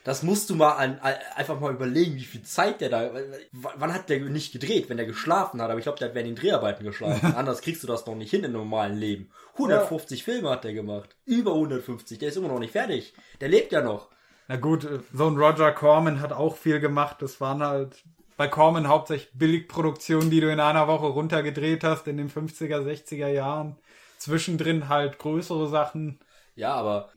Das 0.04 0.22
musst 0.22 0.50
du 0.50 0.54
mal 0.54 0.72
an, 0.72 0.98
einfach 1.36 1.58
mal 1.60 1.72
überlegen, 1.72 2.16
wie 2.16 2.24
viel 2.24 2.42
Zeit 2.42 2.80
der 2.80 2.90
da. 2.90 3.10
Wann 3.52 3.92
hat 3.92 4.08
der 4.08 4.20
nicht 4.20 4.52
gedreht, 4.52 4.88
wenn 4.88 4.96
der 4.96 5.06
geschlafen 5.06 5.60
hat? 5.62 5.70
Aber 5.70 5.78
ich 5.78 5.84
glaube, 5.84 5.98
der 5.98 6.08
hat 6.08 6.14
während 6.14 6.28
den 6.28 6.36
Dreharbeiten 6.36 6.84
geschlafen. 6.84 7.34
Anders 7.36 7.62
kriegst 7.62 7.82
du 7.82 7.86
das 7.86 8.06
noch 8.06 8.14
nicht 8.14 8.30
hin 8.30 8.44
im 8.44 8.52
normalen 8.52 8.96
Leben. 8.96 9.30
150 9.54 10.24
Filme 10.24 10.50
hat 10.50 10.64
der 10.64 10.74
gemacht. 10.74 11.16
Über 11.24 11.52
150. 11.52 12.18
Der 12.18 12.28
ist 12.28 12.36
immer 12.36 12.48
noch 12.48 12.58
nicht 12.58 12.72
fertig. 12.72 13.14
Der 13.40 13.48
lebt 13.48 13.72
ja 13.72 13.80
noch. 13.82 14.08
na 14.48 14.56
gut, 14.56 14.86
so 15.12 15.26
ein 15.26 15.36
Roger 15.36 15.72
Corman 15.72 16.20
hat 16.20 16.32
auch 16.32 16.56
viel 16.56 16.80
gemacht. 16.80 17.16
Das 17.20 17.40
waren 17.40 17.62
halt 17.62 18.02
bei 18.36 18.48
Corman 18.48 18.88
hauptsächlich 18.88 19.30
Billigproduktionen, 19.34 20.28
die 20.28 20.40
du 20.40 20.50
in 20.50 20.60
einer 20.60 20.88
Woche 20.88 21.06
runtergedreht 21.06 21.84
hast 21.84 22.08
in 22.08 22.16
den 22.16 22.30
50er, 22.30 22.80
60er 22.80 23.28
Jahren. 23.28 23.76
Zwischendrin 24.24 24.88
halt 24.88 25.18
größere 25.18 25.68
Sachen. 25.68 26.18
Ja, 26.54 26.72
aber 26.72 27.10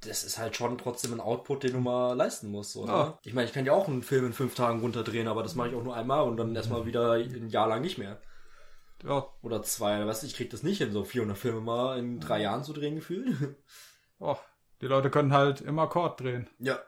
das 0.00 0.24
ist 0.24 0.38
halt 0.38 0.56
schon 0.56 0.78
trotzdem 0.78 1.12
ein 1.12 1.20
Output, 1.20 1.64
den 1.64 1.72
du 1.72 1.80
mal 1.80 2.14
leisten 2.14 2.50
musst. 2.50 2.76
Ne? 2.76 2.86
Ja. 2.86 3.18
Ich 3.24 3.34
meine, 3.34 3.46
ich 3.46 3.52
kann 3.52 3.66
ja 3.66 3.72
auch 3.72 3.88
einen 3.88 4.02
Film 4.02 4.24
in 4.24 4.32
fünf 4.32 4.54
Tagen 4.54 4.80
runterdrehen, 4.80 5.28
aber 5.28 5.42
das 5.42 5.54
mache 5.54 5.68
ich 5.68 5.74
auch 5.74 5.82
nur 5.82 5.94
einmal 5.94 6.22
und 6.22 6.38
dann 6.38 6.56
erstmal 6.56 6.86
wieder 6.86 7.12
ein 7.12 7.50
Jahr 7.50 7.68
lang 7.68 7.82
nicht 7.82 7.98
mehr. 7.98 8.22
Ja, 9.04 9.26
Oder 9.42 9.62
zwei. 9.62 10.06
Weißt 10.06 10.22
du, 10.22 10.26
ich 10.26 10.34
krieg 10.34 10.48
das 10.48 10.62
nicht 10.62 10.78
hin, 10.78 10.92
so 10.92 11.04
400 11.04 11.36
Filme 11.36 11.60
mal 11.60 11.98
in 11.98 12.20
drei 12.20 12.40
Jahren 12.40 12.64
zu 12.64 12.72
drehen, 12.72 12.94
gefühlt. 12.94 13.36
oh, 14.18 14.38
die 14.80 14.86
Leute 14.86 15.10
können 15.10 15.34
halt 15.34 15.60
im 15.60 15.78
Akkord 15.78 16.20
drehen. 16.20 16.48
Ja. 16.58 16.78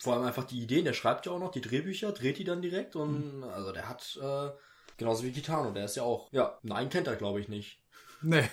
Vor 0.00 0.14
allem 0.14 0.24
einfach 0.24 0.44
die 0.44 0.62
Ideen, 0.62 0.86
der 0.86 0.94
schreibt 0.94 1.26
ja 1.26 1.32
auch 1.32 1.38
noch 1.38 1.50
die 1.50 1.60
Drehbücher, 1.60 2.12
dreht 2.12 2.38
die 2.38 2.44
dann 2.44 2.62
direkt 2.62 2.96
und 2.96 3.44
also 3.44 3.72
der 3.72 3.88
hat, 3.88 4.18
äh, 4.22 4.50
genauso 4.96 5.24
wie 5.24 5.32
Kitano, 5.32 5.72
der 5.72 5.84
ist 5.84 5.96
ja 5.96 6.04
auch, 6.04 6.32
ja, 6.32 6.56
nein, 6.62 6.88
kennt 6.88 7.08
er 7.08 7.16
glaube 7.16 7.40
ich 7.40 7.48
nicht. 7.48 7.82
Nee. 8.22 8.48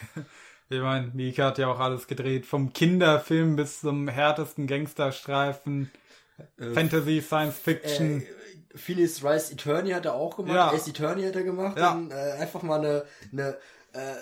Ich 0.69 0.79
meine, 0.81 1.11
Miike 1.13 1.43
hat 1.43 1.57
ja 1.59 1.67
auch 1.67 1.79
alles 1.79 2.07
gedreht. 2.07 2.45
Vom 2.45 2.73
Kinderfilm 2.73 3.55
bis 3.55 3.81
zum 3.81 4.07
härtesten 4.07 4.65
Gangsterstreifen. 4.67 5.91
Fantasy, 6.73 7.21
Science 7.21 7.57
Fiction. 7.57 8.21
Äh, 8.21 8.77
Phineas 8.77 9.23
Rice 9.23 9.51
Eternity 9.51 9.91
hat 9.91 10.05
er 10.05 10.15
auch 10.15 10.35
gemacht, 10.35 10.53
Ja. 10.55 10.71
Ace 10.71 10.87
Eternity 10.89 11.27
hat 11.27 11.35
er 11.35 11.43
gemacht, 11.43 11.77
Ja. 11.77 11.93
dann, 11.93 12.11
äh, 12.11 12.13
einfach 12.39 12.61
mal 12.61 12.79
eine, 12.79 13.05
eine, 13.31 13.57
äh, 13.93 14.15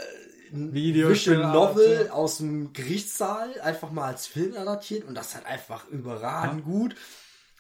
Videospiel- 0.52 1.38
Novel 1.52 2.10
aus 2.12 2.38
dem 2.38 2.74
Gerichtssaal 2.74 3.60
einfach 3.62 3.90
mal 3.90 4.06
als 4.10 4.28
Film 4.28 4.56
adaptiert 4.56 5.06
und 5.08 5.16
das 5.16 5.34
halt 5.34 5.48
einfach 5.48 5.88
überragend 5.88 6.64
gut. 6.66 6.96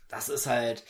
Das 0.10 0.30
ist 0.30 0.46
halt, 0.46 0.84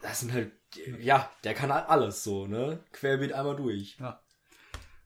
das 0.00 0.20
sind 0.20 0.32
halt, 0.32 0.52
ja, 0.98 1.28
der 1.44 1.52
kann 1.52 1.70
halt 1.74 1.90
alles 1.90 2.24
so, 2.24 2.46
ne? 2.46 2.78
Querbeet 2.92 3.34
einmal 3.34 3.56
durch. 3.56 3.98
Ja. 4.00 4.18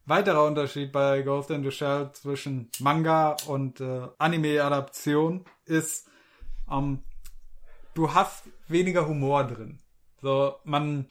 Weiterer 0.06 0.44
Unterschied 0.44 0.92
bei 0.92 1.22
Ghost 1.22 1.50
in 1.50 1.62
the 1.62 1.70
Shell 1.70 2.10
zwischen 2.12 2.70
Manga 2.80 3.36
und 3.46 3.80
äh, 3.80 4.08
Anime-Adaption 4.18 5.44
ist, 5.64 6.08
ähm, 6.70 7.02
du 7.94 8.12
hast 8.14 8.44
weniger 8.68 9.06
Humor 9.08 9.44
drin. 9.44 9.78
So, 10.20 10.56
man, 10.64 11.08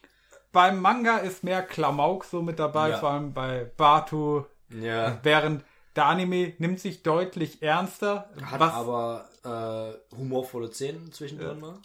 beim 0.52 0.80
Manga 0.80 1.18
ist 1.18 1.44
mehr 1.44 1.62
Klamauk 1.62 2.24
so 2.24 2.42
mit 2.42 2.58
dabei, 2.58 2.90
Ja. 2.90 2.98
vor 2.98 3.10
allem 3.10 3.32
bei 3.32 3.64
Batu, 3.76 4.44
Ja. 4.70 5.18
während 5.22 5.64
der 5.96 6.06
Anime 6.06 6.54
nimmt 6.58 6.80
sich 6.80 7.02
deutlich 7.04 7.62
ernster, 7.62 8.28
Hat 8.42 8.60
was 8.60 8.72
aber 8.74 9.28
äh, 9.44 10.16
humorvolle 10.16 10.72
Szenen 10.72 11.12
zwischendrin 11.12 11.60
mal. 11.60 11.78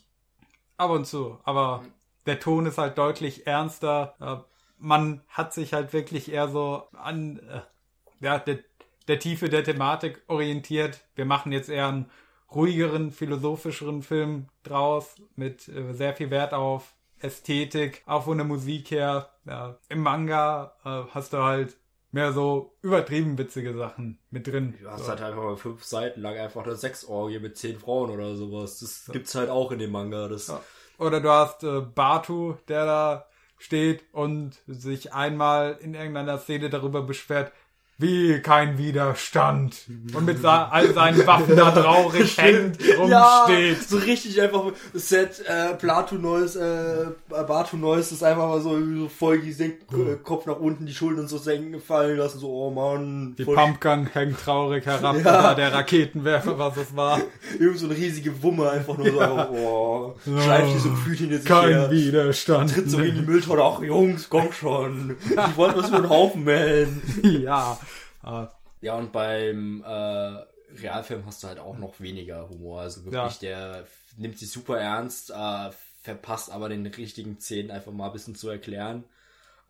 ab 0.77 0.90
und 0.91 1.06
zu, 1.06 1.40
aber 1.44 1.84
der 2.26 2.40
Ton 2.40 2.65
ist 2.65 2.77
halt 2.80 2.98
deutlich 2.98 3.45
ernster. 3.48 4.15
Man 4.80 5.22
hat 5.27 5.53
sich 5.53 5.73
halt 5.73 5.93
wirklich 5.93 6.31
eher 6.31 6.47
so 6.47 6.84
an 6.93 7.39
äh, 7.39 7.61
ja, 8.26 8.39
der, 8.39 8.60
der 9.07 9.19
Tiefe 9.19 9.49
der 9.49 9.64
Thematik 9.64 10.23
orientiert. 10.27 11.01
Wir 11.15 11.26
machen 11.26 11.51
jetzt 11.51 11.69
eher 11.69 11.88
einen 11.88 12.10
ruhigeren, 12.53 13.11
philosophischeren 13.11 14.01
Film 14.01 14.47
draus 14.64 15.15
mit 15.35 15.68
äh, 15.68 15.93
sehr 15.93 16.15
viel 16.15 16.31
Wert 16.31 16.53
auf 16.53 16.93
Ästhetik, 17.19 18.03
auch 18.06 18.23
von 18.23 18.38
der 18.38 18.47
Musik 18.47 18.91
her. 18.91 19.30
Ja, 19.45 19.77
Im 19.89 20.01
Manga 20.01 20.76
äh, 20.85 21.03
hast 21.14 21.34
du 21.34 21.38
halt 21.39 21.77
mehr 22.11 22.34
so 22.34 22.76
übertrieben 22.81 23.38
witzige 23.38 23.76
Sachen 23.76 24.19
mit 24.31 24.47
drin. 24.47 24.76
Du 24.81 24.89
hast 24.89 25.03
so. 25.03 25.10
halt 25.10 25.22
einfach 25.22 25.43
mal 25.43 25.57
fünf 25.57 25.84
Seiten 25.84 26.22
lang 26.22 26.38
einfach 26.38 26.64
eine 26.64 26.76
Sexorgie 26.76 27.39
mit 27.39 27.57
zehn 27.57 27.77
Frauen 27.77 28.10
oder 28.10 28.35
sowas. 28.35 28.80
Das 28.80 29.10
gibt's 29.11 29.35
halt 29.35 29.49
auch 29.49 29.72
in 29.72 29.80
dem 29.80 29.91
Manga. 29.91 30.27
Das, 30.27 30.47
Ja. 30.47 30.61
Oder 30.97 31.22
du 31.22 31.30
hast 31.30 31.64
äh, 31.64 31.80
Batu, 31.80 32.56
der 32.68 32.85
da 32.85 33.28
steht 33.60 34.03
und 34.14 34.61
sich 34.65 35.14
einmal 35.14 35.77
in 35.81 35.94
irgendeiner 35.94 36.40
Szene 36.40 36.69
darüber 36.69 37.03
beschwert, 37.03 37.52
wie 38.00 38.40
kein 38.40 38.78
Widerstand. 38.78 39.76
Und 40.14 40.26
mit 40.26 40.44
all 40.44 40.94
seinen 40.94 41.28
Waffen 41.28 41.58
da 41.58 41.70
traurig 41.72 42.38
hängt, 42.42 42.78
rumsteht. 42.98 43.88
so 43.88 43.98
richtig 43.98 44.42
einfach 44.42 44.64
Set 44.94 45.44
äh, 45.46 45.74
Plato 45.76 46.16
Neues, 46.16 46.56
äh, 46.56 47.08
Batu 47.28 47.76
Neues 47.76 48.14
ist 48.14 48.24
einfach 48.24 48.48
mal 48.48 48.62
so, 48.62 48.80
so 48.80 49.10
voll 49.10 49.40
gesenkt, 49.40 49.92
äh, 49.94 50.16
Kopf 50.24 50.46
nach 50.46 50.60
unten, 50.60 50.86
die 50.86 50.94
Schultern 50.94 51.28
so 51.28 51.38
senken, 51.38 51.82
fallen 51.82 52.18
lassen, 52.18 52.40
so, 52.40 52.48
oh 52.50 52.72
Mann. 52.72 53.36
Die 53.38 53.44
Pumpgun 53.44 54.08
hängt 54.14 54.40
traurig 54.40 54.86
herab, 54.86 55.18
Ja. 55.26 55.54
der 55.54 55.74
Raketenwerfer, 55.74 56.58
was 56.58 56.78
es 56.78 56.96
war. 56.96 57.20
Irgend 57.60 57.80
so 57.80 57.88
eine 57.88 57.96
riesige 57.98 58.42
Wumme 58.42 58.70
einfach 58.70 58.98
nur 58.98 59.12
so, 59.12 59.20
einfach, 59.20 59.50
oh, 59.52 60.16
schleift 60.24 60.74
die 60.74 60.80
so 60.80 60.90
hinter 61.14 61.36
sich 61.38 61.46
Kein 61.46 61.70
her. 61.70 61.92
Widerstand. 61.92 62.74
Tritt 62.74 62.90
so 62.90 63.00
in 63.00 63.16
die 63.16 63.22
Mülltonne, 63.24 63.62
ach 63.62 63.82
Jungs, 63.82 64.30
komm 64.30 64.54
schon. 64.54 65.18
Ich 65.30 65.58
wollte 65.58 65.80
was 65.80 65.90
für 65.90 65.98
einen 65.98 66.10
Haufen 66.10 66.46
melden. 66.46 67.02
ja. 67.44 67.78
Äh, 68.24 68.48
Ja, 68.82 68.96
und 68.96 69.12
beim 69.12 69.84
äh, 69.84 70.46
Realfilm 70.82 71.26
hast 71.26 71.44
du 71.44 71.48
halt 71.48 71.60
auch 71.60 71.78
noch 71.78 72.00
weniger 72.00 72.48
Humor. 72.50 72.82
Also 72.82 73.04
wirklich, 73.06 73.40
der 73.40 73.86
nimmt 74.18 74.38
sich 74.38 74.52
super 74.52 74.80
ernst, 74.80 75.32
äh, 75.32 75.70
verpasst 76.02 76.50
aber 76.52 76.70
den 76.70 76.86
richtigen 76.86 77.40
Szenen 77.40 77.72
einfach 77.72 77.91
mal 77.91 78.08
ein 78.08 78.14
bisschen 78.14 78.36
zu 78.36 78.50
erklären. 78.50 79.04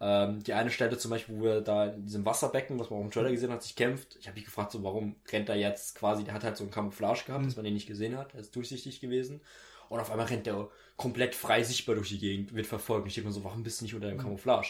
Ähm, 0.01 0.43
die 0.43 0.53
eine 0.53 0.71
Stelle 0.71 0.97
zum 0.97 1.11
Beispiel, 1.11 1.37
wo 1.39 1.47
er 1.47 1.61
da 1.61 1.87
in 1.87 2.05
diesem 2.05 2.25
Wasserbecken, 2.25 2.79
was 2.79 2.89
man 2.89 2.99
auch 2.99 3.03
im 3.03 3.11
Trailer 3.11 3.31
gesehen 3.31 3.51
hat, 3.51 3.63
sich 3.63 3.75
kämpft. 3.75 4.15
Ich 4.19 4.27
habe 4.27 4.35
mich 4.35 4.45
gefragt, 4.45 4.71
so 4.71 4.83
warum 4.83 5.15
rennt 5.31 5.49
er 5.49 5.55
jetzt 5.55 5.95
quasi, 5.95 6.23
der 6.23 6.33
hat 6.33 6.43
halt 6.43 6.55
so 6.57 6.63
ein 6.63 6.71
Camouflage 6.71 7.23
gehabt, 7.25 7.45
dass 7.45 7.55
man 7.57 7.65
den 7.65 7.73
nicht 7.73 7.87
gesehen 7.87 8.17
hat, 8.17 8.33
er 8.33 8.39
ist 8.41 8.55
durchsichtig 8.55 9.01
gewesen. 9.01 9.41
Und 9.89 9.99
auf 9.99 10.11
einmal 10.11 10.27
rennt 10.27 10.47
er 10.47 10.69
komplett 10.97 11.35
frei 11.35 11.63
sichtbar 11.63 11.95
durch 11.95 12.09
die 12.09 12.19
Gegend, 12.19 12.53
wird 12.53 12.67
verfolgt. 12.67 13.03
Und 13.03 13.07
ich 13.09 13.15
denke 13.15 13.29
mir 13.29 13.33
so, 13.33 13.43
warum 13.43 13.63
bist 13.63 13.81
du 13.81 13.85
nicht 13.85 13.95
unter 13.95 14.07
dem 14.07 14.19
Camouflage? 14.19 14.67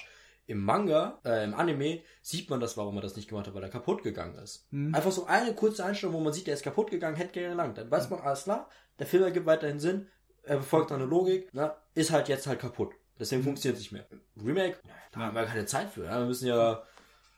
Im 0.50 0.64
Manga, 0.66 1.20
äh, 1.24 1.44
im 1.44 1.54
Anime, 1.54 2.02
sieht 2.24 2.50
man 2.50 2.60
das, 2.60 2.76
warum 2.76 2.96
er 2.98 3.02
das 3.02 3.16
nicht 3.16 3.30
gemacht 3.30 3.46
hat, 3.46 3.54
weil 3.54 3.62
er 3.62 3.70
kaputt 3.70 4.02
gegangen 4.02 4.34
ist. 4.40 4.68
Einfach 4.94 5.12
so 5.12 5.26
eine 5.28 5.54
kurze 5.54 5.86
Einstellung, 5.86 6.16
wo 6.16 6.20
man 6.22 6.34
sieht, 6.34 6.48
der 6.48 6.56
ist 6.56 6.64
kaputt 6.64 6.90
gegangen, 6.90 7.16
hätte 7.18 7.40
gelangt. 7.40 7.78
Dann 7.78 7.92
weiß 7.92 8.10
man, 8.10 8.20
alles 8.22 8.46
klar, 8.46 8.68
der 8.98 9.06
Film 9.06 9.22
ergibt 9.24 9.46
weiterhin 9.46 9.80
Sinn, 9.80 10.08
er 10.42 10.58
befolgt 10.58 10.92
eine 10.92 11.06
Logik, 11.06 11.50
na, 11.54 11.76
ist 11.94 12.10
halt 12.12 12.30
jetzt 12.30 12.48
halt 12.48 12.60
kaputt. 12.60 12.94
Deswegen 13.20 13.44
funktioniert 13.44 13.78
es 13.78 13.84
nicht 13.84 13.92
mehr. 13.92 14.08
Remake, 14.44 14.78
da 15.12 15.20
haben 15.20 15.36
wir 15.36 15.46
keine 15.46 15.66
Zeit 15.68 15.92
für. 15.92 16.06
Ja? 16.06 16.18
Wir 16.20 16.26
müssen 16.26 16.48
ja 16.48 16.82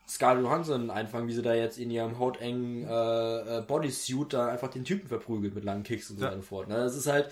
Scarlett 0.08 0.44
Johansson 0.44 0.90
einfangen, 0.90 1.28
wie 1.28 1.34
sie 1.34 1.42
da 1.42 1.52
jetzt 1.54 1.78
in 1.78 1.90
ihrem 1.90 2.18
hautengen 2.18 2.86
äh, 2.88 3.58
äh, 3.58 3.62
Bodysuit 3.62 4.32
da 4.32 4.46
einfach 4.48 4.68
den 4.68 4.84
Typen 4.84 5.06
verprügelt 5.08 5.54
mit 5.54 5.64
langen 5.64 5.82
Kicks 5.82 6.08
und 6.10 6.16
so 6.16 6.22
Ja. 6.22 6.28
weiter 6.28 6.36
und 6.38 6.44
fort. 6.44 6.68
Ne? 6.68 6.76
Das 6.76 6.96
ist 6.96 7.06
halt, 7.08 7.30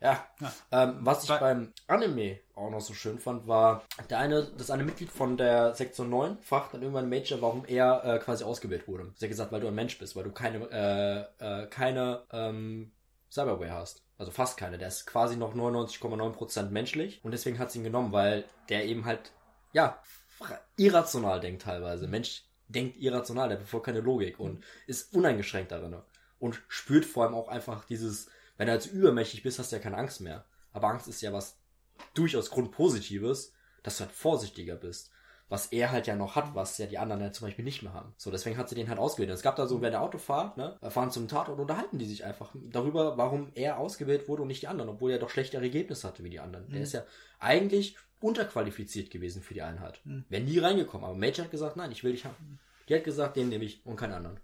ja. 0.00 0.26
Ähm, 0.72 0.98
was 1.00 1.24
ich 1.24 1.28
Bei- 1.28 1.38
beim 1.38 1.72
Anime 1.86 2.38
auch 2.54 2.70
noch 2.70 2.80
so 2.80 2.94
schön 2.94 3.18
fand, 3.18 3.46
war 3.46 3.84
der 4.10 4.18
eine, 4.18 4.44
das 4.56 4.70
eine 4.70 4.84
Mitglied 4.84 5.10
von 5.10 5.36
der 5.36 5.74
Sektion 5.74 6.10
9 6.10 6.38
fragt 6.42 6.74
dann 6.74 6.82
irgendwann 6.82 7.08
Major, 7.08 7.40
warum 7.42 7.64
er 7.66 8.04
äh, 8.04 8.18
quasi 8.18 8.44
ausgewählt 8.44 8.86
wurde. 8.88 9.12
Sie 9.16 9.24
hat 9.26 9.30
gesagt, 9.30 9.52
weil 9.52 9.60
du 9.60 9.68
ein 9.68 9.74
Mensch 9.74 9.98
bist, 9.98 10.16
weil 10.16 10.24
du 10.24 10.32
keine, 10.32 11.28
äh, 11.40 11.62
äh, 11.62 11.66
keine 11.68 12.24
ähm, 12.32 12.92
Cyberware 13.30 13.72
hast. 13.72 14.02
Also 14.18 14.32
fast 14.32 14.56
keine. 14.56 14.78
Der 14.78 14.88
ist 14.88 15.06
quasi 15.06 15.36
noch 15.36 15.54
99,9% 15.54 16.70
menschlich 16.70 17.24
und 17.24 17.30
deswegen 17.32 17.58
hat 17.58 17.70
sie 17.70 17.78
ihn 17.78 17.84
genommen, 17.84 18.12
weil 18.12 18.44
der 18.68 18.84
eben 18.86 19.04
halt, 19.04 19.32
ja, 19.72 20.00
irrational 20.76 21.40
denkt 21.40 21.62
teilweise. 21.62 22.06
Mensch 22.08 22.44
denkt 22.68 22.96
irrational, 22.98 23.48
der 23.48 23.56
befolgt 23.56 23.86
keine 23.86 24.00
Logik 24.00 24.38
und 24.38 24.62
ist 24.86 25.14
uneingeschränkt 25.14 25.72
darin. 25.72 25.96
Und 26.38 26.60
spürt 26.68 27.04
vor 27.04 27.24
allem 27.24 27.34
auch 27.34 27.48
einfach 27.48 27.84
dieses, 27.84 28.28
wenn 28.58 28.66
du 28.66 28.72
also 28.74 28.90
übermächtig 28.90 29.42
bist, 29.42 29.58
hast 29.58 29.72
du 29.72 29.76
ja 29.76 29.82
keine 29.82 29.96
Angst 29.96 30.20
mehr. 30.20 30.44
Aber 30.72 30.88
Angst 30.88 31.08
ist 31.08 31.22
ja 31.22 31.32
was 31.32 31.58
durchaus 32.14 32.50
Grundpositives, 32.50 33.52
dass 33.82 33.96
du 33.96 34.04
halt 34.04 34.12
vorsichtiger 34.12 34.76
bist. 34.76 35.10
Was 35.48 35.68
er 35.68 35.90
halt 35.90 36.06
ja 36.06 36.14
noch 36.14 36.36
hat, 36.36 36.54
was 36.54 36.76
ja 36.76 36.84
die 36.84 36.98
anderen 36.98 37.22
ja 37.22 37.32
zum 37.32 37.46
Beispiel 37.46 37.64
nicht 37.64 37.82
mehr 37.82 37.94
haben. 37.94 38.12
So, 38.18 38.30
deswegen 38.30 38.58
hat 38.58 38.68
sie 38.68 38.74
den 38.74 38.90
halt 38.90 38.98
ausgewählt. 38.98 39.30
Und 39.30 39.36
es 39.36 39.42
gab 39.42 39.56
da 39.56 39.66
so, 39.66 39.80
wenn 39.80 39.92
der 39.92 40.02
Autofahrt, 40.02 40.58
ne, 40.58 40.76
fahren 40.90 41.10
zum 41.10 41.26
Tatort 41.26 41.56
und 41.56 41.62
unterhalten 41.62 41.96
die 41.96 42.04
sich 42.04 42.22
einfach 42.24 42.54
darüber, 42.54 43.16
warum 43.16 43.50
er 43.54 43.78
ausgewählt 43.78 44.28
wurde 44.28 44.42
und 44.42 44.48
nicht 44.48 44.60
die 44.60 44.68
anderen, 44.68 44.90
obwohl 44.90 45.10
er 45.10 45.18
doch 45.18 45.30
schlechtere 45.30 45.62
Ergebnisse 45.62 46.06
hatte 46.06 46.22
wie 46.22 46.28
die 46.28 46.40
anderen. 46.40 46.68
Der 46.70 46.82
ist 46.82 46.92
ja 46.92 47.04
eigentlich 47.38 47.96
unterqualifiziert 48.20 49.10
gewesen 49.10 49.40
für 49.40 49.54
die 49.54 49.62
Einheit. 49.62 50.02
Wären 50.28 50.44
nie 50.44 50.58
reingekommen. 50.58 51.06
Aber 51.06 51.16
Major 51.16 51.44
hat 51.44 51.50
gesagt, 51.50 51.76
nein, 51.76 51.92
ich 51.92 52.04
will 52.04 52.12
dich 52.12 52.26
haben. 52.26 52.58
Die 52.88 52.94
hat 52.94 53.04
gesagt, 53.04 53.36
den 53.36 53.48
nehme 53.48 53.64
ich 53.64 53.86
und 53.86 53.96
keinen 53.96 54.14
anderen. 54.14 54.40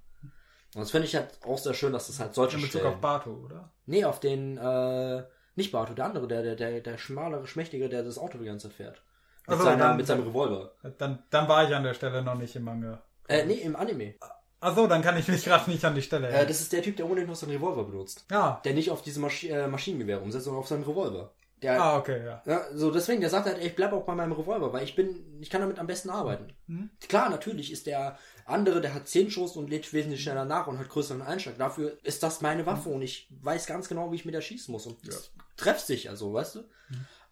Und 0.74 0.80
das 0.80 0.90
finde 0.90 1.06
ich 1.06 1.14
halt 1.14 1.28
auch 1.46 1.58
sehr 1.58 1.74
schön, 1.74 1.92
dass 1.92 2.08
das 2.08 2.18
halt 2.20 2.34
solche 2.34 2.56
in 2.56 2.62
Bezug 2.62 2.80
Stellen... 2.80 2.94
auf 2.94 3.00
Batu, 3.00 3.30
oder? 3.44 3.70
Nee, 3.86 4.04
auf 4.04 4.18
den, 4.20 4.58
äh, 4.58 5.22
nicht 5.56 5.70
Barto, 5.72 5.94
der 5.94 6.06
andere, 6.06 6.26
der, 6.26 6.42
der, 6.42 6.56
der, 6.56 6.80
der 6.80 6.98
schmalere, 6.98 7.46
schmächtige, 7.46 7.88
der 7.88 8.02
das 8.02 8.18
Auto 8.18 8.38
die 8.38 8.44
ganze 8.46 8.68
Zeit 8.68 8.76
fährt. 8.76 9.02
Mit, 9.46 9.56
Ach 9.56 9.58
so, 9.58 9.64
seiner, 9.64 9.84
dann- 9.88 9.96
mit 9.96 10.06
seinem 10.06 10.24
Revolver. 10.26 10.72
Dann, 10.98 11.22
dann 11.30 11.48
war 11.48 11.68
ich 11.68 11.74
an 11.74 11.84
der 11.84 11.94
Stelle 11.94 12.22
noch 12.22 12.34
nicht 12.34 12.56
im 12.56 12.64
Manga. 12.64 13.02
Äh, 13.28 13.44
nee, 13.44 13.54
im 13.54 13.76
Anime. 13.76 14.14
Achso, 14.60 14.86
dann 14.86 15.02
kann 15.02 15.16
ich 15.18 15.28
mich 15.28 15.44
gerade 15.44 15.70
nicht 15.70 15.84
an 15.84 15.94
die 15.94 16.02
Stelle 16.02 16.26
Äh, 16.26 16.30
erinnern. 16.30 16.48
das 16.48 16.60
ist 16.60 16.72
der 16.72 16.82
Typ, 16.82 16.96
der 16.96 17.04
unbedingt 17.04 17.28
noch 17.28 17.36
seinen 17.36 17.50
Revolver 17.52 17.84
benutzt. 17.84 18.24
ja. 18.30 18.60
Der 18.64 18.74
nicht 18.74 18.90
auf 18.90 19.02
diese 19.02 19.20
Masch 19.20 19.44
äh, 19.44 19.66
Maschinengewehr 19.68 20.22
umsetzt, 20.22 20.44
sondern 20.46 20.60
auf 20.60 20.68
seinen 20.68 20.84
Revolver. 20.84 21.32
Der, 21.64 21.82
Ah, 21.82 21.96
okay, 21.96 22.24
ja. 22.24 22.42
ja, 22.46 22.66
so 22.74 22.90
deswegen, 22.90 23.20
der 23.20 23.30
sagt 23.30 23.46
halt, 23.46 23.58
ey, 23.58 23.68
ich 23.68 23.74
bleib 23.74 23.92
auch 23.92 24.04
bei 24.04 24.14
meinem 24.14 24.32
Revolver, 24.32 24.72
weil 24.72 24.84
ich 24.84 24.94
bin, 24.94 25.40
ich 25.40 25.50
kann 25.50 25.60
damit 25.62 25.78
am 25.78 25.86
besten 25.86 26.10
arbeiten. 26.10 26.52
Mhm. 26.66 26.90
Klar, 27.08 27.30
natürlich 27.30 27.72
ist 27.72 27.86
der 27.86 28.18
andere, 28.44 28.80
der 28.80 28.92
hat 28.94 29.08
10 29.08 29.30
Schuss 29.30 29.56
und 29.56 29.70
lädt 29.70 29.90
wesentlich 29.92 30.22
schneller 30.22 30.44
nach 30.44 30.66
und 30.66 30.78
hat 30.78 30.88
größeren 30.90 31.22
Einschlag. 31.22 31.56
Dafür 31.58 31.96
ist 32.02 32.22
das 32.22 32.42
meine 32.42 32.66
Waffe 32.66 32.90
und 32.90 33.02
ich 33.02 33.28
weiß 33.40 33.66
ganz 33.66 33.88
genau, 33.88 34.12
wie 34.12 34.16
ich 34.16 34.24
mit 34.24 34.34
der 34.34 34.42
schießen 34.42 34.70
muss 34.70 34.86
und 34.86 35.08
das 35.08 35.30
trefft 35.56 35.86
sich, 35.86 36.10
also, 36.10 36.32
weißt 36.34 36.56
du? 36.56 36.64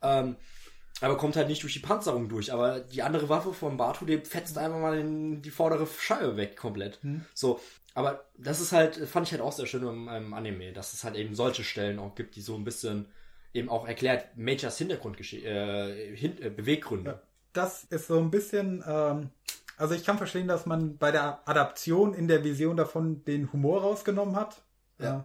Ähm, 0.02 0.36
aber 1.00 1.16
kommt 1.16 1.36
halt 1.36 1.48
nicht 1.48 1.62
durch 1.62 1.72
die 1.72 1.80
Panzerung 1.80 2.28
durch. 2.28 2.52
Aber 2.52 2.80
die 2.80 3.02
andere 3.02 3.28
Waffe 3.28 3.52
von 3.52 3.76
Batu, 3.76 4.04
die 4.04 4.18
fetzt 4.18 4.56
einfach 4.56 4.78
mal 4.78 4.98
in 4.98 5.42
die 5.42 5.50
vordere 5.50 5.86
Scheibe 5.98 6.36
weg 6.36 6.56
komplett. 6.56 7.00
So, 7.34 7.60
aber 7.94 8.24
das 8.38 8.60
ist 8.60 8.72
halt, 8.72 8.96
fand 8.96 9.26
ich 9.26 9.32
halt 9.32 9.42
auch 9.42 9.52
sehr 9.52 9.66
schön 9.66 9.82
im, 9.82 10.08
im 10.08 10.32
Anime, 10.32 10.72
dass 10.72 10.92
es 10.92 11.02
halt 11.04 11.16
eben 11.16 11.34
solche 11.34 11.64
Stellen 11.64 11.98
auch 11.98 12.14
gibt, 12.14 12.36
die 12.36 12.40
so 12.40 12.54
ein 12.54 12.64
bisschen 12.64 13.06
eben 13.54 13.68
auch 13.68 13.86
erklärt, 13.86 14.36
Majors 14.36 14.78
Hintergrundgeschichte, 14.78 15.48
äh, 15.48 16.16
hin, 16.16 16.40
äh, 16.40 16.50
Beweggründe. 16.50 17.22
Das 17.52 17.84
ist 17.84 18.06
so 18.06 18.18
ein 18.18 18.30
bisschen, 18.30 18.82
ähm, 18.86 19.30
also 19.76 19.94
ich 19.94 20.04
kann 20.04 20.16
verstehen, 20.18 20.48
dass 20.48 20.66
man 20.66 20.96
bei 20.96 21.10
der 21.10 21.46
Adaption 21.46 22.14
in 22.14 22.28
der 22.28 22.44
Vision 22.44 22.76
davon 22.76 23.24
den 23.24 23.52
Humor 23.52 23.82
rausgenommen 23.82 24.36
hat. 24.36 24.62
Ja. 24.98 25.18
Äh, 25.18 25.22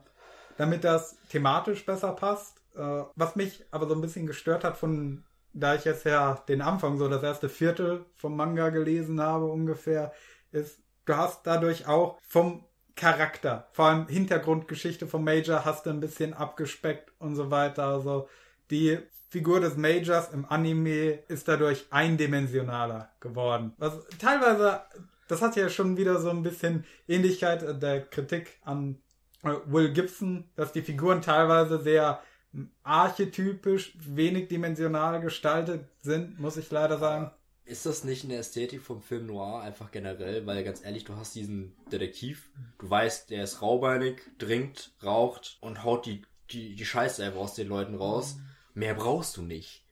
damit 0.58 0.84
das 0.84 1.18
thematisch 1.30 1.86
besser 1.86 2.12
passt. 2.14 2.62
Äh, 2.76 3.04
was 3.16 3.36
mich 3.36 3.64
aber 3.72 3.88
so 3.88 3.96
ein 3.96 4.02
bisschen 4.02 4.28
gestört 4.28 4.64
hat 4.64 4.78
von, 4.78 5.24
da 5.54 5.76
ich 5.76 5.86
jetzt 5.86 6.06
ja 6.06 6.44
den 6.48 6.62
Anfang, 6.62 6.98
so 6.98 7.08
das 7.08 7.24
erste 7.24 7.50
Viertel 7.50 8.06
vom 8.16 8.36
Manga 8.36 8.70
gelesen 8.70 9.22
habe 9.22 9.46
ungefähr, 9.46 10.12
ist, 10.52 10.80
du 11.06 11.16
hast 11.16 11.46
dadurch 11.46 11.88
auch 11.88 12.18
vom 12.22 12.66
Charakter, 12.98 13.70
vor 13.72 13.86
allem 13.86 14.08
Hintergrundgeschichte 14.08 15.08
vom 15.08 15.24
Major 15.24 15.64
hast 15.64 15.86
du 15.86 15.92
ein 15.92 16.02
bisschen 16.02 16.34
abgespeckt 16.34 17.14
und 17.20 17.36
so 17.36 17.50
weiter. 17.50 17.86
Also 17.86 18.28
die 18.70 19.00
Figur 19.30 19.60
des 19.60 19.78
Majors 19.78 20.34
im 20.34 20.46
Anime 20.46 21.20
ist 21.28 21.48
dadurch 21.48 21.86
eindimensionaler 21.92 23.10
geworden. 23.20 23.74
Was 23.78 23.94
teilweise, 24.20 24.82
das 25.28 25.42
hat 25.42 25.56
ja 25.56 25.70
schon 25.70 25.98
wieder 25.98 26.20
so 26.20 26.30
ein 26.30 26.44
bisschen 26.44 26.86
Ähnlichkeit 27.08 27.64
äh, 27.64 27.78
der 27.78 28.02
Kritik 28.02 28.58
an 28.64 28.98
äh, 29.44 29.54
Will 29.66 29.92
Gibson, 29.92 30.46
dass 30.56 30.72
die 30.72 30.82
Figuren 30.82 31.22
teilweise 31.22 31.82
sehr 31.82 32.22
m, 32.54 32.72
archetypisch, 32.84 33.98
wenig 34.00 34.48
dimensional 34.48 35.22
gestaltet 35.22 35.86
sind, 36.02 36.40
muss 36.40 36.58
ich 36.58 36.72
leider 36.72 36.98
sagen. 36.98 37.32
Ist 37.68 37.86
das 37.86 38.04
nicht 38.06 38.24
eine 38.24 38.38
Ästhetik 38.38 38.82
vom 38.82 39.02
Film 39.02 39.26
Noir 39.26 39.62
einfach 39.62 39.92
generell? 39.92 40.46
Weil 40.46 40.64
ganz 40.64 40.84
ehrlich, 40.84 41.04
du 41.04 41.16
hast 41.18 41.36
diesen 41.36 41.76
Detektiv, 41.92 42.50
du 42.80 42.90
weißt, 42.90 43.30
der 43.30 43.44
ist 43.44 43.62
raubeinig, 43.62 44.22
trinkt, 44.40 44.92
raucht 45.04 45.58
und 45.60 45.84
haut 45.84 46.06
die, 46.06 46.22
die, 46.52 46.76
die 46.76 46.86
Scheiße 46.86 47.24
einfach 47.26 47.42
aus 47.42 47.56
den 47.56 47.68
Leuten 47.68 47.96
raus. 47.96 48.38
Mehr 48.74 48.94
brauchst 48.94 49.36
du 49.36 49.42
nicht. 49.42 49.84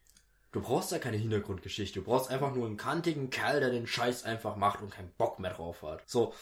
Du 0.53 0.61
brauchst 0.61 0.93
da 0.93 0.99
keine 0.99 1.17
Hintergrundgeschichte. 1.17 1.99
Du 1.99 2.05
brauchst 2.05 2.29
einfach 2.31 2.55
nur 2.55 2.65
einen 2.65 2.77
kantigen 2.77 3.29
Kerl, 3.29 3.59
der 3.59 3.71
den 3.71 3.87
Scheiß 3.87 4.23
einfach 4.23 4.55
macht 4.55 4.81
und 4.81 4.91
keinen 4.91 5.11
Bock 5.17 5.39
mehr 5.39 5.51
drauf 5.53 5.81
hat. 5.81 6.01
So, 6.09 6.33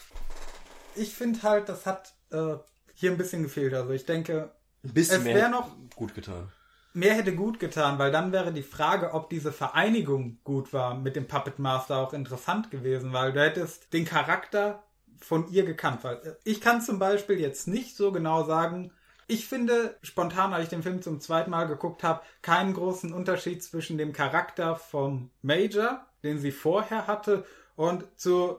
Ich 0.94 1.14
finde 1.14 1.42
halt, 1.42 1.68
das 1.68 1.84
hat 1.84 2.14
äh, 2.30 2.54
hier 2.94 3.10
ein 3.10 3.18
bisschen 3.18 3.42
gefehlt. 3.42 3.74
Also 3.74 3.90
ich 3.90 4.06
denke, 4.06 4.52
ein 4.84 4.94
bisschen 4.94 5.18
Es 5.18 5.24
mehr 5.24 5.34
wär 5.34 5.48
noch- 5.48 5.74
gut 5.96 6.14
getan. 6.14 6.52
Mehr 6.94 7.14
hätte 7.14 7.34
gut 7.34 7.58
getan, 7.58 7.98
weil 7.98 8.10
dann 8.10 8.32
wäre 8.32 8.52
die 8.52 8.62
Frage, 8.62 9.12
ob 9.12 9.28
diese 9.28 9.52
Vereinigung 9.52 10.38
gut 10.44 10.72
war 10.72 10.94
mit 10.94 11.16
dem 11.16 11.28
Puppet 11.28 11.58
Master 11.58 11.98
auch 11.98 12.12
interessant 12.12 12.70
gewesen, 12.70 13.12
weil 13.12 13.32
du 13.32 13.42
hättest 13.42 13.92
den 13.92 14.04
Charakter 14.04 14.84
von 15.18 15.50
ihr 15.50 15.64
gekannt. 15.64 16.04
Weil 16.04 16.16
äh, 16.16 16.34
ich 16.44 16.60
kann 16.60 16.80
zum 16.80 16.98
Beispiel 16.98 17.38
jetzt 17.38 17.68
nicht 17.68 17.96
so 17.96 18.12
genau 18.12 18.44
sagen, 18.44 18.92
ich 19.26 19.48
finde 19.48 19.96
spontan, 20.02 20.52
als 20.52 20.64
ich 20.64 20.70
den 20.70 20.82
Film 20.82 21.02
zum 21.02 21.20
zweiten 21.20 21.50
Mal 21.50 21.66
geguckt 21.66 22.02
habe, 22.02 22.22
keinen 22.42 22.74
großen 22.74 23.12
Unterschied 23.12 23.62
zwischen 23.62 23.98
dem 23.98 24.12
Charakter 24.12 24.76
vom 24.76 25.30
Major, 25.42 26.06
den 26.22 26.38
sie 26.38 26.52
vorher 26.52 27.06
hatte, 27.06 27.44
und 27.76 28.04
zu 28.16 28.58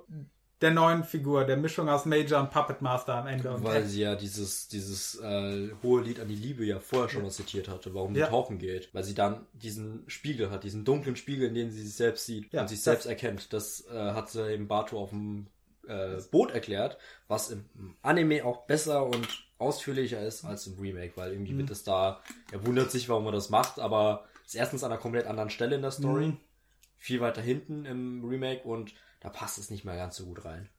der 0.61 0.71
neuen 0.71 1.03
Figur, 1.03 1.43
der 1.43 1.57
Mischung 1.57 1.89
aus 1.89 2.05
Major 2.05 2.39
und 2.41 2.49
Puppet 2.51 2.81
Master 2.81 3.15
am 3.15 3.27
Ende. 3.27 3.51
Und 3.53 3.63
Weil 3.63 3.85
sie 3.85 4.01
ja 4.01 4.15
dieses, 4.15 4.67
dieses 4.69 5.19
äh, 5.19 5.71
hohe 5.83 6.01
Lied 6.01 6.19
an 6.19 6.27
die 6.29 6.35
Liebe 6.35 6.63
ja 6.65 6.79
vorher 6.79 7.09
schon 7.09 7.23
mal 7.23 7.31
zitiert 7.31 7.67
hatte, 7.67 7.93
warum 7.93 8.15
Ja. 8.15 8.25
die 8.25 8.31
tauchen 8.31 8.57
geht. 8.57 8.93
Weil 8.93 9.03
sie 9.03 9.13
dann 9.15 9.45
diesen 9.53 10.03
Spiegel 10.07 10.49
hat, 10.51 10.63
diesen 10.63 10.85
dunklen 10.85 11.15
Spiegel, 11.17 11.49
in 11.49 11.55
dem 11.55 11.71
sie 11.71 11.83
sich 11.83 11.95
selbst 11.95 12.25
sieht 12.25 12.53
Ja, 12.53 12.61
und 12.61 12.69
sich 12.69 12.81
selbst 12.81 13.05
erkennt. 13.05 13.51
Das 13.53 13.85
äh, 13.91 13.93
hat 14.13 14.29
sie 14.29 14.53
im 14.53 14.67
Bato 14.67 14.97
auf 14.97 15.09
dem 15.09 15.47
äh, 15.87 16.21
Boot 16.31 16.51
erklärt, 16.51 16.97
was 17.27 17.51
im 17.51 17.65
Anime 18.01 18.43
auch 18.45 18.65
besser 18.65 19.05
und 19.05 19.27
ausführlicher 19.57 20.21
ist 20.25 20.43
als 20.45 20.67
im 20.67 20.79
Remake, 20.79 21.13
weil 21.15 21.31
irgendwie 21.33 21.53
Mhm. 21.53 21.59
wird 21.59 21.69
es 21.71 21.83
da, 21.83 22.21
er 22.51 22.65
wundert 22.65 22.91
sich, 22.91 23.07
warum 23.09 23.25
er 23.27 23.31
das 23.33 23.49
macht, 23.49 23.79
aber 23.79 24.25
ist 24.45 24.55
erstens 24.55 24.83
an 24.83 24.91
einer 24.91 24.99
komplett 25.01 25.27
anderen 25.27 25.49
Stelle 25.49 25.75
in 25.75 25.81
der 25.81 25.91
Story, 25.91 26.27
Mhm. 26.29 26.37
viel 26.97 27.19
weiter 27.21 27.41
hinten 27.41 27.85
im 27.85 28.23
Remake 28.25 28.63
und 28.63 28.93
da 29.25 29.31
passt 29.31 29.57
es 29.57 29.71
nicht 29.71 29.85
mehr 29.85 29.95
ganz 29.97 30.17
so 30.17 30.25
gut 30.25 30.45
rein. 30.45 30.69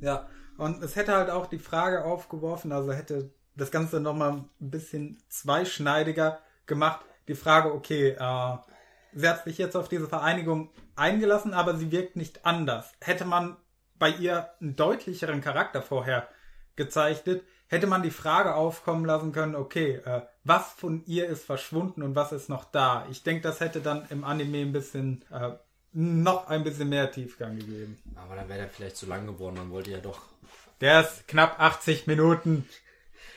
Ja, 0.00 0.28
und 0.58 0.82
es 0.82 0.96
hätte 0.96 1.14
halt 1.14 1.30
auch 1.30 1.46
die 1.46 1.60
Frage 1.60 2.04
aufgeworfen, 2.04 2.72
also 2.72 2.92
hätte 2.92 3.32
das 3.54 3.70
Ganze 3.70 4.00
nochmal 4.00 4.32
ein 4.32 4.70
bisschen 4.70 5.22
zweischneidiger 5.28 6.40
gemacht. 6.66 7.04
Die 7.28 7.36
Frage, 7.36 7.72
okay, 7.72 8.16
äh, 8.18 8.56
sie 9.12 9.28
hat 9.28 9.44
sich 9.44 9.56
jetzt 9.56 9.76
auf 9.76 9.88
diese 9.88 10.08
Vereinigung 10.08 10.70
eingelassen, 10.96 11.54
aber 11.54 11.76
sie 11.76 11.92
wirkt 11.92 12.16
nicht 12.16 12.44
anders. 12.44 12.92
Hätte 13.00 13.24
man 13.24 13.56
bei 14.00 14.10
ihr 14.10 14.50
einen 14.60 14.74
deutlicheren 14.74 15.40
Charakter 15.40 15.80
vorher 15.80 16.26
gezeichnet, 16.74 17.44
hätte 17.68 17.86
man 17.86 18.02
die 18.02 18.10
Frage 18.10 18.56
aufkommen 18.56 19.04
lassen 19.04 19.30
können, 19.30 19.54
okay, 19.54 20.00
äh, 20.04 20.22
was 20.42 20.72
von 20.72 21.04
ihr 21.06 21.28
ist 21.28 21.44
verschwunden 21.44 22.02
und 22.02 22.16
was 22.16 22.32
ist 22.32 22.48
noch 22.48 22.64
da? 22.64 23.06
Ich 23.10 23.22
denke, 23.22 23.42
das 23.42 23.60
hätte 23.60 23.80
dann 23.80 24.08
im 24.10 24.24
Anime 24.24 24.62
ein 24.62 24.72
bisschen, 24.72 25.24
äh, 25.30 25.52
noch 25.92 26.46
ein 26.48 26.62
bisschen 26.64 26.88
mehr 26.88 27.10
Tiefgang 27.10 27.56
gegeben. 27.58 27.98
Aber 28.16 28.36
dann 28.36 28.48
wäre 28.48 28.60
der 28.60 28.68
vielleicht 28.68 28.96
zu 28.96 29.06
lang 29.06 29.26
geworden, 29.26 29.56
man 29.56 29.70
wollte 29.70 29.90
ja 29.90 29.98
doch 29.98 30.20
Der 30.80 31.00
ist 31.02 31.26
knapp 31.28 31.58
80 31.60 32.06
Minuten. 32.06 32.68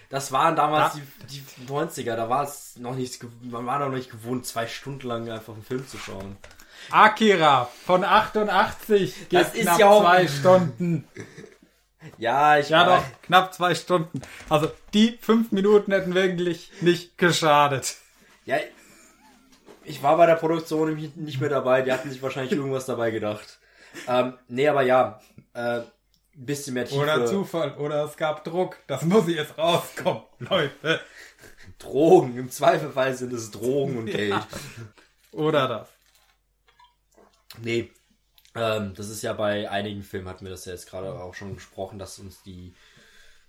Das 0.09 0.31
waren 0.31 0.55
damals 0.55 0.95
Ja. 0.95 1.01
die, 1.31 1.43
die 1.57 1.67
90er, 1.67 2.15
da 2.15 2.29
war 2.29 2.43
es 2.43 2.77
noch 2.77 2.95
nicht, 2.95 3.19
man 3.41 3.65
war 3.65 3.79
noch 3.79 3.89
nicht 3.89 4.11
gewohnt, 4.11 4.45
zwei 4.45 4.67
Stunden 4.67 5.07
lang 5.07 5.29
einfach 5.29 5.53
einen 5.53 5.63
Film 5.63 5.87
zu 5.87 5.97
schauen. 5.97 6.37
Akira 6.91 7.69
von 7.85 8.03
88 8.03 9.29
geht 9.29 9.33
Das 9.33 9.55
ist 9.55 9.61
knapp 9.63 9.79
ja 9.79 9.89
auch- 9.89 10.01
zwei 10.01 10.27
Stunden. 10.27 11.07
Ja, 12.17 12.57
ich 12.59 12.67
Ja 12.67 12.83
doch, 12.83 13.03
knapp 13.21 13.53
zwei 13.53 13.73
Stunden. 13.75 14.21
Also 14.49 14.69
die 14.93 15.17
fünf 15.21 15.53
Minuten 15.53 15.93
hätten 15.93 16.13
wirklich 16.13 16.69
nicht 16.81 17.17
geschadet. 17.17 17.95
Ja, 18.45 18.57
ich 19.85 20.01
war 20.03 20.17
bei 20.17 20.25
der 20.25 20.35
Produktion 20.35 20.93
nicht- 21.15 21.39
mehr 21.39 21.49
dabei, 21.49 21.81
die 21.81 21.91
hatten 21.91 22.09
sich 22.09 22.21
wahrscheinlich 22.21 22.53
irgendwas 22.53 22.85
dabei 22.85 23.11
gedacht. 23.11 23.59
Ähm, 24.07 24.33
nee, 24.47 24.67
aber 24.67 24.81
ja, 24.81 25.21
äh, 25.53 25.79
ein 25.79 25.85
bisschen 26.45 26.73
mehr 26.73 26.85
Tiefe. 26.85 27.01
Oder 27.01 27.25
Zufall, 27.25 27.75
oder 27.77 28.03
es 28.05 28.17
gab 28.17 28.43
Druck. 28.43 28.77
Das 28.87 29.03
muss 29.03 29.27
jetzt 29.27 29.57
rauskommen, 29.57 30.23
Leute. 30.39 30.99
Drogen, 31.77 32.37
im 32.37 32.49
Zweifelfall 32.49 33.13
sind 33.13 33.33
es 33.33 33.51
Drogen 33.51 33.97
und 33.97 34.05
Geld. 34.07 34.35
Oder 35.31 35.67
das. 35.67 35.89
Nee, 37.61 37.91
ähm, 38.55 38.93
das 38.95 39.09
ist 39.09 39.21
ja 39.21 39.33
bei 39.33 39.69
einigen 39.69 40.01
Filmen, 40.01 40.27
hatten 40.27 40.45
wir 40.45 40.51
das 40.51 40.65
ja 40.65 40.73
jetzt 40.73 40.89
gerade 40.89 41.13
auch 41.13 41.33
schon 41.35 41.55
besprochen, 41.55 41.99
dass 41.99 42.19
uns 42.19 42.41
die 42.43 42.73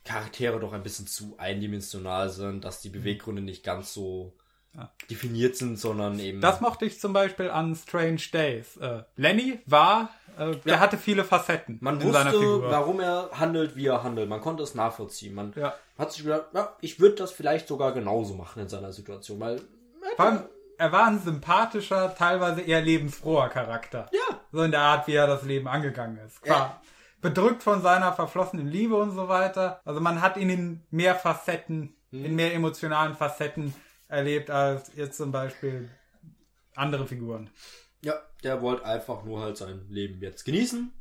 Charaktere 0.04 0.60
doch 0.60 0.72
ein 0.74 0.82
bisschen 0.82 1.06
zu 1.06 1.36
eindimensional 1.38 2.28
sind, 2.28 2.64
dass 2.64 2.80
die 2.82 2.90
Beweggründe 2.90 3.40
nicht 3.40 3.64
ganz 3.64 3.94
so 3.94 4.34
definiert 5.10 5.56
sind, 5.56 5.78
sondern 5.78 6.18
eben... 6.18 6.40
Das 6.40 6.60
mochte 6.60 6.84
ich 6.84 7.00
zum 7.00 7.12
Beispiel 7.12 7.50
an 7.50 7.74
Strange 7.76 8.20
Days. 8.32 8.76
Äh, 8.78 9.02
Lenny 9.16 9.60
war, 9.66 10.10
äh, 10.38 10.56
der 10.66 10.80
hatte 10.80 10.96
viele 10.98 11.24
Facetten 11.24 11.78
man 11.80 12.00
in 12.00 12.12
seiner 12.12 12.32
wusste, 12.32 12.40
Figur. 12.40 12.70
warum 12.70 13.00
er 13.00 13.30
handelt, 13.32 13.76
wie 13.76 13.86
er 13.86 14.02
handelt. 14.02 14.28
Man 14.28 14.40
konnte 14.40 14.62
es 14.62 14.74
nachvollziehen. 14.74 15.34
Man 15.34 15.52
Ja. 15.56 15.74
hat 15.98 16.12
sich 16.12 16.22
gedacht, 16.24 16.46
ja, 16.54 16.74
ich 16.80 16.98
würde 17.00 17.16
das 17.16 17.32
vielleicht 17.32 17.68
sogar 17.68 17.92
genauso 17.92 18.34
machen 18.34 18.62
in 18.62 18.68
seiner 18.68 18.92
Situation, 18.92 19.38
weil 19.40 19.60
Vor 20.16 20.24
allem, 20.24 20.42
er 20.78 20.90
war 20.92 21.06
ein 21.06 21.20
sympathischer, 21.20 22.14
teilweise 22.14 22.60
eher 22.60 22.80
lebensfroher 22.82 23.48
Charakter. 23.48 24.08
Ja. 24.12 24.40
So 24.52 24.62
in 24.62 24.70
der 24.70 24.80
Art, 24.80 25.06
wie 25.06 25.12
er 25.14 25.26
das 25.26 25.42
Leben 25.44 25.68
angegangen 25.68 26.18
ist. 26.26 26.42
Klar. 26.42 26.80
Bedrückt 27.20 27.62
von 27.62 27.80
seiner 27.80 28.12
verflossenen 28.12 28.66
Liebe 28.66 28.96
und 28.96 29.12
so 29.12 29.28
weiter. 29.28 29.80
Also 29.84 30.00
man 30.00 30.20
hat 30.20 30.36
ihn 30.36 30.50
in 30.50 30.80
mehr 30.90 31.14
Facetten, 31.14 31.94
Mhm. 32.10 32.24
in 32.26 32.34
mehr 32.36 32.54
emotionalen 32.54 33.14
Facetten 33.14 33.74
erlebt 34.08 34.50
als 34.50 34.90
jetzt 34.94 35.16
zum 35.16 35.32
Beispiel 35.32 35.90
andere 36.74 37.06
Figuren. 37.06 37.50
ja, 38.02 38.14
der 38.42 38.60
wollte 38.62 38.84
einfach 38.84 39.24
nur 39.24 39.40
halt 39.40 39.56
sein 39.56 39.86
Leben 39.88 40.20
jetzt 40.20 40.44
genießen. 40.44 40.92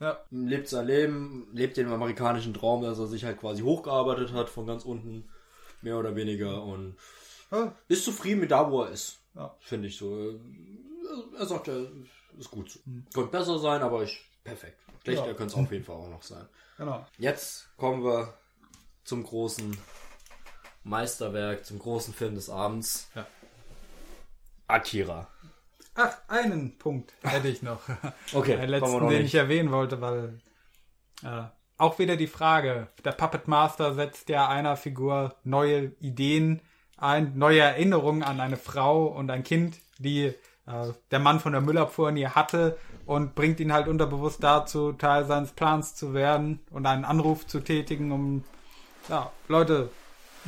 Ja. 0.00 0.18
Lebt 0.30 0.68
sein 0.68 0.86
Leben, 0.86 1.48
lebt 1.52 1.76
den 1.76 1.88
amerikanischen 1.92 2.54
Traum, 2.54 2.82
dass 2.82 2.98
er 3.00 3.06
sich 3.08 3.24
halt 3.24 3.38
quasi 3.40 3.62
hochgearbeitet 3.62 4.32
hat 4.32 4.48
von 4.48 4.64
ganz 4.66 4.84
unten, 4.84 5.28
mehr 5.82 5.98
oder 5.98 6.14
weniger 6.14 6.62
und 6.62 6.96
Ja. 7.50 7.74
ist 7.88 8.04
zufrieden 8.04 8.40
mit 8.40 8.50
da, 8.52 8.70
wo 8.70 8.82
er 8.82 8.90
ist. 8.90 9.18
Ja. 9.34 9.56
Finde 9.60 9.88
ich 9.88 9.96
so. 9.98 10.38
Er 11.36 11.46
sagt, 11.46 11.68
er 11.68 11.86
ist 12.38 12.50
gut 12.50 12.70
so. 12.70 12.78
Könnte 13.12 13.30
besser 13.30 13.58
sein, 13.58 13.82
aber 13.82 14.02
ich, 14.04 14.24
perfekt. 14.44 14.78
Schlechter 15.02 15.26
Ja. 15.28 15.34
könnte 15.34 15.54
es 15.54 15.58
auf 15.60 15.72
jeden 15.72 15.84
Fall 15.84 15.96
auch 15.96 16.08
noch 16.10 16.22
sein. 16.22 16.46
Genau. 16.76 17.04
Jetzt 17.18 17.68
kommen 17.76 18.04
wir 18.04 18.34
zum 19.04 19.24
großen 19.24 19.76
Meisterwerk, 20.88 21.64
zum 21.64 21.78
großen 21.78 22.14
Film 22.14 22.34
des 22.34 22.50
Abends. 22.50 23.10
Ja. 23.14 23.26
Akira. 24.66 25.28
Ach, 25.94 26.16
einen 26.28 26.78
Punkt 26.78 27.12
hätte 27.22 27.48
ich 27.48 27.62
noch. 27.62 27.80
Okay, 28.32 28.56
Den 28.56 28.70
letzten, 28.70 28.98
noch 28.98 29.08
den 29.08 29.24
ich 29.24 29.34
erwähnen 29.34 29.72
wollte, 29.72 30.00
weil 30.00 30.40
äh, 31.24 31.44
auch 31.76 31.98
wieder 31.98 32.16
die 32.16 32.26
Frage, 32.26 32.88
der 33.04 33.12
Puppet 33.12 33.48
Master 33.48 33.94
setzt 33.94 34.28
ja 34.28 34.48
einer 34.48 34.76
Figur 34.76 35.36
neue 35.44 35.92
Ideen 36.00 36.60
ein, 36.98 37.38
neue 37.38 37.60
Erinnerungen 37.60 38.22
an 38.22 38.40
eine 38.40 38.56
Frau 38.56 39.06
und 39.06 39.30
ein 39.30 39.44
Kind, 39.44 39.78
die 39.98 40.34
äh, 40.66 40.92
der 41.10 41.18
Mann 41.18 41.40
von 41.40 41.52
der 41.52 41.60
Müllabfuhr 41.60 42.10
nie 42.10 42.26
hatte 42.26 42.76
und 43.06 43.34
bringt 43.34 43.60
ihn 43.60 43.72
halt 43.72 43.88
unterbewusst 43.88 44.42
dazu, 44.42 44.92
Teil 44.92 45.24
seines 45.24 45.52
Plans 45.52 45.94
zu 45.94 46.12
werden 46.12 46.60
und 46.70 46.86
einen 46.86 47.04
Anruf 47.04 47.46
zu 47.46 47.60
tätigen, 47.60 48.12
um 48.12 48.44
ja, 49.08 49.30
Leute, 49.46 49.90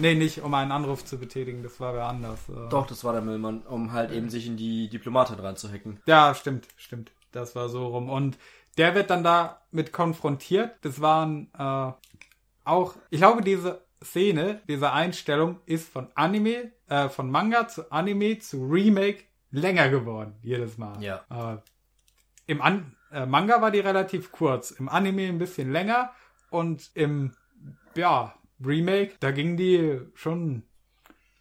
nee, 0.01 0.15
nicht 0.15 0.43
um 0.43 0.53
einen 0.55 0.73
Anruf 0.73 1.05
zu 1.05 1.19
betätigen, 1.19 1.63
das 1.63 1.81
war 1.81 1.95
wer 1.95 2.07
anders. 2.07 2.49
Äh, 2.49 2.69
Doch, 2.71 2.87
das 2.87 3.05
war 3.05 3.13
der 3.13 3.23
Müllmann, 3.23 3.63
um 3.63 3.93
halt 3.93 4.11
eben 4.11 4.29
sich 4.29 4.47
in 4.47 4.57
die 4.57 4.89
Diplomatin 4.89 5.39
reinzuhacken. 5.39 6.01
Ja, 6.07 6.35
stimmt, 6.35 6.67
stimmt. 6.77 7.13
Das 7.33 7.55
war 7.55 7.69
so 7.69 7.87
rum. 7.87 8.11
Und 8.11 8.39
der 8.77 8.95
wird 8.95 9.11
dann 9.11 9.23
damit 9.23 9.93
konfrontiert. 9.93 10.77
Das 10.83 11.01
waren 11.01 11.51
äh, 11.59 11.93
auch, 12.65 12.95
ich 13.11 13.21
glaube, 13.21 13.43
diese 13.43 13.83
Szene, 14.03 14.63
diese 14.69 14.93
Einstellung 14.93 15.61
ist 15.67 15.89
von 15.89 16.09
Anime, 16.15 16.73
äh, 16.89 17.09
von 17.09 17.31
Manga 17.31 17.69
zu 17.69 17.91
Anime 17.93 18.39
zu 18.39 18.67
Remake 18.67 19.25
länger 19.51 19.89
geworden, 19.91 20.35
jedes 20.43 20.79
Mal. 20.79 21.03
Ja. 21.03 21.25
Äh, 21.31 21.59
Im 22.47 22.63
An 22.63 22.97
äh, 23.13 23.27
Manga 23.27 23.61
war 23.61 23.71
die 23.71 23.81
relativ 23.81 24.33
kurz, 24.33 24.71
im 24.71 24.89
Anime 24.89 25.27
ein 25.27 25.39
bisschen 25.39 25.71
länger 25.73 26.13
und 26.51 26.91
im, 26.95 27.33
ja, 27.95 28.35
Remake, 28.65 29.12
da 29.20 29.31
ging 29.31 29.57
die 29.57 30.01
schon 30.15 30.62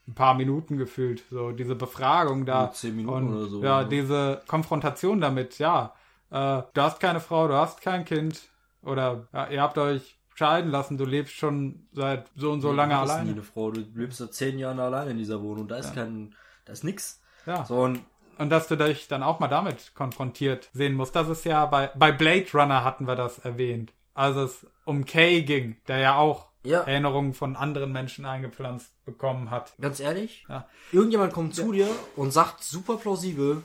ein 0.08 0.16
paar 0.16 0.34
Minuten 0.34 0.78
gefühlt, 0.78 1.24
so 1.30 1.52
diese 1.52 1.76
Befragung 1.76 2.46
da. 2.46 2.66
Ja, 2.66 2.72
zehn 2.72 2.96
Minuten 2.96 3.28
und, 3.28 3.34
oder 3.36 3.46
so, 3.48 3.64
Ja, 3.64 3.84
ne? 3.84 3.90
diese 3.90 4.42
Konfrontation 4.48 5.22
damit, 5.22 5.60
ja. 5.60 5.94
Äh, 6.32 6.64
du 6.74 6.82
hast 6.82 7.00
keine 7.00 7.20
Frau, 7.20 7.48
du 7.48 7.54
hast 7.56 7.82
kein 7.82 8.06
Kind. 8.06 8.42
Oder 8.82 9.28
ja, 9.34 9.48
ihr 9.48 9.62
habt 9.62 9.78
euch 9.78 10.18
scheiden 10.36 10.72
lassen, 10.72 10.98
du 10.98 11.06
lebst 11.06 11.34
schon 11.36 11.88
seit 11.92 12.30
so 12.36 12.52
und 12.52 12.62
so 12.62 12.72
lange 12.72 12.94
du 12.94 13.00
alleine. 13.02 13.32
eine 13.32 13.44
Frau, 13.44 13.72
du 13.72 13.82
lebst 13.94 14.20
seit 14.20 14.34
zehn 14.34 14.58
Jahren 14.58 14.80
alleine 14.80 15.12
in 15.12 15.18
dieser 15.18 15.42
Wohnung, 15.42 15.68
da 15.68 15.76
ist 15.78 15.94
kein, 15.94 16.34
da 16.66 16.72
ist 16.74 16.84
nix. 16.86 17.22
Ja. 17.46 17.66
So, 17.66 17.82
und 17.82 18.00
und 18.40 18.50
dass 18.52 18.70
du 18.70 18.78
dich 18.78 19.10
dann 19.10 19.22
auch 19.22 19.42
mal 19.42 19.50
damit 19.50 19.94
konfrontiert 19.96 20.70
sehen 20.72 20.94
musst. 20.94 21.14
Das 21.14 21.28
ist 21.28 21.44
ja 21.44 21.66
bei, 21.66 21.88
bei 21.94 22.14
Blade 22.14 22.46
Runner 22.54 22.86
hatten 22.86 23.06
wir 23.06 23.18
das 23.18 23.38
erwähnt. 23.40 23.92
Also 24.14 24.44
es 24.44 24.66
um 24.86 25.04
Kay 25.04 25.42
ging, 25.44 25.76
der 25.90 25.98
ja 25.98 26.16
auch 26.16 26.48
Ja. 26.64 26.82
Erinnerungen 26.82 27.34
von 27.34 27.56
anderen 27.56 27.92
Menschen 27.92 28.26
eingepflanzt 28.26 28.92
bekommen 29.06 29.50
hat. 29.50 29.74
Ganz 29.80 30.00
ehrlich, 30.00 30.46
Ja. 30.50 30.68
irgendjemand 30.92 31.32
kommt 31.34 31.56
zu 31.56 31.72
dir 31.72 31.88
und 32.16 32.32
sagt 32.32 32.64
super 32.64 32.98
plausibel, 32.98 33.64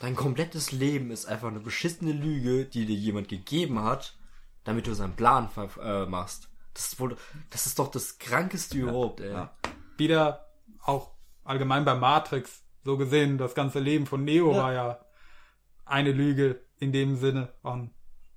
dein 0.00 0.16
komplettes 0.16 0.72
Leben 0.72 1.10
ist 1.12 1.26
einfach 1.26 1.48
eine 1.48 1.60
beschissene 1.60 2.12
Lüge, 2.12 2.64
die 2.64 2.84
dir 2.86 2.96
jemand 2.96 3.28
gegeben 3.28 3.82
hat, 3.84 4.16
damit 4.64 4.86
du 4.88 4.94
seinen 4.94 5.14
Plan 5.14 5.48
äh, 5.80 6.06
machst. 6.06 6.48
Das 6.74 6.88
ist, 6.88 6.98
wohl, 7.00 7.16
das 7.50 7.66
ist 7.66 7.78
doch 7.78 7.90
das 7.90 8.18
Krankeste 8.18 8.78
überhaupt, 8.78 9.20
ey. 9.20 9.32
Ja. 9.32 9.54
Wieder 9.96 10.46
auch 10.82 11.12
allgemein 11.44 11.84
bei 11.84 11.94
Matrix 11.94 12.64
so 12.82 12.96
gesehen, 12.96 13.38
das 13.38 13.54
ganze 13.54 13.78
Leben 13.78 14.06
von 14.06 14.24
Neo 14.24 14.50
Ja. 14.52 14.58
war 14.62 14.72
ja 14.72 15.00
eine 15.84 16.10
Lüge 16.10 16.60
in 16.78 16.90
dem 16.92 17.14
Sinne. 17.16 17.52
Und 17.62 17.92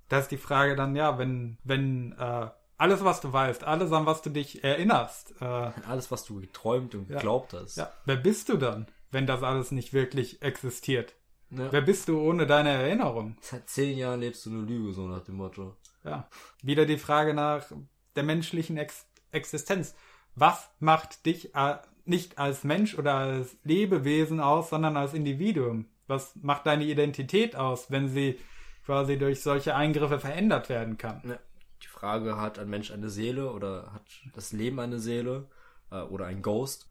da 0.08 0.18
ist 0.20 0.28
die 0.30 0.36
Frage 0.36 0.76
dann, 0.76 0.94
ja, 0.94 1.18
wenn, 1.18 1.58
wenn 1.64 2.12
äh, 2.12 2.50
alles, 2.78 3.04
was 3.04 3.20
du 3.20 3.32
weißt, 3.32 3.64
alles, 3.64 3.92
an 3.92 4.06
was 4.06 4.22
du 4.22 4.30
dich 4.30 4.62
erinnerst, 4.64 5.34
äh, 5.40 5.44
Alles, 5.44 6.10
was 6.10 6.24
du 6.24 6.40
geträumt 6.40 6.94
und 6.94 7.08
geglaubt 7.08 7.52
hast. 7.54 7.76
ja, 7.76 7.90
wer 8.04 8.16
bist 8.16 8.48
du 8.48 8.56
dann, 8.56 8.86
wenn 9.10 9.26
das 9.26 9.42
alles 9.42 9.70
nicht 9.70 9.92
wirklich 9.92 10.42
existiert? 10.42 11.14
Ja. 11.50 11.70
Wer 11.70 11.80
bist 11.82 12.08
du 12.08 12.20
ohne 12.20 12.46
deine 12.46 12.70
Erinnerung? 12.70 13.36
Seit 13.40 13.68
zehn 13.68 13.96
Jahren 13.96 14.20
lebst 14.20 14.44
du 14.46 14.50
eine 14.50 14.62
Lüge, 14.62 14.92
so 14.92 15.06
nach 15.06 15.22
dem 15.22 15.36
Motto. 15.36 15.76
Ja. 16.04 16.28
Wieder 16.62 16.86
die 16.86 16.98
Frage 16.98 17.34
nach 17.34 17.64
der 18.16 18.22
menschlichen 18.24 18.76
Ex 18.76 19.06
Existenz. 19.32 19.94
Was 20.34 20.70
macht 20.80 21.24
dich 21.26 21.54
äh, 21.54 21.76
nicht 22.04 22.38
als 22.38 22.64
Mensch 22.64 22.98
oder 22.98 23.14
als 23.14 23.56
Lebewesen 23.64 24.40
aus, 24.40 24.70
sondern 24.70 24.96
als 24.96 25.14
Individuum? 25.14 25.86
Was 26.06 26.34
macht 26.36 26.66
deine 26.66 26.84
Identität 26.84 27.54
aus, 27.56 27.90
wenn 27.90 28.08
sie 28.08 28.38
quasi 28.84 29.18
durch 29.18 29.42
solche 29.42 29.74
Eingriffe 29.74 30.18
verändert 30.20 30.68
werden 30.68 30.96
kann? 30.98 31.22
Ja. 31.26 31.38
Die 31.82 31.88
Frage, 31.88 32.40
hat 32.40 32.58
ein 32.58 32.68
Mensch 32.68 32.90
eine 32.90 33.10
Seele 33.10 33.50
oder 33.52 33.92
hat 33.92 34.02
das 34.34 34.52
Leben 34.52 34.78
eine 34.80 34.98
Seele 34.98 35.48
äh, 35.90 36.00
oder 36.00 36.26
ein 36.26 36.42
Ghost? 36.42 36.88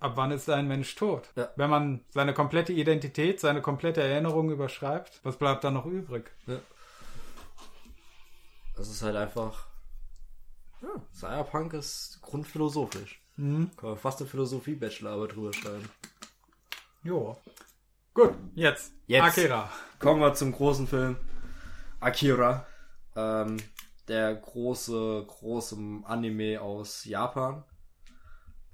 Ab 0.00 0.12
wann 0.14 0.30
ist 0.30 0.48
ein 0.48 0.68
Mensch 0.68 0.94
tot? 0.94 1.28
Ja. 1.34 1.50
Wenn 1.56 1.70
man 1.70 2.04
seine 2.10 2.32
komplette 2.32 2.72
Identität, 2.72 3.40
seine 3.40 3.62
komplette 3.62 4.02
Erinnerung 4.02 4.50
überschreibt, 4.50 5.20
was 5.24 5.36
bleibt 5.36 5.64
dann 5.64 5.74
noch 5.74 5.86
übrig? 5.86 6.30
Ja. 6.46 6.58
Das 8.76 8.88
ist 8.88 9.02
halt 9.02 9.16
einfach. 9.16 9.66
Ja, 10.80 10.90
Cyberpunk 11.12 11.72
ist 11.72 12.20
grundphilosophisch. 12.22 13.20
Mhm. 13.36 13.70
Kann 13.76 13.90
man 13.90 13.98
fast 13.98 14.20
eine 14.20 14.30
Philosophie-Bachelorarbeit 14.30 15.34
drüber 15.34 15.52
schreiben. 15.52 15.88
Jo. 17.02 17.36
Gut, 18.14 18.34
jetzt. 18.54 18.92
Jetzt. 19.06 19.24
Akira. 19.24 19.70
Kommen 19.98 20.20
wir 20.20 20.34
zum 20.34 20.52
großen 20.52 20.86
Film. 20.86 21.16
Akira. 21.98 22.66
Ähm, 23.16 23.56
der 24.08 24.34
große, 24.34 25.24
große 25.26 25.76
Anime 26.04 26.60
aus 26.60 27.04
Japan. 27.04 27.64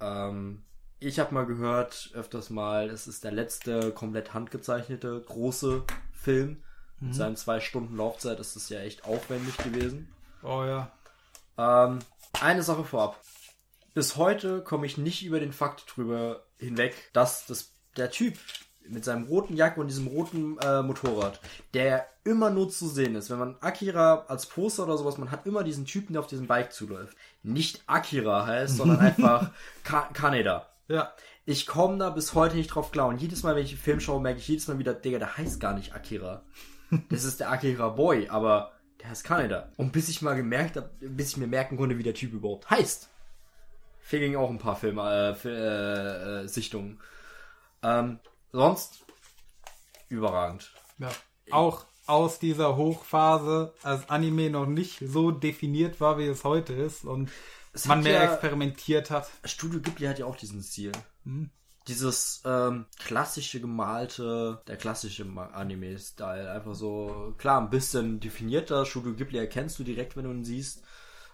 Ähm, 0.01 0.65
ich 1.01 1.19
habe 1.19 1.35
mal 1.35 1.47
gehört, 1.47 2.11
öfters 2.15 2.51
mal, 2.51 2.89
es 2.91 3.07
ist 3.07 3.25
der 3.25 3.33
letzte 3.33 3.93
komplett 3.93 4.33
handgezeichnete 4.33 5.21
große 5.27 5.85
Film. 6.13 6.63
Mit 7.01 7.15
seinen 7.15 7.37
zwei 7.37 7.61
Stunden 7.61 7.97
Laufzeit 7.97 8.41
ist 8.41 8.57
es 8.57 8.71
ja 8.71 8.81
echt 8.81 9.05
aufwendig 9.05 9.57
gewesen. 9.59 10.09
Oh 10.43 10.65
ja. 10.65 10.91
Ähm, 11.59 11.99
eine 12.41 12.63
Sache 12.63 12.85
vorab. 12.85 13.21
Bis 13.93 14.17
heute 14.17 14.63
komme 14.63 14.87
ich 14.87 14.97
nicht 14.97 15.25
über 15.25 15.39
den 15.39 15.53
Fakt 15.53 15.85
drüber 15.95 16.47
hinweg, 16.59 17.11
dass 17.13 17.47
das, 17.47 17.75
der 17.97 18.11
Typ 18.11 18.39
mit 18.89 19.05
seinem 19.05 19.25
roten 19.25 19.57
Jack 19.57 19.77
und 19.79 19.87
diesem 19.89 20.07
roten 20.07 20.59
äh, 20.59 20.83
Motorrad, 20.83 21.41
der 21.73 22.07
immer 22.25 22.51
nur 22.51 22.69
zu 22.71 22.89
sehen 22.89 23.15
ist, 23.15 23.31
wenn 23.31 23.39
man 23.39 23.57
Akira 23.61 24.25
als 24.29 24.47
Poster 24.47 24.85
oder 24.85 24.97
sowas, 24.99 25.19
man 25.19 25.31
hat 25.31 25.47
immer 25.47 25.65
diesen 25.65 25.85
Typen, 25.87 26.13
der 26.15 26.21
auf 26.21 26.27
diesem 26.27 26.47
Bike 26.47 26.73
zuläuft. 26.73 27.17
Nicht 27.43 27.83
Akira 27.87 28.47
heißt, 28.47 28.77
sondern 28.77 28.99
einfach 29.01 29.51
Ka 29.85 30.09
Kaneda. 30.13 30.69
Ja. 30.89 31.13
Ich 31.47 31.67
komme 31.67 31.99
da 31.99 32.09
bis 32.09 32.35
heute 32.35 32.57
nicht 32.57 32.69
drauf 32.69 32.91
klar. 32.91 33.07
Und 33.09 33.21
jedes 33.21 33.43
Mal, 33.43 33.55
wenn 33.55 33.65
ich 33.65 33.73
einen 33.73 33.81
Film 33.81 34.01
schaue, 34.01 34.21
merke 34.21 34.39
ich 34.39 34.49
jedes 34.49 34.67
Mal 34.67 34.79
wieder, 34.79 34.95
Digga, 34.95 35.19
der 35.19 35.37
heißt 35.37 35.61
gar 35.61 35.75
nicht 35.75 35.95
Akira. 35.95 36.43
Das 37.09 37.25
ist 37.25 37.41
der 37.41 37.51
Akira 37.51 37.89
Boy, 37.89 38.29
aber 38.29 38.73
der 39.01 39.11
heißt 39.11 39.25
Kaneda. 39.25 39.69
Und 39.77 39.93
bis 39.93 40.09
ich 40.09 40.23
mal 40.23 40.37
gemerkt 40.37 40.77
habe, 40.77 40.89
bis 41.01 41.31
ich 41.31 41.37
mir 41.39 41.47
merken 41.49 41.77
konnte, 41.77 41.99
wie 41.99 42.03
der 42.03 42.15
Typ 42.15 42.33
überhaupt 42.33 42.71
heißt, 42.71 43.09
fehlten 44.01 44.37
auch 44.37 44.49
ein 44.51 44.59
paar 44.59 44.77
Filme, 44.77 45.03
äh, 45.03 45.35
Fi- 45.35 45.49
äh, 45.49 46.43
äh, 46.45 46.47
Sichtungen. 46.47 47.01
Ähm, 47.83 48.21
sonst 48.55 49.05
überragend. 50.09 50.73
Ja. 50.99 51.11
Auch 51.51 51.85
aus 52.07 52.39
dieser 52.39 52.77
Hochphase, 52.77 53.75
als 53.83 54.09
Anime 54.09 54.51
noch 54.51 54.67
nicht 54.67 55.01
so 55.05 55.31
definiert 55.31 56.01
war, 56.01 56.19
wie 56.19 56.27
es 56.27 56.45
heute 56.45 56.73
ist 56.73 57.05
und 57.05 57.31
Es 57.73 57.87
man 57.87 58.03
mehr 58.03 58.23
ja- 58.23 58.33
experimentiert 58.33 59.11
hat. 59.11 59.29
Studio 59.45 59.81
Ghibli 59.81 60.07
hat 60.07 60.19
ja 60.19 60.27
auch 60.27 60.37
diesen 60.37 60.63
Stil. 60.63 60.93
Mhm. 61.25 61.51
Dieses 61.89 62.43
ähm, 62.47 62.87
klassische 62.99 63.61
gemalte, 63.61 64.63
der 64.67 64.77
klassische 64.79 65.25
Anime-Style. 65.25 66.51
Einfach 66.51 66.75
so, 66.75 67.35
klar, 67.37 67.61
ein 67.61 67.69
bisschen 67.71 68.21
definierter. 68.21 68.87
Studio 68.87 69.13
Ghibli 69.15 69.39
erkennst 69.39 69.79
du 69.79 69.85
direkt, 69.85 70.17
wenn 70.17 70.25
du 70.25 70.31
ihn 70.31 70.45
siehst. 70.45 70.83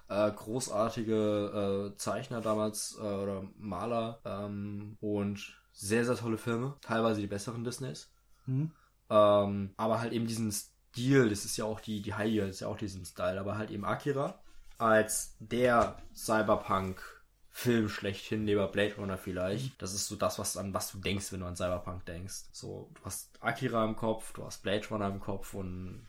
Äh, 0.09 0.33
großartige 0.33 1.93
äh, 1.93 1.97
Zeichner 1.97 2.41
damals 2.41 2.97
äh, 2.99 3.03
oder 3.03 3.45
Maler 3.59 4.21
ähm, 4.25 4.97
und 5.01 5.60
sehr, 5.81 6.05
sehr 6.05 6.17
tolle 6.17 6.39
Filme. 6.39 6.77
Teilweise 6.83 7.21
die 7.21 7.27
besseren 7.27 7.65
Disneys. 7.65 8.11
Mhm. 8.47 8.73
Ähm, 9.09 9.71
aber 9.77 10.01
halt 10.01 10.13
eben 10.13 10.27
diesen 10.27 10.53
Stil, 10.53 11.31
das 11.31 11.45
ist 11.45 11.57
ja 11.57 11.65
auch 11.65 11.81
die, 11.81 12.03
die 12.03 12.15
Heilige, 12.15 12.43
das 12.43 12.57
ist 12.57 12.61
ja 12.61 12.69
auch 12.69 12.77
diesen 12.77 13.05
Style, 13.05 13.41
aber 13.41 13.57
halt 13.57 13.71
eben 13.71 13.85
Akira 13.85 14.39
als 14.79 15.37
der 15.41 15.97
Cyberpunk-Film 16.15 17.89
schlechthin, 17.91 18.45
neben 18.45 18.71
Blade 18.73 18.97
Runner 18.97 19.19
vielleicht. 19.19 19.81
Das 19.81 19.93
ist 19.93 20.07
so 20.07 20.17
das, 20.17 20.39
was 20.39 20.57
an 20.57 20.73
was 20.73 20.91
du 20.93 20.99
denkst, 20.99 21.33
wenn 21.33 21.41
du 21.41 21.47
an 21.47 21.57
Cyberpunk 21.57 22.07
denkst. 22.07 22.45
So, 22.53 22.91
du 22.95 23.05
hast 23.05 23.31
Akira 23.41 23.85
im 23.85 23.95
Kopf, 23.95 24.33
du 24.33 24.45
hast 24.45 24.63
Blade 24.63 24.87
Runner 24.89 25.09
im 25.09 25.21
Kopf 25.21 25.53
und 25.55 26.07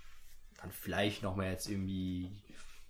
dann 0.61 0.71
vielleicht 0.71 1.21
noch 1.21 1.35
mal 1.35 1.49
jetzt 1.49 1.69
irgendwie 1.69 2.31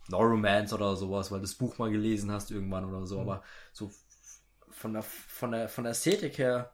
No 0.09 0.19
Romance 0.19 0.73
oder 0.73 0.95
sowas, 0.95 1.31
weil 1.31 1.39
du 1.39 1.45
das 1.45 1.55
Buch 1.55 1.77
mal 1.79 1.89
gelesen 1.89 2.31
hast 2.31 2.51
irgendwann 2.51 2.85
oder 2.85 3.07
so, 3.07 3.19
aber 3.19 3.43
so 3.73 3.91
von 4.81 4.93
der, 4.93 5.03
von 5.03 5.51
der, 5.51 5.69
von 5.69 5.83
der 5.85 5.91
Ästhetik 5.91 6.37
her, 6.37 6.71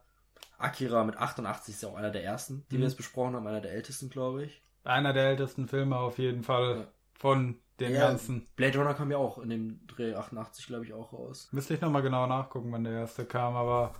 Akira 0.58 1.04
mit 1.04 1.16
88 1.16 1.74
ist 1.74 1.82
ja 1.82 1.88
auch 1.90 1.96
einer 1.96 2.10
der 2.10 2.24
ersten, 2.24 2.64
die 2.70 2.78
wir 2.78 2.84
jetzt 2.86 2.96
besprochen 2.96 3.36
haben, 3.36 3.46
einer 3.46 3.60
der 3.60 3.72
ältesten, 3.72 4.10
glaube 4.10 4.44
ich. 4.44 4.62
Einer 4.84 5.12
der 5.12 5.26
ältesten 5.26 5.68
Filme 5.68 5.96
auf 5.96 6.18
jeden 6.18 6.42
Fall 6.42 6.76
Ja. 6.80 6.86
von 7.14 7.60
dem 7.78 7.92
Ja, 7.94 8.08
ganzen. 8.08 8.48
Blade 8.56 8.78
Runner 8.78 8.94
kam 8.94 9.10
ja 9.12 9.18
auch 9.18 9.38
in 9.38 9.50
dem 9.50 9.86
Dreh 9.86 10.14
88, 10.14 10.66
glaube 10.66 10.84
ich, 10.84 10.92
auch 10.92 11.12
raus. 11.12 11.48
Müsste 11.52 11.74
ich 11.74 11.80
nochmal 11.80 12.02
genau 12.02 12.26
nachgucken, 12.26 12.72
wann 12.72 12.82
der 12.84 12.94
erste 12.94 13.24
kam, 13.24 13.54
aber 13.54 13.94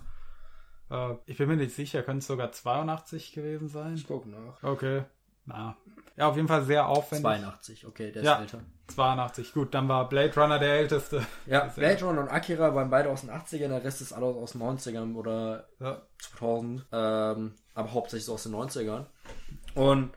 äh, 0.89 1.15
ich 1.25 1.37
bin 1.37 1.47
mir 1.47 1.55
nicht 1.55 1.73
sicher, 1.75 2.03
könnte 2.03 2.19
es 2.19 2.27
sogar 2.27 2.51
82 2.51 3.31
gewesen 3.31 3.69
sein? 3.69 3.93
Ich 3.95 4.05
gucke 4.07 4.27
nach. 4.29 4.61
Okay. 4.63 5.03
Na. 5.49 5.75
Ja, 6.15 6.27
auf 6.27 6.35
jeden 6.35 6.47
Fall 6.47 6.63
sehr 6.63 6.87
aufwendig. 6.87 7.23
82, 7.23 7.85
okay, 7.87 8.11
der 8.11 8.21
ist 8.21 8.25
Ja. 8.27 8.39
älter. 8.41 8.59
82, 8.87 9.53
gut, 9.53 9.73
dann 9.73 9.87
war 9.87 10.09
Blade 10.09 10.33
Runner 10.35 10.59
der 10.59 10.73
älteste. 10.79 11.25
Ja, 11.45 11.61
Ist 11.61 11.75
Blade 11.75 12.03
Runner 12.03 12.21
und 12.21 12.27
Akira 12.29 12.73
waren 12.75 12.89
beide 12.89 13.09
aus 13.09 13.21
den 13.21 13.29
80ern, 13.29 13.69
der 13.69 13.83
Rest 13.83 14.01
ist 14.01 14.11
alles 14.13 14.35
aus 14.35 14.51
den 14.53 14.61
90ern 14.61 15.15
oder 15.15 15.67
Ja. 15.79 16.01
2000, 16.17 16.85
ähm, 16.91 17.53
aber 17.73 17.93
hauptsächlich 17.93 18.29
aus 18.29 18.43
den 18.43 18.53
90ern. 18.53 19.05
Und 19.75 20.11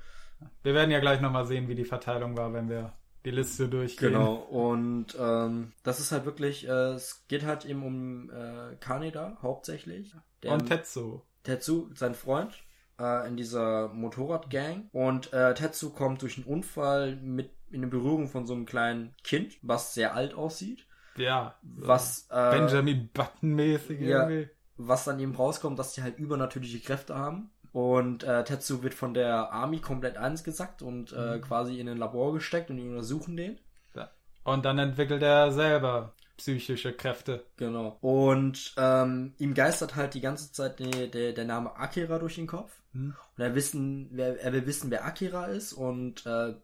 Wir 0.65 0.75
werden 0.75 0.91
ja 0.91 0.99
gleich 0.99 1.21
nochmal 1.21 1.47
sehen, 1.47 1.69
wie 1.69 1.77
die 1.77 1.85
Verteilung 1.85 2.37
war, 2.37 2.53
wenn 2.53 2.69
wir 2.69 2.93
die 3.25 3.31
Liste 3.31 3.69
durchgehen. 3.69 4.13
Genau, 4.13 4.35
und 4.35 5.17
ähm, 5.17 5.73
das 5.85 6.01
ist 6.01 6.11
halt 6.11 6.25
wirklich, 6.25 6.67
äh, 6.67 6.95
es 6.95 7.25
geht 7.29 7.45
halt 7.45 7.65
eben 7.65 7.85
um 7.85 8.31
äh, 8.31 8.75
Kaneda 8.81 9.37
hauptsächlich. 9.41 10.13
Der 10.43 10.51
Und 10.53 10.67
Tetsu. 10.67 11.21
Tetsu, 11.45 11.91
sein 11.95 12.15
Freund, 12.17 12.55
äh, 13.03 13.27
in 13.27 13.37
dieser 13.37 13.89
Motorradgang. 13.89 14.89
Und 14.93 15.33
äh, 15.33 15.55
Tetsu 15.55 15.91
kommt 15.91 16.23
durch 16.23 16.39
einen 16.39 16.47
Unfall 16.47 17.17
mit 17.17 17.51
in 17.71 17.79
eine 17.79 17.89
Berührung 17.89 18.29
von 18.29 18.47
so 18.47 18.55
einem 18.55 18.67
kleinen 18.67 19.15
Kind, 19.25 19.57
was 19.63 19.95
sehr 19.95 20.15
alt 20.15 20.35
aussieht. 20.35 20.87
Ja. 21.17 21.55
Was, 21.63 22.29
äh, 22.31 22.51
Benjamin 22.51 23.09
Button-mäßig 23.13 24.01
ja. 24.01 24.29
irgendwie. 24.29 24.51
was 24.77 25.05
dann 25.05 25.19
eben 25.21 25.35
rauskommt, 25.35 25.79
dass 25.79 25.95
die 25.95 26.03
halt 26.03 26.19
übernatürliche 26.19 26.81
Kräfte 26.81 27.17
haben. 27.17 27.51
Und 27.73 28.25
äh, 28.25 28.45
Tetsu 28.45 28.83
wird 28.83 28.93
von 28.93 29.15
der 29.15 29.51
Army 29.51 29.79
komplett 29.79 30.19
eingesackt 30.19 30.83
und 30.83 31.13
äh, 31.13 31.39
quasi 31.39 31.81
in 31.81 31.89
ein 31.89 31.97
Labor 31.97 32.35
gesteckt 32.35 32.71
und 32.71 32.77
die 32.77 32.87
untersuchen 32.87 33.37
den. 33.37 33.59
Ja. 33.95 34.11
Und 34.45 34.67
dann 34.67 34.79
entwickelt 34.79 35.23
er 35.23 35.51
selber 35.53 36.15
psychische 36.37 36.93
Kräfte. 36.93 37.47
Genau. 37.57 37.97
Und 38.03 38.75
ähm, 38.77 39.33
ihm 39.39 39.55
geistert 39.55 39.97
halt 39.97 40.13
die 40.13 40.21
ganze 40.21 40.53
Zeit 40.53 40.81
der, 40.81 41.07
der, 41.07 41.33
der 41.33 41.45
Name 41.47 41.75
Akira 41.77 42.19
durch 42.19 42.35
den 42.35 42.47
Kopf. 42.47 42.82
Hm. 42.93 43.15
Und 43.37 43.45
er 43.45 43.55
wissen, 43.55 44.09
wer, 44.13 44.41
er 44.43 44.53
will 44.53 44.67
wissen, 44.67 44.91
wer 44.91 45.05
Akira 45.05 45.47
ist 45.47 45.73
und 45.73 46.27
äh, 46.27 46.55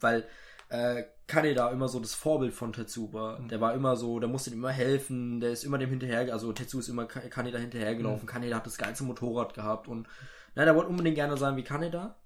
weil 0.00 0.24
äh, 0.70 1.04
Kaneda 1.26 1.70
immer 1.70 1.88
so 1.88 2.00
das 2.00 2.14
Vorbild 2.14 2.54
von 2.54 2.72
Tetsu 2.72 3.12
war. 3.12 3.40
Der 3.48 3.60
war 3.60 3.74
immer 3.74 3.96
so, 3.96 4.18
der 4.18 4.28
musste 4.28 4.50
ihm 4.50 4.56
immer 4.58 4.70
helfen, 4.70 5.40
der 5.40 5.50
ist 5.50 5.64
immer 5.64 5.76
dem 5.78 5.90
hinterher, 5.90 6.32
also 6.32 6.52
Tetsu 6.52 6.78
ist 6.78 6.88
immer 6.88 7.04
Ka- 7.06 7.20
Kaneda 7.28 7.58
hinterhergelaufen. 7.58 8.26
Kaneda 8.26 8.56
hat 8.56 8.66
das 8.66 8.78
geilste 8.78 9.04
Motorrad 9.04 9.54
gehabt 9.54 9.88
und 9.88 10.06
Nein, 10.54 10.66
er 10.66 10.74
wollte 10.74 10.88
unbedingt 10.90 11.14
gerne 11.16 11.36
sein 11.36 11.56
wie 11.56 11.62
Kaneda. 11.62 12.16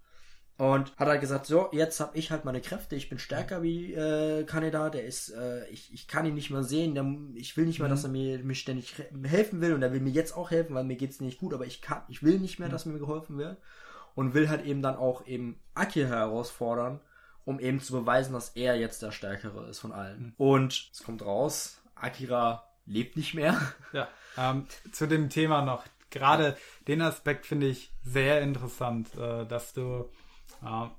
Und 0.63 0.97
hat 0.97 1.09
halt 1.09 1.21
gesagt, 1.21 1.47
so, 1.47 1.71
jetzt 1.73 1.99
habe 1.99 2.17
ich 2.17 2.31
halt 2.31 2.45
meine 2.45 2.61
Kräfte, 2.61 2.95
ich 2.95 3.09
bin 3.09 3.19
stärker 3.19 3.65
wie 3.65 3.95
äh, 3.95 4.45
Kaneda, 4.45 4.91
der 4.91 5.05
ist, 5.05 5.31
äh, 5.31 5.67
ich, 5.71 5.93
ich 5.93 6.07
kann 6.07 6.25
ihn 6.25 6.37
nicht 6.37 6.51
mehr 6.51 6.63
sehen, 6.63 6.95
der, 6.95 7.05
ich 7.35 7.57
will 7.57 7.67
nicht 7.67 7.81
mehr, 7.81 7.89
mhm. 7.89 7.93
dass 7.95 8.05
er 8.05 8.11
mir, 8.11 8.39
mir 8.39 8.55
ständig 8.55 8.95
helfen 9.25 9.61
will 9.61 9.75
und 9.75 9.83
er 9.83 9.93
will 9.93 9.99
mir 9.99 10.13
jetzt 10.13 10.37
auch 10.37 10.53
helfen, 10.53 10.77
weil 10.77 10.85
mir 10.85 10.95
geht's 10.95 11.21
nicht 11.21 11.41
gut, 11.41 11.53
aber 11.53 11.67
ich 11.67 11.83
kann, 11.83 12.03
ich 12.07 12.23
will 12.23 12.39
nicht 12.39 12.61
mehr, 12.61 12.69
mhm. 12.69 12.73
dass 12.73 12.87
mir 12.87 12.97
geholfen 13.01 13.39
wird. 13.39 13.57
Und 14.15 14.35
will 14.35 14.49
halt 14.49 14.65
eben 14.65 14.83
dann 14.83 14.95
auch 14.95 15.27
eben 15.27 15.59
Akira 15.75 16.11
herausfordern, 16.11 17.01
um 17.45 17.59
eben 17.59 17.81
zu 17.81 17.93
beweisen, 17.95 18.33
dass 18.33 18.51
er 18.51 18.77
jetzt 18.77 19.03
der 19.03 19.11
Stärkere 19.11 19.67
ist 19.67 19.81
von 19.81 19.91
allen. 19.91 20.27
Mhm. 20.27 20.33
Und 20.37 20.91
es 20.93 21.03
kommt 21.03 21.27
raus, 21.27 21.83
Akira 21.97 22.69
lebt 22.87 23.17
nicht 23.17 23.35
mehr. 23.35 23.61
Ja, 23.93 24.07
ähm, 24.39 24.69
zu 24.93 25.09
dem 25.09 25.29
Thema 25.29 25.63
noch. 25.63 25.83
Gerade 26.11 26.57
den 26.87 27.03
Aspekt 27.03 27.47
finde 27.47 27.67
ich 27.67 27.91
sehr 28.05 28.43
interessant, 28.43 29.13
äh, 29.17 29.45
dass 29.45 29.73
du 29.73 30.09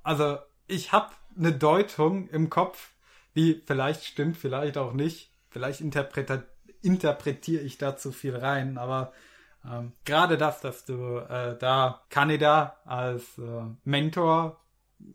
also 0.04 0.38
ich 0.68 0.92
habe 0.92 1.10
eine 1.38 1.54
Deutung 1.54 2.28
im 2.30 2.50
Kopf, 2.50 2.92
die 3.36 3.62
vielleicht 3.66 4.06
stimmt, 4.06 4.38
vielleicht 4.38 4.78
auch 4.78 4.94
nicht. 4.94 5.32
Vielleicht 5.50 5.82
interpretiere 5.82 7.62
ich 7.62 7.78
da 7.78 7.96
zu 7.96 8.12
viel 8.12 8.36
rein, 8.36 8.78
aber 8.78 9.14
ähm, 9.66 9.94
gerade 10.06 10.38
das, 10.38 10.62
dass 10.62 10.86
du 10.86 11.18
äh, 11.18 11.58
da 11.58 12.02
Kaneda 12.10 12.78
als 12.86 13.38
äh, 13.38 13.64
Mentor, 13.84 14.60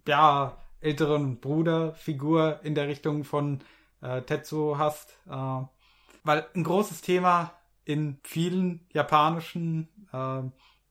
ja, 0.07 0.57
älteren 0.81 1.41
Bruderfigur 1.41 2.61
in 2.63 2.75
der 2.75 2.89
Richtung 2.89 3.25
von 3.25 3.61
äh, 4.01 4.23
Tetsuo 4.23 4.79
hast, 4.79 5.19
äh, 5.29 5.63
weil 6.25 6.47
ein 6.55 6.65
großes 6.65 7.01
Thema 7.01 7.53
in 7.85 8.19
vielen 8.23 8.87
japanischen 8.93 9.89
äh, 10.13 10.43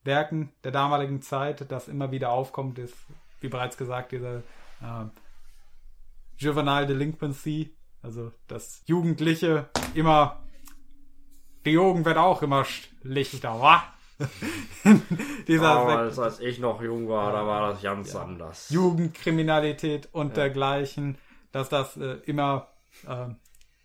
Werken 0.04 0.52
der 0.64 0.72
damaligen 0.72 1.22
Zeit, 1.22 1.70
das 1.70 1.88
immer 1.88 2.10
wieder 2.10 2.30
aufkommt, 2.30 2.78
ist 2.78 2.96
wie 3.40 3.48
bereits 3.48 3.76
gesagt, 3.76 4.12
diese 4.12 4.42
äh, 4.80 5.04
Juvenile 6.36 6.86
Delinquency, 6.86 7.74
also 8.02 8.32
das 8.46 8.82
Jugendliche 8.86 9.68
immer, 9.94 10.40
die 11.64 11.72
Jugend 11.72 12.04
wird 12.06 12.16
auch 12.16 12.42
immer 12.42 12.64
schlichter, 12.64 13.60
wa? 13.60 13.82
Dieser 15.46 15.84
oh, 15.84 15.88
als, 15.88 16.40
ich 16.40 16.58
noch 16.58 16.82
jung 16.82 17.08
war, 17.08 17.32
da 17.32 17.46
war 17.46 17.70
das 17.70 17.82
ganz 17.82 18.12
ja. 18.12 18.22
anders. 18.22 18.68
Jugendkriminalität 18.70 20.08
und 20.12 20.28
ja. 20.28 20.34
dergleichen, 20.34 21.18
dass 21.52 21.68
das 21.68 21.96
äh, 21.96 22.18
immer 22.26 22.68
äh, 23.06 23.26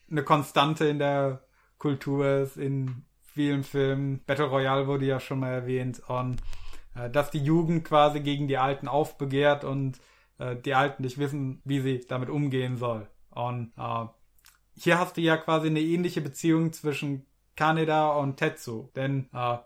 eine 0.10 0.24
Konstante 0.24 0.86
in 0.86 1.00
der 1.00 1.42
Kultur 1.78 2.42
ist, 2.42 2.58
in 2.58 3.06
vielen 3.34 3.64
Filmen. 3.64 4.22
Battle 4.26 4.46
Royale 4.46 4.88
wurde 4.88 5.06
ja 5.06 5.20
schon 5.20 5.40
mal 5.40 5.52
erwähnt 5.52 6.02
und 6.08 6.38
dass 7.10 7.32
die 7.32 7.44
Jugend 7.44 7.86
quasi 7.86 8.20
gegen 8.20 8.48
die 8.48 8.58
Alten 8.58 8.88
aufbegehrt 8.88 9.64
und 9.64 10.00
äh, 10.38 10.56
die 10.56 10.76
Alten 10.76 11.04
nicht 11.04 11.18
wissen, 11.18 11.62
wie 11.66 11.80
sie 11.80 12.06
damit 12.08 12.30
umgehen 12.30 12.78
soll. 12.78 13.08
Und 13.30 13.74
äh, 13.78 14.06
hier 14.76 15.00
hast 15.00 15.18
du 15.18 15.22
ja 15.22 15.38
quasi 15.38 15.68
eine 15.68 15.82
ähnliche 15.82 16.22
Beziehung 16.22 16.74
zwischen 16.74 17.26
Kaneda 17.56 18.12
und 18.14 18.38
Tetsu, 18.38 18.90
denn 18.96 19.30
äh, 19.34 19.58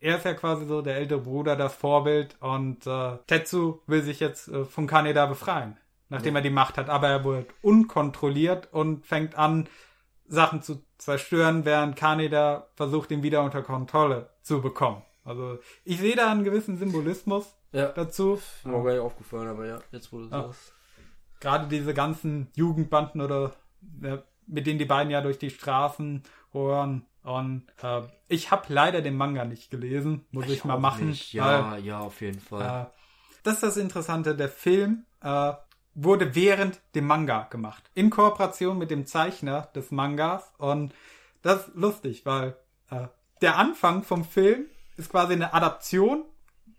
er 0.00 0.16
ist 0.16 0.24
ja 0.24 0.34
quasi 0.34 0.66
so 0.66 0.82
der 0.82 0.96
ältere 0.96 1.20
Bruder, 1.20 1.56
das 1.56 1.74
Vorbild 1.74 2.36
und 2.40 2.86
äh, 2.86 3.18
Tetsu 3.26 3.80
will 3.86 4.02
sich 4.02 4.20
jetzt 4.20 4.48
äh, 4.48 4.64
von 4.64 4.86
Kaneda 4.86 5.26
befreien, 5.26 5.76
nachdem 6.08 6.34
ja. 6.34 6.40
er 6.40 6.42
die 6.42 6.50
Macht 6.50 6.78
hat, 6.78 6.88
aber 6.88 7.08
er 7.08 7.24
wird 7.24 7.50
unkontrolliert 7.62 8.72
und 8.72 9.06
fängt 9.06 9.36
an, 9.36 9.68
Sachen 10.30 10.62
zu 10.62 10.84
zerstören, 10.98 11.64
während 11.64 11.96
Kaneda 11.96 12.68
versucht, 12.74 13.10
ihn 13.10 13.22
wieder 13.22 13.42
unter 13.42 13.62
Kontrolle 13.62 14.30
zu 14.42 14.60
bekommen. 14.60 15.02
Also 15.28 15.58
ich 15.84 15.98
sehe 15.98 16.16
da 16.16 16.30
einen 16.30 16.44
gewissen 16.44 16.78
Symbolismus 16.78 17.54
ja. 17.72 17.88
dazu. 17.88 18.40
Mir 18.64 18.82
gar 18.82 18.92
nicht 18.92 19.00
aufgefallen, 19.00 19.48
aber 19.48 19.66
ja, 19.66 19.78
jetzt 19.92 20.10
wurde 20.10 20.24
es 20.26 20.30
ja. 20.32 20.50
Gerade 21.40 21.68
diese 21.68 21.94
ganzen 21.94 22.48
Jugendbanden 22.54 23.20
oder 23.20 23.52
mit 24.46 24.66
denen 24.66 24.78
die 24.78 24.86
beiden 24.86 25.10
ja 25.10 25.20
durch 25.20 25.38
die 25.38 25.50
Straßen 25.50 26.22
hören. 26.52 27.06
Und 27.22 27.66
äh, 27.82 28.02
ich 28.28 28.50
habe 28.50 28.72
leider 28.72 29.02
den 29.02 29.16
Manga 29.16 29.44
nicht 29.44 29.70
gelesen, 29.70 30.24
muss 30.30 30.46
ich, 30.46 30.52
ich 30.52 30.64
mal 30.64 30.78
machen. 30.78 31.10
Nicht. 31.10 31.34
Ja, 31.34 31.72
weil, 31.72 31.84
ja, 31.84 32.00
auf 32.00 32.20
jeden 32.22 32.40
Fall. 32.40 32.86
Äh, 32.86 32.98
das 33.42 33.54
ist 33.54 33.62
das 33.62 33.76
Interessante. 33.76 34.34
Der 34.34 34.48
Film 34.48 35.04
äh, 35.20 35.52
wurde 35.94 36.34
während 36.34 36.80
dem 36.94 37.06
Manga 37.06 37.42
gemacht. 37.50 37.90
In 37.94 38.08
Kooperation 38.08 38.78
mit 38.78 38.90
dem 38.90 39.04
Zeichner 39.04 39.68
des 39.74 39.90
Mangas. 39.90 40.52
Und 40.56 40.94
das 41.42 41.68
ist 41.68 41.74
lustig, 41.74 42.24
weil 42.24 42.56
äh, 42.90 43.08
der 43.42 43.58
Anfang 43.58 44.02
vom 44.04 44.24
Film 44.24 44.66
ist 44.98 45.10
quasi 45.10 45.32
eine 45.32 45.54
Adaption 45.54 46.24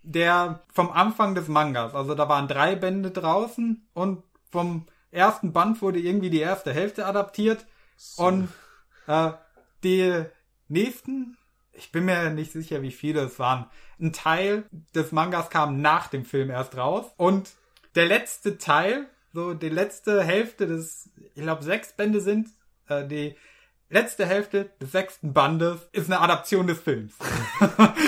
der 0.02 0.62
vom 0.72 0.90
Anfang 0.90 1.34
des 1.34 1.48
Mangas. 1.48 1.94
Also 1.94 2.14
da 2.14 2.28
waren 2.28 2.48
drei 2.48 2.74
Bände 2.74 3.10
draußen 3.10 3.86
und 3.92 4.22
vom 4.50 4.86
ersten 5.10 5.52
Band 5.52 5.82
wurde 5.82 5.98
irgendwie 5.98 6.30
die 6.30 6.40
erste 6.40 6.72
Hälfte 6.72 7.06
adaptiert 7.06 7.66
so. 7.96 8.24
und 8.24 8.48
äh, 9.06 9.32
die 9.82 10.24
nächsten, 10.68 11.36
ich 11.72 11.92
bin 11.92 12.04
mir 12.04 12.30
nicht 12.30 12.52
sicher, 12.52 12.82
wie 12.82 12.92
viele 12.92 13.22
es 13.22 13.38
waren. 13.38 13.66
Ein 14.00 14.12
Teil 14.12 14.64
des 14.94 15.12
Mangas 15.12 15.50
kam 15.50 15.80
nach 15.80 16.08
dem 16.08 16.24
Film 16.24 16.50
erst 16.50 16.76
raus 16.76 17.06
und 17.16 17.50
der 17.94 18.06
letzte 18.06 18.58
Teil, 18.58 19.08
so 19.32 19.54
die 19.54 19.68
letzte 19.68 20.22
Hälfte 20.22 20.66
des, 20.66 21.10
ich 21.34 21.42
glaube 21.42 21.62
sechs 21.62 21.92
Bände 21.92 22.20
sind, 22.20 22.48
äh, 22.88 23.06
die 23.06 23.36
letzte 23.90 24.24
Hälfte 24.24 24.70
des 24.80 24.92
sechsten 24.92 25.32
Bandes 25.32 25.88
ist 25.92 26.06
eine 26.10 26.20
Adaption 26.20 26.66
des 26.66 26.80
Films. 26.80 27.12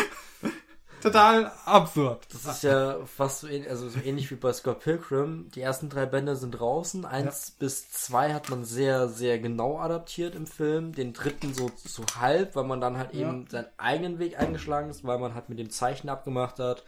Total 1.02 1.50
absurd. 1.64 2.28
Das 2.32 2.44
ist 2.44 2.62
ja 2.62 3.04
fast 3.06 3.40
so, 3.40 3.48
ähnlich, 3.48 3.68
also 3.68 3.88
so 3.88 3.98
ähnlich 4.00 4.30
wie 4.30 4.36
bei 4.36 4.52
Scott 4.52 4.80
Pilgrim. 4.80 5.50
Die 5.52 5.60
ersten 5.60 5.88
drei 5.88 6.06
Bände 6.06 6.36
sind 6.36 6.52
draußen. 6.52 7.04
Eins 7.04 7.48
ja. 7.48 7.54
bis 7.58 7.90
zwei 7.90 8.32
hat 8.32 8.48
man 8.50 8.64
sehr, 8.64 9.08
sehr 9.08 9.40
genau 9.40 9.78
adaptiert 9.78 10.36
im 10.36 10.46
Film. 10.46 10.92
Den 10.92 11.12
dritten 11.12 11.54
so, 11.54 11.72
so 11.74 12.04
halb, 12.20 12.54
weil 12.54 12.64
man 12.64 12.80
dann 12.80 12.98
halt 12.98 13.14
ja. 13.14 13.28
eben 13.28 13.48
seinen 13.48 13.66
eigenen 13.78 14.20
Weg 14.20 14.38
eingeschlagen 14.38 14.90
ist, 14.90 15.04
weil 15.04 15.18
man 15.18 15.34
halt 15.34 15.48
mit 15.48 15.58
dem 15.58 15.70
Zeichen 15.70 16.08
abgemacht 16.08 16.60
hat. 16.60 16.84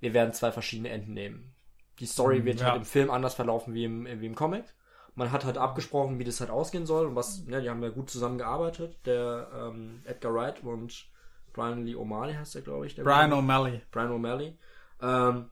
Wir 0.00 0.14
werden 0.14 0.32
zwei 0.32 0.50
verschiedene 0.50 0.88
Enden 0.88 1.12
nehmen. 1.12 1.54
Die 1.98 2.06
Story 2.06 2.40
mhm, 2.40 2.44
wird 2.46 2.60
ja. 2.60 2.68
halt 2.68 2.76
im 2.76 2.84
Film 2.86 3.10
anders 3.10 3.34
verlaufen 3.34 3.74
wie 3.74 3.84
im, 3.84 4.06
wie 4.06 4.26
im 4.26 4.34
Comic 4.34 4.64
man 5.14 5.30
hat 5.30 5.44
halt 5.44 5.58
abgesprochen, 5.58 6.18
wie 6.18 6.24
das 6.24 6.40
halt 6.40 6.50
ausgehen 6.50 6.86
soll 6.86 7.06
und 7.06 7.16
was, 7.16 7.44
ne, 7.44 7.60
die 7.60 7.68
haben 7.68 7.82
ja 7.82 7.90
gut 7.90 8.10
zusammengearbeitet, 8.10 8.96
der 9.04 9.48
ähm, 9.54 10.02
Edgar 10.04 10.34
Wright 10.34 10.62
und 10.62 11.06
Brian 11.52 11.84
Lee 11.84 11.94
O'Malley 11.94 12.34
heißt 12.36 12.54
der, 12.54 12.62
glaube 12.62 12.86
ich. 12.86 12.96
Brian 12.96 13.32
O'Malley. 13.32 13.80
Brian 13.90 14.10
O'Malley. 14.10 14.54
Ähm, 15.00 15.50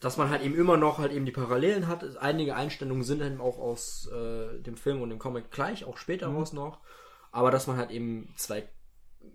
dass 0.00 0.16
man 0.16 0.30
halt 0.30 0.42
eben 0.42 0.54
immer 0.54 0.76
noch 0.76 0.98
halt 0.98 1.12
eben 1.12 1.26
die 1.26 1.32
Parallelen 1.32 1.86
hat. 1.86 2.16
Einige 2.18 2.54
Einstellungen 2.54 3.04
sind 3.04 3.22
eben 3.22 3.40
auch 3.40 3.58
aus 3.58 4.10
äh, 4.12 4.60
dem 4.60 4.76
Film 4.76 5.02
und 5.02 5.10
dem 5.10 5.18
Comic 5.18 5.50
gleich, 5.50 5.84
auch 5.84 5.96
später 5.96 6.28
mhm. 6.28 6.36
raus 6.36 6.52
noch. 6.52 6.80
Aber 7.30 7.50
dass 7.50 7.66
man 7.66 7.76
halt 7.76 7.90
eben 7.90 8.32
zwei 8.36 8.68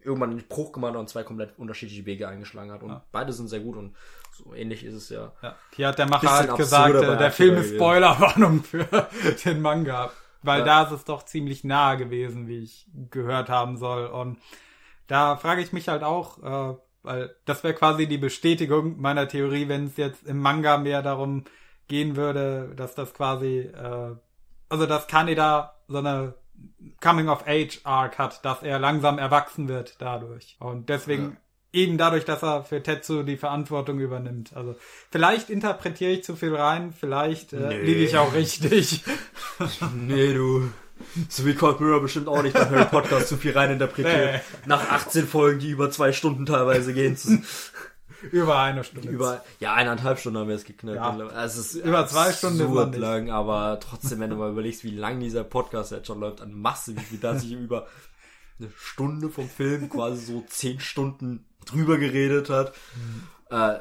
irgendwann 0.02 0.32
einen 0.32 0.48
Bruch 0.48 0.72
gemacht 0.72 0.96
und 0.96 1.10
zwei 1.10 1.24
komplett 1.24 1.58
unterschiedliche 1.58 2.06
Wege 2.06 2.28
eingeschlagen 2.28 2.72
hat. 2.72 2.84
Und 2.84 2.90
ja. 2.90 3.04
beide 3.12 3.34
sind 3.34 3.48
sehr 3.48 3.60
gut 3.60 3.78
und 3.78 3.96
so 4.32 4.54
ähnlich 4.54 4.84
ist 4.84 4.94
es 4.94 5.10
ja. 5.10 5.34
ja. 5.42 5.56
Hier 5.76 5.88
hat 5.88 5.98
der 5.98 6.08
Macher 6.08 6.32
halt 6.32 6.56
gesagt, 6.56 6.96
äh, 6.96 7.18
der 7.18 7.32
Film 7.32 7.58
ist 7.58 7.76
Spoilerwarnung 7.76 8.64
für 8.64 8.86
den 9.46 9.62
Manga. 9.62 10.12
Weil 10.42 10.60
ja. 10.60 10.66
da 10.66 10.84
ist 10.84 10.92
es 10.92 11.04
doch 11.04 11.24
ziemlich 11.24 11.64
nahe 11.64 11.98
gewesen, 11.98 12.48
wie 12.48 12.60
ich 12.60 12.88
gehört 13.10 13.50
haben 13.50 13.78
soll. 13.78 14.08
Und 14.08 14.40
da 15.08 15.36
frage 15.36 15.62
ich 15.62 15.74
mich 15.74 15.90
halt 15.90 16.04
auch, 16.04 16.42
äh, 16.42 16.78
weil 17.04 17.36
das 17.46 17.64
wäre 17.64 17.74
quasi 17.74 18.08
die 18.08 18.18
Bestätigung 18.18 19.00
meiner 19.00 19.28
Theorie, 19.28 19.68
wenn 19.68 19.86
es 19.86 19.98
jetzt 19.98 20.26
im 20.26 20.40
Manga 20.40 20.78
mehr 20.78 21.02
darum 21.02 21.44
gehen 21.88 22.16
würde, 22.16 22.74
dass 22.76 22.96
das 22.96 23.14
quasi, 23.14 23.60
äh, 23.60 24.16
also 24.70 24.86
dass 24.86 25.08
Kaneda 25.08 25.76
so 25.88 25.98
eine 25.98 26.36
Coming-of-Age-Arc 27.02 28.18
hat, 28.18 28.44
dass 28.46 28.64
er 28.64 28.80
langsam 28.80 29.18
erwachsen 29.18 29.68
wird 29.68 29.96
dadurch. 30.00 30.58
Und 30.60 30.90
deswegen 30.90 31.38
ja. 31.74 31.82
eben 31.82 31.98
dadurch, 31.98 32.26
dass 32.26 32.44
er 32.44 32.64
für 32.64 32.84
Tetsu 32.84 33.24
die 33.24 33.38
Verantwortung 33.38 34.00
übernimmt. 34.00 34.56
Also 34.56 34.76
vielleicht 35.12 35.50
interpretiere 35.50 36.12
ich 36.12 36.24
zu 36.24 36.36
viel 36.36 36.56
rein, 36.56 36.94
vielleicht 36.98 37.54
äh, 37.54 37.70
nee. 37.70 37.82
liege 37.82 38.04
ich 38.04 38.18
auch 38.18 38.34
richtig. 38.34 39.04
nee, 39.96 40.34
du. 40.34 40.70
So 41.30 41.46
wie 41.46 41.56
Cold 41.56 41.80
Mirror 41.80 42.02
bestimmt 42.02 42.28
auch 42.28 42.44
nicht 42.44 42.56
nach 42.56 42.70
Harry 42.70 42.84
Potter 42.84 43.26
zu 43.26 43.38
viel 43.38 43.54
rein 43.54 43.72
interpretiert. 43.72 44.34
Nee. 44.34 44.40
Nach 44.66 44.92
18 44.92 45.28
Folgen, 45.28 45.60
die 45.60 45.70
über 45.70 45.90
zwei 45.92 46.12
Stunden 46.12 46.46
teilweise 46.46 46.94
gehen. 46.94 47.18
über 48.32 48.60
eine 48.60 48.84
Stunde. 48.84 49.10
Über, 49.10 49.44
ja, 49.60 49.74
eineinhalb 49.74 50.20
Stunden 50.20 50.40
haben 50.40 50.48
wir 50.48 50.56
es 50.56 50.66
geknallt. 50.66 50.98
Ja. 50.98 51.28
Also 51.30 51.62
es 51.62 51.76
ist 51.76 51.86
über 51.86 52.08
zwei 52.08 52.32
Stunden 52.32 52.94
lang, 52.94 53.30
aber 53.30 53.80
trotzdem, 53.80 54.20
wenn 54.20 54.30
du 54.30 54.36
mal 54.36 54.52
überlegst, 54.52 54.84
wie 54.84 54.92
lang 54.92 55.20
dieser 55.20 55.44
Podcast 55.44 55.92
jetzt 55.92 56.08
schon 56.08 56.20
läuft, 56.20 56.42
an 56.42 56.54
Masse, 56.54 56.96
wie 56.96 57.02
viel 57.02 57.20
da 57.20 57.38
sich 57.38 57.52
über 57.52 57.88
eine 58.60 58.70
Stunde 58.78 59.30
vom 59.30 59.48
Film 59.48 59.90
quasi 59.90 60.26
so 60.26 60.44
zehn 60.48 60.80
Stunden 60.80 61.46
drüber 61.66 61.98
geredet 61.98 62.50
hat. 62.50 62.74
Mhm. 62.96 63.56
Äh, 63.56 63.80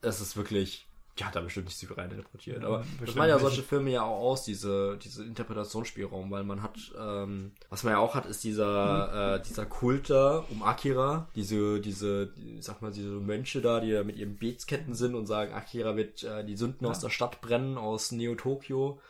es 0.00 0.20
ist 0.20 0.36
wirklich 0.36 0.87
die 1.18 1.24
hat 1.24 1.34
er 1.34 1.42
bestimmt 1.42 1.66
nicht 1.66 1.78
so 1.78 1.92
rein 1.94 2.10
interpretiert. 2.10 2.62
Ja, 2.62 2.68
aber 2.68 2.78
das 2.78 2.86
bestimmt 2.86 3.16
machen 3.16 3.28
ja 3.28 3.38
solche 3.38 3.62
Filme 3.62 3.90
ja 3.90 4.02
auch 4.02 4.20
aus, 4.20 4.44
diese, 4.44 4.96
diese 4.98 5.24
Interpretationsspielraum, 5.24 6.30
weil 6.30 6.44
man 6.44 6.62
hat, 6.62 6.76
ähm, 6.98 7.52
was 7.70 7.82
man 7.82 7.94
ja 7.94 7.98
auch 7.98 8.14
hat, 8.14 8.26
ist 8.26 8.44
dieser, 8.44 9.36
äh, 9.36 9.42
dieser 9.42 9.66
Kult 9.66 10.10
da 10.10 10.44
um 10.50 10.62
Akira, 10.62 11.28
diese, 11.34 11.80
diese, 11.80 12.32
sag 12.60 12.82
mal, 12.82 12.92
diese 12.92 13.08
Mönche 13.08 13.60
da, 13.60 13.80
die 13.80 13.92
da 13.92 14.04
mit 14.04 14.16
ihren 14.16 14.36
Beetsketten 14.36 14.94
sind 14.94 15.14
und 15.14 15.26
sagen, 15.26 15.52
Akira 15.52 15.96
wird 15.96 16.22
äh, 16.22 16.44
die 16.44 16.56
Sünden 16.56 16.86
aus 16.86 17.00
der 17.00 17.10
Stadt 17.10 17.40
brennen, 17.40 17.78
aus 17.78 18.12
Neo-Tokio. 18.12 19.00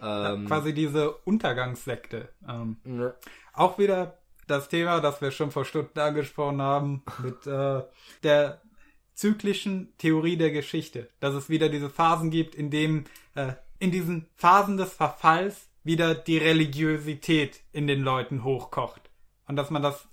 Ähm, 0.00 0.46
Quasi 0.46 0.74
diese 0.74 1.12
Untergangssekte. 1.24 2.28
Ähm, 2.46 2.76
ne, 2.84 3.14
auch 3.54 3.78
wieder 3.78 4.18
das 4.46 4.68
Thema, 4.68 5.00
das 5.00 5.20
wir 5.20 5.30
schon 5.30 5.50
vor 5.50 5.64
Stunden 5.64 5.98
angesprochen 5.98 6.60
haben, 6.60 7.02
mit 7.22 7.46
äh, 7.46 7.82
der 8.22 8.60
zyklischen 9.16 9.92
Theorie 9.98 10.36
der 10.36 10.52
Geschichte. 10.52 11.10
Dass 11.20 11.34
es 11.34 11.48
wieder 11.50 11.68
diese 11.68 11.90
Phasen 11.90 12.30
gibt, 12.30 12.54
in 12.54 12.70
dem 12.70 13.04
äh, 13.34 13.54
in 13.78 13.90
diesen 13.90 14.26
Phasen 14.36 14.76
des 14.76 14.92
Verfalls 14.92 15.68
wieder 15.84 16.14
die 16.14 16.38
Religiosität 16.38 17.60
in 17.72 17.86
den 17.86 18.00
Leuten 18.02 18.44
hochkocht. 18.44 19.10
Und 19.46 19.56
dass 19.56 19.70
man 19.70 19.82
das 19.82 20.06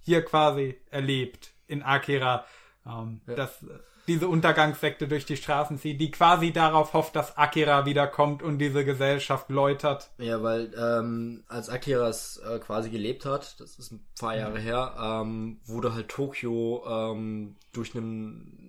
hier 0.00 0.24
quasi 0.24 0.76
erlebt 0.90 1.52
in 1.66 1.82
Akira, 1.82 2.44
ähm, 2.86 3.20
Ja. 3.26 3.34
dass 3.34 3.62
äh, 3.62 3.66
diese 4.08 4.28
Untergangssekte 4.28 5.08
durch 5.08 5.26
die 5.26 5.36
Straßen 5.36 5.78
zieht, 5.78 6.00
die 6.00 6.10
quasi 6.10 6.52
darauf 6.52 6.92
hofft, 6.92 7.16
dass 7.16 7.36
Akira 7.36 7.86
wiederkommt 7.86 8.42
und 8.42 8.58
diese 8.58 8.84
Gesellschaft 8.84 9.50
läutert. 9.50 10.10
Ja, 10.18 10.42
weil 10.42 10.72
ähm, 10.76 11.44
als 11.48 11.68
Akira 11.68 12.08
es 12.08 12.38
äh, 12.38 12.58
quasi 12.58 12.90
gelebt 12.90 13.24
hat, 13.24 13.60
das 13.60 13.78
ist 13.78 13.92
ein 13.92 14.04
paar 14.18 14.36
Jahre 14.36 14.58
her, 14.58 14.94
ähm, 15.00 15.60
wurde 15.64 15.94
halt 15.94 16.08
Tokio 16.08 16.84
ähm, 16.86 17.56
durch 17.72 17.94
einen 17.94 18.61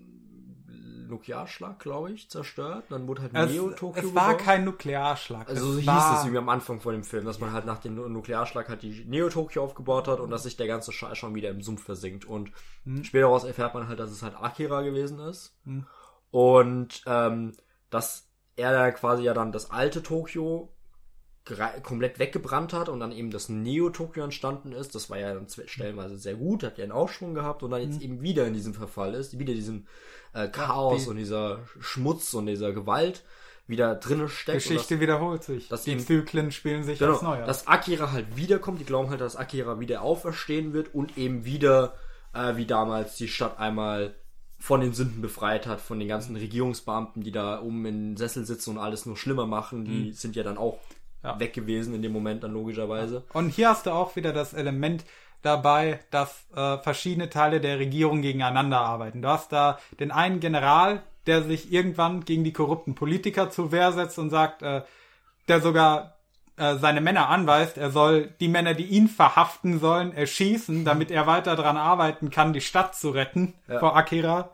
Nuklearschlag, 1.14 1.80
glaube 1.80 2.12
ich, 2.12 2.30
zerstört. 2.30 2.86
Dann 2.90 3.08
wurde 3.08 3.22
halt 3.24 3.32
Es, 3.34 3.52
Neo-Tokio 3.52 4.02
es 4.02 4.16
war 4.16 4.32
gebaut. 4.32 4.46
kein 4.46 4.66
Nuklearschlag. 4.66 5.48
Also 5.50 5.74
so 5.74 5.80
es 5.80 5.86
hieß 5.86 6.04
es 6.16 6.20
irgendwie 6.22 6.38
am 6.38 6.50
Anfang 6.50 6.82
von 6.82 6.94
dem 6.94 7.04
Film, 7.04 7.26
dass 7.26 7.40
man 7.40 7.54
halt 7.54 7.66
nach 7.66 7.80
dem 7.80 7.96
Nuklearschlag 7.96 8.68
halt 8.70 8.82
die 8.82 9.06
Neo-Tokio 9.06 9.64
aufgebaut 9.64 10.08
hat 10.08 10.20
und 10.20 10.30
dass 10.30 10.44
sich 10.44 10.58
der 10.58 10.68
ganze 10.68 10.92
Scheiß 10.92 11.18
schon 11.18 11.36
wieder 11.36 11.50
im 11.50 11.62
Sumpf 11.62 11.84
versinkt. 11.84 12.26
Und 12.26 12.52
später 13.04 13.24
daraus 13.28 13.44
erfährt 13.44 13.74
man 13.74 13.88
halt, 13.88 14.00
dass 14.00 14.12
es 14.12 14.22
halt 14.22 14.36
Akira 14.36 14.82
gewesen 14.82 15.20
ist. 15.20 15.56
Hm. 15.66 15.86
Und 16.32 17.04
ähm, 17.06 17.54
dass 17.90 18.28
er 18.56 18.72
da 18.72 18.92
quasi 18.92 19.24
ja 19.24 19.34
dann 19.34 19.52
das 19.52 19.72
alte 19.72 20.04
Tokio 20.04 20.70
komplett 21.84 22.20
weggebrannt 22.20 22.72
hat 22.74 22.88
und 22.90 23.00
dann 23.02 23.12
eben 23.12 23.30
das 23.32 23.50
Neo-Tokio 23.50 24.24
entstanden 24.24 24.72
ist. 24.72 24.96
Das 24.96 25.10
war 25.10 25.18
ja 25.18 25.34
dann 25.34 25.48
stellenweise 25.66 26.18
sehr 26.18 26.36
gut, 26.36 26.64
hat 26.64 26.78
ja 26.78 26.84
einen 26.84 26.94
Aufschwung 26.94 27.34
gehabt 27.34 27.64
und 27.64 27.72
dann 27.72 27.82
jetzt 27.82 28.02
eben 28.02 28.22
wieder 28.22 28.48
in 28.48 28.54
diesem 28.54 28.74
Verfall 28.74 29.14
ist, 29.14 29.38
wieder 29.40 29.54
diesem 29.54 29.86
äh, 30.34 30.48
Chaos 30.48 31.04
die- 31.04 31.10
und 31.10 31.18
dieser 31.18 31.60
Schmutz 31.80 32.34
und 32.34 32.46
dieser 32.46 32.72
Gewalt 32.72 33.24
wieder 33.68 33.96
drinne 33.96 34.28
steckt. 34.30 34.58
Geschichte 34.64 35.00
wiederholt 35.00 35.44
sich. 35.44 35.68
das 35.70 35.84
die 35.84 35.92
eben- 35.92 36.00
Zyklen 36.02 36.52
spielen 36.52 36.84
sich 36.84 37.00
Genau, 37.00 37.14
aufs 37.14 37.22
Neue. 37.22 37.44
dass 37.46 37.68
Akira 37.68 38.12
halt 38.12 38.36
wiederkommt. 38.38 38.80
Die 38.80 38.86
glauben 38.86 39.10
halt, 39.10 39.22
dass 39.22 39.36
Akira 39.36 39.80
wieder 39.80 40.02
auferstehen 40.02 40.74
wird 40.74 40.94
und 40.96 41.18
eben 41.18 41.46
wieder, 41.46 41.94
äh, 42.34 42.56
wie 42.56 42.66
damals, 42.66 43.16
die 43.18 43.28
Stadt 43.28 43.60
einmal 43.60 44.16
von 44.60 44.80
den 44.80 44.94
Sünden 44.94 45.22
befreit 45.22 45.68
hat, 45.68 45.82
von 45.82 46.00
den 46.00 46.08
ganzen 46.08 46.36
Regierungsbeamten, 46.38 47.22
die 47.22 47.32
da 47.34 47.62
oben 47.62 47.86
in 47.86 48.18
Sessel 48.18 48.46
sitzen 48.46 48.72
und 48.72 48.78
alles 48.78 49.06
nur 49.06 49.18
schlimmer 49.18 49.46
machen. 49.46 49.84
Die 49.86 50.14
sind 50.14 50.36
ja 50.38 50.44
dann 50.44 50.58
auch 50.58 50.76
Mhm. 50.76 51.03
Ja. 51.24 51.40
weg 51.40 51.54
gewesen 51.54 51.96
in 51.96 52.02
dem 52.02 52.12
Moment 52.12 52.44
dann 52.44 52.52
logischerweise. 52.54 53.24
Und 53.34 53.50
hier 53.50 53.70
hast 53.70 53.86
du 53.86 53.92
auch 53.92 54.16
wieder 54.16 54.34
das 54.34 54.54
Element 54.54 55.06
dabei, 55.42 56.00
dass 56.12 56.46
äh, 56.56 56.78
verschiedene 56.80 57.30
Teile 57.30 57.60
der 57.62 57.80
Regierung 57.80 58.22
gegeneinander 58.22 58.80
arbeiten. 58.80 59.22
Du 59.22 59.30
hast 59.30 59.52
da 59.52 59.78
den 60.00 60.12
einen 60.12 60.40
General, 60.40 61.02
der 61.26 61.42
sich 61.44 61.72
irgendwann 61.72 62.26
gegen 62.26 62.44
die 62.44 62.54
korrupten 62.54 62.96
Politiker 62.96 63.50
zur 63.50 63.72
Wehr 63.72 63.92
setzt 63.92 64.20
und 64.20 64.30
sagt, 64.30 64.62
äh, 64.62 64.82
der 65.48 65.62
sogar 65.62 66.16
äh, 66.58 66.76
seine 66.76 67.02
Männer 67.02 67.30
anweist, 67.30 67.78
er 67.78 67.90
soll 67.90 68.28
die 68.40 68.48
Männer, 68.48 68.74
die 68.74 68.86
ihn 68.86 69.08
verhaften 69.08 69.80
sollen, 69.80 70.14
erschießen, 70.14 70.86
damit 70.86 71.12
er 71.12 71.26
weiter 71.28 71.56
daran 71.56 71.78
arbeiten 71.78 72.30
kann, 72.30 72.54
die 72.54 72.62
Stadt 72.62 72.96
zu 72.96 73.10
retten 73.10 73.54
Ja. 73.68 73.80
vor 73.80 73.96
Akira. 73.96 74.52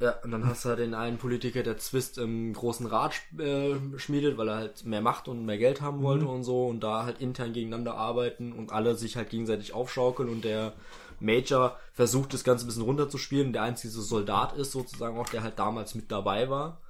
Ja, 0.00 0.16
und 0.24 0.32
dann 0.32 0.44
hast 0.46 0.64
du 0.64 0.70
halt 0.70 0.80
den 0.80 0.94
einen 0.94 1.18
Politiker, 1.18 1.62
der 1.62 1.78
Zwist 1.78 2.18
im 2.18 2.52
großen 2.52 2.86
Rat 2.86 3.14
äh, 3.38 3.76
schmiedet, 3.96 4.36
weil 4.36 4.48
er 4.48 4.56
halt 4.56 4.84
mehr 4.84 5.00
Macht 5.00 5.28
und 5.28 5.46
mehr 5.46 5.58
Geld 5.58 5.80
haben 5.80 6.02
wollte 6.02 6.26
und 6.26 6.42
so 6.42 6.66
und 6.66 6.80
da 6.80 7.04
halt 7.04 7.20
intern 7.20 7.52
gegeneinander 7.52 7.94
arbeiten 7.94 8.52
und 8.52 8.72
alle 8.72 8.96
sich 8.96 9.16
halt 9.16 9.30
gegenseitig 9.30 9.72
aufschaukeln 9.72 10.28
und 10.28 10.44
der 10.44 10.72
Major 11.20 11.78
versucht 11.92 12.34
das 12.34 12.42
Ganze 12.42 12.64
ein 12.64 12.66
bisschen 12.66 12.82
runterzuspielen. 12.82 13.52
Der 13.52 13.62
einzige 13.62 13.92
Soldat 13.92 14.56
ist 14.56 14.72
sozusagen 14.72 15.16
auch, 15.16 15.28
der 15.28 15.44
halt 15.44 15.58
damals 15.60 15.94
mit 15.94 16.10
dabei 16.10 16.50
war, 16.50 16.80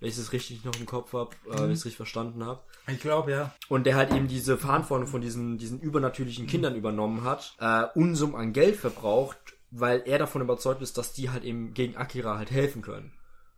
wenn 0.00 0.08
ich 0.08 0.18
es 0.18 0.32
richtig 0.32 0.64
noch 0.64 0.74
im 0.78 0.86
Kopf 0.86 1.12
habe, 1.12 1.30
äh, 1.46 1.60
wenn 1.60 1.70
ich 1.70 1.78
es 1.78 1.84
richtig 1.84 1.96
verstanden 1.96 2.44
habe. 2.44 2.60
Ich 2.88 3.00
glaube, 3.00 3.30
ja. 3.30 3.54
Und 3.68 3.84
der 3.84 3.96
halt 3.96 4.12
eben 4.12 4.26
diese 4.26 4.58
Verantwortung 4.58 5.06
von 5.06 5.20
diesen, 5.20 5.58
diesen 5.58 5.80
übernatürlichen 5.80 6.46
Kindern 6.48 6.74
übernommen 6.74 7.22
hat, 7.22 7.54
äh, 7.60 7.84
Unsummen 7.94 8.34
an 8.34 8.52
Geld 8.52 8.76
verbraucht, 8.76 9.36
weil 9.70 10.02
er 10.06 10.18
davon 10.18 10.42
überzeugt 10.42 10.82
ist, 10.82 10.98
dass 10.98 11.12
die 11.12 11.30
halt 11.30 11.44
eben 11.44 11.74
gegen 11.74 11.96
Akira 11.96 12.38
halt 12.38 12.50
helfen 12.50 12.82
können. 12.82 13.12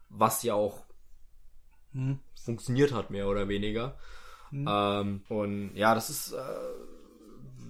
Was 0.08 0.42
ja 0.42 0.54
auch 0.54 0.84
Hm. 1.92 2.20
funktioniert 2.44 2.92
hat, 2.92 3.10
mehr 3.10 3.28
oder 3.28 3.48
weniger. 3.48 3.96
Ähm, 4.52 5.22
und 5.28 5.76
ja, 5.76 5.94
das 5.94 6.10
ist 6.10 6.32
äh, 6.32 6.38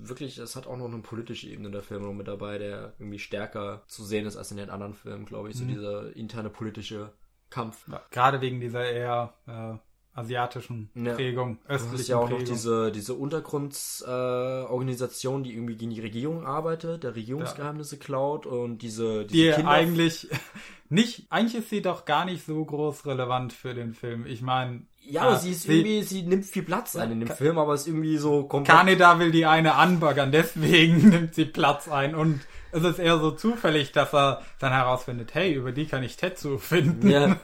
wirklich, 0.03 0.39
es 0.39 0.57
hat 0.57 0.67
auch 0.67 0.77
noch 0.77 0.87
eine 0.87 0.99
politische 1.03 1.49
Ebene 1.49 1.71
der 1.71 1.83
Film 1.83 2.03
noch 2.03 2.13
mit 2.13 2.29
dabei, 2.29 2.59
der 2.59 2.95
irgendwie 2.99 3.19
stärker 3.19 3.83
zu 3.87 4.05
sehen 4.05 4.27
ist 4.27 4.37
als 4.37 4.51
in 4.51 4.57
den 4.57 4.71
anderen 4.71 4.95
Filmen, 4.95 5.27
glaube 5.27 5.51
ich. 5.51 5.57
So 5.57 5.65
dieser 5.65 6.15
interne 6.17 6.51
politische 6.51 7.13
Kampf. 7.51 7.87
Ja, 7.89 8.03
Gerade 8.11 8.41
wegen 8.41 8.61
dieser 8.61 8.85
eher 8.85 9.35
äh, 9.47 9.79
asiatischen 10.15 10.91
Ja. 10.95 11.15
Prägung, 11.15 11.59
Du 11.67 11.75
hast 11.75 11.85
östlichen 11.85 12.11
ja 12.11 12.17
auch 12.19 12.29
noch 12.29 12.39
Prägung. 12.39 12.53
diese, 12.55 12.93
diese 12.93 13.15
Untergrundsorganisation, 13.15 15.41
äh, 15.41 15.45
die 15.45 15.55
irgendwie 15.55 15.77
gegen 15.77 15.93
die 15.93 16.01
Regierung 16.01 16.45
arbeitet, 16.47 17.05
der 17.05 17.15
Regierungsgeheimnisse 17.15 17.99
klaut 17.99 18.47
und 18.47 18.79
diese, 18.79 19.25
diese 19.25 19.51
die 19.51 19.55
Kinder. 19.55 19.71
eigentlich 19.71 20.29
nicht, 20.89 21.27
eigentlich 21.31 21.63
ist 21.63 21.71
sie 21.71 21.83
doch 21.83 22.05
gar 22.05 22.25
nicht 22.25 22.45
so 22.45 22.65
groß 22.65 23.07
relevant 23.07 23.53
für 23.53 23.75
den 23.75 23.95
Film. 23.95 24.27
Ich 24.27 24.43
meine, 24.43 24.83
ja, 25.03 25.23
aber 25.23 25.37
sie 25.37 25.53
ist 25.53 25.67
irgendwie, 25.69 26.03
sie 26.03 26.23
nimmt 26.23 26.45
viel 26.45 26.63
Platz 26.63 26.95
ein 26.97 27.13
in 27.13 27.21
dem 27.21 27.29
Film, 27.31 27.57
aber 27.59 27.75
ist 27.75 27.87
irgendwie 27.87 28.19
so 28.19 28.43
komplett. 28.45 28.77
Kaneda 28.77 29.19
will 29.19 29.31
die 29.31 29.47
eine 29.47 29.75
anbaggern, 29.77 30.31
deswegen 30.33 31.09
nimmt 31.11 31.35
sie 31.35 31.47
Platz 31.47 31.89
ein 31.89 32.15
und 32.15 32.41
es 32.73 32.85
ist 32.85 32.99
eher 32.99 33.19
so 33.19 33.31
zufällig, 33.33 33.93
dass 33.93 34.13
er 34.15 34.43
dann 34.59 34.73
herausfindet, 34.73 35.35
hey, 35.35 35.53
über 35.55 35.73
die 35.73 35.87
kann 35.87 36.03
ich 36.03 36.17
Tetsu 36.17 36.59
finden. 36.59 37.09
Ja. 37.11 37.37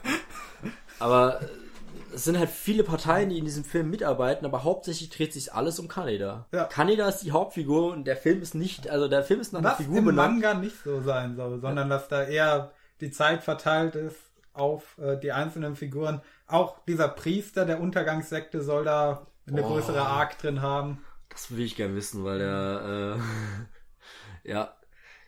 Aber 0.99 1.41
äh, 1.41 1.45
es 2.17 2.23
sind 2.23 2.39
halt 2.39 2.49
viele 2.49 2.83
Parteien, 2.83 3.29
die 3.29 3.37
in 3.37 3.45
diesem 3.45 3.63
Film 3.63 3.89
mitarbeiten, 3.91 4.43
aber 4.45 4.63
hauptsächlich 4.63 5.09
dreht 5.11 5.33
sich 5.33 5.53
alles 5.53 5.77
um 5.79 5.87
Kaneda. 5.87 6.47
Ja. 6.51 6.65
Kaneda 6.65 7.07
ist 7.07 7.19
die 7.19 7.31
Hauptfigur 7.31 7.91
und 7.93 8.05
der 8.05 8.17
Film 8.17 8.41
ist 8.41 8.55
nicht, 8.55 8.89
also 8.89 9.07
der 9.07 9.23
Film 9.23 9.39
ist 9.39 9.53
nach 9.53 9.59
einer 9.59 9.69
Was 9.69 9.77
Figur 9.77 9.99
im 9.99 10.05
benannt. 10.05 10.33
Manga 10.41 10.53
nicht 10.55 10.75
so 10.83 10.99
sein 11.01 11.35
soll, 11.35 11.59
sondern 11.61 11.89
dass 11.89 12.07
da 12.07 12.23
eher 12.23 12.71
die 13.01 13.11
Zeit 13.11 13.43
verteilt 13.43 13.93
ist 13.95 14.17
auf 14.53 14.97
äh, 14.97 15.17
die 15.19 15.31
einzelnen 15.31 15.75
Figuren. 15.75 16.21
Auch 16.47 16.83
dieser 16.85 17.07
Priester 17.07 17.65
der 17.65 17.79
Untergangssekte 17.79 18.63
soll 18.63 18.83
da 18.85 19.27
eine 19.47 19.63
Oh. 19.63 19.67
größere 19.67 20.01
Arc 20.01 20.39
drin 20.39 20.63
haben. 20.63 21.03
Das 21.29 21.51
will 21.55 21.63
ich 21.63 21.75
gern 21.75 21.95
wissen, 21.95 22.23
weil 22.23 22.39
der, 22.39 23.17
äh, 24.43 24.49
ja. 24.51 24.73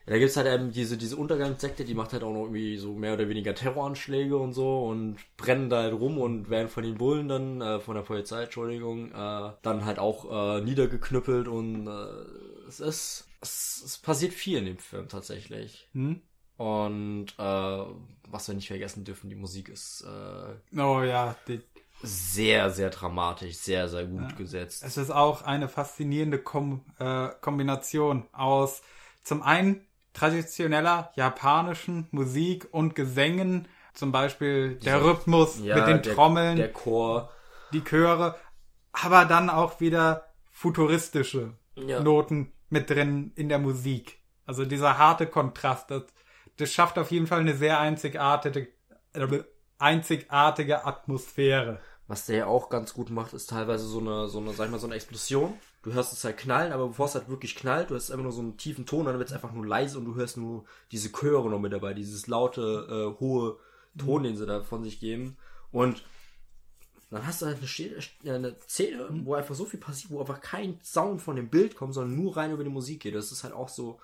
Da 0.10 0.18
gibt's 0.18 0.38
halt 0.38 0.48
eben 0.48 0.72
diese, 0.72 0.98
diese 0.98 1.16
Untergangssekte, 1.18 1.86
die 1.86 1.94
macht 1.94 2.14
halt 2.14 2.24
auch 2.24 2.34
noch 2.34 2.46
irgendwie 2.46 2.78
so 2.78 2.96
mehr 2.96 3.14
oder 3.14 3.30
weniger 3.30 3.54
Terroranschläge 3.54 4.36
und 4.36 4.54
so 4.54 4.86
und 4.86 5.18
brennen 5.38 5.70
da 5.70 5.84
halt 5.84 5.94
rum 5.94 6.18
und 6.18 6.50
werden 6.50 6.68
von 6.68 6.84
den 6.84 6.98
Bullen 6.98 7.28
dann, 7.28 7.62
äh, 7.62 7.80
von 7.80 7.94
der 7.94 8.02
Polizei, 8.02 8.42
Entschuldigung, 8.42 9.12
äh, 9.12 9.52
dann 9.62 9.86
halt 9.86 10.00
auch 10.00 10.58
äh, 10.58 10.62
niedergeknüppelt 10.62 11.48
und 11.48 11.86
äh, 11.86 12.68
es 12.68 12.80
ist, 12.80 13.28
es, 13.40 13.84
es 13.86 13.98
passiert 14.00 14.34
viel 14.34 14.58
in 14.58 14.66
dem 14.66 14.78
Film 14.80 15.10
tatsächlich. 15.10 15.88
Hm? 15.94 16.24
Und 16.58 17.28
äh, 17.38 17.84
was 18.28 18.48
wir 18.48 18.56
nicht 18.56 18.68
vergessen 18.68 19.04
dürfen, 19.04 19.30
die 19.30 19.36
Musik 19.36 19.70
ist 19.70 20.08
äh, 20.08 20.80
Oh 20.82 21.04
ja, 21.04 21.36
die, 21.48 21.62
sehr, 22.02 22.72
sehr 22.72 22.90
dramatisch, 22.90 23.58
sehr, 23.58 23.88
sehr 23.88 24.06
gut 24.06 24.36
gesetzt. 24.38 24.84
Es 24.84 24.98
ist 24.98 25.12
auch 25.12 25.44
eine 25.44 25.70
faszinierende 25.70 26.40
Kom 26.40 26.84
äh, 26.98 27.30
Kombination 27.42 28.26
aus 28.32 28.82
zum 29.22 29.44
einen 29.44 29.86
traditioneller 30.20 31.12
japanischen 31.16 32.08
Musik 32.12 32.68
und 32.72 32.96
Gesängen, 32.96 33.68
zum 33.94 34.12
Beispiel 34.12 34.76
der 34.76 35.04
Rhythmus 35.04 35.60
Ja, 35.60 35.78
mit 35.78 35.88
den 35.88 36.02
der, 36.02 36.14
Trommeln, 36.16 36.58
Der 36.58 36.72
Chor. 36.74 37.32
die 37.74 37.84
Chöre, 37.84 38.36
aber 38.92 39.26
dann 39.26 39.50
auch 39.50 39.80
wieder 39.80 40.26
futuristische 40.52 41.54
Ja. 41.76 42.02
Noten 42.02 42.52
mit 42.70 42.90
drin 42.90 43.32
in 43.36 43.50
der 43.50 43.60
Musik. 43.60 44.20
Also 44.46 44.66
dieser 44.66 44.98
harte 44.98 45.26
Kontrast, 45.28 45.90
das, 45.92 46.04
das 46.58 46.72
schafft 46.74 46.98
auf 46.98 47.12
jeden 47.12 47.28
Fall 47.28 47.40
eine 47.40 47.56
sehr 47.56 47.80
einzigartige, 47.80 48.68
äh, 49.14 49.44
einzigartige 49.78 50.86
Atmosphäre. 50.86 51.80
Was 52.08 52.26
der 52.26 52.38
ja 52.38 52.46
auch 52.48 52.70
ganz 52.70 52.94
gut 52.94 53.10
macht, 53.12 53.34
ist 53.34 53.52
teilweise 53.52 53.86
so 53.86 54.00
eine, 54.00 54.28
so 54.28 54.40
eine, 54.40 54.52
sag 54.54 54.66
ich 54.66 54.72
mal, 54.72 54.80
so 54.80 54.88
eine 54.88 54.96
Explosion. 54.96 55.54
Du 55.82 55.94
hörst 55.94 56.12
es 56.12 56.24
halt 56.26 56.38
knallen, 56.38 56.74
aber 56.74 56.88
bevor 56.90 57.06
es 57.06 57.16
halt 57.16 57.30
wirklich 57.30 57.56
knallt, 57.56 57.90
du 57.90 57.96
hast 57.96 58.12
einfach 58.12 58.24
nur 58.24 58.34
so 58.34 58.42
einen 58.42 58.58
tiefen 58.58 58.86
Ton, 58.86 59.06
dann 59.06 59.18
wird 59.18 59.30
es 59.30 59.34
einfach 59.34 59.54
nur 59.54 59.66
leise 59.66 59.98
und 59.98 60.06
du 60.06 60.16
hörst 60.16 60.36
nur 60.38 60.66
diese 60.92 61.12
Chöre 61.12 61.50
noch 61.50 61.60
mit 61.60 61.72
dabei, 61.72 61.94
dieses 61.94 62.28
laute, 62.28 63.16
äh, 63.16 63.20
hohe 63.20 63.58
Ton, 63.98 64.24
den 64.24 64.36
sie 64.36 64.46
da 64.46 64.62
von 64.62 64.84
sich 64.84 65.00
geben. 65.00 65.38
Und 65.72 66.04
dann 67.12 67.26
hast 67.26 67.42
du 67.42 67.46
halt 67.46 67.58
eine, 67.58 67.68
Szene- 67.68 68.00
eine 68.26 68.56
Szene, 68.68 69.08
wo 69.24 69.34
einfach 69.34 69.56
so 69.56 69.66
viel 69.66 69.80
passiert, 69.80 70.12
wo 70.12 70.20
einfach 70.20 70.42
kein 70.42 70.80
Sound 70.84 71.22
von 71.22 71.36
dem 71.38 71.50
Bild 71.50 71.76
kommt, 71.76 71.94
sondern 71.94 72.16
nur 72.22 72.36
rein 72.38 72.52
über 72.52 72.64
die 72.64 72.70
Musik 72.70 73.02
geht. 73.02 73.16
Das 73.16 73.32
ist 73.32 73.44
halt 73.44 73.54
auch 73.54 73.70
so. 73.70 74.00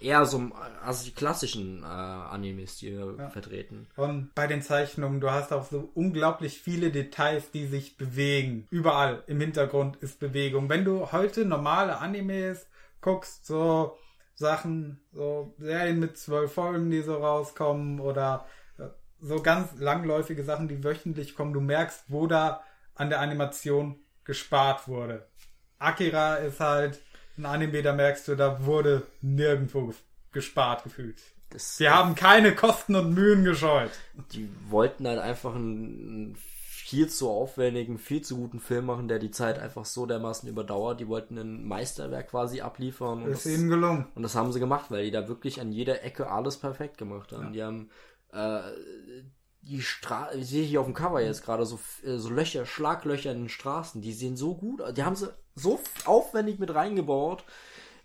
Eher 0.00 0.24
so, 0.26 0.50
also 0.84 1.04
die 1.04 1.14
klassischen 1.14 1.82
äh, 1.82 1.86
Animes, 1.86 2.78
die 2.78 2.96
wir 2.96 3.30
vertreten. 3.30 3.86
Und 3.96 4.34
bei 4.34 4.46
den 4.46 4.62
Zeichnungen, 4.62 5.20
du 5.20 5.30
hast 5.30 5.52
auch 5.52 5.66
so 5.66 5.90
unglaublich 5.94 6.60
viele 6.60 6.90
Details, 6.90 7.50
die 7.50 7.66
sich 7.66 7.96
bewegen. 7.96 8.66
Überall 8.70 9.22
im 9.26 9.40
Hintergrund 9.40 9.96
ist 9.96 10.20
Bewegung. 10.20 10.68
Wenn 10.68 10.84
du 10.84 11.12
heute 11.12 11.44
normale 11.44 11.98
Animes 11.98 12.66
guckst, 13.00 13.46
so 13.46 13.96
Sachen, 14.34 15.00
so 15.12 15.54
Serien 15.58 15.98
mit 15.98 16.16
zwölf 16.16 16.52
Folgen, 16.52 16.90
die 16.90 17.02
so 17.02 17.16
rauskommen 17.16 18.00
oder 18.00 18.46
äh, 18.78 18.84
so 19.20 19.42
ganz 19.42 19.78
langläufige 19.78 20.44
Sachen, 20.44 20.68
die 20.68 20.84
wöchentlich 20.84 21.34
kommen, 21.34 21.52
du 21.52 21.60
merkst, 21.60 22.04
wo 22.08 22.26
da 22.26 22.62
an 22.94 23.10
der 23.10 23.20
Animation 23.20 23.96
gespart 24.24 24.86
wurde. 24.86 25.26
Akira 25.78 26.36
ist 26.36 26.60
halt 26.60 27.00
ein 27.38 27.46
Anime, 27.46 27.82
da 27.82 27.92
merkst 27.94 28.28
du, 28.28 28.34
da 28.36 28.64
wurde 28.66 29.02
nirgendwo 29.22 29.86
ge- 29.86 29.94
gespart 30.32 30.84
gefühlt. 30.84 31.16
Das, 31.50 31.76
Sie 31.78 31.88
haben 31.88 32.14
keine 32.14 32.54
Kosten 32.54 32.94
und 32.96 33.14
Mühen 33.14 33.44
gescheut. 33.44 33.90
die 34.32 34.50
wollten 34.68 35.06
halt 35.06 35.18
einfach 35.18 35.54
einen 35.54 36.36
viel 36.36 37.08
zu 37.08 37.28
aufwendigen, 37.30 37.98
viel 37.98 38.22
zu 38.22 38.36
guten 38.36 38.60
Film 38.60 38.86
machen, 38.86 39.08
der 39.08 39.18
die 39.18 39.30
Zeit 39.30 39.58
einfach 39.58 39.84
so 39.84 40.04
dermaßen 40.06 40.48
überdauert. 40.48 41.00
Die 41.00 41.08
wollten 41.08 41.38
ein 41.38 41.66
Meisterwerk 41.66 42.30
quasi 42.30 42.60
abliefern. 42.60 43.22
Und 43.22 43.30
Ist 43.30 43.46
das, 43.46 43.52
ihnen 43.52 43.68
gelungen. 43.68 44.06
und 44.14 44.22
das 44.22 44.34
haben 44.34 44.52
sie 44.52 44.60
gemacht, 44.60 44.86
weil 44.90 45.04
die 45.04 45.10
da 45.10 45.28
wirklich 45.28 45.60
an 45.60 45.70
jeder 45.72 46.02
Ecke 46.02 46.30
alles 46.30 46.56
perfekt 46.58 46.98
gemacht 46.98 47.32
haben. 47.32 47.52
Die 47.52 47.62
haben 47.62 47.90
äh, 48.32 48.60
die 49.62 49.82
Straße, 49.82 50.38
ich 50.38 50.48
sehe 50.48 50.64
hier 50.64 50.80
auf 50.80 50.86
dem 50.86 50.94
Cover 50.94 51.20
jetzt 51.20 51.44
gerade 51.44 51.66
so, 51.66 51.78
äh, 52.04 52.16
so 52.16 52.30
Löcher, 52.30 52.64
Schlaglöcher 52.66 53.32
in 53.32 53.44
den 53.44 53.48
Straßen, 53.48 54.00
die 54.00 54.12
sehen 54.12 54.36
so 54.36 54.54
gut 54.54 54.80
aus. 54.80 54.94
Die 54.94 55.04
haben 55.04 55.16
sie 55.16 55.32
so 55.54 55.80
aufwendig 56.04 56.58
mit 56.58 56.74
reingebaut, 56.74 57.44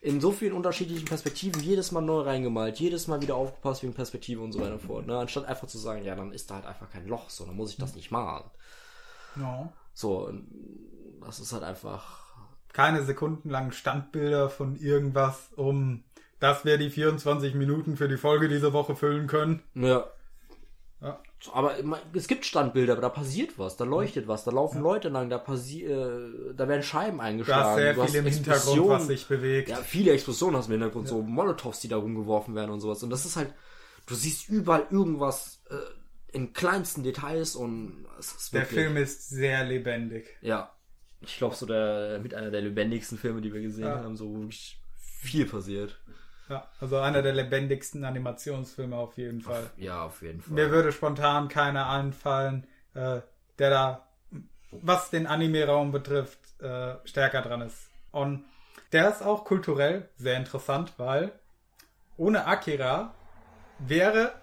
in 0.01 0.19
so 0.19 0.31
vielen 0.31 0.53
unterschiedlichen 0.53 1.05
Perspektiven, 1.05 1.61
jedes 1.61 1.91
Mal 1.91 2.01
neu 2.01 2.21
reingemalt, 2.21 2.79
jedes 2.79 3.07
Mal 3.07 3.21
wieder 3.21 3.35
aufgepasst 3.35 3.83
wegen 3.83 3.93
Perspektive 3.93 4.41
und 4.41 4.51
so 4.51 4.59
weiter 4.59 4.73
und 4.73 4.81
so 4.81 4.87
fort. 4.87 5.07
Ne? 5.07 5.17
Anstatt 5.17 5.45
einfach 5.45 5.67
zu 5.67 5.77
sagen, 5.77 6.03
ja, 6.03 6.15
dann 6.15 6.33
ist 6.33 6.51
da 6.51 6.55
halt 6.55 6.65
einfach 6.65 6.89
kein 6.89 7.07
Loch, 7.07 7.29
so, 7.29 7.45
dann 7.45 7.55
muss 7.55 7.71
ich 7.71 7.77
das 7.77 7.95
nicht 7.95 8.11
malen. 8.11 8.43
Ja. 9.37 9.71
So, 9.93 10.31
das 11.21 11.39
ist 11.39 11.53
halt 11.53 11.63
einfach. 11.63 12.21
Keine 12.73 13.03
sekundenlangen 13.03 13.71
Standbilder 13.71 14.49
von 14.49 14.75
irgendwas, 14.75 15.49
um 15.55 16.03
dass 16.43 16.65
wir 16.65 16.77
die 16.77 16.89
24 16.89 17.55
Minuten 17.55 17.95
für 17.95 18.09
die 18.09 18.17
Folge 18.17 18.49
diese 18.49 18.73
Woche 18.73 18.97
füllen 18.97 19.27
können. 19.27 19.63
Ja. 19.75 20.05
Ja. 21.45 21.53
Aber 21.53 21.75
es 22.13 22.27
gibt 22.27 22.45
Standbilder, 22.45 22.93
aber 22.93 23.01
da 23.01 23.09
passiert 23.09 23.57
was, 23.59 23.75
da 23.77 23.83
leuchtet 23.83 24.27
was, 24.27 24.43
da 24.43 24.51
laufen 24.51 24.81
Leute 24.81 25.09
lang, 25.09 25.29
da 25.29 25.37
passiert, 25.37 25.91
äh, 25.91 26.53
da 26.55 26.67
werden 26.67 26.83
Scheiben 26.83 27.19
eingeschlagen. 27.21 27.63
hast 27.69 27.75
sehr 27.75 27.93
du 27.93 28.03
viel 28.05 28.15
im 28.15 28.25
Hintergrund, 28.27 28.87
was 28.89 29.07
sich 29.07 29.27
bewegt. 29.27 29.69
Ja, 29.69 29.77
viele 29.77 30.11
Explosionen 30.11 30.57
hast 30.57 30.67
du 30.69 30.73
im 30.73 30.79
Hintergrund, 30.79 31.07
so 31.07 31.21
Molotovs, 31.21 31.79
die 31.81 31.87
da 31.89 31.97
rumgeworfen 31.97 32.55
werden 32.55 32.71
und 32.71 32.79
sowas. 32.79 33.03
Und 33.03 33.09
das 33.09 33.25
ist 33.25 33.35
halt, 33.35 33.53
du 34.05 34.15
siehst 34.15 34.49
überall 34.49 34.87
irgendwas 34.89 35.61
äh, 35.69 35.75
in 36.35 36.53
kleinsten 36.53 37.03
Details 37.03 37.55
und 37.55 38.05
es 38.19 38.33
ist 38.33 38.53
Der 38.53 38.61
wirklich, 38.61 38.79
Film 38.79 38.97
ist 38.97 39.29
sehr 39.29 39.65
lebendig. 39.65 40.27
Ja. 40.41 40.71
Ich 41.21 41.37
glaube, 41.37 41.55
so 41.55 41.65
der, 41.65 42.19
mit 42.21 42.33
einer 42.33 42.51
der 42.51 42.61
lebendigsten 42.61 43.17
Filme, 43.17 43.41
die 43.41 43.53
wir 43.53 43.61
gesehen 43.61 43.85
Ja. 43.85 43.99
haben, 44.03 44.17
so 44.17 44.33
wirklich 44.33 44.81
viel 44.97 45.45
passiert. 45.45 45.99
Ja, 46.53 46.67
also 46.79 46.99
einer 46.99 47.21
der 47.21 47.33
lebendigsten 47.33 48.05
Animationsfilme 48.05 48.95
auf 48.95 49.17
jeden 49.17 49.41
Fall. 49.41 49.69
Ja, 49.77 50.05
auf 50.05 50.21
jeden 50.21 50.41
Fall. 50.41 50.53
Mir 50.53 50.69
würde 50.69 50.91
spontan 50.91 51.47
keiner 51.47 51.89
einfallen, 51.89 52.67
äh, 52.93 53.21
der 53.57 53.69
da, 53.69 54.07
was 54.71 55.09
den 55.09 55.25
Anime-Raum 55.25 55.91
betrifft, 55.91 56.39
äh, 56.61 56.95
stärker 57.05 57.41
dran 57.41 57.61
ist. 57.61 57.89
Und 58.11 58.45
der 58.91 59.09
ist 59.09 59.23
auch 59.23 59.45
kulturell 59.45 60.09
sehr 60.15 60.37
interessant, 60.37 60.93
weil 60.97 61.31
ohne 62.17 62.45
Akira 62.45 63.13
wäre 63.79 64.33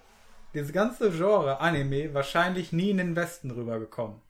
dieses 0.53 0.73
ganze 0.73 1.11
Genre 1.11 1.61
Anime 1.61 2.13
wahrscheinlich 2.13 2.73
nie 2.73 2.89
in 2.89 2.97
den 2.97 3.15
Westen 3.15 3.51
rübergekommen. 3.51 4.21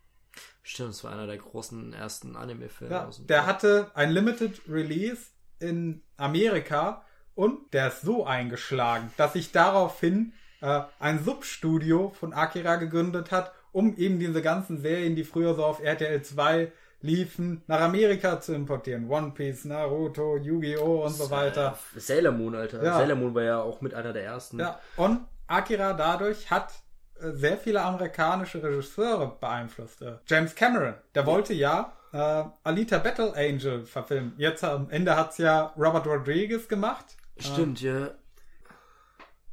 Stimmt, 0.61 0.91
es 0.91 1.03
war 1.03 1.11
einer 1.11 1.25
der 1.25 1.37
großen 1.37 1.93
ersten 1.93 2.35
Anime-Filme. 2.35 2.93
Ja, 2.93 3.09
der 3.27 3.47
hatte 3.47 3.89
ein 3.95 4.11
Limited 4.11 4.61
Release 4.69 5.31
in 5.59 6.03
Amerika 6.17 7.03
und 7.41 7.73
der 7.73 7.87
ist 7.87 8.01
so 8.01 8.23
eingeschlagen, 8.23 9.11
dass 9.17 9.33
sich 9.33 9.51
daraufhin 9.51 10.31
äh, 10.61 10.81
ein 10.99 11.23
Substudio 11.23 12.11
von 12.11 12.33
Akira 12.33 12.75
gegründet 12.75 13.31
hat, 13.31 13.51
um 13.71 13.97
eben 13.97 14.19
diese 14.19 14.43
ganzen 14.43 14.79
Serien, 14.79 15.15
die 15.15 15.23
früher 15.23 15.55
so 15.55 15.65
auf 15.65 15.81
RTL 15.81 16.21
2 16.21 16.71
liefen, 17.01 17.63
nach 17.65 17.81
Amerika 17.81 18.39
zu 18.39 18.53
importieren. 18.53 19.09
One 19.09 19.31
Piece, 19.31 19.65
Naruto, 19.65 20.37
Yu-Gi-Oh! 20.37 21.03
und 21.03 21.15
so 21.15 21.31
weiter. 21.31 21.79
Sailor 21.95 22.31
Moon, 22.31 22.53
Alter. 22.53 22.83
Ja. 22.83 22.99
Sailor 22.99 23.15
Moon 23.15 23.33
war 23.33 23.41
ja 23.41 23.59
auch 23.59 23.81
mit 23.81 23.95
einer 23.95 24.13
der 24.13 24.23
ersten. 24.23 24.59
Ja, 24.59 24.79
und 24.95 25.21
Akira 25.47 25.93
dadurch 25.93 26.51
hat 26.51 26.71
äh, 27.19 27.31
sehr 27.31 27.57
viele 27.57 27.81
amerikanische 27.81 28.61
Regisseure 28.61 29.35
beeinflusst. 29.41 30.03
Äh, 30.03 30.17
James 30.27 30.53
Cameron, 30.53 30.93
der 31.15 31.25
wollte 31.25 31.55
ja 31.55 31.91
äh, 32.13 32.43
Alita 32.63 32.99
Battle 32.99 33.33
Angel 33.35 33.83
verfilmen. 33.83 34.33
Jetzt 34.37 34.63
am 34.63 34.91
Ende 34.91 35.15
hat's 35.15 35.39
ja 35.39 35.73
Robert 35.75 36.05
Rodriguez 36.05 36.67
gemacht. 36.67 37.17
Stimmt, 37.45 37.81
ja. 37.81 38.11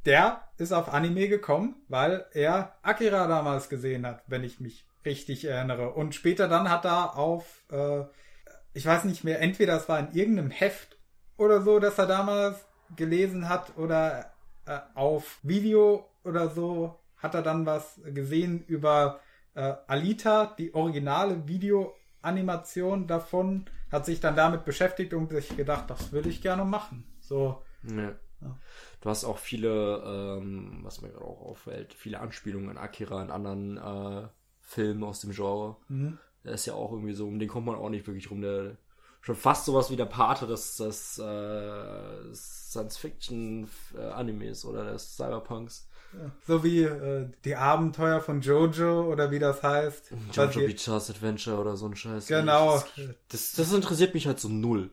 Der 0.05 0.41
ist 0.57 0.71
auf 0.71 0.93
Anime 0.93 1.27
gekommen, 1.27 1.75
weil 1.87 2.25
er 2.33 2.75
Akira 2.81 3.27
damals 3.27 3.69
gesehen 3.69 4.05
hat, 4.05 4.23
wenn 4.27 4.43
ich 4.43 4.59
mich 4.59 4.85
richtig 5.05 5.45
erinnere. 5.45 5.93
Und 5.93 6.15
später 6.15 6.47
dann 6.47 6.69
hat 6.69 6.85
er 6.85 7.17
auf, 7.17 7.63
äh, 7.71 8.03
ich 8.73 8.85
weiß 8.85 9.03
nicht 9.05 9.23
mehr, 9.23 9.41
entweder 9.41 9.75
es 9.75 9.89
war 9.89 9.99
in 9.99 10.11
irgendeinem 10.13 10.51
Heft 10.51 10.97
oder 11.37 11.61
so, 11.61 11.79
das 11.79 11.97
er 11.97 12.07
damals 12.07 12.65
gelesen 12.95 13.49
hat, 13.49 13.77
oder 13.77 14.33
äh, 14.65 14.79
auf 14.95 15.39
Video 15.43 16.09
oder 16.23 16.49
so 16.49 16.99
hat 17.17 17.35
er 17.35 17.41
dann 17.41 17.65
was 17.65 17.99
gesehen 18.05 18.63
über 18.67 19.19
äh, 19.55 19.73
Alita, 19.87 20.53
die 20.57 20.73
originale 20.73 21.47
Videoanimation 21.47 23.07
davon, 23.07 23.65
hat 23.91 24.05
sich 24.05 24.19
dann 24.19 24.35
damit 24.35 24.65
beschäftigt 24.65 25.13
und 25.13 25.31
sich 25.31 25.55
gedacht, 25.57 25.89
das 25.89 26.11
will 26.11 26.27
ich 26.27 26.41
gerne 26.41 26.65
machen. 26.65 27.03
So, 27.19 27.63
ja. 27.83 28.15
Du 29.01 29.09
hast 29.09 29.25
auch 29.25 29.37
viele, 29.37 30.01
ähm, 30.05 30.79
was 30.83 31.01
mir 31.01 31.09
gerade 31.09 31.25
auch 31.25 31.41
auffällt, 31.41 31.93
viele 31.93 32.19
Anspielungen 32.19 32.69
an 32.69 32.77
Akira 32.77 33.21
in 33.21 33.31
anderen 33.31 33.77
äh, 33.77 34.27
Filmen 34.61 35.03
aus 35.03 35.21
dem 35.21 35.31
Genre. 35.31 35.77
Der 36.43 36.53
ist 36.53 36.65
ja 36.65 36.73
auch 36.73 36.91
irgendwie 36.91 37.13
so, 37.13 37.27
um 37.27 37.39
den 37.39 37.49
kommt 37.49 37.65
man 37.65 37.75
auch 37.75 37.89
nicht 37.89 38.07
wirklich 38.07 38.31
rum. 38.31 38.41
Der 38.41 38.77
schon 39.21 39.35
fast 39.35 39.65
sowas 39.65 39.91
wie 39.91 39.97
der 39.97 40.05
Pate 40.05 40.47
des, 40.47 40.77
des 40.77 41.19
äh, 41.19 42.33
Science-Fiction-Animes 42.33 44.65
oder 44.65 44.93
des 44.93 45.15
Cyberpunks. 45.15 45.87
So 46.47 46.63
wie 46.63 46.83
äh, 46.83 47.29
die 47.45 47.55
Abenteuer 47.55 48.19
von 48.21 48.41
Jojo 48.41 49.11
oder 49.11 49.29
wie 49.29 49.37
das 49.39 49.61
heißt. 49.61 50.11
Jojo 50.33 50.61
Bizarre's 50.61 51.07
Adventure 51.09 51.59
oder 51.59 51.77
so 51.77 51.85
ein 51.85 51.95
Scheiß. 51.95 52.25
Genau. 52.27 52.83
Das, 53.27 53.53
das 53.53 53.73
interessiert 53.73 54.15
mich 54.15 54.25
halt 54.25 54.39
so 54.39 54.49
null. 54.49 54.89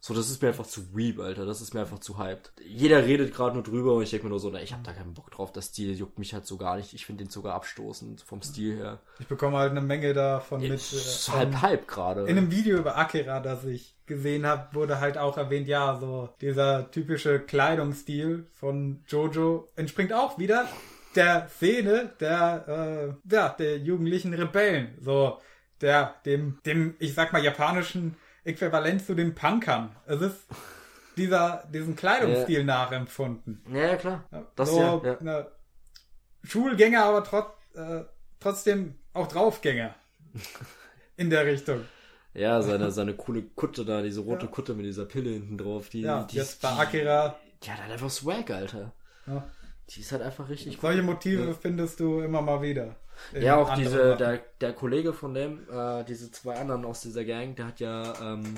So, 0.00 0.14
das 0.14 0.30
ist 0.30 0.42
mir 0.42 0.48
einfach 0.48 0.66
zu 0.66 0.96
weep, 0.96 1.18
Alter. 1.20 1.46
Das 1.46 1.60
ist 1.60 1.74
mir 1.74 1.80
einfach 1.80 1.98
zu 1.98 2.18
hyped. 2.18 2.52
Jeder 2.64 3.04
redet 3.04 3.34
gerade 3.34 3.54
nur 3.54 3.62
drüber 3.62 3.94
und 3.94 4.02
ich 4.02 4.10
denke 4.10 4.26
mir 4.26 4.30
nur 4.30 4.40
so, 4.40 4.50
na, 4.50 4.60
ich 4.60 4.72
hab 4.72 4.84
da 4.84 4.92
keinen 4.92 5.14
Bock 5.14 5.30
drauf. 5.30 5.52
Der 5.52 5.62
Stil 5.62 5.94
juckt 5.94 6.18
mich 6.18 6.34
halt 6.34 6.46
so 6.46 6.56
gar 6.56 6.76
nicht. 6.76 6.94
Ich 6.94 7.06
finde 7.06 7.24
den 7.24 7.30
sogar 7.30 7.54
abstoßend 7.54 8.22
vom 8.22 8.42
Stil 8.42 8.76
her. 8.76 9.00
Ich 9.18 9.26
bekomme 9.26 9.58
halt 9.58 9.70
eine 9.70 9.80
Menge 9.80 10.14
davon 10.14 10.60
mit. 10.60 10.72
Äh, 10.72 11.32
halb 11.32 11.62
halb 11.62 11.88
gerade. 11.88 12.22
in 12.22 12.38
einem 12.38 12.50
Video 12.50 12.78
über 12.78 12.96
Akira, 12.96 13.40
das 13.40 13.64
ich 13.64 13.94
gesehen 14.06 14.46
habe, 14.46 14.74
wurde 14.74 15.00
halt 15.00 15.18
auch 15.18 15.36
erwähnt, 15.36 15.68
ja, 15.68 15.96
so 16.00 16.30
dieser 16.40 16.90
typische 16.90 17.40
Kleidungsstil 17.40 18.46
von 18.54 19.04
Jojo 19.06 19.68
entspringt 19.76 20.12
auch 20.12 20.38
wieder 20.38 20.66
der 21.14 21.48
Szene 21.48 22.12
der, 22.20 23.16
äh, 23.28 23.34
ja, 23.34 23.48
der 23.50 23.78
jugendlichen 23.78 24.34
Rebellen. 24.34 24.96
So, 25.00 25.38
der, 25.80 26.14
dem, 26.24 26.58
dem, 26.64 26.94
ich 26.98 27.14
sag 27.14 27.32
mal, 27.32 27.42
japanischen 27.42 28.16
Äquivalent 28.44 29.04
zu 29.04 29.14
den 29.14 29.34
Punkern. 29.34 29.94
Es 30.06 30.20
ist 30.20 30.46
dieser, 31.16 31.64
diesen 31.72 31.96
Kleidungsstil 31.96 32.64
nachempfunden. 32.64 33.62
Ja, 33.72 33.78
ja, 33.80 33.96
klar. 33.96 34.24
Das 34.56 34.70
so, 34.70 34.80
ja, 34.80 35.02
ja. 35.04 35.16
Ne, 35.20 35.46
Schulgänger, 36.44 37.04
aber 37.04 37.24
trot, 37.24 37.46
äh, 37.74 38.04
trotzdem 38.40 38.94
auch 39.12 39.26
Draufgänger. 39.26 39.94
In 41.16 41.30
der 41.30 41.44
Richtung. 41.46 41.84
Ja, 42.34 42.62
seine, 42.62 42.92
seine 42.92 43.14
coole 43.14 43.42
Kutte 43.42 43.84
da, 43.84 44.02
diese 44.02 44.20
rote 44.20 44.46
Ja. 44.46 44.52
Kutte 44.52 44.74
mit 44.74 44.86
dieser 44.86 45.06
Pille 45.06 45.30
hinten 45.30 45.58
drauf. 45.58 45.88
Die, 45.88 46.02
Ja, 46.02 46.22
die, 46.24 46.36
jetzt 46.36 46.62
bei 46.62 46.68
Akira. 46.70 47.36
Die 47.62 47.70
hat 47.70 47.82
halt 47.82 47.92
einfach 47.92 48.10
Swag, 48.10 48.50
Alter. 48.50 48.92
Ja. 49.26 49.44
Die 49.90 50.00
ist 50.00 50.12
halt 50.12 50.22
einfach 50.22 50.48
richtig 50.48 50.78
Solche 50.80 51.02
Motive 51.02 51.54
findest 51.54 51.98
du 51.98 52.20
immer 52.20 52.40
mal 52.42 52.62
wieder. 52.62 52.94
In 53.32 53.42
Ja, 53.42 53.56
auch 53.56 53.74
diese, 53.74 53.90
Sachen. 54.08 54.18
der, 54.18 54.38
der 54.60 54.72
Kollege 54.72 55.12
von 55.12 55.34
dem, 55.34 55.68
äh, 55.70 56.04
diese 56.04 56.30
zwei 56.30 56.56
anderen 56.56 56.84
aus 56.84 57.00
dieser 57.00 57.24
Gang, 57.24 57.56
der 57.56 57.66
hat 57.66 57.80
ja 57.80 58.14
ähm, 58.34 58.56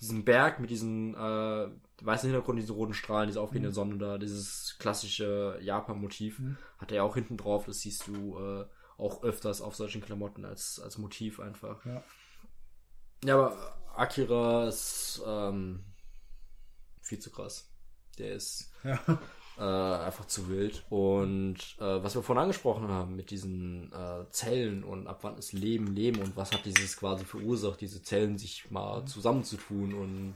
diesen 0.00 0.24
Berg 0.24 0.60
mit 0.60 0.70
diesen 0.70 1.14
äh, 1.14 1.68
weißen 2.02 2.28
Hintergrund, 2.28 2.58
diese 2.58 2.72
roten 2.74 2.94
Strahlen, 2.94 3.28
diese 3.28 3.40
aufgehende 3.40 3.72
Sonne 3.72 3.96
da, 3.98 4.18
dieses 4.18 4.76
klassische 4.78 5.58
Japan-Motiv, 5.62 6.40
hat 6.78 6.90
er 6.92 6.98
ja 6.98 7.02
auch 7.02 7.14
hinten 7.14 7.36
drauf, 7.36 7.64
das 7.66 7.80
siehst 7.80 8.06
du 8.06 8.38
äh, 8.38 8.64
auch 8.98 9.22
öfters 9.22 9.60
auf 9.62 9.74
solchen 9.74 10.02
Klamotten 10.02 10.44
als, 10.44 10.80
als 10.80 10.98
Motiv 10.98 11.40
einfach. 11.40 11.84
Ja. 11.86 12.02
Ja, 13.24 13.34
aber 13.34 13.78
Akira 13.96 14.68
ist 14.68 15.22
ähm, 15.26 15.84
viel 17.00 17.18
zu 17.18 17.30
krass. 17.30 17.70
Der 18.18 18.34
ist 18.34 18.70
Ja. 18.84 18.98
Äh, 19.58 19.62
einfach 19.62 20.26
zu 20.26 20.48
wild. 20.48 20.84
Und 20.90 21.56
äh, 21.78 22.02
was 22.02 22.14
wir 22.14 22.22
vorhin 22.22 22.42
angesprochen 22.42 22.88
haben 22.88 23.16
mit 23.16 23.30
diesen 23.30 23.92
äh, 23.92 24.30
Zellen 24.30 24.84
und 24.84 25.06
ab 25.06 25.20
wann 25.22 25.38
ist 25.38 25.52
Leben 25.52 25.94
Leben 25.94 26.20
und 26.20 26.36
was 26.36 26.52
hat 26.52 26.64
dieses 26.64 26.96
quasi 26.96 27.24
verursacht, 27.24 27.80
diese 27.80 28.02
Zellen 28.02 28.38
sich 28.38 28.70
mal 28.70 29.04
zusammenzutun 29.06 29.94
und 29.94 30.34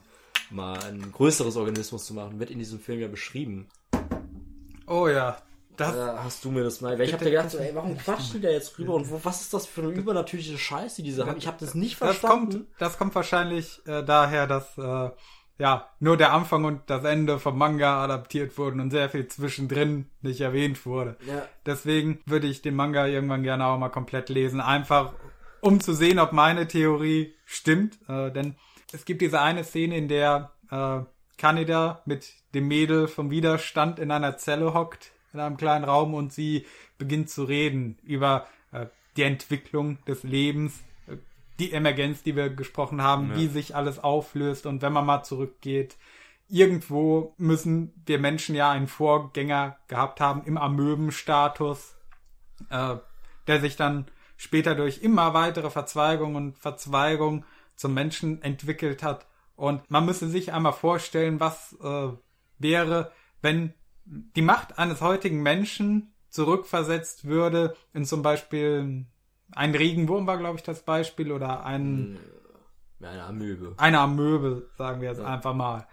mal 0.49 0.81
ein 0.83 1.11
größeres 1.11 1.55
Organismus 1.55 2.05
zu 2.05 2.13
machen, 2.13 2.39
wird 2.39 2.49
in 2.49 2.59
diesem 2.59 2.79
Film 2.79 2.99
ja 2.99 3.07
beschrieben. 3.07 3.67
Oh 4.87 5.07
ja. 5.07 5.37
Das, 5.77 5.95
Da 5.95 6.23
hast 6.23 6.43
du 6.43 6.51
mir 6.51 6.63
das 6.63 6.81
mal. 6.81 6.99
Weil 6.99 7.07
ich 7.07 7.13
hab 7.13 7.21
dir 7.21 7.31
gedacht, 7.31 7.51
so, 7.51 7.57
ey, 7.57 7.73
warum 7.73 7.97
quatschen 7.97 8.33
die 8.33 8.41
da 8.41 8.49
jetzt 8.49 8.77
rüber 8.77 8.93
und 8.93 9.09
wo, 9.09 9.19
was 9.23 9.41
ist 9.41 9.53
das 9.53 9.65
für 9.65 9.81
eine 9.81 9.91
übernatürliche 9.91 10.57
Scheiße, 10.57 10.97
die 10.97 11.09
diese 11.09 11.25
haben? 11.25 11.37
Ich 11.37 11.47
habe 11.47 11.57
das 11.59 11.73
nicht 11.73 11.99
das 12.01 12.17
verstanden. 12.17 12.51
kommt, 12.51 12.67
das 12.77 12.97
kommt 12.97 13.15
wahrscheinlich 13.15 13.81
äh, 13.87 14.03
daher, 14.03 14.47
dass 14.47 14.77
äh, 14.77 15.09
ja 15.61 15.87
nur 15.99 16.17
der 16.17 16.33
Anfang 16.33 16.65
und 16.65 16.81
das 16.87 17.03
Ende 17.03 17.37
vom 17.37 17.55
Manga 17.55 18.03
adaptiert 18.03 18.57
wurden 18.57 18.79
und 18.79 18.89
sehr 18.89 19.11
viel 19.11 19.27
zwischendrin 19.27 20.07
nicht 20.23 20.41
erwähnt 20.41 20.87
wurde. 20.87 21.17
Ja. 21.27 21.47
Deswegen 21.67 22.19
würde 22.25 22.47
ich 22.47 22.63
den 22.63 22.73
Manga 22.73 23.05
irgendwann 23.05 23.43
gerne 23.43 23.67
auch 23.67 23.77
mal 23.77 23.89
komplett 23.89 24.29
lesen, 24.29 24.59
einfach 24.59 25.13
um 25.59 25.79
zu 25.79 25.93
sehen, 25.93 26.17
ob 26.17 26.31
meine 26.31 26.67
Theorie 26.67 27.35
stimmt. 27.45 27.99
Äh, 28.09 28.31
denn 28.31 28.55
es 28.91 29.05
gibt 29.05 29.21
diese 29.21 29.39
eine 29.39 29.63
Szene, 29.63 29.97
in 29.97 30.07
der 30.07 30.49
äh, 30.71 31.01
Kaneda 31.37 32.01
mit 32.05 32.33
dem 32.55 32.67
Mädel 32.67 33.07
vom 33.07 33.29
Widerstand 33.29 33.99
in 33.99 34.09
einer 34.09 34.37
Zelle 34.37 34.73
hockt, 34.73 35.11
in 35.31 35.39
einem 35.39 35.57
kleinen 35.57 35.85
Raum 35.85 36.15
und 36.15 36.33
sie 36.33 36.65
beginnt 36.97 37.29
zu 37.29 37.43
reden 37.43 37.99
über 38.01 38.47
äh, 38.71 38.87
die 39.15 39.23
Entwicklung 39.23 39.99
des 40.05 40.23
Lebens, 40.23 40.83
die 41.61 41.71
Emergenz, 41.71 42.23
die 42.23 42.35
wir 42.35 42.49
gesprochen 42.49 43.01
haben, 43.01 43.29
Ja. 43.29 43.35
wie 43.37 43.47
sich 43.47 43.75
alles 43.75 43.99
auflöst 43.99 44.65
und 44.65 44.81
wenn 44.81 44.91
man 44.93 45.05
mal 45.05 45.23
zurückgeht, 45.23 45.95
irgendwo 46.49 47.33
müssen 47.37 47.93
wir 48.05 48.19
Menschen 48.19 48.55
ja 48.55 48.71
einen 48.71 48.87
Vorgänger 48.87 49.77
gehabt 49.87 50.19
haben 50.19 50.43
im 50.45 50.57
Amöbenstatus, 50.57 51.95
äh, 52.69 52.95
der 53.47 53.61
sich 53.61 53.75
dann 53.75 54.07
später 54.37 54.75
durch 54.75 55.01
immer 55.01 55.33
weitere 55.33 55.69
Verzweigungen 55.69 56.35
und 56.35 56.57
Verzweigungen 56.57 57.45
zum 57.75 57.93
Menschen 57.93 58.41
entwickelt 58.41 59.03
hat. 59.03 59.27
Und 59.55 59.89
man 59.89 60.05
müsse 60.05 60.27
sich 60.27 60.51
einmal 60.51 60.73
vorstellen, 60.73 61.39
was 61.39 61.77
äh, 61.81 62.09
wäre, 62.57 63.11
wenn 63.41 63.73
die 64.05 64.41
Macht 64.41 64.77
eines 64.79 65.01
heutigen 65.01 65.41
Menschen 65.43 66.13
zurückversetzt 66.29 67.25
würde 67.25 67.75
in 67.93 68.05
zum 68.05 68.23
Beispiel 68.23 69.05
ein 69.53 69.75
Regenwurm 69.75 70.27
war, 70.27 70.37
glaube 70.37 70.57
ich, 70.57 70.63
das 70.63 70.83
Beispiel, 70.83 71.31
oder 71.31 71.65
ein 71.65 72.17
Ja, 72.99 73.09
eine 73.09 73.23
Amöbe. 73.23 73.73
eine 73.77 73.99
Amöbe, 73.99 74.69
sagen 74.77 75.01
wir 75.01 75.09
jetzt 75.09 75.21
einfach 75.21 75.53
mal. 75.53 75.87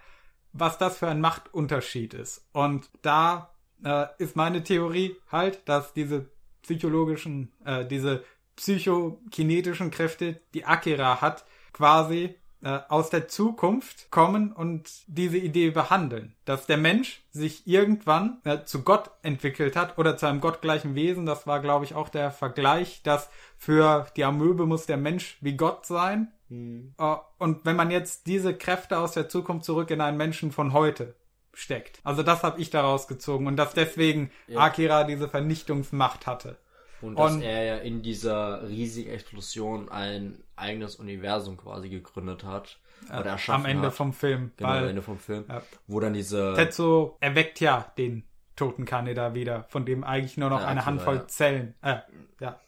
Was 0.53 0.77
das 0.77 0.97
für 0.97 1.07
ein 1.07 1.21
Machtunterschied 1.21 2.13
ist. 2.13 2.47
Und 2.53 2.89
da 3.01 3.51
äh, 3.83 4.05
ist 4.17 4.35
meine 4.35 4.63
Theorie 4.63 5.15
halt, 5.31 5.67
dass 5.67 5.93
diese 5.93 6.29
psychologischen, 6.63 7.51
äh, 7.65 7.85
diese 7.85 8.23
psychokinetischen 8.55 9.91
Kräfte, 9.91 10.41
die 10.53 10.65
Akira 10.65 11.21
hat, 11.21 11.45
quasi 11.71 12.35
äh, 12.61 12.79
aus 12.89 13.09
der 13.09 13.29
Zukunft 13.29 14.11
kommen 14.11 14.51
und 14.51 14.89
diese 15.07 15.37
Idee 15.37 15.71
behandeln. 15.71 16.35
Dass 16.45 16.65
der 16.65 16.77
Mensch 16.77 17.21
sich 17.31 17.65
irgendwann 17.65 18.41
äh, 18.43 18.65
zu 18.65 18.83
Gott 18.83 19.11
entwickelt 19.21 19.75
hat 19.77 19.97
oder 19.97 20.17
zu 20.17 20.25
einem 20.25 20.41
gottgleichen 20.41 20.93
Wesen. 20.93 21.25
Das 21.25 21.47
war, 21.47 21.61
glaube 21.61 21.85
ich, 21.85 21.95
auch 21.95 22.09
der 22.09 22.31
Vergleich, 22.31 23.01
dass 23.03 23.29
für 23.61 24.07
die 24.15 24.23
Amöbe 24.23 24.65
muss 24.65 24.85
der 24.87 24.97
Mensch 24.97 25.37
wie 25.41 25.55
Gott 25.57 25.85
sein. 25.85 26.31
Äh, 26.49 27.15
Und 27.37 27.65
wenn 27.65 27.75
man 27.75 27.91
jetzt 27.91 28.25
diese 28.25 28.55
Kräfte 28.55 28.97
aus 28.97 29.11
der 29.11 29.29
Zukunft 29.29 29.65
zurück 29.65 29.91
in 29.91 30.01
einen 30.01 30.17
Menschen 30.17 30.51
von 30.51 30.73
heute 30.73 31.13
steckt. 31.53 31.99
Also 32.03 32.23
das 32.23 32.41
habe 32.41 32.59
ich 32.61 32.69
daraus 32.69 33.07
gezogen 33.07 33.45
und 33.47 33.57
dass 33.57 33.73
deswegen 33.73 34.31
Ja. 34.47 34.61
Akira 34.61 35.03
diese 35.03 35.27
Vernichtungsmacht 35.27 36.25
hatte. 36.25 36.57
Und 37.01 37.19
dass 37.19 37.33
Und- 37.33 37.41
er 37.41 37.63
ja 37.63 37.75
in 37.77 38.01
dieser 38.01 38.67
riesigen 38.67 39.11
Explosion 39.11 39.89
ein 39.89 40.41
eigenes 40.55 40.95
Universum 40.95 41.57
quasi 41.57 41.89
gegründet 41.89 42.43
hat. 42.45 42.79
Oder 43.09 43.25
erschaffen 43.31 43.65
Am 43.65 43.69
Ende 43.69 43.87
hat. 43.87 43.93
vom 43.93 44.11
Film. 44.13 44.51
Genau, 44.57 44.69
am 44.69 44.75
weil 44.81 44.89
Ende 44.89 45.01
vom 45.01 45.19
Film. 45.19 45.45
Ja. 45.49 45.61
Wo 45.87 45.99
dann 45.99 46.13
diese. 46.13 46.53
Tetsuo 46.55 47.17
erweckt 47.21 47.59
ja 47.59 47.91
den 47.97 48.23
toten 48.57 48.83
Kaneda 48.85 49.33
wieder, 49.33 49.63
von 49.69 49.85
dem 49.85 50.03
eigentlich 50.03 50.35
nur 50.37 50.49
noch 50.49 50.59
Ja, 50.61 50.67
eine 50.67 50.81
Akira, 50.81 50.85
Handvoll. 50.91 51.27
Zellen, 51.27 51.75
äh, 51.81 51.97
ja, 52.41 52.59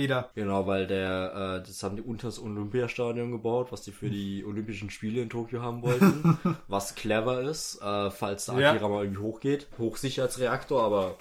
wieder. 0.00 0.30
Genau, 0.34 0.66
weil 0.66 0.88
der, 0.88 1.60
äh, 1.62 1.66
das 1.66 1.82
haben 1.84 1.94
die 1.94 2.02
unter 2.02 2.26
das 2.26 2.40
Olympiastadion 2.40 3.30
gebaut, 3.30 3.70
was 3.70 3.82
die 3.82 3.92
für 3.92 4.10
die 4.10 4.44
Olympischen 4.44 4.90
Spiele 4.90 5.22
in 5.22 5.30
Tokio 5.30 5.62
haben 5.62 5.82
wollten. 5.82 6.38
was 6.68 6.96
clever 6.96 7.40
ist, 7.42 7.80
äh, 7.80 8.10
falls 8.10 8.46
der 8.46 8.58
Ja. 8.58 8.70
Akira 8.72 8.88
mal 8.88 9.04
irgendwie 9.04 9.22
hochgeht. 9.22 9.68
Hochsicherheitsreaktor, 9.78 10.82
aber 10.82 11.16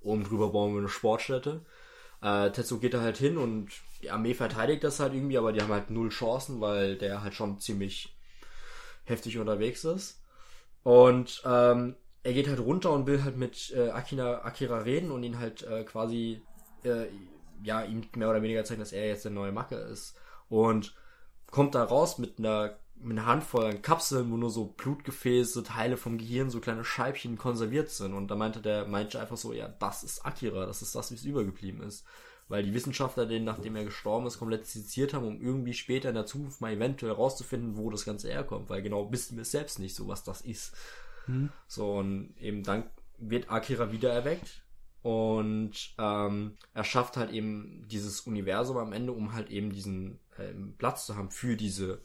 oben 0.00 0.22
drüber 0.22 0.50
bauen 0.50 0.74
wir 0.74 0.78
eine 0.78 0.88
Sportstätte. 0.88 1.64
Äh, 2.22 2.50
Tetsu 2.50 2.78
geht 2.78 2.94
da 2.94 3.00
halt 3.00 3.16
hin 3.16 3.36
und 3.36 3.70
die 4.02 4.10
Armee 4.10 4.34
verteidigt 4.34 4.84
das 4.84 5.00
halt 5.00 5.14
irgendwie, 5.14 5.38
aber 5.38 5.52
die 5.52 5.60
haben 5.60 5.72
halt 5.72 5.90
null 5.90 6.10
Chancen, 6.10 6.60
weil 6.60 6.96
der 6.96 7.22
halt 7.22 7.34
schon 7.34 7.58
ziemlich 7.58 8.16
heftig 9.04 9.38
unterwegs 9.38 9.84
ist. 9.84 10.22
Und 10.84 11.42
ähm, 11.44 11.96
er 12.22 12.32
geht 12.32 12.48
halt 12.48 12.60
runter 12.60 12.92
und 12.92 13.06
will 13.06 13.24
halt 13.24 13.36
mit 13.36 13.72
äh, 13.76 13.90
Akira, 13.90 14.42
Akira 14.44 14.78
reden 14.78 15.10
und 15.10 15.22
ihn 15.22 15.38
halt 15.38 15.62
äh, 15.62 15.84
quasi 15.84 16.42
äh, 16.84 17.06
ja 17.62 17.82
ihm 17.82 18.02
mehr 18.16 18.30
oder 18.30 18.42
weniger 18.42 18.64
zeigen, 18.64 18.80
dass 18.80 18.92
er 18.92 19.06
jetzt 19.06 19.24
der 19.24 19.32
neue 19.32 19.52
Macke 19.52 19.76
ist. 19.76 20.16
Und 20.48 20.94
kommt 21.50 21.74
da 21.74 21.84
raus 21.84 22.18
mit 22.18 22.38
einer, 22.38 22.76
mit 22.96 23.18
einer 23.18 23.26
Handvoll 23.26 23.64
an 23.64 23.82
Kapseln, 23.82 24.30
wo 24.30 24.36
nur 24.36 24.50
so 24.50 24.66
Blutgefäße, 24.66 25.62
Teile 25.62 25.96
vom 25.96 26.18
Gehirn, 26.18 26.50
so 26.50 26.60
kleine 26.60 26.84
Scheibchen 26.84 27.38
konserviert 27.38 27.90
sind. 27.90 28.14
Und 28.14 28.28
da 28.28 28.34
meinte 28.34 28.60
der 28.60 28.86
meinte 28.86 29.20
einfach 29.20 29.36
so, 29.36 29.52
ja, 29.52 29.68
das 29.68 30.04
ist 30.04 30.24
Akira, 30.24 30.66
das 30.66 30.82
ist 30.82 30.94
das, 30.94 31.10
wie 31.10 31.16
es 31.16 31.24
übergeblieben 31.24 31.82
ist. 31.82 32.04
Weil 32.48 32.62
die 32.62 32.72
Wissenschaftler 32.72 33.26
den, 33.26 33.44
nachdem 33.44 33.76
er 33.76 33.84
gestorben 33.84 34.26
ist, 34.26 34.38
komplett 34.38 34.66
seziert 34.66 35.12
haben, 35.12 35.26
um 35.26 35.40
irgendwie 35.40 35.74
später 35.74 36.08
in 36.08 36.14
der 36.14 36.24
Zukunft 36.24 36.62
mal 36.62 36.72
eventuell 36.72 37.12
herauszufinden, 37.12 37.76
wo 37.76 37.90
das 37.90 38.06
Ganze 38.06 38.28
herkommt. 38.28 38.70
Weil 38.70 38.80
genau 38.82 39.12
wissen 39.12 39.36
wir 39.36 39.42
es 39.42 39.50
selbst 39.50 39.78
nicht, 39.78 39.94
so 39.94 40.08
was 40.08 40.24
das 40.24 40.40
ist. 40.40 40.74
So, 41.66 41.98
und 41.98 42.34
eben 42.40 42.62
dann 42.62 42.84
wird 43.18 43.50
Akira 43.50 43.92
wieder 43.92 44.10
erweckt. 44.10 44.62
Und 45.02 45.94
ähm, 45.98 46.56
er 46.74 46.84
schafft 46.84 47.16
halt 47.16 47.30
eben 47.30 47.86
dieses 47.88 48.22
Universum 48.22 48.76
am 48.78 48.92
Ende, 48.92 49.12
um 49.12 49.32
halt 49.32 49.50
eben 49.50 49.72
diesen 49.72 50.18
ähm, 50.38 50.74
Platz 50.76 51.06
zu 51.06 51.16
haben 51.16 51.30
für 51.30 51.56
diese 51.56 52.00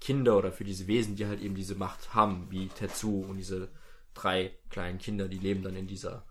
Kinder 0.00 0.36
oder 0.36 0.50
für 0.50 0.64
diese 0.64 0.88
Wesen, 0.88 1.14
die 1.14 1.26
halt 1.26 1.40
eben 1.40 1.54
diese 1.54 1.76
Macht 1.76 2.14
haben, 2.14 2.50
wie 2.50 2.66
Tetsu 2.66 3.24
und 3.24 3.36
diese 3.36 3.70
drei 4.14 4.52
kleinen 4.68 4.98
Kinder, 4.98 5.28
die 5.28 5.38
leben 5.38 5.62
dann 5.62 5.76
in 5.76 5.86
dieser, 5.86 6.24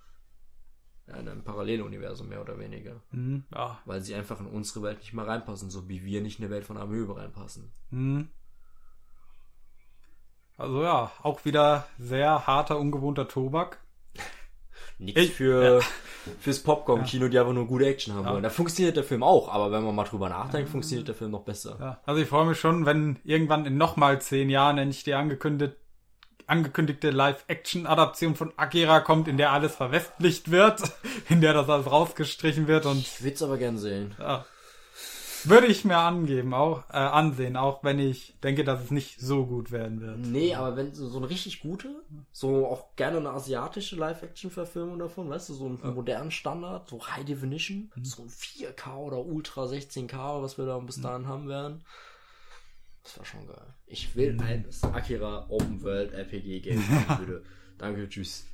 ja, 1.08 1.16
in 1.16 1.28
einem 1.28 1.44
Paralleluniversum 1.44 2.28
mehr 2.28 2.42
oder 2.42 2.60
weniger. 2.60 3.02
Mhm. 3.12 3.46
Ja. 3.54 3.80
Weil 3.86 4.02
sie 4.02 4.14
einfach 4.14 4.40
in 4.40 4.48
unsere 4.48 4.84
Welt 4.84 5.00
nicht 5.00 5.14
mehr 5.14 5.28
reinpassen, 5.28 5.70
so 5.70 5.88
wie 5.88 6.04
wir 6.04 6.22
nicht 6.22 6.40
in 6.40 6.46
die 6.46 6.52
Welt 6.52 6.66
von 6.66 6.78
Amöbe 6.78 7.16
reinpassen. 7.16 7.72
Mhm. 7.92 8.28
Also 10.58 10.84
ja, 10.84 11.12
auch 11.24 11.44
wieder 11.46 11.88
sehr 11.98 12.46
harter, 12.46 12.78
ungewohnter 12.78 13.28
Tobak. 13.28 13.81
Nichts 15.02 15.22
Ich- 15.22 15.34
für 15.34 15.82
fürs 16.40 16.60
Popcorn-Kino, 16.60 17.28
die 17.30 17.40
einfach 17.40 17.54
nur 17.54 17.66
gute 17.66 17.88
Action 17.88 18.14
haben 18.14 18.26
Ja. 18.26 18.34
wollen. 18.34 18.44
Da 18.44 18.52
funktioniert 18.52 18.96
der 18.96 19.04
Film 19.04 19.24
auch, 19.24 19.52
aber 19.52 19.72
wenn 19.72 19.84
man 19.84 19.96
mal 19.96 20.04
drüber 20.04 20.30
nachdenkt, 20.30 20.70
funktioniert 20.70 21.08
der 21.08 21.16
Film 21.16 21.32
noch 21.32 21.42
besser. 21.44 21.78
Ja, 21.80 22.00
also 22.06 22.22
ich 22.22 22.28
freue 22.28 22.46
mich 22.46 22.60
schon, 22.60 22.86
wenn 22.86 23.18
irgendwann 23.24 23.66
in 23.66 23.76
nochmal 23.78 24.22
zehn 24.22 24.50
Jahren 24.52 24.78
endlich 24.78 25.04
die 25.04 25.16
angekündigte, 25.16 25.76
angekündigte 26.46 27.10
Live-Action-Adaption 27.12 28.36
von 28.36 28.54
Akira 28.58 29.00
kommt, 29.00 29.28
in 29.28 29.38
der 29.38 29.52
alles 29.52 29.76
verwestlicht 29.76 30.52
wird, 30.52 30.82
in 31.30 31.42
der 31.42 31.54
das 31.54 31.70
alles 31.70 31.90
rausgestrichen 31.92 32.68
wird 32.68 32.86
und 32.86 33.00
Ich 33.00 33.24
würde 33.24 33.34
es 33.36 33.42
aber 33.44 33.58
gern 33.58 33.78
sehen. 33.78 34.14
ja, 34.20 34.46
würde 35.50 35.68
ich 35.68 35.86
mir 35.86 35.98
angeben, 35.98 36.54
auch 36.54 36.90
äh, 36.90 36.98
ansehen, 36.98 37.56
auch 37.56 37.84
wenn 37.84 38.00
ich 38.00 38.38
denke, 38.44 38.64
dass 38.64 38.84
es 38.84 38.92
nicht 38.92 39.20
so 39.20 39.46
gut 39.46 39.72
werden 39.72 40.02
wird. 40.02 40.18
Nee, 40.20 40.56
aber 40.56 40.76
wenn 40.76 40.94
so, 40.94 41.08
so 41.08 41.18
eine 41.18 41.30
richtig 41.30 41.62
gute, 41.62 42.04
so 42.32 42.68
auch 42.68 42.96
gerne 42.96 43.18
eine 43.18 43.30
asiatische 43.32 43.96
Live-Action-Verfilmung 43.96 45.00
davon, 45.00 45.30
weißt 45.30 45.50
du, 45.50 45.54
so 45.54 45.66
einen 45.66 45.96
modernen 45.96 46.32
Standard, 46.32 46.90
so 46.90 47.06
High 47.06 47.26
Definition, 47.26 47.92
so 48.02 48.24
ein 48.24 48.30
4K 48.30 48.96
oder 48.96 49.20
Ultra 49.20 49.66
16K, 49.66 50.42
was 50.42 50.58
wir 50.58 50.66
da 50.66 50.78
bis 50.80 51.02
dahin 51.02 51.28
haben 51.28 51.48
werden. 51.48 51.84
Das 53.04 53.18
war 53.18 53.26
schon 53.26 53.48
geil. 53.48 53.74
Ich 53.88 54.16
will 54.16 54.38
ein 54.42 54.66
Akira 54.94 55.46
Open 55.50 55.82
World 55.82 56.14
RPG 56.14 56.62
Game 56.62 56.90
haben 57.08 57.28
würde. 57.28 57.44
Danke, 57.78 58.08
tschüss. 58.08 58.46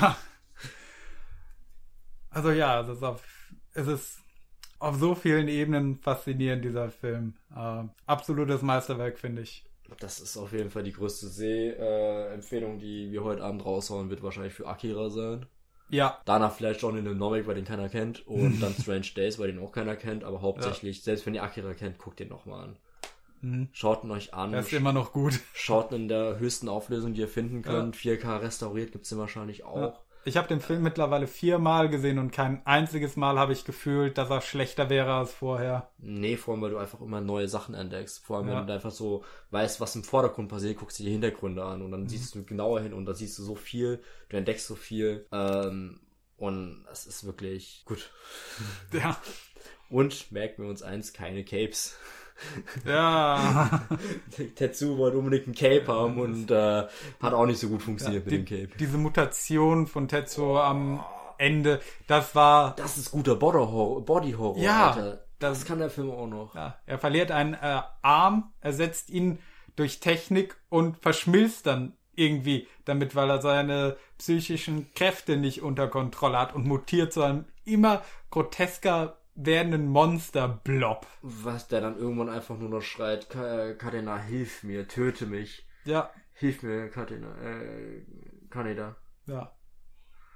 Ja. 0.00 0.16
Also 2.30 2.52
ja, 2.52 2.80
es 2.80 2.88
ist 2.88 3.02
auf, 3.02 3.22
es 3.74 3.86
ist 3.86 4.18
auf 4.80 4.96
so 4.96 5.14
vielen 5.14 5.48
Ebenen 5.48 5.98
faszinierend, 5.98 6.64
dieser 6.64 6.90
Film. 6.90 7.34
Äh, 7.54 7.84
absolutes 8.06 8.62
Meisterwerk, 8.62 9.18
finde 9.18 9.42
ich. 9.42 9.64
Das 9.98 10.20
ist 10.20 10.36
auf 10.36 10.52
jeden 10.52 10.70
Fall 10.70 10.82
die 10.82 10.92
größte 10.92 11.28
Seh-Empfehlung, 11.28 12.78
die 12.78 13.10
wir 13.10 13.24
heute 13.24 13.42
Abend 13.42 13.64
raushauen, 13.64 14.08
wird 14.08 14.22
wahrscheinlich 14.22 14.54
für 14.54 14.66
Akira 14.66 15.10
sein. 15.10 15.46
Ja, 15.88 16.20
Danach 16.24 16.52
vielleicht 16.52 16.80
Johnny 16.80 17.02
Mnemonic, 17.02 17.46
weil 17.46 17.56
den 17.56 17.64
keiner 17.64 17.88
kennt. 17.88 18.26
Und 18.26 18.60
dann 18.62 18.74
Strange 18.74 19.08
Days, 19.14 19.38
weil 19.38 19.52
den 19.52 19.60
auch 19.60 19.72
keiner 19.72 19.96
kennt. 19.96 20.24
Aber 20.24 20.40
hauptsächlich, 20.42 21.02
selbst 21.02 21.26
wenn 21.26 21.34
ihr 21.34 21.42
Akira 21.42 21.74
kennt, 21.74 21.98
guckt 21.98 22.20
den 22.20 22.28
nochmal 22.28 22.64
an. 22.64 22.76
Mhm. 23.42 23.68
Schaut 23.72 24.04
ihn 24.04 24.10
euch 24.10 24.32
an. 24.32 24.54
er 24.54 24.60
ist 24.60 24.72
immer 24.72 24.92
noch 24.92 25.12
gut. 25.12 25.40
Schaut 25.54 25.90
ihn 25.90 26.02
in 26.02 26.08
der 26.08 26.38
höchsten 26.38 26.68
Auflösung, 26.68 27.14
die 27.14 27.20
ihr 27.20 27.28
finden 27.28 27.62
könnt. 27.62 27.96
4K 27.96 28.40
restauriert 28.40 28.92
gibt's 28.92 29.08
den 29.08 29.18
wahrscheinlich 29.18 29.64
auch. 29.64 30.00
Ich 30.24 30.36
habe 30.36 30.48
den 30.48 30.60
Film 30.60 30.82
mittlerweile 30.82 31.26
viermal 31.26 31.88
gesehen 31.88 32.18
und 32.18 32.30
kein 32.30 32.64
einziges 32.66 33.16
Mal 33.16 33.38
habe 33.38 33.52
ich 33.54 33.64
gefühlt, 33.64 34.18
dass 34.18 34.28
er 34.28 34.42
schlechter 34.42 34.90
wäre 34.90 35.14
als 35.14 35.32
vorher. 35.32 35.90
Nee, 35.98 36.36
vor 36.36 36.52
allem, 36.52 36.62
weil 36.62 36.70
du 36.70 36.76
einfach 36.78 37.00
immer 37.00 37.20
neue 37.22 37.48
Sachen 37.48 37.74
entdeckst. 37.74 38.22
Vor 38.24 38.36
allem, 38.38 38.48
Ja. 38.48 38.58
wenn 38.60 38.66
du 38.66 38.74
einfach 38.74 38.90
so 38.90 39.24
weißt, 39.50 39.80
was 39.80 39.96
im 39.96 40.04
Vordergrund 40.04 40.50
passiert, 40.50 40.76
guckst 40.78 40.98
du 40.98 41.04
die 41.04 41.10
Hintergründe 41.12 41.64
an 41.64 41.80
und 41.80 41.90
dann 41.92 42.06
siehst 42.06 42.34
du 42.34 42.44
genauer 42.44 42.80
hin 42.82 42.92
und 42.92 43.06
da 43.06 43.14
siehst 43.14 43.38
du 43.38 43.42
so 43.42 43.54
viel, 43.54 44.02
du 44.28 44.36
entdeckst 44.36 44.66
so 44.66 44.74
viel. 44.74 45.26
Ähm, 45.32 46.00
und 46.36 46.84
es 46.92 47.06
ist 47.06 47.24
wirklich 47.24 47.82
gut. 47.86 48.10
Ja. 48.92 49.16
Und 49.88 50.30
merken 50.32 50.62
wir 50.62 50.70
uns 50.70 50.82
eins, 50.82 51.12
keine 51.12 51.44
Capes. 51.44 51.96
Ja. 52.86 53.82
Tetsu 54.56 54.98
wollte 54.98 55.18
unbedingt 55.18 55.48
ein 55.48 55.54
Cape 55.54 55.86
haben 55.88 56.18
und 56.18 56.50
äh, 56.50 56.86
hat 57.20 57.32
auch 57.34 57.46
nicht 57.46 57.58
so 57.58 57.68
gut 57.68 57.82
funktioniert 57.82 58.24
mit 58.26 58.32
Die, 58.32 58.36
dem 58.38 58.66
Cape. 58.66 58.78
diese 58.78 58.98
Mutation 58.98 59.86
von 59.86 60.08
Tetsuo 60.08 60.58
am 60.58 61.04
Ende, 61.38 61.80
das 62.06 62.34
war. 62.34 62.74
Das 62.76 62.98
ist 62.98 63.10
guter 63.10 63.36
Body 63.36 63.58
Horror, 63.58 64.04
Body 64.04 64.34
-Horror 64.34 64.58
Ja, 64.58 64.90
Alter. 64.90 65.24
Das 65.38 65.64
kann 65.64 65.78
der 65.78 65.88
Film 65.88 66.10
auch 66.10 66.26
noch. 66.26 66.54
Ja, 66.54 66.76
er 66.84 66.98
verliert 66.98 67.30
einen 67.30 67.54
äh, 67.54 67.80
Arm, 68.02 68.52
ersetzt 68.60 69.08
ihn 69.08 69.38
durch 69.74 70.00
Technik 70.00 70.56
und 70.68 70.98
verschmilzt 70.98 71.66
dann 71.66 71.94
irgendwie 72.14 72.68
damit, 72.84 73.16
weil 73.16 73.30
er 73.30 73.40
seine 73.40 73.96
psychischen 74.18 74.92
Kräfte 74.94 75.38
nicht 75.38 75.62
unter 75.62 75.88
Kontrolle 75.88 76.38
hat 76.38 76.54
und 76.54 76.66
mutiert 76.66 77.14
zu 77.14 77.22
einem 77.22 77.46
immer 77.64 78.02
grotesker 78.30 79.16
werdenden 79.44 79.88
Monsterblob. 79.88 81.06
Was 81.22 81.68
der 81.68 81.80
dann 81.80 81.96
irgendwann 81.98 82.28
einfach 82.28 82.56
nur 82.58 82.68
noch 82.68 82.82
schreit, 82.82 83.28
"Ka- 83.30 83.74
Katena, 83.74 84.18
hilf 84.18 84.62
mir, 84.62 84.86
töte 84.88 85.26
mich. 85.26 85.66
Ja, 85.84 86.10
Hilf 86.34 86.62
mir, 86.62 86.88
Katena, 86.88 87.28
äh, 87.42 88.02
Kaneda. 88.48 88.96
ja. 89.26 89.52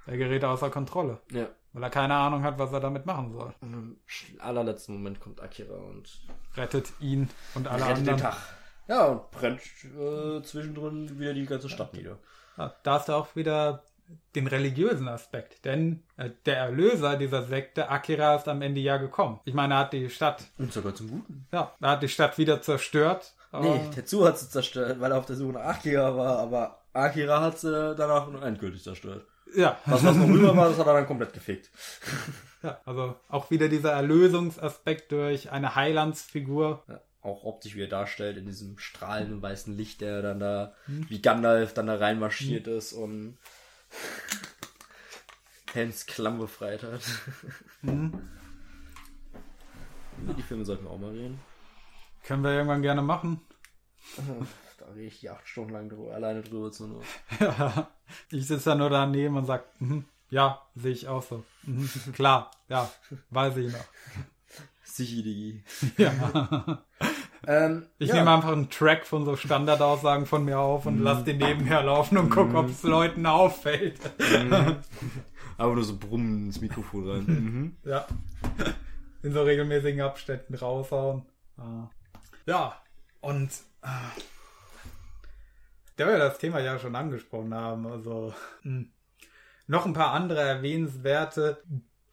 Er 0.07 0.17
gerät 0.17 0.43
außer 0.43 0.69
Kontrolle, 0.69 1.19
Ja. 1.31 1.47
weil 1.73 1.81
er 1.81 1.89
keine 1.89 2.13
Ahnung 2.13 2.43
hat, 2.43 2.59
was 2.59 2.71
er 2.71 2.79
damit 2.79 3.07
machen 3.07 3.31
soll. 3.33 3.55
Und 3.61 3.73
im 3.73 3.97
allerletzten 4.39 4.93
Moment 4.95 5.19
kommt 5.19 5.41
Akira 5.41 5.73
und 5.73 6.07
Rettet 6.55 6.93
ihn 6.99 7.27
und 7.55 7.67
alle 7.67 7.81
rettet 7.85 7.97
anderen. 7.97 8.17
den 8.17 8.23
Tag. 8.23 8.37
Ja, 8.87 9.05
und 9.05 9.31
brennt 9.31 9.61
äh, 9.83 10.43
zwischendrin 10.43 11.17
wieder 11.19 11.33
die 11.33 11.47
ganze 11.47 11.69
Stadt 11.69 11.93
nieder. 11.95 12.19
Ja, 12.55 12.75
da 12.83 12.93
hast 12.93 13.09
du 13.09 13.13
auch 13.13 13.35
wieder 13.35 13.83
den 14.35 14.47
religiösen 14.47 15.07
Aspekt, 15.07 15.65
denn 15.65 16.03
äh, 16.17 16.29
der 16.45 16.57
Erlöser 16.57 17.15
dieser 17.17 17.43
Sekte, 17.43 17.89
Akira, 17.89 18.35
ist 18.35 18.47
am 18.47 18.61
Ende 18.61 18.81
ja 18.81 18.97
gekommen. 18.97 19.39
Ich 19.45 19.53
meine, 19.53 19.75
er 19.75 19.79
hat 19.79 19.93
die 19.93 20.09
Stadt, 20.09 20.43
Und 20.57 20.73
sogar 20.73 20.93
zum 20.93 21.09
Guten. 21.09 21.47
ja, 21.51 21.71
er 21.79 21.89
hat 21.89 22.03
die 22.03 22.09
Stadt 22.09 22.37
wieder 22.37 22.61
zerstört. 22.61 23.33
Nee, 23.51 23.57
aber- 23.69 23.91
Tetsu 23.91 24.25
hat 24.25 24.37
sie 24.37 24.49
zerstört, 24.49 24.99
weil 24.99 25.11
er 25.11 25.17
auf 25.17 25.25
der 25.25 25.35
Suche 25.37 25.53
nach 25.53 25.65
Akira 25.65 26.15
war, 26.17 26.37
aber 26.39 26.81
Akira 26.93 27.41
hat 27.41 27.57
sie 27.59 27.95
danach 27.95 28.29
nur 28.29 28.43
endgültig 28.43 28.83
zerstört. 28.83 29.25
ja, 29.55 29.77
Das, 29.85 30.03
was 30.03 30.15
noch 30.15 30.27
rüber 30.27 30.55
war, 30.55 30.67
das 30.69 30.77
hat 30.77 30.87
er 30.87 30.93
dann 30.93 31.07
komplett 31.07 31.33
gefickt. 31.33 31.69
ja, 32.63 32.79
also 32.85 33.15
auch 33.29 33.49
wieder 33.51 33.69
dieser 33.69 33.93
Erlösungsaspekt 33.93 35.11
durch 35.11 35.51
eine 35.51 35.75
Heilandsfigur. 35.75 36.83
Ja, 36.87 36.99
auch 37.21 37.43
optisch, 37.43 37.75
wie 37.75 37.81
er 37.81 37.87
darstellt, 37.87 38.37
in 38.37 38.45
diesem 38.45 38.77
strahlenden 38.77 39.41
weißen 39.41 39.75
Licht, 39.75 40.01
der 40.01 40.21
dann 40.21 40.39
da, 40.39 40.73
wie 40.87 41.21
Gandalf 41.21 41.73
dann 41.73 41.87
da 41.87 41.95
reinmarschiert 41.95 42.67
ist 42.67 42.93
und 42.93 43.37
Helms 45.73 46.05
Klamm 46.05 46.39
befreit 46.39 46.83
hat. 46.83 47.01
Über 47.81 48.13
die 50.33 50.41
Filme 50.41 50.63
sollten 50.63 50.85
wir 50.85 50.91
auch 50.91 50.99
mal 50.99 51.11
reden. 51.11 51.39
Können 52.23 52.43
wir 52.43 52.51
irgendwann 52.51 52.81
gerne 52.81 53.01
machen. 53.01 53.41
Da 54.77 54.87
rede 54.91 55.07
ich 55.07 55.21
die 55.21 55.29
acht 55.29 55.47
Stunden 55.47 55.71
lang 55.71 55.89
drüber, 55.89 56.13
alleine 56.13 56.43
drüber 56.43 56.71
zu 56.71 56.85
nur. 56.85 57.01
Ja, 57.39 57.89
ich 58.29 58.45
sitze 58.45 58.71
da 58.71 58.75
nur 58.75 58.91
daneben 58.91 59.35
und 59.35 59.45
sag, 59.45 59.63
mhm, 59.79 60.05
ja, 60.29 60.61
sehe 60.75 60.91
ich 60.91 61.07
auch 61.07 61.23
so. 61.23 61.43
Mhm, 61.63 61.89
klar, 62.13 62.51
ja, 62.67 62.91
weiß 63.31 63.57
ich 63.57 63.73
noch. 63.73 63.85
Sichi, 64.83 65.23
Digi. 65.23 65.63
Ja. 65.97 66.83
Ähm, 67.47 67.85
Ich 67.99 68.09
ja. 68.09 68.15
nehme 68.15 68.31
einfach 68.31 68.51
einen 68.51 68.69
Track 68.69 69.05
von 69.05 69.25
so 69.25 69.35
Standardaussagen 69.35 70.25
von 70.25 70.45
mir 70.45 70.59
auf 70.59 70.85
und 70.85 71.01
lass 71.01 71.23
den 71.23 71.37
nebenher 71.37 71.83
laufen 71.83 72.17
und 72.17 72.29
guck, 72.29 72.53
ob 72.53 72.69
es 72.69 72.83
Leuten 72.83 73.25
auffällt. 73.25 73.99
Aber 75.57 75.75
nur 75.75 75.83
so 75.83 75.97
brummen 75.97 76.47
ins 76.47 76.61
Mikrofon 76.61 77.09
rein. 77.09 77.23
mhm. 77.25 77.77
Ja. 77.83 78.05
In 79.23 79.33
so 79.33 79.43
regelmäßigen 79.43 80.01
Abständen 80.01 80.53
raushauen. 80.55 81.23
Ah. 81.57 81.89
Ja, 82.45 82.75
und 83.21 83.49
äh, 83.81 83.87
da 85.95 86.07
wir 86.07 86.17
das 86.17 86.37
Thema 86.37 86.59
ja 86.59 86.77
schon 86.77 86.95
angesprochen 86.95 87.53
haben, 87.53 87.87
also 87.87 88.33
mh, 88.63 88.85
noch 89.67 89.85
ein 89.85 89.93
paar 89.93 90.11
andere 90.11 90.41
erwähnenswerte 90.41 91.63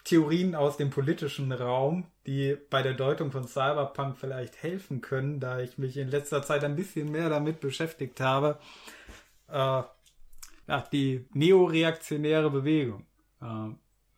Theorien 0.05 0.55
aus 0.55 0.77
dem 0.77 0.91
politischen 0.91 1.53
Raum, 1.53 2.07
die 2.27 2.57
bei 2.71 2.83
der 2.83 2.95
Deutung 2.95 3.31
von 3.31 3.47
Cyberpunk 3.47 4.17
vielleicht 4.17 4.63
helfen 4.63 5.01
können, 5.01 5.39
da 5.39 5.61
ich 5.61 5.79
mich 5.79 5.97
in 5.97 6.09
letzter 6.09 6.43
Zeit 6.43 6.65
ein 6.65 6.77
bisschen 6.77 7.11
mehr 7.11 7.29
damit 7.29 7.61
beschäftigt 7.61 8.21
habe. 8.21 8.59
Äh, 9.49 9.83
ja, 10.69 10.85
die 10.93 11.27
neoreaktionäre 11.33 12.51
Bewegung. 12.51 13.07
Äh, 13.41 13.71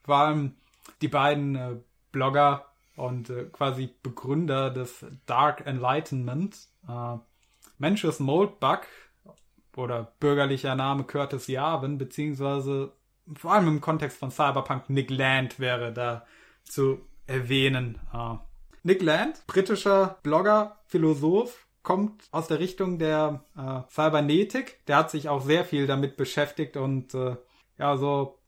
vor 0.05 0.17
allem 0.17 0.57
die 1.03 1.09
beiden 1.09 1.55
äh, 1.57 1.77
Blogger 2.13 2.67
und 2.97 3.31
äh, 3.31 3.45
quasi 3.45 3.91
Begründer 4.03 4.71
des 4.71 5.05
Dark 5.27 5.67
Enlightenment, 5.67 6.57
äh, 6.89 7.17
Mencius 7.79 8.21
Moldbug 8.21 8.83
oder 9.77 10.13
bürgerlicher 10.21 10.75
Name 10.77 11.05
Curtis 11.05 11.49
Yarvin, 11.49 11.99
beziehungsweise 11.99 12.93
vor 13.37 13.53
allem 13.53 13.69
im 13.69 13.81
Kontext 13.81 14.19
von 14.19 14.31
Cyberpunk 14.31 14.91
Nick 14.91 15.11
Land 15.11 15.59
wäre 15.59 15.93
da 15.93 16.27
zu 16.65 17.01
erwähnen. 17.27 17.99
Äh, 18.13 18.37
Nick 18.83 19.03
Land, 19.03 19.47
britischer 19.47 20.19
Blogger, 20.23 20.79
Philosoph, 20.87 21.67
kommt 21.83 22.25
aus 22.33 22.49
der 22.49 22.59
Richtung 22.59 22.99
der 22.99 23.45
äh, 23.57 23.81
Cybernetik. 23.91 24.85
Der 24.87 24.97
hat 24.97 25.11
sich 25.11 25.29
auch 25.29 25.43
sehr 25.43 25.65
viel 25.65 25.87
damit 25.87 26.17
beschäftigt 26.17 26.77
und 26.77 27.15
äh, 27.15 27.37
ja, 27.79 27.97
so, 27.97 28.39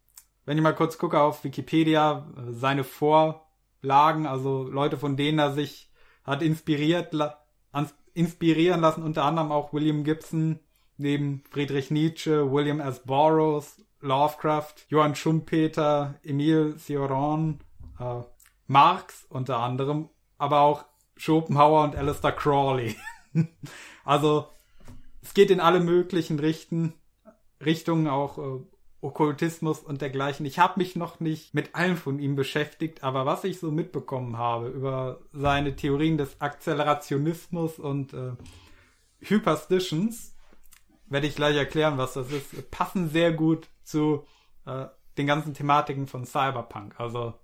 wenn 0.45 0.57
ich 0.57 0.63
mal 0.63 0.75
kurz 0.75 0.99
gucke 0.99 1.21
auf 1.21 1.45
Wikipedia, 1.45 2.27
äh, 2.37 2.53
seine 2.53 2.85
Vorlagen, 2.85 4.27
also 4.27 4.65
Leute, 4.65 4.97
von 4.97 5.17
denen 5.17 5.39
er 5.39 5.53
sich 5.53 5.91
hat 6.25 6.43
inspiriert, 6.43 7.13
la 7.13 7.43
inspirieren 8.15 8.81
lassen, 8.81 9.03
unter 9.03 9.25
anderem 9.25 9.53
auch 9.53 9.75
William 9.75 10.03
Gibson, 10.03 10.59
neben 10.97 11.43
Friedrich 11.51 11.91
Nietzsche, 11.91 12.51
William 12.51 12.81
S. 12.81 13.01
Burroughs, 13.01 13.83
Lovecraft, 14.01 14.75
Johann 14.89 15.15
Schumpeter, 15.15 16.15
Emile 16.23 16.77
Cioran, 16.77 17.61
äh, 17.99 18.23
Marx 18.67 19.27
unter 19.29 19.59
anderem, 19.59 20.09
aber 20.39 20.61
auch 20.61 20.85
Schopenhauer 21.17 21.85
und 21.85 21.97
Alistair 21.97 22.33
Crawley. 22.33 22.97
also 24.05 24.49
es 25.23 25.35
geht 25.35 25.51
in 25.51 25.61
alle 25.61 25.81
möglichen 25.81 26.39
Richten, 26.39 26.95
Richtungen, 27.65 28.07
auch 28.07 28.39
äh, 28.39 28.65
Okkultismus 29.01 29.81
und 29.81 30.03
dergleichen. 30.03 30.47
Ich 30.47 30.59
habe 30.59 30.79
mich 30.79 30.97
noch 30.97 31.21
nicht 31.21 31.55
mit 31.55 31.75
allen 31.75 31.97
von 31.97 32.19
ihm 32.19 32.35
beschäftigt, 32.35 33.05
aber 33.05 33.25
was 33.25 33.45
ich 33.45 33.59
so 33.59 33.71
mitbekommen 33.71 34.37
habe 34.37 34.69
über 34.69 35.21
seine 35.33 35.77
Theorien 35.77 36.19
des 36.19 36.41
Akzelerationismus 36.41 37.79
und 37.79 38.13
äh, 38.15 38.33
Hyperstitions, 39.21 40.35
werde 41.09 41.27
ich 41.27 41.37
gleich 41.37 41.57
erklären, 41.57 41.99
was 41.99 42.15
das 42.15 42.31
ist, 42.33 42.71
passen 42.71 43.09
sehr 43.11 43.33
gut 43.33 43.69
zu 43.87 44.27
äh, 44.67 44.87
den 45.17 45.27
ganzen 45.27 45.55
Thematiken 45.55 46.07
von 46.07 46.27
Cyberpunk. 46.27 46.99
Also 46.99 47.35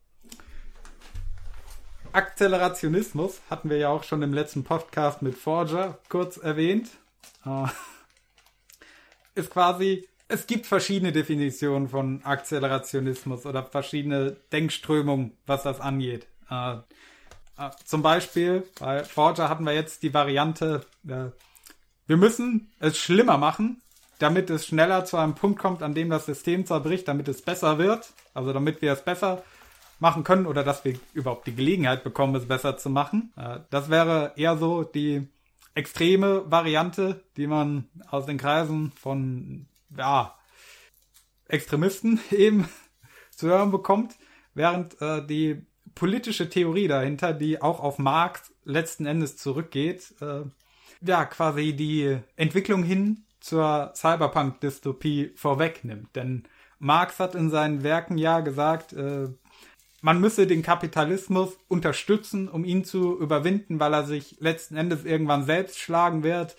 Akzelerationismus 2.12 3.40
hatten 3.48 3.70
wir 3.70 3.78
ja 3.78 3.88
auch 3.88 4.04
schon 4.04 4.22
im 4.22 4.34
letzten 4.34 4.64
Podcast 4.64 5.22
mit 5.22 5.36
Forger 5.36 5.98
kurz 6.08 6.36
erwähnt. 6.36 6.90
Äh, 7.46 7.66
ist 9.34 9.50
quasi, 9.50 10.06
es 10.28 10.46
gibt 10.46 10.66
verschiedene 10.66 11.12
Definitionen 11.12 11.88
von 11.88 12.22
Akzelerationismus 12.24 13.46
oder 13.46 13.64
verschiedene 13.64 14.36
Denkströmungen, 14.52 15.38
was 15.46 15.62
das 15.62 15.80
angeht. 15.80 16.26
Äh, 16.50 16.74
äh, 17.56 17.70
zum 17.84 18.02
Beispiel 18.02 18.68
bei 18.78 19.04
Forger 19.04 19.48
hatten 19.48 19.64
wir 19.64 19.72
jetzt 19.72 20.02
die 20.02 20.12
Variante, 20.12 20.84
äh, 21.08 21.30
wir 22.06 22.16
müssen 22.16 22.72
es 22.78 22.98
schlimmer 22.98 23.38
machen, 23.38 23.80
damit 24.22 24.50
es 24.50 24.66
schneller 24.66 25.04
zu 25.04 25.16
einem 25.16 25.34
Punkt 25.34 25.58
kommt, 25.58 25.82
an 25.82 25.94
dem 25.94 26.08
das 26.08 26.26
System 26.26 26.64
zerbricht, 26.64 27.08
damit 27.08 27.26
es 27.26 27.42
besser 27.42 27.78
wird, 27.78 28.12
also 28.34 28.52
damit 28.52 28.80
wir 28.80 28.92
es 28.92 29.02
besser 29.02 29.42
machen 29.98 30.22
können 30.22 30.46
oder 30.46 30.62
dass 30.62 30.84
wir 30.84 30.94
überhaupt 31.12 31.46
die 31.48 31.54
Gelegenheit 31.54 32.04
bekommen, 32.04 32.36
es 32.36 32.46
besser 32.46 32.76
zu 32.76 32.88
machen. 32.88 33.32
Äh, 33.36 33.60
Das 33.70 33.90
wäre 33.90 34.32
eher 34.36 34.56
so 34.56 34.84
die 34.84 35.28
extreme 35.74 36.50
Variante, 36.50 37.24
die 37.36 37.48
man 37.48 37.88
aus 38.08 38.26
den 38.26 38.38
Kreisen 38.38 38.92
von 38.92 39.66
ja, 39.96 40.36
Extremisten 41.48 42.20
eben 42.30 42.68
zu 43.30 43.48
hören 43.48 43.72
bekommt, 43.72 44.14
während 44.54 45.00
äh, 45.00 45.26
die 45.26 45.66
politische 45.96 46.48
Theorie 46.48 46.86
dahinter, 46.86 47.32
die 47.32 47.60
auch 47.60 47.80
auf 47.80 47.98
Marx 47.98 48.52
letzten 48.64 49.06
Endes 49.06 49.36
zurückgeht, 49.36 50.14
äh, 50.20 50.42
ja, 51.04 51.24
quasi 51.24 51.74
die 51.74 52.18
Entwicklung 52.36 52.84
hin 52.84 53.24
zur 53.42 53.92
Cyberpunk-Dystopie 53.94 55.32
vorwegnimmt. 55.34 56.14
Denn 56.14 56.44
Marx 56.78 57.20
hat 57.20 57.34
in 57.34 57.50
seinen 57.50 57.82
Werken 57.82 58.16
ja 58.16 58.40
gesagt, 58.40 58.92
äh, 58.92 59.28
man 60.00 60.20
müsse 60.20 60.46
den 60.46 60.62
Kapitalismus 60.62 61.56
unterstützen, 61.68 62.48
um 62.48 62.64
ihn 62.64 62.84
zu 62.84 63.18
überwinden, 63.18 63.78
weil 63.78 63.94
er 63.94 64.04
sich 64.04 64.36
letzten 64.40 64.76
Endes 64.76 65.04
irgendwann 65.04 65.44
selbst 65.44 65.78
schlagen 65.78 66.22
wird. 66.22 66.56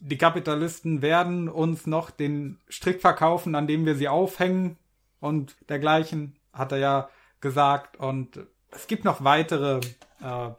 Die 0.00 0.16
Kapitalisten 0.16 1.02
werden 1.02 1.48
uns 1.48 1.86
noch 1.86 2.10
den 2.10 2.58
Strick 2.68 3.00
verkaufen, 3.00 3.54
an 3.54 3.66
dem 3.66 3.84
wir 3.84 3.94
sie 3.94 4.08
aufhängen 4.08 4.78
und 5.20 5.56
dergleichen, 5.68 6.36
hat 6.52 6.72
er 6.72 6.78
ja 6.78 7.08
gesagt. 7.40 7.98
Und 7.98 8.40
es 8.70 8.86
gibt 8.86 9.04
noch 9.04 9.24
weitere 9.24 9.80
äh, 10.22 10.50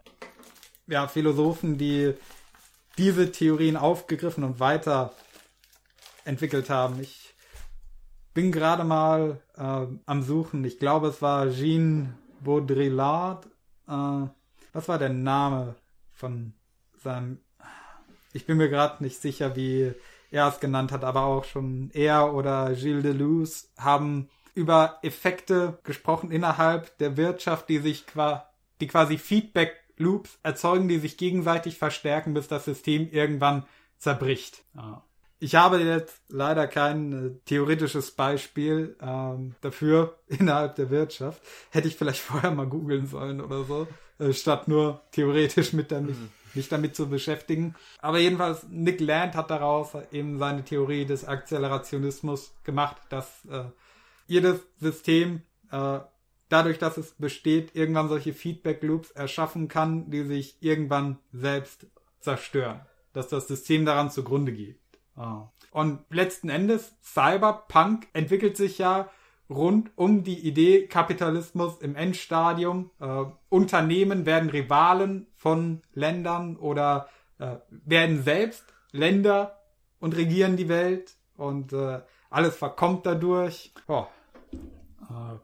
ja, 0.86 1.08
Philosophen, 1.08 1.78
die 1.78 2.14
diese 2.98 3.32
Theorien 3.32 3.76
aufgegriffen 3.76 4.44
und 4.44 4.60
weiter 4.60 5.14
entwickelt 6.30 6.70
haben. 6.70 6.98
Ich 7.00 7.34
bin 8.32 8.52
gerade 8.52 8.84
mal 8.84 9.40
äh, 9.56 9.86
am 10.06 10.22
Suchen. 10.22 10.64
Ich 10.64 10.78
glaube, 10.78 11.08
es 11.08 11.20
war 11.20 11.50
Jean 11.50 12.14
Baudrillard. 12.40 13.46
Äh, 13.88 14.26
was 14.72 14.88
war 14.88 14.98
der 14.98 15.10
Name 15.10 15.74
von 16.12 16.54
seinem? 17.02 17.38
Ich 18.32 18.46
bin 18.46 18.56
mir 18.56 18.68
gerade 18.68 19.02
nicht 19.02 19.20
sicher, 19.20 19.56
wie 19.56 19.92
er 20.30 20.48
es 20.48 20.60
genannt 20.60 20.92
hat, 20.92 21.02
aber 21.02 21.24
auch 21.24 21.44
schon 21.44 21.90
er 21.92 22.32
oder 22.32 22.72
Gilles 22.74 23.02
Deleuze 23.02 23.66
haben 23.76 24.28
über 24.54 24.98
Effekte 25.02 25.80
gesprochen 25.82 26.30
innerhalb 26.30 26.96
der 26.98 27.16
Wirtschaft, 27.16 27.68
die 27.68 27.78
sich 27.78 28.06
qua 28.06 28.46
die 28.80 28.86
quasi 28.86 29.18
Feedback 29.18 29.76
Loops 29.96 30.38
erzeugen, 30.42 30.88
die 30.88 30.98
sich 30.98 31.18
gegenseitig 31.18 31.76
verstärken, 31.76 32.32
bis 32.32 32.48
das 32.48 32.64
System 32.64 33.10
irgendwann 33.10 33.66
zerbricht. 33.98 34.62
Ja. 34.74 35.04
Ich 35.42 35.54
habe 35.54 35.78
jetzt 35.78 36.20
leider 36.28 36.68
kein 36.68 37.12
äh, 37.12 37.30
theoretisches 37.46 38.10
Beispiel 38.10 38.94
ähm, 39.00 39.54
dafür 39.62 40.18
innerhalb 40.28 40.76
der 40.76 40.90
Wirtschaft. 40.90 41.42
Hätte 41.70 41.88
ich 41.88 41.96
vielleicht 41.96 42.20
vorher 42.20 42.50
mal 42.50 42.66
googeln 42.66 43.06
sollen 43.06 43.40
oder 43.40 43.64
so, 43.64 43.88
äh, 44.18 44.34
statt 44.34 44.68
nur 44.68 45.02
theoretisch 45.12 45.72
mit 45.72 45.90
damit, 45.90 46.18
mhm. 46.18 46.28
mich 46.52 46.68
damit 46.68 46.94
zu 46.94 47.08
beschäftigen. 47.08 47.74
Aber 48.00 48.18
jedenfalls, 48.18 48.66
Nick 48.68 49.00
Land 49.00 49.34
hat 49.34 49.50
daraus 49.50 49.92
eben 50.12 50.38
seine 50.38 50.62
Theorie 50.62 51.06
des 51.06 51.24
Akzelerationismus 51.24 52.52
gemacht, 52.62 53.00
dass 53.08 53.46
äh, 53.46 53.64
jedes 54.26 54.60
System 54.78 55.40
äh, 55.72 56.00
dadurch, 56.50 56.78
dass 56.78 56.98
es 56.98 57.12
besteht, 57.12 57.74
irgendwann 57.74 58.10
solche 58.10 58.34
Feedback 58.34 58.82
Loops 58.82 59.10
erschaffen 59.12 59.68
kann, 59.68 60.10
die 60.10 60.24
sich 60.24 60.62
irgendwann 60.62 61.18
selbst 61.32 61.86
zerstören. 62.20 62.82
Dass 63.14 63.28
das 63.28 63.48
System 63.48 63.86
daran 63.86 64.10
zugrunde 64.10 64.52
geht. 64.52 64.79
Ah. 65.20 65.52
Und 65.70 66.00
letzten 66.08 66.48
Endes, 66.48 66.96
Cyberpunk 67.02 68.08
entwickelt 68.14 68.56
sich 68.56 68.78
ja 68.78 69.10
rund 69.50 69.90
um 69.96 70.24
die 70.24 70.38
Idee 70.38 70.86
Kapitalismus 70.86 71.78
im 71.82 71.94
Endstadium. 71.94 72.90
Äh, 73.00 73.24
Unternehmen 73.50 74.24
werden 74.24 74.48
Rivalen 74.48 75.26
von 75.36 75.82
Ländern 75.92 76.56
oder 76.56 77.08
äh, 77.38 77.56
werden 77.68 78.22
selbst 78.22 78.64
Länder 78.92 79.58
und 79.98 80.16
regieren 80.16 80.56
die 80.56 80.70
Welt 80.70 81.16
und 81.36 81.74
äh, 81.74 82.00
alles 82.30 82.56
verkommt 82.56 83.04
dadurch. 83.04 83.74
Oh. 83.88 84.06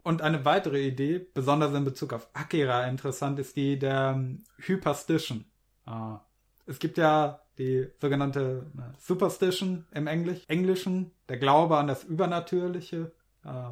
Und 0.03 0.21
eine 0.21 0.45
weitere 0.45 0.87
Idee, 0.87 1.27
besonders 1.33 1.73
in 1.73 1.83
Bezug 1.83 2.13
auf 2.13 2.29
Akira 2.33 2.87
interessant, 2.87 3.37
ist 3.37 3.57
die 3.57 3.77
der 3.77 4.13
um, 4.15 4.43
Hyperstition. 4.59 5.43
Uh, 5.85 6.19
es 6.65 6.79
gibt 6.79 6.97
ja 6.97 7.41
die 7.57 7.87
sogenannte 7.99 8.65
äh, 8.77 8.81
Superstition 8.99 9.85
im 9.93 10.07
Englisch, 10.07 10.43
Englischen, 10.47 11.11
der 11.29 11.37
Glaube 11.37 11.77
an 11.77 11.87
das 11.87 12.03
Übernatürliche, 12.03 13.11
äh, 13.43 13.69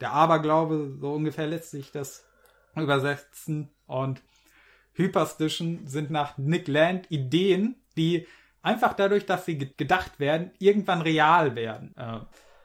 der 0.00 0.12
Aberglaube, 0.12 0.96
so 1.00 1.12
ungefähr 1.12 1.46
lässt 1.46 1.70
sich 1.70 1.92
das 1.92 2.24
übersetzen. 2.76 3.70
Und 3.86 4.22
Hyperstition 4.94 5.86
sind 5.86 6.10
nach 6.10 6.38
Nick 6.38 6.68
Land 6.68 7.10
Ideen, 7.10 7.76
die 7.96 8.26
einfach 8.62 8.94
dadurch, 8.94 9.26
dass 9.26 9.44
sie 9.44 9.58
gedacht 9.58 10.20
werden, 10.20 10.52
irgendwann 10.58 11.02
real 11.02 11.54
werden, 11.54 11.94
äh, 11.96 12.20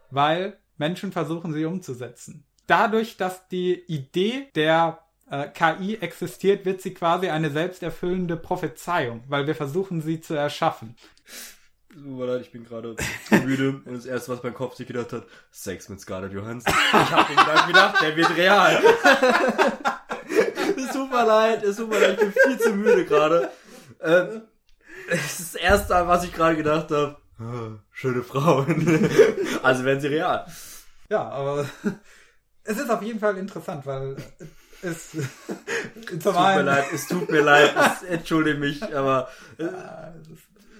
weil 0.09 0.57
Menschen 0.77 1.11
versuchen 1.11 1.53
sie 1.53 1.65
umzusetzen. 1.65 2.45
Dadurch, 2.67 3.17
dass 3.17 3.47
die 3.47 3.83
Idee 3.87 4.49
der 4.55 4.99
äh, 5.29 5.47
KI 5.47 5.97
existiert, 6.01 6.65
wird 6.65 6.81
sie 6.81 6.93
quasi 6.93 7.29
eine 7.29 7.49
selbsterfüllende 7.49 8.37
Prophezeiung, 8.37 9.23
weil 9.27 9.47
wir 9.47 9.55
versuchen, 9.55 10.01
sie 10.01 10.21
zu 10.21 10.33
erschaffen. 10.33 10.95
Super 11.95 12.25
leid, 12.25 12.41
ich 12.41 12.51
bin 12.51 12.65
gerade 12.65 12.95
müde 13.45 13.81
und 13.85 13.93
das 13.93 14.05
erste, 14.05 14.31
was 14.31 14.41
mein 14.41 14.53
Kopf 14.53 14.75
sich 14.75 14.87
gedacht 14.87 15.13
hat, 15.13 15.25
Sex 15.51 15.89
mit 15.89 16.01
Scarlett 16.01 16.33
Johansson. 16.33 16.73
Ich 16.73 16.93
hab 16.93 17.29
mir 17.29 17.35
gedacht, 17.35 17.67
gedacht, 17.67 18.01
der 18.01 18.17
wird 18.17 18.35
real. 18.35 18.81
super 20.91 21.25
leid, 21.25 21.63
ist 21.63 21.77
super 21.77 21.99
leid, 21.99 22.13
ich 22.13 22.19
bin 22.19 22.33
viel 22.33 22.59
zu 22.59 22.73
müde 22.73 23.05
gerade. 23.05 23.51
Ähm, 24.01 24.41
das 25.09 25.39
ist 25.39 25.55
das 25.55 25.61
erste, 25.61 26.07
was 26.07 26.23
ich 26.23 26.33
gerade 26.33 26.55
gedacht 26.55 26.89
habe. 26.91 27.17
Oh, 27.39 27.77
schöne 27.91 28.23
Frauen. 28.23 29.09
also 29.63 29.83
werden 29.83 29.99
sie 29.99 30.07
real. 30.07 30.45
Ja, 31.09 31.29
aber 31.29 31.67
es 32.63 32.77
ist 32.77 32.89
auf 32.89 33.01
jeden 33.01 33.19
Fall 33.19 33.37
interessant, 33.37 33.85
weil 33.85 34.15
es, 34.81 35.11
tut 36.21 36.33
mir 36.33 36.63
leid, 36.63 36.85
es 36.93 37.07
tut 37.07 37.29
mir 37.29 37.41
leid, 37.41 37.73
es, 38.01 38.03
entschuldige 38.03 38.57
mich, 38.57 38.83
aber 38.95 39.29
äh, 39.57 39.69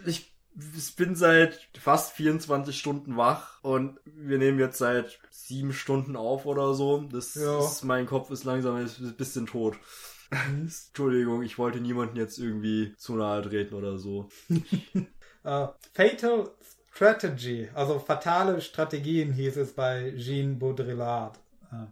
ich, 0.05 0.33
ich 0.77 0.95
bin 0.95 1.15
seit 1.15 1.59
fast 1.79 2.13
24 2.13 2.77
Stunden 2.77 3.17
wach 3.17 3.63
und 3.63 3.99
wir 4.05 4.37
nehmen 4.37 4.59
jetzt 4.59 4.77
seit 4.77 5.19
sieben 5.29 5.73
Stunden 5.73 6.15
auf 6.15 6.45
oder 6.45 6.73
so. 6.73 7.01
Das 7.11 7.35
ja. 7.35 7.59
ist, 7.59 7.83
mein 7.83 8.05
Kopf 8.05 8.31
ist 8.31 8.43
langsam 8.43 8.75
ein 8.75 9.15
bisschen 9.17 9.45
tot. 9.45 9.75
Entschuldigung, 10.29 11.43
ich 11.43 11.57
wollte 11.57 11.79
niemanden 11.79 12.17
jetzt 12.17 12.39
irgendwie 12.39 12.95
zu 12.97 13.15
nahe 13.15 13.41
treten 13.43 13.75
oder 13.75 13.97
so. 13.97 14.29
uh, 15.43 15.67
Fatal 15.93 16.49
Strategy, 16.93 17.69
also 17.73 17.97
fatale 17.97 18.61
Strategien 18.61 19.33
hieß 19.33 19.57
es 19.57 19.73
bei 19.73 20.13
Jean 20.15 20.59
Baudrillard. 20.59 21.39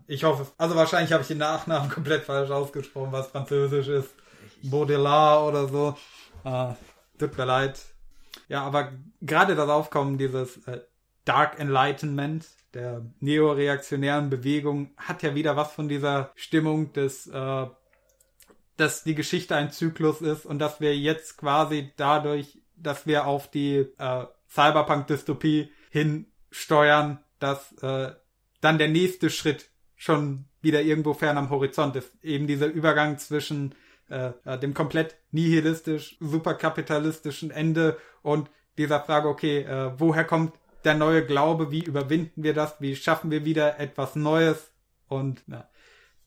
Ich 0.07 0.23
hoffe, 0.23 0.47
also 0.57 0.75
wahrscheinlich 0.75 1.11
habe 1.11 1.21
ich 1.21 1.27
den 1.27 1.37
Nachnamen 1.37 1.89
komplett 1.93 2.23
falsch 2.23 2.51
ausgesprochen, 2.51 3.11
was 3.11 3.27
französisch 3.27 3.87
ist. 3.87 4.09
Baudelaire 4.63 5.43
oder 5.43 5.67
so. 5.67 5.95
Äh, 6.43 6.73
tut 7.17 7.37
mir 7.37 7.45
leid. 7.45 7.79
Ja, 8.47 8.63
aber 8.63 8.91
gerade 9.21 9.55
das 9.55 9.69
Aufkommen 9.69 10.17
dieses 10.17 10.57
äh, 10.67 10.81
Dark 11.25 11.59
Enlightenment, 11.59 12.47
der 12.73 13.05
neoreaktionären 13.19 14.29
Bewegung, 14.29 14.91
hat 14.97 15.23
ja 15.23 15.35
wieder 15.35 15.55
was 15.55 15.71
von 15.71 15.87
dieser 15.87 16.31
Stimmung 16.35 16.93
des, 16.93 17.27
äh, 17.27 17.65
dass 18.77 19.03
die 19.03 19.15
Geschichte 19.15 19.55
ein 19.55 19.71
Zyklus 19.71 20.21
ist 20.21 20.45
und 20.45 20.59
dass 20.59 20.81
wir 20.81 20.97
jetzt 20.97 21.37
quasi 21.37 21.91
dadurch, 21.97 22.61
dass 22.75 23.05
wir 23.05 23.25
auf 23.25 23.49
die 23.49 23.87
äh, 23.97 24.25
Cyberpunk-Dystopie 24.49 25.71
hinsteuern, 25.89 27.23
dass 27.39 27.71
äh, 27.81 28.11
dann 28.61 28.77
der 28.77 28.89
nächste 28.89 29.29
Schritt 29.29 29.70
schon 30.01 30.45
wieder 30.63 30.81
irgendwo 30.81 31.13
fern 31.13 31.37
am 31.37 31.51
Horizont 31.51 31.95
ist. 31.95 32.11
Eben 32.23 32.47
dieser 32.47 32.65
Übergang 32.65 33.19
zwischen 33.19 33.75
äh, 34.09 34.31
dem 34.57 34.73
komplett 34.73 35.15
nihilistisch, 35.29 36.17
superkapitalistischen 36.19 37.51
Ende 37.51 37.97
und 38.23 38.49
dieser 38.79 39.01
Frage, 39.01 39.27
okay, 39.27 39.59
äh, 39.59 39.91
woher 39.99 40.25
kommt 40.25 40.55
der 40.85 40.95
neue 40.95 41.23
Glaube, 41.23 41.69
wie 41.69 41.83
überwinden 41.83 42.43
wir 42.43 42.55
das, 42.55 42.81
wie 42.81 42.95
schaffen 42.95 43.29
wir 43.29 43.45
wieder 43.45 43.79
etwas 43.79 44.15
Neues 44.15 44.71
und 45.07 45.43
ja, 45.45 45.69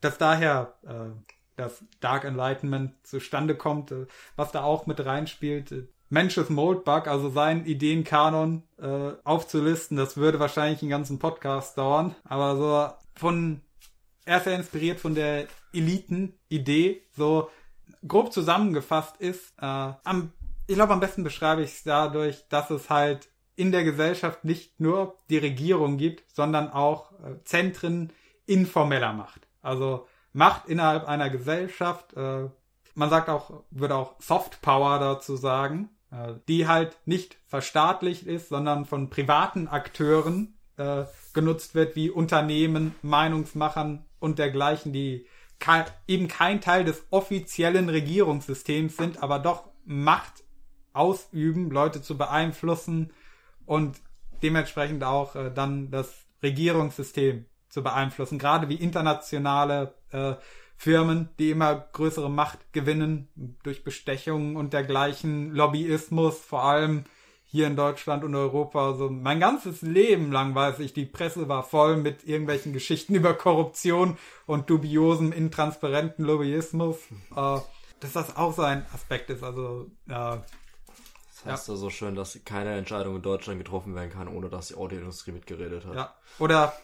dass 0.00 0.18
daher 0.18 0.74
äh, 0.86 1.10
das 1.56 1.82
Dark 1.98 2.22
Enlightenment 2.22 2.92
zustande 3.04 3.56
kommt, 3.56 3.90
äh, 3.90 4.06
was 4.36 4.52
da 4.52 4.62
auch 4.62 4.86
mit 4.86 5.04
reinspielt. 5.04 5.72
Äh, 5.72 5.88
Mensch's 6.10 6.48
Moldbug, 6.48 7.08
also 7.08 7.28
seinen 7.28 7.66
Ideenkanon 7.66 8.62
äh, 8.80 9.14
aufzulisten, 9.24 9.96
das 9.96 10.16
würde 10.16 10.38
wahrscheinlich 10.38 10.80
einen 10.80 10.90
ganzen 10.90 11.18
Podcast 11.18 11.76
dauern. 11.76 12.14
Aber 12.22 12.56
so 12.56 13.04
von 13.18 13.60
er 14.24 14.38
ist 14.38 14.46
ja 14.46 14.52
inspiriert 14.52 15.00
von 15.00 15.14
der 15.14 15.46
Eliten-Idee, 15.72 17.02
so 17.16 17.50
grob 18.06 18.32
zusammengefasst 18.32 19.16
ist. 19.18 19.52
Äh, 19.58 19.64
am, 19.64 20.32
ich 20.66 20.74
glaube, 20.74 20.92
am 20.92 21.00
besten 21.00 21.24
beschreibe 21.24 21.62
ich 21.62 21.72
es 21.72 21.82
dadurch, 21.82 22.46
dass 22.48 22.70
es 22.70 22.90
halt 22.90 23.28
in 23.56 23.70
der 23.70 23.84
Gesellschaft 23.84 24.44
nicht 24.44 24.80
nur 24.80 25.18
die 25.30 25.38
Regierung 25.38 25.96
gibt, 25.96 26.24
sondern 26.34 26.70
auch 26.70 27.12
äh, 27.12 27.42
Zentren 27.44 28.12
informeller 28.46 29.12
Macht. 29.12 29.46
Also 29.62 30.06
Macht 30.32 30.68
innerhalb 30.68 31.06
einer 31.06 31.30
Gesellschaft. 31.30 32.12
Äh, 32.16 32.48
man 32.94 33.10
sagt 33.10 33.28
auch, 33.28 33.62
würde 33.70 33.94
auch 33.94 34.14
Soft 34.20 34.60
Power 34.62 34.98
dazu 34.98 35.36
sagen. 35.36 35.90
äh, 36.14 36.34
die 36.48 36.66
halt 36.66 36.96
nicht 37.04 37.36
verstaatlicht 37.46 38.26
ist, 38.26 38.48
sondern 38.48 38.84
von 38.84 39.10
privaten 39.10 39.68
Akteuren 39.68 40.54
äh, 40.76 41.04
genutzt 41.34 41.74
wird, 41.74 41.96
wie 41.96 42.10
Unternehmen, 42.10 42.94
Meinungsmachern 43.02 44.04
und 44.18 44.38
dergleichen, 44.38 44.92
die 44.92 45.26
eben 46.06 46.28
kein 46.28 46.60
Teil 46.60 46.84
des 46.84 47.04
offiziellen 47.10 47.88
Regierungssystems 47.88 48.96
sind, 48.96 49.22
aber 49.22 49.38
doch 49.38 49.64
Macht 49.86 50.44
ausüben, 50.92 51.70
Leute 51.70 52.00
zu 52.00 52.16
beeinflussen 52.16 53.12
und 53.66 54.00
dementsprechend 54.42 55.04
auch 55.04 55.34
äh, 55.36 55.50
dann 55.52 55.90
das 55.90 56.24
Regierungssystem 56.42 57.46
zu 57.68 57.82
beeinflussen, 57.82 58.38
gerade 58.38 58.68
wie 58.68 58.76
internationale 58.76 59.94
äh, 60.10 60.34
Firmen, 60.76 61.30
die 61.38 61.50
immer 61.50 61.74
größere 61.92 62.30
Macht 62.30 62.72
gewinnen 62.72 63.28
durch 63.62 63.84
Bestechungen 63.84 64.56
und 64.56 64.72
dergleichen, 64.72 65.52
Lobbyismus, 65.52 66.38
vor 66.38 66.64
allem 66.64 67.04
hier 67.54 67.68
in 67.68 67.76
Deutschland 67.76 68.24
und 68.24 68.34
Europa. 68.34 68.84
Also 68.84 69.08
mein 69.08 69.38
ganzes 69.38 69.80
Leben 69.80 70.32
lang 70.32 70.56
weiß 70.56 70.80
ich, 70.80 70.92
die 70.92 71.06
Presse 71.06 71.48
war 71.48 71.62
voll 71.62 71.96
mit 71.96 72.26
irgendwelchen 72.26 72.72
Geschichten 72.72 73.14
über 73.20 73.32
Korruption 73.32 74.18
und 74.44 74.68
dubiosem, 74.68 75.30
intransparenten 75.30 76.24
Lobbyismus. 76.24 76.96
Äh, 77.36 77.60
dass 78.00 78.12
das 78.12 78.36
auch 78.36 78.54
so 78.54 78.62
ein 78.62 78.84
Aspekt 78.92 79.30
ist. 79.30 79.44
Also 79.44 79.88
äh, 80.08 80.08
das 80.08 81.44
heißt 81.44 81.68
ja 81.68 81.76
so 81.76 81.90
schön, 81.90 82.16
dass 82.16 82.36
keine 82.44 82.76
Entscheidung 82.76 83.14
in 83.14 83.22
Deutschland 83.22 83.60
getroffen 83.60 83.94
werden 83.94 84.10
kann, 84.10 84.26
ohne 84.26 84.48
dass 84.48 84.66
die 84.66 84.74
Autoindustrie 84.74 85.30
mitgeredet 85.30 85.86
hat. 85.86 85.94
Ja. 85.94 86.14
Oder 86.40 86.74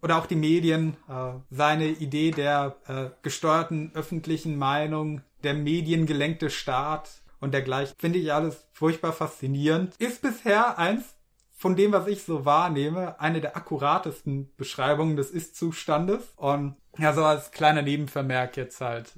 oder 0.00 0.16
auch 0.16 0.26
die 0.26 0.36
Medien, 0.36 0.96
äh, 1.06 1.34
seine 1.50 1.88
Idee 1.88 2.30
der 2.30 2.76
äh, 2.86 3.10
gesteuerten 3.20 3.92
öffentlichen 3.94 4.56
Meinung, 4.56 5.20
der 5.44 5.52
mediengelenkte 5.52 6.48
Staat 6.48 7.21
und 7.42 7.52
dergleichen, 7.52 7.94
finde 7.98 8.18
ich 8.18 8.32
alles 8.32 8.66
furchtbar 8.72 9.12
faszinierend. 9.12 9.94
Ist 9.98 10.22
bisher 10.22 10.78
eins 10.78 11.16
von 11.50 11.76
dem, 11.76 11.92
was 11.92 12.06
ich 12.06 12.22
so 12.22 12.44
wahrnehme, 12.44 13.20
eine 13.20 13.40
der 13.40 13.56
akkuratesten 13.56 14.50
Beschreibungen 14.56 15.16
des 15.16 15.30
Ist-Zustandes. 15.30 16.32
Und 16.36 16.76
ja, 16.98 17.12
so 17.12 17.24
als 17.24 17.50
kleiner 17.50 17.82
Nebenvermerk 17.82 18.56
jetzt 18.56 18.80
halt 18.80 19.12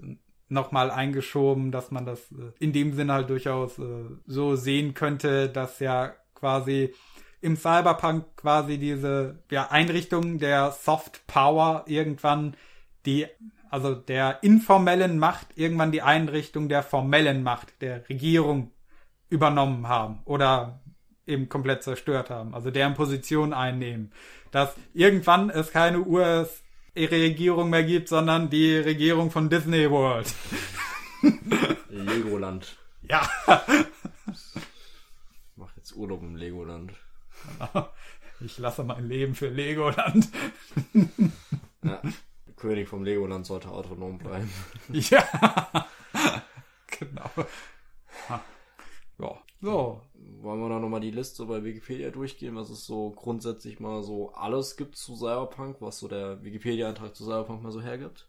nochmal 0.48 0.90
eingeschoben, 0.90 1.70
dass 1.70 1.90
man 1.90 2.06
das 2.06 2.32
äh, 2.32 2.52
in 2.58 2.72
dem 2.72 2.94
Sinne 2.94 3.12
halt 3.12 3.30
durchaus 3.30 3.78
äh, 3.78 4.06
so 4.26 4.56
sehen 4.56 4.94
könnte, 4.94 5.48
dass 5.48 5.78
ja 5.80 6.14
quasi 6.34 6.94
im 7.40 7.56
Cyberpunk 7.56 8.36
quasi 8.36 8.78
diese 8.78 9.38
ja, 9.50 9.70
Einrichtung 9.70 10.38
der 10.38 10.70
Soft 10.72 11.26
Power 11.26 11.84
irgendwann 11.86 12.56
die, 13.04 13.26
also 13.74 13.96
der 13.96 14.44
informellen 14.44 15.18
Macht, 15.18 15.48
irgendwann 15.56 15.90
die 15.90 16.00
Einrichtung 16.00 16.68
der 16.68 16.84
formellen 16.84 17.42
Macht, 17.42 17.82
der 17.82 18.08
Regierung 18.08 18.70
übernommen 19.30 19.88
haben 19.88 20.20
oder 20.26 20.78
eben 21.26 21.48
komplett 21.48 21.82
zerstört 21.82 22.30
haben, 22.30 22.54
also 22.54 22.70
deren 22.70 22.94
Position 22.94 23.52
einnehmen. 23.52 24.12
Dass 24.52 24.76
irgendwann 24.92 25.50
es 25.50 25.72
keine 25.72 26.06
US-Regierung 26.06 27.68
mehr 27.68 27.82
gibt, 27.82 28.08
sondern 28.08 28.48
die 28.48 28.76
Regierung 28.76 29.32
von 29.32 29.50
Disney 29.50 29.90
World. 29.90 30.32
Legoland. 31.88 32.76
Ja. 33.10 33.28
Ich 34.28 35.56
mach 35.56 35.76
jetzt 35.76 35.96
Urlaub 35.96 36.22
im 36.22 36.36
Legoland. 36.36 36.92
Ich 38.40 38.58
lasse 38.58 38.82
mein 38.82 39.08
Leben 39.08 39.34
für 39.36 39.48
Legoland. 39.48 40.28
Ja, 41.82 42.02
König 42.64 42.88
vom 42.88 43.04
Legoland 43.04 43.44
sollte 43.44 43.68
autonom 43.68 44.16
bleiben. 44.18 44.50
Ja, 44.92 45.22
genau. 46.98 47.30
Ja, 49.18 49.38
so. 49.60 50.00
Wollen 50.40 50.60
wir 50.60 50.68
da 50.70 50.78
nochmal 50.78 51.00
die 51.00 51.10
Liste 51.10 51.44
bei 51.46 51.62
Wikipedia 51.64 52.10
durchgehen, 52.10 52.56
was 52.56 52.70
es 52.70 52.84
so 52.86 53.10
grundsätzlich 53.10 53.80
mal 53.80 54.02
so 54.02 54.32
alles 54.32 54.76
gibt 54.76 54.96
zu 54.96 55.14
Cyberpunk, 55.16 55.76
was 55.80 55.98
so 55.98 56.08
der 56.08 56.42
Wikipedia-Eintrag 56.42 57.14
zu 57.14 57.24
Cyberpunk 57.24 57.62
mal 57.62 57.72
so 57.72 57.80
hergibt? 57.82 58.26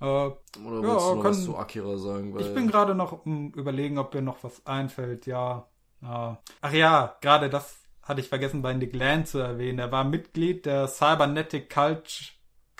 Äh, 0.00 0.04
Oder 0.04 0.34
Ja, 0.64 0.82
willst 0.82 0.82
du 0.82 1.14
noch 1.14 1.24
was 1.24 1.36
können- 1.36 1.44
zu 1.46 1.56
Akira 1.56 1.96
sagen? 1.98 2.38
Ich 2.40 2.52
bin 2.54 2.66
gerade 2.68 2.94
noch 2.94 3.24
am 3.24 3.52
überlegen, 3.52 3.98
ob 3.98 4.12
mir 4.14 4.22
noch 4.22 4.42
was 4.42 4.64
einfällt. 4.66 5.26
Ja. 5.26 5.66
ja. 6.02 6.38
Ach 6.60 6.72
ja, 6.72 7.16
gerade 7.20 7.48
das 7.50 7.78
hatte 8.02 8.20
ich 8.20 8.28
vergessen 8.28 8.62
bei 8.62 8.72
Nick 8.74 8.94
Land 8.94 9.28
zu 9.28 9.38
erwähnen. 9.38 9.78
Er 9.78 9.92
war 9.92 10.04
Mitglied 10.04 10.66
der 10.66 10.88
Cybernetic 10.88 11.70
Culture, 11.72 12.30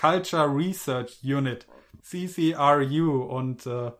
Culture 0.01 0.49
Research 0.49 1.19
Unit, 1.23 1.67
CCRU, 2.03 3.23
und 3.23 3.67
äh, 3.67 3.93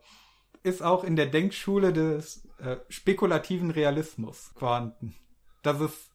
ist 0.63 0.81
auch 0.81 1.03
in 1.03 1.15
der 1.15 1.27
Denkschule 1.27 1.93
des 1.93 2.47
äh, 2.59 2.77
spekulativen 2.89 3.71
Realismus 3.71 4.51
vorhanden. 4.55 5.15
Das 5.61 5.79
ist, 5.79 6.11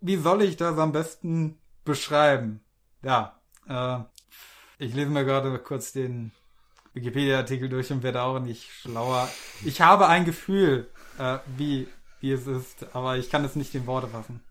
wie 0.00 0.16
soll 0.16 0.42
ich 0.42 0.56
das 0.56 0.78
am 0.78 0.92
besten 0.92 1.58
beschreiben? 1.84 2.62
Ja, 3.02 3.38
äh, 3.68 3.98
ich 4.78 4.94
lese 4.94 5.10
mir 5.10 5.24
gerade 5.24 5.58
kurz 5.58 5.92
den 5.92 6.32
Wikipedia-Artikel 6.94 7.68
durch 7.68 7.90
und 7.90 8.02
werde 8.02 8.22
auch 8.22 8.38
nicht 8.38 8.70
schlauer. 8.70 9.28
Ich 9.64 9.80
habe 9.80 10.08
ein 10.08 10.24
Gefühl, 10.24 10.90
äh, 11.18 11.38
wie, 11.56 11.88
wie 12.20 12.32
es 12.32 12.46
ist, 12.46 12.94
aber 12.94 13.16
ich 13.16 13.30
kann 13.30 13.44
es 13.44 13.56
nicht 13.56 13.74
in 13.74 13.86
Worte 13.86 14.08
fassen. 14.08 14.42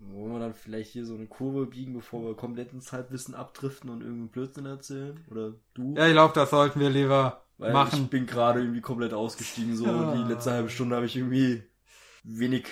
Wollen 0.00 0.32
wir 0.32 0.38
dann 0.40 0.54
vielleicht 0.54 0.90
hier 0.92 1.04
so 1.04 1.14
eine 1.14 1.26
Kurve 1.26 1.66
biegen, 1.66 1.94
bevor 1.94 2.24
wir 2.24 2.34
komplett 2.34 2.72
ins 2.72 2.92
Halbwissen 2.92 3.34
abdriften 3.34 3.90
und 3.90 4.00
irgendeinen 4.00 4.28
Blödsinn 4.28 4.66
erzählen? 4.66 5.20
Oder 5.30 5.52
du? 5.74 5.94
Ja, 5.96 6.06
ich 6.06 6.12
glaube, 6.12 6.34
das 6.34 6.50
sollten 6.50 6.80
wir 6.80 6.90
lieber 6.90 7.42
Weil 7.58 7.72
machen. 7.72 8.04
ich 8.04 8.10
bin 8.10 8.26
gerade 8.26 8.60
irgendwie 8.60 8.80
komplett 8.80 9.12
ausgestiegen. 9.14 9.76
So 9.76 9.86
Ja. 9.86 10.14
die 10.14 10.32
letzte 10.32 10.52
halbe 10.52 10.70
Stunde 10.70 10.96
habe 10.96 11.06
ich 11.06 11.16
irgendwie 11.16 11.62
wenig 12.24 12.66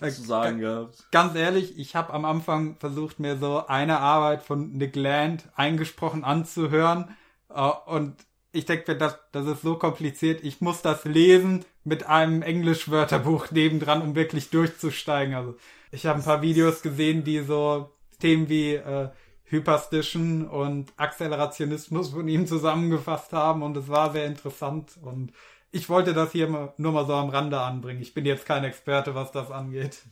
Äh, 0.00 0.10
zu 0.10 0.22
sagen 0.22 0.58
gehabt. 0.58 1.06
Ganz 1.12 1.36
ehrlich, 1.36 1.78
ich 1.78 1.94
habe 1.94 2.12
am 2.12 2.24
Anfang 2.24 2.76
versucht, 2.78 3.20
mir 3.20 3.36
so 3.36 3.66
eine 3.66 4.00
Arbeit 4.00 4.42
von 4.42 4.72
Nick 4.72 4.96
Land 4.96 5.48
eingesprochen 5.54 6.24
anzuhören. 6.24 7.14
Äh, 7.48 7.70
und 7.86 8.14
ich 8.52 8.64
denke 8.64 8.92
mir, 8.92 8.98
das, 8.98 9.18
das 9.32 9.46
ist 9.46 9.62
so 9.62 9.76
kompliziert. 9.76 10.42
Ich 10.42 10.60
muss 10.60 10.80
das 10.82 11.04
lesen 11.04 11.64
mit 11.84 12.06
einem 12.06 12.42
Englisch-Wörterbuch 12.42 13.50
nebendran, 13.50 14.00
um 14.02 14.14
wirklich 14.14 14.50
durchzusteigen. 14.50 15.34
Also 15.34 15.54
ich 15.94 16.06
habe 16.06 16.18
ein 16.18 16.24
paar 16.24 16.42
Videos 16.42 16.82
gesehen, 16.82 17.24
die 17.24 17.40
so 17.40 17.90
Themen 18.18 18.48
wie 18.48 18.74
äh, 18.74 19.08
Hyperstition 19.44 20.48
und 20.48 20.92
Accelerationismus 20.96 22.10
von 22.10 22.26
ihm 22.26 22.46
zusammengefasst 22.46 23.32
haben. 23.32 23.62
Und 23.62 23.76
es 23.76 23.88
war 23.88 24.12
sehr 24.12 24.26
interessant. 24.26 24.98
Und 25.02 25.32
ich 25.70 25.88
wollte 25.88 26.12
das 26.12 26.32
hier 26.32 26.72
nur 26.76 26.92
mal 26.92 27.06
so 27.06 27.14
am 27.14 27.28
Rande 27.28 27.60
anbringen. 27.60 28.02
Ich 28.02 28.12
bin 28.12 28.26
jetzt 28.26 28.44
kein 28.44 28.64
Experte, 28.64 29.14
was 29.14 29.30
das 29.30 29.50
angeht. 29.50 30.02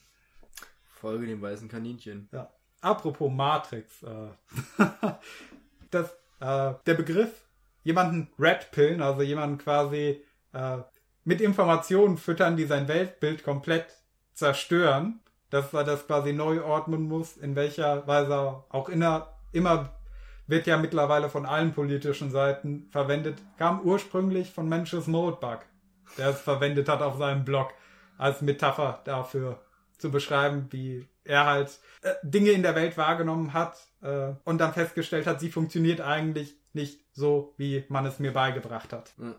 Folge 1.00 1.26
dem 1.26 1.42
weißen 1.42 1.68
Kaninchen. 1.68 2.28
Ja. 2.32 2.50
Apropos 2.80 3.30
Matrix, 3.30 4.02
äh, 4.02 4.28
das, 5.90 6.10
äh, 6.40 6.74
der 6.86 6.94
Begriff, 6.94 7.30
jemanden 7.82 8.28
Red 8.38 8.70
Pillen, 8.70 9.02
also 9.02 9.22
jemanden 9.22 9.58
quasi 9.58 10.22
äh, 10.52 10.78
mit 11.24 11.40
Informationen 11.40 12.18
füttern, 12.18 12.56
die 12.56 12.64
sein 12.64 12.88
Weltbild 12.88 13.44
komplett 13.44 13.86
zerstören, 14.34 15.21
dass 15.52 15.72
er 15.74 15.84
das 15.84 16.06
quasi 16.06 16.32
neu 16.32 16.64
ordnen 16.64 17.02
muss, 17.02 17.36
in 17.36 17.54
welcher 17.54 18.06
Weise 18.06 18.64
auch 18.70 18.88
inner, 18.88 19.28
immer 19.52 19.90
wird 20.46 20.66
ja 20.66 20.78
mittlerweile 20.78 21.28
von 21.28 21.44
allen 21.44 21.74
politischen 21.74 22.30
Seiten 22.30 22.88
verwendet, 22.90 23.38
kam 23.58 23.82
ursprünglich 23.82 24.50
von 24.50 24.66
Mensch's 24.66 25.06
Modebug, 25.06 25.60
der 26.16 26.30
es 26.30 26.40
verwendet 26.40 26.88
hat 26.88 27.02
auf 27.02 27.18
seinem 27.18 27.44
Blog 27.44 27.68
als 28.16 28.40
Metapher 28.40 29.02
dafür 29.04 29.60
zu 29.98 30.10
beschreiben, 30.10 30.68
wie 30.70 31.06
er 31.24 31.44
halt 31.44 31.78
äh, 32.00 32.14
Dinge 32.22 32.50
in 32.50 32.62
der 32.62 32.74
Welt 32.74 32.96
wahrgenommen 32.96 33.52
hat 33.52 33.76
äh, 34.00 34.30
und 34.44 34.58
dann 34.58 34.72
festgestellt 34.72 35.26
hat, 35.26 35.38
sie 35.40 35.50
funktioniert 35.50 36.00
eigentlich 36.00 36.56
nicht 36.72 36.98
so, 37.12 37.52
wie 37.58 37.84
man 37.88 38.06
es 38.06 38.18
mir 38.18 38.32
beigebracht 38.32 38.92
hat. 38.94 39.12
Du 39.18 39.34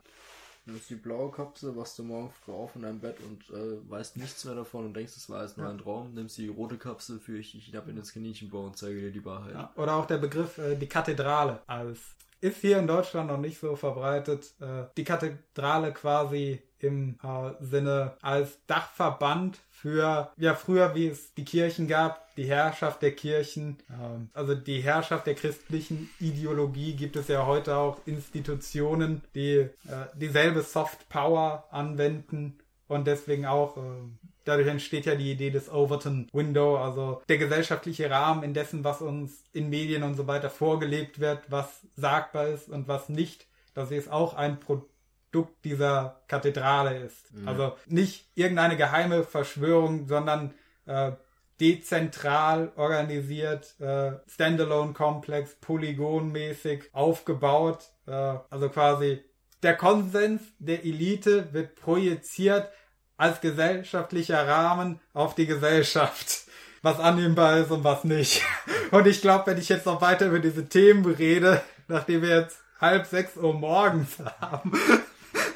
nimmst 0.66 0.90
die 0.90 0.95
blaue 0.95 1.32
Kapsel, 1.32 1.75
wachst 1.75 2.00
du 2.00 2.03
morgen 2.03 2.32
früh 2.32 2.51
auf 2.51 2.75
in 2.75 2.83
deinem 2.83 3.00
Bett 3.00 3.17
und 3.22 3.50
äh, 3.50 3.90
weißt 3.90 4.17
nichts 4.17 4.45
mehr 4.45 4.56
davon 4.56 4.85
und 4.85 4.93
denkst, 4.93 5.14
es 5.16 5.30
war 5.30 5.43
jetzt 5.43 5.58
nur 5.58 5.67
ein 5.67 5.77
Traum. 5.77 6.14
Nimmst 6.14 6.38
die 6.38 6.48
rote 6.48 6.77
Kapsel, 6.77 7.19
führe 7.19 7.40
ich 7.40 7.51
dich 7.51 7.66
hinab 7.66 7.88
in 7.88 7.98
ins 7.98 8.14
Kaninchenbau 8.14 8.66
und 8.66 8.77
zeige 8.77 9.00
dir 9.00 9.11
die 9.11 9.25
Wahrheit. 9.25 9.53
Ja, 9.53 9.72
oder 9.75 9.95
auch 9.95 10.06
der 10.06 10.17
Begriff 10.17 10.58
äh, 10.58 10.75
die 10.75 10.88
Kathedrale 10.88 11.61
als 11.67 12.00
ist 12.43 12.58
hier 12.58 12.77
in 12.77 12.88
Deutschland 12.88 13.30
noch 13.30 13.38
nicht 13.38 13.58
so 13.58 13.77
verbreitet. 13.77 14.53
Äh, 14.59 14.83
die 14.98 15.06
Kathedrale 15.06 15.93
quasi 15.93 16.61
im 16.83 17.17
äh, 17.23 17.63
Sinne 17.63 18.13
als 18.21 18.59
Dachverband 18.67 19.59
für, 19.71 20.31
ja, 20.37 20.55
früher 20.55 20.95
wie 20.95 21.07
es 21.07 21.33
die 21.33 21.45
Kirchen 21.45 21.87
gab, 21.87 22.33
die 22.35 22.45
Herrschaft 22.45 23.01
der 23.01 23.11
Kirchen, 23.11 23.77
ähm, 23.89 24.29
also 24.33 24.55
die 24.55 24.81
Herrschaft 24.81 25.27
der 25.27 25.35
christlichen 25.35 26.09
Ideologie 26.19 26.93
gibt 26.93 27.15
es 27.15 27.27
ja 27.27 27.45
heute 27.45 27.75
auch 27.75 27.99
Institutionen, 28.05 29.21
die 29.35 29.57
äh, 29.57 29.69
dieselbe 30.15 30.61
Soft 30.61 31.09
Power 31.09 31.67
anwenden 31.71 32.59
und 32.87 33.07
deswegen 33.07 33.45
auch, 33.45 33.77
äh, 33.77 33.81
dadurch 34.45 34.67
entsteht 34.67 35.05
ja 35.05 35.15
die 35.15 35.31
Idee 35.31 35.49
des 35.49 35.69
Overton 35.69 36.27
Window, 36.31 36.77
also 36.77 37.21
der 37.29 37.37
gesellschaftliche 37.37 38.09
Rahmen 38.09 38.43
in 38.43 38.53
dessen, 38.53 38.83
was 38.83 39.01
uns 39.01 39.43
in 39.53 39.69
Medien 39.69 40.03
und 40.03 40.15
so 40.15 40.27
weiter 40.27 40.49
vorgelebt 40.49 41.19
wird, 41.19 41.39
was 41.49 41.81
sagbar 41.95 42.47
ist 42.47 42.69
und 42.69 42.87
was 42.87 43.09
nicht. 43.09 43.47
Das 43.73 43.91
ist 43.91 44.11
auch 44.11 44.35
ein 44.35 44.59
Produkt 44.59 44.92
dieser 45.63 46.21
Kathedrale 46.27 46.97
ist. 46.97 47.33
Mhm. 47.33 47.47
Also 47.47 47.75
nicht 47.87 48.29
irgendeine 48.35 48.77
geheime 48.77 49.23
Verschwörung, 49.23 50.07
sondern 50.07 50.53
äh, 50.85 51.11
dezentral 51.59 52.71
organisiert, 52.75 53.79
äh, 53.79 54.13
Standalone-Komplex, 54.27 55.55
polygonmäßig 55.61 56.89
aufgebaut. 56.93 57.89
Äh, 58.07 58.11
also 58.49 58.69
quasi 58.69 59.23
der 59.61 59.75
Konsens 59.75 60.41
der 60.59 60.83
Elite 60.83 61.53
wird 61.53 61.75
projiziert 61.75 62.69
als 63.15 63.39
gesellschaftlicher 63.39 64.45
Rahmen 64.47 64.99
auf 65.13 65.35
die 65.35 65.45
Gesellschaft. 65.45 66.47
Was 66.81 66.99
annehmbar 66.99 67.59
ist 67.59 67.71
und 67.71 67.85
was 67.85 68.03
nicht. 68.03 68.41
Und 68.91 69.07
ich 69.07 69.21
glaube, 69.21 69.47
wenn 69.47 69.57
ich 69.57 69.69
jetzt 69.69 69.85
noch 69.85 70.01
weiter 70.01 70.27
über 70.27 70.39
diese 70.39 70.67
Themen 70.67 71.05
rede, 71.05 71.63
nachdem 71.87 72.21
wir 72.21 72.41
jetzt 72.41 72.57
halb 72.79 73.05
sechs 73.07 73.37
Uhr 73.37 73.53
morgens 73.53 74.17
haben, 74.41 74.73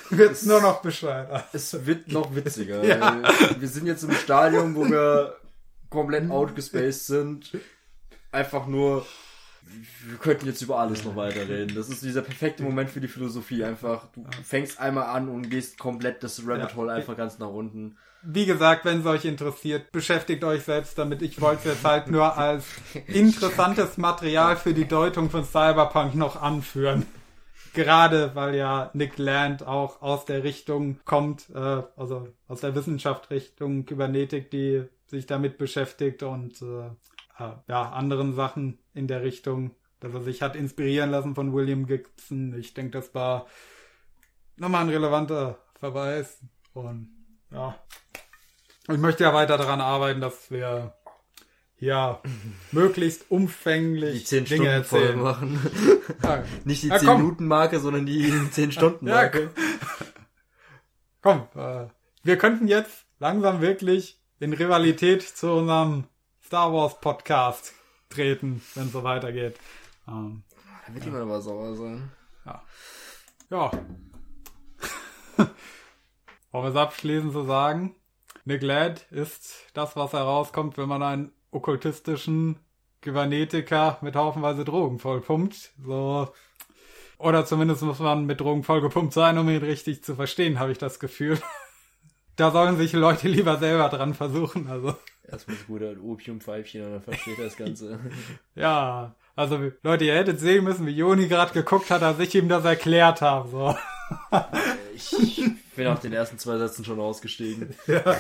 wird 0.10 0.32
es 0.32 0.46
nur 0.46 0.62
noch 0.62 0.82
bescheuert. 0.82 1.46
Es 1.54 1.86
wird 1.86 2.12
noch 2.12 2.34
witziger. 2.36 2.84
ja. 2.86 3.22
Wir 3.60 3.68
sind 3.68 3.88
jetzt 3.88 4.04
im 4.04 4.12
Stadium, 4.12 4.76
wo 4.76 4.86
wir 4.86 5.36
komplett 5.90 6.30
outgespaced 6.30 7.08
sind. 7.08 7.58
Einfach 8.32 8.68
nur, 8.68 9.06
wir 10.06 10.18
könnten 10.18 10.46
jetzt 10.46 10.62
über 10.62 10.80
alles 10.80 11.04
noch 11.04 11.16
weiterreden. 11.16 11.76
Das 11.76 11.90
ist 11.90 12.04
dieser 12.04 12.22
perfekte 12.22 12.64
Moment 12.64 12.90
für 12.90 13.02
die 13.02 13.08
Philosophie. 13.08 13.64
Einfach, 13.64 14.08
du 14.14 14.26
fängst 14.44 14.80
einmal 14.80 15.06
an 15.06 15.30
und 15.30 15.50
gehst 15.50 15.78
komplett 15.78 16.24
das 16.24 16.42
Rabbit 16.46 16.76
Hole 16.76 16.92
einfach 16.92 17.18
ganz 17.18 17.40
nach 17.40 17.50
unten. 17.50 17.98
Wie 18.24 18.46
gesagt, 18.46 18.84
wenn 18.84 19.02
es 19.02 19.06
euch 19.06 19.26
interessiert, 19.26 19.92
beschäftigt 19.92 20.44
euch 20.44 20.64
selbst 20.64 20.98
damit. 20.98 21.22
Ich 21.22 21.40
wollte 21.40 21.70
es 21.70 21.84
halt 21.84 22.10
nur 22.10 22.38
als 22.38 22.66
interessantes 23.08 23.98
Material 23.98 24.58
für 24.58 24.74
die 24.74 24.88
Deutung 24.88 25.30
von 25.30 25.46
Cyberpunk 25.46 26.16
noch 26.16 26.42
anführen. 26.42 27.06
Gerade 27.78 28.32
weil 28.34 28.56
ja 28.56 28.90
Nick 28.96 29.20
Land 29.20 29.62
auch 29.62 30.02
aus 30.02 30.26
der 30.26 30.44
Richtung 30.44 31.00
kommt, 31.06 31.52
äh, 31.52 31.84
also 31.96 32.28
aus 32.48 32.62
der 32.62 32.74
Wissenschaftsrichtung 32.74 33.86
Kybernetik, 33.86 34.50
die 34.50 34.86
sich 35.06 35.28
damit 35.28 35.60
beschäftigt 35.60 36.24
und 36.24 36.60
äh, 36.64 36.88
äh, 37.38 37.52
ja, 37.68 37.92
anderen 37.92 38.34
Sachen 38.34 38.80
in 38.96 39.06
der 39.06 39.22
Richtung, 39.22 39.76
dass 40.00 40.12
er 40.12 40.24
sich 40.24 40.42
hat 40.42 40.56
inspirieren 40.56 41.12
lassen 41.12 41.36
von 41.36 41.54
William 41.54 41.86
Gibson. 41.86 42.58
Ich 42.58 42.74
denke, 42.74 42.98
das 42.98 43.14
war 43.14 43.46
nochmal 44.56 44.82
ein 44.82 44.90
relevanter 44.90 45.60
Verweis. 45.80 46.40
Und 46.74 47.10
ja, 47.52 47.76
ich 48.88 48.98
möchte 48.98 49.24
ja 49.24 49.36
weiter 49.36 49.60
daran 49.60 49.82
arbeiten, 49.82 50.20
dass 50.20 50.50
wir 50.50 50.96
ja 51.80 52.22
möglichst 52.72 53.30
umfänglich 53.30 54.20
die 54.20 54.26
10 54.26 54.46
Dinge 54.46 54.56
Stunden 54.56 54.72
erzählen. 54.72 55.14
voll 55.14 55.24
machen. 55.24 55.72
Ja. 56.24 56.44
Nicht 56.66 56.84
die 56.84 56.88
ja, 56.88 56.98
10 56.98 57.18
Minuten 57.18 57.48
Marke, 57.48 57.80
sondern 57.80 58.06
die 58.06 58.32
10 58.52 58.72
Stunden 58.72 59.06
Marke. 59.06 59.52
Ja, 59.56 60.06
komm, 61.22 61.48
äh, 61.56 61.88
wir 62.24 62.38
könnten 62.38 62.68
jetzt 62.68 63.06
langsam 63.20 63.62
wirklich 63.62 64.20
in 64.40 64.54
Rivalität 64.54 65.24
zu 65.24 65.52
unserem 65.52 66.06
Star 66.44 66.74
Wars 66.74 67.00
Podcast 67.00 67.74
treten, 68.10 68.62
wenn 68.76 68.88
es 68.88 68.92
so 68.94 69.04
weitergeht. 69.04 69.60
Ähm, 70.08 70.44
da 70.86 70.94
wird 70.94 71.06
jemand 71.06 71.24
aber 71.24 71.42
sauer 71.42 71.76
sein. 71.76 72.12
Ja. 72.46 72.64
Ja. 73.50 73.72
um 76.52 76.66
es 76.66 76.76
abschließend 76.76 77.34
zu 77.34 77.44
sagen, 77.44 77.96
Nick 78.46 78.62
Ladd 78.62 79.06
ist 79.12 79.66
das, 79.74 79.96
was 79.96 80.14
herauskommt, 80.14 80.78
wenn 80.78 80.88
man 80.88 81.04
einen 81.04 81.32
okkultistischen 81.58 82.58
Kybernetiker 83.02 83.98
mit 84.02 84.16
haufenweise 84.16 84.66
Drogen 84.66 85.00
vollpumpt. 85.00 85.72
So. 85.86 86.30
Oder 87.18 87.46
zumindest 87.46 87.82
muss 87.82 88.00
man 88.00 88.26
mit 88.26 88.40
Drogen 88.40 88.64
vollgepumpt 88.64 89.14
sein, 89.14 89.38
um 89.38 89.50
ihn 89.50 89.64
richtig 89.64 90.04
zu 90.04 90.16
verstehen, 90.16 90.60
habe 90.60 90.72
ich 90.72 90.78
das 90.78 91.00
Gefühl. 91.00 91.40
da 92.36 92.52
sollen 92.52 92.78
sich 92.78 92.94
Leute 92.94 93.28
lieber 93.28 93.58
selber 93.58 93.90
dran 93.90 94.14
versuchen. 94.14 94.68
Also. 94.68 94.96
Erstmal 95.30 95.58
gut 95.68 95.82
ein 95.82 96.00
Opiumpfeifchen 96.00 96.92
dann 96.92 97.02
versteht 97.02 97.38
er 97.38 97.46
das 97.46 97.58
Ganze. 97.58 98.00
ja, 98.56 99.16
also 99.36 99.72
Leute, 99.84 100.06
ihr 100.06 100.16
hättet 100.16 100.40
sehen 100.40 100.64
müssen, 100.64 100.86
wie 100.86 100.92
Joni 100.92 101.28
gerade 101.28 101.54
geguckt 101.54 101.92
hat, 101.92 102.04
als 102.04 102.20
ich 102.20 102.34
ihm 102.36 102.50
das 102.50 102.66
erklärt 102.66 103.22
habe. 103.22 103.50
So. 103.50 103.76
ich 104.96 105.44
bin 105.76 105.86
nach 105.86 106.00
den 106.00 106.14
ersten 106.14 106.38
zwei 106.38 106.58
Sätzen 106.58 106.86
schon 106.86 107.00
ausgestiegen. 107.00 107.76
Ja. 107.88 108.16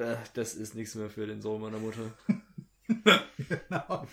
Äh, 0.00 0.16
das 0.34 0.54
ist 0.54 0.74
nichts 0.74 0.94
mehr 0.94 1.10
für 1.10 1.26
den 1.26 1.42
Sohn 1.42 1.60
meiner 1.60 1.78
Mutter. 1.78 2.12
genau. 3.36 4.06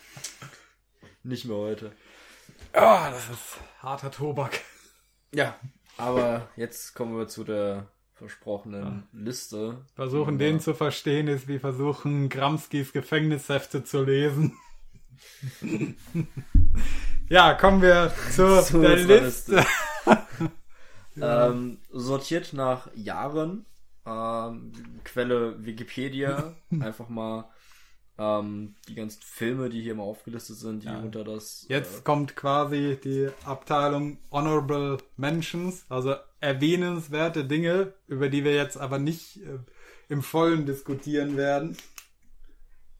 Nicht 1.23 1.45
mehr 1.45 1.55
heute. 1.57 1.93
Ja, 2.73 3.07
oh, 3.07 3.11
das 3.11 3.29
ist 3.29 3.59
harter 3.79 4.11
Tobak. 4.11 4.59
Ja, 5.33 5.57
aber 5.97 6.49
jetzt 6.57 6.93
kommen 6.93 7.17
wir 7.17 7.27
zu 7.27 7.43
der 7.43 7.87
versprochenen 8.13 9.07
ja. 9.13 9.19
Liste. 9.19 9.85
Versuchen 9.95 10.37
den 10.37 10.59
zu 10.59 10.73
verstehen 10.73 11.27
ist 11.27 11.47
wie 11.47 11.59
versuchen 11.59 12.29
Gramskis 12.29 12.91
Gefängnishefte 12.91 13.83
zu 13.83 14.03
lesen. 14.03 14.57
ja, 17.29 17.53
kommen 17.53 17.81
wir 17.81 18.13
zu, 18.31 18.61
zu 18.63 18.81
der 18.81 18.97
Liste. 18.97 19.65
ähm, 21.21 21.79
sortiert 21.91 22.53
nach 22.53 22.89
Jahren. 22.95 23.65
Ähm, 24.07 24.71
Quelle 25.03 25.65
Wikipedia. 25.65 26.55
Einfach 26.79 27.09
mal 27.09 27.49
ähm, 28.17 28.75
die 28.87 28.95
ganzen 28.95 29.21
Filme, 29.21 29.69
die 29.69 29.81
hier 29.81 29.95
mal 29.95 30.03
aufgelistet 30.03 30.57
sind, 30.57 30.83
die 30.83 30.87
ja. 30.87 30.99
unter 30.99 31.23
das. 31.23 31.65
Jetzt 31.67 31.99
äh, 31.99 32.01
kommt 32.03 32.35
quasi 32.35 32.97
die 33.03 33.29
Abteilung 33.45 34.17
Honorable 34.31 34.97
Mentions, 35.17 35.85
also 35.89 36.15
erwähnenswerte 36.39 37.45
Dinge, 37.45 37.93
über 38.07 38.29
die 38.29 38.43
wir 38.43 38.55
jetzt 38.55 38.77
aber 38.77 38.97
nicht 38.97 39.37
äh, 39.37 39.59
im 40.09 40.23
Vollen 40.23 40.65
diskutieren 40.65 41.37
werden. 41.37 41.77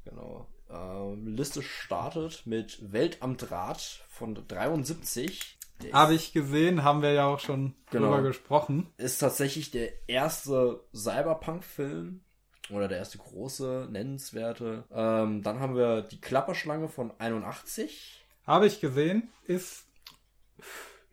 Genau. 0.03 0.47
Ähm, 0.69 1.27
Liste 1.27 1.63
startet 1.63 2.43
mit 2.45 2.91
Welt 2.91 3.17
am 3.21 3.37
Draht 3.37 4.03
von 4.09 4.35
73. 4.35 5.56
Habe 5.93 6.15
ich 6.15 6.33
gesehen, 6.33 6.83
haben 6.83 7.01
wir 7.01 7.11
ja 7.11 7.27
auch 7.27 7.39
schon 7.39 7.75
genau. 7.91 8.07
drüber 8.07 8.23
gesprochen. 8.23 8.87
Ist 8.97 9.19
tatsächlich 9.19 9.71
der 9.71 10.09
erste 10.09 10.81
Cyberpunk-Film, 10.93 12.21
oder 12.69 12.87
der 12.87 12.97
erste 12.97 13.17
große, 13.17 13.87
nennenswerte. 13.89 14.83
Ähm, 14.91 15.41
dann 15.43 15.59
haben 15.59 15.75
wir 15.75 16.01
die 16.01 16.19
Klapperschlange 16.19 16.89
von 16.89 17.11
81. 17.17 18.25
Habe 18.45 18.67
ich 18.67 18.81
gesehen. 18.81 19.29
Ist 19.45 19.85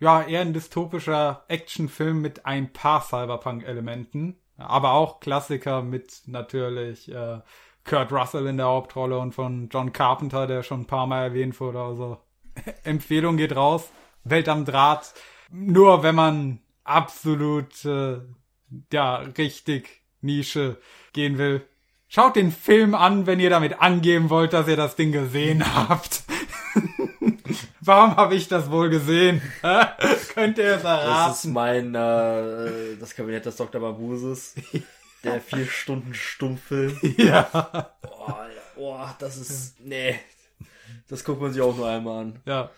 ja 0.01 0.23
eher 0.23 0.41
ein 0.41 0.53
dystopischer 0.53 1.45
Actionfilm 1.49 2.21
mit 2.21 2.47
ein 2.47 2.73
paar 2.73 3.03
Cyberpunk-Elementen. 3.03 4.37
Aber 4.57 4.93
auch 4.93 5.21
Klassiker 5.21 5.83
mit 5.83 6.23
natürlich 6.27 7.11
äh, 7.11 7.41
Kurt 7.85 8.13
Russell 8.13 8.47
in 8.47 8.57
der 8.57 8.67
Hauptrolle 8.67 9.19
und 9.19 9.33
von 9.33 9.69
John 9.69 9.93
Carpenter, 9.93 10.47
der 10.47 10.63
schon 10.63 10.83
ein 10.83 10.87
paar 10.87 11.07
Mal 11.07 11.25
erwähnt 11.25 11.59
wurde. 11.61 11.81
Also 11.81 12.19
Empfehlung 12.85 13.37
geht 13.37 13.55
raus. 13.55 13.91
Welt 14.25 14.49
am 14.49 14.65
Draht. 14.65 15.15
Nur 15.51 16.03
wenn 16.03 16.15
man 16.15 16.61
absolut 16.83 17.85
äh, 17.85 18.19
ja 18.93 19.17
richtig 19.17 20.03
Nische 20.21 20.79
gehen 21.13 21.39
will. 21.39 21.67
Schaut 22.09 22.37
den 22.37 22.53
Film 22.53 22.95
an, 22.95 23.27
wenn 23.27 23.41
ihr 23.41 23.51
damit 23.51 23.81
angeben 23.81 24.31
wollt, 24.31 24.53
dass 24.53 24.69
ihr 24.69 24.77
das 24.77 24.97
Ding 24.97 25.13
gesehen 25.13 25.65
habt. 25.75 26.23
Warum 27.81 28.17
habe 28.17 28.35
ich 28.35 28.49
das 28.49 28.71
wohl 28.71 28.89
gesehen? 28.89 29.43
Könnt 30.35 30.59
ihr 30.59 30.77
es 30.77 30.85
erraten? 30.85 31.29
Das 31.29 31.45
ist 31.45 31.51
mein, 31.51 31.95
äh, 31.95 32.97
das 32.99 33.15
Kabinett 33.15 33.45
des 33.47 33.57
Dr. 33.57 33.81
Barbuses. 33.81 34.55
Der 35.25 35.41
vier 35.41 35.67
Stunden 35.67 36.13
Stummfilm. 36.13 36.99
Ja. 37.17 37.91
Boah, 38.03 38.47
boah, 38.77 39.17
das 39.19 39.39
ist, 39.39 39.81
nee. 39.81 40.21
Das 41.09 41.25
guckt 41.25 41.41
man 41.41 41.53
sich 41.53 41.63
auch 41.63 41.75
nur 41.75 41.89
einmal 41.89 42.21
an. 42.21 42.41
Ja. 42.45 42.71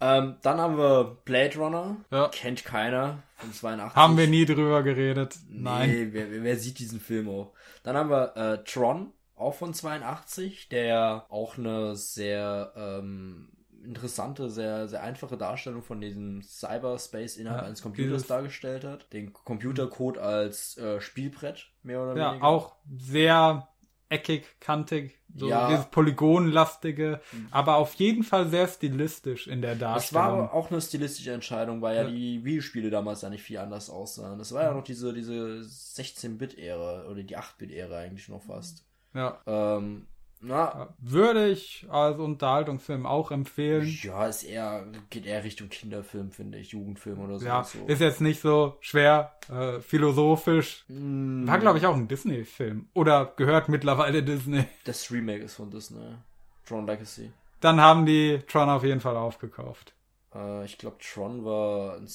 Ähm, 0.00 0.36
dann 0.42 0.60
haben 0.60 0.76
wir 0.76 1.18
Blade 1.24 1.56
Runner. 1.56 1.96
Ja. 2.10 2.28
Kennt 2.28 2.64
keiner 2.64 3.22
von 3.36 3.52
82. 3.52 3.96
Haben 3.96 4.16
wir 4.16 4.26
nie 4.26 4.44
drüber 4.44 4.82
geredet. 4.82 5.36
Nein. 5.48 5.90
Nee, 5.90 6.08
wer, 6.12 6.42
wer 6.42 6.56
sieht 6.56 6.78
diesen 6.78 7.00
Film 7.00 7.28
auch? 7.28 7.52
Dann 7.82 7.96
haben 7.96 8.10
wir 8.10 8.36
äh, 8.36 8.64
Tron, 8.64 9.12
auch 9.36 9.54
von 9.54 9.72
82, 9.72 10.68
der 10.68 11.26
auch 11.28 11.56
eine 11.56 11.96
sehr 11.96 12.72
ähm, 12.76 13.48
interessante, 13.84 14.50
sehr, 14.50 14.88
sehr 14.88 15.02
einfache 15.02 15.36
Darstellung 15.36 15.82
von 15.82 16.00
diesem 16.00 16.42
Cyberspace 16.42 17.36
innerhalb 17.36 17.62
ja, 17.62 17.66
eines 17.68 17.82
Computers 17.82 18.26
dargestellt 18.26 18.84
hat. 18.84 19.12
Den 19.12 19.32
Computercode 19.32 20.18
als 20.18 20.76
äh, 20.76 21.00
Spielbrett, 21.00 21.70
mehr 21.82 22.02
oder 22.02 22.16
ja, 22.16 22.30
weniger. 22.30 22.44
Ja, 22.44 22.50
auch 22.50 22.76
sehr 22.98 23.68
eckig, 24.08 24.44
kantig, 24.60 25.18
so 25.34 25.48
ja. 25.48 25.68
dieses 25.68 25.86
Polygonlastige, 25.86 27.20
mhm. 27.32 27.48
aber 27.50 27.76
auf 27.76 27.94
jeden 27.94 28.22
Fall 28.22 28.48
sehr 28.48 28.68
stilistisch 28.68 29.46
in 29.46 29.62
der 29.62 29.74
Darstellung. 29.74 30.24
Das 30.24 30.34
war 30.34 30.54
auch 30.54 30.70
eine 30.70 30.80
stilistische 30.80 31.32
Entscheidung, 31.32 31.82
weil 31.82 31.96
ja, 31.96 32.02
ja 32.02 32.08
die 32.08 32.44
Videospiele 32.44 32.90
damals 32.90 33.22
ja 33.22 33.30
nicht 33.30 33.42
viel 33.42 33.58
anders 33.58 33.90
aussahen. 33.90 34.38
Das 34.38 34.52
war 34.52 34.62
ja 34.62 34.72
noch 34.72 34.84
diese, 34.84 35.12
diese 35.12 35.62
16-Bit-Ära 35.62 37.04
oder 37.06 37.22
die 37.22 37.36
8-Bit-Ära 37.36 37.98
eigentlich 37.98 38.28
noch 38.28 38.42
fast. 38.42 38.84
Ja. 39.14 39.40
Ähm, 39.46 40.06
Na, 40.40 40.94
Würde 40.98 41.48
ich 41.48 41.86
als 41.90 42.18
Unterhaltungsfilm 42.18 43.06
auch 43.06 43.30
empfehlen. 43.30 43.86
ja, 44.02 44.26
ist 44.26 44.42
eher, 44.44 44.86
geht 45.10 45.26
eher 45.26 45.42
Richtung 45.44 45.68
Kinderfilm, 45.68 46.30
finde 46.30 46.58
ich, 46.58 46.70
Jugendfilm 46.70 47.18
oder 47.20 47.38
so. 47.38 47.46
Ja, 47.46 47.64
so. 47.64 47.78
ist 47.86 48.00
jetzt 48.00 48.20
nicht 48.20 48.40
so 48.40 48.76
schwer 48.80 49.32
äh, 49.50 49.80
philosophisch. 49.80 50.84
Mm, 50.88 51.46
War, 51.46 51.58
glaube 51.58 51.78
ich, 51.78 51.86
auch 51.86 51.94
ein 51.96 52.06
Disney-Film. 52.08 52.88
Oder 52.94 53.32
gehört 53.36 53.68
mittlerweile 53.68 54.22
Disney. 54.22 54.64
Das 54.84 55.10
Remake 55.10 55.42
ist 55.44 55.54
von 55.54 55.70
Disney. 55.70 56.14
Tron 56.66 56.86
Legacy. 56.86 57.32
Dann 57.60 57.80
haben 57.80 58.04
die 58.06 58.38
Tron 58.46 58.68
auf 58.68 58.84
jeden 58.84 59.00
Fall 59.00 59.16
aufgekauft. 59.16 59.94
Äh, 60.34 60.64
ich 60.64 60.76
glaube, 60.78 60.96
Tron 61.00 61.44
war 61.44 61.96
ein 61.96 62.08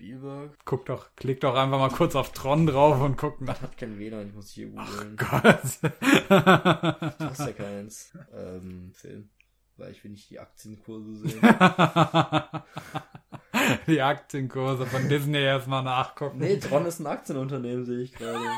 Spielberg. 0.00 0.56
Guck 0.64 0.86
doch, 0.86 1.10
klick 1.14 1.40
doch 1.40 1.54
einfach 1.54 1.78
mal 1.78 1.90
kurz 1.90 2.14
auf 2.14 2.32
Tron 2.32 2.66
drauf 2.66 3.02
und 3.02 3.18
guck 3.18 3.42
nach. 3.42 3.60
Hat 3.60 3.76
kein 3.76 3.98
WLAN, 3.98 4.28
ich 4.28 4.34
muss 4.34 4.48
hier 4.48 4.68
googeln. 4.68 5.14
Gott. 5.16 5.60
Du 5.82 7.26
hast 7.26 7.40
ja 7.40 7.52
keins. 7.52 8.16
Ähm, 8.34 8.92
Film. 8.94 9.28
Weil 9.76 9.92
ich 9.92 10.02
will 10.02 10.12
nicht 10.12 10.30
die 10.30 10.40
Aktienkurse 10.40 11.16
sehen. 11.16 11.38
die 13.86 14.00
Aktienkurse 14.00 14.86
von 14.86 15.06
Disney 15.10 15.42
erstmal 15.42 15.82
nachgucken. 15.82 16.38
nee, 16.38 16.56
Tron 16.56 16.86
ist 16.86 17.00
ein 17.00 17.06
Aktienunternehmen, 17.06 17.84
sehe 17.84 18.00
ich 18.00 18.12
gerade. 18.12 18.40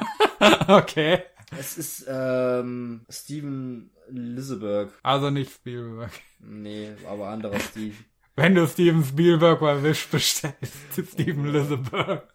Okay. 0.66 1.22
Es 1.56 1.78
ist, 1.78 2.04
ähm, 2.08 3.06
Steven 3.08 3.92
Liseberg. 4.08 4.90
Also 5.04 5.30
nicht 5.30 5.52
Spielberg. 5.52 6.10
Nee, 6.40 6.90
aber 7.08 7.28
anderer 7.28 7.60
Steve. 7.60 7.94
Wenn 8.34 8.54
du 8.54 8.66
Steven 8.66 9.04
Spielberg 9.04 9.60
bei 9.60 9.82
Wish 9.82 10.08
bestellst, 10.08 10.72
Steven 11.12 11.46
Liseberg. 11.52 12.26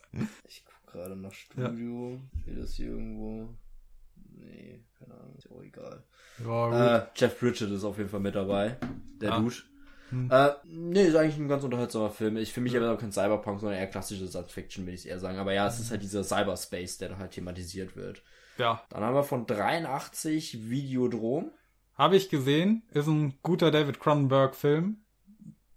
Ich 0.47 0.63
guck 0.65 0.93
gerade 0.93 1.15
nach 1.15 1.33
Studio. 1.33 2.19
Steht 2.43 2.57
das 2.59 2.73
hier 2.73 2.87
irgendwo? 2.87 3.49
Nee, 4.35 4.83
keine 4.99 5.15
Ahnung, 5.15 5.35
ist 5.37 5.45
ja 5.45 5.51
auch 5.51 5.63
egal. 5.63 6.03
Ja. 6.45 6.97
Äh, 6.97 7.07
Jeff 7.15 7.39
Bridget 7.39 7.71
ist 7.71 7.83
auf 7.83 7.97
jeden 7.97 8.09
Fall 8.09 8.19
mit 8.19 8.35
dabei. 8.35 8.77
Der 9.21 9.33
Ah. 9.33 9.39
Dude. 9.39 9.55
Hm. 10.09 10.29
Äh, 10.31 10.51
nee, 10.65 11.03
ist 11.07 11.15
eigentlich 11.15 11.37
ein 11.37 11.49
ganz 11.49 11.63
unterhaltsamer 11.63 12.11
Film. 12.11 12.37
Ich 12.37 12.53
für 12.53 12.61
mich 12.61 12.77
aber 12.77 12.93
auch 12.93 12.99
kein 12.99 13.11
Cyberpunk, 13.11 13.59
sondern 13.59 13.77
eher 13.79 13.87
klassische 13.87 14.27
Science 14.27 14.51
Fiction, 14.53 14.85
will 14.85 14.93
ich 14.93 15.07
eher 15.07 15.19
sagen. 15.19 15.37
Aber 15.39 15.51
ja, 15.53 15.67
es 15.67 15.79
ist 15.79 15.91
halt 15.91 16.01
dieser 16.03 16.23
Cyberspace, 16.23 16.99
der 16.99 17.09
da 17.09 17.17
halt 17.17 17.31
thematisiert 17.31 17.95
wird. 17.97 18.21
ja. 18.57 18.81
Dann 18.89 19.03
haben 19.03 19.15
wir 19.15 19.23
von 19.23 19.45
83 19.47 20.69
Videodrom. 20.69 21.51
Habe 21.95 22.15
ich 22.15 22.29
gesehen. 22.29 22.83
Ist 22.93 23.07
ein 23.07 23.33
guter 23.41 23.71
David 23.71 23.99
Cronenberg-Film. 23.99 24.97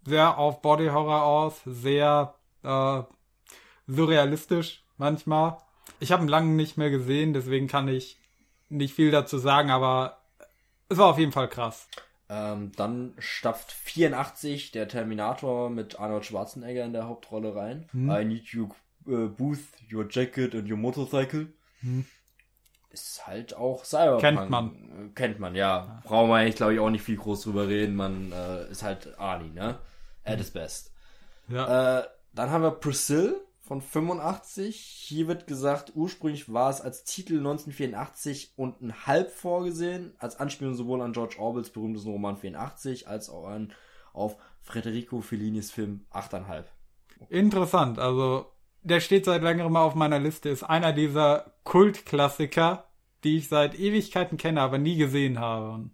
Sehr 0.04 0.38
auf 0.38 0.62
Body 0.62 0.86
Horror 0.86 1.22
aus, 1.22 1.60
sehr 1.66 2.34
äh, 2.62 3.02
surrealistisch 3.86 4.82
manchmal. 4.96 5.58
Ich 5.98 6.12
habe 6.12 6.24
ihn 6.24 6.28
lange 6.28 6.52
nicht 6.54 6.76
mehr 6.76 6.90
gesehen, 6.90 7.34
deswegen 7.34 7.66
kann 7.66 7.88
ich 7.88 8.18
nicht 8.68 8.94
viel 8.94 9.10
dazu 9.10 9.38
sagen, 9.38 9.70
aber 9.70 10.22
es 10.88 10.98
war 10.98 11.08
auf 11.08 11.18
jeden 11.18 11.32
Fall 11.32 11.48
krass. 11.48 11.88
Ähm, 12.28 12.70
dann 12.76 13.14
stapft 13.18 13.72
84 13.72 14.70
der 14.70 14.86
Terminator 14.86 15.68
mit 15.68 15.98
Arnold 15.98 16.24
Schwarzenegger 16.24 16.84
in 16.84 16.92
der 16.92 17.08
Hauptrolle 17.08 17.56
rein. 17.56 17.88
Hm. 17.90 18.10
I 18.10 18.24
need 18.24 18.46
you 18.48 18.68
uh, 19.08 19.28
booth, 19.28 19.64
your 19.92 20.06
jacket 20.08 20.54
and 20.54 20.70
your 20.70 20.76
motorcycle. 20.76 21.48
Hm. 21.80 22.04
Ist 22.90 23.26
halt 23.26 23.54
auch 23.54 23.84
Cyberpunk. 23.84 24.20
Kennt 24.20 24.50
man. 24.50 24.66
Äh, 24.66 25.14
Kennt 25.14 25.38
man, 25.38 25.54
ja. 25.54 26.02
Brauchen 26.04 26.28
wir 26.28 26.36
eigentlich, 26.36 26.56
glaube 26.56 26.74
ich, 26.74 26.80
auch 26.80 26.90
nicht 26.90 27.04
viel 27.04 27.16
groß 27.16 27.42
drüber 27.42 27.68
reden. 27.68 27.94
Man 27.94 28.32
äh, 28.32 28.68
ist 28.70 28.82
halt 28.82 29.18
Arnie, 29.18 29.50
ne? 29.50 29.78
At 30.24 30.38
his 30.38 30.50
best. 30.50 30.92
Ja. 31.48 32.00
Äh, 32.00 32.04
dann 32.32 32.50
haben 32.50 32.62
wir 32.62 32.72
Priscilla 32.72 33.34
von 33.60 33.80
85. 33.80 34.76
Hier 34.76 35.28
wird 35.28 35.46
gesagt, 35.46 35.92
ursprünglich 35.94 36.52
war 36.52 36.70
es 36.70 36.80
als 36.80 37.04
Titel 37.04 37.38
1984 37.38 38.54
und 38.56 38.82
ein 38.82 39.06
halb 39.06 39.30
vorgesehen, 39.30 40.12
als 40.18 40.40
Anspielung 40.40 40.74
sowohl 40.74 41.00
an 41.02 41.12
George 41.12 41.36
Orwells 41.38 41.70
berühmtesten 41.70 42.10
Roman 42.10 42.36
84 42.36 43.06
als 43.06 43.30
auch 43.30 43.46
an, 43.46 43.72
auf 44.12 44.36
Federico 44.62 45.20
Fellinis 45.20 45.70
Film 45.70 46.04
8,5. 46.12 46.64
Interessant. 47.28 48.00
Also, 48.00 48.46
der 48.82 49.00
steht 49.00 49.24
seit 49.24 49.42
längerem 49.42 49.76
auf 49.76 49.94
meiner 49.94 50.18
Liste, 50.18 50.48
ist 50.48 50.62
einer 50.62 50.92
dieser 50.92 51.52
Kultklassiker, 51.64 52.84
die 53.24 53.38
ich 53.38 53.48
seit 53.48 53.78
Ewigkeiten 53.78 54.38
kenne, 54.38 54.60
aber 54.60 54.78
nie 54.78 54.96
gesehen 54.96 55.38
habe. 55.38 55.90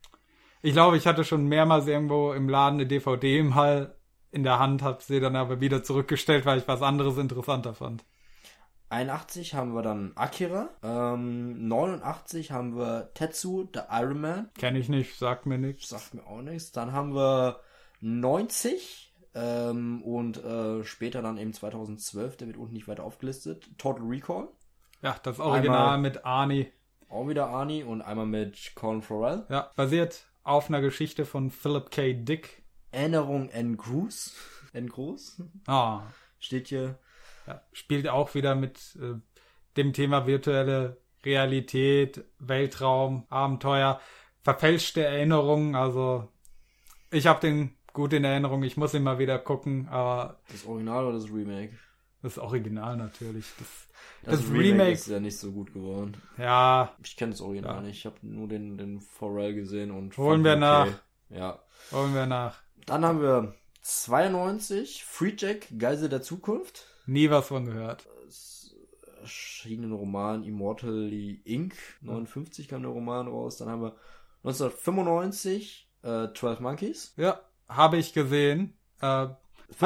Ich 0.62 0.72
glaube, 0.72 0.96
ich 0.96 1.06
hatte 1.06 1.24
schon 1.24 1.46
mehrmals 1.46 1.86
irgendwo 1.86 2.32
im 2.32 2.48
Laden 2.48 2.80
eine 2.80 2.86
DVD 2.86 3.38
im 3.38 3.54
Hall 3.54 3.96
in 4.30 4.42
der 4.42 4.58
Hand, 4.58 4.82
habe 4.82 5.02
sie 5.02 5.20
dann 5.20 5.36
aber 5.36 5.60
wieder 5.60 5.82
zurückgestellt, 5.82 6.46
weil 6.46 6.58
ich 6.58 6.68
was 6.68 6.82
anderes 6.82 7.18
interessanter 7.18 7.74
fand. 7.74 8.04
81 8.88 9.54
haben 9.54 9.74
wir 9.74 9.82
dann 9.82 10.12
Akira. 10.14 10.68
Ähm, 10.82 11.66
89 11.66 12.52
haben 12.52 12.76
wir 12.76 13.10
Tetsu, 13.14 13.68
The 13.72 13.80
Iron 13.90 14.20
Man. 14.20 14.50
Kenne 14.58 14.78
ich 14.78 14.88
nicht, 14.88 15.18
sagt 15.18 15.46
mir 15.46 15.58
nichts. 15.58 15.88
Sagt 15.88 16.14
mir 16.14 16.24
auch 16.26 16.42
nichts. 16.42 16.70
Dann 16.70 16.92
haben 16.92 17.14
wir 17.14 17.60
90 18.00 19.05
ähm, 19.36 20.02
und 20.02 20.42
äh, 20.42 20.82
später 20.84 21.20
dann 21.22 21.36
eben 21.38 21.52
2012, 21.52 22.36
der 22.38 22.46
wird 22.48 22.56
unten 22.56 22.72
nicht 22.74 22.88
weiter 22.88 23.04
aufgelistet. 23.04 23.68
Total 23.78 24.02
Recall. 24.06 24.48
Ja, 25.02 25.16
das 25.22 25.38
Original 25.38 25.76
Einmal- 25.94 25.98
mit 25.98 26.24
Arnie. 26.24 26.72
Auch 27.08 27.28
wieder 27.28 27.46
Arnie 27.48 27.84
und 27.84 28.02
einmal 28.02 28.26
mit 28.26 28.72
Colin 28.74 29.02
Farrell. 29.02 29.44
Ja, 29.48 29.70
basiert 29.76 30.24
auf 30.42 30.68
einer 30.68 30.80
Geschichte 30.80 31.24
von 31.24 31.50
Philip 31.50 31.90
K. 31.90 32.14
Dick. 32.14 32.64
Erinnerung 32.90 33.48
en 33.50 33.76
Gruß. 33.76 34.34
En 34.72 34.88
Gruß. 34.88 35.42
Ah, 35.66 36.02
Steht 36.40 36.68
hier. 36.68 36.98
ja, 37.46 37.60
spielt 37.72 38.08
auch 38.08 38.34
wieder 38.34 38.54
mit 38.56 38.96
äh, 39.00 39.14
dem 39.76 39.92
Thema 39.92 40.26
virtuelle 40.26 40.96
Realität, 41.24 42.24
Weltraum, 42.38 43.26
Abenteuer, 43.28 44.00
verfälschte 44.42 45.04
Erinnerungen. 45.04 45.74
Also 45.76 46.28
ich 47.12 47.26
habe 47.28 47.40
den 47.40 47.75
gut 47.96 48.12
in 48.12 48.22
Erinnerung. 48.24 48.62
Ich 48.62 48.76
muss 48.76 48.94
ihn 48.94 49.02
mal 49.02 49.18
wieder 49.18 49.38
gucken. 49.40 49.88
Aber 49.88 50.38
Das 50.52 50.64
Original 50.66 51.06
oder 51.06 51.18
das 51.18 51.28
Remake? 51.32 51.72
das 52.22 52.38
Original 52.38 52.96
natürlich. 52.96 53.46
Das, 53.58 53.68
Das, 54.22 54.40
Das 54.40 54.50
Remake, 54.50 54.64
Remake- 54.68 54.92
ist 54.92 55.06
ja 55.08 55.20
nicht 55.20 55.36
so 55.38 55.50
gut 55.52 55.72
geworden. 55.72 56.16
ja, 56.38 56.94
Ich 57.02 57.16
kenne 57.16 57.32
das 57.32 57.40
Original 57.40 57.76
Ja. 57.76 57.82
nicht. 57.82 57.98
Ich 57.98 58.06
habe 58.06 58.16
nur 58.22 58.46
den, 58.48 58.76
den 58.78 59.00
Farrell 59.00 59.54
gesehen 59.54 59.90
und. 59.90 60.16
Holen 60.18 60.44
wir 60.44 60.54
ihn 60.54 60.60
nach. 60.60 60.88
Ja. 61.30 61.58
wollen 61.90 62.14
wir 62.14 62.26
nach. 62.26 62.58
Dann 62.86 63.04
haben 63.04 63.20
wir 63.20 63.54
92 63.82 65.04
Free 65.04 65.34
Jack, 65.36 65.66
Geisel 65.78 66.08
der 66.08 66.22
Zukunft. 66.22 66.86
Nie 67.06 67.30
was 67.30 67.48
von 67.48 67.64
gehört. 67.64 68.06
Es 68.28 68.74
erschien 69.20 69.84
ein 69.84 69.92
Roman 69.92 70.44
Immortally 70.44 71.40
Inc. 71.44 71.74
59 72.00 72.68
kam 72.68 72.82
der 72.82 72.90
Roman 72.92 73.26
raus. 73.28 73.56
Dann 73.58 73.68
haben 73.68 73.82
wir 73.82 73.96
1995 74.44 75.88
äh, 76.02 76.28
12 76.34 76.60
Monkeys. 76.60 77.12
Ja, 77.16 77.40
habe 77.68 77.96
ich 77.96 78.12
gesehen. 78.12 78.76
Äh, 79.00 79.04
Hat 79.06 79.38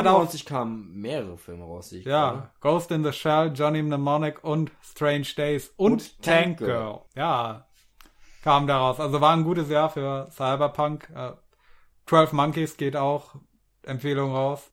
auch, 0.07 0.21
95 0.27 0.45
kamen 0.45 1.01
mehrere 1.01 1.39
Filme 1.39 1.65
raus, 1.65 1.91
sehe 1.91 2.01
ich 2.01 2.07
ja, 2.07 2.51
Ghost 2.61 2.91
in 2.91 3.03
the 3.03 3.13
Shell, 3.13 3.53
Johnny 3.55 3.83
Mnemonic 3.83 4.45
und 4.45 4.71
Strange 4.83 5.27
Days 5.37 5.73
und, 5.77 5.93
Und 5.93 6.23
Tank 6.23 6.59
Tank 6.59 6.59
Girl. 6.59 7.01
Ja, 7.17 7.67
kam 8.43 8.67
daraus. 8.67 9.01
Also 9.01 9.21
war 9.21 9.35
ein 9.35 9.45
gutes 9.45 9.69
Jahr 9.69 9.91
für 9.91 10.29
Cyberpunk. 10.31 11.09
Äh, 11.15 11.33
12 12.07 12.33
Monkeys 12.33 12.77
geht 12.77 12.97
auch. 12.97 13.35
Empfehlung 13.83 14.35
raus. 14.35 14.71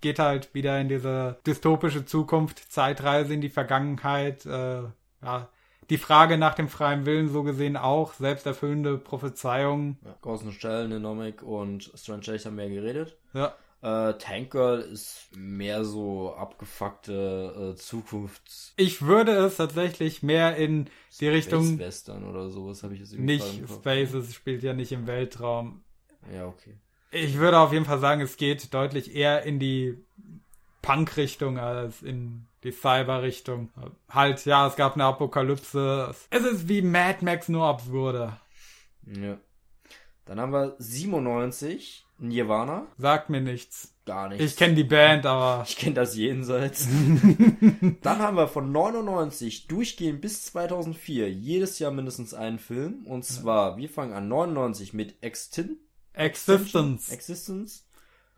Geht 0.00 0.18
halt 0.18 0.54
wieder 0.54 0.80
in 0.80 0.88
diese 0.88 1.38
dystopische 1.46 2.04
Zukunft, 2.04 2.72
Zeitreise 2.72 3.34
in 3.34 3.40
die 3.40 3.48
Vergangenheit. 3.48 4.46
Äh, 4.46 4.82
ja, 5.22 5.48
die 5.90 5.98
Frage 5.98 6.38
nach 6.38 6.54
dem 6.54 6.68
freien 6.68 7.06
Willen 7.06 7.28
so 7.28 7.42
gesehen 7.42 7.76
auch. 7.76 8.12
Selbsterfüllende 8.14 8.98
Prophezeiungen. 8.98 9.98
Ja, 10.04 10.16
Ghost 10.22 10.44
Shell, 10.60 10.88
Nenomic 10.88 11.42
und 11.42 11.90
Strange 11.94 12.22
Days 12.22 12.46
haben 12.46 12.56
mehr 12.56 12.68
geredet. 12.68 13.16
Ja, 13.32 13.54
Äh, 13.80 14.14
Tank 14.18 14.50
Girl 14.50 14.80
ist 14.80 15.28
mehr 15.36 15.84
so 15.84 16.34
abgefuckte 16.34 17.74
äh, 17.74 17.76
Zukunfts... 17.76 18.74
Ich 18.76 19.02
würde 19.02 19.32
es 19.32 19.56
tatsächlich 19.56 20.22
mehr 20.24 20.56
in 20.56 20.90
die 21.20 21.28
Richtung, 21.28 21.64
Space 21.64 21.78
Western 21.78 22.24
oder 22.24 22.50
sowas 22.50 22.82
habe 22.82 22.94
ich 22.94 23.00
jetzt 23.00 23.12
nicht. 23.14 23.46
Space, 23.68 24.14
es 24.14 24.34
spielt 24.34 24.64
ja 24.64 24.72
nicht 24.72 24.90
im 24.90 25.06
Weltraum. 25.06 25.84
Ja, 26.34 26.46
okay. 26.46 26.76
Ich 27.12 27.38
würde 27.38 27.58
auf 27.58 27.72
jeden 27.72 27.84
Fall 27.84 28.00
sagen, 28.00 28.20
es 28.20 28.36
geht 28.36 28.74
deutlich 28.74 29.14
eher 29.14 29.44
in 29.44 29.60
die 29.60 30.04
Punk-Richtung 30.88 31.58
als 31.58 32.00
in 32.00 32.46
die 32.64 32.72
Cyber-Richtung. 32.72 33.68
Halt, 34.08 34.46
ja, 34.46 34.66
es 34.66 34.74
gab 34.74 34.94
eine 34.94 35.04
Apokalypse. 35.04 36.14
Es 36.30 36.42
ist 36.42 36.66
wie 36.66 36.80
Mad 36.80 37.22
Max, 37.22 37.50
nur 37.50 37.66
absurder. 37.66 38.40
Ja. 39.06 39.36
Dann 40.24 40.40
haben 40.40 40.52
wir 40.52 40.76
97 40.78 42.06
Nirvana. 42.16 42.86
Sagt 42.96 43.28
mir 43.28 43.42
nichts. 43.42 43.94
Gar 44.06 44.30
nichts. 44.30 44.42
Ich 44.42 44.56
kenne 44.56 44.76
die 44.76 44.84
Band, 44.84 45.26
aber 45.26 45.62
Ich 45.68 45.76
kenne 45.76 45.94
das 45.94 46.16
jenseits. 46.16 46.88
Dann 48.02 48.18
haben 48.20 48.38
wir 48.38 48.48
von 48.48 48.72
99 48.72 49.66
durchgehend 49.66 50.22
bis 50.22 50.46
2004 50.46 51.30
jedes 51.30 51.78
Jahr 51.78 51.90
mindestens 51.90 52.32
einen 52.32 52.58
Film. 52.58 53.04
Und 53.04 53.26
zwar, 53.26 53.76
wir 53.76 53.90
fangen 53.90 54.14
an 54.14 54.28
99 54.28 54.94
mit 54.94 55.22
Extin 55.22 55.76
Existence. 56.14 57.10
Existence. 57.10 57.86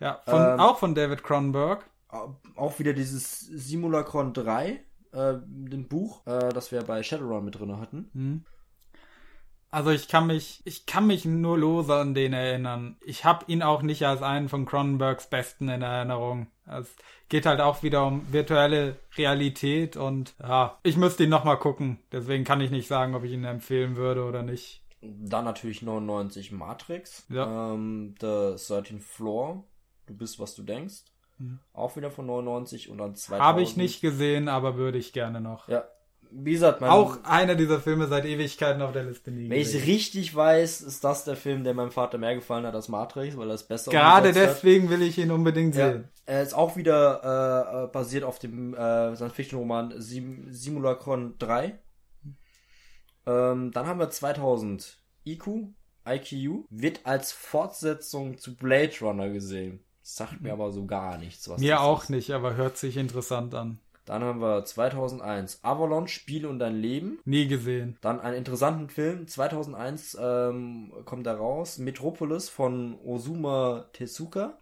Ja, 0.00 0.20
von, 0.24 0.42
Ähm, 0.42 0.58
auch 0.58 0.78
von 0.78 0.96
David 0.96 1.22
Cronenberg. 1.22 1.88
Auch 2.12 2.78
wieder 2.78 2.92
dieses 2.92 3.40
Simulacron 3.40 4.32
3, 4.32 4.80
äh, 5.12 5.34
den 5.44 5.88
Buch, 5.88 6.26
äh, 6.26 6.50
das 6.50 6.72
wir 6.72 6.82
bei 6.82 7.02
Shadowrun 7.02 7.44
mit 7.44 7.58
drin 7.58 7.78
hatten. 7.78 8.10
Hm. 8.12 8.44
Also 9.72 9.90
ich 9.90 10.08
kann 10.08 10.26
mich, 10.26 10.62
ich 10.64 10.84
kann 10.86 11.06
mich 11.06 11.24
nur 11.24 11.56
lose 11.56 11.94
an 11.94 12.12
den 12.12 12.32
erinnern. 12.32 12.96
Ich 13.04 13.24
habe 13.24 13.44
ihn 13.46 13.62
auch 13.62 13.82
nicht 13.82 14.04
als 14.04 14.20
einen 14.20 14.48
von 14.48 14.66
Cronenbergs 14.66 15.30
besten 15.30 15.68
in 15.68 15.82
Erinnerung. 15.82 16.48
Es 16.66 16.92
geht 17.28 17.46
halt 17.46 17.60
auch 17.60 17.84
wieder 17.84 18.04
um 18.04 18.32
virtuelle 18.32 18.96
Realität 19.16 19.96
und 19.96 20.34
ja, 20.40 20.78
ich 20.82 20.96
müsste 20.96 21.22
ihn 21.22 21.30
nochmal 21.30 21.58
gucken. 21.58 22.00
Deswegen 22.10 22.42
kann 22.42 22.60
ich 22.60 22.72
nicht 22.72 22.88
sagen, 22.88 23.14
ob 23.14 23.22
ich 23.22 23.32
ihn 23.32 23.44
empfehlen 23.44 23.94
würde 23.94 24.24
oder 24.24 24.42
nicht. 24.42 24.82
Dann 25.02 25.44
natürlich 25.44 25.82
99 25.82 26.50
Matrix. 26.50 27.24
Ja. 27.28 27.72
Ähm, 27.72 28.16
The 28.20 28.56
13 28.56 29.00
Floor. 29.00 29.64
Du 30.06 30.14
bist, 30.14 30.40
was 30.40 30.56
du 30.56 30.62
denkst. 30.62 31.04
Mhm. 31.40 31.58
Auch 31.72 31.96
wieder 31.96 32.10
von 32.10 32.26
99 32.26 32.90
und 32.90 32.98
dann 32.98 33.14
2000. 33.16 33.42
Habe 33.42 33.62
ich 33.62 33.76
nicht 33.76 34.00
gesehen, 34.00 34.48
aber 34.48 34.76
würde 34.76 34.98
ich 34.98 35.12
gerne 35.12 35.40
noch. 35.40 35.68
Ja. 35.68 35.84
Wie 36.32 36.52
gesagt, 36.52 36.80
mein, 36.80 36.90
Auch 36.90 37.24
einer 37.24 37.56
dieser 37.56 37.80
Filme 37.80 38.06
seit 38.06 38.24
Ewigkeiten 38.24 38.82
auf 38.82 38.92
der 38.92 39.02
Liste 39.02 39.32
nie 39.32 39.50
wenn 39.50 39.58
ich 39.58 39.74
richtig 39.84 40.32
weiß, 40.32 40.80
ist 40.82 41.02
das 41.02 41.24
der 41.24 41.34
Film, 41.34 41.64
der 41.64 41.74
meinem 41.74 41.90
Vater 41.90 42.18
mehr 42.18 42.36
gefallen 42.36 42.64
hat 42.66 42.74
als 42.76 42.88
Matrix, 42.88 43.36
weil 43.36 43.48
er 43.50 43.54
es 43.54 43.64
besser 43.64 43.90
Gerade 43.90 44.28
umgesetzt 44.28 44.48
hat. 44.48 44.56
deswegen 44.58 44.90
will 44.90 45.02
ich 45.02 45.18
ihn 45.18 45.32
unbedingt 45.32 45.74
Ja, 45.74 45.90
sehen. 45.90 46.08
er 46.26 46.42
ist 46.42 46.54
auch 46.54 46.76
wieder 46.76 47.20
äh, 47.24 47.84
äh, 47.84 47.86
basiert 47.88 48.22
auf 48.22 48.38
dem 48.38 48.74
äh, 48.74 49.16
Science-Fiction-Roman 49.16 49.94
Sim 50.00 50.46
Simulacron 50.52 51.34
3. 51.40 51.76
Ähm, 53.26 53.70
dann 53.72 53.86
haben 53.86 53.98
wir 53.98 54.10
2000 54.10 54.98
IQ, 55.26 55.46
IQU, 56.06 56.64
wird 56.70 57.00
als 57.04 57.32
Fortsetzung 57.32 58.38
zu 58.38 58.56
Blade 58.56 58.92
Runner 59.00 59.30
gesehen. 59.30 59.80
Sagt 60.02 60.40
mir 60.40 60.52
aber 60.52 60.72
so 60.72 60.86
gar 60.86 61.18
nichts. 61.18 61.48
Was 61.48 61.60
Mir 61.60 61.80
auch 61.80 62.04
ist. 62.04 62.10
nicht, 62.10 62.30
aber 62.32 62.54
hört 62.54 62.76
sich 62.76 62.96
interessant 62.96 63.54
an. 63.54 63.78
Dann 64.06 64.24
haben 64.24 64.40
wir 64.40 64.64
2001 64.64 65.60
Avalon, 65.62 66.08
Spiel 66.08 66.44
und 66.44 66.58
dein 66.58 66.74
Leben. 66.74 67.20
Nie 67.24 67.46
gesehen. 67.46 67.96
Dann 68.00 68.18
einen 68.18 68.34
interessanten 68.36 68.88
Film. 68.88 69.28
2001 69.28 70.18
ähm, 70.20 70.92
kommt 71.04 71.26
da 71.26 71.34
raus. 71.36 71.78
Metropolis 71.78 72.48
von 72.48 72.98
Ozuma 73.04 73.84
Tezuka. 73.92 74.54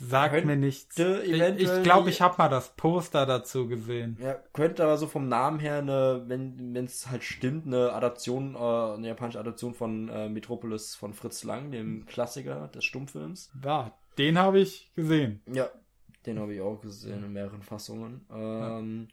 Sagt 0.00 0.32
Könnte 0.32 0.46
mir 0.46 0.56
nichts. 0.56 0.96
Ich 0.98 1.82
glaube, 1.82 2.08
ich 2.08 2.22
habe 2.22 2.36
mal 2.38 2.48
das 2.48 2.70
Poster 2.70 3.26
dazu 3.26 3.66
gesehen. 3.68 4.16
Ja, 4.22 4.36
könnte 4.54 4.84
aber 4.84 4.96
so 4.96 5.06
vom 5.06 5.28
Namen 5.28 5.58
her 5.58 5.78
eine, 5.78 6.24
wenn 6.26 6.74
es 6.76 7.10
halt 7.10 7.22
stimmt, 7.22 7.66
eine 7.66 7.92
Adaption, 7.92 8.54
äh, 8.54 8.58
eine 8.58 9.08
japanische 9.08 9.40
Adaption 9.40 9.74
von 9.74 10.08
äh, 10.08 10.30
Metropolis 10.30 10.94
von 10.94 11.12
Fritz 11.12 11.44
Lang, 11.44 11.70
dem 11.70 12.06
Klassiker 12.06 12.68
des 12.68 12.84
Stummfilms. 12.84 13.50
Ja, 13.62 13.92
den 14.18 14.38
habe 14.38 14.60
ich 14.60 14.92
gesehen. 14.94 15.42
Ja, 15.52 15.70
den 16.26 16.38
habe 16.38 16.54
ich 16.54 16.60
auch 16.60 16.80
gesehen 16.80 17.24
in 17.24 17.32
mehreren 17.32 17.62
Fassungen. 17.62 18.26
Ähm, 18.32 19.08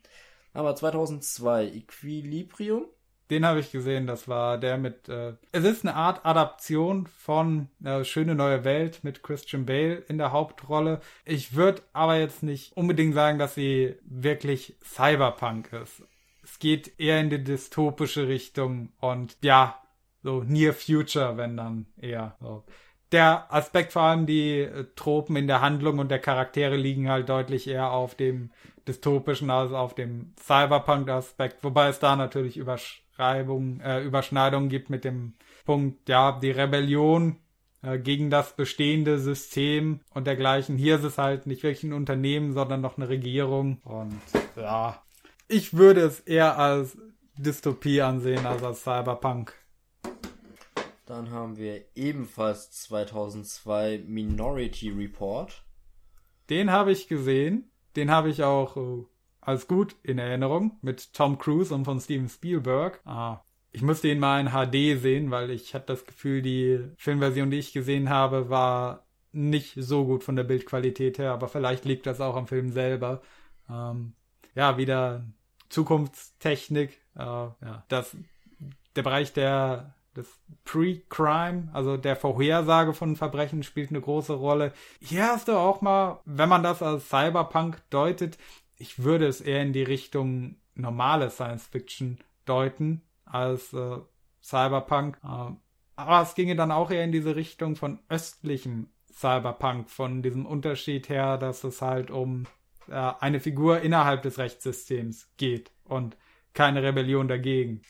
Aber 0.53 0.75
2002 0.75 1.67
Equilibrium. 1.67 2.85
Den 3.29 3.45
habe 3.45 3.61
ich 3.61 3.71
gesehen, 3.71 4.05
das 4.05 4.27
war 4.27 4.57
der 4.57 4.77
mit. 4.77 5.07
Äh, 5.07 5.33
es 5.51 5.63
ist 5.63 5.85
eine 5.85 5.95
Art 5.95 6.25
Adaption 6.25 7.07
von 7.07 7.69
äh, 7.83 8.03
Schöne 8.03 8.35
neue 8.35 8.63
Welt 8.63 9.03
mit 9.03 9.23
Christian 9.23 9.65
Bale 9.65 9.95
in 10.07 10.17
der 10.17 10.31
Hauptrolle. 10.31 10.99
Ich 11.23 11.55
würde 11.55 11.81
aber 11.93 12.17
jetzt 12.17 12.43
nicht 12.43 12.75
unbedingt 12.75 13.13
sagen, 13.13 13.39
dass 13.39 13.55
sie 13.55 13.95
wirklich 14.03 14.75
Cyberpunk 14.83 15.71
ist. 15.73 16.03
Es 16.43 16.59
geht 16.59 16.99
eher 16.99 17.21
in 17.21 17.29
die 17.29 17.43
dystopische 17.43 18.27
Richtung 18.27 18.91
und 18.99 19.37
ja, 19.41 19.81
so 20.21 20.43
Near 20.43 20.73
Future, 20.73 21.37
wenn 21.37 21.57
dann 21.57 21.85
eher. 21.97 22.35
So. 22.41 22.65
Der 23.13 23.53
Aspekt 23.53 23.93
vor 23.93 24.01
allem 24.01 24.25
die 24.25 24.61
äh, 24.61 24.85
Tropen 24.95 25.35
in 25.35 25.45
der 25.47 25.61
Handlung 25.61 25.99
und 25.99 26.09
der 26.09 26.19
Charaktere 26.19 26.75
liegen 26.75 27.09
halt 27.09 27.29
deutlich 27.29 27.67
eher 27.67 27.91
auf 27.91 28.15
dem 28.15 28.49
dystopischen 28.87 29.51
als 29.51 29.71
auf 29.71 29.93
dem 29.93 30.33
Cyberpunk-Aspekt, 30.41 31.63
wobei 31.63 31.87
es 31.87 31.99
da 31.99 32.15
natürlich 32.15 32.57
Überschreibungen, 32.57 33.79
äh, 33.81 34.01
Überschneidungen 34.01 34.67
gibt 34.67 34.89
mit 34.89 35.05
dem 35.05 35.35
Punkt, 35.63 36.09
ja, 36.09 36.37
die 36.41 36.51
Rebellion 36.51 37.37
äh, 37.83 37.99
gegen 37.99 38.31
das 38.31 38.55
bestehende 38.55 39.19
System 39.19 40.01
und 40.13 40.25
dergleichen. 40.25 40.75
Hier 40.75 40.95
ist 40.95 41.03
es 41.03 41.19
halt 41.19 41.45
nicht 41.45 41.61
wirklich 41.61 41.83
ein 41.83 41.93
Unternehmen, 41.93 42.53
sondern 42.53 42.81
noch 42.81 42.97
eine 42.97 43.09
Regierung 43.09 43.79
und 43.83 44.19
ja, 44.55 45.03
ich 45.47 45.75
würde 45.75 46.01
es 46.01 46.19
eher 46.19 46.57
als 46.57 46.97
Dystopie 47.37 48.01
ansehen 48.01 48.45
als 48.45 48.63
als 48.63 48.83
Cyberpunk. 48.83 49.53
Dann 51.05 51.31
haben 51.31 51.57
wir 51.57 51.83
ebenfalls 51.95 52.71
2002 52.71 54.03
Minority 54.07 54.89
Report. 54.89 55.63
Den 56.49 56.71
habe 56.71 56.91
ich 56.91 57.07
gesehen. 57.07 57.69
Den 57.95 58.09
habe 58.09 58.29
ich 58.29 58.43
auch 58.43 58.77
äh, 58.77 59.05
als 59.41 59.67
gut 59.67 59.95
in 60.03 60.17
Erinnerung 60.17 60.77
mit 60.81 61.13
Tom 61.13 61.37
Cruise 61.37 61.73
und 61.73 61.85
von 61.85 61.99
Steven 61.99 62.29
Spielberg. 62.29 63.01
Ah, 63.05 63.41
ich 63.71 63.81
müsste 63.81 64.07
ihn 64.07 64.19
mal 64.19 64.39
in 64.39 64.51
HD 64.51 64.99
sehen, 65.01 65.31
weil 65.31 65.51
ich 65.51 65.73
hatte 65.73 65.87
das 65.87 66.05
Gefühl, 66.05 66.41
die 66.41 66.79
Filmversion, 66.97 67.51
die 67.51 67.59
ich 67.59 67.73
gesehen 67.73 68.09
habe, 68.09 68.49
war 68.49 69.05
nicht 69.31 69.73
so 69.77 70.05
gut 70.05 70.23
von 70.23 70.35
der 70.35 70.43
Bildqualität 70.43 71.17
her, 71.17 71.31
aber 71.33 71.47
vielleicht 71.47 71.85
liegt 71.85 72.05
das 72.05 72.21
auch 72.21 72.35
am 72.35 72.47
Film 72.47 72.71
selber. 72.71 73.21
Ähm, 73.69 74.13
ja, 74.53 74.77
wieder 74.77 75.25
Zukunftstechnik, 75.69 77.01
äh, 77.15 77.19
ja, 77.19 77.83
das, 77.87 78.15
der 78.95 79.01
Bereich 79.01 79.33
der 79.33 79.95
des 80.15 80.39
Pre-Crime, 80.65 81.69
also 81.73 81.97
der 81.97 82.15
Vorhersage 82.15 82.93
von 82.93 83.15
Verbrechen 83.15 83.63
spielt 83.63 83.89
eine 83.89 84.01
große 84.01 84.33
Rolle. 84.33 84.73
Hier 85.01 85.27
hast 85.27 85.47
du 85.47 85.53
auch 85.53 85.81
mal, 85.81 86.19
wenn 86.25 86.49
man 86.49 86.63
das 86.63 86.81
als 86.81 87.09
Cyberpunk 87.09 87.81
deutet, 87.89 88.37
ich 88.77 89.03
würde 89.03 89.27
es 89.27 89.41
eher 89.41 89.61
in 89.61 89.73
die 89.73 89.83
Richtung 89.83 90.55
normale 90.75 91.29
Science 91.29 91.67
Fiction 91.67 92.19
deuten 92.45 93.01
als 93.25 93.73
äh, 93.73 93.97
Cyberpunk. 94.41 95.17
Äh, 95.23 95.53
aber 95.95 96.21
es 96.21 96.35
ginge 96.35 96.55
dann 96.55 96.71
auch 96.71 96.91
eher 96.91 97.03
in 97.03 97.11
diese 97.11 97.35
Richtung 97.35 97.75
von 97.75 97.99
östlichem 98.09 98.87
Cyberpunk, 99.11 99.89
von 99.89 100.21
diesem 100.23 100.45
Unterschied 100.45 101.09
her, 101.09 101.37
dass 101.37 101.63
es 101.63 101.81
halt 101.81 102.09
um 102.09 102.45
äh, 102.87 103.11
eine 103.19 103.39
Figur 103.39 103.81
innerhalb 103.81 104.23
des 104.23 104.37
Rechtssystems 104.37 105.29
geht 105.37 105.71
und 105.85 106.17
keine 106.53 106.83
Rebellion 106.83 107.27
dagegen. 107.27 107.81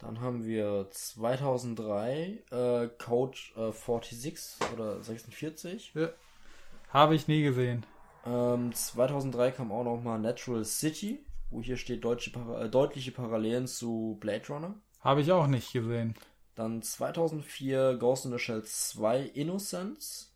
Dann 0.00 0.20
haben 0.20 0.44
wir 0.44 0.88
2003 0.90 2.42
äh, 2.50 2.88
Code 2.98 3.36
äh, 3.56 3.72
46 3.72 4.72
oder 4.72 5.02
46. 5.02 5.92
Ja. 5.94 6.08
Habe 6.88 7.14
ich 7.14 7.28
nie 7.28 7.42
gesehen. 7.42 7.84
Ähm, 8.26 8.72
2003 8.72 9.52
kam 9.52 9.72
auch 9.72 9.84
noch 9.84 10.02
mal 10.02 10.18
Natural 10.18 10.64
City, 10.64 11.24
wo 11.50 11.62
hier 11.62 11.76
steht 11.76 12.04
deutsche 12.04 12.32
äh, 12.58 12.68
deutliche 12.68 13.12
Parallelen 13.12 13.66
zu 13.66 14.16
Blade 14.20 14.46
Runner. 14.48 14.74
Habe 15.00 15.20
ich 15.20 15.32
auch 15.32 15.46
nicht 15.46 15.72
gesehen. 15.72 16.14
Dann 16.54 16.82
2004 16.82 17.96
Ghost 17.98 18.26
in 18.26 18.32
the 18.32 18.38
Shell 18.38 18.64
2 18.64 19.20
Innocence. 19.34 20.34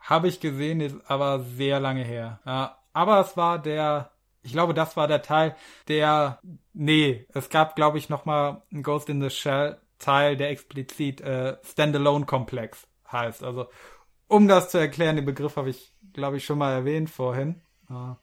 Habe 0.00 0.28
ich 0.28 0.40
gesehen, 0.40 0.80
ist 0.80 0.96
aber 1.06 1.40
sehr 1.40 1.80
lange 1.80 2.04
her. 2.04 2.40
Ja, 2.44 2.78
aber 2.92 3.20
es 3.20 3.36
war 3.36 3.60
der, 3.60 4.10
ich 4.42 4.52
glaube, 4.52 4.74
das 4.74 4.96
war 4.96 5.08
der 5.08 5.22
Teil, 5.22 5.56
der, 5.88 6.40
nee, 6.72 7.26
es 7.32 7.48
gab, 7.48 7.76
glaube 7.76 7.98
ich, 7.98 8.08
noch 8.08 8.24
mal 8.24 8.62
einen 8.72 8.82
Ghost 8.82 9.08
in 9.08 9.20
the 9.20 9.30
Shell 9.30 9.78
Teil, 9.98 10.36
der 10.36 10.50
explizit 10.50 11.20
äh, 11.20 11.56
Standalone 11.64 12.26
Komplex 12.26 12.88
heißt. 13.10 13.44
Also, 13.44 13.68
um 14.26 14.48
das 14.48 14.70
zu 14.70 14.78
erklären, 14.78 15.16
den 15.16 15.24
Begriff 15.24 15.56
habe 15.56 15.70
ich, 15.70 15.94
glaube 16.12 16.38
ich, 16.38 16.44
schon 16.44 16.58
mal 16.58 16.72
erwähnt 16.72 17.08
vorhin. 17.08 17.60
Ja. 17.88 18.18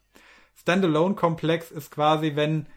Standalone 0.55 1.15
Komplex 1.15 1.71
ist 1.71 1.91
quasi, 1.91 2.35
wenn 2.35 2.67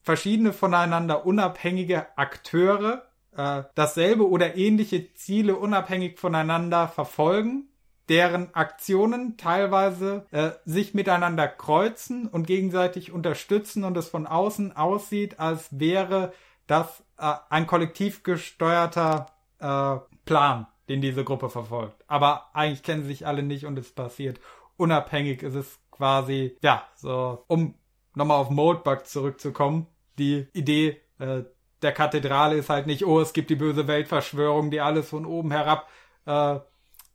verschiedene 0.00 0.54
voneinander 0.54 1.26
unabhängige 1.26 2.16
Akteure 2.16 3.10
äh, 3.36 3.64
dasselbe 3.74 4.28
oder 4.28 4.56
ähnliche 4.56 5.12
Ziele 5.14 5.56
unabhängig 5.56 6.18
voneinander 6.18 6.88
verfolgen, 6.88 7.68
deren 8.10 8.52
Aktionen 8.54 9.36
teilweise 9.36 10.26
äh, 10.32 10.50
sich 10.64 10.94
miteinander 10.94 11.46
kreuzen 11.46 12.26
und 12.26 12.46
gegenseitig 12.46 13.12
unterstützen 13.12 13.84
und 13.84 13.96
es 13.96 14.08
von 14.08 14.26
außen 14.26 14.76
aussieht, 14.76 15.38
als 15.38 15.68
wäre 15.70 16.32
das 16.66 17.04
äh, 17.18 17.32
ein 17.48 17.68
kollektiv 17.68 18.24
gesteuerter 18.24 19.26
äh, 19.60 19.96
Plan, 20.24 20.66
den 20.88 21.00
diese 21.00 21.22
Gruppe 21.22 21.48
verfolgt. 21.50 22.04
Aber 22.08 22.50
eigentlich 22.52 22.82
kennen 22.82 23.04
sich 23.04 23.28
alle 23.28 23.44
nicht 23.44 23.64
und 23.64 23.78
es 23.78 23.92
passiert 23.92 24.40
unabhängig. 24.76 25.44
Es 25.44 25.54
ist 25.54 25.78
quasi, 25.92 26.56
ja, 26.62 26.82
so, 26.96 27.44
um 27.46 27.76
nochmal 28.16 28.38
auf 28.38 28.50
Moldbug 28.50 29.06
zurückzukommen, 29.06 29.86
die 30.18 30.48
Idee 30.52 31.00
äh, 31.20 31.44
der 31.80 31.92
Kathedrale 31.92 32.56
ist 32.56 32.70
halt 32.70 32.88
nicht, 32.88 33.06
oh, 33.06 33.20
es 33.20 33.32
gibt 33.32 33.50
die 33.50 33.56
böse 33.56 33.86
Weltverschwörung, 33.86 34.72
die 34.72 34.80
alles 34.80 35.08
von 35.08 35.24
oben 35.24 35.52
herab 35.52 35.88
äh, 36.26 36.58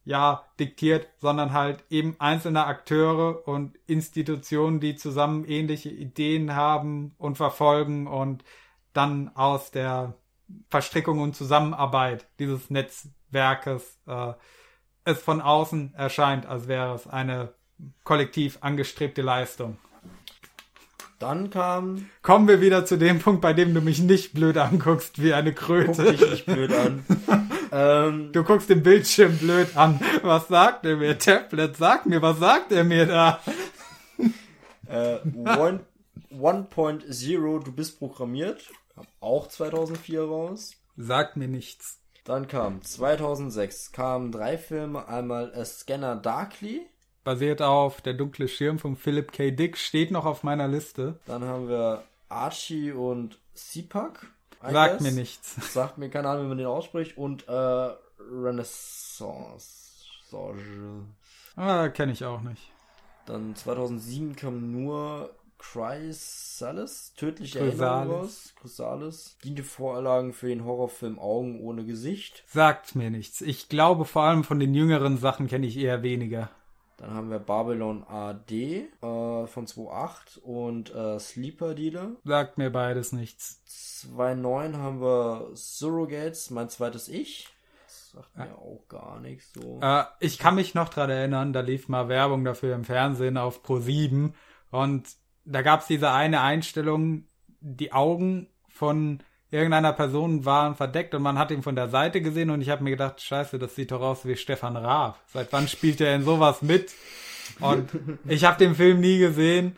ja 0.05 0.45
diktiert, 0.59 1.09
sondern 1.17 1.51
halt 1.51 1.83
eben 1.89 2.15
einzelne 2.19 2.65
Akteure 2.65 3.47
und 3.47 3.75
Institutionen, 3.87 4.79
die 4.79 4.95
zusammen 4.95 5.45
ähnliche 5.45 5.89
Ideen 5.89 6.55
haben 6.55 7.15
und 7.17 7.35
verfolgen 7.35 8.07
und 8.07 8.43
dann 8.93 9.35
aus 9.35 9.71
der 9.71 10.13
Verstrickung 10.69 11.19
und 11.19 11.35
Zusammenarbeit 11.35 12.27
dieses 12.39 12.69
Netzwerkes 12.69 13.99
äh, 14.05 14.33
es 15.03 15.21
von 15.21 15.41
außen 15.41 15.93
erscheint, 15.95 16.45
als 16.45 16.67
wäre 16.67 16.93
es 16.95 17.07
eine 17.07 17.53
kollektiv 18.03 18.59
angestrebte 18.61 19.21
Leistung. 19.21 19.77
Dann 21.19 21.49
kam 21.49 22.09
Kommen 22.21 22.47
wir 22.47 22.59
wieder 22.59 22.85
zu 22.85 22.97
dem 22.97 23.19
Punkt, 23.19 23.41
bei 23.41 23.53
dem 23.53 23.73
du 23.73 23.81
mich 23.81 23.99
nicht 23.99 24.33
blöd 24.33 24.57
anguckst 24.57 25.21
wie 25.21 25.33
eine 25.33 25.53
guck 25.53 25.65
Kröte. 25.65 26.11
dich 26.11 26.29
nicht 26.29 26.45
blöd 26.45 26.73
an. 26.73 27.05
Ähm, 27.77 28.31
Du 28.31 28.43
guckst 28.43 28.69
den 28.69 28.81
Bildschirm 28.83 29.37
blöd 29.37 29.75
an. 29.75 29.99
Was 30.23 30.47
sagt 30.47 30.85
er 30.85 30.95
mir? 30.95 31.17
Tablet, 31.19 31.75
sag 31.75 32.05
mir, 32.05 32.21
was 32.21 32.39
sagt 32.39 32.71
er 32.71 32.83
mir 32.85 33.05
da? 33.05 33.41
äh, 34.87 35.17
One- 35.35 35.81
1.0, 36.31 37.63
du 37.63 37.71
bist 37.71 37.99
programmiert. 37.99 38.69
Kam 38.93 39.05
auch 39.19 39.47
2004 39.47 40.23
raus. 40.23 40.73
Sagt 40.97 41.37
mir 41.37 41.47
nichts. 41.47 41.99
Dann 42.23 42.47
kam 42.47 42.81
2006 42.81 43.91
kamen 43.91 44.31
drei 44.31 44.57
Filme. 44.57 45.07
Einmal 45.07 45.53
A 45.53 45.63
Scanner 45.65 46.15
Darkly. 46.15 46.81
Basiert 47.23 47.61
auf 47.61 48.01
Der 48.01 48.13
dunkle 48.13 48.47
Schirm 48.47 48.79
von 48.79 48.95
Philip 48.95 49.31
K. 49.31 49.51
Dick. 49.51 49.77
Steht 49.77 50.11
noch 50.11 50.25
auf 50.25 50.43
meiner 50.43 50.67
Liste. 50.67 51.19
Dann 51.25 51.43
haben 51.43 51.67
wir 51.69 52.03
Archie 52.29 52.91
und 52.91 53.37
Sipak. 53.53 54.27
Sagt 54.71 55.01
mir 55.01 55.11
nichts. 55.11 55.55
Sagt 55.73 55.97
mir 55.97 56.09
keine 56.09 56.29
Ahnung, 56.29 56.45
wie 56.45 56.49
man 56.49 56.57
den 56.57 56.67
ausspricht. 56.67 57.17
Und 57.17 57.47
äh, 57.47 57.91
Renaissance. 58.19 59.85
Sorge. 60.29 61.05
Ah, 61.55 61.89
kenne 61.89 62.11
ich 62.11 62.25
auch 62.25 62.41
nicht. 62.41 62.71
Dann 63.25 63.55
2007 63.55 64.35
kam 64.35 64.71
nur 64.71 65.31
Chrysalis, 65.57 67.13
tödliche 67.15 67.59
Chrysalis. 67.59 67.79
Erinnerung 67.79 68.21
raus. 68.21 68.53
Chrysalis. 68.59 69.37
Diente 69.43 69.63
Vorlagen 69.63 70.33
für 70.33 70.47
den 70.47 70.63
Horrorfilm 70.63 71.17
Augen 71.19 71.59
ohne 71.61 71.85
Gesicht. 71.85 72.43
Sagt 72.47 72.95
mir 72.95 73.09
nichts. 73.09 73.41
Ich 73.41 73.69
glaube, 73.69 74.05
vor 74.05 74.23
allem 74.23 74.43
von 74.43 74.59
den 74.59 74.73
jüngeren 74.73 75.17
Sachen 75.17 75.47
kenne 75.47 75.65
ich 75.67 75.77
eher 75.77 76.03
weniger. 76.03 76.49
Dann 76.97 77.13
haben 77.13 77.29
wir 77.29 77.39
Babylon 77.39 78.05
AD 78.07 78.51
äh, 78.51 78.87
von 79.01 79.67
2008 79.67 80.37
und 80.43 80.95
äh, 80.95 81.19
Sleeper 81.19 81.75
Dealer. 81.75 82.11
Sagt 82.23 82.57
mir 82.57 82.69
beides 82.69 83.11
nichts. 83.11 83.61
2009 84.01 84.77
haben 84.77 85.01
wir 85.01 85.49
Surrogates, 85.53 86.51
mein 86.51 86.69
zweites 86.69 87.09
Ich. 87.09 87.49
Das 87.85 88.11
sagt 88.11 88.37
mir 88.37 88.57
auch 88.57 88.87
gar 88.87 89.19
nichts 89.19 89.51
so. 89.53 89.79
Äh, 89.81 90.05
ich 90.21 90.39
kann 90.39 90.55
mich 90.55 90.73
noch 90.73 90.89
dran 90.89 91.09
erinnern, 91.09 91.51
da 91.51 91.59
lief 91.59 91.89
mal 91.89 92.07
Werbung 92.07 92.45
dafür 92.45 92.73
im 92.75 92.85
Fernsehen 92.85 93.37
auf 93.37 93.61
Pro 93.61 93.79
7 93.79 94.33
und 94.71 95.07
da 95.43 95.61
gab's 95.61 95.87
diese 95.87 96.11
eine 96.11 96.41
Einstellung, 96.41 97.27
die 97.59 97.91
Augen 97.91 98.47
von 98.69 99.21
irgendeiner 99.51 99.93
Person 99.93 100.45
waren 100.45 100.75
verdeckt 100.75 101.13
und 101.15 101.21
man 101.21 101.37
hat 101.39 101.51
ihn 101.51 101.63
von 101.63 101.75
der 101.75 101.89
Seite 101.89 102.21
gesehen 102.21 102.49
und 102.49 102.61
ich 102.61 102.69
habe 102.69 102.83
mir 102.83 102.91
gedacht, 102.91 103.21
scheiße, 103.21 103.59
das 103.59 103.75
sieht 103.75 103.91
doch 103.91 104.01
aus 104.01 104.25
wie 104.25 104.35
Stefan 104.35 104.75
Raab. 104.75 105.19
Seit 105.27 105.51
wann 105.53 105.67
spielt 105.67 106.01
er 106.01 106.15
in 106.15 106.23
sowas 106.23 106.61
mit? 106.61 106.91
Und 107.59 107.89
ich 108.27 108.43
habe 108.43 108.57
den 108.57 108.75
Film 108.75 108.99
nie 108.99 109.19
gesehen. 109.19 109.77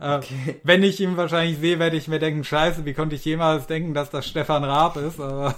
Äh, 0.00 0.20
Wenn 0.64 0.82
ich 0.82 1.00
ihn 1.00 1.16
wahrscheinlich 1.16 1.58
sehe, 1.58 1.78
werde 1.78 1.96
ich 1.96 2.08
mir 2.08 2.18
denken, 2.18 2.42
scheiße, 2.44 2.84
wie 2.84 2.92
konnte 2.94 3.14
ich 3.14 3.24
jemals 3.24 3.66
denken, 3.68 3.94
dass 3.94 4.10
das 4.10 4.26
Stefan 4.26 4.64
Raab 4.64 4.96
ist? 4.96 5.20
Aber 5.20 5.54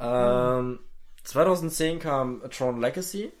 Ähm, 0.00 0.78
2010 1.24 1.98
kam 1.98 2.42
Tron 2.50 2.80
Legacy. 2.80 3.32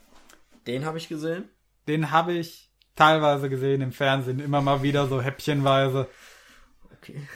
Den 0.66 0.84
habe 0.84 0.98
ich 0.98 1.08
gesehen. 1.08 1.48
den 1.86 2.10
habe 2.10 2.32
ich 2.32 2.70
teilweise 2.96 3.48
gesehen 3.48 3.80
im 3.80 3.92
Fernsehen, 3.92 4.40
immer 4.40 4.60
mal 4.60 4.82
wieder 4.82 5.06
so 5.06 5.22
häppchenweise. 5.22 6.08
Okay. 6.96 7.26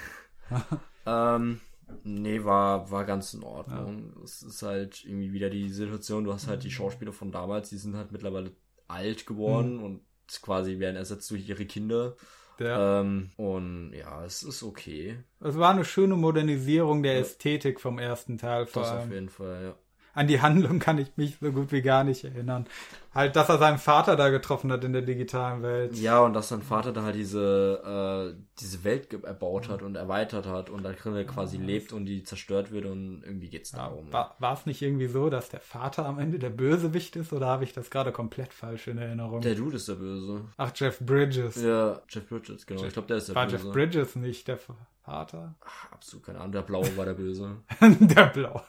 ähm, 1.07 1.61
nee, 2.05 2.45
war, 2.45 2.91
war 2.91 3.05
ganz 3.05 3.35
in 3.35 3.43
Ordnung. 3.43 4.13
Es 4.25 4.43
ist 4.43 4.63
halt 4.63 5.05
irgendwie 5.05 5.33
wieder 5.33 5.51
die 5.51 5.69
Situation, 5.69 6.25
du 6.25 6.33
hast 6.33 6.49
halt 6.49 6.65
die 6.65 6.71
Schauspieler 6.71 7.13
von 7.13 7.33
damals, 7.33 7.71
die 7.71 7.77
sind 7.79 7.97
halt 7.97 8.13
mittlerweile 8.13 8.53
alt 8.89 9.27
geworden 9.27 9.81
und 9.81 10.01
quasi 10.43 10.79
werden 10.79 10.97
ersetzt 10.97 11.31
durch 11.31 11.49
ihre 11.49 11.67
Kinder. 11.67 12.17
Der, 12.59 13.01
Ähm, 13.01 13.31
und 13.37 13.93
ja, 13.95 14.25
es 14.25 14.43
ist 14.43 14.63
okay. 14.63 15.19
es 15.41 15.57
war 15.59 15.71
eine 15.71 15.85
schöne 15.85 16.17
Modernisierung 16.17 17.03
der 17.03 17.19
Ästhetik 17.19 17.81
vom 17.81 17.99
ersten 17.99 18.39
Teil 18.39 18.67
vor 18.67 18.83
Das 18.83 18.93
auf 18.93 18.99
allem. 19.01 19.13
jeden 19.13 19.29
Fall, 19.31 19.63
ja. 19.65 19.75
An 20.15 20.27
die 20.27 20.41
Handlung 20.41 20.79
kann 20.79 20.99
ich 20.99 21.17
mich 21.17 21.39
so 21.41 21.53
gut 21.53 21.73
wie 21.73 21.81
gar 21.81 22.05
nicht 22.05 22.25
erinnern. 22.25 22.67
Halt, 23.15 23.37
dass 23.37 23.49
er 23.49 23.59
seinen 23.59 23.79
Vater 23.79 24.17
da 24.17 24.31
getroffen 24.31 24.73
hat 24.73 24.85
in 24.85 24.93
der 24.93 25.03
digitalen 25.03 25.63
Welt. 25.63 25.97
Ja, 25.97 26.21
und 26.21 26.33
dass 26.33 26.49
sein 26.49 26.63
Vater 26.63 26.93
da 26.93 27.03
halt 27.03 27.15
diese, 27.15 28.35
äh, 28.35 28.43
diese 28.59 28.85
Welt 28.85 29.13
erbaut 29.25 29.69
hat 29.69 29.83
und 29.83 29.97
erweitert 29.97 30.47
hat 30.47 30.71
und 30.71 30.83
da 30.83 30.93
drin 30.93 31.27
quasi 31.27 31.59
lebt 31.59 31.93
und 31.93 32.07
die 32.07 32.25
zerstört 32.25 32.73
wird 32.73 32.87
und 32.87 33.23
irgendwie 33.25 33.49
geht's 33.49 33.73
darum. 33.73 34.11
War, 34.13 34.35
war 34.39 34.55
es 34.55 34.65
nicht 34.65 34.81
irgendwie 34.81 35.09
so, 35.09 35.29
dass 35.29 35.51
der 35.51 35.61
Vater 35.61 36.07
am 36.07 36.19
Ende 36.19 36.39
der 36.39 36.51
Bösewicht 36.51 37.17
ist 37.17 37.33
oder 37.33 37.47
habe 37.47 37.65
ich 37.65 37.75
das 37.75 37.91
gerade 37.91 38.13
komplett 38.13 38.55
falsch 38.55 38.89
in 38.89 38.97
Erinnerung? 38.97 39.43
Der 39.43 39.55
Dude 39.55 39.77
ist 39.77 39.89
der 39.89 39.95
Böse. 39.95 40.47
Ach, 40.57 40.73
Jeff 40.75 40.99
Bridges. 41.01 41.57
Ja, 41.63 42.01
Jeff 42.09 42.29
Bridges, 42.29 42.67
genau. 42.67 42.85
ich 42.85 42.93
glaube, 42.93 43.09
der 43.09 43.19
ist 43.19 43.29
der 43.29 43.35
war 43.35 43.47
Böse. 43.47 43.57
Jeff 43.57 43.73
Bridges 43.73 44.17
nicht 44.17 44.49
der 44.49 44.59
Vater? 45.05 45.55
Ach, 45.61 45.93
absolut 45.93 46.25
keine 46.25 46.39
Ahnung. 46.39 46.53
Der 46.53 46.63
Blaue 46.63 46.97
war 46.97 47.05
der 47.05 47.15
Böse. 47.15 47.57
der 47.81 48.27
Blau. 48.27 48.63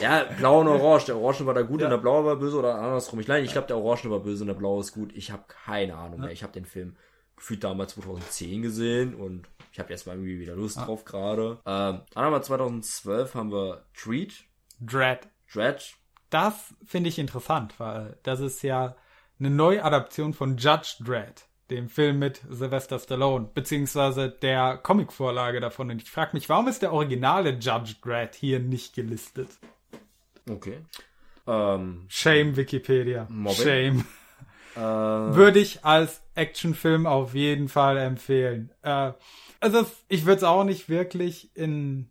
Ja, 0.00 0.24
Blau 0.38 0.60
und 0.60 0.68
Orange. 0.68 1.06
Der 1.06 1.16
Orange 1.16 1.46
war 1.46 1.54
der 1.54 1.64
Gute 1.64 1.84
und 1.84 1.90
der 1.90 1.98
Blaue 1.98 2.24
war 2.24 2.36
böse 2.36 2.58
oder 2.58 2.76
andersrum. 2.76 3.20
Ich, 3.20 3.28
ich 3.28 3.52
glaube, 3.52 3.66
der 3.66 3.78
Orange 3.78 4.10
war 4.10 4.20
böse 4.20 4.42
und 4.42 4.48
der 4.48 4.54
Blaue 4.54 4.80
ist 4.80 4.92
gut. 4.92 5.12
Ich 5.14 5.30
habe 5.30 5.44
keine 5.46 5.96
Ahnung 5.96 6.20
mehr. 6.20 6.30
Ich 6.30 6.42
habe 6.42 6.52
den 6.52 6.64
Film 6.64 6.96
gefühlt 7.36 7.64
damals 7.64 7.94
2010 7.94 8.62
gesehen 8.62 9.14
und 9.14 9.48
ich 9.72 9.78
habe 9.78 9.90
jetzt 9.90 10.06
mal 10.06 10.14
irgendwie 10.14 10.38
wieder 10.38 10.54
Lust 10.54 10.78
drauf 10.78 11.04
gerade. 11.04 11.58
Ähm, 11.66 12.00
dann 12.14 12.24
haben 12.24 12.32
wir 12.32 12.42
2012 12.42 13.34
haben 13.34 13.52
wir 13.52 13.84
Treat, 13.92 14.44
Dread. 14.80 15.28
Dread. 15.52 15.94
Das 16.30 16.74
finde 16.84 17.08
ich 17.08 17.18
interessant, 17.18 17.74
weil 17.78 18.18
das 18.22 18.40
ist 18.40 18.62
ja 18.62 18.96
eine 19.38 19.50
Neuadaption 19.50 20.32
von 20.32 20.56
Judge 20.56 20.96
Dredd, 21.00 21.46
dem 21.70 21.88
Film 21.88 22.18
mit 22.18 22.42
Sylvester 22.48 22.98
Stallone, 22.98 23.50
beziehungsweise 23.52 24.30
der 24.30 24.78
Comicvorlage 24.78 25.60
davon. 25.60 25.90
Und 25.90 26.02
ich 26.02 26.10
frage 26.10 26.30
mich, 26.34 26.48
warum 26.48 26.68
ist 26.68 26.82
der 26.82 26.92
originale 26.92 27.50
Judge 27.50 27.96
Dredd 28.02 28.34
hier 28.34 28.60
nicht 28.60 28.94
gelistet? 28.94 29.48
Okay. 30.48 30.78
Ähm, 31.46 32.06
Shame 32.08 32.56
Wikipedia. 32.56 33.26
Mobbing? 33.28 33.64
Shame. 33.64 34.04
äh, 34.76 34.80
Würde 34.80 35.58
ich 35.60 35.84
als 35.84 36.22
Actionfilm 36.34 37.06
auf 37.06 37.34
jeden 37.34 37.68
Fall 37.68 37.98
empfehlen. 37.98 38.70
Äh, 38.82 39.12
also 39.60 39.86
ich 40.08 40.26
würde 40.26 40.38
es 40.38 40.44
auch 40.44 40.64
nicht 40.64 40.88
wirklich 40.88 41.54
in. 41.56 42.10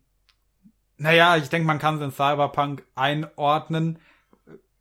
Naja, 0.97 1.37
ich 1.37 1.49
denke, 1.49 1.67
man 1.67 1.79
kann 1.79 1.95
es 1.95 2.01
in 2.01 2.11
Cyberpunk 2.11 2.83
einordnen. 2.95 3.99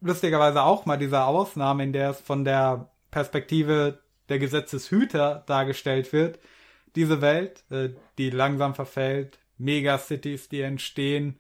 Lustigerweise 0.01 0.63
auch 0.63 0.85
mal 0.87 0.99
diese 0.99 1.25
Ausnahme, 1.25 1.85
in 1.85 1.93
der 1.93 2.11
es 2.11 2.21
von 2.21 2.45
der 2.45 2.91
Perspektive 3.11 4.01
der 4.29 4.39
Gesetzeshüter 4.39 5.45
dargestellt 5.47 6.13
wird. 6.13 6.39
Diese 6.95 7.21
Welt, 7.21 7.65
äh, 7.71 7.91
die 8.19 8.31
langsam 8.31 8.75
verfällt, 8.75 9.39
Megacities, 9.59 10.49
die 10.49 10.61
entstehen. 10.61 11.39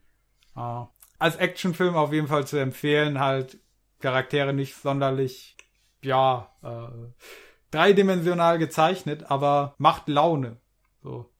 Als 1.22 1.36
Actionfilm 1.36 1.94
auf 1.94 2.12
jeden 2.12 2.26
Fall 2.26 2.48
zu 2.48 2.56
empfehlen, 2.56 3.20
halt 3.20 3.60
Charaktere 4.00 4.52
nicht 4.52 4.74
sonderlich 4.74 5.56
ja, 6.02 6.52
äh, 6.64 7.12
dreidimensional 7.70 8.58
gezeichnet, 8.58 9.30
aber 9.30 9.76
macht 9.78 10.08
Laune. 10.08 10.56
So. 11.00 11.31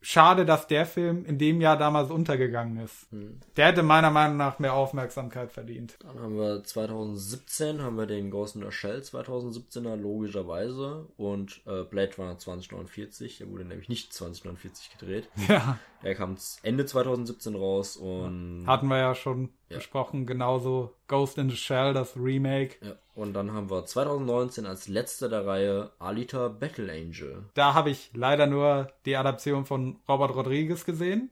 Schade, 0.00 0.46
dass 0.46 0.68
der 0.68 0.86
Film 0.86 1.24
in 1.24 1.38
dem 1.38 1.60
Jahr 1.60 1.76
damals 1.76 2.10
untergegangen 2.10 2.78
ist. 2.84 3.08
Der 3.56 3.66
hätte 3.66 3.82
meiner 3.82 4.10
Meinung 4.10 4.36
nach 4.36 4.60
mehr 4.60 4.74
Aufmerksamkeit 4.74 5.50
verdient. 5.50 5.98
Dann 6.00 6.20
haben 6.20 6.36
wir 6.36 6.62
2017 6.62 7.82
haben 7.82 7.96
wir 7.96 8.06
den 8.06 8.30
Ghost 8.30 8.54
in 8.54 8.62
the 8.62 8.70
Shell 8.70 9.00
2017er 9.00 9.96
logischerweise 9.96 11.06
und 11.16 11.62
äh, 11.66 11.82
Blade 11.82 12.12
Runner 12.16 12.38
2049, 12.38 13.38
der 13.38 13.50
wurde 13.50 13.64
nämlich 13.64 13.88
nicht 13.88 14.12
2049 14.12 14.90
gedreht. 14.98 15.28
Ja, 15.48 15.78
Der 16.04 16.14
kam 16.14 16.36
Ende 16.62 16.86
2017 16.86 17.56
raus 17.56 17.96
und 17.96 18.64
hatten 18.66 18.86
wir 18.86 18.98
ja 18.98 19.14
schon 19.14 19.50
Ja. 19.70 19.76
besprochen. 19.76 20.26
Genauso 20.26 20.94
Ghost 21.08 21.38
in 21.38 21.50
the 21.50 21.56
Shell, 21.56 21.92
das 21.94 22.16
Remake. 22.16 22.76
ja, 22.84 22.94
und 23.14 23.34
dann 23.34 23.52
haben 23.52 23.68
wir 23.70 23.84
2019 23.84 24.64
als 24.66 24.88
letzte 24.88 25.28
der 25.28 25.46
Reihe 25.46 25.90
Alita 25.98 26.48
Battle 26.48 26.90
Angel. 26.92 27.44
Da 27.54 27.74
habe 27.74 27.90
ich 27.90 28.10
leider 28.14 28.46
nur 28.46 28.90
die 29.04 29.16
Adaption 29.16 29.66
von 29.66 29.98
Robert 30.08 30.34
Rodriguez 30.34 30.84
gesehen. 30.84 31.30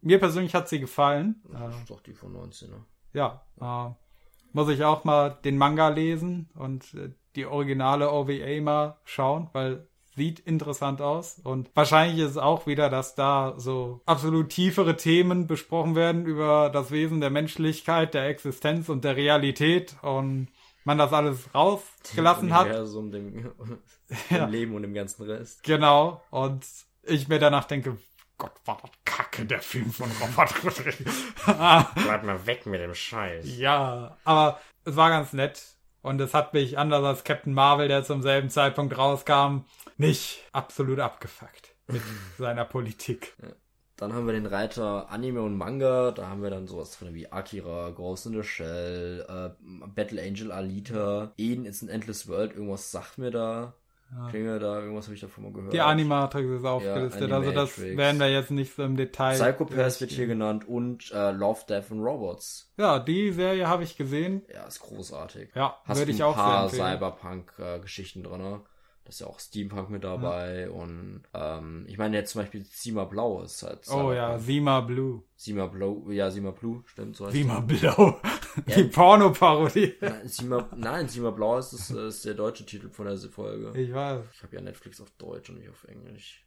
Mir 0.00 0.18
persönlich 0.20 0.54
hat 0.54 0.68
sie 0.68 0.78
gefallen. 0.80 1.42
Das 1.52 1.74
Äh, 1.74 1.78
ist 1.78 1.90
doch 1.90 2.00
die 2.00 2.14
von 2.14 2.32
19er. 2.34 2.80
ja, 3.12 3.42
äh, 3.60 3.90
muss 4.52 4.68
ich 4.70 4.82
auch 4.84 5.04
mal 5.04 5.30
den 5.44 5.58
Manga 5.58 5.88
lesen 5.88 6.48
und 6.54 6.94
äh, 6.94 7.10
die 7.36 7.46
originale 7.46 8.10
OVA 8.10 8.60
mal 8.62 8.96
schauen, 9.04 9.50
weil 9.52 9.86
sieht 10.18 10.40
interessant 10.40 11.00
aus. 11.00 11.40
Und 11.42 11.70
wahrscheinlich 11.74 12.18
ist 12.18 12.32
es 12.32 12.36
auch 12.36 12.66
wieder, 12.66 12.90
dass 12.90 13.14
da 13.14 13.54
so 13.56 14.02
absolut 14.04 14.50
tiefere 14.50 14.96
Themen 14.96 15.46
besprochen 15.46 15.94
werden 15.94 16.26
über 16.26 16.68
das 16.70 16.90
Wesen 16.90 17.20
der 17.22 17.30
Menschlichkeit, 17.30 18.12
der 18.12 18.26
Existenz 18.26 18.90
und 18.90 19.04
der 19.04 19.16
Realität 19.16 19.96
und 20.02 20.48
man 20.84 20.98
das 20.98 21.12
alles 21.12 21.48
rausgelassen 21.54 22.52
hat. 22.52 22.66
Universum, 22.66 23.10
dem, 23.10 23.32
dem 23.60 23.78
Ja. 24.30 24.46
Leben 24.46 24.74
und 24.74 24.82
dem 24.82 24.92
ganzen 24.94 25.22
Rest. 25.24 25.62
Genau. 25.62 26.22
Und 26.30 26.66
ich 27.02 27.28
mir 27.28 27.38
danach 27.38 27.64
denke, 27.64 27.96
Gott, 28.36 28.52
war 28.66 28.78
das 28.82 28.90
kacke, 29.04 29.44
der 29.46 29.60
Film 29.60 29.92
von 29.92 30.10
Robert 30.20 30.64
Rodriguez. 30.64 31.24
Bleib 31.44 32.24
mal 32.24 32.46
weg 32.46 32.66
mit 32.66 32.80
dem 32.80 32.94
Scheiß. 32.94 33.44
Ja, 33.58 34.16
aber 34.24 34.60
es 34.84 34.94
war 34.94 35.10
ganz 35.10 35.32
nett. 35.32 35.62
Und 36.02 36.20
es 36.20 36.34
hat 36.34 36.54
mich, 36.54 36.78
anders 36.78 37.04
als 37.04 37.24
Captain 37.24 37.52
Marvel, 37.52 37.88
der 37.88 38.04
zum 38.04 38.22
selben 38.22 38.50
Zeitpunkt 38.50 38.96
rauskam, 38.96 39.64
nicht 39.96 40.44
absolut 40.52 41.00
abgefuckt 41.00 41.74
mit 41.88 42.02
seiner 42.38 42.64
Politik. 42.64 43.34
Dann 43.96 44.12
haben 44.12 44.26
wir 44.26 44.32
den 44.32 44.46
Reiter 44.46 45.10
Anime 45.10 45.42
und 45.42 45.56
Manga. 45.56 46.12
Da 46.12 46.28
haben 46.28 46.42
wir 46.42 46.50
dann 46.50 46.68
sowas 46.68 46.96
drin 46.96 47.14
wie 47.14 47.32
Akira, 47.32 47.90
Ghost 47.90 48.26
in 48.26 48.32
the 48.32 48.44
Shell, 48.44 49.26
äh, 49.28 49.50
Battle 49.88 50.22
Angel 50.22 50.52
Alita, 50.52 51.32
Eden 51.36 51.66
is 51.66 51.82
an 51.82 51.88
Endless 51.88 52.28
World. 52.28 52.52
Irgendwas 52.52 52.92
sagt 52.92 53.18
mir 53.18 53.32
da. 53.32 53.74
Klinge 54.30 54.58
da, 54.58 54.80
irgendwas 54.80 55.04
habe 55.06 55.14
ich 55.14 55.20
davon 55.20 55.44
mal 55.44 55.52
gehört. 55.52 55.72
Die 55.72 55.80
Animatrix 55.80 56.48
ist 56.48 56.64
aufgelistet, 56.64 57.30
also 57.30 57.52
das 57.52 57.78
werden 57.78 58.18
wir 58.18 58.30
jetzt 58.30 58.50
nicht 58.50 58.74
so 58.74 58.82
im 58.82 58.96
Detail. 58.96 59.34
Psychopath 59.34 60.00
wird 60.00 60.10
hier 60.10 60.26
genannt 60.26 60.66
und 60.66 61.10
äh, 61.12 61.30
Love, 61.32 61.60
Death 61.68 61.90
and 61.92 62.02
Robots. 62.02 62.72
Ja, 62.78 62.98
die 62.98 63.32
Serie 63.32 63.68
habe 63.68 63.82
ich 63.84 63.96
gesehen. 63.96 64.42
Ja, 64.52 64.64
ist 64.66 64.80
großartig. 64.80 65.50
Ja, 65.54 65.76
Hast 65.84 65.98
würde 65.98 66.12
ein 66.12 66.14
ich 66.14 66.22
auch 66.22 66.34
sehr 66.36 66.42
paar 66.44 66.64
empfehlen. 66.64 66.82
Cyberpunk-Geschichten 66.98 68.22
drin. 68.22 68.40
ne? 68.40 68.60
Da 69.04 69.08
ist 69.10 69.20
ja 69.20 69.26
auch 69.26 69.40
Steampunk 69.40 69.88
mit 69.90 70.04
dabei 70.04 70.68
und 70.70 71.22
ähm, 71.32 71.84
ich 71.88 71.96
meine 71.96 72.16
jetzt 72.16 72.32
zum 72.32 72.42
Beispiel 72.42 72.64
Sima 72.64 73.04
Blau 73.04 73.40
ist 73.42 73.62
halt 73.62 73.88
Oh 73.88 74.12
ja, 74.12 74.38
Cyberpunk. 74.38 74.40
Sima 74.42 74.80
Blue. 74.82 75.22
Sima 75.34 75.66
Blau, 75.66 76.04
ja, 76.10 76.30
Sima 76.30 76.50
Blue, 76.50 76.82
stimmt 76.86 77.16
so 77.16 77.30
Sima 77.30 77.60
Blau. 77.60 78.20
Die 78.76 78.84
Pornoparodie. 78.84 79.86
die. 79.86 79.96
Nein, 80.00 80.28
Sima, 80.28 80.68
nein, 80.76 81.08
Sima 81.08 81.30
Blau 81.30 81.58
ist, 81.58 81.72
das, 81.72 81.90
ist 81.90 82.24
der 82.24 82.34
deutsche 82.34 82.64
Titel 82.66 82.90
von 82.90 83.06
der 83.06 83.18
Folge. 83.18 83.78
Ich 83.78 83.92
weiß. 83.92 84.24
Ich 84.32 84.42
habe 84.42 84.56
ja 84.56 84.62
Netflix 84.62 85.00
auf 85.00 85.10
Deutsch 85.18 85.50
und 85.50 85.58
nicht 85.58 85.68
auf 85.68 85.84
Englisch. 85.84 86.44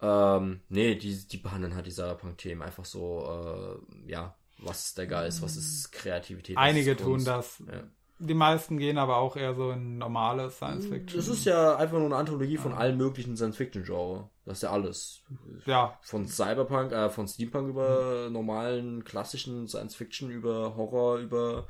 Ähm, 0.00 0.60
nee, 0.68 0.94
die, 0.94 1.26
die 1.26 1.38
behandeln 1.38 1.74
halt 1.74 1.86
die 1.86 1.90
Cyberpunk-Themen 1.90 2.62
einfach 2.62 2.84
so, 2.84 3.80
äh, 4.06 4.10
ja, 4.10 4.36
was 4.58 4.86
ist 4.86 4.98
der 4.98 5.06
Geist, 5.06 5.42
was 5.42 5.56
ist 5.56 5.90
Kreativität. 5.92 6.56
Einige 6.56 6.92
ist 6.92 7.00
tun 7.00 7.24
das. 7.24 7.62
Ja. 7.66 7.82
Die 8.18 8.34
meisten 8.34 8.78
gehen 8.78 8.96
aber 8.96 9.18
auch 9.18 9.36
eher 9.36 9.54
so 9.54 9.70
in 9.72 9.98
normale 9.98 10.50
Science 10.50 10.86
Fiction. 10.86 11.18
Das 11.18 11.28
ist 11.28 11.44
ja 11.44 11.76
einfach 11.76 11.98
nur 11.98 12.06
eine 12.06 12.16
Anthologie 12.16 12.56
von 12.56 12.72
allen 12.72 12.96
möglichen 12.96 13.36
Science-Fiction-Genre. 13.36 14.30
Das 14.46 14.58
ist 14.58 14.62
ja 14.62 14.70
alles. 14.70 15.22
ja, 15.66 15.98
Von 16.00 16.26
Cyberpunk, 16.26 16.92
äh, 16.92 17.10
von 17.10 17.28
Steampunk 17.28 17.68
über 17.68 18.28
normalen, 18.30 19.04
klassischen 19.04 19.68
Science-Fiction, 19.68 20.30
über 20.30 20.76
Horror, 20.76 21.18
über 21.18 21.66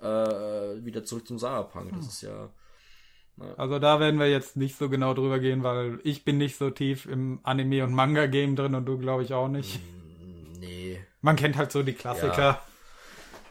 äh, 0.00 0.84
wieder 0.84 1.04
zurück 1.04 1.28
zum 1.28 1.38
Cyberpunk. 1.38 1.92
Das 1.94 2.06
ist 2.06 2.22
ja. 2.22 2.50
also 3.56 3.78
da 3.78 4.00
werden 4.00 4.18
wir 4.18 4.28
jetzt 4.28 4.56
nicht 4.56 4.76
so 4.76 4.88
genau 4.88 5.14
drüber 5.14 5.38
gehen, 5.38 5.62
weil 5.62 6.00
ich 6.02 6.24
bin 6.24 6.38
nicht 6.38 6.56
so 6.56 6.70
tief 6.70 7.06
im 7.06 7.38
Anime- 7.44 7.84
und 7.84 7.92
Manga-Game 7.92 8.56
drin 8.56 8.74
und 8.74 8.86
du 8.86 8.98
glaube 8.98 9.22
ich 9.22 9.32
auch 9.32 9.48
nicht. 9.48 9.78
Nee. 10.58 10.98
Man 11.20 11.36
kennt 11.36 11.56
halt 11.56 11.70
so 11.70 11.84
die 11.84 11.92
Klassiker. 11.92 12.36
Ja. 12.36 12.62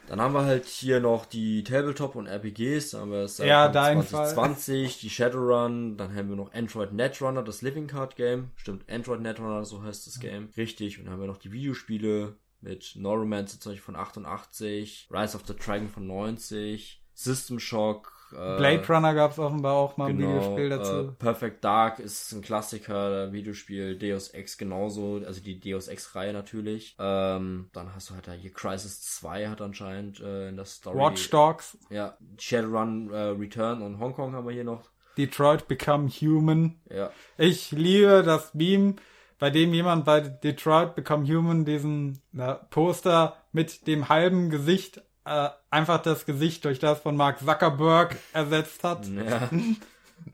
Dann 0.07 0.19
haben 0.19 0.33
wir 0.33 0.43
halt 0.43 0.65
hier 0.65 0.99
noch 0.99 1.25
die 1.25 1.63
Tabletop 1.63 2.15
und 2.15 2.27
RPGs. 2.27 2.91
Dann 2.91 3.01
haben 3.01 3.11
wir 3.11 3.21
das 3.21 3.37
Ja, 3.37 3.67
Cyberpunk 3.67 3.73
dein 3.73 4.03
Fall. 4.03 4.33
2020, 4.33 4.99
die 4.99 5.09
Shadowrun. 5.09 5.97
Dann 5.97 6.13
haben 6.13 6.29
wir 6.29 6.35
noch 6.35 6.53
Android 6.53 6.91
Netrunner, 6.93 7.43
das 7.43 7.61
Living 7.61 7.87
Card 7.87 8.15
Game. 8.15 8.51
Stimmt, 8.55 8.89
Android 8.89 9.21
Netrunner, 9.21 9.63
so 9.65 9.81
heißt 9.81 10.07
das 10.07 10.19
Game. 10.19 10.49
Richtig. 10.57 10.99
Und 10.99 11.05
dann 11.05 11.13
haben 11.13 11.21
wir 11.21 11.27
noch 11.27 11.37
die 11.37 11.51
Videospiele 11.51 12.35
mit 12.61 12.93
No 12.95 13.13
Romance 13.13 13.59
zum 13.59 13.71
Beispiel 13.71 13.85
von 13.85 13.95
88, 13.95 15.07
Rise 15.11 15.35
of 15.35 15.43
the 15.47 15.55
Dragon 15.55 15.89
von 15.89 16.07
90, 16.07 17.01
System 17.13 17.59
Shock. 17.59 18.12
Äh, 18.33 18.57
Blade 18.57 18.83
Runner 18.89 19.13
gab 19.13 19.31
es 19.31 19.39
offenbar 19.39 19.73
auch 19.73 19.97
mal 19.97 20.09
ein 20.09 20.17
Genau, 20.17 20.29
Videospiel 20.35 20.65
Äh, 20.65 20.69
dazu. 20.69 21.11
Perfect 21.19 21.63
Dark 21.63 21.99
ist 21.99 22.31
ein 22.33 22.41
Klassiker, 22.41 23.31
Videospiel, 23.31 23.97
Deus 23.97 24.29
Ex 24.29 24.57
genauso, 24.57 25.21
also 25.25 25.41
die 25.41 25.59
Deus 25.59 25.87
Ex-Reihe 25.87 26.33
natürlich. 26.33 26.95
Ähm, 26.99 27.69
dann 27.73 27.93
hast 27.95 28.09
du 28.09 28.15
halt 28.15 28.27
da 28.27 28.31
hier 28.33 28.51
Crisis 28.51 29.01
2 29.17 29.47
hat 29.49 29.61
anscheinend 29.61 30.19
äh, 30.19 30.49
in 30.49 30.55
der 30.55 30.65
Story. 30.65 30.97
Watch 30.97 31.29
Dogs, 31.29 31.77
Ja, 31.89 32.17
Shadowrun 32.39 33.11
äh, 33.11 33.17
Return 33.17 33.81
und 33.81 33.99
Hongkong 33.99 34.33
haben 34.33 34.45
wir 34.47 34.53
hier 34.53 34.63
noch. 34.63 34.89
Detroit 35.17 35.67
Become 35.67 36.09
Human. 36.09 36.79
Ja, 36.89 37.11
Ich 37.37 37.71
liebe 37.71 38.23
das 38.23 38.53
Meme, 38.55 38.95
bei 39.37 39.49
dem 39.51 39.73
jemand 39.73 40.05
bei 40.05 40.21
Detroit 40.21 40.95
Become 40.95 41.27
Human 41.27 41.65
diesen 41.65 42.19
na, 42.31 42.53
Poster 42.55 43.35
mit 43.51 43.85
dem 43.85 44.09
halben 44.09 44.49
Gesicht 44.49 45.01
äh, 45.25 45.49
einfach 45.69 46.01
das 46.01 46.25
Gesicht 46.25 46.65
durch 46.65 46.79
das 46.79 46.99
von 46.99 47.15
Mark 47.15 47.39
Zuckerberg 47.39 48.17
ersetzt 48.33 48.83
hat. 48.83 49.07
ja. 49.07 49.49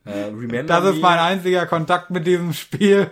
äh, 0.06 0.64
Das 0.66 0.85
ist 0.85 0.95
Me 0.95 1.01
mein 1.01 1.19
einziger 1.19 1.66
Kontakt 1.66 2.09
mit 2.09 2.26
diesem 2.27 2.53
Spiel. 2.53 3.11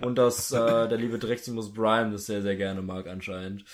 und 0.00 0.16
das 0.16 0.52
äh, 0.52 0.88
der 0.88 0.98
liebe 0.98 1.18
Dreximus 1.18 1.72
Prime, 1.72 2.12
das 2.12 2.26
sehr, 2.26 2.42
sehr 2.42 2.56
gerne 2.56 2.82
mag 2.82 3.06
anscheinend. 3.06 3.64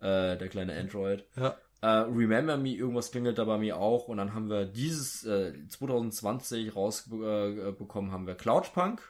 Äh, 0.00 0.36
der 0.36 0.48
kleine 0.48 0.74
Android. 0.78 1.24
Ja. 1.36 1.56
Äh, 1.82 1.88
Remember 1.88 2.56
Me, 2.56 2.74
irgendwas 2.74 3.10
klingelt 3.10 3.38
da 3.38 3.44
bei 3.44 3.58
mir 3.58 3.76
auch. 3.78 4.08
Und 4.08 4.16
dann 4.18 4.34
haben 4.34 4.48
wir 4.48 4.64
dieses 4.66 5.24
äh, 5.24 5.52
2020 5.68 6.74
rausbekommen, 6.74 7.68
äh, 7.68 7.72
bekommen, 7.72 8.12
haben 8.12 8.26
wir 8.26 8.34
Cloudpunk, 8.34 9.00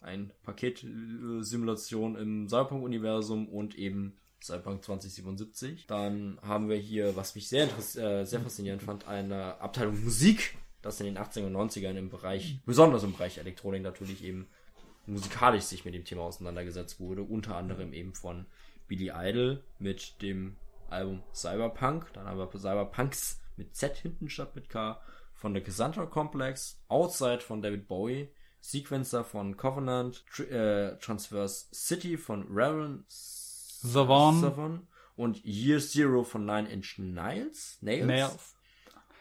ein 0.00 0.32
Paket-Simulation 0.44 2.16
im 2.16 2.48
Cyberpunk-Universum 2.48 3.48
und 3.48 3.76
eben 3.76 4.18
Cyberpunk 4.42 4.84
2077. 4.84 5.86
Dann 5.86 6.38
haben 6.42 6.68
wir 6.68 6.76
hier, 6.76 7.16
was 7.16 7.34
mich 7.34 7.48
sehr, 7.48 7.66
äh, 7.66 8.24
sehr 8.24 8.40
faszinierend 8.40 8.82
fand, 8.82 9.06
eine 9.08 9.60
Abteilung 9.60 10.02
Musik, 10.02 10.56
das 10.82 11.00
in 11.00 11.06
den 11.06 11.18
80er 11.18 11.46
und 11.46 11.56
90ern 11.56 11.96
im 11.96 12.08
Bereich, 12.08 12.60
besonders 12.64 13.02
im 13.02 13.12
Bereich 13.12 13.38
Elektronik 13.38 13.82
natürlich 13.82 14.22
eben 14.22 14.48
musikalisch 15.06 15.64
sich 15.64 15.84
mit 15.84 15.94
dem 15.94 16.04
Thema 16.04 16.22
auseinandergesetzt 16.22 17.00
wurde, 17.00 17.22
unter 17.22 17.56
anderem 17.56 17.92
eben 17.92 18.14
von 18.14 18.46
Billy 18.86 19.10
Idol 19.14 19.62
mit 19.78 20.20
dem 20.22 20.56
Album 20.90 21.22
Cyberpunk. 21.34 22.12
Dann 22.12 22.26
haben 22.26 22.38
wir 22.38 22.50
Cyberpunks 22.50 23.40
mit 23.56 23.74
Z 23.74 23.96
hinten 23.96 24.28
statt 24.28 24.54
mit 24.54 24.68
K 24.68 25.00
von 25.34 25.54
der 25.54 25.62
Cassandra 25.62 26.06
Complex, 26.06 26.80
Outside 26.88 27.40
von 27.40 27.62
David 27.62 27.86
Bowie, 27.86 28.28
Sequencer 28.60 29.24
von 29.24 29.56
Covenant, 29.56 30.24
Tr 30.26 30.50
äh, 30.50 30.98
Transverse 30.98 31.66
City 31.72 32.16
von 32.16 32.46
Raven 32.50 33.04
Savon. 33.82 34.40
Savon 34.40 34.86
und 35.16 35.44
Year 35.44 35.80
Zero 35.80 36.24
von 36.24 36.44
Nine 36.46 36.68
Inch 36.70 36.98
Nails. 36.98 37.78
Nails. 37.80 38.06
Nails. 38.06 38.54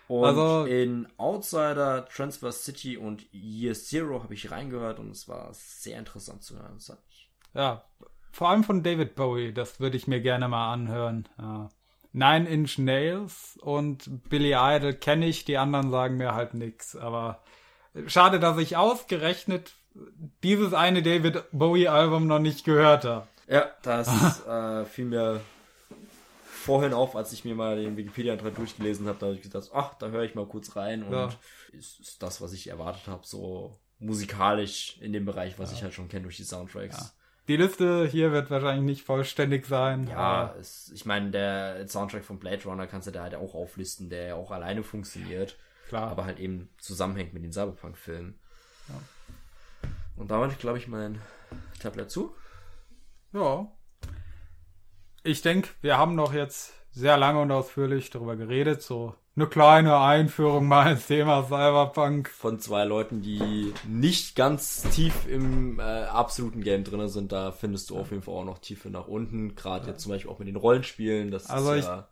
Und 0.08 0.24
Also- 0.26 0.66
in 0.66 1.08
Outsider, 1.18 2.08
Transverse 2.08 2.64
City 2.64 2.98
und 2.98 3.26
Year 3.34 3.74
Zero 3.74 4.24
habe 4.24 4.34
ich 4.34 4.52
reingehört 4.52 5.00
und 5.00 5.12
es 5.12 5.28
war 5.28 5.50
sehr 5.54 6.00
interessant 6.00 6.44
zu 6.44 6.58
hören. 6.58 6.78
Ja, 7.54 7.84
vor 8.32 8.50
allem 8.50 8.64
von 8.64 8.84
David 8.84 9.16
Bowie, 9.16 9.52
das 9.52 9.80
würde 9.80 9.98
ich 9.98 10.08
mir 10.08 10.22
gerne 10.22 10.48
mal 10.48 10.72
anhören. 10.72 11.28
Ja. 11.38 11.70
Nine 12.14 12.48
Inch 12.48 12.78
Nails 12.78 13.58
und 13.62 14.30
Billy 14.30 14.54
Idol 14.56 14.94
kenne 14.94 15.28
ich, 15.28 15.44
die 15.46 15.58
anderen 15.58 15.92
sagen 15.92 16.18
mir 16.18 16.34
halt 16.36 16.54
nix. 16.54 16.96
Aber 16.96 17.44
schade, 18.08 18.40
dass 18.40 18.58
ich 18.60 18.78
ausgerechnet 18.78 19.76
dieses 20.44 20.74
eine 20.74 21.04
David 21.04 21.44
Bowie 21.52 21.88
Album 21.90 22.28
noch 22.28 22.40
nicht 22.40 22.64
gehört 22.64 23.04
habe. 23.04 23.28
Ja, 23.48 23.72
das 23.82 24.08
äh, 24.48 24.86
fiel 24.86 25.06
mir 25.06 25.42
vorhin 26.46 26.94
auf, 26.94 27.16
als 27.16 27.32
ich 27.32 27.46
mir 27.46 27.56
mal 27.56 27.82
den 27.82 27.96
Wikipedia-Eintrag 27.96 28.56
durchgelesen 28.56 29.08
habe. 29.08 29.18
Da 29.20 29.26
habe 29.28 29.36
ich 29.36 29.42
gedacht, 29.42 29.70
ach, 29.74 29.94
da 29.96 30.08
höre 30.10 30.24
ich 30.24 30.36
mal 30.36 30.46
kurz 30.46 30.76
rein 30.76 31.04
und 31.04 31.14
Ja. 31.14 31.30
ist, 31.72 32.00
ist 32.00 32.22
das, 32.22 32.42
was 32.42 32.52
ich 32.54 32.68
erwartet 32.68 33.08
habe, 33.08 33.26
so 33.26 33.78
musikalisch 34.00 34.98
in 35.00 35.14
dem 35.14 35.26
Bereich, 35.26 35.58
was 35.58 35.72
ich 35.72 35.82
halt 35.82 35.94
schon 35.94 36.10
kenne 36.10 36.24
durch 36.24 36.38
die 36.38 36.44
Soundtracks. 36.44 37.16
Die 37.48 37.56
Liste 37.56 38.06
hier 38.06 38.34
wird 38.34 38.52
wahrscheinlich 38.52 38.84
nicht 38.84 39.06
vollständig 39.06 39.66
sein. 39.66 40.08
Ja, 40.08 40.54
es, 40.60 40.92
ich 40.94 41.06
meine, 41.06 41.32
der 41.32 41.88
Soundtrack 41.88 42.26
von 42.26 42.40
Blade 42.40 42.64
Runner 42.66 42.86
kannst 42.88 43.08
du 43.08 43.12
da 43.12 43.24
halt 43.24 43.36
auch 43.36 43.56
auflisten, 43.56 44.10
der 44.10 44.28
ja 44.28 44.36
auch 44.36 44.52
alleine 44.52 44.84
funktioniert, 44.84 45.56
klar. 45.88 46.12
aber 46.12 46.26
halt 46.26 46.40
eben 46.40 46.70
zusammenhängt 46.78 47.34
mit 47.34 47.44
den 47.44 47.54
Cyberpunk-Filmen. 47.54 48.38
Und 50.18 50.32
damit 50.32 50.60
glaube 50.60 50.78
ich 50.78 50.88
mein 50.90 51.22
Tablet 51.80 52.12
zu. 52.12 52.36
Ja. 53.40 53.68
Ich 55.24 55.42
denke, 55.42 55.70
wir 55.82 55.98
haben 55.98 56.16
doch 56.18 56.34
jetzt 56.34 56.74
sehr 56.92 57.18
lange 57.18 57.40
und 57.42 57.52
ausführlich 57.52 58.10
darüber 58.10 58.36
geredet. 58.36 58.82
So 58.82 59.14
eine 59.36 59.46
kleine 59.48 60.00
Einführung 60.00 60.68
mal 60.68 60.92
ins 60.94 61.06
Thema 61.08 61.44
Cyberpunk. 61.44 62.30
von 62.30 62.60
zwei 62.60 62.86
Leuten, 62.86 63.22
die 63.22 63.74
nicht 63.88 64.36
ganz 64.36 64.82
tief 64.90 65.28
im 65.28 65.80
äh, 65.80 65.84
absoluten 65.84 66.62
Game 66.64 66.84
drin 66.84 67.08
sind, 67.10 67.32
da 67.32 67.52
findest 67.52 67.90
du 67.92 67.98
auf 68.00 68.10
jeden 68.12 68.24
Fall 68.24 68.34
auch 68.36 68.46
noch 68.46 68.58
Tiefe 68.58 68.90
nach 68.90 69.08
unten. 69.08 69.54
Gerade 69.56 69.88
jetzt 69.90 70.02
zum 70.02 70.14
Beispiel 70.14 70.32
auch 70.32 70.40
mit 70.40 70.48
den 70.48 70.56
Rollenspielen. 70.56 71.30
Das 71.30 71.48
Also 71.50 71.74
ist 71.74 71.80
ich- 71.82 71.86
ja 71.86 72.08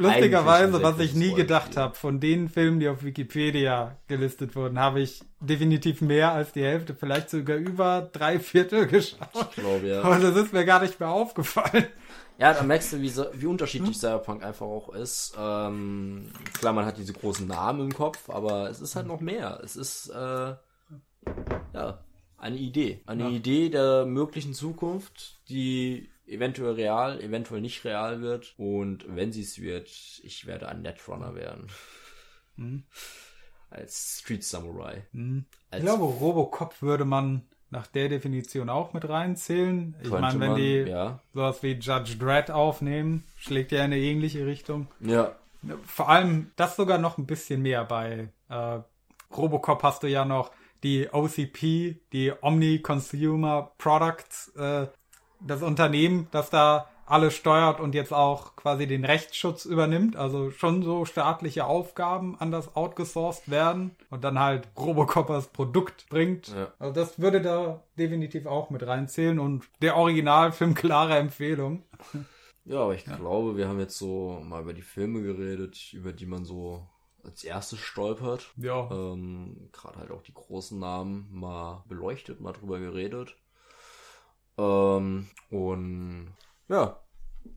Lustigerweise, 0.00 0.82
was 0.82 0.98
ich 0.98 1.14
nie 1.14 1.34
gedacht 1.34 1.76
habe, 1.76 1.94
von 1.94 2.20
den 2.20 2.48
Filmen, 2.48 2.80
die 2.80 2.88
auf 2.88 3.02
Wikipedia 3.04 3.96
gelistet 4.08 4.56
wurden, 4.56 4.78
habe 4.78 5.00
ich 5.00 5.22
definitiv 5.40 6.00
mehr 6.00 6.32
als 6.32 6.52
die 6.52 6.62
Hälfte, 6.62 6.94
vielleicht 6.94 7.30
sogar 7.30 7.56
über 7.56 8.08
drei 8.12 8.38
Viertel 8.40 8.86
geschaut. 8.88 9.28
ich 9.50 9.56
glaube 9.62 9.86
ja. 9.86 10.02
Aber 10.02 10.18
das 10.18 10.36
ist 10.36 10.52
mir 10.52 10.64
gar 10.64 10.80
nicht 10.82 10.98
mehr 11.00 11.10
aufgefallen. 11.10 11.86
Ja, 12.38 12.54
da 12.54 12.62
merkst 12.62 12.94
du, 12.94 13.00
wie, 13.02 13.10
so, 13.10 13.26
wie 13.34 13.44
unterschiedlich 13.46 13.98
Cyberpunk 13.98 14.42
einfach 14.42 14.64
auch 14.66 14.88
ist. 14.94 15.34
Ähm, 15.38 16.30
klar, 16.58 16.72
man 16.72 16.86
hat 16.86 16.96
diese 16.96 17.12
großen 17.12 17.46
Namen 17.46 17.80
im 17.90 17.94
Kopf, 17.94 18.30
aber 18.30 18.70
es 18.70 18.80
ist 18.80 18.96
halt 18.96 19.06
noch 19.06 19.20
mehr. 19.20 19.60
Es 19.62 19.76
ist 19.76 20.08
äh, 20.08 20.54
ja 21.74 21.98
eine 22.38 22.56
Idee. 22.56 23.02
Eine 23.06 23.24
Ja. 23.24 23.28
Idee 23.28 23.68
der 23.68 24.06
möglichen 24.06 24.54
Zukunft, 24.54 25.40
die 25.50 26.08
eventuell 26.30 26.74
real, 26.74 27.20
eventuell 27.20 27.60
nicht 27.60 27.84
real 27.84 28.20
wird. 28.20 28.54
Und 28.56 29.04
wenn 29.08 29.32
sie 29.32 29.42
es 29.42 29.60
wird, 29.60 29.88
ich 30.22 30.46
werde 30.46 30.68
ein 30.68 30.82
Netrunner 30.82 31.34
werden. 31.34 31.66
Mhm. 32.56 32.84
Als 33.70 34.20
Street 34.20 34.42
Samurai. 34.42 35.06
Hm. 35.12 35.44
Als 35.70 35.84
Ich 35.84 35.86
glaube, 35.86 36.04
Robocop 36.04 36.82
würde 36.82 37.04
man 37.04 37.42
nach 37.70 37.86
der 37.86 38.08
Definition 38.08 38.68
auch 38.68 38.92
mit 38.92 39.08
reinzählen. 39.08 39.94
Ich 40.02 40.10
meine, 40.10 40.40
wenn 40.40 40.48
man, 40.48 40.56
die 40.56 40.78
ja. 40.78 41.20
sowas 41.32 41.62
wie 41.62 41.74
Judge 41.74 42.16
Dredd 42.18 42.50
aufnehmen, 42.50 43.22
schlägt 43.36 43.70
ja 43.70 43.78
in 43.78 43.84
eine 43.84 43.98
ähnliche 43.98 44.44
Richtung. 44.44 44.88
Ja. 44.98 45.36
Vor 45.84 46.08
allem 46.08 46.50
das 46.56 46.74
sogar 46.74 46.98
noch 46.98 47.16
ein 47.16 47.26
bisschen 47.26 47.62
mehr 47.62 47.84
bei 47.84 48.30
äh, 48.48 48.80
Robocop 49.36 49.82
hast 49.82 50.02
du 50.02 50.08
ja 50.08 50.24
noch 50.24 50.50
die 50.82 51.08
OCP, 51.12 52.00
die 52.12 52.32
Omni 52.40 52.80
Consumer 52.80 53.72
Products, 53.78 54.48
äh, 54.56 54.88
das 55.40 55.62
Unternehmen, 55.62 56.28
das 56.30 56.50
da 56.50 56.88
alles 57.10 57.34
steuert 57.34 57.80
und 57.80 57.94
jetzt 57.94 58.12
auch 58.12 58.54
quasi 58.54 58.86
den 58.86 59.04
Rechtsschutz 59.04 59.64
übernimmt. 59.64 60.14
Also 60.16 60.52
schon 60.52 60.82
so 60.82 61.04
staatliche 61.04 61.66
Aufgaben 61.66 62.36
anders 62.38 62.76
outgesourced 62.76 63.50
werden 63.50 63.96
und 64.10 64.22
dann 64.22 64.38
halt 64.38 64.68
Robocop 64.78 65.28
als 65.30 65.48
Produkt 65.48 66.08
bringt. 66.08 66.48
Ja. 66.48 66.72
Also 66.78 66.94
das 66.94 67.18
würde 67.18 67.42
da 67.42 67.82
definitiv 67.98 68.46
auch 68.46 68.70
mit 68.70 68.86
reinzählen 68.86 69.40
und 69.40 69.64
der 69.82 69.96
Originalfilm 69.96 70.74
klare 70.74 71.16
Empfehlung. 71.16 71.82
Ja, 72.64 72.82
aber 72.82 72.94
ich 72.94 73.04
glaube, 73.04 73.56
wir 73.56 73.66
haben 73.68 73.80
jetzt 73.80 73.98
so 73.98 74.40
mal 74.44 74.62
über 74.62 74.74
die 74.74 74.82
Filme 74.82 75.22
geredet, 75.22 75.92
über 75.92 76.12
die 76.12 76.26
man 76.26 76.44
so 76.44 76.86
als 77.24 77.42
erstes 77.42 77.80
stolpert. 77.80 78.52
Ja. 78.56 78.88
Ähm, 78.90 79.70
Gerade 79.72 79.98
halt 79.98 80.10
auch 80.12 80.22
die 80.22 80.34
großen 80.34 80.78
Namen 80.78 81.28
mal 81.32 81.82
beleuchtet, 81.88 82.40
mal 82.40 82.52
drüber 82.52 82.78
geredet. 82.78 83.36
Ähm, 84.60 85.28
und 85.50 86.34
ja, 86.68 87.00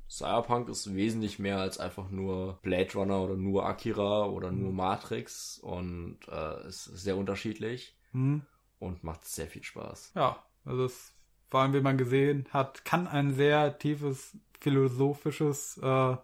Cyberpunk 0.09 0.69
ist 0.69 0.93
wesentlich 0.95 1.39
mehr 1.39 1.59
als 1.59 1.77
einfach 1.79 2.09
nur 2.09 2.59
Blade 2.61 2.93
Runner 2.93 3.21
oder 3.21 3.35
nur 3.35 3.65
Akira 3.65 4.25
oder 4.27 4.51
nur 4.51 4.71
Matrix 4.71 5.59
und 5.59 6.19
äh, 6.29 6.67
ist 6.67 6.85
sehr 6.85 7.17
unterschiedlich 7.17 7.97
Hm. 8.11 8.45
und 8.79 9.03
macht 9.03 9.25
sehr 9.25 9.47
viel 9.47 9.63
Spaß. 9.63 10.11
Ja, 10.15 10.37
also 10.65 10.85
es, 10.85 11.13
vor 11.49 11.61
allem 11.61 11.73
wie 11.73 11.81
man 11.81 11.97
gesehen 11.97 12.47
hat, 12.51 12.85
kann 12.85 13.07
ein 13.07 13.33
sehr 13.33 13.77
tiefes 13.79 14.37
philosophisches 14.59 15.77
äh, 15.79 16.15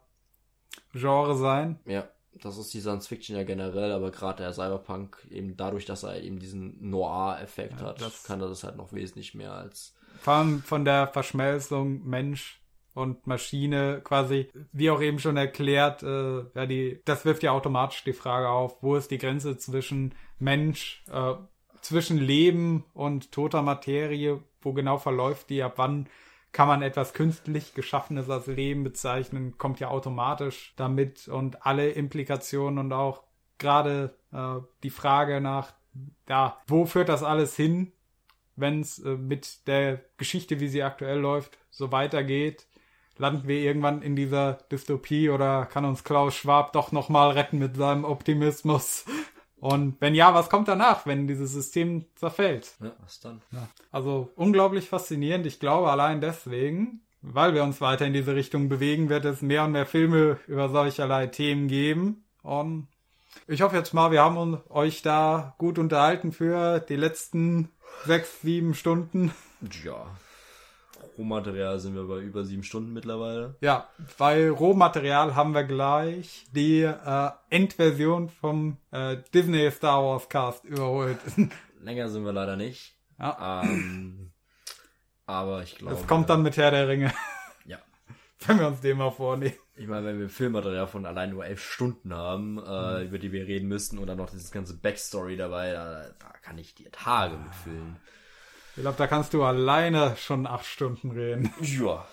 Genre 0.94 1.36
sein. 1.36 1.80
Ja, 1.86 2.08
das 2.42 2.58
ist 2.58 2.74
die 2.74 2.80
Science 2.80 3.08
Fiction 3.08 3.36
ja 3.36 3.44
generell, 3.44 3.92
aber 3.92 4.12
gerade 4.12 4.44
der 4.44 4.54
Cyberpunk 4.54 5.28
eben 5.32 5.58
dadurch, 5.58 5.86
dass 5.86 6.04
er 6.04 6.22
eben 6.22 6.40
diesen 6.40 6.90
Noir-Effekt 6.90 7.82
Ja, 7.82 7.88
hat, 7.88 8.24
kann 8.24 8.40
er 8.40 8.48
das 8.50 8.64
halt 8.64 8.78
noch 8.78 8.94
wesentlich 8.94 9.34
mehr 9.34 9.54
als 9.54 9.96
Vor 10.22 10.34
allem 10.34 10.64
von 10.64 10.86
der 10.86 11.08
Verschmelzung 11.08 12.08
Mensch 12.08 12.60
und 12.94 13.28
Maschine 13.28 14.02
quasi, 14.04 14.50
wie 14.72 14.90
auch 14.90 15.02
eben 15.02 15.20
schon 15.20 15.38
erklärt, 15.38 16.04
äh, 16.04 16.40
ja, 16.54 16.66
die, 16.66 17.02
das 17.06 17.26
wirft 17.26 17.44
ja 17.44 17.52
automatisch 17.52 18.04
die 18.04 18.14
Frage 18.14 18.50
auf, 18.50 18.82
wo 18.82 18.96
ist 18.96 19.12
die 19.12 19.18
Grenze 19.18 19.58
zwischen 19.58 20.16
Mensch, 20.38 21.04
äh, 21.12 21.34
zwischen 21.82 22.18
Leben 22.18 22.84
und 22.94 23.32
toter 23.32 23.62
Materie, 23.62 24.44
wo 24.62 24.74
genau 24.74 24.98
verläuft 24.98 25.50
die, 25.50 25.64
ab 25.64 25.74
wann 25.78 26.08
kann 26.52 26.68
man 26.68 26.82
etwas 26.82 27.14
künstlich 27.14 27.74
Geschaffenes 27.74 28.30
als 28.30 28.48
Leben 28.48 28.84
bezeichnen, 28.84 29.58
kommt 29.58 29.80
ja 29.80 29.90
automatisch 29.90 30.74
damit 30.76 31.28
und 31.28 31.66
alle 31.66 31.90
Implikationen 31.92 32.80
und 32.80 32.92
auch 32.92 33.24
gerade 33.60 34.16
äh, 34.32 34.56
die 34.84 34.90
Frage 34.90 35.42
nach, 35.42 35.74
ja, 36.28 36.58
wo 36.68 36.86
führt 36.86 37.10
das 37.10 37.24
alles 37.24 37.56
hin, 37.56 37.92
wenn 38.60 38.82
es 38.82 39.00
äh, 39.00 39.16
mit 39.16 39.68
der 39.68 40.02
Geschichte, 40.18 40.60
wie 40.60 40.68
sie 40.68 40.84
aktuell 40.84 41.20
läuft, 41.20 41.58
so 41.70 41.92
weitergeht, 41.92 42.68
landen 43.18 43.48
wir 43.48 43.60
irgendwann 43.60 44.02
in 44.02 44.16
dieser 44.16 44.54
Dystopie 44.72 45.30
oder 45.30 45.66
kann 45.66 45.86
uns 45.86 46.04
Klaus 46.04 46.36
Schwab 46.36 46.74
doch 46.74 46.92
nochmal 46.92 47.32
retten 47.32 47.60
mit 47.60 47.76
seinem 47.76 48.06
Optimismus? 48.06 49.06
Und 49.60 50.00
wenn 50.00 50.16
ja, 50.16 50.34
was 50.34 50.50
kommt 50.50 50.70
danach, 50.70 51.06
wenn 51.06 51.28
dieses 51.28 51.52
System 51.52 52.06
zerfällt? 52.16 52.76
ja, 52.82 52.94
was 53.02 53.20
dann? 53.20 53.42
Also 53.92 54.32
unglaublich 54.36 54.88
faszinierend. 54.88 55.46
Ich 55.46 55.60
glaube 55.60 55.92
allein 55.92 56.22
deswegen, 56.22 57.02
weil 57.22 57.54
wir 57.54 57.64
uns 57.64 57.82
weiter 57.82 58.06
in 58.06 58.14
diese 58.14 58.36
Richtung 58.36 58.70
bewegen, 58.70 59.10
wird 59.10 59.26
es 59.26 59.42
mehr 59.42 59.66
und 59.66 59.74
mehr 59.74 59.86
Filme 59.86 60.40
über 60.48 60.70
solcherlei 60.70 61.28
Themen 61.28 61.68
geben. 61.68 62.24
Und 62.42 62.88
ich 63.48 63.62
hoffe 63.62 63.76
jetzt 63.76 63.94
mal, 63.94 64.12
wir 64.12 64.22
haben 64.22 64.38
uns, 64.38 64.60
euch 64.70 65.02
da 65.02 65.56
gut 65.58 65.78
unterhalten 65.78 66.32
für 66.32 66.80
die 66.80 66.96
letzten 66.96 67.70
sechs, 68.06 68.42
sieben 68.42 68.74
Stunden. 68.74 69.34
Ja. 69.84 70.08
Rohmaterial 71.18 71.80
sind 71.80 71.96
wir 71.96 72.04
bei 72.08 72.20
über 72.20 72.46
sieben 72.46 72.64
Stunden 72.64 72.94
mittlerweile. 72.94 73.56
Ja, 73.62 73.90
bei 74.18 74.50
Rohmaterial 74.50 75.36
haben 75.36 75.54
wir 75.54 75.64
gleich 75.64 76.46
die 76.54 76.82
äh, 76.82 77.30
Endversion 77.50 78.30
vom 78.30 78.78
äh, 78.92 79.18
Disney 79.34 79.70
Star 79.72 80.02
Wars 80.04 80.30
Cast 80.30 80.64
überholt. 80.66 81.18
Länger 81.82 82.10
sind 82.10 82.24
wir 82.26 82.34
leider 82.34 82.56
nicht. 82.56 82.96
ja, 83.18 83.62
Ähm, 83.64 84.32
aber 85.26 85.64
ich 85.64 85.76
glaube. 85.78 85.96
es 85.96 86.08
kommt 86.08 86.30
dann 86.30 86.42
mit 86.42 86.58
Herr 86.58 86.72
der 86.72 86.88
Ringe, 86.88 87.14
Ja. 87.66 87.78
wenn 88.46 88.60
wir 88.60 88.68
uns 88.68 88.82
den 88.82 88.98
mal 88.98 89.12
vornehmen. 89.12 89.56
Ich 89.80 89.88
meine, 89.88 90.06
wenn 90.06 90.20
wir 90.20 90.30
Filmmaterial 90.30 90.88
von 90.88 91.06
allein 91.06 91.30
nur 91.30 91.46
elf 91.46 91.64
Stunden 91.64 92.14
haben, 92.14 92.58
äh, 92.58 93.06
über 93.06 93.18
die 93.18 93.32
wir 93.32 93.48
reden 93.48 93.70
müssten 93.70 93.98
und 93.98 94.08
dann 94.08 94.18
noch 94.18 94.30
dieses 94.30 94.52
ganze 94.52 94.74
Backstory 94.74 95.38
dabei, 95.38 95.72
da, 95.72 96.04
da 96.20 96.34
kann 96.44 96.58
ich 96.58 96.76
dir 96.76 96.92
Tage 96.92 97.38
mitfüllen. 97.38 97.96
Ich 98.76 98.82
glaube, 98.82 98.98
da 98.98 99.08
kannst 99.08 99.34
du 99.34 99.42
alleine 99.42 100.18
schon 100.18 100.48
acht 100.48 100.66
Stunden 100.66 101.12
reden. 101.12 101.54
Ja. 101.62 102.06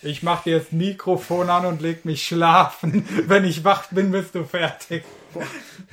Ich 0.00 0.22
mach 0.22 0.44
dir 0.44 0.60
das 0.60 0.70
Mikrofon 0.70 1.50
an 1.50 1.66
und 1.66 1.80
leg 1.80 2.04
mich 2.04 2.24
schlafen. 2.24 3.04
Wenn 3.26 3.44
ich 3.44 3.64
wach 3.64 3.86
bin, 3.86 4.12
bist 4.12 4.36
du 4.36 4.44
fertig. 4.44 5.02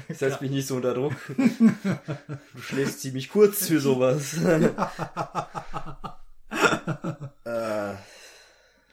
Setz 0.10 0.42
mich 0.42 0.52
nicht 0.52 0.68
so 0.68 0.76
unter 0.76 0.94
Druck. 0.94 1.16
Du 2.54 2.62
schläfst 2.62 3.02
ziemlich 3.02 3.30
kurz 3.30 3.68
für 3.68 3.80
sowas. 3.80 4.38
äh, 7.45 7.95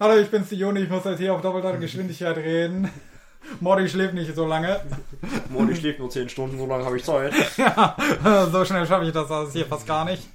Hallo, 0.03 0.19
ich 0.19 0.33
bin's, 0.33 0.49
die 0.49 0.57
Juni. 0.57 0.81
Ich 0.81 0.91
muss 0.91 1.05
jetzt 1.05 1.21
hier 1.21 1.33
auf 1.33 1.43
doppelter 1.43 1.77
Geschwindigkeit 1.77 2.37
reden. 2.37 2.91
Mordi 3.61 3.89
schläft 3.89 4.15
nicht 4.15 4.35
so 4.35 4.45
lange. 4.45 4.81
Moni 5.49 5.77
schläft 5.77 6.01
nur 6.01 6.11
10 6.11 6.29
Stunden, 6.29 6.59
so 6.59 6.67
lange 6.67 6.85
habe 6.85 6.97
ich 6.97 7.05
Zeit. 7.05 7.33
so 8.51 8.65
schnell 8.65 8.85
schaffe 8.85 9.05
ich 9.05 9.13
das 9.13 9.31
alles 9.31 9.53
hier 9.53 9.65
fast 9.65 9.87
gar 9.87 10.05
nicht. 10.05 10.29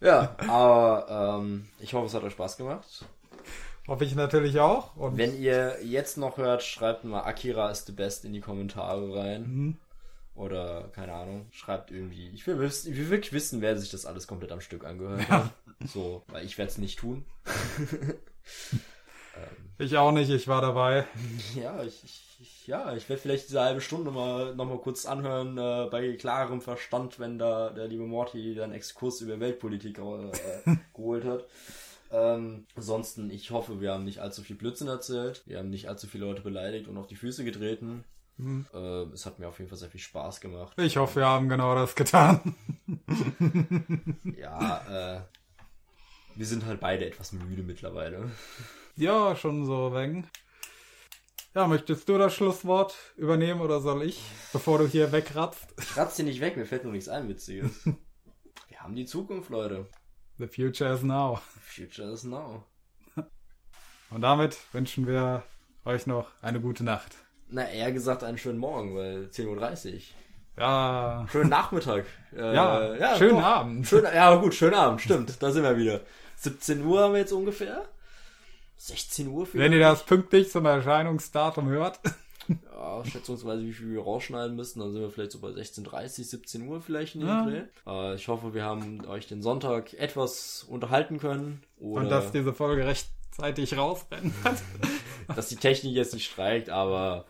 Ja, 0.00 0.36
aber 0.46 1.40
ähm, 1.40 1.66
ich 1.80 1.94
hoffe, 1.94 2.06
es 2.06 2.14
hat 2.14 2.22
euch 2.22 2.34
Spaß 2.34 2.58
gemacht. 2.58 3.04
Hoffe 3.88 4.04
ich 4.04 4.14
natürlich 4.14 4.60
auch. 4.60 4.94
Und 4.94 5.18
Wenn 5.18 5.36
ihr 5.36 5.78
jetzt 5.82 6.16
noch 6.16 6.36
hört, 6.36 6.62
schreibt 6.62 7.02
mal 7.02 7.22
Akira 7.22 7.72
ist 7.72 7.86
the 7.86 7.92
best 7.92 8.24
in 8.24 8.32
die 8.32 8.40
Kommentare 8.40 9.16
rein. 9.16 9.78
Oder, 10.38 10.88
keine 10.94 11.14
Ahnung, 11.14 11.48
schreibt 11.50 11.90
irgendwie. 11.90 12.28
Ich 12.28 12.46
will, 12.46 12.62
ich 12.62 12.86
will 12.86 13.10
wirklich 13.10 13.32
wissen, 13.32 13.60
wer 13.60 13.76
sich 13.76 13.90
das 13.90 14.06
alles 14.06 14.28
komplett 14.28 14.52
am 14.52 14.60
Stück 14.60 14.84
angehört 14.84 15.28
hat. 15.28 15.50
So, 15.84 16.22
weil 16.28 16.44
ich 16.44 16.56
werde 16.58 16.70
es 16.70 16.78
nicht 16.78 17.00
tun. 17.00 17.24
ich 19.78 19.96
auch 19.96 20.12
nicht, 20.12 20.30
ich 20.30 20.46
war 20.46 20.60
dabei. 20.60 21.06
Ja, 21.56 21.82
ich, 21.82 22.04
ich, 22.40 22.68
ja, 22.68 22.94
ich 22.94 23.08
werde 23.08 23.20
vielleicht 23.20 23.48
diese 23.48 23.60
halbe 23.60 23.80
Stunde 23.80 24.12
mal 24.12 24.54
noch 24.54 24.66
mal 24.66 24.78
kurz 24.78 25.06
anhören 25.06 25.58
äh, 25.58 25.88
bei 25.90 26.12
klarem 26.12 26.60
Verstand, 26.60 27.18
wenn 27.18 27.40
da 27.40 27.70
der 27.70 27.88
liebe 27.88 28.06
Morty 28.06 28.54
dann 28.54 28.72
Exkurs 28.72 29.20
über 29.20 29.40
Weltpolitik 29.40 29.98
äh, 29.98 30.76
geholt 30.94 31.24
hat. 31.24 31.46
Ähm, 32.12 32.64
ansonsten, 32.76 33.28
ich 33.30 33.50
hoffe, 33.50 33.80
wir 33.80 33.92
haben 33.92 34.04
nicht 34.04 34.20
allzu 34.20 34.42
viel 34.42 34.56
Blödsinn 34.56 34.86
erzählt. 34.86 35.42
Wir 35.46 35.58
haben 35.58 35.70
nicht 35.70 35.88
allzu 35.88 36.06
viele 36.06 36.26
Leute 36.26 36.42
beleidigt 36.42 36.86
und 36.86 36.96
auf 36.96 37.08
die 37.08 37.16
Füße 37.16 37.42
getreten. 37.42 38.04
Äh, 38.38 39.12
es 39.12 39.26
hat 39.26 39.38
mir 39.38 39.48
auf 39.48 39.58
jeden 39.58 39.68
Fall 39.68 39.78
sehr 39.78 39.90
viel 39.90 40.00
Spaß 40.00 40.40
gemacht. 40.40 40.78
Ich 40.78 40.96
hoffe, 40.96 41.16
wir 41.16 41.26
haben 41.26 41.48
genau 41.48 41.74
das 41.74 41.94
getan. 41.94 42.54
Ja, 44.36 45.16
äh, 45.16 45.20
wir 46.36 46.46
sind 46.46 46.64
halt 46.66 46.80
beide 46.80 47.06
etwas 47.06 47.32
müde 47.32 47.62
mittlerweile. 47.62 48.30
Ja, 48.94 49.34
schon 49.34 49.66
so 49.66 49.92
wegen. 49.94 50.28
Ja, 51.54 51.66
möchtest 51.66 52.08
du 52.08 52.18
das 52.18 52.34
Schlusswort 52.34 52.94
übernehmen 53.16 53.60
oder 53.60 53.80
soll 53.80 54.04
ich, 54.04 54.22
bevor 54.52 54.78
du 54.78 54.86
hier 54.86 55.10
wegratzt? 55.10 55.74
Ich 55.78 55.96
ratz 55.96 56.14
dir 56.16 56.24
nicht 56.24 56.40
weg, 56.40 56.56
mir 56.56 56.66
fällt 56.66 56.84
nur 56.84 56.92
nichts 56.92 57.08
ein, 57.08 57.28
Witziges. 57.28 57.84
Wir 58.68 58.80
haben 58.80 58.94
die 58.94 59.06
Zukunft, 59.06 59.50
Leute. 59.50 59.88
The 60.38 60.46
future 60.46 60.92
is 60.92 61.02
now. 61.02 61.40
Future 61.60 62.12
is 62.12 62.22
now. 62.22 62.64
Und 64.10 64.20
damit 64.20 64.56
wünschen 64.72 65.06
wir 65.06 65.42
euch 65.84 66.06
noch 66.06 66.30
eine 66.42 66.60
gute 66.60 66.84
Nacht. 66.84 67.16
Na, 67.50 67.68
eher 67.68 67.92
gesagt 67.92 68.24
einen 68.24 68.38
schönen 68.38 68.58
Morgen, 68.58 68.94
weil 68.94 69.28
10.30 69.32 69.92
Uhr. 69.94 70.00
Ja, 70.58 71.26
Schönen 71.30 71.50
Nachmittag. 71.50 72.04
Äh, 72.36 72.54
ja, 72.54 73.16
schönen 73.16 73.36
doch. 73.36 73.44
Abend. 73.44 73.86
Schön, 73.86 74.04
ja, 74.04 74.34
gut, 74.36 74.54
schönen 74.54 74.74
Abend, 74.74 75.00
stimmt. 75.00 75.40
Da 75.40 75.50
sind 75.52 75.62
wir 75.62 75.76
wieder. 75.76 76.00
17 76.36 76.84
Uhr 76.84 77.00
haben 77.00 77.12
wir 77.12 77.20
jetzt 77.20 77.32
ungefähr. 77.32 77.84
16 78.76 79.28
Uhr 79.28 79.46
vielleicht. 79.46 79.64
Wenn 79.64 79.72
ihr 79.72 79.84
das 79.84 80.04
pünktlich 80.04 80.50
zum 80.50 80.66
Erscheinungsdatum 80.66 81.68
hört. 81.68 82.00
Ja, 82.72 83.04
schätzungsweise, 83.04 83.62
wie 83.62 83.74
viel 83.74 83.90
wir 83.90 84.00
rausschneiden 84.00 84.56
müssen, 84.56 84.80
dann 84.80 84.90
sind 84.90 85.02
wir 85.02 85.10
vielleicht 85.10 85.32
so 85.32 85.38
bei 85.38 85.48
16.30, 85.48 86.24
17 86.24 86.66
Uhr 86.66 86.80
vielleicht 86.80 87.14
in 87.14 87.20
dem 87.20 87.28
Ja. 87.28 87.44
Dreh. 87.44 87.62
Äh, 87.86 88.14
ich 88.14 88.26
hoffe, 88.28 88.54
wir 88.54 88.64
haben 88.64 89.04
euch 89.04 89.26
den 89.26 89.42
Sonntag 89.42 89.92
etwas 89.92 90.64
unterhalten 90.66 91.18
können. 91.18 91.62
Und 91.78 92.08
dass 92.08 92.32
diese 92.32 92.54
Folge 92.54 92.86
rechtzeitig 92.86 93.76
rausrennt. 93.76 94.32
dass 95.36 95.50
die 95.50 95.56
Technik 95.56 95.94
jetzt 95.94 96.14
nicht 96.14 96.24
streikt, 96.30 96.70
aber 96.70 97.26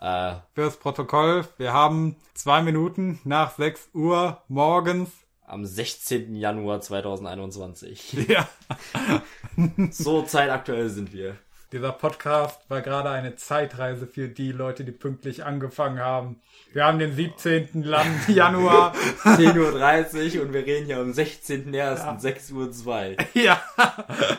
äh, 0.00 0.34
Fürs 0.54 0.76
Protokoll, 0.78 1.46
wir 1.58 1.72
haben 1.72 2.16
zwei 2.34 2.62
Minuten 2.62 3.20
nach 3.24 3.54
6 3.56 3.90
Uhr 3.94 4.42
morgens 4.48 5.10
am 5.46 5.64
16. 5.66 6.34
Januar 6.34 6.80
2021. 6.80 8.12
Ja. 8.28 8.48
So 9.90 10.22
zeitaktuell 10.22 10.88
sind 10.88 11.12
wir. 11.12 11.36
Dieser 11.72 11.92
Podcast 11.92 12.68
war 12.68 12.80
gerade 12.80 13.10
eine 13.10 13.36
Zeitreise 13.36 14.06
für 14.08 14.28
die 14.28 14.50
Leute, 14.50 14.84
die 14.84 14.90
pünktlich 14.90 15.44
angefangen 15.44 16.00
haben. 16.00 16.40
Wir 16.72 16.84
haben 16.84 16.98
den 16.98 17.14
17. 17.14 17.82
Land 17.84 18.28
Januar. 18.28 18.92
10.30 19.22 20.36
Uhr 20.38 20.46
und 20.46 20.52
wir 20.52 20.66
reden 20.66 20.86
hier 20.86 20.98
am 20.98 21.10
16.01. 21.12 21.72
Ja. 21.76 21.94
6.02 22.16 23.18
Uhr. 23.18 23.42
ja, 23.42 23.62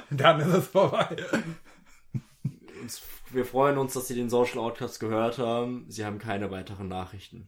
dann 0.10 0.40
ist 0.42 0.54
es 0.54 0.68
vorbei. 0.68 1.08
Uns- 2.82 3.02
Wir 3.34 3.45
freuen 3.45 3.77
uns, 3.77 3.93
dass 3.93 4.10
Sie 4.10 4.16
den 4.16 4.30
Social 4.30 4.60
Outcast 4.60 5.00
gehört 5.00 5.38
haben. 5.38 5.85
Sie 5.88 6.03
haben 6.03 6.19
keine 6.19 6.51
weiteren 6.51 6.90
Nachrichten. 6.90 7.48